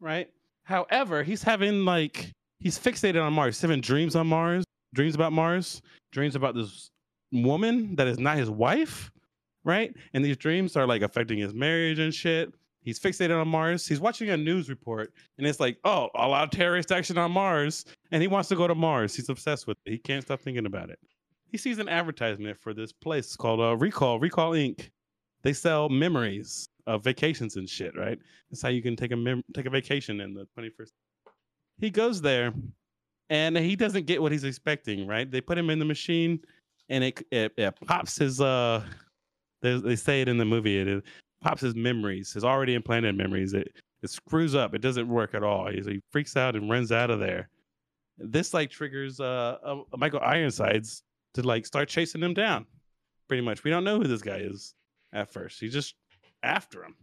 right? 0.00 0.28
However, 0.64 1.22
he's 1.22 1.42
having 1.42 1.84
like 1.84 2.30
he's 2.58 2.78
fixated 2.78 3.22
on 3.22 3.32
Mars, 3.32 3.56
he's 3.56 3.62
having 3.62 3.80
dreams 3.80 4.16
on 4.16 4.26
Mars, 4.26 4.64
dreams 4.94 5.14
about 5.14 5.32
Mars, 5.32 5.82
dreams 6.12 6.36
about 6.36 6.54
this 6.54 6.90
woman 7.32 7.96
that 7.96 8.06
is 8.06 8.18
not 8.18 8.36
his 8.36 8.50
wife, 8.50 9.10
right? 9.64 9.94
And 10.14 10.24
these 10.24 10.36
dreams 10.36 10.76
are 10.76 10.86
like 10.86 11.02
affecting 11.02 11.38
his 11.38 11.54
marriage 11.54 11.98
and 11.98 12.12
shit. 12.12 12.52
He's 12.82 12.98
fixated 12.98 13.40
on 13.40 13.46
Mars. 13.46 13.86
He's 13.86 14.00
watching 14.00 14.30
a 14.30 14.36
news 14.36 14.68
report, 14.68 15.12
and 15.38 15.46
it's 15.46 15.60
like, 15.60 15.78
oh, 15.84 16.08
a 16.16 16.26
lot 16.26 16.44
of 16.44 16.50
terrorist 16.50 16.90
action 16.90 17.16
on 17.16 17.30
Mars, 17.30 17.84
and 18.10 18.20
he 18.20 18.26
wants 18.26 18.48
to 18.48 18.56
go 18.56 18.66
to 18.66 18.74
Mars. 18.74 19.14
He's 19.14 19.28
obsessed 19.28 19.68
with 19.68 19.78
it. 19.86 19.90
He 19.90 19.98
can't 19.98 20.24
stop 20.24 20.40
thinking 20.40 20.66
about 20.66 20.90
it. 20.90 20.98
He 21.46 21.58
sees 21.58 21.78
an 21.78 21.88
advertisement 21.88 22.58
for 22.58 22.74
this 22.74 22.92
place 22.92 23.36
called 23.36 23.60
uh, 23.60 23.76
Recall, 23.76 24.18
Recall 24.18 24.52
Inc. 24.52 24.90
They 25.42 25.52
sell 25.52 25.88
memories 25.88 26.68
of 26.86 27.04
vacations 27.04 27.56
and 27.56 27.68
shit, 27.68 27.96
right? 27.96 28.18
That's 28.50 28.62
how 28.62 28.68
you 28.68 28.82
can 28.82 28.96
take 28.96 29.12
a 29.12 29.16
mem- 29.16 29.44
take 29.54 29.66
a 29.66 29.70
vacation 29.70 30.20
in 30.20 30.34
the 30.34 30.46
21st. 30.58 30.90
He 31.78 31.90
goes 31.90 32.20
there, 32.20 32.52
and 33.30 33.56
he 33.56 33.76
doesn't 33.76 34.06
get 34.06 34.22
what 34.22 34.32
he's 34.32 34.44
expecting, 34.44 35.06
right? 35.06 35.30
They 35.30 35.40
put 35.40 35.58
him 35.58 35.70
in 35.70 35.78
the 35.78 35.84
machine, 35.84 36.40
and 36.88 37.04
it 37.04 37.26
it, 37.30 37.52
it 37.56 37.74
pops 37.86 38.16
his 38.16 38.40
uh. 38.40 38.82
They, 39.62 39.78
they 39.78 39.96
say 39.96 40.22
it 40.22 40.28
in 40.28 40.38
the 40.38 40.44
movie. 40.44 40.78
It 40.78 41.04
pops 41.40 41.60
his 41.60 41.76
memories, 41.76 42.32
his 42.32 42.44
already 42.44 42.74
implanted 42.74 43.16
memories. 43.16 43.52
It 43.54 43.72
it 44.02 44.10
screws 44.10 44.54
up. 44.54 44.74
It 44.74 44.80
doesn't 44.80 45.08
work 45.08 45.34
at 45.34 45.44
all. 45.44 45.70
He's, 45.70 45.86
he 45.86 46.00
freaks 46.10 46.36
out 46.36 46.56
and 46.56 46.68
runs 46.68 46.90
out 46.90 47.10
of 47.10 47.20
there. 47.20 47.48
This 48.18 48.52
like 48.52 48.70
triggers 48.70 49.20
uh, 49.20 49.58
uh 49.64 49.82
Michael 49.96 50.20
Ironsides 50.20 51.02
to 51.34 51.42
like 51.42 51.64
start 51.66 51.88
chasing 51.88 52.22
him 52.22 52.34
down. 52.34 52.66
Pretty 53.28 53.42
much, 53.42 53.64
we 53.64 53.70
don't 53.70 53.84
know 53.84 53.98
who 53.98 54.08
this 54.08 54.20
guy 54.20 54.38
is 54.38 54.74
at 55.12 55.32
first. 55.32 55.60
He's 55.60 55.72
just 55.72 55.94
after 56.42 56.84
him. 56.84 56.94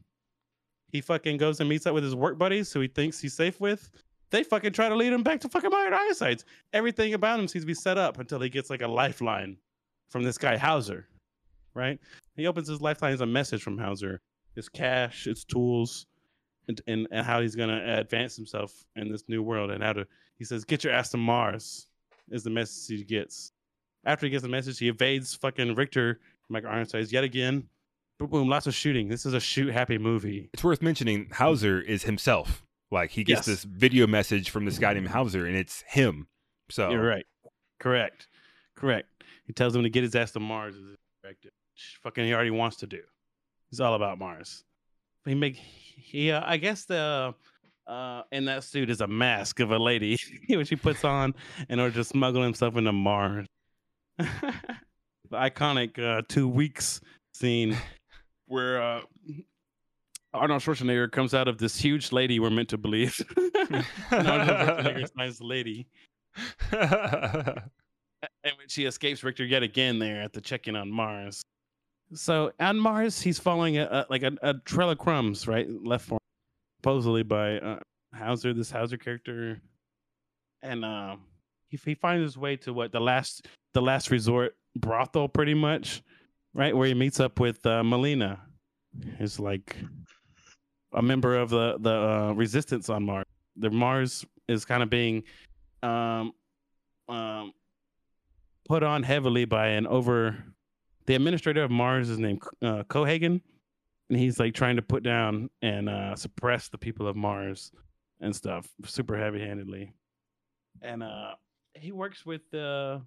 He 0.91 1.01
fucking 1.01 1.37
goes 1.37 1.59
and 1.59 1.69
meets 1.69 1.85
up 1.85 1.93
with 1.93 2.03
his 2.03 2.15
work 2.15 2.37
buddies 2.37 2.73
who 2.73 2.79
he 2.79 2.87
thinks 2.87 3.19
he's 3.19 3.35
safe 3.35 3.59
with. 3.59 3.91
They 4.31 4.43
fucking 4.43 4.73
try 4.73 4.89
to 4.89 4.95
lead 4.95 5.13
him 5.13 5.23
back 5.23 5.39
to 5.41 5.49
fucking 5.49 5.69
Michael 5.69 5.97
Ironsides. 5.97 6.45
Everything 6.73 7.13
about 7.13 7.39
him 7.39 7.47
seems 7.47 7.63
to 7.63 7.67
be 7.67 7.73
set 7.73 7.97
up 7.97 8.19
until 8.19 8.39
he 8.39 8.49
gets 8.49 8.69
like 8.69 8.81
a 8.81 8.87
lifeline 8.87 9.57
from 10.09 10.23
this 10.23 10.37
guy 10.37 10.57
Hauser, 10.57 11.07
right? 11.73 11.99
He 12.35 12.47
opens 12.47 12.67
his 12.67 12.81
lifeline 12.81 13.13
as 13.13 13.21
a 13.21 13.25
message 13.25 13.61
from 13.61 13.77
Hauser. 13.77 14.21
His 14.55 14.69
cash, 14.69 15.27
its 15.27 15.43
tools, 15.43 16.05
and, 16.67 16.81
and, 16.87 17.07
and 17.11 17.25
how 17.25 17.41
he's 17.41 17.55
gonna 17.55 17.81
advance 17.99 18.35
himself 18.35 18.85
in 18.95 19.11
this 19.11 19.23
new 19.27 19.41
world 19.41 19.71
and 19.71 19.83
how 19.83 19.93
to 19.93 20.07
he 20.37 20.45
says, 20.45 20.63
get 20.63 20.85
your 20.85 20.93
ass 20.93 21.09
to 21.09 21.17
Mars 21.17 21.87
is 22.31 22.43
the 22.43 22.49
message 22.49 22.99
he 22.99 23.03
gets. 23.03 23.51
After 24.05 24.25
he 24.25 24.29
gets 24.29 24.43
the 24.43 24.49
message, 24.49 24.79
he 24.79 24.87
evades 24.87 25.35
fucking 25.35 25.75
Richter, 25.75 26.21
Michael 26.47 26.69
Ironsides 26.69 27.11
yet 27.11 27.25
again. 27.25 27.67
Boom, 28.19 28.29
boom, 28.29 28.49
lots 28.49 28.67
of 28.67 28.75
shooting. 28.75 29.07
This 29.07 29.25
is 29.25 29.33
a 29.33 29.39
shoot 29.39 29.71
happy 29.71 29.97
movie. 29.97 30.49
It's 30.53 30.63
worth 30.63 30.81
mentioning 30.81 31.29
Hauser 31.31 31.79
is 31.79 32.03
himself. 32.03 32.63
Like 32.91 33.11
he 33.11 33.23
gets 33.23 33.39
Yes. 33.39 33.45
this 33.45 33.63
video 33.63 34.07
message 34.07 34.49
from 34.49 34.65
this 34.65 34.77
guy 34.77 34.93
named 34.93 35.07
Hauser, 35.07 35.45
and 35.45 35.55
it's 35.55 35.83
him. 35.87 36.27
So 36.69 36.89
You're 36.89 37.05
right. 37.05 37.25
Correct. 37.79 38.27
Correct. 38.75 39.07
He 39.45 39.53
tells 39.53 39.73
him 39.75 39.83
to 39.83 39.89
get 39.89 40.03
his 40.03 40.15
ass 40.15 40.31
to 40.31 40.39
Mars 40.39 40.75
is 40.75 40.95
directive. 41.23 41.51
Fucking 42.03 42.25
he 42.25 42.33
already 42.33 42.51
wants 42.51 42.77
to 42.77 42.87
do. 42.87 42.99
It's 43.71 43.79
all 43.79 43.93
about 43.93 44.19
Mars. 44.19 44.63
He 45.25 45.33
make 45.35 45.55
he 45.55 46.31
uh, 46.31 46.41
I 46.45 46.57
guess 46.57 46.83
the 46.85 47.33
uh 47.87 48.21
in 48.33 48.45
that 48.45 48.63
suit 48.65 48.89
is 48.89 48.99
a 49.01 49.07
mask 49.07 49.61
of 49.61 49.71
a 49.71 49.77
lady 49.77 50.17
which 50.49 50.67
he 50.69 50.75
puts 50.75 51.05
on 51.05 51.33
in 51.69 51.79
order 51.79 51.93
to 51.95 52.03
smuggle 52.03 52.43
himself 52.43 52.75
into 52.75 52.91
Mars. 52.91 53.45
the 54.17 54.27
iconic 55.31 55.97
uh 55.99 56.21
two 56.27 56.47
weeks 56.49 56.99
scene 57.33 57.77
where 58.49 58.81
uh 58.81 59.01
Arnold 60.31 60.61
Schwarzenegger 60.61 61.11
comes 61.11 61.33
out 61.33 61.47
of 61.47 61.57
this 61.57 61.75
huge 61.79 62.11
lady 62.11 62.39
we're 62.39 62.51
meant 62.51 62.69
to 62.69 62.77
believe. 62.77 63.19
Arnold 64.11 64.47
Schwarzenegger 64.47 65.11
finds 65.15 65.39
the 65.39 65.45
lady 65.45 65.87
and 66.71 68.53
which 68.57 68.75
he 68.75 68.85
escapes 68.85 69.23
Richter 69.23 69.45
yet 69.45 69.63
again 69.63 69.99
there 69.99 70.21
at 70.21 70.33
the 70.33 70.41
check-in 70.41 70.75
on 70.75 70.91
Mars. 70.91 71.41
So 72.13 72.51
on 72.59 72.77
Mars, 72.77 73.21
he's 73.21 73.39
following 73.39 73.77
a, 73.77 73.85
a 73.85 74.05
like 74.09 74.23
a, 74.23 74.31
a 74.41 74.55
trail 74.65 74.89
of 74.89 74.97
crumbs, 74.97 75.47
right, 75.47 75.67
left 75.83 76.07
for 76.07 76.15
him, 76.15 76.19
supposedly 76.79 77.23
by 77.23 77.59
uh, 77.59 77.79
Hauser, 78.15 78.53
this 78.53 78.71
Hauser 78.71 78.97
character, 78.97 79.61
and 80.63 80.83
uh, 80.83 81.17
he 81.67 81.77
he 81.83 81.93
finds 81.93 82.23
his 82.23 82.37
way 82.37 82.55
to 82.57 82.73
what 82.73 82.91
the 82.91 82.99
last 82.99 83.47
the 83.73 83.81
last 83.81 84.09
resort 84.09 84.55
brothel, 84.75 85.27
pretty 85.29 85.53
much, 85.53 86.01
right, 86.59 86.75
where 86.75 86.87
he 86.87 86.93
meets 86.93 87.19
up 87.19 87.39
with 87.39 87.65
uh, 87.65 87.83
Melina, 87.83 88.41
who's 89.17 89.39
like 89.39 89.77
a 90.93 91.01
member 91.01 91.37
of 91.37 91.49
the 91.49 91.77
the 91.79 91.93
uh, 91.93 92.33
resistance 92.33 92.89
on 92.89 93.03
Mars. 93.03 93.25
The 93.55 93.69
Mars 93.69 94.25
is 94.47 94.65
kind 94.65 94.83
of 94.83 94.89
being 94.89 95.23
um 95.81 96.33
um 97.07 97.53
put 98.67 98.83
on 98.83 99.03
heavily 99.03 99.45
by 99.45 99.67
an 99.67 99.87
over 99.87 100.37
the 101.05 101.15
administrator 101.15 101.63
of 101.63 101.71
Mars 101.71 102.09
is 102.09 102.19
named 102.19 102.41
uh, 102.61 102.83
Cohagen, 102.83 103.41
and 104.09 104.19
he's 104.19 104.37
like 104.39 104.53
trying 104.53 104.75
to 104.75 104.81
put 104.81 105.01
down 105.01 105.49
and 105.61 105.87
uh, 105.87 106.15
suppress 106.15 106.67
the 106.67 106.77
people 106.77 107.07
of 107.07 107.15
Mars 107.15 107.71
and 108.19 108.35
stuff 108.35 108.67
super 108.83 109.17
heavy 109.17 109.39
handedly. 109.39 109.93
And 110.81 111.01
uh, 111.03 111.35
he 111.73 111.93
works 111.93 112.25
with 112.25 112.53
uh, 112.53 112.99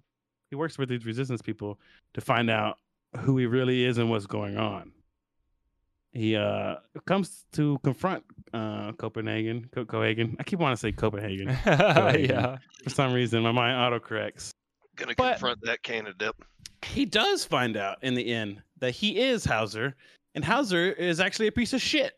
he 0.49 0.55
works 0.55 0.79
with 0.79 0.89
these 0.89 1.05
resistance 1.05 1.41
people 1.41 1.79
to 2.15 2.21
find 2.21 2.49
out 2.49 2.79
who 3.19 3.37
he 3.37 3.45
really 3.45 3.83
is 3.85 3.97
and 3.97 4.09
what's 4.09 4.25
going 4.27 4.57
on. 4.57 4.91
He 6.11 6.35
uh, 6.35 6.75
comes 7.07 7.45
to 7.53 7.79
confront 7.83 8.23
uh, 8.53 8.91
Copenhagen, 8.93 9.67
Co- 9.73 9.85
Cohagen. 9.85 10.35
I 10.39 10.43
keep 10.43 10.59
wanting 10.59 10.75
to 10.75 10.79
say 10.79 10.91
Copenhagen 10.91 11.49
yeah. 11.65 12.57
for 12.83 12.89
some 12.89 13.13
reason. 13.13 13.41
My 13.41 13.51
mind 13.51 13.75
autocorrects. 13.77 14.51
Gonna 14.95 15.15
But- 15.17 15.33
confront 15.33 15.59
that 15.63 15.81
candidate. 15.81 16.35
he 16.85 17.05
does 17.05 17.43
find 17.45 17.75
out 17.77 17.97
in 18.03 18.13
the 18.13 18.31
end 18.31 18.61
that 18.79 18.91
he 18.91 19.19
is 19.19 19.43
Hauser, 19.43 19.95
and 20.35 20.45
Hauser 20.45 20.91
is 20.91 21.19
actually 21.19 21.47
a 21.47 21.51
piece 21.51 21.73
of 21.73 21.81
shit. 21.81 22.13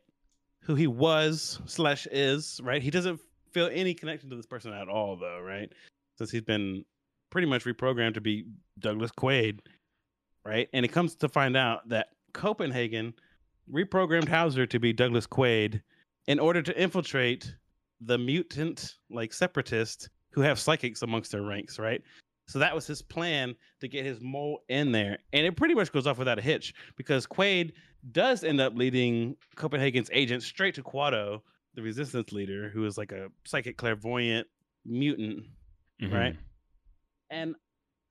Who 0.63 0.75
he 0.75 0.87
was 0.87 1.59
slash 1.65 2.07
is 2.11 2.59
right. 2.63 2.81
He 2.81 2.89
doesn't 2.89 3.19
feel 3.53 3.69
any 3.71 3.93
connection 3.93 4.29
to 4.31 4.35
this 4.35 4.47
person 4.47 4.73
at 4.73 4.89
all, 4.89 5.15
though, 5.15 5.39
right? 5.39 5.71
Since 6.17 6.31
he's 6.31 6.41
been 6.41 6.83
pretty 7.29 7.47
much 7.47 7.63
reprogrammed 7.65 8.15
to 8.15 8.21
be 8.21 8.45
Douglas 8.79 9.11
Quaid, 9.11 9.59
right? 10.45 10.69
And 10.73 10.85
it 10.85 10.89
comes 10.89 11.15
to 11.15 11.29
find 11.29 11.57
out 11.57 11.87
that 11.89 12.07
Copenhagen 12.33 13.13
reprogrammed 13.71 14.29
Hauser 14.29 14.65
to 14.67 14.79
be 14.79 14.93
Douglas 14.93 15.25
Quaid 15.27 15.81
in 16.27 16.39
order 16.39 16.61
to 16.61 16.79
infiltrate 16.81 17.55
the 18.01 18.17
mutant, 18.17 18.95
like 19.09 19.33
separatist, 19.33 20.09
who 20.31 20.41
have 20.41 20.59
psychics 20.59 21.01
amongst 21.01 21.31
their 21.31 21.41
ranks, 21.43 21.79
right? 21.79 22.01
So 22.47 22.59
that 22.59 22.75
was 22.75 22.85
his 22.85 23.01
plan 23.01 23.55
to 23.79 23.87
get 23.87 24.05
his 24.05 24.19
mole 24.21 24.63
in 24.69 24.91
there. 24.91 25.17
And 25.33 25.45
it 25.47 25.55
pretty 25.55 25.73
much 25.73 25.91
goes 25.91 26.05
off 26.05 26.19
without 26.19 26.37
a 26.37 26.41
hitch 26.41 26.73
because 26.95 27.25
Quaid 27.25 27.71
does 28.11 28.43
end 28.43 28.61
up 28.61 28.75
leading 28.75 29.35
Copenhagen's 29.55 30.09
agent 30.13 30.43
straight 30.43 30.75
to 30.75 30.83
Kuato, 30.83 31.41
the 31.73 31.81
resistance 31.81 32.31
leader, 32.31 32.69
who 32.69 32.85
is 32.85 32.97
like 32.97 33.11
a 33.11 33.29
psychic 33.45 33.77
clairvoyant 33.77 34.45
mutant, 34.85 35.45
Mhm. 36.01 36.13
right? 36.13 36.35
And 37.31 37.55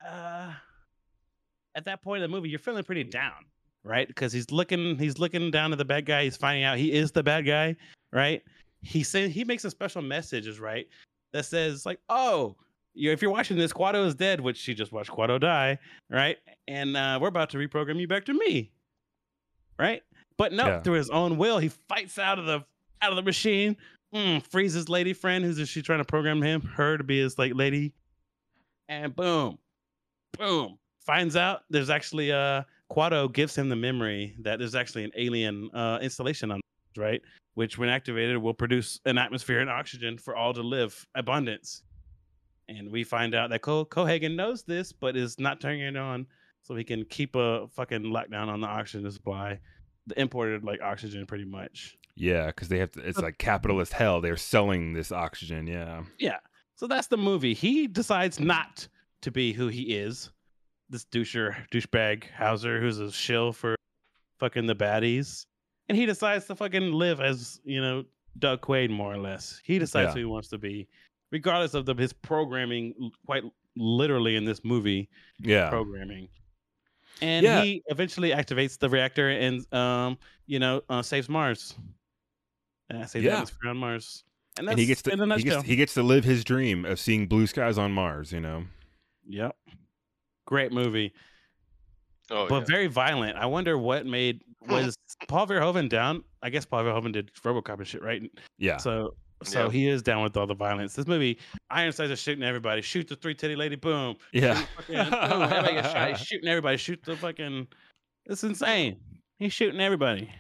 uh 0.05 0.53
at 1.75 1.85
that 1.87 2.03
point 2.03 2.23
in 2.23 2.31
the 2.31 2.35
movie, 2.35 2.49
you're 2.49 2.59
feeling 2.59 2.85
pretty 2.85 3.05
down, 3.05 3.45
right? 3.85 4.07
Because 4.07 4.33
he's 4.33 4.51
looking 4.51 4.99
he's 4.99 5.19
looking 5.19 5.51
down 5.51 5.73
at 5.73 5.79
the 5.79 5.85
bad 5.85 6.07
guy, 6.07 6.25
he's 6.25 6.37
finding 6.37 6.65
out 6.65 6.79
he 6.79 6.93
is 6.93 7.13
the 7.13 7.23
bad 7.23 7.47
guy, 7.47 7.77
right? 8.13 8.43
He 8.83 9.03
saying 9.03 9.31
he 9.31 9.45
makes 9.45 9.65
a 9.65 9.71
special 9.71 10.03
messages, 10.03 10.61
right? 10.61 10.87
That 11.33 11.45
says 11.47 11.85
like, 11.85 11.99
oh, 12.09 12.57
you 12.95 13.11
if 13.11 13.23
you're 13.23 13.31
watching 13.31 13.57
this, 13.57 13.73
Kuato 13.73 14.07
is 14.07 14.15
dead, 14.15 14.41
which 14.41 14.57
she 14.57 14.75
just 14.75 14.93
watched 14.93 15.11
Kuato 15.11 15.41
die, 15.41 15.79
right? 16.11 16.37
And 16.69 16.97
uh, 16.97 17.19
we're 17.21 17.29
about 17.29 17.51
to 17.51 17.59
reprogram 17.59 17.99
you 18.01 18.07
back 18.07 18.25
to 18.27 18.35
me, 18.35 18.71
right? 19.79 20.03
But 20.37 20.53
no, 20.53 20.67
Yeah. 20.67 20.81
through 20.81 20.95
his 20.95 21.11
own 21.11 21.37
will, 21.37 21.59
he 21.59 21.69
fights 21.89 22.19
out 22.19 22.39
of 22.39 22.47
the 22.47 22.65
out 23.03 23.11
of 23.11 23.17
the 23.17 23.23
machine, 23.23 23.77
mm, 24.15 24.43
frees 24.51 24.73
his 24.73 24.89
lady 24.89 25.13
friend, 25.13 25.45
who's 25.45 25.69
she 25.69 25.83
trying 25.83 25.99
to 25.99 26.05
program 26.05 26.41
him, 26.43 26.63
her 26.63 26.97
to 26.97 27.05
be 27.05 27.21
his 27.21 27.39
like 27.39 27.53
lady, 27.55 27.93
and 28.89 29.15
boom, 29.15 29.59
boom, 30.39 30.79
finds 31.05 31.37
out 31.37 31.63
there's 31.71 31.91
actually 31.91 32.33
uh 32.33 32.63
Kuato 32.91 33.33
gives 33.33 33.57
him 33.57 33.69
the 33.69 33.77
memory 33.77 34.35
that 34.41 34.59
there's 34.59 34.75
actually 34.75 35.05
an 35.05 35.13
alien 35.17 35.71
uh 35.75 35.99
installation 36.01 36.51
on 36.51 36.61
right, 36.97 37.21
which 37.55 37.79
when 37.79 37.89
activated 37.89 38.37
will 38.39 38.55
produce 38.55 39.01
an 39.05 39.19
atmosphere 39.19 39.61
and 39.61 39.71
oxygen 39.71 40.17
for 40.19 40.37
all 40.37 40.55
to 40.55 40.63
live, 40.63 41.07
abundance. 41.15 41.83
And 42.69 42.91
we 42.91 43.05
find 43.05 43.35
out 43.35 43.51
that 43.51 43.63
Co- 43.63 43.85
Cohagen 43.85 44.37
knows 44.37 44.63
this, 44.63 44.93
but 44.93 45.17
is 45.17 45.39
not 45.39 45.61
turning 45.61 45.81
it 45.81 45.97
on 45.97 46.27
so 46.63 46.75
he 46.75 46.85
can 46.85 47.05
keep 47.05 47.37
a 47.37 47.69
fucking 47.69 48.05
lockdown 48.05 48.49
on 48.49 48.61
the 48.61 48.67
oxygen 48.67 49.11
supply, 49.11 49.59
the 50.07 50.19
imported 50.19 50.65
like 50.65 50.81
oxygen, 50.81 51.27
pretty 51.27 51.45
much. 51.45 51.97
Yeah, 52.17 52.47
because 52.47 52.69
they 52.69 52.79
have 52.79 52.93
to. 52.93 53.01
It's 53.01 53.19
like 53.19 53.39
capitalist 53.39 53.93
hell. 53.93 54.21
They're 54.21 54.37
selling 54.37 54.95
this 54.95 55.13
oxygen. 55.13 55.67
Yeah. 55.67 56.05
Yeah. 56.19 56.39
So 56.77 56.87
that's 56.87 57.09
the 57.09 57.17
movie. 57.17 57.55
He 57.55 57.87
decides 57.87 58.41
not 58.41 58.87
to 59.23 59.31
be 59.31 59.53
who 59.53 59.69
he 59.69 59.95
is. 59.95 60.31
This 60.91 61.05
doucher, 61.07 61.57
douchebag 61.71 62.31
Hauser, 62.31 62.81
who's 62.81 62.99
a 62.99 63.11
shill 63.11 63.53
for 63.53 63.75
fucking 64.39 64.67
the 64.67 64.75
baddies. 64.77 65.47
And 65.89 65.97
he 65.99 66.07
decides 66.07 66.47
to 66.47 66.55
fucking 66.57 66.93
live 66.93 67.21
as, 67.21 67.61
you 67.65 67.81
know, 67.81 68.05
Doug 68.39 68.61
Quaid, 68.63 68.91
more 68.91 69.13
or 69.13 69.19
less. 69.19 69.61
He 69.65 69.79
decides 69.79 70.09
Yeah. 70.09 70.13
who 70.15 70.19
he 70.21 70.25
wants 70.25 70.49
to 70.49 70.59
be, 70.59 70.89
regardless 71.31 71.75
of 71.75 71.87
the, 71.87 71.95
his 71.95 72.13
programming, 72.13 73.11
quite 73.27 73.45
literally 73.77 74.37
in 74.37 74.45
this 74.45 74.65
movie, 74.65 75.09
Yeah. 75.41 75.69
programming. 75.69 76.29
And 77.23 77.45
Yeah. 77.45 77.63
he 77.63 77.83
eventually 77.87 78.31
activates 78.31 78.79
the 78.79 78.89
reactor 78.89 79.31
and, 79.31 79.73
um, 79.73 80.19
you 80.47 80.59
know, 80.59 80.83
uh, 80.89 81.03
saves 81.03 81.29
Mars. 81.29 81.75
Uh, 82.93 83.07
saves 83.07 83.13
the 83.13 83.21
Yeah. 83.23 83.35
atmosphere 83.35 83.71
on 83.71 83.77
Mars. 83.77 84.25
And, 84.57 84.69
that's 84.69 84.73
and 84.75 84.81
he 84.81 84.87
gets 84.87 85.03
to 85.03 85.11
he 85.37 85.43
gets, 85.43 85.63
he 85.65 85.77
gets 85.77 85.95
to 85.95 86.03
live 86.03 86.25
his 86.25 86.45
dream 86.45 86.85
of 86.85 87.01
seeing 87.01 87.27
blue 87.27 87.47
skies 87.47 87.79
on 87.79 87.93
Mars. 87.93 88.33
You 88.33 88.41
know. 88.41 88.67
Yep. 89.27 89.57
Great 90.47 90.73
movie, 90.73 91.13
Oh 92.31 92.47
but 92.49 92.61
yeah. 92.61 92.65
very 92.67 92.87
violent. 92.87 93.37
I 93.37 93.47
wonder 93.47 93.77
what 93.79 94.07
made 94.07 94.43
was 94.69 94.95
Paul 95.29 95.47
Verhoeven 95.47 95.89
down? 95.89 96.25
I 96.43 96.51
guess 96.51 96.65
Paul 96.65 96.85
Verhoeven 96.85 97.13
did 97.13 97.33
RoboCop 97.35 97.79
and 97.79 97.87
shit, 97.87 98.03
right? 98.03 98.23
Yeah. 98.59 98.77
So 98.79 99.15
so 99.43 99.65
Yeah. 99.67 99.71
he 99.71 99.89
is 99.89 100.03
down 100.03 100.23
with 100.23 100.37
all 100.37 100.47
the 100.47 100.55
violence. 100.55 100.95
This 100.95 101.07
movie, 101.07 101.39
Ironsides 101.71 102.11
are 102.11 102.17
shooting 102.17 102.45
everybody. 102.45 102.81
Shoot 102.83 103.09
the 103.09 103.17
three 103.17 103.35
titty 103.35 103.57
lady, 103.57 103.77
boom. 103.77 104.17
Yeah. 104.33 104.65
Fucking- 104.77 104.97
boom. 104.97 105.13
Everybody 105.43 105.83
shot. 105.83 106.09
He's 106.11 106.21
shooting 106.27 106.49
everybody. 106.49 106.77
Shoot 106.79 107.03
the 107.05 107.17
fucking. 107.17 107.67
It's 108.27 108.43
insane. 108.45 108.97
He's 109.39 109.53
shooting 109.53 109.81
everybody. 109.81 110.31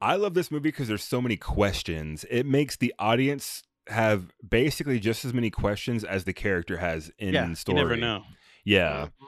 I 0.00 0.14
love 0.16 0.32
this 0.34 0.50
movie 0.50 0.68
because 0.70 0.88
there's 0.88 1.02
so 1.04 1.20
many 1.20 1.36
questions. 1.36 2.24
It 2.30 2.46
makes 2.46 2.76
the 2.76 2.94
audience 2.98 3.62
have 3.88 4.26
basically 4.48 5.00
just 5.00 5.24
as 5.24 5.34
many 5.34 5.50
questions 5.50 6.04
as 6.04 6.24
the 6.24 6.32
character 6.32 6.76
has 6.78 7.10
in 7.18 7.34
yeah, 7.34 7.52
story. 7.54 7.78
you 7.78 7.82
never 7.84 7.96
know. 7.96 8.22
Yeah, 8.64 9.06
Mhm. 9.20 9.26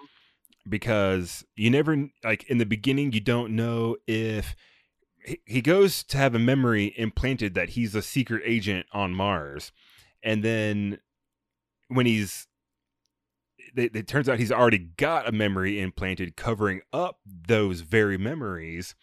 Because 0.68 1.44
you 1.56 1.70
never 1.70 2.08
like 2.22 2.44
in 2.44 2.58
the 2.58 2.66
beginning 2.66 3.12
you 3.12 3.20
don't 3.20 3.54
know 3.54 3.96
if 4.06 4.54
he, 5.46 5.60
goes 5.60 6.02
to 6.04 6.16
have 6.16 6.34
a 6.34 6.38
memory 6.38 6.94
implanted 6.96 7.54
that 7.54 7.70
he's 7.70 7.94
a 7.94 8.02
secret 8.02 8.42
agent 8.44 8.86
on 8.92 9.14
Mars, 9.14 9.72
and 10.22 10.42
then 10.42 10.98
when 11.88 12.06
he's 12.06 12.46
it, 13.76 13.94
it 13.94 14.08
turns 14.08 14.28
out 14.28 14.38
he's 14.38 14.52
already 14.52 14.78
got 14.78 15.28
a 15.28 15.32
memory 15.32 15.80
implanted 15.80 16.36
covering 16.36 16.80
up 16.92 17.18
those 17.24 17.82
very 17.82 18.18
memories. 18.18 18.94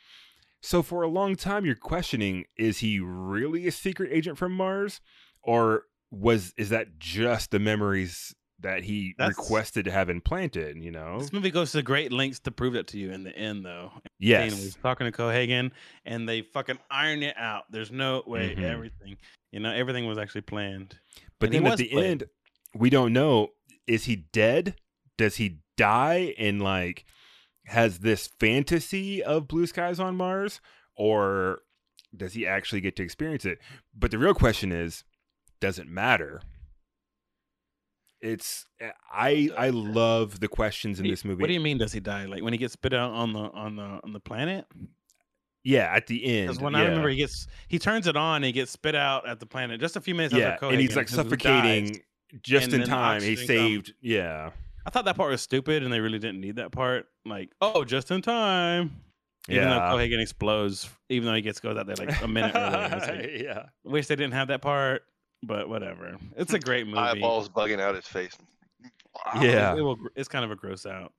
So 0.62 0.82
for 0.82 1.04
a 1.04 1.08
long 1.08 1.36
time 1.36 1.66
you're 1.66 1.76
questioning 1.76 2.46
is 2.58 2.80
he 2.80 3.00
really 3.00 3.68
a 3.68 3.72
secret 3.72 4.10
agent 4.12 4.38
from 4.38 4.54
Mars 4.54 5.00
or 5.42 5.84
was 6.10 6.54
is 6.58 6.70
that 6.70 6.98
just 7.00 7.52
the 7.52 7.60
memories 7.60 8.34
that 8.60 8.84
he 8.84 9.14
That's- 9.18 9.38
requested 9.38 9.86
to 9.86 9.92
have 9.92 10.10
implanted, 10.10 10.78
you 10.84 10.90
know? 10.92 11.20
This 11.20 11.32
movie 11.32 11.52
goes 11.52 11.72
to 11.74 11.82
great 11.84 12.12
lengths 12.12 12.40
to 12.40 12.52
prove 12.52 12.74
that 12.74 12.88
to 12.88 12.98
you 12.98 13.12
in 13.12 13.24
the 13.24 13.36
end, 13.38 13.64
though. 13.66 13.92
Yes. 14.20 14.52
Dana 14.52 14.64
was 14.64 14.76
talking 14.82 15.06
to 15.06 15.12
Cohagen, 15.16 15.72
and 16.06 16.28
they 16.28 16.42
fucking 16.42 16.80
iron 16.90 17.22
it 17.22 17.38
out. 17.38 17.72
There's 17.72 17.92
no 17.92 18.24
way 18.26 18.56
Mhm. 18.56 18.64
everything, 18.64 19.18
you 19.52 19.60
know, 19.60 19.72
everything 19.72 20.08
was 20.08 20.18
actually 20.18 20.42
planned. 20.42 20.98
But 21.40 21.54
And 21.54 21.66
then 21.66 21.72
at 21.72 21.78
the 21.78 21.90
played. 21.90 22.06
end, 22.06 22.24
we 22.74 22.90
don't 22.90 23.14
know 23.14 23.54
is 23.86 24.04
he 24.06 24.16
dead? 24.18 24.76
Does 25.18 25.38
he 25.38 25.60
die 25.78 26.34
and 26.38 26.62
like 26.62 27.06
has 27.68 28.00
this 28.00 28.28
fantasy 28.28 29.24
of 29.24 29.48
blue 29.48 29.66
skies 29.68 30.00
on 30.00 30.16
Mars 30.18 30.60
or 30.96 31.62
does 32.16 32.34
he 32.34 32.46
actually 32.48 32.82
get 32.82 32.96
to 32.98 33.04
experience 33.04 33.46
it? 33.46 33.60
But 33.94 34.12
the 34.12 34.18
real 34.18 34.34
question 34.34 34.72
is 34.72 35.04
does 35.62 35.80
it 35.80 35.88
matter? 35.88 36.42
It's 38.22 38.66
eh, 38.80 38.92
I 39.12 39.50
I 39.58 39.70
love 39.70 40.40
the 40.40 40.48
questions 40.48 41.00
in 41.00 41.06
What 41.06 41.12
this 41.12 41.26
movie. 41.26 41.42
What 41.42 41.48
do 41.48 41.54
you 41.54 41.60
mean? 41.60 41.78
Does 41.78 41.94
he 41.94 42.00
die? 42.00 42.26
Like 42.26 42.42
when 42.44 42.54
he 42.54 42.58
gets 42.58 42.74
spit 42.74 42.94
out 42.94 43.12
on 43.12 43.34
the 43.34 43.40
on 43.40 43.76
the 43.76 44.00
on 44.04 44.14
the 44.14 44.20
planet? 44.20 44.66
yeah, 45.64 45.92
at 45.94 46.08
the 46.08 46.24
end. 46.24 46.48
Because 46.48 46.62
when 46.62 46.74
yeah. 46.74 46.80
I 46.80 46.84
remember, 46.86 47.10
he 47.10 47.18
gets 47.18 47.46
he 47.68 47.78
turns 47.78 48.08
it 48.08 48.16
on, 48.16 48.38
and 48.38 48.46
he 48.46 48.52
gets 48.54 48.72
spit 48.72 48.96
out 48.96 49.28
at 49.28 49.40
the 49.40 49.46
planet 49.46 49.80
just 49.82 49.96
a 49.98 50.02
few 50.02 50.16
minutes 50.16 50.34
yeah, 50.34 50.52
after 50.52 50.68
and 50.68 50.80
he's 50.80 50.96
like 50.96 51.10
suffocating 51.10 51.88
dies. 51.88 52.02
just 52.42 52.74
in 52.74 52.84
time. 52.86 53.22
He 53.22 53.34
oxygen 53.34 53.48
comes. 53.48 53.48
saved. 53.48 53.94
Yeah, 54.02 54.52
I 54.86 54.90
thought 54.90 55.06
that 55.06 55.18
part 55.18 55.30
was 55.30 55.42
stupid, 55.42 55.84
and 55.84 55.92
they 55.92 56.00
really 56.00 56.20
didn't 56.20 56.40
need 56.40 56.56
that 56.56 56.72
part. 56.72 57.08
Like, 57.26 57.52
oh, 57.62 57.84
just 57.84 58.12
in 58.12 58.22
time. 58.22 59.02
Even 59.50 59.64
Yeah. 59.64 59.74
though 59.76 59.98
Cohaagen 59.98 60.22
explodes, 60.22 60.90
even 61.10 61.28
though 61.28 61.34
he 61.36 61.42
gets 61.42 61.60
goes 61.60 61.78
out 61.78 61.86
there 61.86 61.96
like 61.96 62.22
a 62.22 62.28
minute 62.28 62.54
earlier. 62.56 62.90
Like, 63.00 63.42
yeah. 63.44 63.64
wish 63.84 64.08
they 64.08 64.16
didn't 64.16 64.34
have 64.34 64.48
that 64.50 64.62
part, 64.62 65.04
but 65.44 65.70
whatever. 65.70 66.18
It's 66.36 66.54
a 66.54 66.60
great 66.60 66.86
movie. 66.88 67.00
Eyeballs 67.00 67.50
bugging 67.50 67.80
out 67.80 67.96
his 67.96 68.08
face. 68.08 68.36
Wow. 69.34 69.42
Yeah. 69.42 69.76
It 69.76 69.82
will, 69.82 69.98
it's 70.16 70.28
kind 70.28 70.46
of 70.46 70.52
a 70.52 70.56
gross 70.56 70.86
out. 70.86 71.14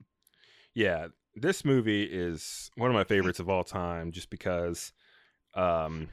Yeah, 0.74 1.08
this 1.34 1.64
movie 1.64 2.04
is 2.04 2.70
one 2.76 2.90
of 2.90 2.94
my 2.94 3.04
favorites 3.04 3.40
of 3.40 3.48
all 3.48 3.64
time 3.64 4.12
just 4.12 4.30
because 4.30 4.92
um 5.54 6.08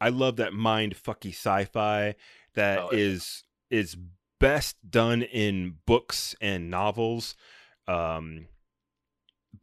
I 0.00 0.10
love 0.10 0.36
that 0.36 0.52
mind 0.52 0.94
fucky 0.96 1.30
sci-fi 1.30 2.14
that 2.54 2.78
Oh, 2.78 2.88
yeah. 2.92 2.98
is 2.98 3.44
is 3.70 3.96
best 4.40 4.76
done 4.88 5.22
in 5.22 5.76
books 5.86 6.34
and 6.40 6.70
novels. 6.70 7.34
Um 7.88 8.46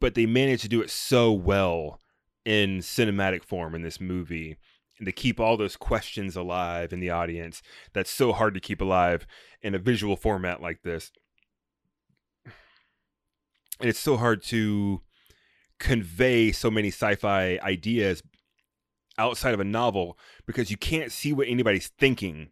but 0.00 0.14
they 0.14 0.26
managed 0.26 0.62
to 0.62 0.68
do 0.68 0.82
it 0.82 0.90
so 0.90 1.32
well 1.32 2.00
in 2.44 2.78
cinematic 2.80 3.44
form 3.44 3.74
in 3.74 3.82
this 3.82 4.00
movie 4.00 4.56
and 4.98 5.06
to 5.06 5.12
keep 5.12 5.40
all 5.40 5.56
those 5.56 5.76
questions 5.76 6.36
alive 6.36 6.92
in 6.92 7.00
the 7.00 7.10
audience 7.10 7.62
that's 7.92 8.10
so 8.10 8.32
hard 8.32 8.54
to 8.54 8.60
keep 8.60 8.80
alive 8.80 9.26
in 9.60 9.74
a 9.74 9.78
visual 9.78 10.16
format 10.16 10.60
like 10.60 10.82
this. 10.82 11.10
And 13.80 13.88
it's 13.88 13.98
so 13.98 14.16
hard 14.16 14.42
to 14.44 15.02
convey 15.78 16.52
so 16.52 16.70
many 16.70 16.88
sci-fi 16.88 17.58
ideas 17.62 18.22
outside 19.18 19.54
of 19.54 19.60
a 19.60 19.64
novel 19.64 20.16
because 20.46 20.70
you 20.70 20.76
can't 20.76 21.10
see 21.10 21.32
what 21.32 21.48
anybody's 21.48 21.88
thinking 21.88 22.50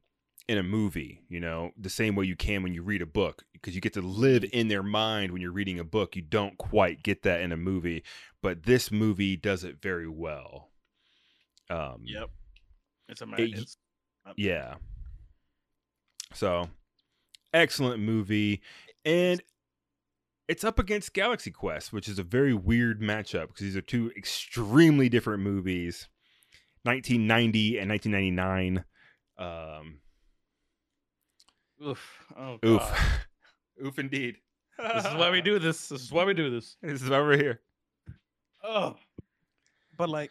in 0.48 0.58
a 0.58 0.62
movie 0.64 1.22
you 1.28 1.38
know 1.38 1.70
the 1.78 1.88
same 1.88 2.16
way 2.16 2.24
you 2.24 2.34
can 2.34 2.62
when 2.64 2.74
you 2.74 2.82
read 2.82 3.00
a 3.00 3.06
book 3.06 3.44
because 3.52 3.72
you 3.72 3.80
get 3.80 3.92
to 3.92 4.00
live 4.00 4.44
in 4.52 4.66
their 4.66 4.82
mind 4.82 5.30
when 5.30 5.40
you're 5.40 5.52
reading 5.52 5.78
a 5.78 5.84
book. 5.84 6.16
You 6.16 6.22
don't 6.22 6.58
quite 6.58 7.04
get 7.04 7.22
that 7.22 7.40
in 7.40 7.52
a 7.52 7.56
movie 7.56 8.02
but 8.42 8.64
this 8.64 8.90
movie 8.90 9.36
does 9.36 9.62
it 9.62 9.80
very 9.80 10.08
well 10.08 10.69
um 11.70 12.02
Yep. 12.04 12.30
It's 13.08 13.22
a 13.22 13.28
It- 13.38 13.76
yeah. 14.36 14.74
So, 16.34 16.68
excellent 17.52 18.00
movie. 18.02 18.60
And 19.04 19.42
it's 20.48 20.62
up 20.64 20.78
against 20.78 21.14
Galaxy 21.14 21.50
Quest, 21.50 21.92
which 21.92 22.08
is 22.08 22.18
a 22.18 22.22
very 22.22 22.54
weird 22.54 23.00
matchup 23.00 23.48
because 23.48 23.60
these 23.62 23.76
are 23.76 23.80
two 23.82 24.12
extremely 24.16 25.08
different 25.08 25.42
movies 25.42 26.08
1990 26.82 27.78
and 27.78 27.90
1999. 27.90 28.84
Um, 29.38 30.00
oof. 31.84 32.24
Oh, 32.36 32.58
oof. 32.64 32.82
Oof, 33.86 33.98
indeed. 33.98 34.36
this 34.76 35.06
is 35.06 35.14
why 35.14 35.30
we 35.30 35.40
do 35.40 35.58
this. 35.58 35.88
This 35.88 36.02
is 36.02 36.12
why 36.12 36.24
we 36.24 36.34
do 36.34 36.50
this. 36.50 36.76
This 36.82 37.00
is 37.00 37.08
why 37.08 37.18
we're 37.20 37.38
here. 37.38 37.60
Oh. 38.62 38.96
But 39.96 40.10
like, 40.10 40.30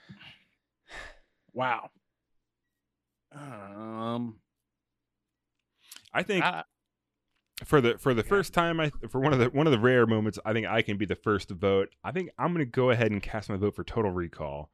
wow. 1.53 1.89
Um, 3.35 4.37
I 6.13 6.23
think 6.23 6.43
I, 6.43 6.63
for 7.63 7.81
the 7.81 7.97
for 7.97 8.13
the 8.13 8.23
Yeah. 8.23 8.29
first 8.29 8.53
time, 8.53 8.79
I 8.79 8.91
for 9.09 9.19
one 9.21 9.33
of 9.33 9.39
the 9.39 9.49
one 9.49 9.67
of 9.67 9.71
the 9.71 9.79
rare 9.79 10.05
moments, 10.07 10.39
I 10.45 10.53
think 10.53 10.67
I 10.67 10.81
can 10.81 10.97
be 10.97 11.05
the 11.05 11.15
first 11.15 11.49
to 11.49 11.53
vote. 11.55 11.89
I 12.03 12.11
think 12.11 12.29
I'm 12.39 12.53
going 12.53 12.65
to 12.65 12.71
go 12.71 12.89
ahead 12.89 13.11
and 13.11 13.21
cast 13.21 13.49
my 13.49 13.57
vote 13.57 13.75
for 13.75 13.83
Total 13.83 14.11
Recall. 14.11 14.69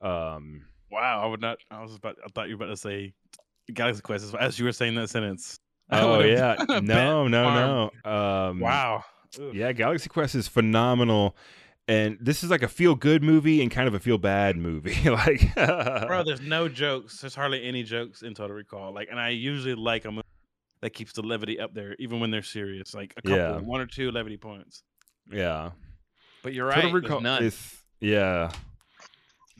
Um, 0.00 0.66
wow. 0.90 1.22
I 1.22 1.26
would 1.26 1.40
not. 1.40 1.58
I 1.70 1.82
was 1.82 1.94
about. 1.96 2.16
I 2.24 2.28
thought 2.34 2.48
you 2.48 2.56
were 2.56 2.64
about 2.64 2.72
to 2.74 2.76
say 2.80 3.12
Galaxy 3.72 4.02
Quest 4.02 4.24
as- 4.24 4.34
as 4.34 4.58
you 4.58 4.64
were 4.64 4.72
saying 4.72 4.94
that 4.94 5.10
sentence. 5.10 5.58
Oh 5.90 6.20
yeah, 6.20 6.54
no, 6.82 7.26
no, 7.26 7.44
farm. 7.44 7.90
no. 8.04 8.10
Um, 8.50 8.60
Wow. 8.60 9.04
Oof. 9.40 9.54
Yeah, 9.54 9.72
Galaxy 9.72 10.08
Quest 10.08 10.34
is 10.36 10.46
phenomenal, 10.48 11.36
and 11.90 12.16
this 12.20 12.44
is 12.44 12.50
like 12.50 12.62
a 12.62 12.68
feel 12.68 12.94
good 12.94 13.22
movie 13.22 13.60
and 13.62 13.70
kind 13.70 13.88
of 13.88 13.94
a 13.94 13.98
feel 14.00 14.16
bad 14.18 14.56
movie. 14.56 14.96
like, 15.10 15.54
Bro, 15.54 16.22
there's 16.26 16.40
no 16.40 16.68
jokes. 16.68 17.20
There's 17.20 17.34
hardly 17.34 17.64
any 17.64 17.82
jokes 17.82 18.22
in 18.22 18.34
Total 18.34 18.54
Recall. 18.54 18.92
Like, 18.94 19.08
and 19.10 19.18
I 19.18 19.30
usually 19.30 19.74
like 19.74 20.04
a 20.04 20.10
movie 20.12 20.22
that 20.82 20.90
keeps 20.90 21.12
the 21.12 21.22
levity 21.22 21.58
up 21.58 21.74
there, 21.74 21.96
even 21.98 22.20
when 22.20 22.30
they're 22.30 22.42
serious. 22.42 22.94
Like 22.94 23.12
a 23.16 23.22
couple, 23.22 23.36
Yeah. 23.38 23.56
one 23.58 23.80
or 23.80 23.86
two 23.86 24.10
levity 24.12 24.36
points. 24.36 24.82
yeah, 25.32 25.70
But 26.42 26.54
you're 26.54 26.66
right. 26.66 26.76
Total 26.76 26.90
there's 26.92 27.02
Recall 27.02 27.20
none. 27.20 27.42
is 27.44 27.76
yeah. 28.00 28.50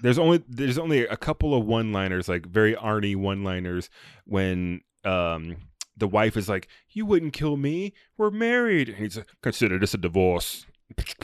There's 0.03 0.19
only 0.19 0.43
there's 0.49 0.79
only 0.79 1.07
a 1.07 1.17
couple 1.17 1.55
of 1.55 1.67
one 1.67 1.93
liners, 1.93 2.29
like 2.29 2.47
very 2.47 2.75
Arnie 2.75 3.17
one 3.17 3.45
liners, 3.45 3.91
when 4.25 4.81
um 5.05 5.57
the 5.97 6.09
wife 6.09 6.39
is 6.39 6.49
like, 6.49 6.69
"You 6.89 7.05
wouldn't 7.05 7.35
kill 7.35 7.59
me. 7.59 7.93
We're 8.17 8.31
married," 8.31 8.89
and 8.89 8.97
he's 8.99 9.19
like, 9.19 9.27
"Consider 9.43 9.79
this 9.79 9.93
a 9.93 9.99
divorce." 9.99 10.65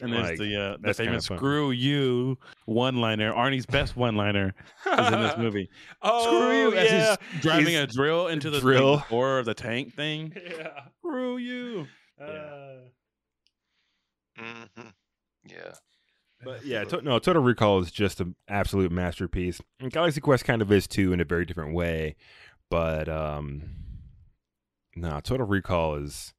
and 0.00 0.12
there's 0.12 0.28
Like, 0.30 0.38
the 0.38 0.56
uh, 0.60 0.76
the 0.80 0.94
famous 0.94 1.24
"screw 1.26 1.70
you" 1.70 2.38
one-liner. 2.66 3.32
Arnie's 3.32 3.66
best 3.66 3.96
one-liner 3.96 4.54
is 4.86 5.06
in 5.12 5.20
this 5.20 5.36
movie. 5.36 5.68
oh, 6.02 6.24
screw 6.26 6.58
you! 6.70 6.74
As 6.76 6.90
yeah. 6.90 7.16
he's 7.32 7.40
driving 7.42 7.66
He's- 7.68 7.84
a 7.84 7.86
drill 7.86 8.28
into 8.28 8.50
the, 8.50 8.60
drill. 8.60 8.98
the 8.98 9.04
door 9.10 9.38
of 9.38 9.46
the 9.46 9.54
tank 9.54 9.94
thing. 9.94 10.32
yeah. 10.58 10.80
Screw 10.98 11.36
you! 11.38 11.86
Uh, 12.20 12.76
hmm 14.36 14.88
Yeah. 15.44 15.72
But 16.44 16.64
yeah, 16.64 16.84
to, 16.84 17.02
no, 17.02 17.18
Total 17.18 17.42
Recall 17.42 17.80
is 17.80 17.90
just 17.90 18.20
an 18.20 18.36
absolute 18.48 18.92
masterpiece. 18.92 19.60
And 19.80 19.90
Galaxy 19.90 20.20
Quest 20.20 20.44
kind 20.44 20.62
of 20.62 20.70
is 20.70 20.86
too 20.86 21.12
in 21.12 21.20
a 21.20 21.24
very 21.24 21.44
different 21.44 21.74
way. 21.74 22.14
But 22.70 23.08
um 23.08 23.62
no, 24.94 25.18
Total 25.20 25.46
Recall 25.46 25.96
is 25.96 26.32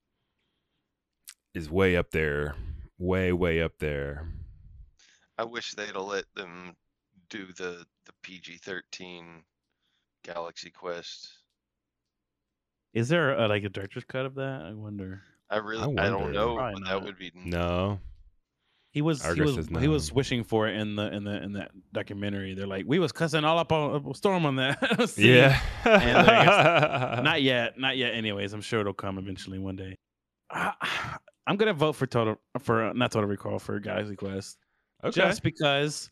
is 1.53 1.69
way 1.69 1.97
up 1.97 2.11
there. 2.11 2.55
Way, 2.99 3.31
way 3.31 3.61
up 3.61 3.71
there. 3.79 4.27
I 5.37 5.45
wish 5.45 5.73
they'd 5.73 5.87
have 5.87 5.95
let 5.95 6.25
them 6.35 6.75
do 7.29 7.47
the 7.57 7.85
the 8.05 8.11
PG 8.23 8.57
thirteen 8.57 9.43
Galaxy 10.23 10.69
Quest. 10.69 11.29
Is 12.93 13.07
there 13.07 13.37
a, 13.37 13.47
like 13.47 13.63
a 13.63 13.69
director's 13.69 14.03
cut 14.03 14.25
of 14.25 14.35
that? 14.35 14.63
I 14.65 14.73
wonder. 14.73 15.21
I 15.49 15.57
really 15.57 15.83
I, 15.83 15.87
wonder. 15.87 16.03
don't 16.09 16.31
know, 16.33 16.55
Probably 16.55 16.81
but 16.81 16.89
that 16.89 17.03
would 17.03 17.17
be 17.17 17.31
No. 17.35 17.99
He 18.91 19.01
was 19.03 19.23
Our 19.23 19.35
he 19.35 19.41
was 19.41 19.57
is 19.57 19.69
he 19.79 19.87
was 19.87 20.11
wishing 20.11 20.43
for 20.43 20.67
it 20.67 20.75
in 20.75 20.95
the 20.95 21.13
in 21.13 21.23
the 21.23 21.43
in 21.43 21.53
that 21.53 21.71
documentary. 21.93 22.55
They're 22.55 22.65
like, 22.67 22.85
we 22.87 22.97
was 22.97 23.11
cussing 23.11 23.45
all 23.45 23.59
up 23.59 23.71
on 23.71 24.03
uh, 24.09 24.13
Storm 24.13 24.45
on 24.45 24.55
that. 24.57 24.79
Yeah. 25.17 25.59
And 25.85 26.17
I 26.17 26.45
guess- 26.45 27.23
not 27.23 27.41
yet, 27.43 27.79
not 27.79 27.97
yet. 27.97 28.15
Anyways, 28.15 28.51
I'm 28.51 28.61
sure 28.61 28.81
it'll 28.81 28.93
come 28.93 29.19
eventually 29.19 29.59
one 29.59 29.75
day. 29.75 29.95
I, 30.49 30.73
I'm 31.49 31.57
gonna 31.57 31.73
vote 31.73 31.93
for 31.93 32.05
total 32.05 32.37
for 32.59 32.85
uh, 32.85 32.93
not 32.93 33.11
total 33.11 33.27
recall 33.27 33.57
for 33.57 33.79
Galaxy 33.79 34.15
Quest 34.15 34.57
okay. 35.03 35.11
just 35.19 35.41
because 35.41 36.11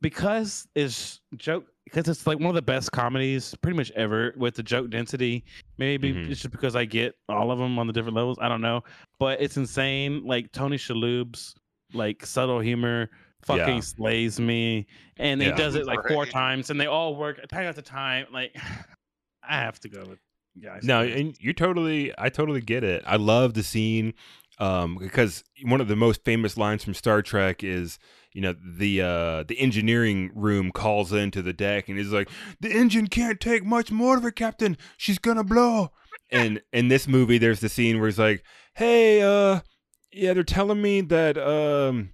because 0.00 0.66
it's 0.74 1.20
joke 1.36 1.66
because 1.84 2.08
it's 2.08 2.26
like 2.26 2.38
one 2.38 2.48
of 2.48 2.54
the 2.54 2.62
best 2.62 2.90
comedies 2.92 3.54
pretty 3.62 3.76
much 3.76 3.90
ever 3.92 4.32
with 4.38 4.54
the 4.54 4.62
joke 4.62 4.88
density. 4.90 5.44
Maybe 5.76 6.14
Mhm. 6.14 6.30
it's 6.30 6.40
just 6.40 6.50
because 6.52 6.74
I 6.74 6.86
get 6.86 7.14
all 7.28 7.50
of 7.50 7.58
them 7.58 7.78
on 7.78 7.86
the 7.86 7.92
different 7.92 8.16
levels. 8.16 8.38
I 8.40 8.48
don't 8.48 8.62
know, 8.62 8.82
but 9.18 9.40
it's 9.42 9.58
insane. 9.58 10.24
Like 10.24 10.52
Tony 10.52 10.78
Shalhoub's 10.78 11.54
like 11.92 12.24
subtle 12.24 12.60
humor 12.60 13.10
fucking 13.42 13.74
Yeah. 13.76 13.80
slays 13.80 14.40
me, 14.40 14.86
and 15.18 15.42
he 15.42 15.50
does 15.52 15.74
it 15.74 15.86
like 15.86 16.00
four 16.08 16.22
Right. 16.24 16.32
times, 16.32 16.70
and 16.70 16.80
they 16.80 16.86
all 16.86 17.14
work 17.14 17.46
time 17.48 17.64
after 17.64 17.82
time. 17.82 18.26
Like 18.32 18.54
I 19.42 19.56
have 19.56 19.80
to 19.80 19.88
go 19.90 20.04
with 20.08 20.18
guys. 20.62 20.82
No, 20.82 21.02
and 21.02 21.36
you 21.40 21.52
totally, 21.52 22.12
I 22.18 22.28
totally 22.30 22.60
get 22.60 22.84
it. 22.84 23.02
I 23.06 23.16
love 23.16 23.54
the 23.54 23.62
scene 23.62 24.14
um, 24.58 24.96
because 24.98 25.44
one 25.64 25.80
of 25.80 25.88
the 25.88 25.96
most 25.96 26.24
famous 26.24 26.56
lines 26.56 26.84
from 26.84 26.94
Star 26.94 27.22
Trek 27.22 27.62
is, 27.62 27.98
you 28.32 28.40
know, 28.40 28.54
the 28.76 29.02
uh, 29.02 29.42
the 29.44 29.58
engineering 29.58 30.30
room 30.34 30.72
calls 30.72 31.12
into 31.12 31.42
the 31.42 31.52
deck 31.52 31.88
and 31.88 31.98
is 31.98 32.12
like, 32.12 32.28
"The 32.60 32.70
engine 32.70 33.06
can't 33.06 33.40
take 33.40 33.64
much 33.64 33.90
more 33.90 34.16
of 34.16 34.24
it, 34.24 34.36
Captain. 34.36 34.76
She's 34.96 35.18
gonna 35.18 35.44
blow." 35.44 35.92
And 36.30 36.60
in 36.72 36.88
this 36.88 37.08
movie, 37.08 37.38
there's 37.38 37.60
the 37.60 37.68
scene 37.68 37.98
where 37.98 38.08
he's 38.08 38.18
like, 38.18 38.42
"Hey, 38.74 39.22
uh, 39.22 39.60
yeah, 40.12 40.34
they're 40.34 40.42
telling 40.42 40.82
me 40.82 41.00
that 41.02 41.38
um, 41.38 42.10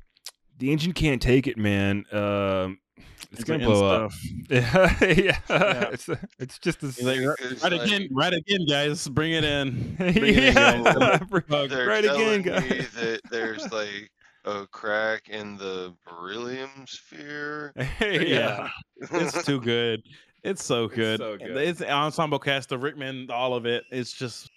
the 0.58 0.70
engine 0.70 0.92
can't 0.92 1.22
take 1.22 1.46
it, 1.46 1.56
man. 1.56 2.04
Um, 2.12 2.78
it's, 2.96 3.06
It's 3.32 3.44
gonna 3.44 3.66
like 3.68 3.78
blow 3.78 4.04
up." 4.04 4.12
stuff. 4.12 4.30
yeah, 4.50 5.38
Yeah. 5.48 5.88
it's 5.92 6.08
it's 6.38 6.58
just 6.58 6.82
a 6.82 6.86
He's 6.86 7.02
like, 7.02 7.18
It's 7.40 7.62
right 7.62 7.72
like- 7.72 7.82
again, 7.82 8.08
right 8.12 8.32
again, 8.32 8.66
guys. 8.68 9.08
Bring 9.08 9.32
it 9.32 9.44
in. 9.44 9.94
Bring 9.96 10.16
it 10.16 10.38
in, 10.38 10.54
guys. 10.54 10.84
yeah, 11.00 11.18
Fuck. 11.18 11.70
They're 11.70 11.86
right 11.86 12.04
telling 12.04 12.40
again, 12.40 12.62
me 12.62 12.68
guys. 12.78 12.92
that 12.94 13.20
there's 13.30 13.70
like 13.72 14.10
a 14.44 14.66
crack 14.68 15.28
in 15.28 15.56
the 15.56 15.94
beryllium 16.06 16.70
sphere. 16.86 17.72
yeah. 18.00 18.68
it's 19.00 19.42
too 19.44 19.60
good. 19.60 20.02
It's 20.42 20.62
so 20.62 20.84
It's 20.84 20.94
good. 20.94 21.20
so 21.20 21.36
good. 21.38 21.56
It's 21.56 21.80
ensemble 21.80 22.38
cast, 22.38 22.68
the 22.68 22.76
Rickman, 22.78 23.30
all 23.30 23.54
of 23.54 23.64
it. 23.64 23.84
It's 23.90 24.12
just 24.12 24.50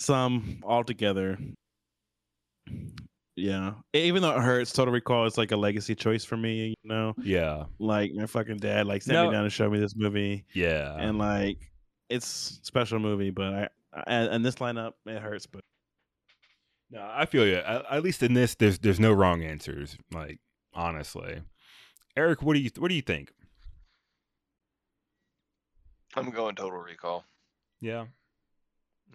some 0.00 0.58
all 0.64 0.82
together. 0.82 1.38
Yeah. 3.36 3.74
Even 3.92 4.22
though 4.22 4.34
it 4.36 4.40
hurts, 4.42 4.72
Total 4.72 4.92
Recall 4.92 5.26
is 5.26 5.36
like 5.36 5.52
a 5.52 5.56
legacy 5.56 5.94
choice 5.94 6.24
for 6.24 6.36
me, 6.38 6.68
you 6.82 6.88
know? 6.88 7.14
Yeah, 7.22 7.64
Like 7.78 8.12
my 8.14 8.24
fucking 8.26 8.56
dad 8.56 8.86
like 8.86 9.02
sent 9.02 9.14
No. 9.14 9.26
me 9.26 9.32
down 9.32 9.44
to 9.44 9.50
show 9.50 9.68
me 9.68 9.78
this 9.78 9.94
movie. 9.94 10.44
yeah. 10.54 10.96
and 10.98 11.18
like 11.18 11.70
it's 12.08 12.58
a 12.62 12.64
special 12.64 12.98
movie, 12.98 13.30
but 13.30 13.52
I 13.54 13.68
and, 14.06 14.28
and 14.32 14.44
this 14.44 14.56
lineup, 14.56 14.92
it 15.06 15.20
hurts, 15.20 15.46
but 15.46 15.62
no, 16.90 17.06
I 17.12 17.26
feel 17.26 17.46
you. 17.46 17.56
At, 17.56 17.84
at 17.90 18.02
least 18.02 18.22
in 18.22 18.32
this, 18.34 18.54
there's 18.54 18.78
there's 18.78 19.00
no 19.00 19.12
wrong 19.12 19.42
answers. 19.42 19.96
Like 20.12 20.38
honestly, 20.72 21.42
Eric, 22.16 22.42
what 22.42 22.54
do 22.54 22.60
you 22.60 22.70
what 22.78 22.88
do 22.88 22.94
you 22.94 23.02
think? 23.02 23.32
I'm 26.14 26.30
going 26.30 26.54
total 26.54 26.78
recall. 26.78 27.24
Yeah. 27.80 28.06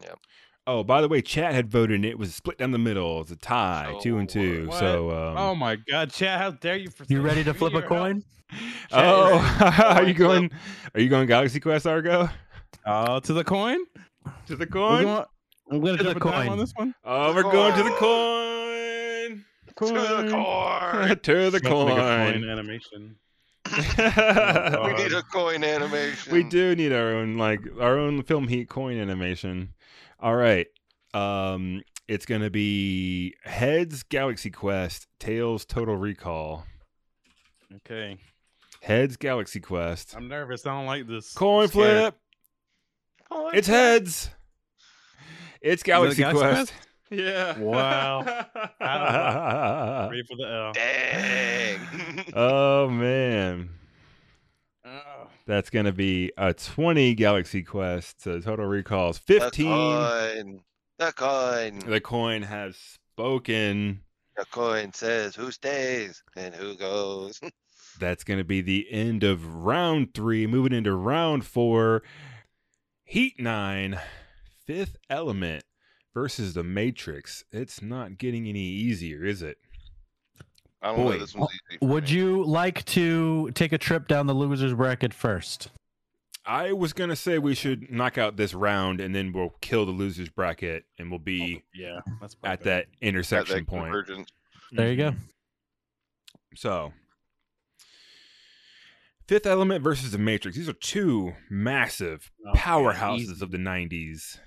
Yep. 0.01 0.19
Oh, 0.67 0.83
by 0.83 1.01
the 1.01 1.07
way, 1.07 1.22
chat 1.22 1.53
had 1.53 1.72
voted 1.72 1.95
and 1.95 2.06
it 2.06 2.19
was 2.19 2.35
split 2.35 2.57
down 2.59 2.72
the 2.72 2.77
middle. 2.77 3.22
It's 3.22 3.31
a 3.31 3.35
tie, 3.35 3.98
two 4.01 4.17
and 4.19 4.30
two. 4.30 4.67
what? 4.67 4.80
So, 4.80 5.09
um, 5.09 5.38
oh 5.38 5.56
my 5.56 5.75
god, 5.75 6.11
Chad, 6.11 6.40
how 6.40 6.51
dare 6.51 6.75
you 6.75 6.90
for 6.91 7.03
You 7.09 7.22
ready 7.22 7.43
to 7.43 7.53
flip 7.53 7.72
a 7.73 7.80
Your 7.80 7.81
help. 7.81 7.91
coin? 7.91 8.23
oh, 8.91 9.73
are 9.95 10.03
you 10.03 10.14
going? 10.14 10.49
flip. 10.49 10.61
Are 10.95 11.01
you 11.01 11.09
going 11.09 11.25
Galaxy 11.27 11.59
Quest 11.59 11.88
Argo 11.88 12.30
Oh, 12.85 13.19
to 13.22 13.33
the 13.33 13.43
coin? 13.43 13.80
to 14.48 14.56
the 14.56 14.65
We're 14.65 14.65
coin? 14.67 15.03
going- 15.03 15.25
I'm 15.72 15.80
gonna 15.80 15.98
To 15.98 16.03
the 16.03 16.14
jump 16.14 16.25
a 16.25 16.30
dime 16.30 16.33
coin. 16.43 16.49
on 16.49 16.57
this 16.59 16.73
one. 16.75 16.93
Oh, 17.06 17.33
we're 17.33 17.43
going 17.43 17.73
to 17.77 17.83
the 17.83 17.90
coin. 17.91 19.45
coin. 19.75 19.95
To 19.95 20.23
the 20.25 20.30
core. 20.31 21.15
to 21.23 21.33
the 21.33 21.49
Let's 21.49 21.64
make 21.64 21.64
a 21.64 21.69
coin. 21.69 22.43
animation. 22.49 23.15
we 23.72 24.93
need 24.93 25.14
a 25.14 25.23
coin 25.31 25.64
animation. 25.64 26.33
we 26.33 26.43
do 26.43 26.75
need 26.75 26.91
our 26.91 27.14
own 27.14 27.38
like 27.38 27.61
our 27.80 27.98
own 27.98 28.22
film 28.23 28.48
heat 28.49 28.67
coin 28.69 28.99
animation. 28.99 29.73
All 30.22 30.35
right. 30.35 30.67
Um 31.14 31.82
it's 32.08 32.25
going 32.25 32.41
to 32.41 32.50
be 32.50 33.35
Heads 33.43 34.03
Galaxy 34.03 34.50
Quest, 34.50 35.08
Tails 35.19 35.64
Total 35.64 35.95
Recall. 35.95 36.66
Okay, 37.77 38.17
Heads 38.82 39.16
Galaxy 39.16 39.61
Quest. 39.61 40.14
I'm 40.16 40.27
nervous. 40.27 40.66
I 40.67 40.72
don't 40.74 40.85
like 40.88 41.08
this. 41.08 41.33
Coin 41.33 41.69
flip. 41.69 42.16
Coin 43.32 43.56
It's 43.56 43.67
flip. 43.67 43.77
heads. 43.77 44.30
It's 45.61 45.83
Galaxy 45.83 46.22
Galaxy 46.22 46.40
Quest. 46.40 46.74
Yeah. 47.14 47.59
Wow. 47.59 48.22
Ready 50.09 50.24
for 50.24 50.38
the 50.38 50.48
L. 50.48 50.72
Dang. 50.72 52.25
oh 52.33 52.88
man. 52.90 53.69
That's 55.52 55.70
going 55.70 55.86
to 55.86 55.92
be 55.92 56.32
a 56.38 56.54
20 56.54 57.14
Galaxy 57.16 57.62
Quest. 57.62 58.22
So 58.22 58.40
Total 58.40 58.66
Recalls 58.66 59.20
the 59.20 59.42
15. 59.42 59.68
coin. 59.68 60.62
The 60.98 61.12
coin. 61.12 61.80
The 61.80 62.00
coin 62.00 62.42
has 62.44 62.78
spoken. 62.78 64.00
The 64.38 64.46
coin 64.46 64.94
says 64.94 65.36
who 65.36 65.52
stays 65.52 66.24
and 66.38 66.56
who 66.56 66.76
goes. 66.76 67.42
That's 68.00 68.24
going 68.24 68.38
to 68.38 68.46
be 68.46 68.62
the 68.62 68.88
end 68.90 69.26
of 69.26 69.46
round 69.46 70.14
three. 70.14 70.48
Moving 70.48 70.72
into 70.72 70.96
round 70.96 71.46
four. 71.46 72.02
Heat 73.04 73.38
nine, 73.38 74.00
fifth 74.66 74.96
element 75.10 75.66
versus 76.14 76.54
the 76.54 76.64
Matrix. 76.64 77.44
It's 77.52 77.82
not 77.82 78.18
getting 78.18 78.48
any 78.48 78.64
easier, 78.64 79.26
is 79.26 79.42
it? 79.42 79.58
I 80.82 80.88
don't 80.88 80.95
Boy. 80.98 81.11
know. 81.14 81.19
This 81.19 81.35
one's 81.35 81.51
easy. 81.72 81.77
Would 81.85 82.06
me. 82.06 82.10
you 82.11 82.43
like 82.43 82.84
to 82.85 83.51
take 83.51 83.72
a 83.72 83.77
trip 83.77 84.08
down 84.08 84.27
the 84.27 84.34
losers 84.34 84.74
bracket 84.74 85.14
first? 85.14 85.69
I 86.43 86.72
was 86.74 86.92
going 86.92 87.11
to 87.11 87.16
say 87.16 87.38
we 87.38 87.53
should 87.53 87.92
knock 87.92 88.18
out 88.18 88.35
this 88.35 88.56
round 88.56 89.00
and 89.00 89.14
then 89.14 89.32
we'll 89.32 89.53
kill 89.61 89.85
the 89.85 89.92
losers 89.92 90.27
bracket 90.30 90.85
and 90.98 91.11
we'll 91.11 91.19
be 91.19 91.64
Yeah, 91.74 92.00
that's 92.19 92.34
at 92.34 92.42
perfect. 92.42 92.64
that 92.64 92.80
At 92.84 92.88
intersection 93.01 93.56
that 93.58 93.68
point. 93.68 93.84
convergence? 93.84 94.30
There 94.72 94.90
you 94.90 94.98
go. 94.98 95.14
So, 96.56 96.93
Fifth 99.27 99.45
Element 99.45 99.84
versus 99.84 100.11
The 100.11 100.18
Matrix. 100.18 100.58
These 100.58 100.68
are 100.68 100.74
two 100.74 101.34
massive 101.50 102.32
Okay, 102.50 102.60
powerhouses 102.60 103.19
easy. 103.19 103.43
of 103.43 103.51
the 103.51 103.58
90s 103.60 104.40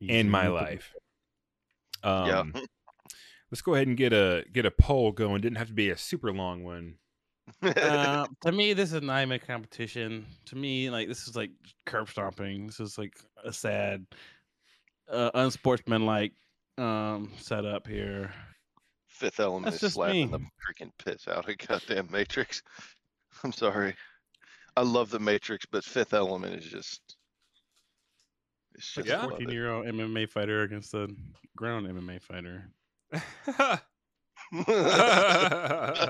Easy 0.00 0.12
in 0.12 0.28
my 0.28 0.48
life. 0.48 0.92
Um, 2.02 2.26
Yeah. 2.54 2.60
Let's 3.54 3.62
go 3.62 3.74
ahead 3.74 3.86
and 3.86 3.96
get 3.96 4.12
a 4.12 4.44
get 4.52 4.66
a 4.66 4.70
poll 4.72 5.12
going. 5.12 5.40
Didn't 5.40 5.58
have 5.58 5.68
to 5.68 5.74
be 5.74 5.90
a 5.90 5.96
super 5.96 6.32
long 6.32 6.64
one. 6.64 6.96
uh, 7.62 8.26
to 8.42 8.50
me, 8.50 8.72
this 8.72 8.92
is 8.92 9.00
not 9.00 9.22
even 9.22 9.30
a 9.30 9.38
competition. 9.38 10.26
To 10.46 10.56
me, 10.56 10.90
like 10.90 11.06
this 11.06 11.28
is 11.28 11.36
like 11.36 11.52
curb 11.86 12.08
stomping. 12.08 12.66
This 12.66 12.80
is 12.80 12.98
like 12.98 13.14
a 13.44 13.52
sad, 13.52 14.06
uh, 15.08 15.30
unsportsmanlike 15.34 16.32
um 16.78 17.30
setup 17.38 17.86
here. 17.86 18.32
Fifth 19.06 19.38
element 19.38 19.66
That's 19.66 19.76
is 19.76 19.82
just 19.82 19.94
slapping 19.94 20.32
me. 20.32 20.36
the 20.36 20.40
freaking 20.40 20.90
piss 20.98 21.28
out 21.28 21.48
of 21.48 21.56
goddamn 21.68 22.08
Matrix. 22.10 22.60
I'm 23.44 23.52
sorry. 23.52 23.94
I 24.76 24.82
love 24.82 25.10
the 25.10 25.20
Matrix, 25.20 25.64
but 25.64 25.84
Fifth 25.84 26.12
Element 26.12 26.56
is 26.56 26.66
just. 26.66 27.00
It's 28.74 28.92
just 28.92 29.08
a 29.08 29.20
14 29.20 29.48
year 29.48 29.70
old 29.70 29.86
MMA 29.86 30.28
fighter 30.28 30.62
against 30.62 30.92
a 30.94 31.08
grown 31.56 31.84
MMA 31.84 32.20
fighter. 32.20 32.68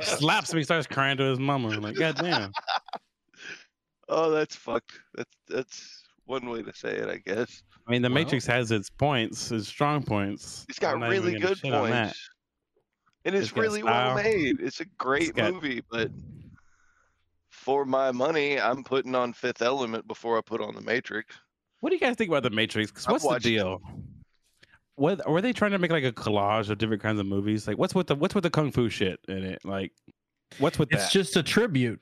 Slaps 0.02 0.52
me, 0.54 0.62
starts 0.62 0.86
crying 0.86 1.16
to 1.18 1.24
his 1.24 1.38
mama. 1.38 1.68
I'm 1.70 1.80
like, 1.82 1.96
God 1.96 2.16
damn. 2.16 2.52
oh, 4.08 4.30
that's 4.30 4.54
fucked. 4.56 4.92
That's 5.14 5.30
that's 5.48 6.02
one 6.26 6.48
way 6.48 6.62
to 6.62 6.72
say 6.74 6.90
it, 6.90 7.08
I 7.08 7.16
guess. 7.18 7.62
I 7.86 7.90
mean, 7.90 8.02
the 8.02 8.08
Well- 8.08 8.14
Matrix 8.14 8.46
has 8.46 8.70
its 8.70 8.90
points, 8.90 9.50
its 9.50 9.68
strong 9.68 10.02
points. 10.02 10.64
It's 10.68 10.78
got 10.78 10.94
I'm 10.94 11.00
not 11.00 11.12
even 11.12 11.24
really 11.34 11.40
good 11.40 11.58
shit 11.58 11.72
on 11.74 11.90
that. 11.90 12.04
points. 12.06 12.30
And 13.26 13.34
it's 13.34 13.48
It's 13.48 13.56
really 13.56 13.82
well 13.82 14.14
made. 14.16 14.60
It's 14.60 14.80
a 14.80 14.84
great 14.98 15.34
got- 15.34 15.52
movie, 15.54 15.82
but 15.90 16.10
for 17.50 17.84
my 17.86 18.12
money, 18.12 18.60
I'm 18.60 18.84
putting 18.84 19.14
on 19.14 19.32
Fifth 19.32 19.62
Element 19.62 20.06
before 20.06 20.36
I 20.36 20.42
put 20.42 20.60
on 20.60 20.74
The 20.74 20.82
Matrix. 20.82 21.34
What 21.80 21.90
do 21.90 21.96
you 21.96 22.00
guys 22.00 22.16
think 22.16 22.28
about 22.30 22.42
the 22.42 22.50
Matrix? 22.50 22.90
'Cause 22.90 23.06
I've 23.06 23.12
what's 23.12 23.24
the 23.24 23.28
watched- 23.28 23.44
deal? 23.44 23.80
What 24.96 25.28
were 25.28 25.40
they 25.40 25.52
trying 25.52 25.72
to 25.72 25.78
make 25.78 25.90
like 25.90 26.04
a 26.04 26.12
collage 26.12 26.70
of 26.70 26.78
different 26.78 27.02
kinds 27.02 27.18
of 27.18 27.26
movies? 27.26 27.66
Like, 27.66 27.78
what's 27.78 27.94
with 27.94 28.06
the 28.06 28.14
what's 28.14 28.34
with 28.34 28.44
the 28.44 28.50
kung 28.50 28.70
fu 28.70 28.88
shit 28.88 29.18
in 29.28 29.42
it? 29.44 29.64
Like, 29.64 29.92
what's 30.58 30.78
with 30.78 30.92
It's 30.92 31.04
that? 31.04 31.12
just 31.12 31.36
a 31.36 31.42
tribute. 31.42 32.00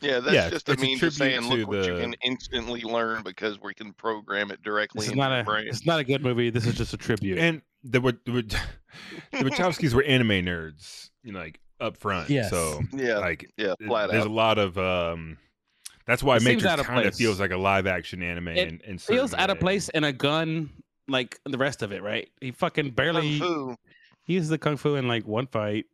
Yeah, 0.00 0.20
that's 0.20 0.34
Yeah, 0.34 0.50
just 0.50 0.68
a 0.68 0.72
it's 0.72 0.82
a 0.82 0.84
mean 0.84 0.96
to 0.98 1.10
tribute 1.10 1.14
saying, 1.14 1.42
to 1.42 1.48
look 1.56 1.68
what 1.68 1.84
you 1.86 1.96
can 1.96 2.14
instantly 2.24 2.82
learn 2.82 3.22
because 3.22 3.60
we 3.60 3.74
can 3.74 3.92
program 3.92 4.50
it 4.50 4.62
directly 4.62 4.98
this 4.98 5.06
is 5.06 5.12
into 5.12 5.22
not 5.22 5.30
your 5.32 5.40
a 5.40 5.44
brain. 5.44 5.68
it's 5.68 5.86
not 5.86 5.98
a 6.00 6.04
good 6.04 6.22
movie. 6.22 6.50
This 6.50 6.66
is 6.66 6.74
just 6.74 6.92
a 6.94 6.96
tribute. 6.96 7.38
and 7.38 7.62
the 7.84 8.00
Wa- 8.00 8.12
the, 8.24 8.32
Wa- 8.32 8.42
the 9.32 9.50
Wachowskis 9.50 9.94
were 9.94 10.02
anime 10.04 10.44
nerds, 10.44 11.10
you 11.24 11.32
know, 11.32 11.38
like 11.40 11.60
up 11.80 11.96
front. 11.96 12.30
Yes. 12.30 12.50
So 12.50 12.80
Yeah, 12.92 13.18
like 13.18 13.50
yeah, 13.56 13.74
flat 13.86 14.10
there's 14.10 14.22
out. 14.24 14.28
a 14.30 14.32
lot 14.32 14.58
of 14.58 14.76
um 14.78 15.36
that's 16.06 16.22
why 16.22 16.36
It 16.36 16.40
seems 16.42 16.62
Matrix 16.64 16.82
kind 16.86 16.98
of 17.00 17.04
place. 17.04 17.18
feels 17.18 17.38
like 17.40 17.50
a 17.50 17.56
live 17.56 17.86
action 17.86 18.22
anime 18.22 18.48
and 18.48 18.58
It 18.58 18.68
in, 18.68 18.80
in 18.92 18.98
feels 18.98 19.30
certain 19.30 19.42
out 19.44 19.50
of 19.50 19.60
place 19.60 19.88
in 19.90 20.04
a 20.04 20.12
gun 20.12 20.70
like 21.08 21.40
the 21.44 21.58
rest 21.58 21.82
of 21.82 21.92
it, 21.92 22.02
right? 22.02 22.28
He 22.40 22.50
fucking 22.52 22.86
Kung 22.86 22.94
barely 22.94 23.38
Fu. 23.38 23.76
he 24.24 24.34
uses 24.34 24.48
the 24.50 24.58
kung 24.58 24.76
fu 24.76 24.94
in 24.94 25.08
like 25.08 25.26
one 25.26 25.46
fight. 25.46 25.86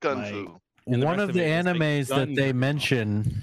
Kung 0.00 0.18
like, 0.22 0.32
Fu. 0.32 0.60
One 0.86 1.20
of 1.20 1.28
of 1.28 1.34
the 1.34 1.42
it 1.42 1.46
is, 1.46 1.66
like, 1.66 1.76
animes 1.76 2.08
that 2.08 2.34
they 2.34 2.52
mention 2.52 3.42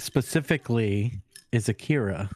specifically 0.00 1.20
is 1.52 1.68
Akira. 1.68 2.30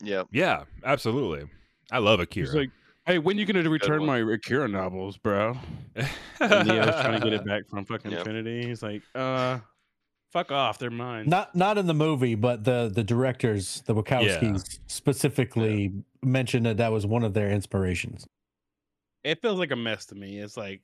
Yeah. 0.00 0.24
Yeah, 0.30 0.64
absolutely. 0.84 1.48
I 1.90 1.98
love 1.98 2.20
Akira. 2.20 2.46
He's 2.46 2.54
like, 2.54 2.70
"Hey, 3.06 3.18
when 3.18 3.38
you 3.38 3.44
gonna 3.46 3.68
return 3.68 4.04
my 4.04 4.18
Akira 4.18 4.68
novels, 4.68 5.16
bro?" 5.16 5.56
And 6.40 6.68
Neo's 6.68 7.00
trying 7.00 7.20
to 7.20 7.24
get 7.24 7.32
it 7.32 7.44
back 7.46 7.68
from 7.68 7.84
fucking 7.84 8.10
Yep. 8.12 8.24
Trinity. 8.24 8.66
He's 8.66 8.82
like, 8.82 9.02
"Uh, 9.14 9.58
fuck 10.36 10.52
off, 10.52 10.78
they're 10.78 10.90
mine." 10.90 11.28
Not 11.28 11.54
not 11.54 11.78
in 11.78 11.86
the 11.86 11.94
movie, 11.94 12.34
but 12.34 12.64
the 12.64 12.90
the 12.92 13.02
directors, 13.04 13.82
the 13.86 13.94
Wachowskis, 13.94 14.78
specifically 14.86 15.92
mentioned 16.22 16.66
that 16.66 16.76
that 16.78 16.92
was 16.92 17.06
one 17.06 17.24
of 17.24 17.32
their 17.34 17.50
inspirations. 17.50 18.26
it 19.24 19.40
feels 19.42 19.58
like 19.58 19.70
a 19.72 19.76
mess 19.76 20.06
to 20.06 20.14
me. 20.14 20.38
It's 20.38 20.56
like 20.56 20.82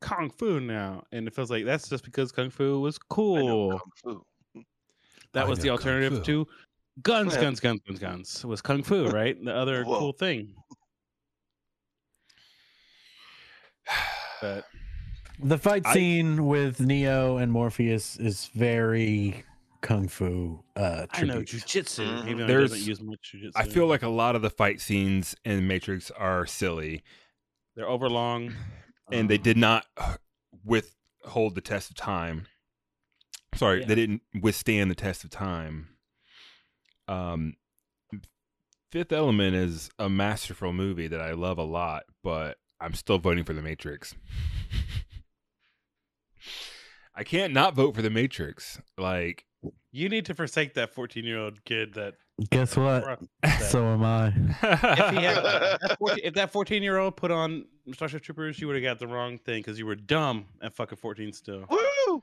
kung 0.00 0.30
fu 0.30 0.60
now, 0.60 1.04
and 1.12 1.26
it 1.28 1.34
feels 1.34 1.50
like 1.50 1.64
that's 1.64 1.88
just 1.88 2.04
because 2.04 2.32
kung 2.32 2.50
fu 2.50 2.80
was 2.80 2.96
I 2.96 3.00
know 3.00 3.06
cool. 3.14 3.70
Kung 3.78 3.90
Fu. 4.54 4.62
That 5.32 5.44
I 5.44 5.48
was 5.48 5.58
the 5.58 5.68
know 5.68 5.76
kung 5.78 5.88
alternative 5.92 6.24
to 6.24 6.46
guns, 7.02 7.34
Yeah. 7.34 7.40
guns, 7.42 7.60
guns, 7.60 7.80
guns, 7.86 7.98
guns. 7.98 8.44
Was 8.44 8.62
kung 8.62 8.82
fu 8.82 9.06
right? 9.20 9.36
The 9.44 9.54
other 9.54 9.84
Whoa. 9.84 9.98
cool 9.98 10.12
thing. 10.12 10.54
But 14.42 14.64
The 15.38 15.58
fight 15.58 15.82
I- 15.86 15.94
scene 15.94 16.46
with 16.46 16.80
Neo 16.80 17.36
and 17.36 17.52
Morpheus 17.52 18.16
is 18.16 18.46
very 18.54 19.44
kung 19.82 20.08
fu. 20.08 20.64
Uh, 20.74 21.06
I 21.10 21.22
know 21.24 21.42
tribute. 21.42 21.48
jujitsu, 21.66 22.06
Mhm. 22.06 22.24
even 22.24 22.36
though 22.38 22.44
it 22.44 22.46
There's- 22.46 22.70
doesn't 22.70 22.88
use 22.88 23.00
much 23.02 23.32
jujitsu. 23.34 23.52
I 23.54 23.64
feel 23.68 23.86
like 23.86 24.02
a 24.02 24.08
lot 24.08 24.34
of 24.34 24.42
the 24.42 24.50
fight 24.50 24.80
scenes 24.80 25.36
in 25.44 25.66
Matrix 25.66 26.10
are 26.12 26.46
silly, 26.46 27.02
they're 27.74 27.88
overlong, 27.88 28.54
and 29.12 29.28
they 29.30 29.36
um, 29.36 29.42
did 29.42 29.56
not 29.56 29.86
withhold 30.64 31.54
the 31.54 31.60
test 31.60 31.90
of 31.90 31.96
time. 31.96 32.46
Sorry, 33.54 33.80
Yeah. 33.80 33.86
they 33.86 33.94
didn't 33.94 34.22
withstand 34.40 34.90
the 34.90 34.94
test 34.94 35.22
of 35.24 35.30
time. 35.30 35.96
Um, 37.06 37.56
Fifth 38.90 39.12
Element 39.12 39.54
is 39.54 39.90
a 39.98 40.08
masterful 40.08 40.72
movie 40.72 41.06
that 41.08 41.20
I 41.20 41.32
love 41.32 41.58
a 41.58 41.64
lot, 41.64 42.04
but 42.22 42.58
I'm 42.80 42.94
still 42.94 43.18
voting 43.18 43.44
for 43.44 43.52
The 43.52 43.62
Matrix. 43.62 44.14
I 47.16 47.24
can't 47.24 47.52
not 47.54 47.74
vote 47.74 47.94
for 47.94 48.02
The 48.02 48.10
Matrix. 48.10 48.80
Like, 48.98 49.46
You 49.92 50.08
need 50.08 50.26
to 50.26 50.34
forsake 50.34 50.74
that 50.74 50.92
fourteen-year-old 50.94 51.64
kid 51.64 51.94
that. 51.94 52.14
Guess 52.50 52.76
what? 52.76 53.20
that- 53.42 53.62
So 53.62 53.82
am 53.86 54.04
I. 54.04 54.26
if, 54.28 54.60
had, 54.60 55.36
that 55.80 55.96
14 55.98 56.18
if 56.22 56.34
that 56.34 56.52
fourteen-year-old 56.52 57.16
put 57.16 57.30
on 57.30 57.64
Starship 57.94 58.22
Troopers, 58.22 58.60
you 58.60 58.66
would 58.66 58.76
have 58.76 58.82
got 58.84 58.98
the 58.98 59.06
wrong 59.06 59.38
thing 59.38 59.60
because 59.62 59.78
you 59.78 59.86
were 59.86 59.94
dumb 59.94 60.44
at 60.62 60.74
fucking 60.76 60.98
fourteen 60.98 61.32
still. 61.32 61.64
Woo! 61.70 62.22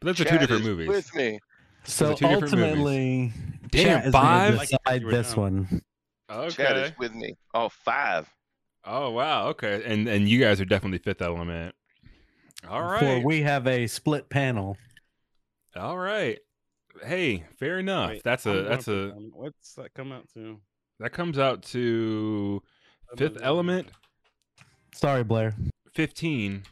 but 0.00 0.06
those 0.06 0.20
are 0.20 0.24
two 0.24 0.38
different 0.38 0.64
movies. 0.64 0.88
With 0.88 1.14
me. 1.14 1.38
So 1.84 2.14
two 2.14 2.26
different 2.26 2.54
movies. 2.54 2.64
ultimately, 2.64 3.32
Damn, 3.70 3.84
Chat 3.84 4.06
is 4.06 4.12
gonna 4.12 4.26
five? 4.26 4.54
Like 4.56 4.70
you 4.72 4.78
decide 4.84 5.04
were 5.04 5.10
this 5.12 5.34
down. 5.34 5.40
one. 5.40 5.82
Chad 6.50 6.72
Okay. 6.76 6.82
is 6.84 6.92
with 6.98 7.14
me. 7.14 7.34
Oh, 7.54 7.68
five. 7.68 8.28
Oh 8.84 9.10
wow. 9.10 9.46
Okay. 9.50 9.82
And 9.84 10.08
and 10.08 10.28
you 10.28 10.40
guys 10.40 10.60
are 10.60 10.64
definitely 10.64 10.98
Fifth 10.98 11.22
Element. 11.22 11.74
All 12.68 12.82
right. 12.82 13.00
For 13.00 13.26
we 13.26 13.42
have 13.42 13.66
a 13.66 13.86
split 13.86 14.28
panel. 14.28 14.76
All 15.76 15.98
right. 15.98 16.38
Hey, 17.04 17.44
fair 17.58 17.78
enough. 17.78 18.10
Wait, 18.10 18.22
that's 18.22 18.46
I'm 18.46 18.58
a 18.58 18.62
that's 18.62 18.88
a 18.88 18.90
them. 19.08 19.30
What's 19.34 19.74
that 19.74 19.94
come 19.94 20.12
out 20.12 20.28
to? 20.34 20.60
that 21.00 21.12
comes 21.12 21.38
out 21.38 21.62
to 21.62 22.62
Fifth 23.16 23.38
Element 23.42 23.88
Sorry, 24.94 25.24
Blair. 25.24 25.54
15 25.94 26.62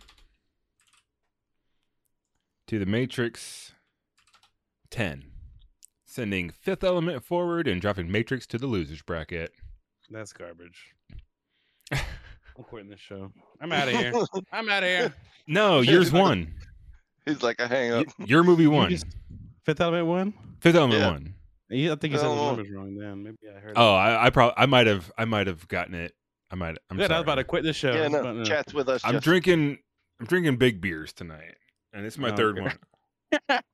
to 2.66 2.78
the 2.78 2.86
Matrix 2.86 3.72
10. 4.90 5.24
Sending 6.04 6.50
Fifth 6.50 6.84
Element 6.84 7.24
forward 7.24 7.66
and 7.66 7.80
dropping 7.80 8.10
Matrix 8.10 8.46
to 8.48 8.58
the 8.58 8.66
losers 8.66 9.02
bracket. 9.02 9.52
That's 10.10 10.32
garbage. 10.32 10.94
I'm 12.60 12.64
quitting 12.64 12.90
this 12.90 13.00
show. 13.00 13.32
I'm 13.58 13.72
out 13.72 13.88
of 13.88 13.94
here. 13.94 14.12
I'm 14.52 14.68
out 14.68 14.82
of 14.82 14.88
here. 14.90 15.14
No, 15.46 15.80
yours 15.80 16.12
won. 16.12 16.52
He's 17.24 17.42
like, 17.42 17.58
I 17.58 17.66
hang 17.66 17.90
Y- 17.92 17.98
up. 18.00 18.06
Your 18.28 18.42
movie 18.44 18.64
You 18.64 18.70
won. 18.70 18.90
just- 18.90 19.06
Fifth 19.64 19.80
Element 19.80 20.06
one. 20.06 20.34
Fifth 20.60 20.74
Element 20.74 21.00
Yeah. 21.00 21.10
won. 21.10 21.34
You- 21.70 21.92
I 21.92 21.94
think 21.94 22.12
you 22.12 22.18
said 22.18 22.26
the 22.26 22.32
Oh. 22.32 22.46
numbers 22.54 22.70
wrong. 22.70 22.94
Then 22.96 23.22
maybe 23.22 23.36
I 23.48 23.58
heard. 23.60 23.72
Oh, 23.76 23.94
I, 23.94 24.26
I 24.26 24.30
probably 24.30 24.54
I 24.58 24.66
might 24.66 24.86
have 24.86 25.10
I 25.16 25.24
might 25.24 25.46
have 25.46 25.66
gotten 25.68 25.94
it. 25.94 26.12
I 26.50 26.54
might 26.56 26.76
I'm 26.90 26.98
Good, 26.98 27.10
I 27.10 27.16
was 27.18 27.22
about 27.22 27.36
to 27.36 27.44
quit 27.44 27.62
this 27.62 27.76
show. 27.76 27.92
Yeah, 27.94 28.00
I 28.00 28.08
was 28.08 28.12
no. 28.12 28.34
to- 28.34 28.44
Chat's 28.44 28.74
with 28.74 28.90
us. 28.90 29.00
I'm 29.04 29.12
Justin. 29.14 29.30
drinking 29.30 29.78
I'm 30.20 30.26
drinking 30.26 30.56
big 30.56 30.82
beers 30.82 31.14
tonight. 31.14 31.54
And 31.94 32.04
it's 32.04 32.18
my 32.18 32.30
Oh, 32.30 32.36
third 32.36 32.58
okay. 32.58 32.76
one. 33.48 33.60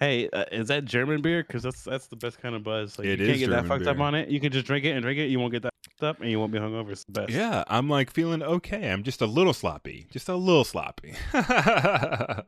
Hey, 0.00 0.28
uh, 0.32 0.44
is 0.50 0.66
that 0.68 0.84
German 0.84 1.22
beer? 1.22 1.44
Because 1.44 1.62
that's 1.62 1.84
that's 1.84 2.08
the 2.08 2.16
best 2.16 2.40
kind 2.42 2.54
of 2.56 2.64
buzz. 2.64 2.98
Like, 2.98 3.06
It 3.06 3.20
you 3.20 3.26
can't 3.26 3.38
get 3.38 3.46
German 3.50 3.64
that 3.64 3.68
fucked 3.68 3.86
up 3.86 4.00
on 4.00 4.14
it. 4.16 4.28
You 4.30 4.40
can 4.40 4.50
just 4.50 4.66
drink 4.66 4.84
it 4.84 4.90
and 4.92 5.02
drink 5.02 5.18
it. 5.20 5.26
You 5.26 5.38
won't 5.38 5.52
get 5.52 5.62
that 5.62 5.71
fucked 6.02 6.16
up, 6.18 6.20
and 6.22 6.30
you 6.30 6.38
won't 6.38 6.52
be 6.52 6.58
hungover. 6.58 6.90
It's 6.90 7.04
the 7.04 7.12
best. 7.12 7.30
Yeah, 7.30 7.64
I'm 7.68 7.88
like 7.88 8.10
feeling 8.10 8.42
okay. 8.42 8.90
I'm 8.90 9.02
just 9.02 9.20
a 9.20 9.26
little 9.26 9.52
sloppy. 9.52 10.06
Just 10.10 10.28
a 10.28 10.36
little 10.36 10.64
sloppy. 10.64 11.14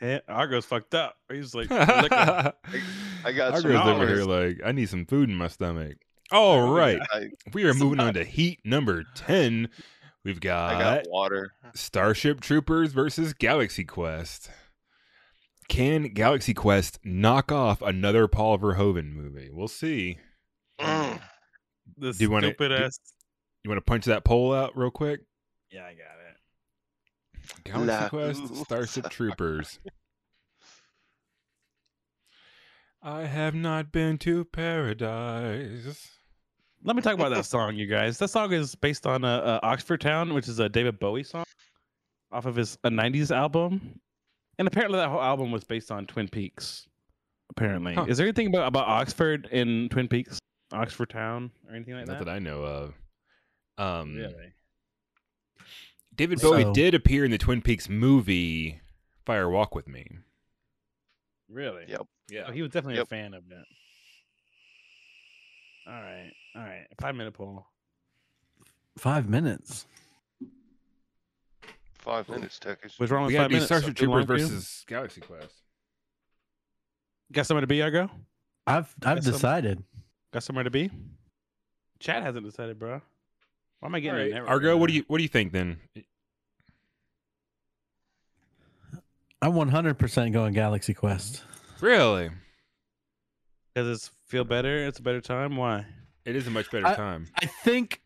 Hey, 0.00 0.20
Argo's 0.28 0.64
fucked 0.64 0.94
up. 0.94 1.16
He's 1.28 1.56
like. 1.56 1.66
I 1.72 2.52
got 3.34 3.52
Our 3.52 3.60
some 3.60 3.72
girl's 3.72 3.88
over 3.88 4.06
here 4.06 4.22
like, 4.22 4.60
I 4.64 4.70
need 4.70 4.88
some 4.88 5.04
food 5.06 5.28
in 5.28 5.34
my 5.34 5.48
stomach. 5.48 5.96
All 6.30 6.70
right. 6.70 7.00
I, 7.12 7.30
We 7.52 7.64
are 7.64 7.74
moving 7.74 7.98
on 7.98 8.14
to 8.14 8.22
heat 8.22 8.60
number 8.64 9.02
10. 9.16 9.68
We've 10.24 10.36
I 10.36 10.38
got, 10.38 10.78
got 10.78 11.08
water. 11.08 11.50
Starship 11.74 12.40
Troopers 12.40 12.92
versus 12.92 13.32
Galaxy 13.32 13.82
Quest. 13.82 14.48
Can 15.68 16.14
Galaxy 16.14 16.54
Quest 16.54 17.00
knock 17.02 17.50
off 17.50 17.82
another 17.82 18.28
Paul 18.28 18.56
Verhoeven 18.60 19.12
movie? 19.12 19.50
We'll 19.52 19.66
see. 19.66 20.18
Mm. 20.80 21.20
The 21.96 22.12
Do 22.12 22.24
you 22.24 22.30
wanna- 22.30 22.48
stupid 22.48 22.68
do- 22.68 22.74
ass. 22.76 22.98
You 23.64 23.70
want 23.70 23.78
to 23.78 23.84
punch 23.90 24.04
that 24.06 24.24
poll 24.24 24.54
out 24.54 24.76
real 24.76 24.90
quick? 24.90 25.20
Yeah, 25.70 25.84
I 25.84 25.94
got 25.94 26.16
it. 26.20 27.64
Galaxy 27.64 27.86
La- 27.86 28.08
Quest, 28.08 28.40
Ooh. 28.42 28.54
Starship 28.64 29.10
Troopers. 29.10 29.78
I 33.02 33.22
have 33.24 33.54
not 33.54 33.92
been 33.92 34.18
to 34.18 34.44
paradise. 34.44 36.08
Let 36.84 36.96
me 36.96 37.02
talk 37.02 37.14
about 37.14 37.30
that 37.30 37.44
song, 37.44 37.76
you 37.76 37.86
guys. 37.86 38.18
That 38.18 38.28
song 38.28 38.52
is 38.52 38.74
based 38.74 39.06
on 39.06 39.24
uh, 39.24 39.38
uh, 39.38 39.60
Oxford 39.62 40.00
Town, 40.00 40.34
which 40.34 40.48
is 40.48 40.58
a 40.58 40.68
David 40.68 40.98
Bowie 40.98 41.22
song 41.24 41.44
off 42.32 42.46
of 42.46 42.56
his 42.56 42.76
a 42.84 42.90
'90s 42.90 43.34
album, 43.34 44.00
and 44.58 44.68
apparently 44.68 44.98
that 44.98 45.08
whole 45.08 45.22
album 45.22 45.50
was 45.50 45.64
based 45.64 45.90
on 45.90 46.06
Twin 46.06 46.28
Peaks. 46.28 46.86
Apparently, 47.50 47.94
Huh. 47.94 48.04
is 48.08 48.18
there 48.18 48.26
anything 48.26 48.48
about, 48.48 48.68
about 48.68 48.86
Oxford 48.86 49.48
in 49.50 49.88
Twin 49.88 50.06
Peaks, 50.08 50.38
Oxford 50.72 51.10
Town, 51.10 51.50
or 51.68 51.74
anything 51.74 51.94
like 51.94 52.06
that? 52.06 52.12
Not 52.12 52.18
that? 52.20 52.24
that 52.26 52.30
I 52.34 52.38
know 52.38 52.62
of. 52.62 52.94
Um, 53.78 54.14
Really? 54.16 54.52
David 56.14 56.40
Bowie 56.40 56.62
So- 56.64 56.72
did 56.74 56.94
appear 56.94 57.24
in 57.24 57.30
the 57.30 57.38
Twin 57.38 57.62
Peaks 57.62 57.88
movie 57.88 58.80
Fire 59.24 59.48
Walk 59.48 59.74
with 59.74 59.86
Me. 59.86 60.18
Really? 61.48 61.84
Yep. 61.88 62.06
Yeah. 62.28 62.44
Oh, 62.48 62.52
he 62.52 62.60
was 62.62 62.70
definitely 62.70 62.96
Yep. 62.96 63.04
a 63.04 63.08
fan 63.08 63.34
of 63.34 63.48
that. 63.48 63.64
All 65.86 65.94
right, 66.02 66.32
all 66.54 66.62
right. 66.62 66.86
Five 67.00 67.14
minute 67.14 67.32
poll. 67.32 67.66
Five 68.98 69.28
minutes. 69.28 69.86
Five 71.94 72.28
minutes, 72.28 72.58
Tuckers. 72.58 72.94
What's 72.98 73.10
wrong 73.12 73.22
with 73.24 73.32
We 73.32 73.34
got 73.34 73.38
to 73.38 73.44
five 73.44 73.50
do 73.50 73.54
minutes? 73.56 73.66
Starship 73.66 73.96
Too 73.96 74.06
long 74.10 74.24
Troopers 74.26 74.48
for 74.48 74.52
you? 74.52 74.58
versus 74.58 74.84
Galaxy 74.86 75.20
Quest. 75.20 75.54
Got 77.32 77.46
somewhere 77.46 77.60
to 77.62 77.66
be, 77.66 77.80
Argo? 77.82 78.10
I've 78.66 78.94
I've 79.02 79.16
Guess 79.16 79.26
I'm- 79.26 79.32
decided. 79.32 79.84
Got 80.32 80.42
somewhere 80.42 80.64
to 80.64 80.70
be? 80.70 80.90
Chad 82.00 82.22
hasn't 82.22 82.44
decided, 82.44 82.78
bro. 82.78 83.00
Why 83.80 83.86
am 83.88 83.94
I 83.94 84.00
getting 84.00 84.20
right. 84.20 84.30
network 84.30 84.50
Argo, 84.50 84.68
right 84.72 84.74
what 84.80 84.88
do 84.88 84.94
you 84.94 85.04
what 85.08 85.18
do 85.18 85.22
you 85.22 85.28
think 85.28 85.52
then? 85.52 85.78
I'm 89.40 89.52
100% 89.52 90.32
going 90.32 90.52
Galaxy 90.52 90.94
Quest. 90.94 91.44
Really? 91.80 92.30
Because 93.72 93.88
it's 93.88 94.10
feel 94.26 94.44
better. 94.44 94.84
It's 94.86 94.98
a 94.98 95.02
better 95.02 95.20
time. 95.20 95.56
Why? 95.56 95.86
It 96.24 96.34
is 96.34 96.46
a 96.48 96.50
much 96.50 96.70
better 96.70 96.86
I- 96.88 96.94
time. 96.96 97.28
I 97.40 97.46
think 97.46 98.00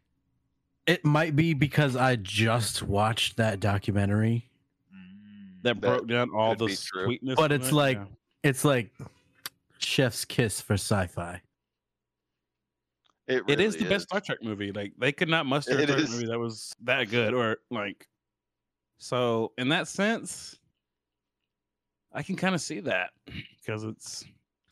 it 0.87 1.05
might 1.05 1.35
be 1.35 1.55
because 1.55 1.97
I 1.97 2.17
just 2.17 2.83
watched 2.83 3.39
that 3.39 3.61
documentary. 3.61 4.51
That, 5.63 5.81
That 5.81 5.81
broke 5.81 6.07
down 6.09 6.31
all 6.35 6.55
the 6.55 6.67
be 6.67 6.77
true. 6.77 7.05
sweetness. 7.05 7.37
But 7.37 7.51
it's 7.53 7.69
it? 7.69 7.75
like- 7.75 7.99
Yeah. 7.99 8.05
It's 8.43 8.65
like 8.65 8.91
Chef's 9.79 10.25
Kiss 10.25 10.61
for 10.61 10.75
sci-fi. 10.75 11.41
It, 13.33 13.43
it 13.49 13.61
is 13.61 13.75
really 13.75 13.85
the 13.85 13.91
best 13.91 14.09
Star 14.09 14.21
Trek 14.21 14.39
movie. 14.43 14.73
Like 14.73 14.93
they 14.99 15.13
could 15.13 15.29
not 15.29 15.47
muster 15.47 15.79
a 15.79 15.83
It 15.83 15.89
Star 15.89 15.99
is. 15.99 16.11
movie 16.11 16.27
that 16.27 16.39
was 16.39 16.73
that 16.83 17.11
good, 17.11 17.35
or 17.35 17.59
like. 17.71 18.07
So 18.99 19.53
in 19.59 19.69
that 19.71 19.89
sense, 19.89 20.59
I 22.13 22.23
can 22.23 22.37
kind 22.37 22.55
of 22.55 22.61
see 22.61 22.81
that 22.81 23.11
because 23.61 23.85
it's 23.85 24.25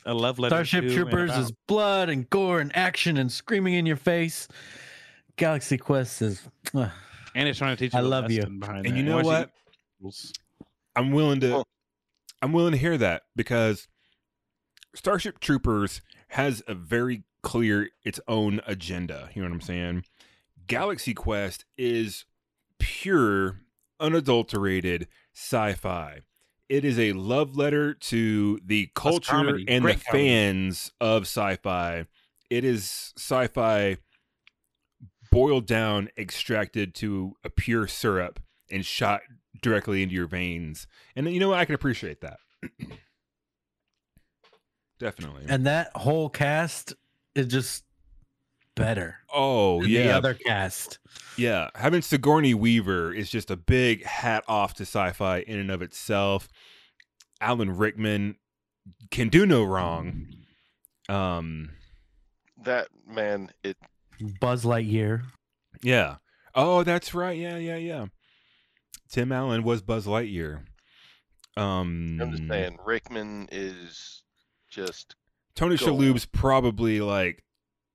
a 0.07 0.15
love 0.15 0.39
letter. 0.39 0.55
Starship 0.55 0.85
to 0.85 0.95
Troopers 0.95 1.37
is 1.37 1.53
blood 1.67 2.09
and 2.09 2.29
gore 2.31 2.61
and 2.61 2.75
action 2.77 3.17
and 3.17 3.31
screaming 3.31 3.75
in 3.75 3.87
your 3.87 3.97
face. 3.97 4.47
Galaxy 5.37 5.79
Quest 5.79 6.23
is 6.23 6.43
uh, 6.75 6.89
and 7.35 7.49
it's 7.49 7.59
trying 7.59 7.77
to 7.77 7.83
teach 7.83 7.93
you. 7.95 7.99
I 7.99 8.03
a 8.03 8.07
love 8.07 8.31
you. 8.31 8.43
And 8.43 8.63
that. 8.63 8.85
you 8.95 9.03
know 9.03 9.17
Once 9.23 9.27
what? 9.27 9.51
I'm 10.97 11.13
willing 11.13 11.41
to 11.41 11.51
Well- 11.51 11.67
I'm 12.43 12.53
willing 12.53 12.73
to 12.73 12.79
hear 12.79 12.97
that 12.99 13.23
because 13.37 13.87
Starship 14.95 15.41
Troopers 15.41 16.01
has 16.29 16.63
a 16.67 16.75
very 16.75 17.25
clear 17.43 17.91
its 18.05 18.21
own 18.29 18.61
agenda. 18.67 19.31
You 19.35 19.43
know 19.43 19.49
what 19.49 19.55
I'm 19.55 19.61
saying? 19.61 20.05
Galaxy 20.67 21.15
Quest 21.15 21.65
is 21.77 22.25
pure, 22.79 23.61
unadulterated 23.99 25.09
sci-fi. 25.35 26.21
It 26.69 26.85
is 26.85 26.99
a 26.99 27.13
love 27.13 27.57
letter 27.57 27.95
to 27.95 28.61
the 28.65 28.91
culture 28.95 29.33
comedy. 29.33 29.65
and 29.67 29.85
the 29.85 29.95
comedy. 29.95 30.05
fans 30.11 30.93
of 31.01 31.23
sci-fi. 31.23 32.07
It 32.49 32.65
is 32.65 33.13
sci-fi 33.17 33.97
boiled 35.31 35.67
down, 35.67 36.11
extracted 36.17 36.95
to 36.97 37.35
a 37.45 37.51
pure 37.51 37.87
syrup, 37.87 38.41
and 38.71 38.85
shot 38.85 39.23
directly 39.63 40.03
into 40.03 40.15
your 40.15 40.27
veins. 40.27 40.87
And 41.17 41.29
you 41.33 41.41
know 41.41 41.51
what? 41.51 41.59
I 41.59 41.65
can 41.65 41.75
appreciate 41.75 42.21
that. 42.21 42.39
Definitely. 44.99 45.47
And 45.49 45.67
that 45.67 45.91
whole 45.97 46.29
cast 46.29 46.95
is 47.35 47.47
just 47.47 47.85
better. 48.75 49.17
oh 49.33 49.81
than 49.83 49.91
yeah, 49.91 50.03
The 50.05 50.11
other 50.17 50.35
cast. 50.35 50.99
yeah. 51.37 51.69
Having 51.75 52.03
Sigourney 52.03 52.55
Weaver 52.55 53.13
is 53.13 53.31
just 53.31 53.51
a 53.51 53.57
big 53.57 54.05
hat 54.05 54.45
off 54.49 54.75
to 54.75 54.83
sci-fi 54.85 55.39
in 55.41 55.59
and 55.59 55.71
of 55.71 55.83
itself. 55.83 56.49
Alan 57.41 57.77
Rickman 57.77 58.37
can 59.11 59.29
do 59.29 59.47
no 59.47 59.65
wrong. 59.65 60.27
Um, 61.09 61.71
That 62.65 62.89
man, 63.07 63.51
it 63.65 63.77
Buzz 64.41 64.65
Lightyear. 64.65 65.23
yeah. 65.83 66.17
Oh, 66.55 66.83
that's 66.83 67.15
right. 67.15 67.39
Yeah, 67.39 67.57
yeah, 67.59 67.77
yeah. 67.77 68.07
Tim 69.09 69.31
Allen 69.33 69.63
was 69.63 69.83
Buzz 69.83 70.07
Lightyear. 70.07 70.65
Um, 71.57 72.19
I'm 72.21 72.31
just 72.33 72.49
saying, 72.49 72.79
Rickman 72.85 73.49
is 73.53 74.23
just 74.69 75.15
Tony 75.61 75.77
Go. 75.77 75.87
Shalhoub's 75.87 76.25
probably 76.25 77.01
like 77.03 77.45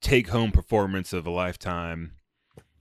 take 0.02 0.28
home 0.30 0.52
performance 0.52 1.14
of 1.14 1.26
a 1.26 1.32
lifetime. 1.32 2.12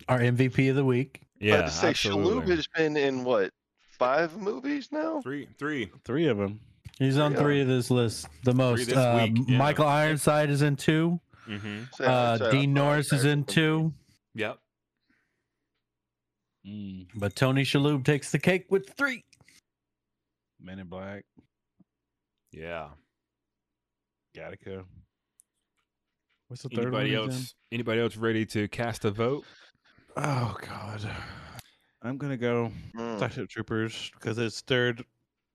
Our 0.09 0.19
MVP 0.21 0.69
of 0.69 0.77
the 0.77 0.85
week. 0.85 1.23
Yeah, 1.41 1.63
I'd 1.63 1.71
say 1.71 1.89
absolutely. 1.89 2.43
Shalhoub 2.43 2.49
has 2.57 2.67
been 2.77 2.97
in 2.99 3.25
what 3.25 3.51
five 3.99 4.37
movies 4.37 4.91
now? 4.93 5.23
Three, 5.23 5.49
three. 5.59 5.91
Three 6.05 6.27
of 6.29 6.37
them. 6.37 6.61
He's 6.99 7.17
on 7.17 7.33
Yeah. 7.33 7.39
three 7.39 7.61
of 7.63 7.67
this 7.69 7.91
list. 7.91 8.27
The 8.45 8.53
most. 8.53 8.87
this 8.89 8.97
Uh, 8.97 9.27
week, 9.27 9.45
yeah. 9.49 9.57
Michael 9.57 9.87
Ironside 9.87 10.51
is 10.51 10.61
in 10.61 10.77
two. 10.77 11.19
Mm-hmm. 11.49 11.85
Uh, 12.01 12.37
so 12.39 12.49
I 12.49 12.51
Dean 12.51 12.75
Norris 12.75 13.11
is 13.13 13.25
in 13.25 13.45
two. 13.45 13.95
Yep. 14.35 14.59
Mm, 16.67 17.07
But 17.15 17.35
Tony 17.35 17.63
Shalhoub 17.65 18.05
takes 18.05 18.31
the 18.31 18.39
cake 18.39 18.67
with 18.71 18.91
three. 18.91 19.25
Men 20.61 20.79
in 20.79 20.87
Black. 20.89 21.25
Yeah. 22.53 22.91
Gattaca. 24.37 24.85
What's 26.49 26.63
the 26.63 26.69
third 26.69 26.87
Anybody 26.87 27.17
one? 27.17 27.29
he's 27.29 27.37
else? 27.37 27.55
Anybody 27.73 28.01
else 28.01 28.17
ready 28.17 28.45
to 28.47 28.69
cast 28.69 29.05
a 29.05 29.11
vote? 29.11 29.45
Oh 30.17 30.57
God. 30.61 31.09
I'm 32.03 32.19
gonna 32.19 32.37
go 32.37 32.71
Mm. 32.97 33.17
Starship 33.17 33.49
Troopers 33.49 34.11
because 34.15 34.39
it 34.39 34.53
stirred 34.53 35.05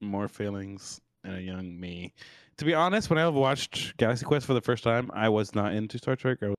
more 0.00 0.28
feelings 0.28 1.00
in 1.24 1.34
a 1.34 1.40
young 1.40 1.78
me. 1.78 2.12
To 2.58 2.64
be 2.64 2.74
honest, 2.74 3.08
when 3.08 3.18
I 3.18 3.28
watched 3.28 3.96
Galaxy 3.96 4.24
Quest 4.24 4.46
for 4.46 4.54
the 4.54 4.60
first 4.60 4.82
time, 4.84 5.10
I 5.14 5.28
was 5.28 5.54
not 5.54 5.72
into 5.72 5.98
Star 5.98 6.16
Trek. 6.16 6.38
I 6.42 6.48
was 6.48 6.56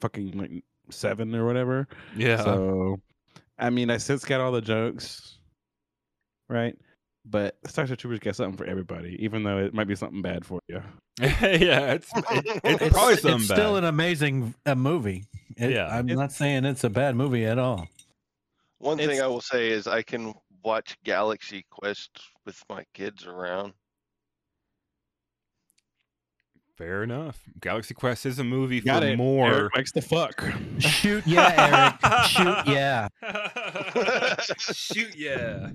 fucking 0.00 0.38
like 0.38 0.64
seven 0.90 1.34
or 1.34 1.44
whatever. 1.44 1.86
Yeah. 2.16 2.42
So, 2.42 3.00
I 3.58 3.70
mean, 3.70 3.90
I 3.90 3.98
since 3.98 4.24
got 4.24 4.40
all 4.40 4.52
the 4.52 4.60
jokes, 4.60 5.38
right? 6.48 6.76
But 7.30 7.56
Starship 7.66 7.98
Troopers 7.98 8.20
got 8.20 8.36
something 8.36 8.56
for 8.56 8.64
everybody, 8.64 9.16
even 9.22 9.42
though 9.42 9.58
it 9.58 9.74
might 9.74 9.86
be 9.86 9.94
something 9.94 10.22
bad 10.22 10.46
for 10.46 10.60
you. 10.68 10.82
yeah, 11.20 11.92
it's 11.92 12.10
it, 12.16 12.24
it's 12.46 12.64
It's- 12.64 12.92
probably 12.92 13.12
it's 13.14 13.22
something 13.22 13.40
still 13.40 13.74
bad. 13.74 13.84
an 13.84 13.84
amazing 13.84 14.54
uh, 14.64 14.74
movie. 14.74 15.26
It- 15.56 15.72
Yeah. 15.72 15.88
I'm 15.88 16.06
It's- 16.06 16.16
not 16.18 16.32
saying 16.32 16.64
it's 16.64 16.84
a 16.84 16.90
bad 16.90 17.16
movie 17.16 17.44
at 17.44 17.58
all. 17.58 17.86
One 18.78 18.96
thing 18.96 19.20
I 19.20 19.26
will 19.26 19.40
say 19.40 19.68
is 19.70 19.86
I 19.88 20.02
can 20.02 20.32
watch 20.64 20.96
Galaxy 21.04 21.66
Quest 21.70 22.10
with 22.46 22.62
my 22.70 22.84
kids 22.94 23.26
around. 23.26 23.72
Fair 26.76 27.02
enough. 27.02 27.40
Galaxy 27.60 27.92
Quest 27.92 28.24
is 28.24 28.38
a 28.38 28.44
movie 28.44 28.80
Got 28.80 29.02
for 29.02 29.08
it. 29.08 29.16
more. 29.16 29.52
Eric 29.52 29.74
likes 29.76 29.90
the 29.90 30.00
fuck. 30.00 30.44
Shoot, 30.78 31.26
yeah, 31.26 31.96
Eric. 32.00 32.26
Shoot, 32.28 32.66
yeah. 32.72 33.08
Shoot, 34.72 35.16
yeah. 35.16 35.70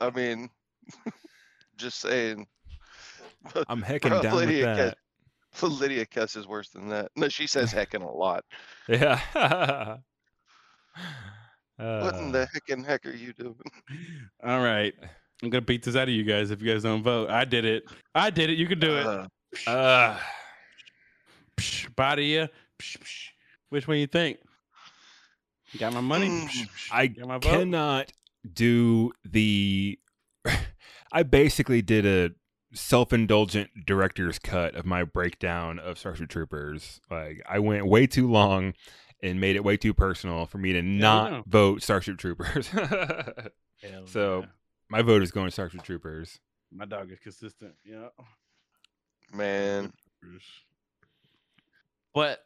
I 0.00 0.10
mean, 0.10 0.48
just 1.76 2.00
saying. 2.00 2.46
I'm 3.68 3.82
hecking 3.82 4.10
down 4.10 4.22
with 4.22 4.34
Lydia 4.48 4.74
that. 4.74 4.98
Lydia 5.62 6.06
Cuss 6.06 6.36
is 6.36 6.46
worse 6.46 6.70
than 6.70 6.88
that. 6.88 7.10
No, 7.16 7.28
she 7.28 7.46
says 7.46 7.72
heckin' 7.72 8.02
a 8.02 8.10
lot. 8.10 8.44
Yeah. 8.88 9.20
What 11.76 12.14
in 12.16 12.28
Uh, 12.28 12.30
the 12.32 12.48
heckin' 12.54 12.84
heck 12.84 13.06
are 13.06 13.14
you 13.14 13.32
doing? 13.32 13.54
All 14.44 14.60
right. 14.62 14.94
I'm 15.42 15.50
gonna 15.50 15.62
beat 15.62 15.82
this 15.82 15.96
out 15.96 16.04
of 16.08 16.10
you 16.14 16.22
guys 16.22 16.50
if 16.50 16.62
you 16.62 16.72
guys 16.72 16.82
don't 16.84 17.02
vote. 17.02 17.28
I 17.30 17.44
did 17.44 17.64
it. 17.64 17.84
I 18.14 18.30
did 18.30 18.50
it. 18.50 18.58
You 18.58 18.68
can 18.68 18.78
do 18.78 18.94
it. 18.96 19.06
Uh, 19.06 19.26
uh, 19.70 20.18
Psh, 21.56 21.94
body 21.96 22.26
ya. 22.26 22.46
Psh, 22.78 22.98
psh. 22.98 23.28
Which 23.70 23.88
one 23.88 23.96
you 23.98 24.06
think? 24.06 24.38
Got 25.78 25.94
my 25.94 26.00
money. 26.00 26.28
Mm, 26.28 26.44
Psh, 26.48 26.68
psh. 26.68 26.88
I 26.92 27.06
Got 27.08 27.26
my 27.28 27.34
vote. 27.38 27.42
cannot 27.42 28.12
do 28.50 29.12
the. 29.24 29.98
I 31.12 31.22
basically 31.24 31.82
did 31.82 32.06
a 32.06 32.30
self-indulgent 32.74 33.68
director's 33.86 34.38
cut 34.38 34.74
of 34.74 34.86
my 34.86 35.04
breakdown 35.04 35.78
of 35.78 35.98
Starship 35.98 36.28
Troopers. 36.30 37.00
Like 37.10 37.42
I 37.48 37.58
went 37.58 37.86
way 37.86 38.06
too 38.06 38.30
long 38.30 38.72
and 39.22 39.40
made 39.40 39.56
it 39.56 39.62
way 39.64 39.76
too 39.76 39.92
personal 39.94 40.46
for 40.46 40.56
me 40.58 40.72
to 40.72 40.80
not 40.82 41.30
know. 41.30 41.42
vote 41.46 41.82
Starship 41.82 42.18
Troopers. 42.18 42.68
So- 44.06 44.40
yeah. 44.40 44.46
my 44.88 45.02
vote 45.02 45.22
is 45.22 45.32
going 45.32 45.50
Starship 45.50 45.82
Troopers. 45.82 46.38
my 46.70 46.84
dog 46.84 47.10
is 47.10 47.18
consistent. 47.18 47.74
Yeah. 47.84 48.08
man, 49.34 49.92
But 52.14 52.40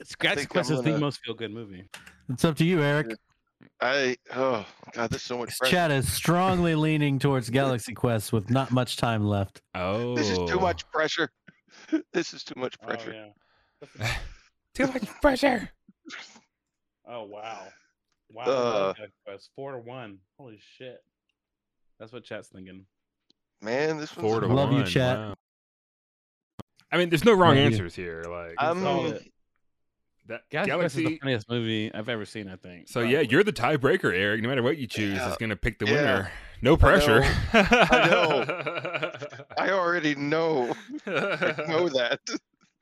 it's 0.00 0.14
Galaxy 0.16 0.40
think 0.42 0.50
Quest 0.50 0.70
is 0.70 0.78
the 0.78 0.90
gonna- 0.90 0.98
most 0.98 1.20
feel 1.24 1.34
good 1.34 1.52
movie. 1.52 1.84
It's 2.28 2.44
up 2.44 2.56
to 2.56 2.64
you, 2.64 2.82
Eric. 2.82 3.16
I 3.80 4.16
oh 4.34 4.64
god, 4.92 5.10
there's 5.10 5.22
so 5.22 5.38
much 5.38 5.56
pressure. 5.58 5.70
Chat 5.72 5.90
is 5.90 6.10
strongly 6.12 6.74
leaning 6.74 7.18
towards 7.18 7.50
Galaxy 7.50 7.92
Quest 7.94 8.32
with 8.32 8.50
not 8.50 8.70
much 8.70 8.96
time 8.96 9.24
left. 9.24 9.60
Oh, 9.74 10.14
This 10.16 10.30
is 10.30 10.38
too 10.48 10.58
much 10.58 10.88
pressure. 10.90 11.30
This 12.12 12.34
is 12.34 12.44
too 12.44 12.54
much 12.58 12.76
Oh 12.82 12.86
pressure. 12.86 13.32
yeah. 14.00 14.12
too 14.74 14.86
much 14.86 15.06
pressure. 15.22 15.70
Oh 17.08 17.24
wow. 17.24 17.62
Wow. 18.32 18.44
Uh. 18.44 18.94
I 18.98 19.06
Quest. 19.26 19.50
Four 19.56 19.72
to 19.72 19.78
one. 19.78 20.18
Holy 20.38 20.60
shit. 20.76 20.98
That's 21.98 22.12
what 22.12 22.24
chat's 22.24 22.48
thinking. 22.48 22.86
Man, 23.62 23.98
this 23.98 24.16
one's 24.16 24.28
Four 24.30 24.40
to 24.40 24.46
Love 24.46 24.72
you, 24.72 24.84
chat. 24.84 25.18
wow. 25.18 25.34
I 26.92 26.96
mean, 26.98 27.08
there's 27.08 27.24
no 27.24 27.32
wrong 27.32 27.50
Love 27.50 27.58
you. 27.58 27.64
answers 27.64 27.94
here. 27.94 28.24
Like 28.28 28.54
I'm 28.58 28.80
solid. 28.82 29.28
That 30.26 30.42
Galaxy, 30.50 30.76
Quest 30.78 30.96
is 30.96 31.04
the 31.04 31.18
funniest 31.18 31.48
movie 31.50 31.92
I've 31.94 32.08
ever 32.08 32.24
seen. 32.24 32.48
I 32.48 32.56
think. 32.56 32.88
So 32.88 33.00
yeah, 33.00 33.20
you're 33.20 33.42
the 33.44 33.52
tiebreaker, 33.52 34.12
Eric. 34.14 34.42
No 34.42 34.48
matter 34.48 34.62
what 34.62 34.78
you 34.78 34.86
choose, 34.86 35.14
Yeah. 35.16 35.30
is 35.30 35.36
gonna 35.38 35.56
pick 35.56 35.78
the 35.78 35.86
Yeah. 35.86 35.92
winner. 35.92 36.32
No 36.62 36.76
pressure. 36.76 37.22
I 37.52 39.12
I 39.58 39.70
already 39.70 40.14
know. 40.14 40.74
I 41.06 41.64
know 41.68 41.88
that. 41.88 42.20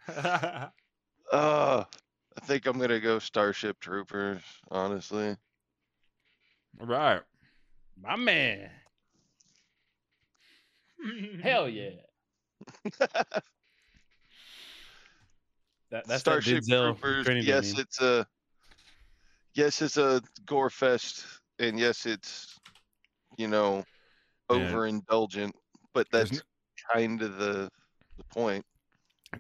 Uh 1.31 1.85
I 2.37 2.41
think 2.47 2.65
I'm 2.67 2.79
gonna 2.79 3.01
go 3.01 3.19
Starship 3.19 3.79
Troopers, 3.81 4.41
honestly. 4.71 5.37
right. 6.81 7.21
my 8.01 8.17
man. 8.17 8.71
Hell 11.43 11.69
yeah. 11.69 11.91
That, 15.91 16.07
that's 16.07 16.21
Starship 16.21 16.65
that 16.65 16.97
Troopers. 17.01 17.27
Yes, 17.45 17.71
dummy. 17.73 17.83
it's 17.83 18.01
a 18.01 18.27
yes, 19.55 19.81
it's 19.83 19.97
a 19.97 20.21
gore 20.47 20.71
fest, 20.71 21.25
and 21.59 21.79
yes, 21.79 22.05
it's 22.07 22.59
you 23.37 23.49
know 23.49 23.85
Yeah. 24.51 24.57
overindulgent, 24.57 25.53
but 25.95 26.07
There's 26.11 26.31
that's 26.31 26.43
kind 26.93 27.23
of 27.23 27.37
the 27.39 27.71
the 28.19 28.25
point. 28.25 28.65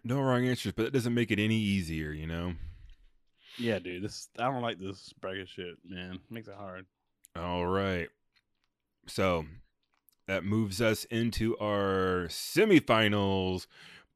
No 0.04 0.20
wrong 0.20 0.46
answers, 0.46 0.72
but 0.72 0.84
that 0.84 0.92
doesn't 0.92 1.14
make 1.14 1.30
it 1.30 1.38
any 1.38 1.56
easier, 1.56 2.12
you 2.12 2.26
know. 2.26 2.54
Yeah, 3.58 3.78
dude. 3.78 4.04
This 4.04 4.28
I 4.38 4.44
don't 4.44 4.62
like 4.62 4.78
this 4.78 5.12
bracket 5.20 5.48
shit, 5.48 5.76
man. 5.84 6.20
Makes 6.30 6.48
it 6.48 6.54
hard. 6.54 6.86
All 7.36 7.66
right. 7.66 8.08
So 9.06 9.46
that 10.26 10.44
moves 10.44 10.80
us 10.80 11.04
into 11.04 11.56
our 11.58 12.26
semifinals. 12.28 13.66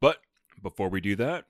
But 0.01 0.19
before 0.63 0.89
we 0.89 1.01
do 1.01 1.17
that, 1.17 1.47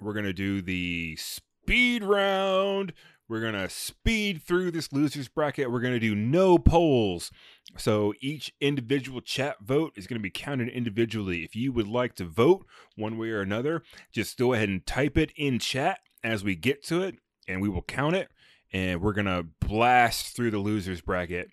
we're 0.00 0.12
going 0.12 0.24
to 0.24 0.32
do 0.32 0.62
the 0.62 1.16
speed 1.16 2.02
round. 2.02 2.92
We're 3.28 3.40
going 3.40 3.52
to 3.54 3.68
speed 3.68 4.42
through 4.42 4.70
this 4.70 4.90
losers 4.90 5.28
bracket. 5.28 5.70
We're 5.70 5.80
going 5.80 5.92
to 5.92 6.00
do 6.00 6.14
no 6.14 6.56
polls. 6.56 7.30
So 7.76 8.14
each 8.20 8.54
individual 8.60 9.20
chat 9.20 9.56
vote 9.60 9.92
is 9.96 10.06
going 10.06 10.18
to 10.18 10.22
be 10.22 10.30
counted 10.30 10.70
individually. 10.70 11.44
If 11.44 11.54
you 11.54 11.70
would 11.72 11.88
like 11.88 12.14
to 12.14 12.24
vote 12.24 12.64
one 12.96 13.18
way 13.18 13.28
or 13.30 13.42
another, 13.42 13.82
just 14.12 14.38
go 14.38 14.54
ahead 14.54 14.70
and 14.70 14.86
type 14.86 15.18
it 15.18 15.32
in 15.36 15.58
chat 15.58 15.98
as 16.24 16.42
we 16.42 16.56
get 16.56 16.82
to 16.86 17.02
it, 17.02 17.16
and 17.46 17.60
we 17.60 17.68
will 17.68 17.82
count 17.82 18.16
it. 18.16 18.28
And 18.72 19.02
we're 19.02 19.12
going 19.12 19.26
to 19.26 19.46
blast 19.60 20.34
through 20.34 20.50
the 20.50 20.58
losers 20.58 21.02
bracket. 21.02 21.50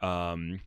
Um, 0.00 0.60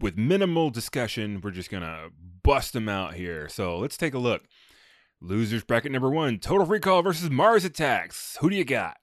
with 0.00 0.16
minimal 0.16 0.70
discussion, 0.70 1.40
we're 1.42 1.50
just 1.50 1.70
going 1.70 1.82
to 1.82 2.10
bust 2.42 2.72
them 2.72 2.88
out 2.88 3.14
here. 3.14 3.48
So 3.48 3.78
let's 3.78 3.96
take 3.96 4.14
a 4.14 4.18
look. 4.18 4.42
Losers 5.20 5.64
bracket 5.64 5.92
number 5.92 6.10
one 6.10 6.38
Total 6.38 6.66
Recall 6.66 7.02
versus 7.02 7.30
Mars 7.30 7.64
Attacks. 7.64 8.36
Who 8.40 8.50
do 8.50 8.56
you 8.56 8.64
got? 8.64 8.96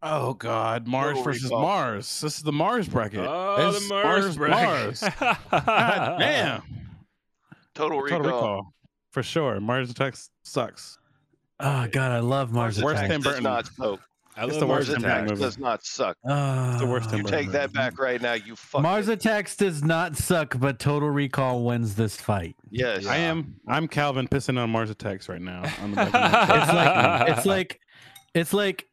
Oh 0.00 0.34
God, 0.34 0.86
Mars 0.86 1.10
Total 1.16 1.22
versus 1.24 1.44
Recall. 1.44 1.62
Mars. 1.62 2.20
This 2.20 2.36
is 2.36 2.42
the 2.44 2.52
Mars 2.52 2.88
bracket. 2.88 3.20
Oh, 3.20 3.68
It's 3.70 3.80
the 3.88 3.94
Mars, 3.94 4.38
Mars. 4.38 5.00
bracket. 5.00 5.14
God 5.50 6.18
damn. 6.18 6.62
Total 7.74 8.00
recall. 8.00 8.18
Total 8.18 8.32
Recall. 8.32 8.74
For 9.10 9.22
sure. 9.22 9.60
Mars 9.60 9.90
Attacks 9.90 10.30
sucks. 10.44 10.98
Oh 11.58 11.88
God, 11.90 12.12
I 12.12 12.20
love 12.20 12.52
Mars 12.52 12.80
Worst 12.80 12.98
Attacks. 13.02 13.12
Tim 13.12 13.20
does 13.22 13.32
Burton. 13.32 13.44
not 13.44 13.66
soak. 13.76 14.00
I 14.38 14.44
It's 14.44 14.52
love 14.52 14.60
the 14.60 14.66
Mars 14.66 14.88
worst 14.88 14.92
Tim 14.92 15.02
Burton 15.02 15.16
Attacks. 15.16 15.30
movie. 15.30 15.42
Does 15.42 15.58
not 15.58 15.84
suck. 15.84 16.16
Ah, 16.26 16.76
the 16.78 16.86
worst 16.86 17.10
You 17.12 17.22
take 17.24 17.50
that 17.50 17.72
back 17.72 17.98
right 17.98 18.22
now. 18.22 18.34
You 18.34 18.54
fuck. 18.54 18.82
Mars 18.82 19.08
Attacks 19.08 19.56
does 19.56 19.82
not 19.82 20.16
suck, 20.16 20.58
but 20.60 20.78
Total 20.78 21.10
Recall 21.10 21.64
wins 21.64 21.96
this 21.96 22.16
fight. 22.16 22.54
Yes. 22.70 23.06
I 23.06 23.16
am. 23.16 23.56
I'm 23.66 23.88
Calvin 23.88 24.28
pissing 24.28 24.56
on 24.58 24.70
Mars 24.70 24.90
Attacks 24.90 25.28
right 25.28 25.42
now. 25.42 25.64
On 25.82 25.90
the 25.90 25.96
back 26.12 26.14
of 26.14 26.14
my 26.14 26.56
It's 26.56 26.72
like 26.72 27.28
it's 27.36 27.46
like 27.46 27.80
it's 28.34 28.52
like 28.52 28.86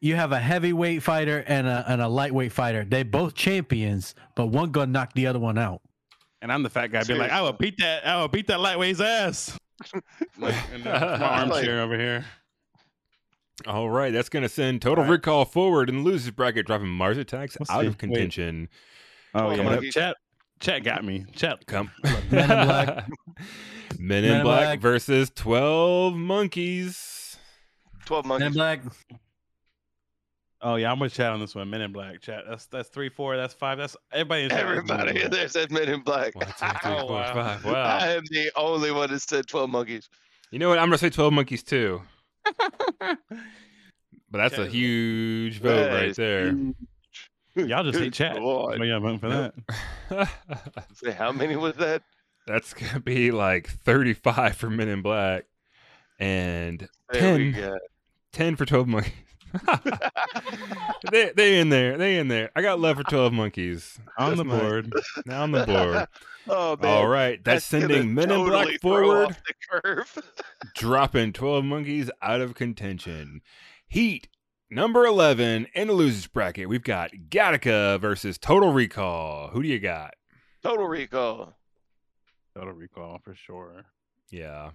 you 0.00 0.14
have 0.16 0.30
a 0.32 0.38
heavyweight 0.38 1.02
fighter 1.02 1.42
and 1.48 1.66
a 1.66 1.84
and 1.88 2.00
a 2.00 2.06
lightweight 2.08 2.52
fighter. 2.52 2.84
They 2.84 3.02
both 3.02 3.34
champions, 3.34 4.14
but 4.36 4.46
one 4.46 4.70
gonna 4.70 4.92
knock 4.92 5.12
the 5.14 5.26
other 5.26 5.40
one 5.40 5.58
out. 5.58 5.80
and 6.40 6.52
I'm 6.52 6.62
the 6.62 6.70
fat 6.70 6.88
guy. 6.92 7.02
Be 7.02 7.14
like, 7.14 7.32
I 7.32 7.42
will 7.42 7.52
beat 7.52 7.78
that. 7.78 8.06
I 8.06 8.20
will 8.20 8.28
beat 8.28 8.46
that 8.46 8.60
lightweight's 8.60 9.00
ass. 9.00 9.58
like, 10.38 10.54
and 10.72 10.84
that's 10.84 11.20
my 11.20 11.26
armchair 11.40 11.80
over 11.80 11.98
here. 11.98 12.24
All 13.66 13.88
right, 13.88 14.12
that's 14.12 14.28
going 14.28 14.42
to 14.42 14.48
send 14.48 14.82
Total 14.82 15.04
All 15.04 15.08
right. 15.08 15.12
Recall 15.12 15.44
forward 15.44 15.88
and 15.88 16.00
the 16.00 16.02
losers 16.02 16.30
bracket, 16.32 16.66
dropping 16.66 16.88
Mars 16.88 17.16
Attacks 17.16 17.56
Let's 17.58 17.70
out 17.70 17.80
see. 17.82 17.86
of 17.86 17.92
Wait. 17.94 17.98
contention. 17.98 18.68
Oh 19.34 19.54
Come 19.56 19.66
yeah, 19.66 19.76
on. 19.76 19.90
chat. 19.90 20.16
Chat 20.60 20.82
got 20.84 21.04
me. 21.04 21.24
Chat. 21.34 21.64
Come. 21.66 21.90
Men 22.30 22.50
in 22.50 22.66
Black. 22.66 23.08
Men 23.98 24.24
in 24.24 24.30
Men 24.30 24.36
in 24.38 24.42
Black 24.42 24.64
Black. 24.64 24.80
versus 24.80 25.30
12 25.34 26.14
Monkeys. 26.14 27.36
Twelve 28.06 28.26
Men 28.26 28.42
in 28.42 28.54
monkeys. 28.54 28.56
Black. 28.56 28.80
Oh 30.60 30.76
yeah, 30.76 30.90
I'm 30.90 30.98
with 30.98 31.12
chat 31.12 31.30
on 31.30 31.40
this 31.40 31.54
one. 31.54 31.68
Men 31.70 31.80
in 31.82 31.92
Black. 31.92 32.20
Chat. 32.22 32.44
That's 32.48 32.66
that's 32.66 32.88
three, 32.88 33.08
four. 33.10 33.36
That's 33.36 33.52
five. 33.54 33.76
That's 33.78 33.96
everybody. 34.12 34.44
In 34.44 34.50
chat 34.50 34.58
is 34.60 34.64
Men 34.64 34.72
in 34.72 34.78
Everybody 34.90 35.12
Black. 35.12 35.24
in 35.26 35.30
there 35.30 35.48
said 35.48 35.70
Men 35.70 35.88
in 35.88 36.00
Black. 36.00 36.34
One, 36.34 36.46
two, 36.46 36.52
three, 36.82 36.92
Oh, 36.92 37.00
four, 37.06 37.10
wow. 37.16 37.58
five. 37.58 37.66
I 38.02 38.08
am 38.14 38.22
the 38.30 38.50
only 38.56 38.90
one 38.90 39.10
that 39.10 39.20
said 39.20 39.46
twelve 39.46 39.70
monkeys. 39.70 40.08
You 40.50 40.58
know 40.58 40.68
what? 40.68 40.78
I'm 40.78 40.84
going 40.88 40.92
to 40.92 40.98
say 40.98 41.10
12 41.10 41.32
Monkeys 41.32 41.64
too. 41.64 42.02
But 44.30 44.38
that's 44.38 44.58
a 44.58 44.66
huge 44.66 45.60
vote 45.60 45.76
That 45.76 45.92
right 45.92 46.16
there. 46.16 46.52
huge. 46.52 46.74
Y'all 47.68 47.84
just 47.84 47.98
hate 48.00 48.12
chat. 48.12 48.40
Lord. 48.40 48.80
Oh 48.80 48.84
yeah, 48.84 48.98
voting 48.98 49.18
for 49.20 49.28
that. 49.28 50.28
Say 50.94 51.12
how 51.12 51.30
many 51.32 51.54
was 51.56 51.76
that? 51.76 52.02
that's 52.46 52.74
going 52.74 52.92
to 52.92 53.00
be 53.00 53.30
like 53.30 53.68
35 53.68 54.56
for 54.56 54.68
Men 54.68 54.88
in 54.88 55.00
Black 55.02 55.44
and 56.18 56.86
There 57.10 57.36
we 57.36 57.52
10, 57.52 57.60
go. 57.60 57.78
10 58.32 58.56
for 58.56 58.66
12 58.66 58.86
Monkeys. 58.88 59.12
they 61.10 61.32
they 61.34 61.58
in 61.58 61.68
there. 61.68 61.96
They 61.96 62.18
in 62.18 62.28
there. 62.28 62.50
I 62.56 62.62
got 62.62 62.80
love 62.80 62.96
for 62.96 63.04
12 63.04 63.32
Monkeys. 63.32 63.98
On 64.18 64.30
That's 64.30 64.38
the 64.38 64.44
board. 64.44 64.92
Now 65.26 65.42
on 65.42 65.52
the 65.52 65.66
board. 65.66 66.08
Oh 66.46 66.76
man. 66.76 66.90
All 66.92 67.08
right, 67.08 67.42
that's, 67.42 67.70
gonna 67.70 67.88
sending 67.88 68.12
Men 68.12 68.30
in 68.30 68.44
Black 68.44 68.78
forward, 68.82 69.34
the 69.46 69.80
curve. 69.80 70.18
dropping 70.74 71.32
12 71.32 71.64
Monkeys 71.64 72.10
out 72.20 72.42
of 72.42 72.54
contention. 72.54 73.40
Heat 73.88 74.28
number 74.70 75.06
11 75.06 75.68
in 75.74 75.88
the 75.88 75.94
losers 75.94 76.26
bracket. 76.26 76.68
We've 76.68 76.84
got 76.84 77.12
Gattaca 77.30 77.98
versus 77.98 78.36
Total 78.36 78.70
Recall. 78.70 79.48
Who 79.54 79.62
do 79.62 79.68
you 79.68 79.78
got? 79.78 80.16
Total 80.62 80.86
recall. 80.86 81.54
Total 82.54 82.74
Recall 82.74 83.20
for 83.24 83.34
sure. 83.34 83.86
Yeah. 84.30 84.72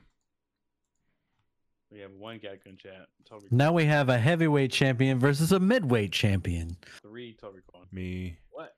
We 1.91 1.99
have 2.01 2.11
one 2.11 2.37
Gattaca 2.39 2.77
chat. 2.77 3.07
Total 3.25 3.39
Recall. 3.45 3.57
Now 3.57 3.73
we 3.73 3.85
have 3.85 4.09
a 4.09 4.17
heavyweight 4.17 4.71
champion 4.71 5.17
versus 5.19 5.51
a 5.51 5.59
midweight 5.59 6.11
champion. 6.11 6.77
Three 7.01 7.33
Total 7.33 7.55
Recall. 7.55 7.85
Me. 7.91 8.37
What? 8.51 8.75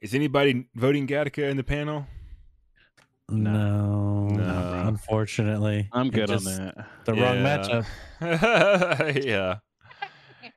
Is 0.00 0.14
anybody 0.14 0.66
voting 0.74 1.06
Gattaca 1.06 1.50
in 1.50 1.56
the 1.58 1.64
panel? 1.64 2.06
No, 3.30 4.28
No. 4.28 4.84
unfortunately, 4.86 5.88
I'm 5.92 6.08
good 6.08 6.30
on 6.30 6.44
that. 6.44 6.86
The 7.04 7.12
wrong 7.12 7.36
matchup. 7.36 7.84
yeah. 9.24 9.56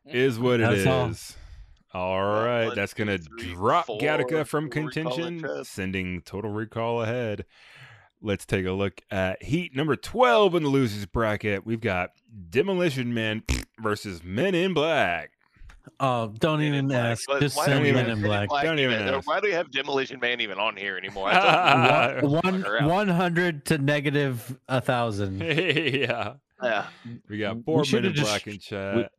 Is 0.05 0.39
what 0.39 0.61
it 0.61 0.85
That's 0.85 0.87
all. 0.87 2.01
all 2.01 2.17
Well, 2.21 2.45
right, 2.45 2.67
one, 2.67 2.75
that's 2.75 2.93
going 2.93 3.09
to 3.09 3.17
drop 3.17 3.87
four, 3.87 3.99
Gattaca 3.99 4.47
from 4.47 4.69
contention, 4.69 5.45
sending 5.65 6.21
Total 6.21 6.49
Recall 6.49 7.01
ahead. 7.01 7.45
Let's 8.23 8.45
take 8.45 8.65
a 8.65 8.71
look 8.71 9.01
at 9.09 9.41
Heat 9.41 9.75
number 9.75 9.95
12 9.95 10.55
in 10.55 10.63
the 10.63 10.69
losers 10.69 11.05
bracket. 11.07 11.65
We've 11.65 11.81
got 11.81 12.11
Demolition 12.49 13.13
Man 13.13 13.43
versus 13.79 14.23
Men 14.23 14.53
in 14.53 14.73
Black. 14.73 15.31
Oh, 15.99 16.31
don't 16.39 16.59
Men 16.59 16.73
even 16.75 16.91
ask. 16.91 17.23
But 17.27 17.41
Just 17.41 17.57
why 17.57 17.65
send 17.65 17.79
do 17.79 17.83
we 17.83 17.89
even- 17.89 18.01
Men 18.01 18.09
have 18.09 18.17
in 18.17 18.21
Men 18.21 18.47
Black. 18.47 18.63
Don't 18.63 18.79
even 18.79 19.01
even- 19.01 19.13
ask. 19.15 19.27
Why 19.27 19.39
do 19.39 19.47
we 19.47 19.53
have 19.53 19.71
Demolition 19.71 20.19
Man 20.19 20.39
even 20.39 20.59
on 20.59 20.77
here 20.77 20.97
anymore? 20.97 21.29
I 21.29 22.19
One, 22.21 22.63
one 22.87 23.07
hundred 23.07 23.65
to 23.65 23.79
negative 23.79 24.55
a 24.67 24.81
thousand. 24.81 25.41
yeah. 25.41 26.33
yeah. 26.61 26.85
We 27.27 27.39
got 27.39 27.57
We 27.57 27.63
four 27.63 27.77
Men 27.77 27.83
should've 27.85 28.11
in 28.11 28.15
just- 28.15 28.29
Black 28.29 28.47
in 28.47 28.59
chat. 28.59 29.11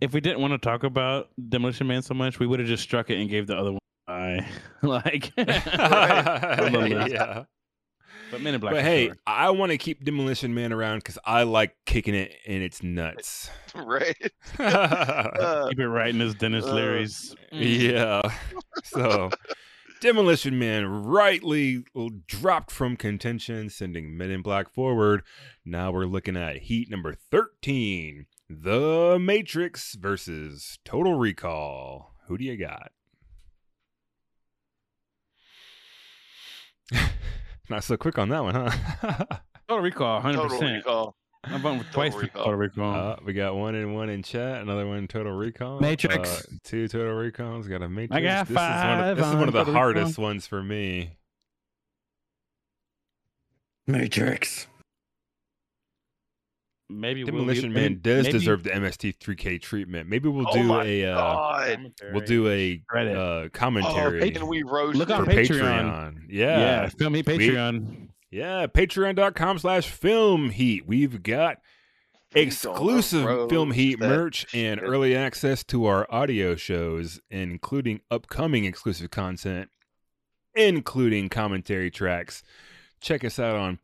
If 0.00 0.12
we 0.12 0.20
didn't 0.20 0.40
want 0.40 0.52
to 0.52 0.58
talk 0.58 0.82
about 0.82 1.28
Demolition 1.48 1.86
Man 1.86 2.02
so 2.02 2.14
much, 2.14 2.40
we 2.40 2.46
would 2.48 2.58
have 2.58 2.68
just 2.68 2.82
struck 2.82 3.08
it 3.10 3.20
and 3.20 3.30
gave 3.30 3.46
the 3.46 3.56
other 3.56 3.70
one 3.70 3.78
a 4.08 4.12
eye. 4.12 4.48
like, 4.82 5.32
yeah. 5.36 7.44
But 8.32 8.40
Men 8.40 8.54
in 8.54 8.60
Black. 8.60 8.72
But 8.72 8.82
hey, 8.82 9.08
sure. 9.08 9.16
I 9.26 9.50
want 9.50 9.72
to 9.72 9.78
keep 9.78 10.02
Demolition 10.04 10.54
Man 10.54 10.72
around 10.72 11.00
because 11.00 11.18
I 11.24 11.42
like 11.42 11.76
kicking 11.84 12.14
it 12.14 12.32
in 12.44 12.62
its 12.62 12.82
nuts. 12.82 13.50
Right. 13.74 14.16
yeah. 14.58 15.28
Uh, 15.42 15.68
keep 15.70 15.78
it 15.78 15.88
right 15.88 16.10
in 16.10 16.20
his 16.20 16.34
Dennis 16.34 16.66
uh, 16.66 16.74
Leary's. 16.74 17.34
Yeah. 17.50 18.20
So, 18.84 19.30
Demolition 20.02 20.58
Man 20.58 20.86
rightly 20.86 21.84
dropped 22.26 22.70
from 22.70 22.98
contention, 22.98 23.70
sending 23.70 24.14
Men 24.14 24.30
in 24.30 24.42
Black 24.42 24.68
forward. 24.68 25.22
Now 25.64 25.90
we're 25.90 26.04
looking 26.04 26.36
at 26.36 26.64
Heat 26.64 26.90
number 26.90 27.14
13 27.14 28.26
The 28.50 29.18
Matrix 29.18 29.94
versus 29.94 30.78
Total 30.84 31.14
Recall. 31.14 32.12
Who 32.28 32.36
do 32.36 32.44
you 32.44 32.58
got? 32.58 32.92
Not 37.68 37.84
so 37.84 37.96
quick 37.96 38.18
on 38.18 38.28
that 38.30 38.42
one, 38.42 38.54
huh? 38.54 39.24
Total 39.68 39.82
Recall, 39.82 40.14
100. 40.14 40.36
total 40.36 40.50
percent. 40.50 40.76
recall. 40.76 41.16
I'm 41.44 41.60
voting 41.60 41.82
for 41.82 41.92
twice 41.92 42.12
for 42.12 42.20
Recall. 42.20 42.44
Total 42.44 42.58
Recall. 42.58 42.94
Uh, 42.94 43.16
we 43.24 43.32
got 43.32 43.56
one 43.56 43.74
and 43.74 43.94
one 43.94 44.08
in 44.08 44.22
chat, 44.22 44.62
another 44.62 44.86
one 44.86 45.08
Total 45.08 45.32
Recall. 45.32 45.80
Matrix. 45.80 46.28
Uh, 46.28 46.42
two 46.64 46.88
Total 46.88 47.14
Recalls. 47.14 47.68
Got 47.68 47.82
a 47.82 47.88
Matrix. 47.88 48.16
I 48.16 48.20
got 48.20 48.46
this 48.48 48.50
is 48.50 48.56
one 48.56 48.64
of, 48.64 48.98
five 48.98 49.16
this 49.16 49.26
is 49.26 49.34
one 49.34 49.48
of 49.48 49.54
the 49.54 49.60
Total 49.60 49.74
hardest 49.74 50.18
ones 50.18 50.46
for 50.46 50.62
me. 50.62 51.16
Matrix. 53.86 54.68
Maybe 56.88 57.24
we'll 57.24 57.32
Demolition 57.32 57.72
Man 57.72 57.82
maybe- 57.82 57.94
does 57.96 58.24
maybe 58.26 58.38
deserve 58.38 58.62
the 58.62 58.70
MST3K 58.70 59.60
treatment. 59.60 60.08
Maybe 60.08 60.28
we'll 60.28 60.46
oh 60.48 60.52
do 60.52 60.80
a 60.80 61.04
uh, 61.06 61.14
god. 61.14 61.68
commentary. 61.76 62.12
we'll 62.12 62.24
do 62.24 62.48
a 62.48 62.82
Credit. 62.88 63.16
uh, 63.16 63.20
Oh, 63.20 63.48
commentary 63.52 64.30
can 64.30 64.46
we 64.46 64.62
roast 64.62 64.96
Look 64.96 65.08
for 65.08 65.14
on? 65.14 65.26
Patreon. 65.26 65.48
Patreon. 65.48 66.14
yeah, 66.28 66.58
Yeah. 66.58 66.88
film 66.88 67.12
me 67.14 67.22
Patreon. 67.22 68.08
Yeah, 68.30 68.66
patreon.com 68.66 69.58
slash 69.58 69.88
film 69.88 70.50
heat. 70.50 70.86
We've 70.86 71.22
got 71.22 71.58
He's 72.34 72.64
on 72.64 72.72
the 72.72 72.78
exclusive 72.80 73.50
film 73.50 73.72
heat 73.72 74.00
that 74.00 74.08
merch 74.08 74.46
and 74.54 74.80
early 74.82 75.14
access 75.14 75.62
to 75.64 75.84
our 75.84 76.06
audio 76.10 76.56
shows, 76.56 77.20
including 77.30 78.00
upcoming 78.10 78.64
exclusive 78.64 79.10
content, 79.10 79.68
including 80.54 81.28
commentary 81.28 81.90
tracks. 81.90 82.42
Check 83.02 83.22
us 83.22 83.38
out 83.38 83.56
on 83.56 83.76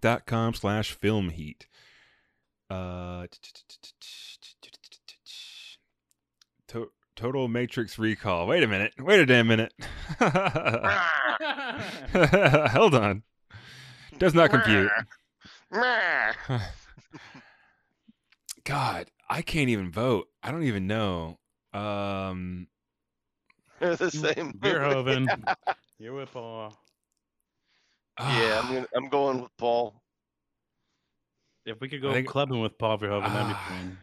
patreon.com 0.00 0.54
slash 0.54 0.92
film 0.92 1.30
heat. 1.30 1.66
Uh, 2.68 3.26
to- 6.68 6.92
Total 7.16 7.48
Matrix 7.48 7.98
Recall. 7.98 8.46
Wait 8.46 8.62
a 8.62 8.66
minute. 8.66 8.94
Wait 8.98 9.20
a 9.20 9.26
damn 9.26 9.46
minute. 9.48 9.74
Hold 12.72 12.94
on. 12.94 13.22
Does 14.18 14.32
not 14.34 14.50
compute. 14.50 14.90
God, 18.64 19.10
I 19.28 19.42
can't 19.42 19.68
even 19.68 19.90
vote. 19.90 20.28
I 20.42 20.50
don't 20.50 20.62
even 20.64 20.86
know. 20.86 21.38
Um, 21.74 22.68
They're 23.80 23.96
the 23.96 24.10
same. 24.10 24.54
Beerhoven. 24.54 25.26
You're 25.98 26.14
with 26.14 26.32
Paul. 26.32 26.74
Yeah, 28.20 28.60
I'm 28.62 28.66
ah, 28.66 28.72
gonna, 28.72 28.86
I'm 28.96 29.08
going 29.08 29.40
with 29.42 29.56
Paul. 29.56 29.94
If 31.64 31.80
we 31.80 31.88
could 31.88 32.02
go 32.02 32.12
think- 32.12 32.28
clubbing 32.28 32.60
with 32.60 32.76
Paul 32.78 32.98
Verhoeven, 32.98 33.32
that'd 33.32 33.48
be 33.48 33.54
Ah. 33.54 33.66
fun. 33.68 33.98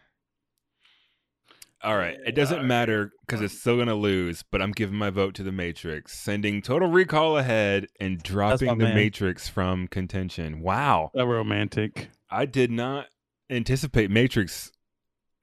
All 1.83 1.95
right, 1.95 2.17
it 2.25 2.33
doesn't 2.33 2.65
matter 2.65 3.11
because 3.25 3.39
it's 3.39 3.57
still 3.59 3.77
gonna 3.77 3.93
lose. 3.93 4.41
But 4.43 4.63
I'm 4.63 4.71
giving 4.71 4.97
my 4.97 5.11
vote 5.11 5.35
to 5.35 5.43
the 5.43 5.51
Matrix, 5.51 6.17
sending 6.17 6.63
Total 6.63 6.89
Recall 6.89 7.37
ahead 7.37 7.85
and 7.99 8.21
dropping 8.23 8.79
the 8.79 8.85
man. 8.85 8.95
Matrix 8.95 9.47
from 9.47 9.87
contention. 9.87 10.61
Wow, 10.61 11.11
A 11.13 11.23
romantic. 11.25 12.09
I 12.31 12.47
did 12.47 12.71
not 12.71 13.07
anticipate 13.49 14.09
Matrix 14.09 14.71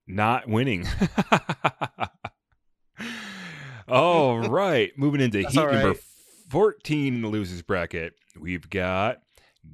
not 0.08 0.48
winning. 0.48 0.86
all 3.88 4.38
right, 4.48 4.92
moving 4.98 5.20
into 5.20 5.42
That's 5.42 5.54
heat 5.54 5.60
all 5.60 5.72
number 5.72 5.94
14 6.48 7.14
in 7.14 7.22
the 7.22 7.28
losers 7.28 7.62
bracket. 7.62 8.14
We've 8.38 8.68
got 8.68 9.22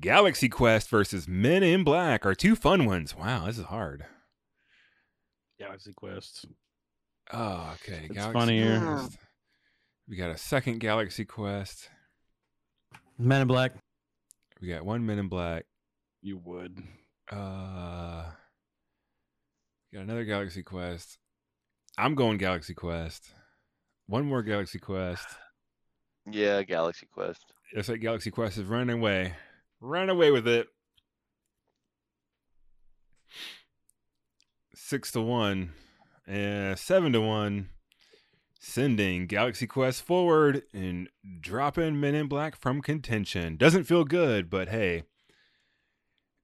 Galaxy 0.00 0.48
Quest 0.48 0.88
versus 0.90 1.26
Men 1.26 1.62
in 1.62 1.84
Black, 1.84 2.26
our 2.26 2.34
two 2.34 2.54
fun 2.54 2.84
ones. 2.84 3.16
Wow, 3.16 3.46
this 3.46 3.58
is 3.58 3.64
hard. 3.64 4.04
Galaxy 5.58 5.92
Quest. 5.92 6.46
Oh, 7.32 7.74
okay. 7.74 8.04
It's 8.04 8.14
Galaxy 8.14 8.32
funnier. 8.32 8.80
Quest. 8.80 9.18
We 10.08 10.16
got 10.16 10.30
a 10.30 10.38
second 10.38 10.80
Galaxy 10.80 11.24
Quest. 11.24 11.88
Men 13.18 13.42
in 13.42 13.48
Black. 13.48 13.72
We 14.60 14.68
got 14.68 14.84
one 14.84 15.06
Men 15.06 15.18
in 15.18 15.28
Black. 15.28 15.64
You 16.22 16.38
would. 16.38 16.82
Uh, 17.30 18.24
got 19.92 20.02
another 20.02 20.24
Galaxy 20.24 20.62
Quest. 20.62 21.18
I'm 21.96 22.14
going 22.14 22.38
Galaxy 22.38 22.74
Quest. 22.74 23.32
One 24.06 24.26
more 24.26 24.42
Galaxy 24.42 24.78
Quest. 24.78 25.26
Yeah, 26.30 26.62
Galaxy 26.62 27.06
Quest. 27.12 27.54
Looks 27.74 27.88
like 27.88 28.00
Galaxy 28.00 28.30
Quest 28.30 28.58
is 28.58 28.64
running 28.64 28.98
away. 28.98 29.34
Run 29.80 30.10
away 30.10 30.30
with 30.30 30.48
it. 30.48 30.66
Six 34.74 35.12
to 35.12 35.20
one. 35.20 35.72
Uh, 36.28 36.74
seven 36.74 37.12
to 37.12 37.20
one. 37.20 37.68
Sending 38.58 39.26
Galaxy 39.26 39.66
Quest 39.66 40.02
forward 40.02 40.62
and 40.74 41.08
dropping 41.40 42.00
Men 42.00 42.14
in 42.14 42.26
Black 42.26 42.56
from 42.56 42.82
contention. 42.82 43.56
Doesn't 43.56 43.84
feel 43.84 44.04
good, 44.04 44.50
but 44.50 44.68
hey. 44.68 45.04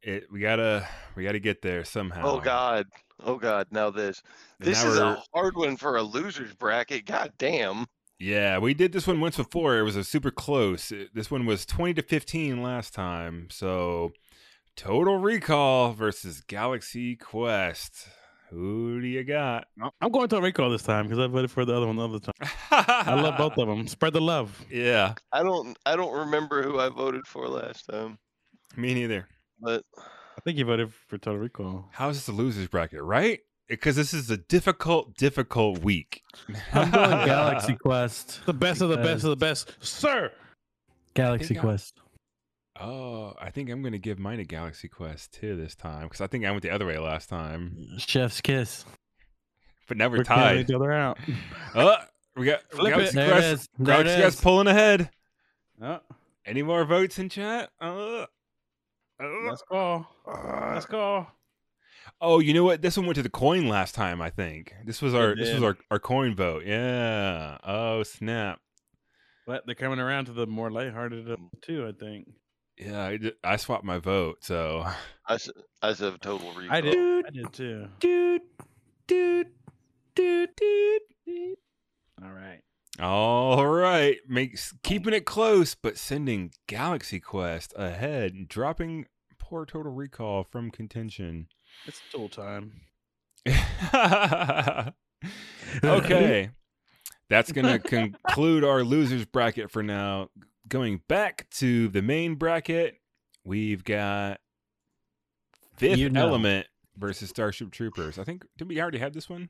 It 0.02 0.30
we 0.30 0.38
gotta 0.40 0.86
we 1.16 1.24
gotta 1.24 1.40
get 1.40 1.62
there 1.62 1.84
somehow. 1.84 2.22
Oh 2.24 2.40
God. 2.40 2.86
Oh 3.24 3.36
God. 3.36 3.66
Now 3.72 3.90
this. 3.90 4.22
And 4.60 4.68
This 4.68 4.84
now 4.84 4.90
is 4.90 4.98
a 4.98 5.22
hard 5.34 5.56
one 5.56 5.76
for 5.76 5.96
a 5.96 6.02
losers 6.02 6.54
bracket. 6.54 7.04
God 7.04 7.32
damn. 7.36 7.86
Yeah, 8.18 8.58
we 8.58 8.72
did 8.74 8.92
this 8.92 9.06
one 9.06 9.20
once 9.20 9.36
before. 9.36 9.76
It 9.78 9.82
was 9.82 9.96
a 9.96 10.04
super 10.04 10.30
close. 10.30 10.90
This 11.12 11.30
one 11.30 11.44
was 11.46 11.66
20 11.66 11.94
to 11.94 12.02
15 12.02 12.62
last 12.62 12.94
time. 12.94 13.48
So, 13.50 14.12
Total 14.74 15.18
Recall 15.18 15.92
versus 15.92 16.40
Galaxy 16.40 17.16
Quest. 17.16 18.08
Who 18.50 19.00
do 19.00 19.06
you 19.06 19.22
got? 19.24 19.66
I'm- 19.82 19.90
I'm 20.00 20.10
going 20.12 20.28
to 20.28 20.40
recall 20.40 20.70
this 20.70 20.82
time 20.82 21.06
because 21.08 21.18
I 21.18 21.26
voted 21.26 21.50
for 21.50 21.64
the 21.64 21.74
other 21.76 21.86
one 21.86 21.96
the 21.96 22.04
other 22.08 22.20
time. 22.20 22.48
I 22.70 23.20
love 23.20 23.36
both 23.36 23.58
of 23.58 23.66
them. 23.68 23.86
Spread 23.88 24.12
the 24.12 24.20
love. 24.20 24.64
Yeah, 24.70 25.14
I 25.32 25.42
don't. 25.42 25.76
I 25.84 25.96
don't 25.96 26.16
remember 26.26 26.62
who 26.62 26.78
I 26.78 26.88
voted 26.88 27.26
for 27.26 27.48
last 27.48 27.86
time, 27.90 28.18
me 28.76 28.94
neither. 28.94 29.26
but 29.60 29.82
I 29.98 30.40
think 30.44 30.58
you 30.58 30.64
voted 30.64 30.92
for 31.08 31.18
Total 31.18 31.40
Recall. 31.40 31.88
How's 31.92 32.16
this 32.16 32.28
a 32.28 32.32
loser's 32.32 32.68
bracket, 32.68 33.02
right? 33.02 33.40
Because 33.68 33.96
this 33.96 34.14
is 34.14 34.30
a 34.30 34.36
difficult, 34.36 35.16
difficult 35.16 35.80
week. 35.82 36.22
I'm 36.72 36.90
going 36.90 37.26
Galaxy 37.26 37.74
Quest. 37.82 38.40
The 38.46 38.52
best 38.52 38.80
of 38.80 38.90
the 38.90 38.96
best 38.98 39.24
of 39.24 39.30
the 39.30 39.36
best, 39.36 39.72
sir. 39.80 40.30
Galaxy 41.14 41.48
think 41.48 41.58
I- 41.58 41.62
Quest. 41.62 42.00
Oh, 42.78 43.32
I 43.40 43.48
think 43.50 43.70
I'm 43.70 43.80
going 43.80 43.92
to 43.94 43.98
give 43.98 44.18
mine 44.18 44.38
a 44.38 44.44
Galaxy 44.44 44.86
Quest 44.86 45.32
too 45.32 45.56
this 45.56 45.74
time 45.74 46.02
because 46.04 46.20
I 46.20 46.26
think 46.26 46.44
I 46.44 46.50
went 46.50 46.62
the 46.62 46.68
other 46.70 46.84
way 46.84 46.98
last 46.98 47.28
time. 47.30 47.96
Chef's 47.98 48.42
kiss. 48.42 48.84
But 49.88 49.96
now 49.96 50.08
we're 50.10 50.18
We're 50.18 50.24
tied. 50.24 50.58
each 50.58 50.70
other 50.74 50.92
out. 50.92 51.18
Oh, 51.74 51.96
we 52.36 52.44
got 52.44 52.60
Flip 52.70 52.92
Galaxy 52.92 53.10
it. 53.10 53.14
There 53.14 53.28
it 53.38 53.40
Quest. 53.40 53.70
There 53.78 53.94
it 54.00 54.04
Galaxy 54.04 54.20
Quest 54.20 54.42
pulling 54.42 54.66
ahead. 54.66 55.08
Oh, 55.80 56.00
Any 56.44 56.62
more 56.62 56.84
votes 56.84 57.18
in 57.18 57.30
chat? 57.30 57.70
Uh, 57.80 58.26
uh, 58.26 58.26
let's 59.48 59.62
go. 59.70 60.06
uh. 60.26 60.70
Let's 60.74 60.84
go. 60.86 61.26
Oh, 62.20 62.38
you 62.40 62.54
know 62.54 62.64
what? 62.64 62.80
This 62.82 62.96
one 62.96 63.06
went 63.06 63.16
to 63.16 63.22
the 63.22 63.28
coin 63.28 63.68
last 63.68 63.94
time. 63.94 64.22
I 64.22 64.30
think 64.30 64.74
this 64.84 65.02
was 65.02 65.14
our 65.14 65.34
this 65.36 65.52
was 65.52 65.62
our, 65.62 65.76
our 65.90 65.98
coin 65.98 66.34
vote. 66.34 66.64
Yeah. 66.64 67.58
Oh 67.64 68.02
snap. 68.02 68.60
But 69.46 69.64
they're 69.66 69.74
coming 69.74 69.98
around 70.00 70.24
to 70.26 70.32
the 70.32 70.46
more 70.46 70.70
lighthearted 70.70 71.28
of 71.30 71.38
the 71.38 71.56
two, 71.62 71.86
I 71.86 71.92
think. 71.92 72.28
Yeah, 72.78 73.04
I, 73.04 73.18
I 73.44 73.56
swapped 73.56 73.84
my 73.84 73.98
vote. 73.98 74.38
So 74.42 74.84
I, 75.26 75.34
s- 75.34 75.48
I 75.82 75.92
said 75.92 76.20
total 76.20 76.52
recall. 76.52 76.76
I 76.76 76.80
did. 76.80 77.26
I 77.26 77.30
did 77.30 77.52
too. 77.52 77.88
Dude, 78.00 78.42
dude, 79.06 79.48
dude, 80.14 80.50
dude. 80.58 81.02
All 82.22 82.30
right. 82.32 82.60
all 82.98 83.66
right, 83.66 84.16
makes 84.28 84.72
keeping 84.82 85.12
it 85.14 85.26
close, 85.26 85.74
but 85.74 85.96
sending 85.98 86.50
Galaxy 86.66 87.20
Quest 87.20 87.72
ahead, 87.76 88.48
dropping 88.48 89.06
poor 89.38 89.64
Total 89.66 89.92
Recall 89.92 90.44
from 90.44 90.70
contention. 90.70 91.46
It's 91.86 92.00
tool 92.10 92.28
time. 92.28 92.72
okay. 95.84 96.50
That's 97.28 97.52
going 97.52 97.66
to 97.72 97.78
conclude 97.78 98.64
our 98.64 98.82
losers 98.84 99.24
bracket 99.24 99.70
for 99.70 99.82
now. 99.82 100.28
Going 100.68 101.00
back 101.08 101.48
to 101.58 101.88
the 101.88 102.02
main 102.02 102.34
bracket, 102.34 102.96
we've 103.44 103.84
got 103.84 104.40
Fifth 105.76 105.98
You 105.98 106.10
know. 106.10 106.28
Element 106.28 106.66
versus 106.96 107.28
Starship 107.30 107.70
Troopers. 107.70 108.18
I 108.18 108.24
think 108.24 108.44
did 108.56 108.68
we 108.68 108.80
already 108.80 108.98
have 108.98 109.12
this 109.12 109.28
one? 109.28 109.48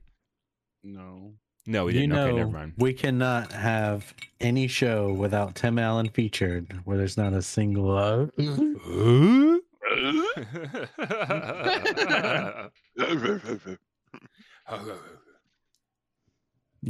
No. 0.83 1.33
No, 1.69 1.85
we 1.85 1.93
didn't. 1.93 2.09
know, 2.09 2.27
okay, 2.27 2.35
never 2.37 2.49
mind. 2.49 2.73
we 2.77 2.93
cannot 2.93 3.51
have 3.51 4.13
any 4.39 4.67
show 4.67 5.11
without 5.11 5.55
Tim 5.55 5.77
Allen 5.77 6.07
featured 6.07 6.71
where 6.85 6.97
there's 6.97 7.17
not 7.17 7.33
a 7.33 7.41
single. 7.41 7.97
Uh, 7.97 8.27
Huh? 8.39 9.57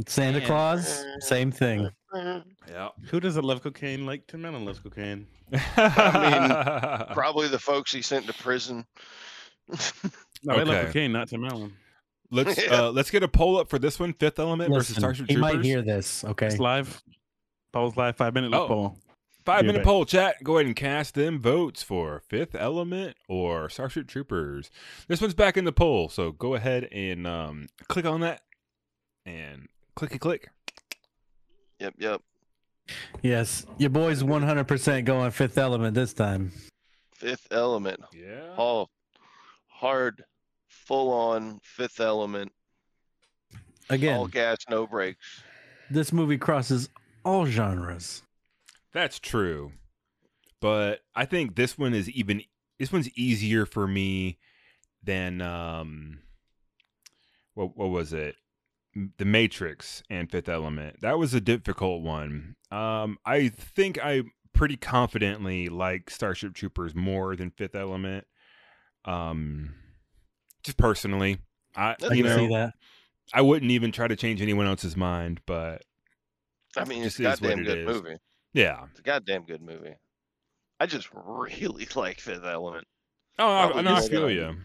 Santa 0.06 0.40
Claus, 0.42 1.04
same 1.20 1.50
thing. 1.50 1.88
yeah. 2.14 2.88
Who 3.10 3.20
doesn't 3.20 3.44
love 3.44 3.62
cocaine 3.62 4.06
like 4.06 4.26
Tim 4.26 4.44
Allen 4.44 4.64
loves 4.64 4.78
cocaine? 4.78 5.26
I 5.52 7.04
mean, 7.08 7.08
Probably 7.14 7.48
the 7.48 7.58
folks 7.58 7.92
he 7.92 8.02
sent 8.02 8.26
to 8.26 8.34
prison. 8.34 8.84
No, 9.68 9.76
they 10.44 10.52
Okay. 10.52 10.64
love 10.64 10.86
cocaine, 10.86 11.12
not 11.12 11.28
Tim 11.28 11.44
Allen. 11.44 11.72
let's 12.30 12.58
Yeah. 12.62 12.82
uh, 12.86 12.90
let's 12.92 13.10
get 13.10 13.22
a 13.22 13.28
poll 13.28 13.58
up 13.58 13.68
for 13.70 13.78
this 13.78 13.98
one. 13.98 14.12
Fifth 14.12 14.38
Element 14.38 14.72
versus 14.72 14.90
Listen, 14.90 15.00
Starship 15.00 15.26
he 15.30 15.36
might 15.36 15.64
hear 15.64 15.82
this. 15.82 16.24
Okay. 16.24 16.46
It's 16.46 16.58
live. 16.58 17.02
Paul's 17.72 17.96
live 17.96 18.16
five 18.16 18.34
minute 18.34 18.52
Oh. 18.54 18.66
poll. 18.66 18.98
Five 19.48 19.64
Yeah, 19.64 19.72
minute 19.72 19.84
poll 19.86 20.04
chat. 20.04 20.44
Go 20.44 20.56
ahead 20.58 20.66
and 20.66 20.76
cast 20.76 21.14
them 21.14 21.40
votes 21.40 21.82
for 21.82 22.20
Fifth 22.28 22.54
Element 22.54 23.16
or 23.28 23.70
Starship 23.70 24.06
Troopers. 24.06 24.70
This 25.06 25.22
one's 25.22 25.32
back 25.32 25.56
in 25.56 25.64
the 25.64 25.72
poll, 25.72 26.10
so 26.10 26.32
go 26.32 26.54
ahead 26.54 26.86
and 26.92 27.26
um, 27.26 27.68
click 27.88 28.04
on 28.04 28.20
that 28.20 28.42
and 29.24 29.68
clicky 29.96 30.20
click. 30.20 30.50
Yep, 31.80 31.94
yep. 31.96 32.20
Yes, 33.22 33.64
your 33.78 33.88
boy's 33.88 34.22
100% 34.22 35.06
going 35.06 35.30
Fifth 35.30 35.56
Element 35.56 35.94
this 35.94 36.12
time. 36.12 36.52
Fifth 37.14 37.46
Element. 37.50 38.00
Yeah. 38.12 38.52
All 38.58 38.90
hard, 39.68 40.24
full 40.68 41.10
on 41.10 41.58
Fifth 41.62 42.00
Element. 42.00 42.52
Again, 43.88 44.14
All 44.14 44.26
gas, 44.26 44.58
no 44.68 44.86
brakes. 44.86 45.40
this 45.90 46.12
movie 46.12 46.36
crosses 46.36 46.90
all 47.24 47.46
genres. 47.46 48.24
That's 48.92 49.18
true. 49.18 49.72
But 50.60 51.00
I 51.14 51.24
think 51.24 51.56
this 51.56 51.78
one 51.78 51.94
is 51.94 52.08
even 52.10 52.42
this 52.78 52.92
one's 52.92 53.10
easier 53.10 53.66
for 53.66 53.86
me 53.86 54.38
than 55.02 55.40
um 55.40 56.20
what 57.54 57.76
what 57.76 57.90
was 57.90 58.12
it? 58.12 58.36
The 59.18 59.24
Matrix 59.24 60.02
and 60.10 60.30
Fifth 60.30 60.48
Element. 60.48 61.00
That 61.00 61.18
was 61.18 61.34
a 61.34 61.40
difficult 61.40 62.02
one. 62.02 62.56
Um 62.70 63.18
I 63.24 63.48
think 63.48 63.98
I 64.02 64.22
pretty 64.52 64.76
confidently 64.76 65.68
like 65.68 66.10
Starship 66.10 66.54
Troopers 66.54 66.94
more 66.94 67.36
than 67.36 67.50
Fifth 67.50 67.76
Element. 67.76 68.26
Um 69.04 69.74
just 70.64 70.76
personally. 70.76 71.38
I 71.76 71.94
That's 72.00 72.12
I 72.12 72.14
you 72.14 72.24
can 72.24 72.32
know 72.32 72.38
see 72.38 72.54
that. 72.54 72.74
I 73.32 73.42
wouldn't 73.42 73.70
even 73.70 73.92
try 73.92 74.08
to 74.08 74.16
change 74.16 74.40
anyone 74.40 74.66
else's 74.66 74.96
mind, 74.96 75.40
but 75.46 75.82
I 76.76 76.84
mean, 76.84 77.04
it's 77.04 77.18
a 77.20 77.22
is 77.30 77.40
goddamn 77.40 77.64
good 77.64 77.78
is. 77.78 77.86
movie. 77.86 78.16
Yeah. 78.52 78.84
It's 78.90 79.00
a 79.00 79.02
goddamn 79.02 79.44
good 79.44 79.62
movie. 79.62 79.94
I 80.80 80.86
just 80.86 81.08
really 81.14 81.86
like 81.96 82.20
Fifth 82.20 82.44
Element. 82.44 82.86
Oh, 83.38 83.46
I, 83.48 83.62
I 83.62 83.66
Probably 83.66 83.82
know. 83.82 83.92
I 83.92 83.94
just 83.96 84.10
feel 84.10 84.30
you. 84.30 84.56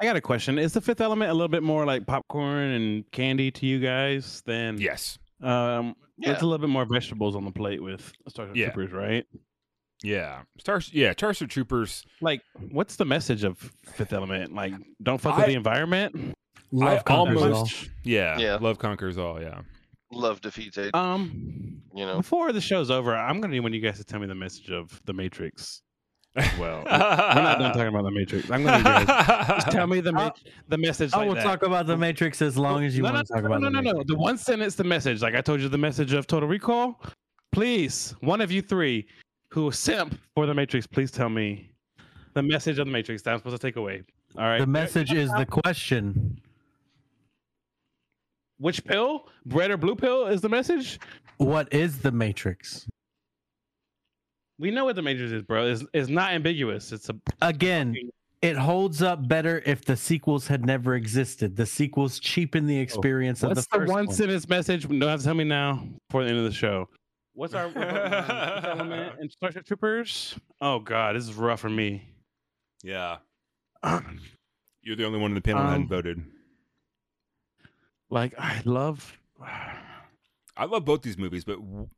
I 0.00 0.04
got 0.04 0.16
a 0.16 0.20
question. 0.20 0.58
Is 0.58 0.72
the 0.72 0.80
Fifth 0.80 1.00
Element 1.00 1.30
a 1.30 1.34
little 1.34 1.48
bit 1.48 1.62
more 1.62 1.84
like 1.84 2.06
popcorn 2.06 2.70
and 2.70 3.10
candy 3.10 3.50
to 3.50 3.66
you 3.66 3.80
guys 3.80 4.42
than? 4.46 4.78
Yes. 4.80 5.18
Um, 5.42 5.94
Yeah. 6.18 6.32
it's 6.32 6.42
a 6.42 6.46
little 6.46 6.58
bit 6.64 6.70
more 6.70 6.84
vegetables 6.84 7.34
on 7.34 7.44
the 7.44 7.50
plate 7.50 7.82
with 7.82 8.12
Starship 8.28 8.56
Yeah. 8.56 8.70
Troopers, 8.70 8.92
right? 8.92 9.24
Yeah. 10.02 10.42
Star. 10.58 10.80
Yeah. 10.92 11.12
Starship 11.12 11.50
Troopers. 11.50 12.04
Like, 12.20 12.42
what's 12.70 12.94
the 12.96 13.04
message 13.04 13.42
of 13.44 13.58
Fifth 13.94 14.12
Element? 14.12 14.54
Like, 14.54 14.72
don't 15.02 15.20
fuck 15.20 15.36
with 15.36 15.46
the 15.46 15.54
environment. 15.54 16.34
Love 16.70 16.98
I 16.98 17.02
conquers 17.02 17.42
all. 17.42 17.68
Yeah, 18.04 18.38
Yeah. 18.38 18.58
Love 18.60 18.78
conquers 18.78 19.18
all. 19.18 19.40
Yeah. 19.40 19.62
Love 20.10 20.40
defeats 20.40 20.76
hate. 20.76 20.94
Um, 20.94 21.82
You 21.94 22.06
know. 22.06 22.16
before 22.18 22.52
the 22.52 22.60
show's 22.60 22.90
over, 22.90 23.14
I'm 23.16 23.40
gonna 23.40 23.52
need 23.54 23.60
one 23.60 23.72
of 23.72 23.74
you 23.74 23.80
guys 23.80 23.98
to 23.98 24.04
tell 24.04 24.20
me 24.20 24.26
the 24.26 24.34
message 24.34 24.70
of 24.70 25.00
the 25.04 25.12
Matrix. 25.12 25.82
Well, 26.58 26.78
we're 26.86 26.98
not 26.98 27.58
done 27.58 27.72
talking 27.72 27.88
about 27.88 28.04
the 28.04 28.10
Matrix. 28.10 28.50
I'm 28.50 28.62
gonna 28.64 28.78
need 28.78 29.00
you 29.00 29.06
guys 29.06 29.46
just 29.48 29.70
tell 29.70 29.86
me 29.86 30.00
the 30.00 30.12
ma- 30.20 30.30
the 30.68 30.78
message. 30.78 31.12
I 31.12 31.18
like 31.18 31.28
will 31.28 31.34
that. 31.34 31.42
talk 31.42 31.62
about 31.62 31.86
the 31.86 31.96
Matrix 31.96 32.40
as 32.42 32.56
long 32.56 32.84
as 32.84 32.96
you 32.96 33.02
no, 33.02 33.12
want 33.12 33.26
to 33.26 33.32
talk 33.34 33.42
no, 33.42 33.48
about 33.48 33.60
no, 33.60 33.70
the 33.70 33.82
no, 33.82 33.92
no, 33.92 34.02
The 34.06 34.16
one 34.16 34.38
sentence, 34.38 34.74
the 34.76 34.84
message. 34.84 35.20
Like 35.20 35.34
I 35.34 35.40
told 35.40 35.60
you, 35.60 35.68
the 35.68 35.78
message 35.78 36.12
of 36.12 36.26
Total 36.26 36.48
Recall. 36.48 37.00
Please, 37.52 38.14
one 38.20 38.40
of 38.40 38.52
you 38.52 38.62
three 38.62 39.06
who 39.50 39.70
simp 39.72 40.18
for 40.34 40.46
the 40.46 40.54
Matrix, 40.54 40.86
please 40.86 41.10
tell 41.10 41.28
me 41.30 41.70
the 42.34 42.42
message 42.42 42.78
of 42.78 42.86
the 42.86 42.92
Matrix 42.92 43.22
that 43.22 43.32
I'm 43.32 43.38
supposed 43.38 43.60
to 43.60 43.66
take 43.66 43.76
away. 43.76 44.02
All 44.36 44.44
right. 44.44 44.60
The 44.60 44.66
message 44.66 45.12
is 45.12 45.30
the 45.32 45.46
question. 45.46 46.38
Which 48.58 48.84
pill? 48.84 49.28
Red 49.46 49.70
or 49.70 49.76
blue 49.76 49.94
pill 49.96 50.26
is 50.26 50.40
the 50.40 50.48
message? 50.48 50.98
What 51.38 51.72
is 51.72 51.98
the 51.98 52.10
Matrix? 52.10 52.86
We 54.58 54.70
know 54.72 54.84
what 54.84 54.96
the 54.96 55.02
Matrix 55.02 55.30
is, 55.32 55.42
bro. 55.42 55.66
It's, 55.66 55.84
it's 55.92 56.08
not 56.08 56.32
ambiguous. 56.32 56.90
It's 56.92 57.08
a 57.08 57.14
Again, 57.40 57.94
it 58.42 58.56
holds 58.56 59.02
up 59.02 59.28
better 59.28 59.62
if 59.64 59.84
the 59.84 59.96
sequels 59.96 60.48
had 60.48 60.66
never 60.66 60.96
existed. 60.96 61.54
The 61.56 61.66
sequels 61.66 62.18
cheapen 62.18 62.66
the 62.66 62.76
experience 62.78 63.42
of 63.44 63.50
what's 63.50 63.66
the 63.66 63.68
the, 63.70 63.78
first 63.80 63.92
one 63.92 64.06
one. 64.06 64.14
sentence 64.14 64.48
message? 64.48 64.84
You 64.90 64.98
don't 64.98 65.08
have 65.08 65.20
to 65.20 65.24
tell 65.26 65.34
me 65.34 65.44
now 65.44 65.86
before 66.08 66.24
the 66.24 66.30
end 66.30 66.38
of 66.38 66.44
the 66.44 66.52
show. 66.52 66.88
What's 67.34 67.54
our 67.54 67.68
what's 67.68 67.76
our 67.76 68.66
element 68.70 69.20
in 69.20 69.30
Starship 69.30 69.64
Troopers? 69.64 70.34
Oh 70.60 70.80
God, 70.80 71.14
this 71.14 71.22
is 71.28 71.34
rough 71.34 71.60
for 71.60 71.70
me. 71.70 72.02
Yeah. 72.82 73.18
You're 74.82 74.96
the 74.96 75.04
only 75.04 75.20
one 75.20 75.30
in 75.30 75.34
the 75.36 75.40
panel 75.40 75.62
that 75.62 75.68
hadn't 75.68 75.82
Um, 75.84 75.88
voted. 75.88 76.24
Like 78.10 78.34
I 78.38 78.62
love. 78.64 79.16
I 80.56 80.64
love 80.64 80.84
both 80.84 81.02
these 81.02 81.18
movies, 81.18 81.44
but 81.44 81.58
w- 81.60 81.88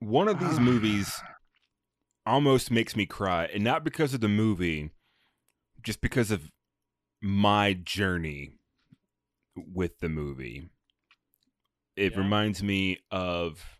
one 0.00 0.28
of 0.28 0.38
these 0.38 0.60
movies 0.60 1.22
almost 2.26 2.70
makes 2.70 2.94
me 2.94 3.06
cry, 3.06 3.46
and 3.46 3.64
not 3.64 3.84
because 3.84 4.12
of 4.12 4.20
the 4.20 4.28
movie, 4.28 4.90
just 5.82 6.00
because 6.00 6.30
of 6.30 6.50
my 7.22 7.72
journey 7.72 8.58
with 9.56 10.00
the 10.00 10.08
movie. 10.08 10.68
It 11.96 12.12
Yeah. 12.12 12.18
reminds 12.18 12.62
me 12.62 12.98
of 13.10 13.78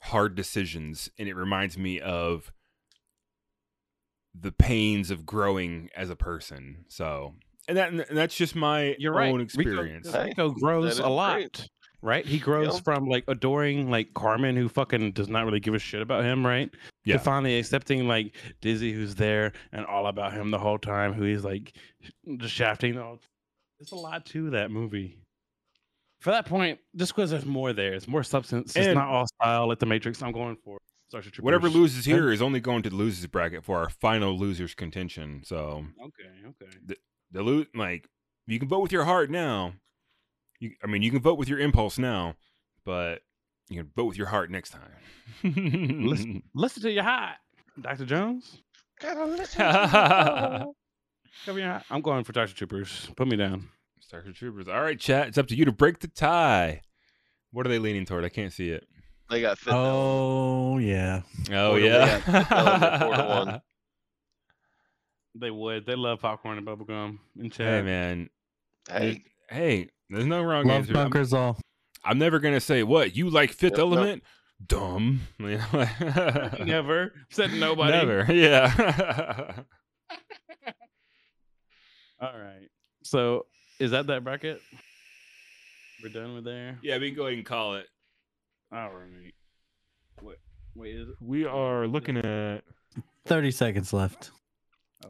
hard 0.00 0.34
decisions, 0.34 1.08
and 1.18 1.28
it 1.28 1.34
reminds 1.34 1.78
me 1.78 2.00
of 2.00 2.52
the 4.34 4.52
pains 4.52 5.10
of 5.10 5.24
growing 5.24 5.88
as 5.94 6.10
a 6.10 6.16
person. 6.16 6.84
So, 6.88 7.36
and 7.68 7.76
that 7.76 7.92
and 7.92 8.04
that's 8.16 8.34
just 8.34 8.54
my 8.54 8.94
You're 8.98 9.12
right. 9.14 9.32
own 9.32 9.40
experience. 9.40 10.10
Hey, 10.12 10.26
Rico 10.26 10.50
grows 10.50 10.98
a 10.98 11.08
lot, 11.08 11.34
great. 11.36 11.68
right? 12.02 12.24
He 12.26 12.38
grows 12.38 12.74
Yeah. 12.74 12.80
from 12.80 13.06
like 13.06 13.24
adoring 13.28 13.90
like 13.90 14.12
Carmen, 14.14 14.56
who 14.56 14.68
fucking 14.68 15.12
does 15.12 15.28
not 15.28 15.44
really 15.44 15.60
give 15.60 15.74
a 15.74 15.78
shit 15.78 16.02
about 16.02 16.24
him, 16.24 16.44
right? 16.46 16.70
Yeah. 17.04 17.14
To 17.14 17.18
finally 17.20 17.58
accepting 17.58 18.06
like 18.08 18.34
Dizzy, 18.60 18.92
who's 18.92 19.14
there 19.14 19.52
and 19.72 19.84
all 19.86 20.06
about 20.06 20.32
him 20.32 20.50
the 20.50 20.58
whole 20.58 20.78
time, 20.78 21.12
who 21.12 21.24
he's 21.24 21.44
like 21.44 21.74
just 22.38 22.54
shafting. 22.54 22.94
The. 22.94 23.18
There's 23.78 23.92
a 23.92 23.96
lot 23.96 24.24
to 24.26 24.50
that 24.50 24.70
movie. 24.70 25.18
For 26.20 26.30
that 26.30 26.46
point, 26.46 26.78
just 26.96 27.14
because 27.14 27.30
there's 27.30 27.44
more 27.44 27.74
there, 27.74 27.92
it's 27.92 28.08
more 28.08 28.22
substance. 28.22 28.74
It's 28.76 28.94
not 28.94 29.08
all 29.08 29.26
style 29.26 29.68
like 29.68 29.78
the 29.78 29.84
Matrix. 29.86 30.22
I'm 30.22 30.32
going 30.32 30.56
for 30.64 30.78
Whatever 31.40 31.68
loses 31.68 32.04
here 32.04 32.32
is 32.32 32.42
only 32.42 32.58
going 32.58 32.82
to 32.82 32.90
the 32.90 32.96
losers 32.96 33.26
bracket 33.26 33.62
for 33.64 33.78
our 33.78 33.88
final 33.90 34.36
losers 34.36 34.74
contention. 34.74 35.42
So 35.44 35.84
Okay, 36.02 36.48
okay. 36.48 36.76
the 36.84 36.96
lo- 37.32 37.64
like 37.74 38.08
you 38.46 38.58
can 38.58 38.68
vote 38.68 38.80
with 38.80 38.92
your 38.92 39.04
heart 39.04 39.30
now. 39.30 39.74
You, 40.60 40.72
I 40.82 40.86
mean, 40.86 41.02
you 41.02 41.10
can 41.10 41.20
vote 41.20 41.38
with 41.38 41.48
your 41.48 41.58
impulse 41.58 41.98
now, 41.98 42.36
but 42.84 43.22
you 43.68 43.78
can 43.82 43.90
vote 43.96 44.04
with 44.04 44.16
your 44.18 44.26
heart 44.28 44.50
next 44.50 44.70
time. 44.70 44.90
Listen, 45.42 46.42
listen 46.54 46.82
to 46.82 46.90
your 46.90 47.02
heart, 47.04 47.36
Dr. 47.80 48.04
Jones. 48.06 48.62
Gotta 49.00 49.24
listen 49.24 49.58
to 49.60 50.64
your 50.64 50.74
Cover 51.46 51.58
your 51.58 51.68
heart. 51.68 51.82
I'm 51.90 52.00
going 52.00 52.24
for 52.24 52.32
Doctor 52.32 52.54
Troopers. 52.54 53.10
Put 53.16 53.26
me 53.28 53.36
down. 53.36 53.68
Doctor 54.10 54.32
Troopers. 54.32 54.68
All 54.68 54.80
right, 54.80 54.98
chat. 54.98 55.28
It's 55.28 55.38
up 55.38 55.48
to 55.48 55.56
you 55.56 55.64
to 55.64 55.72
break 55.72 55.98
the 55.98 56.08
tie. 56.08 56.82
What 57.50 57.66
are 57.66 57.68
they 57.68 57.78
leaning 57.80 58.04
toward? 58.04 58.24
I 58.24 58.28
can't 58.28 58.52
see 58.52 58.68
it. 58.68 58.86
They 59.30 59.40
got 59.40 59.58
fifth. 59.58 59.72
element. 59.72 59.94
Oh 59.96 60.78
yeah. 60.78 61.22
Oh 61.50 61.76
yeah. 61.76 62.20
Element, 62.50 63.02
four 63.02 63.16
to 63.16 63.24
one. 63.24 63.60
They 65.34 65.50
would. 65.50 65.86
They 65.86 65.94
love 65.96 66.20
popcorn 66.20 66.58
and 66.58 66.66
bubblegum 66.66 67.18
and 67.38 67.54
hey 67.54 67.82
man. 67.82 68.30
Hey, 68.88 69.24
Hey, 69.50 69.88
there's 70.08 70.26
no 70.26 70.42
wrong 70.42 70.66
Love 70.66 70.90
answer. 70.90 70.96
I'm, 71.34 71.38
all. 71.38 71.58
I'm 72.04 72.18
never 72.18 72.38
gonna 72.38 72.60
say 72.60 72.82
what 72.82 73.16
you 73.16 73.30
like. 73.30 73.50
Fifth 73.50 73.72
Yep, 73.72 73.78
nope. 73.78 73.96
Element. 73.96 74.22
Dumb. 74.66 75.20
Never 75.38 77.12
said 77.30 77.52
nobody. 77.52 77.92
Never. 77.92 78.26
Yeah. 78.32 79.62
All 82.20 82.32
right. 82.38 82.68
So 83.02 83.46
is 83.78 83.90
that 83.90 84.06
that 84.06 84.24
bracket? 84.24 84.60
We're 86.02 86.08
done 86.10 86.34
with 86.34 86.44
there. 86.44 86.78
yeah, 86.82 86.98
we 86.98 87.08
can 87.08 87.16
go 87.16 87.26
ahead 87.26 87.38
and 87.38 87.46
call 87.46 87.74
it. 87.76 87.86
All 88.72 88.90
right. 88.90 89.34
Wait. 90.22 90.36
Wait. 90.74 90.94
Is 90.94 91.08
it? 91.08 91.14
We 91.20 91.44
are 91.44 91.86
looking 91.86 92.16
at 92.18 92.62
Thirty 93.26 93.50
seconds 93.50 93.92
left. 93.92 94.30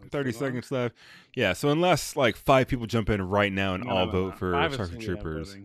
It's 0.03 0.11
30 0.11 0.33
still 0.33 0.47
on? 0.47 0.51
seconds 0.53 0.71
left. 0.71 0.95
Yeah, 1.35 1.53
so 1.53 1.69
unless 1.71 2.17
like 2.17 2.37
five 2.37 2.69
people 2.69 2.87
jump 2.87 3.11
in 3.11 3.23
right 3.23 3.53
now 3.53 3.75
and 3.75 3.85
No, 3.85 3.91
all 3.91 4.07
no, 4.07 4.13
no, 4.13 4.13
vote 4.13 4.31
no. 4.31 4.37
for 4.37 4.71
Starship 4.73 5.01
Troopers. 5.01 5.57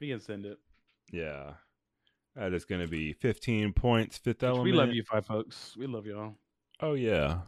We 0.00 0.08
can 0.08 0.20
send 0.20 0.46
it. 0.46 0.58
yeah, 1.12 1.52
that 2.36 2.52
is 2.54 2.64
going 2.64 2.80
to 2.80 2.86
be 2.88 3.12
15 3.12 3.72
points. 3.72 4.16
Fifth 4.18 4.42
Which 4.42 4.48
element. 4.48 4.64
We 4.64 4.72
love 4.72 4.92
you, 4.92 5.02
five 5.02 5.26
folks. 5.26 5.74
We 5.78 5.86
love 5.86 6.06
y'all. 6.06 6.34
Oh 6.80 6.94
yeah. 6.94 7.40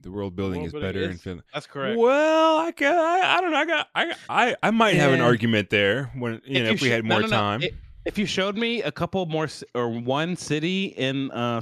The 0.00 0.12
world 0.12 0.36
building 0.36 0.60
World 0.60 0.66
is 0.66 0.72
building 0.72 0.88
better 0.92 1.10
in 1.10 1.16
Finland. 1.18 1.44
That's 1.52 1.66
correct. 1.66 1.98
Well, 1.98 2.58
I 2.58 2.70
can 2.70 2.94
I, 2.94 3.36
I 3.36 3.40
don't 3.40 3.50
know. 3.50 3.56
I 3.58 3.64
got 3.64 3.88
I 3.94 4.14
I 4.28 4.56
I 4.62 4.70
might 4.70 4.94
have 4.94 5.12
an 5.12 5.20
argument 5.20 5.70
there 5.70 6.04
when 6.16 6.40
you 6.44 6.62
know 6.62 6.70
if 6.70 6.80
we 6.80 6.88
sho- 6.88 6.94
had 6.94 7.04
more 7.04 7.20
no, 7.20 7.26
no. 7.26 7.30
time. 7.32 7.60
I- 7.64 7.70
If 8.04 8.16
you 8.16 8.24
showed 8.24 8.56
me 8.56 8.80
a 8.82 8.92
couple 8.92 9.26
more 9.26 9.48
or 9.74 9.88
one 9.90 10.36
city 10.36 10.84
in 10.86 11.30
uh, 11.32 11.60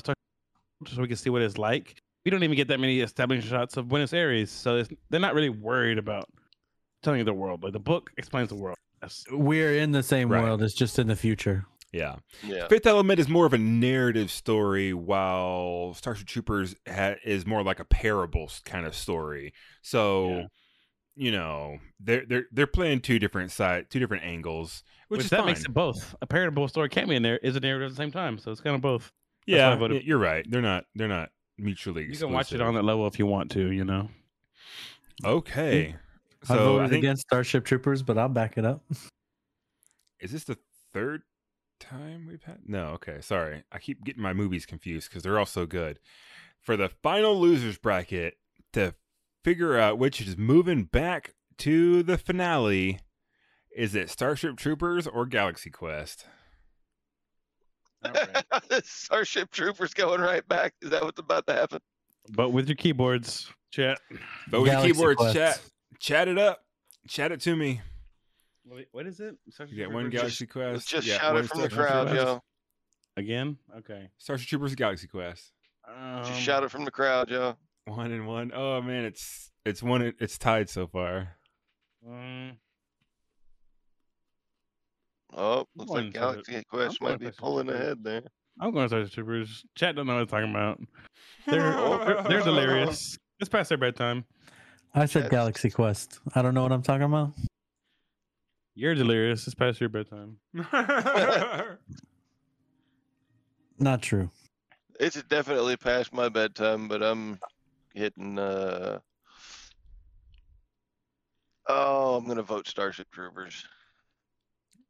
so 0.86 1.00
we 1.00 1.08
can 1.08 1.16
see 1.16 1.30
what 1.30 1.42
it's 1.42 1.58
like. 1.58 2.00
We 2.24 2.30
don't 2.30 2.42
even 2.42 2.56
get 2.56 2.68
that 2.68 2.80
many 2.80 3.00
establishing 3.00 3.48
shots 3.48 3.76
of 3.76 3.88
Buenos 3.88 4.12
Aires, 4.12 4.50
so 4.50 4.76
it's, 4.78 4.90
they're 5.10 5.20
not 5.20 5.34
really 5.34 5.48
worried 5.48 5.98
about 5.98 6.24
telling 7.02 7.18
you 7.20 7.24
the 7.24 7.32
world. 7.32 7.62
Like 7.62 7.72
the 7.72 7.78
book 7.78 8.10
explains 8.18 8.48
the 8.48 8.56
world. 8.56 8.76
That's, 9.00 9.24
We're 9.30 9.76
in 9.78 9.92
the 9.92 10.02
same 10.02 10.28
Right. 10.30 10.42
world. 10.42 10.62
It's 10.62 10.74
just 10.74 10.98
in 10.98 11.06
the 11.06 11.14
future. 11.16 11.66
yeah. 11.92 12.16
yeah. 12.42 12.66
Fifth 12.68 12.86
Element 12.86 13.20
is 13.20 13.28
more 13.28 13.46
of 13.46 13.52
a 13.52 13.58
narrative 13.58 14.30
story, 14.30 14.92
while 14.92 15.94
Starship 15.94 16.26
Troopers 16.26 16.74
ha- 16.88 17.14
is 17.24 17.46
more 17.46 17.62
like 17.62 17.78
a 17.80 17.84
parable 17.84 18.50
kind 18.64 18.86
of 18.86 18.94
story. 18.96 19.52
So, 19.82 20.28
Yeah. 20.30 20.46
you 21.14 21.30
know, 21.32 21.78
they're 22.00 22.24
they're 22.26 22.44
they're 22.52 22.66
playing 22.66 23.00
two 23.02 23.18
different 23.20 23.52
side, 23.52 23.86
two 23.88 24.00
different 24.00 24.24
angles, 24.24 24.82
which, 25.08 25.18
which 25.18 25.24
is 25.26 25.30
that 25.30 25.38
fine. 25.40 25.46
makes 25.46 25.64
it 25.64 25.72
both. 25.72 26.14
A 26.20 26.26
parable 26.26 26.66
story 26.68 26.88
can 26.88 27.08
be 27.08 27.14
in 27.14 27.22
there, 27.22 27.38
is 27.38 27.55
a 27.55 27.60
narrative 27.60 27.86
at 27.86 27.96
the 27.96 28.02
same 28.02 28.10
time. 28.10 28.36
So 28.38 28.50
it's 28.50 28.60
kind 28.60 28.74
of 28.74 28.82
both. 28.82 29.12
Why 29.47 29.55
I 29.55 29.89
yeah, 29.89 30.00
you're 30.02 30.18
right. 30.18 30.44
They're 30.49 30.62
not 30.62 30.84
they're 30.94 31.08
not 31.08 31.31
mutually 31.58 32.02
You 32.02 32.08
exclusive. 32.10 32.28
can 32.28 32.34
watch 32.34 32.52
it 32.52 32.60
on 32.60 32.75
that 32.75 32.84
level 32.84 33.07
if 33.07 33.18
you 33.18 33.26
want 33.26 33.50
to. 33.52 33.70
You 33.70 33.84
know. 33.84 34.08
Okay, 35.25 35.97
I 36.42 36.47
so 36.47 36.57
voted 36.57 36.86
I 36.86 36.89
think 36.91 37.05
against 37.05 37.23
Starship 37.23 37.65
Troopers, 37.65 38.02
but 38.02 38.18
I'll 38.18 38.28
back 38.28 38.58
it 38.58 38.65
up. 38.65 38.84
is 40.20 40.33
this 40.33 40.44
the 40.44 40.58
third 40.92 41.23
time 41.81 42.26
we've 42.28 42.42
had? 42.42 42.60
No, 42.66 42.89
okay, 42.89 43.18
sorry. 43.20 43.62
I 43.73 43.78
keep 43.78 44.05
getting 44.05 44.23
my 44.23 44.33
movies 44.33 44.66
confused 44.66 45.08
because 45.08 45.23
they're 45.23 45.39
all 45.39 45.47
so 45.47 45.66
good. 45.66 45.99
For 46.60 46.76
the 46.76 46.89
final 46.89 47.39
losers 47.39 47.78
bracket 47.78 48.36
to 48.73 48.94
figure 49.44 49.78
out 49.78 49.99
which 49.99 50.20
is 50.20 50.36
moving 50.36 50.84
back 50.84 51.34
to 51.58 52.02
the 52.02 52.18
finale, 52.18 53.00
is 53.75 53.94
it 53.94 54.10
Starship 54.10 54.57
Troopers 54.57 55.07
or 55.07 55.26
Galaxy 55.26 55.70
Quest? 55.70 56.26
Starship 58.85 59.51
Troopers 59.51 59.94
going 59.94 60.20
right 60.20 60.47
back. 60.49 60.75
Is 60.83 60.91
that 60.91 61.02
what's 61.02 61.18
about 61.20 61.47
to 61.47 61.55
happen? 61.55 61.81
But 62.31 62.51
with 62.51 62.68
your 62.68 62.76
keyboards, 62.76 63.49
chat. 63.70 63.99
But 64.51 64.62
with 64.62 64.70
Galaxy 64.70 64.89
your 64.89 64.94
keyboards, 64.94 65.17
Quest. 65.18 65.35
chat, 65.35 65.60
chat 65.99 66.28
it 66.28 66.39
up, 66.39 66.65
chat 67.09 67.33
it 67.33 67.41
to 67.43 67.55
me. 67.57 67.81
Wait, 68.65 68.89
what 68.91 69.07
is 69.07 69.20
it? 69.20 69.36
You 69.68 69.76
get 69.76 69.93
one 69.93 70.10
Galaxy 70.10 70.47
Quest. 70.47 70.89
Just 70.89 71.07
yeah, 71.07 71.18
shout 71.18 71.36
it 71.36 71.47
from 71.49 71.60
the 71.60 71.68
crowd, 71.68 72.09
Troopers. 72.09 72.25
yo. 72.25 72.43
again. 73.17 73.59
Okay. 73.78 74.09
Starship 74.18 74.49
Troopers 74.49 74.75
Galaxy 74.75 75.07
Quest. 75.07 75.52
Um, 75.89 76.25
Just 76.25 76.41
shout 76.41 76.65
it 76.65 76.70
from 76.73 76.85
the 76.85 76.91
crowd, 76.91 77.28
Joe. 77.28 77.57
One 77.85 78.10
and 78.10 78.26
one. 78.26 78.51
Oh 78.52 78.83
man, 78.83 79.05
it's 79.05 79.52
it's 79.65 79.83
one. 79.85 80.12
It's 80.18 80.36
tied 80.36 80.68
so 80.68 80.89
far. 80.89 81.36
um, 82.05 82.57
Oh, 85.36 85.66
looks 85.76 85.90
going 85.90 86.05
like 86.06 86.15
to- 86.15 86.18
Galaxy 86.18 86.65
Quest 86.68 86.98
going 87.00 87.12
might 87.12 87.20
be 87.20 87.31
pulling 87.31 87.68
ahead 87.68 88.02
there. 88.02 88.23
I'm 88.58 88.73
going 88.73 88.84
to 88.86 88.89
Starship 88.89 89.12
Troopers. 89.12 89.65
Chat 89.74 89.94
don't 89.94 90.06
know 90.06 90.15
what 90.15 90.23
I'm 90.23 90.26
talking 90.28 90.50
about. 90.50 90.81
They're 91.47 91.73
they're, 91.73 92.23
they're 92.23 92.42
delirious. 92.42 93.18
It's 93.39 93.50
past 93.50 93.68
their 93.68 93.76
bedtime. 93.76 94.24
I 94.94 95.05
said 95.05 95.24
That's- 95.24 95.31
Galaxy 95.31 95.68
Quest. 95.70 96.20
I 96.34 96.40
don't 96.40 96.55
know 96.55 96.62
what 96.62 96.73
I'm 96.73 96.81
talking 96.82 97.02
about. 97.02 97.32
You're 98.74 98.94
delirious. 98.94 99.47
It's 99.47 99.55
past 99.55 99.78
your 99.78 99.90
bedtime. 99.90 100.39
Not 103.78 104.00
true. 104.02 104.31
It's 104.98 105.23
definitely 105.24 105.76
past 105.76 106.15
my 106.15 106.31
bedtime, 106.31 106.89
but 106.89 107.02
I'm 107.02 107.39
hitting. 107.94 108.39
uh 108.39 109.00
Oh, 111.68 112.16
I'm 112.16 112.26
gonna 112.26 112.42
vote 112.42 112.66
Starship 112.66 113.10
Troopers. 113.10 113.65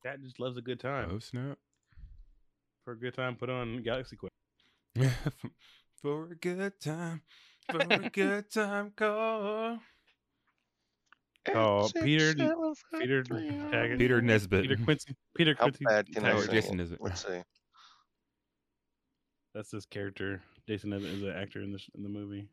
Cat 0.07 0.23
just 0.23 0.39
loves 0.39 0.57
a 0.57 0.63
good 0.63 0.79
time. 0.79 1.11
oh 1.13 1.19
snap! 1.19 1.59
For 2.85 2.93
a 2.93 2.97
good 2.97 3.15
time, 3.15 3.35
put 3.35 3.51
on 3.51 3.83
Galaxy 3.83 4.15
Quest. 4.17 4.33
for 6.01 6.31
a 6.31 6.35
good 6.37 6.79
time, 6.81 7.23
for 7.69 7.81
a 7.91 8.09
good 8.11 8.49
time, 8.53 8.93
call. 8.95 9.81
Oh, 11.53 11.89
Six, 11.89 12.05
Peter- 12.05 12.35
Peter 13.01 13.25
three. 13.25 13.51
Peter 13.99 14.23
Nesbitt. 14.23 14.63
Peter 14.63 14.77
Quincy. 14.77 15.17
Peter 15.37 15.57
How 15.59 15.65
Quincy. 15.65 15.85
bad 15.85 16.07
can 16.13 16.25
I 16.25 16.41
Jason 16.47 16.75
it? 16.75 16.83
Nesbitt. 16.85 17.03
Let's 17.03 17.27
see. 17.27 17.41
That's 19.55 19.73
his 19.73 19.87
character. 19.87 20.41
Jason 20.69 20.93
Evans 20.93 21.15
is 21.19 21.23
an 21.25 21.31
actor 21.31 21.63
in 21.63 21.73
the 21.73 21.81
in 21.97 22.05
the 22.05 22.09
movie. 22.09 22.49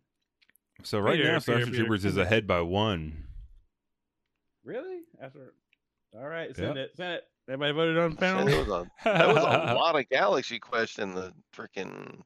So 0.81 0.97
right 0.99 1.17
Peter, 1.17 1.25
now, 1.25 1.33
Peter, 1.33 1.39
Starship 1.41 1.65
Peter, 1.67 1.77
Troopers 1.77 2.05
is 2.05 2.17
ahead 2.17 2.47
by 2.47 2.61
one. 2.61 3.25
Really? 4.63 5.01
After. 5.21 5.53
All 6.15 6.27
right, 6.27 6.55
send 6.55 6.75
Yep. 6.75 6.77
it. 6.91 6.95
Send 6.97 7.13
it. 7.13 7.23
Everybody 7.47 7.73
voted 7.73 7.97
on 7.97 8.11
Said 8.11 8.19
panel. 8.19 8.45
There 8.45 8.59
was 8.59 8.67
a 8.69 8.87
that 9.03 9.27
was 9.27 9.37
a 9.37 9.39
lot 9.75 9.99
of 9.99 10.07
Galaxy 10.09 10.59
Quest 10.59 10.99
in 10.99 11.13
the 11.15 11.33
freaking 11.55 12.21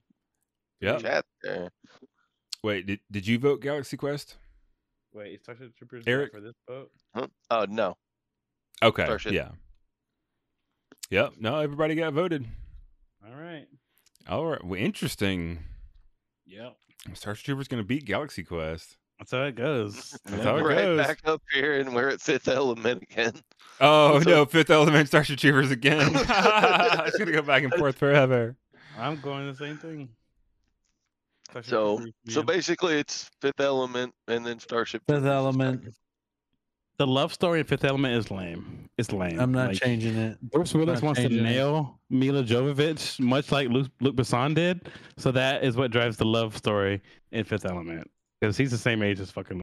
Yep. 0.82 1.02
chat 1.02 1.26
there. 1.42 1.72
Wait, 2.64 2.86
did 2.86 3.00
did 3.12 3.26
you 3.26 3.40
vote 3.40 3.62
Galaxy 3.62 3.98
Quest? 3.98 4.36
Wait, 5.14 5.34
is 5.36 5.42
Starship 5.42 5.76
Troopers 5.78 6.04
Eric? 6.06 6.32
for 6.34 6.42
this 6.42 6.54
vote? 6.68 6.92
Huh? 7.16 7.28
Oh 7.50 7.66
no, 7.70 7.96
Okay. 8.84 9.06
Starship. 9.06 9.32
Yeah. 9.34 9.52
Yep. 11.10 11.34
No, 11.40 11.58
everybody 11.60 11.96
got 11.96 12.14
voted. 12.14 12.46
All 13.26 13.36
right. 13.36 13.66
All 14.28 14.46
right. 14.46 14.64
Well, 14.64 14.80
interesting. 14.80 15.60
Yep. 16.46 16.76
Starship 17.14 17.46
Troopers 17.46 17.68
going 17.70 17.82
to 17.82 17.88
beat 17.88 18.06
Galaxy 18.06 18.44
Quest. 18.44 18.97
That's 19.20 19.32
how 19.32 19.44
it 19.44 19.56
goes. 19.56 20.18
That's 20.26 20.44
how 20.44 20.58
it 20.58 20.62
right 20.64 20.78
goes. 20.78 20.98
back 21.06 21.20
up 21.26 21.42
here, 21.52 21.80
and 21.80 21.94
we're 21.96 22.10
at 22.10 22.22
Fifth 22.22 22.48
Element 22.48 23.04
again. 23.04 23.34
Oh 23.82 24.20
So- 24.22 24.30
no, 24.30 24.46
Fifth 24.46 24.70
Element, 24.70 25.08
Starship 25.08 25.40
Troopers 25.40 25.72
again. 25.72 26.12
it's 26.14 27.18
gonna 27.18 27.32
go 27.32 27.42
back 27.42 27.64
and 27.64 27.74
forth 27.74 27.98
forever. 27.98 28.56
I'm 28.98 29.20
going 29.22 29.48
the 29.48 29.56
same 29.56 29.78
thing. 29.78 30.10
Starship 31.50 31.70
So, 31.70 31.98
Troopers, 31.98 32.14
so 32.30 32.44
basically, 32.44 32.96
it's 33.00 33.30
Fifth 33.42 33.60
Element 33.60 34.14
and 34.28 34.46
then 34.46 34.60
Starship. 34.60 35.02
Fifth 35.08 35.18
Troopers. 35.20 35.32
Element. 35.32 35.96
the 36.98 37.08
love 37.08 37.34
story 37.34 37.60
in 37.60 37.66
Fifth 37.66 37.86
Element 37.86 38.16
is 38.16 38.30
lame. 38.32 38.90
It's 38.98 39.12
lame. 39.12 39.40
I'm 39.40 39.52
not 39.52 39.70
Like, 39.70 39.78
changing 39.82 40.16
it. 40.16 40.42
Bruce 40.42 40.74
Willis 40.74 41.02
wants 41.02 41.20
to 41.22 41.28
changing 41.28 41.46
it. 41.46 41.50
nail 41.50 42.00
Milla 42.10 42.44
Jovovich, 42.44 43.20
much 43.20 43.52
like 43.52 43.70
Luc, 43.70 43.88
Luc 44.02 44.16
Besson 44.16 44.56
did. 44.56 44.90
So 45.18 45.32
that 45.32 45.64
is 45.64 45.78
what 45.78 45.92
drives 45.92 46.18
the 46.18 46.26
love 46.26 46.58
story 46.58 47.02
in 47.32 47.44
Fifth 47.46 47.66
Element, 47.66 48.10
because 48.40 48.58
he's 48.58 48.72
the 48.72 48.78
same 48.78 49.02
age 49.04 49.20
as 49.20 49.32
fucking. 49.32 49.62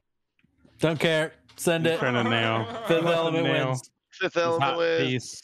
Don't 0.79 0.99
care. 0.99 1.33
Send 1.55 1.87
it. 1.87 1.99
Trying 1.99 2.23
to 2.23 2.29
nail. 2.29 2.65
Fifth 2.87 3.05
Element 3.05 3.45
nail 3.45 3.67
wins. 3.69 3.89
Fifth 4.11 4.37
Element 4.37 4.77
wins. 4.77 5.09
piece. 5.09 5.41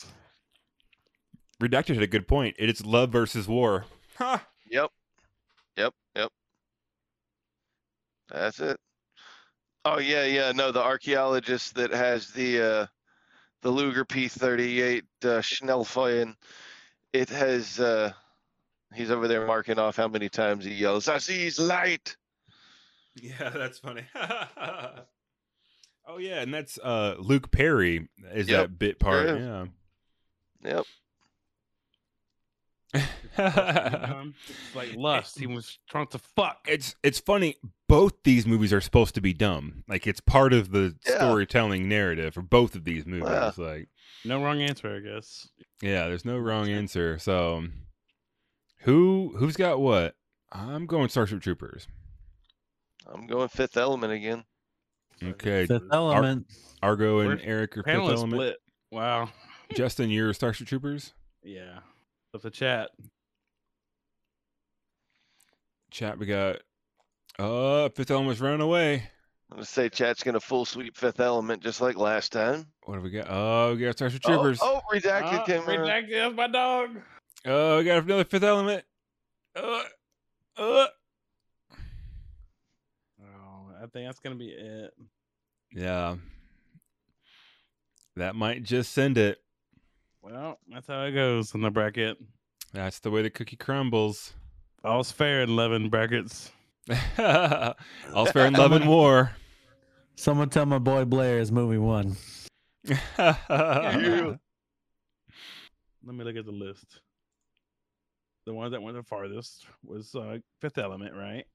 Redacted 1.61 1.93
had 1.93 2.03
a 2.03 2.07
good 2.07 2.27
point. 2.27 2.55
It 2.59 2.69
is 2.69 2.85
love 2.85 3.11
versus 3.11 3.47
war. 3.47 3.85
Huh. 4.17 4.39
Yep. 4.69 4.89
Yep. 5.77 5.93
Yep. 6.15 6.29
That's 8.29 8.59
it. 8.59 8.77
Oh 9.85 9.99
yeah, 9.99 10.25
yeah. 10.25 10.51
No, 10.51 10.71
the 10.71 10.81
archaeologist 10.81 11.75
that 11.75 11.91
has 11.91 12.29
the 12.31 12.61
uh 12.61 12.85
the 13.61 13.69
Luger 13.69 14.03
P38 14.05 15.01
uh, 15.23 15.27
Schnellfeuer, 15.39 16.33
it 17.13 17.29
has 17.29 17.79
uh 17.79 18.11
he's 18.93 19.11
over 19.11 19.27
there 19.27 19.45
marking 19.45 19.79
off 19.79 19.95
how 19.95 20.07
many 20.07 20.29
times 20.29 20.65
he 20.65 20.73
yells, 20.73 21.07
I 21.07 21.17
see 21.19 21.43
his 21.43 21.59
light. 21.59 22.15
Yeah, 23.15 23.49
that's 23.49 23.79
funny. 23.79 24.03
oh 26.07 26.17
yeah, 26.17 26.41
and 26.41 26.53
that's 26.53 26.77
uh 26.79 27.15
Luke 27.19 27.51
Perry 27.51 28.07
is 28.33 28.47
Yep, 28.49 28.61
that 28.61 28.79
bit 28.79 28.99
part. 28.99 29.25
is. 29.27 29.39
Yeah. 29.39 29.65
Yep. 30.63 30.85
It's 32.93 33.05
like 34.75 34.95
lust. 34.95 35.39
He 35.39 35.47
was 35.47 35.79
trying 35.89 36.07
to 36.07 36.19
fuck. 36.19 36.59
it's 36.67 36.95
it's 37.03 37.19
funny. 37.19 37.55
Both 37.87 38.13
these 38.23 38.45
movies 38.45 38.71
are 38.73 38.81
supposed 38.81 39.15
to 39.15 39.21
be 39.21 39.33
dumb. 39.33 39.83
Like 39.87 40.07
it's 40.07 40.19
part 40.21 40.53
of 40.53 40.71
the 40.71 40.95
Yeah. 41.07 41.15
storytelling 41.17 41.87
narrative 41.89 42.33
for 42.33 42.41
both 42.41 42.75
of 42.75 42.83
these 42.83 43.05
movies. 43.05 43.29
Yeah. 43.29 43.51
Like 43.57 43.89
No 44.25 44.43
wrong 44.43 44.61
answer, 44.61 44.95
I 44.95 44.99
guess. 44.99 45.47
yeah, 45.81 46.07
there's 46.07 46.25
no 46.25 46.37
wrong 46.37 46.69
answer. 46.69 47.17
So 47.19 47.65
who 48.81 49.33
who's 49.37 49.55
got 49.57 49.79
what? 49.79 50.15
I'm 50.51 50.85
going 50.85 51.07
Starship 51.09 51.41
Troopers. 51.41 51.87
I'm 53.07 53.27
going 53.27 53.47
Fifth 53.49 53.77
Element 53.77 54.11
again. 54.13 54.43
Okay, 55.23 55.65
Fifth 55.67 55.83
Element. 55.91 56.47
Argo 56.81 57.19
and 57.19 57.29
We're- 57.29 57.43
Eric 57.43 57.77
are 57.77 57.83
Fifth 57.83 57.95
Element. 57.95 58.31
split. 58.31 58.57
Wow. 58.91 59.29
Justin, 59.75 60.09
you're 60.09 60.33
Starship 60.33 60.67
Troopers. 60.67 61.13
Yeah. 61.43 61.79
With 62.33 62.41
the 62.41 62.49
chat. 62.49 62.89
Chat, 65.91 66.17
we 66.17 66.25
got 66.25 66.57
uh 67.39 67.89
Fifth 67.89 68.11
Element's 68.11 68.41
running 68.41 68.61
away. 68.61 68.95
I'm 69.49 69.57
gonna 69.57 69.65
say 69.65 69.89
chat's 69.89 70.23
gonna 70.23 70.39
full 70.39 70.63
sweep 70.65 70.95
Fifth 70.97 71.19
Element 71.19 71.61
just 71.61 71.81
like 71.81 71.97
last 71.97 72.31
time. 72.31 72.67
What 72.85 72.95
do 72.95 73.01
we 73.01 73.09
got? 73.09 73.27
Oh, 73.29 73.73
we 73.75 73.81
got 73.81 73.95
Starship 73.97 74.21
Oh, 74.25 74.29
Troopers. 74.33 74.59
Oh, 74.61 74.81
redacted 74.93 75.23
Ah, 75.39 75.43
came 75.43 75.61
around. 75.67 75.79
redacted, 75.79 76.11
that's 76.11 76.35
my 76.35 76.47
dog. 76.47 76.89
Oh, 77.45 77.77
we 77.77 77.83
got 77.83 78.03
another 78.03 78.23
Fifth 78.23 78.43
Element. 78.43 78.85
Uh, 79.55 79.81
uh. 80.57 80.87
I 83.81 83.87
think 83.87 84.07
that's 84.07 84.19
gonna 84.19 84.35
be 84.35 84.49
it. 84.49 84.93
Yeah. 85.73 86.17
That 88.15 88.35
might 88.35 88.63
just 88.63 88.91
send 88.91 89.17
it. 89.17 89.41
Well, 90.21 90.59
that's 90.69 90.85
how 90.87 91.03
it 91.03 91.13
goes 91.13 91.55
in 91.55 91.61
the 91.61 91.71
bracket. 91.71 92.17
That's 92.73 92.99
the 92.99 93.09
way 93.09 93.23
the 93.23 93.31
cookie 93.31 93.55
crumbles. 93.55 94.33
All's 94.83 95.11
fair 95.11 95.41
in 95.41 95.49
eleven 95.49 95.89
brackets. 95.89 96.51
All's 97.17 98.31
fair 98.31 98.45
in 98.45 98.53
love 98.53 98.71
and 98.73 98.87
war. 98.87 99.31
Someone 100.15 100.49
tell 100.49 100.67
my 100.67 100.77
boy 100.77 101.05
Blair 101.05 101.39
is 101.39 101.51
movie 101.51 101.79
one. 101.79 102.17
Yeah. 102.83 103.35
Let 106.03 106.15
me 106.15 106.23
look 106.23 106.35
at 106.35 106.45
the 106.45 106.51
list. 106.51 106.99
The 108.45 108.53
one 108.53 108.71
that 108.71 108.81
went 108.81 108.97
the 108.97 109.03
farthest 109.03 109.65
was 109.83 110.13
uh, 110.13 110.37
Fifth 110.59 110.77
Element, 110.77 111.15
right? 111.15 111.45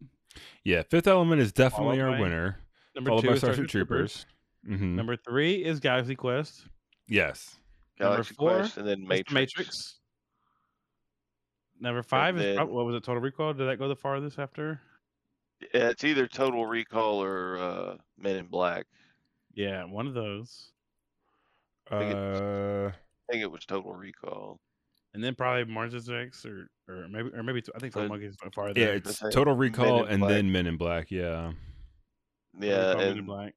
Yeah, 0.64 0.82
Fifth 0.82 1.06
Element 1.06 1.40
is 1.40 1.52
definitely 1.52 1.98
Followed 1.98 2.10
our 2.10 2.16
by 2.16 2.20
winner. 2.20 2.60
Number 2.94 3.10
Followed 3.10 3.20
two 3.22 3.28
by 3.28 3.32
is 3.34 3.38
Starship 3.40 3.68
Troopers. 3.68 4.26
hmm 4.66 4.96
Number 4.96 5.16
three 5.16 5.64
is 5.64 5.80
Galaxy 5.80 6.14
Quest. 6.14 6.66
Yes. 7.08 7.56
Number 8.00 8.14
Galaxy 8.16 8.34
four 8.34 8.50
Quest 8.56 8.76
and 8.78 8.86
then 8.88 9.02
is 9.02 9.08
Matrix. 9.08 9.32
Matrix. 9.32 9.98
Number 11.80 12.02
five 12.02 12.36
is 12.36 12.42
then- 12.42 12.56
prob- 12.56 12.70
what 12.70 12.86
was 12.86 12.94
it? 12.94 13.02
Total 13.04 13.20
Recall. 13.22 13.52
Did 13.52 13.68
that 13.68 13.78
go 13.78 13.88
the 13.88 13.96
farthest 13.96 14.38
after? 14.38 14.80
Yeah, 15.74 15.88
it's 15.90 16.04
either 16.04 16.26
Total 16.26 16.66
Recall 16.66 17.22
or 17.22 17.58
uh, 17.58 17.96
Men 18.18 18.36
in 18.36 18.46
Black. 18.46 18.86
Yeah, 19.54 19.84
one 19.84 20.06
of 20.06 20.14
those. 20.14 20.72
think 21.90 22.12
it- 22.12 22.16
Uh, 22.16 22.88
I 23.28 23.32
think 23.32 23.42
it 23.42 23.50
was 23.50 23.64
Total 23.64 23.92
Recall. 23.92 24.60
And 25.14 25.22
then 25.24 25.34
probably 25.34 25.64
Mars 25.64 25.94
Attacks 25.94 26.44
or 26.44 26.68
or 26.88 27.06
maybe 27.08 27.30
or 27.34 27.42
maybe 27.42 27.62
I 27.74 27.78
think 27.78 27.92
Twelve 27.92 28.08
Monkeys 28.08 28.36
went 28.42 28.54
farther. 28.54 28.78
yeah, 28.80 28.86
it's 28.86 29.18
say 29.18 29.30
Total 29.30 29.54
Recall 29.54 30.04
and 30.04 30.20
Black. 30.20 30.30
then 30.32 30.52
Men 30.52 30.66
in 30.66 30.76
Black. 30.76 31.10
Yeah. 31.10 31.52
Total 32.54 32.68
Yeah, 32.68 32.88
Recall, 32.88 32.96
Men 32.98 33.08
in 33.12 33.18
and 33.18 33.26
Black. 33.26 33.54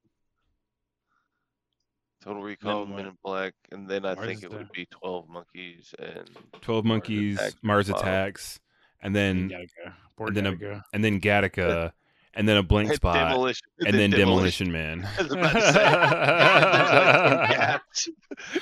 Total 2.22 2.42
Recall, 2.42 2.80
what? 2.86 2.96
Men 2.96 3.06
in 3.06 3.18
Black, 3.24 3.54
and 3.72 3.88
then 3.88 4.04
I 4.04 4.14
Mars 4.14 4.26
think 4.26 4.42
it 4.42 4.50
would 4.50 4.60
Attack. 4.62 4.72
be 4.74 4.86
Twelve 4.86 5.28
Monkeys 5.28 5.94
and 5.98 6.28
12 6.60 6.84
Mars 6.84 6.88
Monkeys, 6.88 7.38
Attacks 7.38 7.56
Mars. 7.62 7.88
Attacks, 7.88 8.60
and 9.00 9.16
And 9.16 9.50
then 9.50 9.58
Gattaca. 9.60 9.94
Poor 10.16 10.26
and 10.28 10.36
then 10.36 10.46
a- 10.46 10.52
Gattaca. 10.52 10.82
and 10.92 11.02
then 11.04 11.20
Gattaca, 11.22 11.92
and 12.34 12.46
then 12.48 12.56
a 12.58 12.62
blank 12.62 12.92
spot, 12.92 13.14
Demolition, 13.30 13.66
and 13.86 13.94
then 13.94 14.10
Demolition 14.10 14.70
Man. 14.70 15.08
I 15.18 15.22
was 15.22 15.32
about 15.32 15.52
to 15.52 15.72
say, 15.72 15.72
There's 15.72 16.90
like 16.90 17.48
some 17.48 17.56
gaps. 17.56 18.08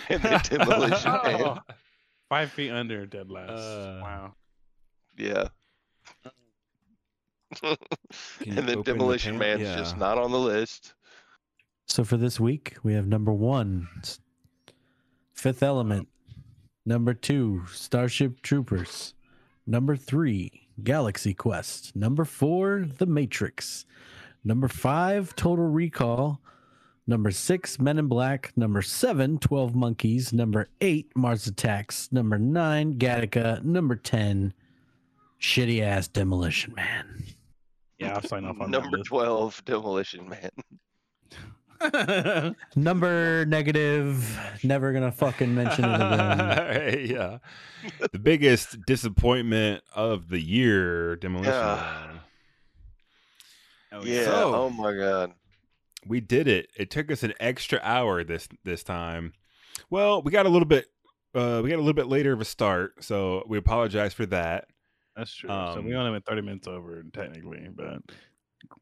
and 0.08 0.22
then 0.22 0.40
Demolition 0.44 1.12
Man. 1.24 1.58
Five 2.28 2.50
feet 2.52 2.70
under 2.70 3.06
dead 3.06 3.28
last. 3.30 3.50
Uh, 3.50 4.00
wow. 4.02 4.34
Yeah. 5.18 5.48
And 7.62 7.76
then 8.68 8.70
open 8.70 8.76
the 8.78 8.82
Demolition 8.84 9.38
pan- 9.38 9.62
Man's 9.62 9.76
just 9.78 9.96
not 9.98 10.18
on 10.18 10.30
the 10.30 10.38
list. 10.38 10.94
So 11.86 12.04
for 12.04 12.16
this 12.18 12.38
week, 12.38 12.76
we 12.82 12.92
have 12.92 13.06
number 13.06 13.32
one, 13.32 13.88
Fifth 15.32 15.62
Element. 15.62 16.08
Number 16.84 17.14
two, 17.14 17.62
Starship 17.72 18.42
Troopers. 18.42 19.14
Number 19.66 19.96
three, 19.96 20.68
Galaxy 20.84 21.32
Quest. 21.34 21.96
Number 21.96 22.24
four, 22.24 22.86
The 22.98 23.06
Matrix. 23.06 23.86
Number 24.44 24.68
five, 24.68 25.34
Total 25.34 25.66
Recall. 25.66 26.40
Number 27.06 27.30
six, 27.30 27.78
Men 27.80 27.98
in 27.98 28.06
Black. 28.08 28.52
Number 28.56 28.82
seven, 28.82 29.38
12 29.38 29.74
Monkeys. 29.74 30.32
Number 30.32 30.68
eight, 30.82 31.10
Mars 31.16 31.46
Attacks. 31.46 32.10
Number 32.12 32.38
nine, 32.38 32.94
Gattaca. 32.98 33.64
Number 33.64 33.96
10, 33.96 34.52
shitty 35.40 35.82
ass 35.82 36.08
Demolition 36.08 36.74
Man. 36.74 37.24
Yeah, 37.98 38.14
I'll 38.14 38.22
sign 38.22 38.44
off 38.44 38.60
on 38.60 38.70
Number 38.70 38.96
that. 38.98 39.04
12, 39.06 39.64
Demolition 39.64 40.28
Man. 40.28 40.50
Number 42.76 43.44
negative, 43.46 44.38
never 44.64 44.92
gonna 44.92 45.12
fucking 45.12 45.54
mention 45.54 45.84
it 45.84 45.94
again. 45.94 47.06
yeah. 47.14 47.38
The 48.12 48.18
biggest 48.18 48.78
disappointment 48.86 49.84
of 49.94 50.28
the 50.28 50.40
year, 50.40 51.16
Demolition 51.16 51.52
Yeah. 51.52 52.06
Man. 52.08 52.20
Oh, 53.92 54.04
Yeah. 54.04 54.24
So- 54.24 54.54
oh 54.54 54.70
my 54.70 54.92
God. 54.94 55.32
We 56.06 56.20
did 56.20 56.46
it. 56.48 56.70
It 56.76 56.90
took 56.90 57.10
us 57.10 57.22
an 57.22 57.34
extra 57.40 57.80
hour 57.82 58.22
this 58.24 58.48
this 58.64 58.82
time. 58.82 59.32
Well, 59.90 60.22
we 60.22 60.30
got 60.32 60.46
a 60.46 60.48
little 60.48 60.66
bit 60.66 60.86
uh 61.34 61.60
we 61.62 61.70
got 61.70 61.76
a 61.76 61.82
little 61.82 61.92
bit 61.92 62.06
later 62.06 62.32
of 62.32 62.40
a 62.40 62.44
start, 62.44 63.04
so 63.04 63.44
we 63.48 63.58
apologize 63.58 64.14
for 64.14 64.24
that. 64.26 64.66
That's 65.18 65.34
true. 65.34 65.50
so 65.50 65.82
we 65.82 65.94
Um, 65.94 65.94
only 65.94 66.12
went 66.12 66.24
30 66.26 66.42
minutes 66.42 66.68
over 66.68 67.02
technically, 67.12 67.68
but 67.74 68.02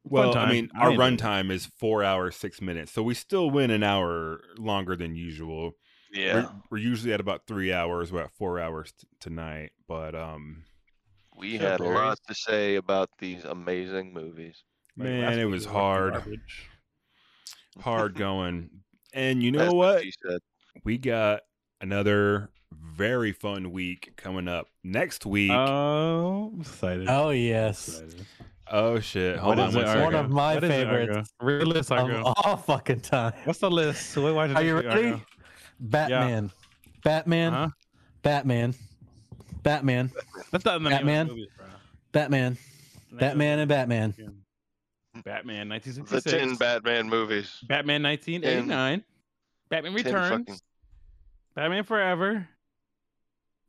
Well, 0.05 0.37
I 0.37 0.53
mean, 0.53 0.71
our 0.77 0.91
enjoyed 0.91 1.19
runtime 1.19 1.51
is 1.51 1.67
4 1.67 2.05
hours 2.05 2.37
6 2.37 2.61
minutes. 2.61 2.93
So 2.93 3.03
we 3.03 3.15
still 3.15 3.51
win 3.51 3.71
an 3.71 3.83
hour 3.83 4.43
longer 4.59 4.97
than 4.97 5.17
usual. 5.17 5.73
Yeah. 6.13 6.35
We're, 6.35 6.63
we're 6.71 6.79
usually 6.79 7.13
at 7.15 7.21
about 7.21 7.47
3 7.47 7.73
hours, 7.73 8.13
we're 8.13 8.23
at 8.25 8.33
4 8.33 8.61
hours 8.61 8.93
t- 8.93 9.09
tonight, 9.21 9.73
but 9.89 10.15
um 10.15 10.65
We 11.37 11.59
Sure, 11.59 11.71
had 11.71 11.81
a 11.81 11.85
lot 11.85 12.19
to 12.29 12.35
say 12.35 12.77
about 12.77 13.11
these 13.19 13.45
amazing 13.45 14.13
movies. 14.13 14.65
man, 14.97 15.21
last 15.27 15.39
it 15.39 15.45
was 15.47 15.65
hard. 15.67 16.15
hard 17.81 18.15
going. 18.15 18.71
And 19.13 19.43
you 19.43 19.51
know 19.53 19.59
That's 19.59 19.75
what? 19.75 20.03
she 20.03 20.13
said. 20.27 20.41
We 20.85 20.99
got 20.99 21.43
another 21.81 22.51
very 22.73 23.33
fun 23.33 23.73
week 23.73 24.13
coming 24.17 24.49
up 24.49 24.69
next 24.85 25.27
week. 25.27 25.51
Oh, 25.51 26.51
I'm 26.55 26.61
excited. 26.61 27.09
Oh 27.09 27.31
yes, 27.31 27.89
Excited. 28.01 28.27
oh 28.71 28.99
shit! 29.01 29.39
Hold 29.39 29.57
What 29.59 29.63
on 29.65 29.69
is 29.71 29.75
one 29.77 29.85
it, 29.85 29.87
second. 29.89 30.03
one 30.05 30.15
of 30.15 30.31
my 30.31 30.55
What 30.55 30.65
is 30.65 30.71
it, 30.71 30.87
Argo? 30.87 31.07
favorites 31.07 31.31
Read 31.41 31.61
the 31.61 31.67
list, 31.67 31.93
of 31.93 32.23
all 32.37 32.57
fucking 32.57 33.01
time. 33.01 33.33
What's 33.45 33.59
the 33.61 33.71
list? 33.71 34.17
What 34.17 34.35
watch 34.35 34.51
Are 34.51 34.63
you 34.63 34.77
ready? 34.77 34.89
Argo? 34.89 35.23
Batman, 35.79 36.51
Batman, 37.05 37.53
Huh? 37.53 37.69
Batman, 38.23 38.75
Batman, 39.63 40.11
That's 40.51 40.65
not 40.65 40.77
in 40.77 40.85
the 40.85 40.91
Batman. 40.91 41.07
name 41.07 41.21
of 41.23 41.29
the 41.29 41.35
movies, 41.35 41.49
bro. 41.57 41.67
Batman, 42.13 42.59
Batman, 43.13 43.59
and 43.61 43.69
Batman. 43.69 44.15
the- 44.17 44.33
Batman, 45.23 45.69
The 45.69 45.75
1966. 45.75 46.31
10 46.31 46.57
Batman 46.57 47.09
movies. 47.09 47.59
Batman 47.67 48.03
1989. 48.03 49.03
Batman 49.71 49.95
Returns. 49.95 50.47
fucking- 50.47 50.61
Batman 51.55 51.85
Forever. 51.85 52.49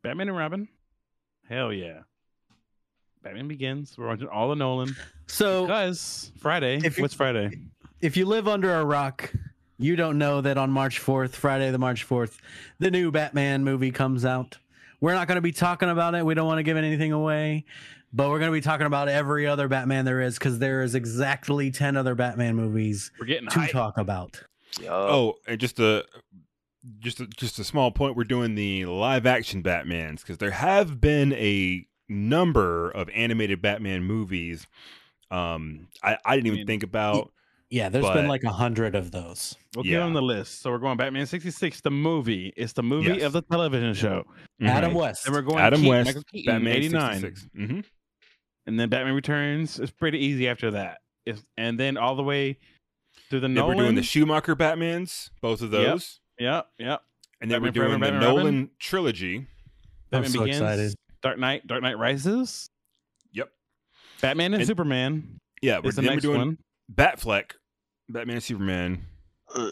Batman 0.08 0.30
and 0.30 0.38
Robin. 0.38 0.68
Hell 1.50 1.74
yeah. 1.74 2.00
Batman 3.24 3.50
Begins. 3.50 3.98
We're 3.98 4.08
watching 4.08 4.30
all 4.30 4.48
the 4.48 4.56
Nolan. 4.56 4.96
So 5.28 5.64
Because 5.66 6.32
Friday. 6.40 6.80
If 6.82 6.98
you- 6.98 7.02
What's 7.02 7.14
Friday? 7.14 7.50
if 8.00 8.16
you 8.16 8.26
live 8.26 8.48
under 8.48 8.74
a 8.76 8.86
rock, 8.86 9.34
you 9.78 9.98
don't 9.98 10.18
know 10.18 10.40
that 10.40 10.58
on 10.58 10.72
March 10.72 11.02
4th, 11.02 11.32
Friday 11.36 11.70
the 11.72 11.78
March 11.78 12.08
4th, 12.08 12.38
the 12.80 12.90
new 12.90 13.12
Batman 13.12 13.66
movie 13.66 13.92
comes 13.92 14.24
out. 14.24 14.58
We're 15.02 15.14
not 15.14 15.28
going 15.28 15.36
to 15.36 15.42
be 15.42 15.52
talking 15.52 15.90
about 15.90 16.16
it. 16.16 16.26
We 16.26 16.34
don't 16.36 16.48
want 16.48 16.60
to 16.60 16.64
give 16.64 16.78
anything 16.78 17.12
away, 17.12 17.66
but 18.14 18.30
we're 18.30 18.40
going 18.40 18.50
to 18.50 18.58
be 18.58 18.62
talking 18.62 18.88
about 18.88 19.10
every 19.10 19.46
other 19.46 19.68
Batman 19.68 20.06
there 20.06 20.22
is 20.22 20.36
because 20.40 20.58
there 20.60 20.84
is 20.84 20.96
exactly 20.96 21.70
10 21.70 21.98
other 21.98 22.16
Batman 22.16 22.56
movies 22.56 23.12
We're 23.20 23.26
getting 23.26 23.50
to 23.50 23.60
hype. 23.60 23.72
talk 23.72 23.98
about. 23.98 24.42
Yup. 24.80 24.90
Oh, 24.94 25.36
and 25.48 25.60
just 25.60 25.80
a 25.80 26.06
just 27.00 27.20
a, 27.20 27.28
just 27.28 27.60
a 27.60 27.64
small 27.64 27.92
point. 27.92 28.16
We're 28.16 28.24
doing 28.24 28.56
the 28.56 28.86
live 28.86 29.26
action 29.26 29.64
Batmans 29.64 30.22
because 30.22 30.38
there 30.38 30.52
have 30.52 31.00
been 31.02 31.34
a 31.34 31.86
number 32.10 32.90
of 32.92 33.10
animated 33.14 33.62
Batman 33.62 34.04
movies. 34.04 34.68
Um, 35.32 35.88
I, 36.04 36.18
I 36.26 36.36
didn't 36.36 36.48
even 36.48 36.58
mean, 36.60 36.68
think 36.68 36.84
about. 36.84 37.32
Yeah, 37.70 37.90
there's 37.90 38.06
But- 38.06 38.14
been 38.14 38.28
like 38.28 38.44
a 38.44 38.50
hundred 38.52 38.96
of 38.96 39.12
those. 39.12 39.56
We'll 39.76 39.86
Yeah. 39.86 39.92
give 39.98 40.02
them 40.04 40.14
the 40.14 40.22
list. 40.22 40.62
So 40.62 40.72
we're 40.72 40.78
going 40.78 40.96
Batman 40.98 41.26
66, 41.26 41.82
the 41.82 41.92
movie. 41.92 42.54
It's 42.56 42.72
the 42.74 42.84
movie 42.84 43.10
Yes. 43.10 43.24
of 43.24 43.34
the 43.34 43.42
television 43.42 43.94
show. 43.94 44.24
Adam 44.62 44.94
Mhm. 44.94 44.96
West. 44.96 45.26
Then 45.26 45.34
we're 45.34 45.42
going 45.42 45.60
Adam 45.60 45.82
Keaton, 45.82 46.06
West, 46.06 46.28
Keaton, 46.32 46.54
Batman 46.56 46.76
89. 46.78 47.20
66. 47.20 47.48
Mhm. 47.58 47.84
And 48.68 48.80
then 48.80 48.88
Batman 48.90 49.14
Returns 49.16 49.80
It's 49.80 49.92
pretty 49.92 50.20
easy 50.20 50.48
after 50.48 50.72
that. 50.72 51.00
If, 51.26 51.42
and 51.58 51.78
then 51.78 51.98
all 51.98 52.16
the 52.16 52.24
way 52.24 52.58
through 53.30 53.42
the 53.42 53.48
Then 53.48 53.56
Nolan. 53.56 53.76
we're 53.78 53.84
doing 53.84 53.96
the 53.96 54.04
Schumacher 54.04 54.56
Batmans, 54.56 55.32
both 55.42 55.62
of 55.62 55.72
those, 55.72 55.84
Yep, 55.86 56.02
yep. 56.40 56.68
Yep. 56.78 57.02
And 57.42 57.52
then 57.52 57.62
Batman 57.62 57.68
we're 57.68 57.72
doing 57.72 57.88
Forever, 58.00 58.06
the 58.06 58.12
Batman 58.12 58.22
Robin. 58.30 58.36
Nolan 58.44 58.70
trilogy. 58.80 59.48
I'm 60.12 60.26
so 60.26 60.40
Begins. 60.42 60.58
excited. 60.62 60.96
Dark 61.22 61.38
Knight, 61.38 61.68
Dark 61.68 61.84
Knight 61.84 61.98
Rises. 61.98 62.70
Yep. 63.34 63.50
Batman 64.22 64.54
and, 64.54 64.62
And- 64.62 64.68
Superman 64.68 65.40
Yeah, 65.62 65.80
we're, 65.80 65.90
is 65.90 65.96
the 65.96 66.02
then 66.02 66.10
we're 66.10 66.14
next 66.16 66.24
doing 66.24 66.38
one. 66.40 66.58
Batfleck, 66.94 67.52
Batman 68.10 68.36
and 68.38 68.44
Superman. 68.44 69.06
Uh, 69.54 69.72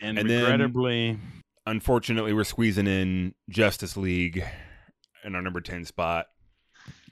And, 0.00 0.18
and 0.18 0.28
then- 0.30 1.18
Unfortunately, 1.64 2.32
we're 2.32 2.42
squeezing 2.44 2.88
in 2.88 3.34
Justice 3.48 3.96
League 3.96 4.44
in 5.24 5.34
our 5.36 5.42
number 5.42 5.60
ten 5.60 5.84
spot. 5.84 6.26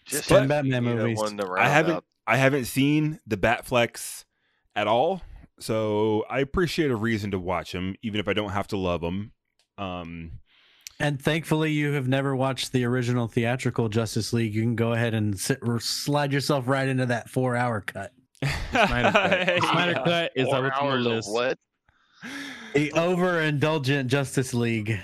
just 0.04 0.28
Ten 0.28 0.48
Batman 0.48 0.82
movies. 0.84 1.20
I 1.56 1.68
haven't 1.68 1.94
out. 1.96 2.04
I 2.26 2.36
haven't 2.36 2.64
seen 2.64 3.20
the 3.26 3.36
Batflex 3.36 4.24
at 4.74 4.88
all, 4.88 5.22
so 5.60 6.24
I 6.28 6.40
appreciate 6.40 6.90
a 6.90 6.96
reason 6.96 7.30
to 7.32 7.38
watch 7.38 7.72
them, 7.72 7.94
even 8.02 8.18
if 8.20 8.26
I 8.28 8.32
don't 8.32 8.50
have 8.50 8.66
to 8.68 8.76
love 8.76 9.00
them. 9.00 9.32
Um, 9.78 10.32
And 10.98 11.20
thankfully, 11.20 11.72
you 11.72 11.92
have 11.92 12.08
never 12.08 12.34
watched 12.36 12.72
the 12.72 12.84
original 12.84 13.26
theatrical 13.28 13.88
Justice 13.88 14.32
League. 14.32 14.54
You 14.54 14.62
can 14.62 14.76
go 14.76 14.92
ahead 14.92 15.14
and 15.14 15.38
sit, 15.38 15.58
or 15.62 15.80
slide 15.80 16.32
yourself 16.32 16.66
right 16.68 16.88
into 16.88 17.06
that 17.06 17.28
four-hour 17.30 17.80
cut. 17.82 18.12
Snyder 18.70 19.10
Cut. 19.12 19.46
The 19.60 19.60
Snyder 19.70 19.92
Yeah. 19.92 20.04
Cut 20.04 20.32
is 20.34 20.48
Four 20.48 20.62
what's 20.62 20.78
on 20.78 21.02
the 21.02 21.10
hours 21.10 21.26
of 21.28 21.32
what? 21.32 21.58
The 22.74 22.90
overindulgent 22.90 24.06
Justice 24.08 24.52
League. 24.54 24.98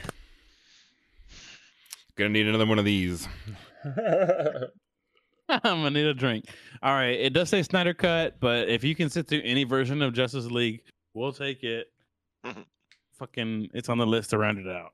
Gonna 2.17 2.31
need 2.31 2.47
another 2.47 2.67
one 2.67 2.79
of 2.79 2.85
these. 2.85 3.29
I'm 5.49 5.61
gonna 5.63 5.91
need 5.91 6.07
a 6.07 6.15
drink. 6.15 6.47
All 6.83 6.93
right, 6.95 7.19
it 7.19 7.33
does 7.33 7.49
say 7.49 7.63
Snyder 7.63 7.95
Cut, 7.95 8.41
but 8.41 8.69
if 8.69 8.83
you 8.85 8.95
can 8.95 9.09
sit 9.11 9.29
through 9.29 9.43
any 9.45 9.65
version 9.65 10.03
of 10.03 10.13
Justice 10.13 10.47
League, 10.47 10.83
we'll 11.15 11.33
take 11.33 11.63
it. 11.63 11.87
Fucking, 13.19 13.69
it's 13.73 13.89
on 13.89 13.99
the 13.99 14.07
list 14.07 14.31
to 14.31 14.39
round 14.39 14.59
it 14.59 14.69
out. 14.69 14.91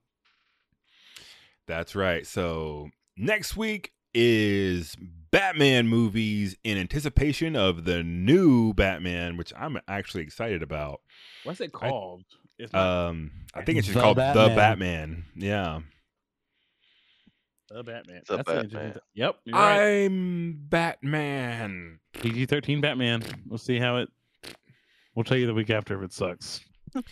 That's 1.66 1.94
right. 1.94 2.26
So 2.26 2.90
next 3.16 3.56
week 3.56 3.92
is 4.14 4.94
Batman 5.31 5.89
movies 5.89 6.56
in 6.62 6.76
anticipation 6.76 7.56
of 7.56 7.84
the 7.84 8.02
new 8.02 8.74
Batman, 8.74 9.36
which 9.36 9.52
I'm 9.56 9.78
actually 9.89 10.22
excited 10.22 10.62
about. 10.62 11.00
What's 11.44 11.60
it 11.60 11.72
called? 11.72 12.24
It's 12.58 12.72
not 12.72 13.08
Um, 13.08 13.31
I 13.55 13.62
think 13.62 13.78
it's 13.78 13.86
just 13.86 13.97
The 13.97 14.02
called 14.02 14.18
The 14.18 14.20
Batman. 14.20 14.56
Batman. 14.56 15.24
Yeah. 15.34 15.81
The 17.75 17.83
Batman. 17.84 18.23
The 18.28 18.36
That's 18.39 18.49
an 18.49 18.55
interesting 18.57 18.78
Batman. 18.78 18.92
th- 18.92 19.02
Yep, 19.15 19.36
you're 19.44 19.57
right. 19.59 20.05
I'm 20.05 20.59
Batman. 20.68 21.99
PG-13 22.15 22.81
Batman. 22.81 23.23
We'll 23.47 23.59
see 23.59 23.78
how 23.78 23.97
it. 23.99 24.09
We'll 25.15 25.25
tell 25.25 25.36
you 25.36 25.47
the 25.47 25.55
week 25.55 25.70
after 25.70 25.97
if 25.99 26.05
it 26.05 26.12
sucks. 26.12 26.60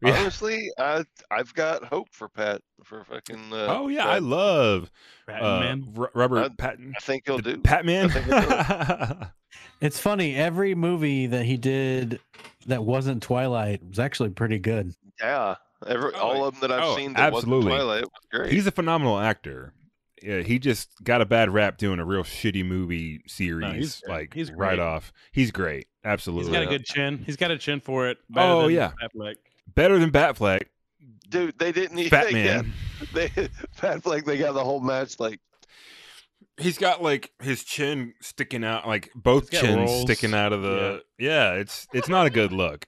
Yeah. 0.00 0.16
Honestly, 0.20 0.70
I 0.78 1.02
I've 1.28 1.52
got 1.54 1.82
hope 1.82 2.06
for 2.12 2.28
Pat 2.28 2.62
for 2.84 3.02
fucking. 3.02 3.52
Uh, 3.52 3.66
Oh 3.68 3.88
yeah, 3.88 4.06
I 4.08 4.12
Pat. 4.14 4.22
love 4.22 4.92
uh, 5.28 5.32
Batman. 5.32 5.92
R- 5.98 6.10
Robert 6.14 6.38
I- 6.44 6.48
Patton. 6.56 6.92
I 6.96 7.00
think 7.00 7.24
he'll 7.26 7.38
do. 7.38 7.56
Patman. 7.58 8.08
I 8.14 9.06
think 9.16 9.28
It's 9.80 9.98
funny. 9.98 10.36
Every 10.36 10.76
movie 10.76 11.26
that 11.26 11.44
he 11.46 11.56
did 11.56 12.20
that 12.66 12.84
wasn't 12.84 13.24
Twilight 13.24 13.80
was 13.88 13.98
actually 13.98 14.30
pretty 14.30 14.60
good. 14.60 14.94
Yeah, 15.20 15.56
every, 15.84 16.12
Oh, 16.14 16.18
all 16.20 16.44
of 16.46 16.60
them 16.60 16.70
that 16.70 16.78
I've 16.78 16.84
oh, 16.90 16.94
seen 16.96 17.14
that 17.14 17.34
absolutely. 17.34 17.72
wasn't 17.72 17.82
Twilight 17.82 18.02
was 18.04 18.10
great. 18.30 18.52
He's 18.52 18.68
a 18.68 18.70
phenomenal 18.70 19.18
actor. 19.18 19.72
Yeah, 20.22 20.40
he 20.42 20.58
just 20.58 20.90
got 21.02 21.20
a 21.20 21.26
bad 21.26 21.50
rap 21.50 21.78
doing 21.78 21.98
a 22.00 22.04
real 22.04 22.22
shitty 22.24 22.64
movie 22.64 23.20
series. 23.26 23.74
he's 23.74 24.02
like 24.08 24.34
He's 24.34 24.50
right 24.50 24.76
great. 24.76 24.78
off. 24.78 25.12
He's 25.32 25.50
great. 25.50 25.86
Absolutely, 26.04 26.50
he's 26.50 26.52
got 26.58 26.62
a 26.62 26.66
good 26.78 26.84
chin. 26.84 27.22
He's 27.26 27.36
got 27.36 27.50
a 27.50 27.58
chin 27.58 27.80
for 27.80 28.08
it. 28.08 28.18
Better 28.30 28.46
Oh, 28.48 28.62
than 28.62 28.70
yeah. 28.74 28.92
Affleck. 29.02 29.34
Better 29.74 29.98
than 29.98 30.10
Batfleck. 30.10 30.62
Dude, 31.28 31.58
they 31.58 31.72
didn't 31.72 31.98
even. 31.98 32.10
Batman. 32.10 32.72
They, 33.12 33.28
got, 33.28 33.34
they 33.34 33.48
Pat 33.76 34.02
Fleck. 34.02 34.24
They 34.24 34.38
got 34.38 34.54
the 34.54 34.64
whole 34.64 34.80
match 34.80 35.20
like 35.20 35.40
he's 36.56 36.78
got 36.78 37.02
like 37.02 37.30
his 37.42 37.62
chin 37.64 38.14
sticking 38.20 38.64
out, 38.64 38.86
like 38.86 39.10
both 39.14 39.50
chins 39.50 39.76
rolls. 39.90 40.02
sticking 40.02 40.32
out 40.34 40.52
of 40.52 40.62
the. 40.62 41.02
Yeah. 41.18 41.54
it's 41.54 41.86
it's 41.92 42.08
not 42.08 42.26
a 42.26 42.30
good 42.30 42.52
look. 42.52 42.86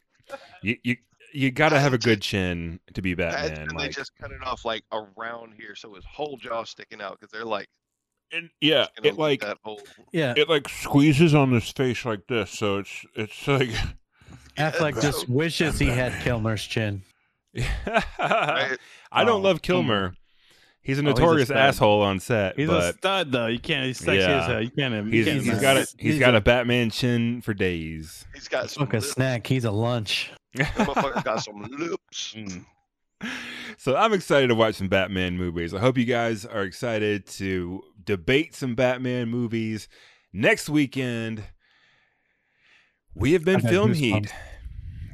You 0.62 0.76
you 0.82 0.96
you 1.32 1.50
got 1.50 1.70
to 1.70 1.80
have 1.80 1.92
a 1.92 1.98
good 2.08 2.20
chin 2.22 2.80
to 2.94 3.02
be 3.02 3.14
Batman. 3.14 3.62
and 3.62 3.70
they 3.70 3.74
Like, 3.74 3.90
just 3.92 4.12
cut 4.20 4.30
it 4.32 4.42
off 4.44 4.64
like 4.64 4.82
around 4.92 5.54
here, 5.58 5.74
so 5.74 5.94
his 5.94 6.04
whole 6.04 6.36
jaw 6.36 6.64
sticking 6.64 7.00
out 7.00 7.18
because 7.18 7.30
they're 7.32 7.44
like, 7.44 7.68
and 8.32 8.48
yeah, 8.60 8.86
it 9.02 9.18
like 9.18 9.40
that 9.40 9.58
whole. 9.64 9.80
Yeah, 10.12 10.34
it 10.36 10.48
like 10.48 10.68
squeezes 10.68 11.34
on 11.34 11.50
his 11.52 11.68
face 11.70 12.04
like 12.04 12.26
this, 12.28 12.50
so 12.50 12.78
it's 12.78 13.04
it's 13.14 13.46
like. 13.48 13.70
Affleck 14.56 14.94
so- 14.96 15.00
just 15.00 15.28
wishes 15.28 15.78
he 15.78 15.86
had 15.86 16.12
Kilmer's 16.22 16.62
chin. 16.64 17.02
Right? 18.18 18.76
I 19.12 19.24
don't 19.24 19.40
Oh, 19.40 19.48
love 19.48 19.62
Kilmer. 19.62 20.14
He's 20.82 20.98
a 20.98 21.00
oh, 21.02 21.04
he's 21.04 21.18
a 21.18 21.20
notorious 21.20 21.50
asshole 21.50 22.02
on 22.02 22.20
set, 22.20 22.56
He's 22.56 22.68
a 22.68 22.92
stud 22.94 23.32
though. 23.32 23.46
You 23.48 23.58
can't. 23.58 23.86
He's 23.86 23.98
sexy 23.98 24.18
Yeah. 24.18 24.40
as 24.40 24.46
hell. 24.46 24.62
You 24.62 24.70
can't. 24.70 24.94
You 24.94 25.10
he's, 25.12 25.24
can't 25.26 25.36
he's 25.38 25.46
deny 25.50 25.60
got 25.62 25.76
a 25.76 25.80
it. 25.80 25.94
he's 25.98 26.12
he's 26.14 26.20
got 26.20 26.34
a- 26.34 26.38
a 26.38 26.40
Batman 26.40 26.90
chin 26.90 27.42
for 27.42 27.52
days. 27.54 28.24
He's 28.34 28.48
got 28.48 28.70
some 28.70 28.86
Fuck 28.86 28.94
a 28.94 29.00
snack. 29.00 29.46
He's 29.46 29.64
a 29.64 29.70
lunch. 29.70 30.30
That 30.54 30.66
motherfucker 30.74 31.24
got 31.24 31.42
some 31.42 31.62
lips. 31.62 32.34
Mm. 32.36 32.64
So 33.76 33.96
I'm 33.96 34.12
excited 34.12 34.48
to 34.48 34.54
watch 34.54 34.76
some 34.76 34.88
Batman 34.88 35.36
movies. 35.36 35.74
I 35.74 35.78
hope 35.78 35.98
you 35.98 36.04
guys 36.04 36.44
are 36.44 36.62
excited 36.62 37.26
to 37.26 37.82
debate 38.02 38.54
some 38.54 38.74
Batman 38.74 39.28
movies 39.28 39.88
next 40.32 40.68
weekend. 40.68 41.44
We 43.14 43.32
have 43.32 43.44
been 43.44 43.56
I 43.56 43.60
got 43.60 43.70
Film. 43.70 43.94
Heat. 43.94 44.32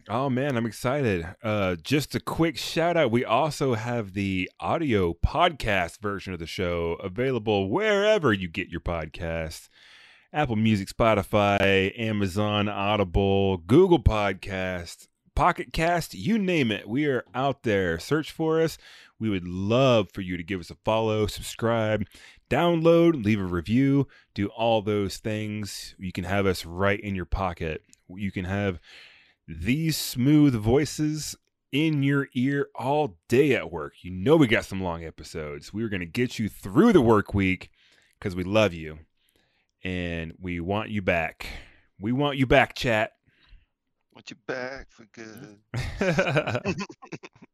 Oh 0.09 0.31
man, 0.31 0.57
I'm 0.57 0.67
excited. 0.67 1.27
Uh 1.43 1.77
just 1.77 2.15
a 2.15 2.21
quick 2.21 2.57
shout 2.57 2.97
out. 2.97 3.11
We 3.11 3.25
also 3.25 3.75
have 3.75 4.13
the 4.13 4.51
audio 4.61 5.15
podcast 5.15 6.01
version 6.01 6.33
of 6.33 6.39
the 6.39 6.47
show 6.47 6.93
available 7.03 7.69
wherever 7.71 8.33
you 8.33 8.49
get 8.49 8.69
your 8.69 8.81
podcasts. 8.81 9.69
Apple 10.33 10.57
Music, 10.57 10.89
Spotify, 10.89 11.99
Amazon, 11.99 12.69
Audible, 12.69 13.57
Google 13.59 14.03
Podcast, 14.03 15.09
Pocket 15.37 15.75
Cast, 15.75 16.15
you 16.15 16.39
name 16.39 16.73
it. 16.73 16.89
We 16.89 17.05
are 17.05 17.23
out 17.35 17.63
there. 17.63 17.99
Search 17.99 18.33
for 18.33 18.59
us. 18.59 18.79
We 19.21 19.29
would 19.29 19.47
love 19.47 20.09
for 20.15 20.23
you 20.23 20.39
to 20.39 20.43
give 20.43 20.61
us 20.61 20.71
a 20.71 20.77
follow, 20.77 21.27
subscribe, 21.27 22.07
download, 22.49 23.23
leave 23.23 23.39
a 23.39 23.45
review, 23.45 24.09
do 24.33 24.47
all 24.49 24.81
those 24.81 25.19
things. 25.19 25.95
You 25.99 26.11
can 26.11 26.25
have 26.25 26.47
us 26.47 26.65
right 26.65 26.99
in 26.99 27.15
your 27.15 27.27
pocket. 27.27 27.83
You 28.09 28.33
can 28.33 28.47
have 28.47 28.81
these 29.47 29.99
smooth 29.99 30.55
voices 30.55 31.37
in 31.71 32.03
your 32.03 32.29
ear 32.33 32.69
all 32.75 33.19
day 33.29 33.55
at 33.55 33.71
work. 33.71 33.93
You 34.01 34.13
know 34.13 34.37
we 34.37 34.47
got 34.47 34.65
some 34.65 34.83
long 34.83 35.05
episodes. 35.05 35.71
We're 35.71 35.91
going 35.91 36.01
to 36.01 36.07
get 36.07 36.39
you 36.39 36.49
through 36.49 36.95
the 36.95 37.03
work 37.03 37.35
week 37.35 37.71
because 38.19 38.35
we 38.35 38.43
love 38.43 38.73
you 38.73 39.01
and 39.85 40.33
we 40.41 40.61
want 40.61 40.89
you 40.89 41.03
back. 41.03 41.47
We 42.01 42.13
want 42.13 42.39
you 42.39 42.47
back, 42.47 42.75
chat. 42.75 43.16
Want 44.17 44.31
you 44.31 44.37
back 44.47 44.87
for 44.89 45.05
good. 45.13 45.59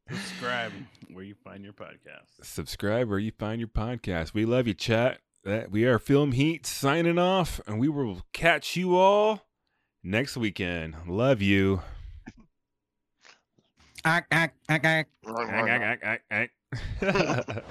Subscribe 0.08 0.70
where 1.10 1.24
you 1.24 1.34
find 1.34 1.64
your 1.64 1.72
podcast. 1.72 2.44
Subscribe 2.44 3.08
where 3.08 3.18
you 3.18 3.32
find 3.36 3.60
your 3.60 3.66
podcast. 3.66 4.32
We 4.32 4.44
love 4.44 4.68
you, 4.68 4.74
chat. 4.74 5.18
That 5.42 5.72
we 5.72 5.86
are 5.86 5.98
Film 5.98 6.30
Heat 6.30 6.64
signing 6.64 7.18
off, 7.18 7.60
and 7.66 7.80
we 7.80 7.88
will 7.88 8.22
catch 8.32 8.76
you 8.76 8.96
all 8.96 9.40
next 10.04 10.36
weekend. 10.36 10.94
Love 11.08 11.42
you. 11.42 11.82
Ack, 14.04 14.28
ack, 14.30 14.54
ack, 14.68 14.84
ack. 14.84 15.08
Run, 15.26 15.48
run, 15.48 16.08
run. 16.30 17.62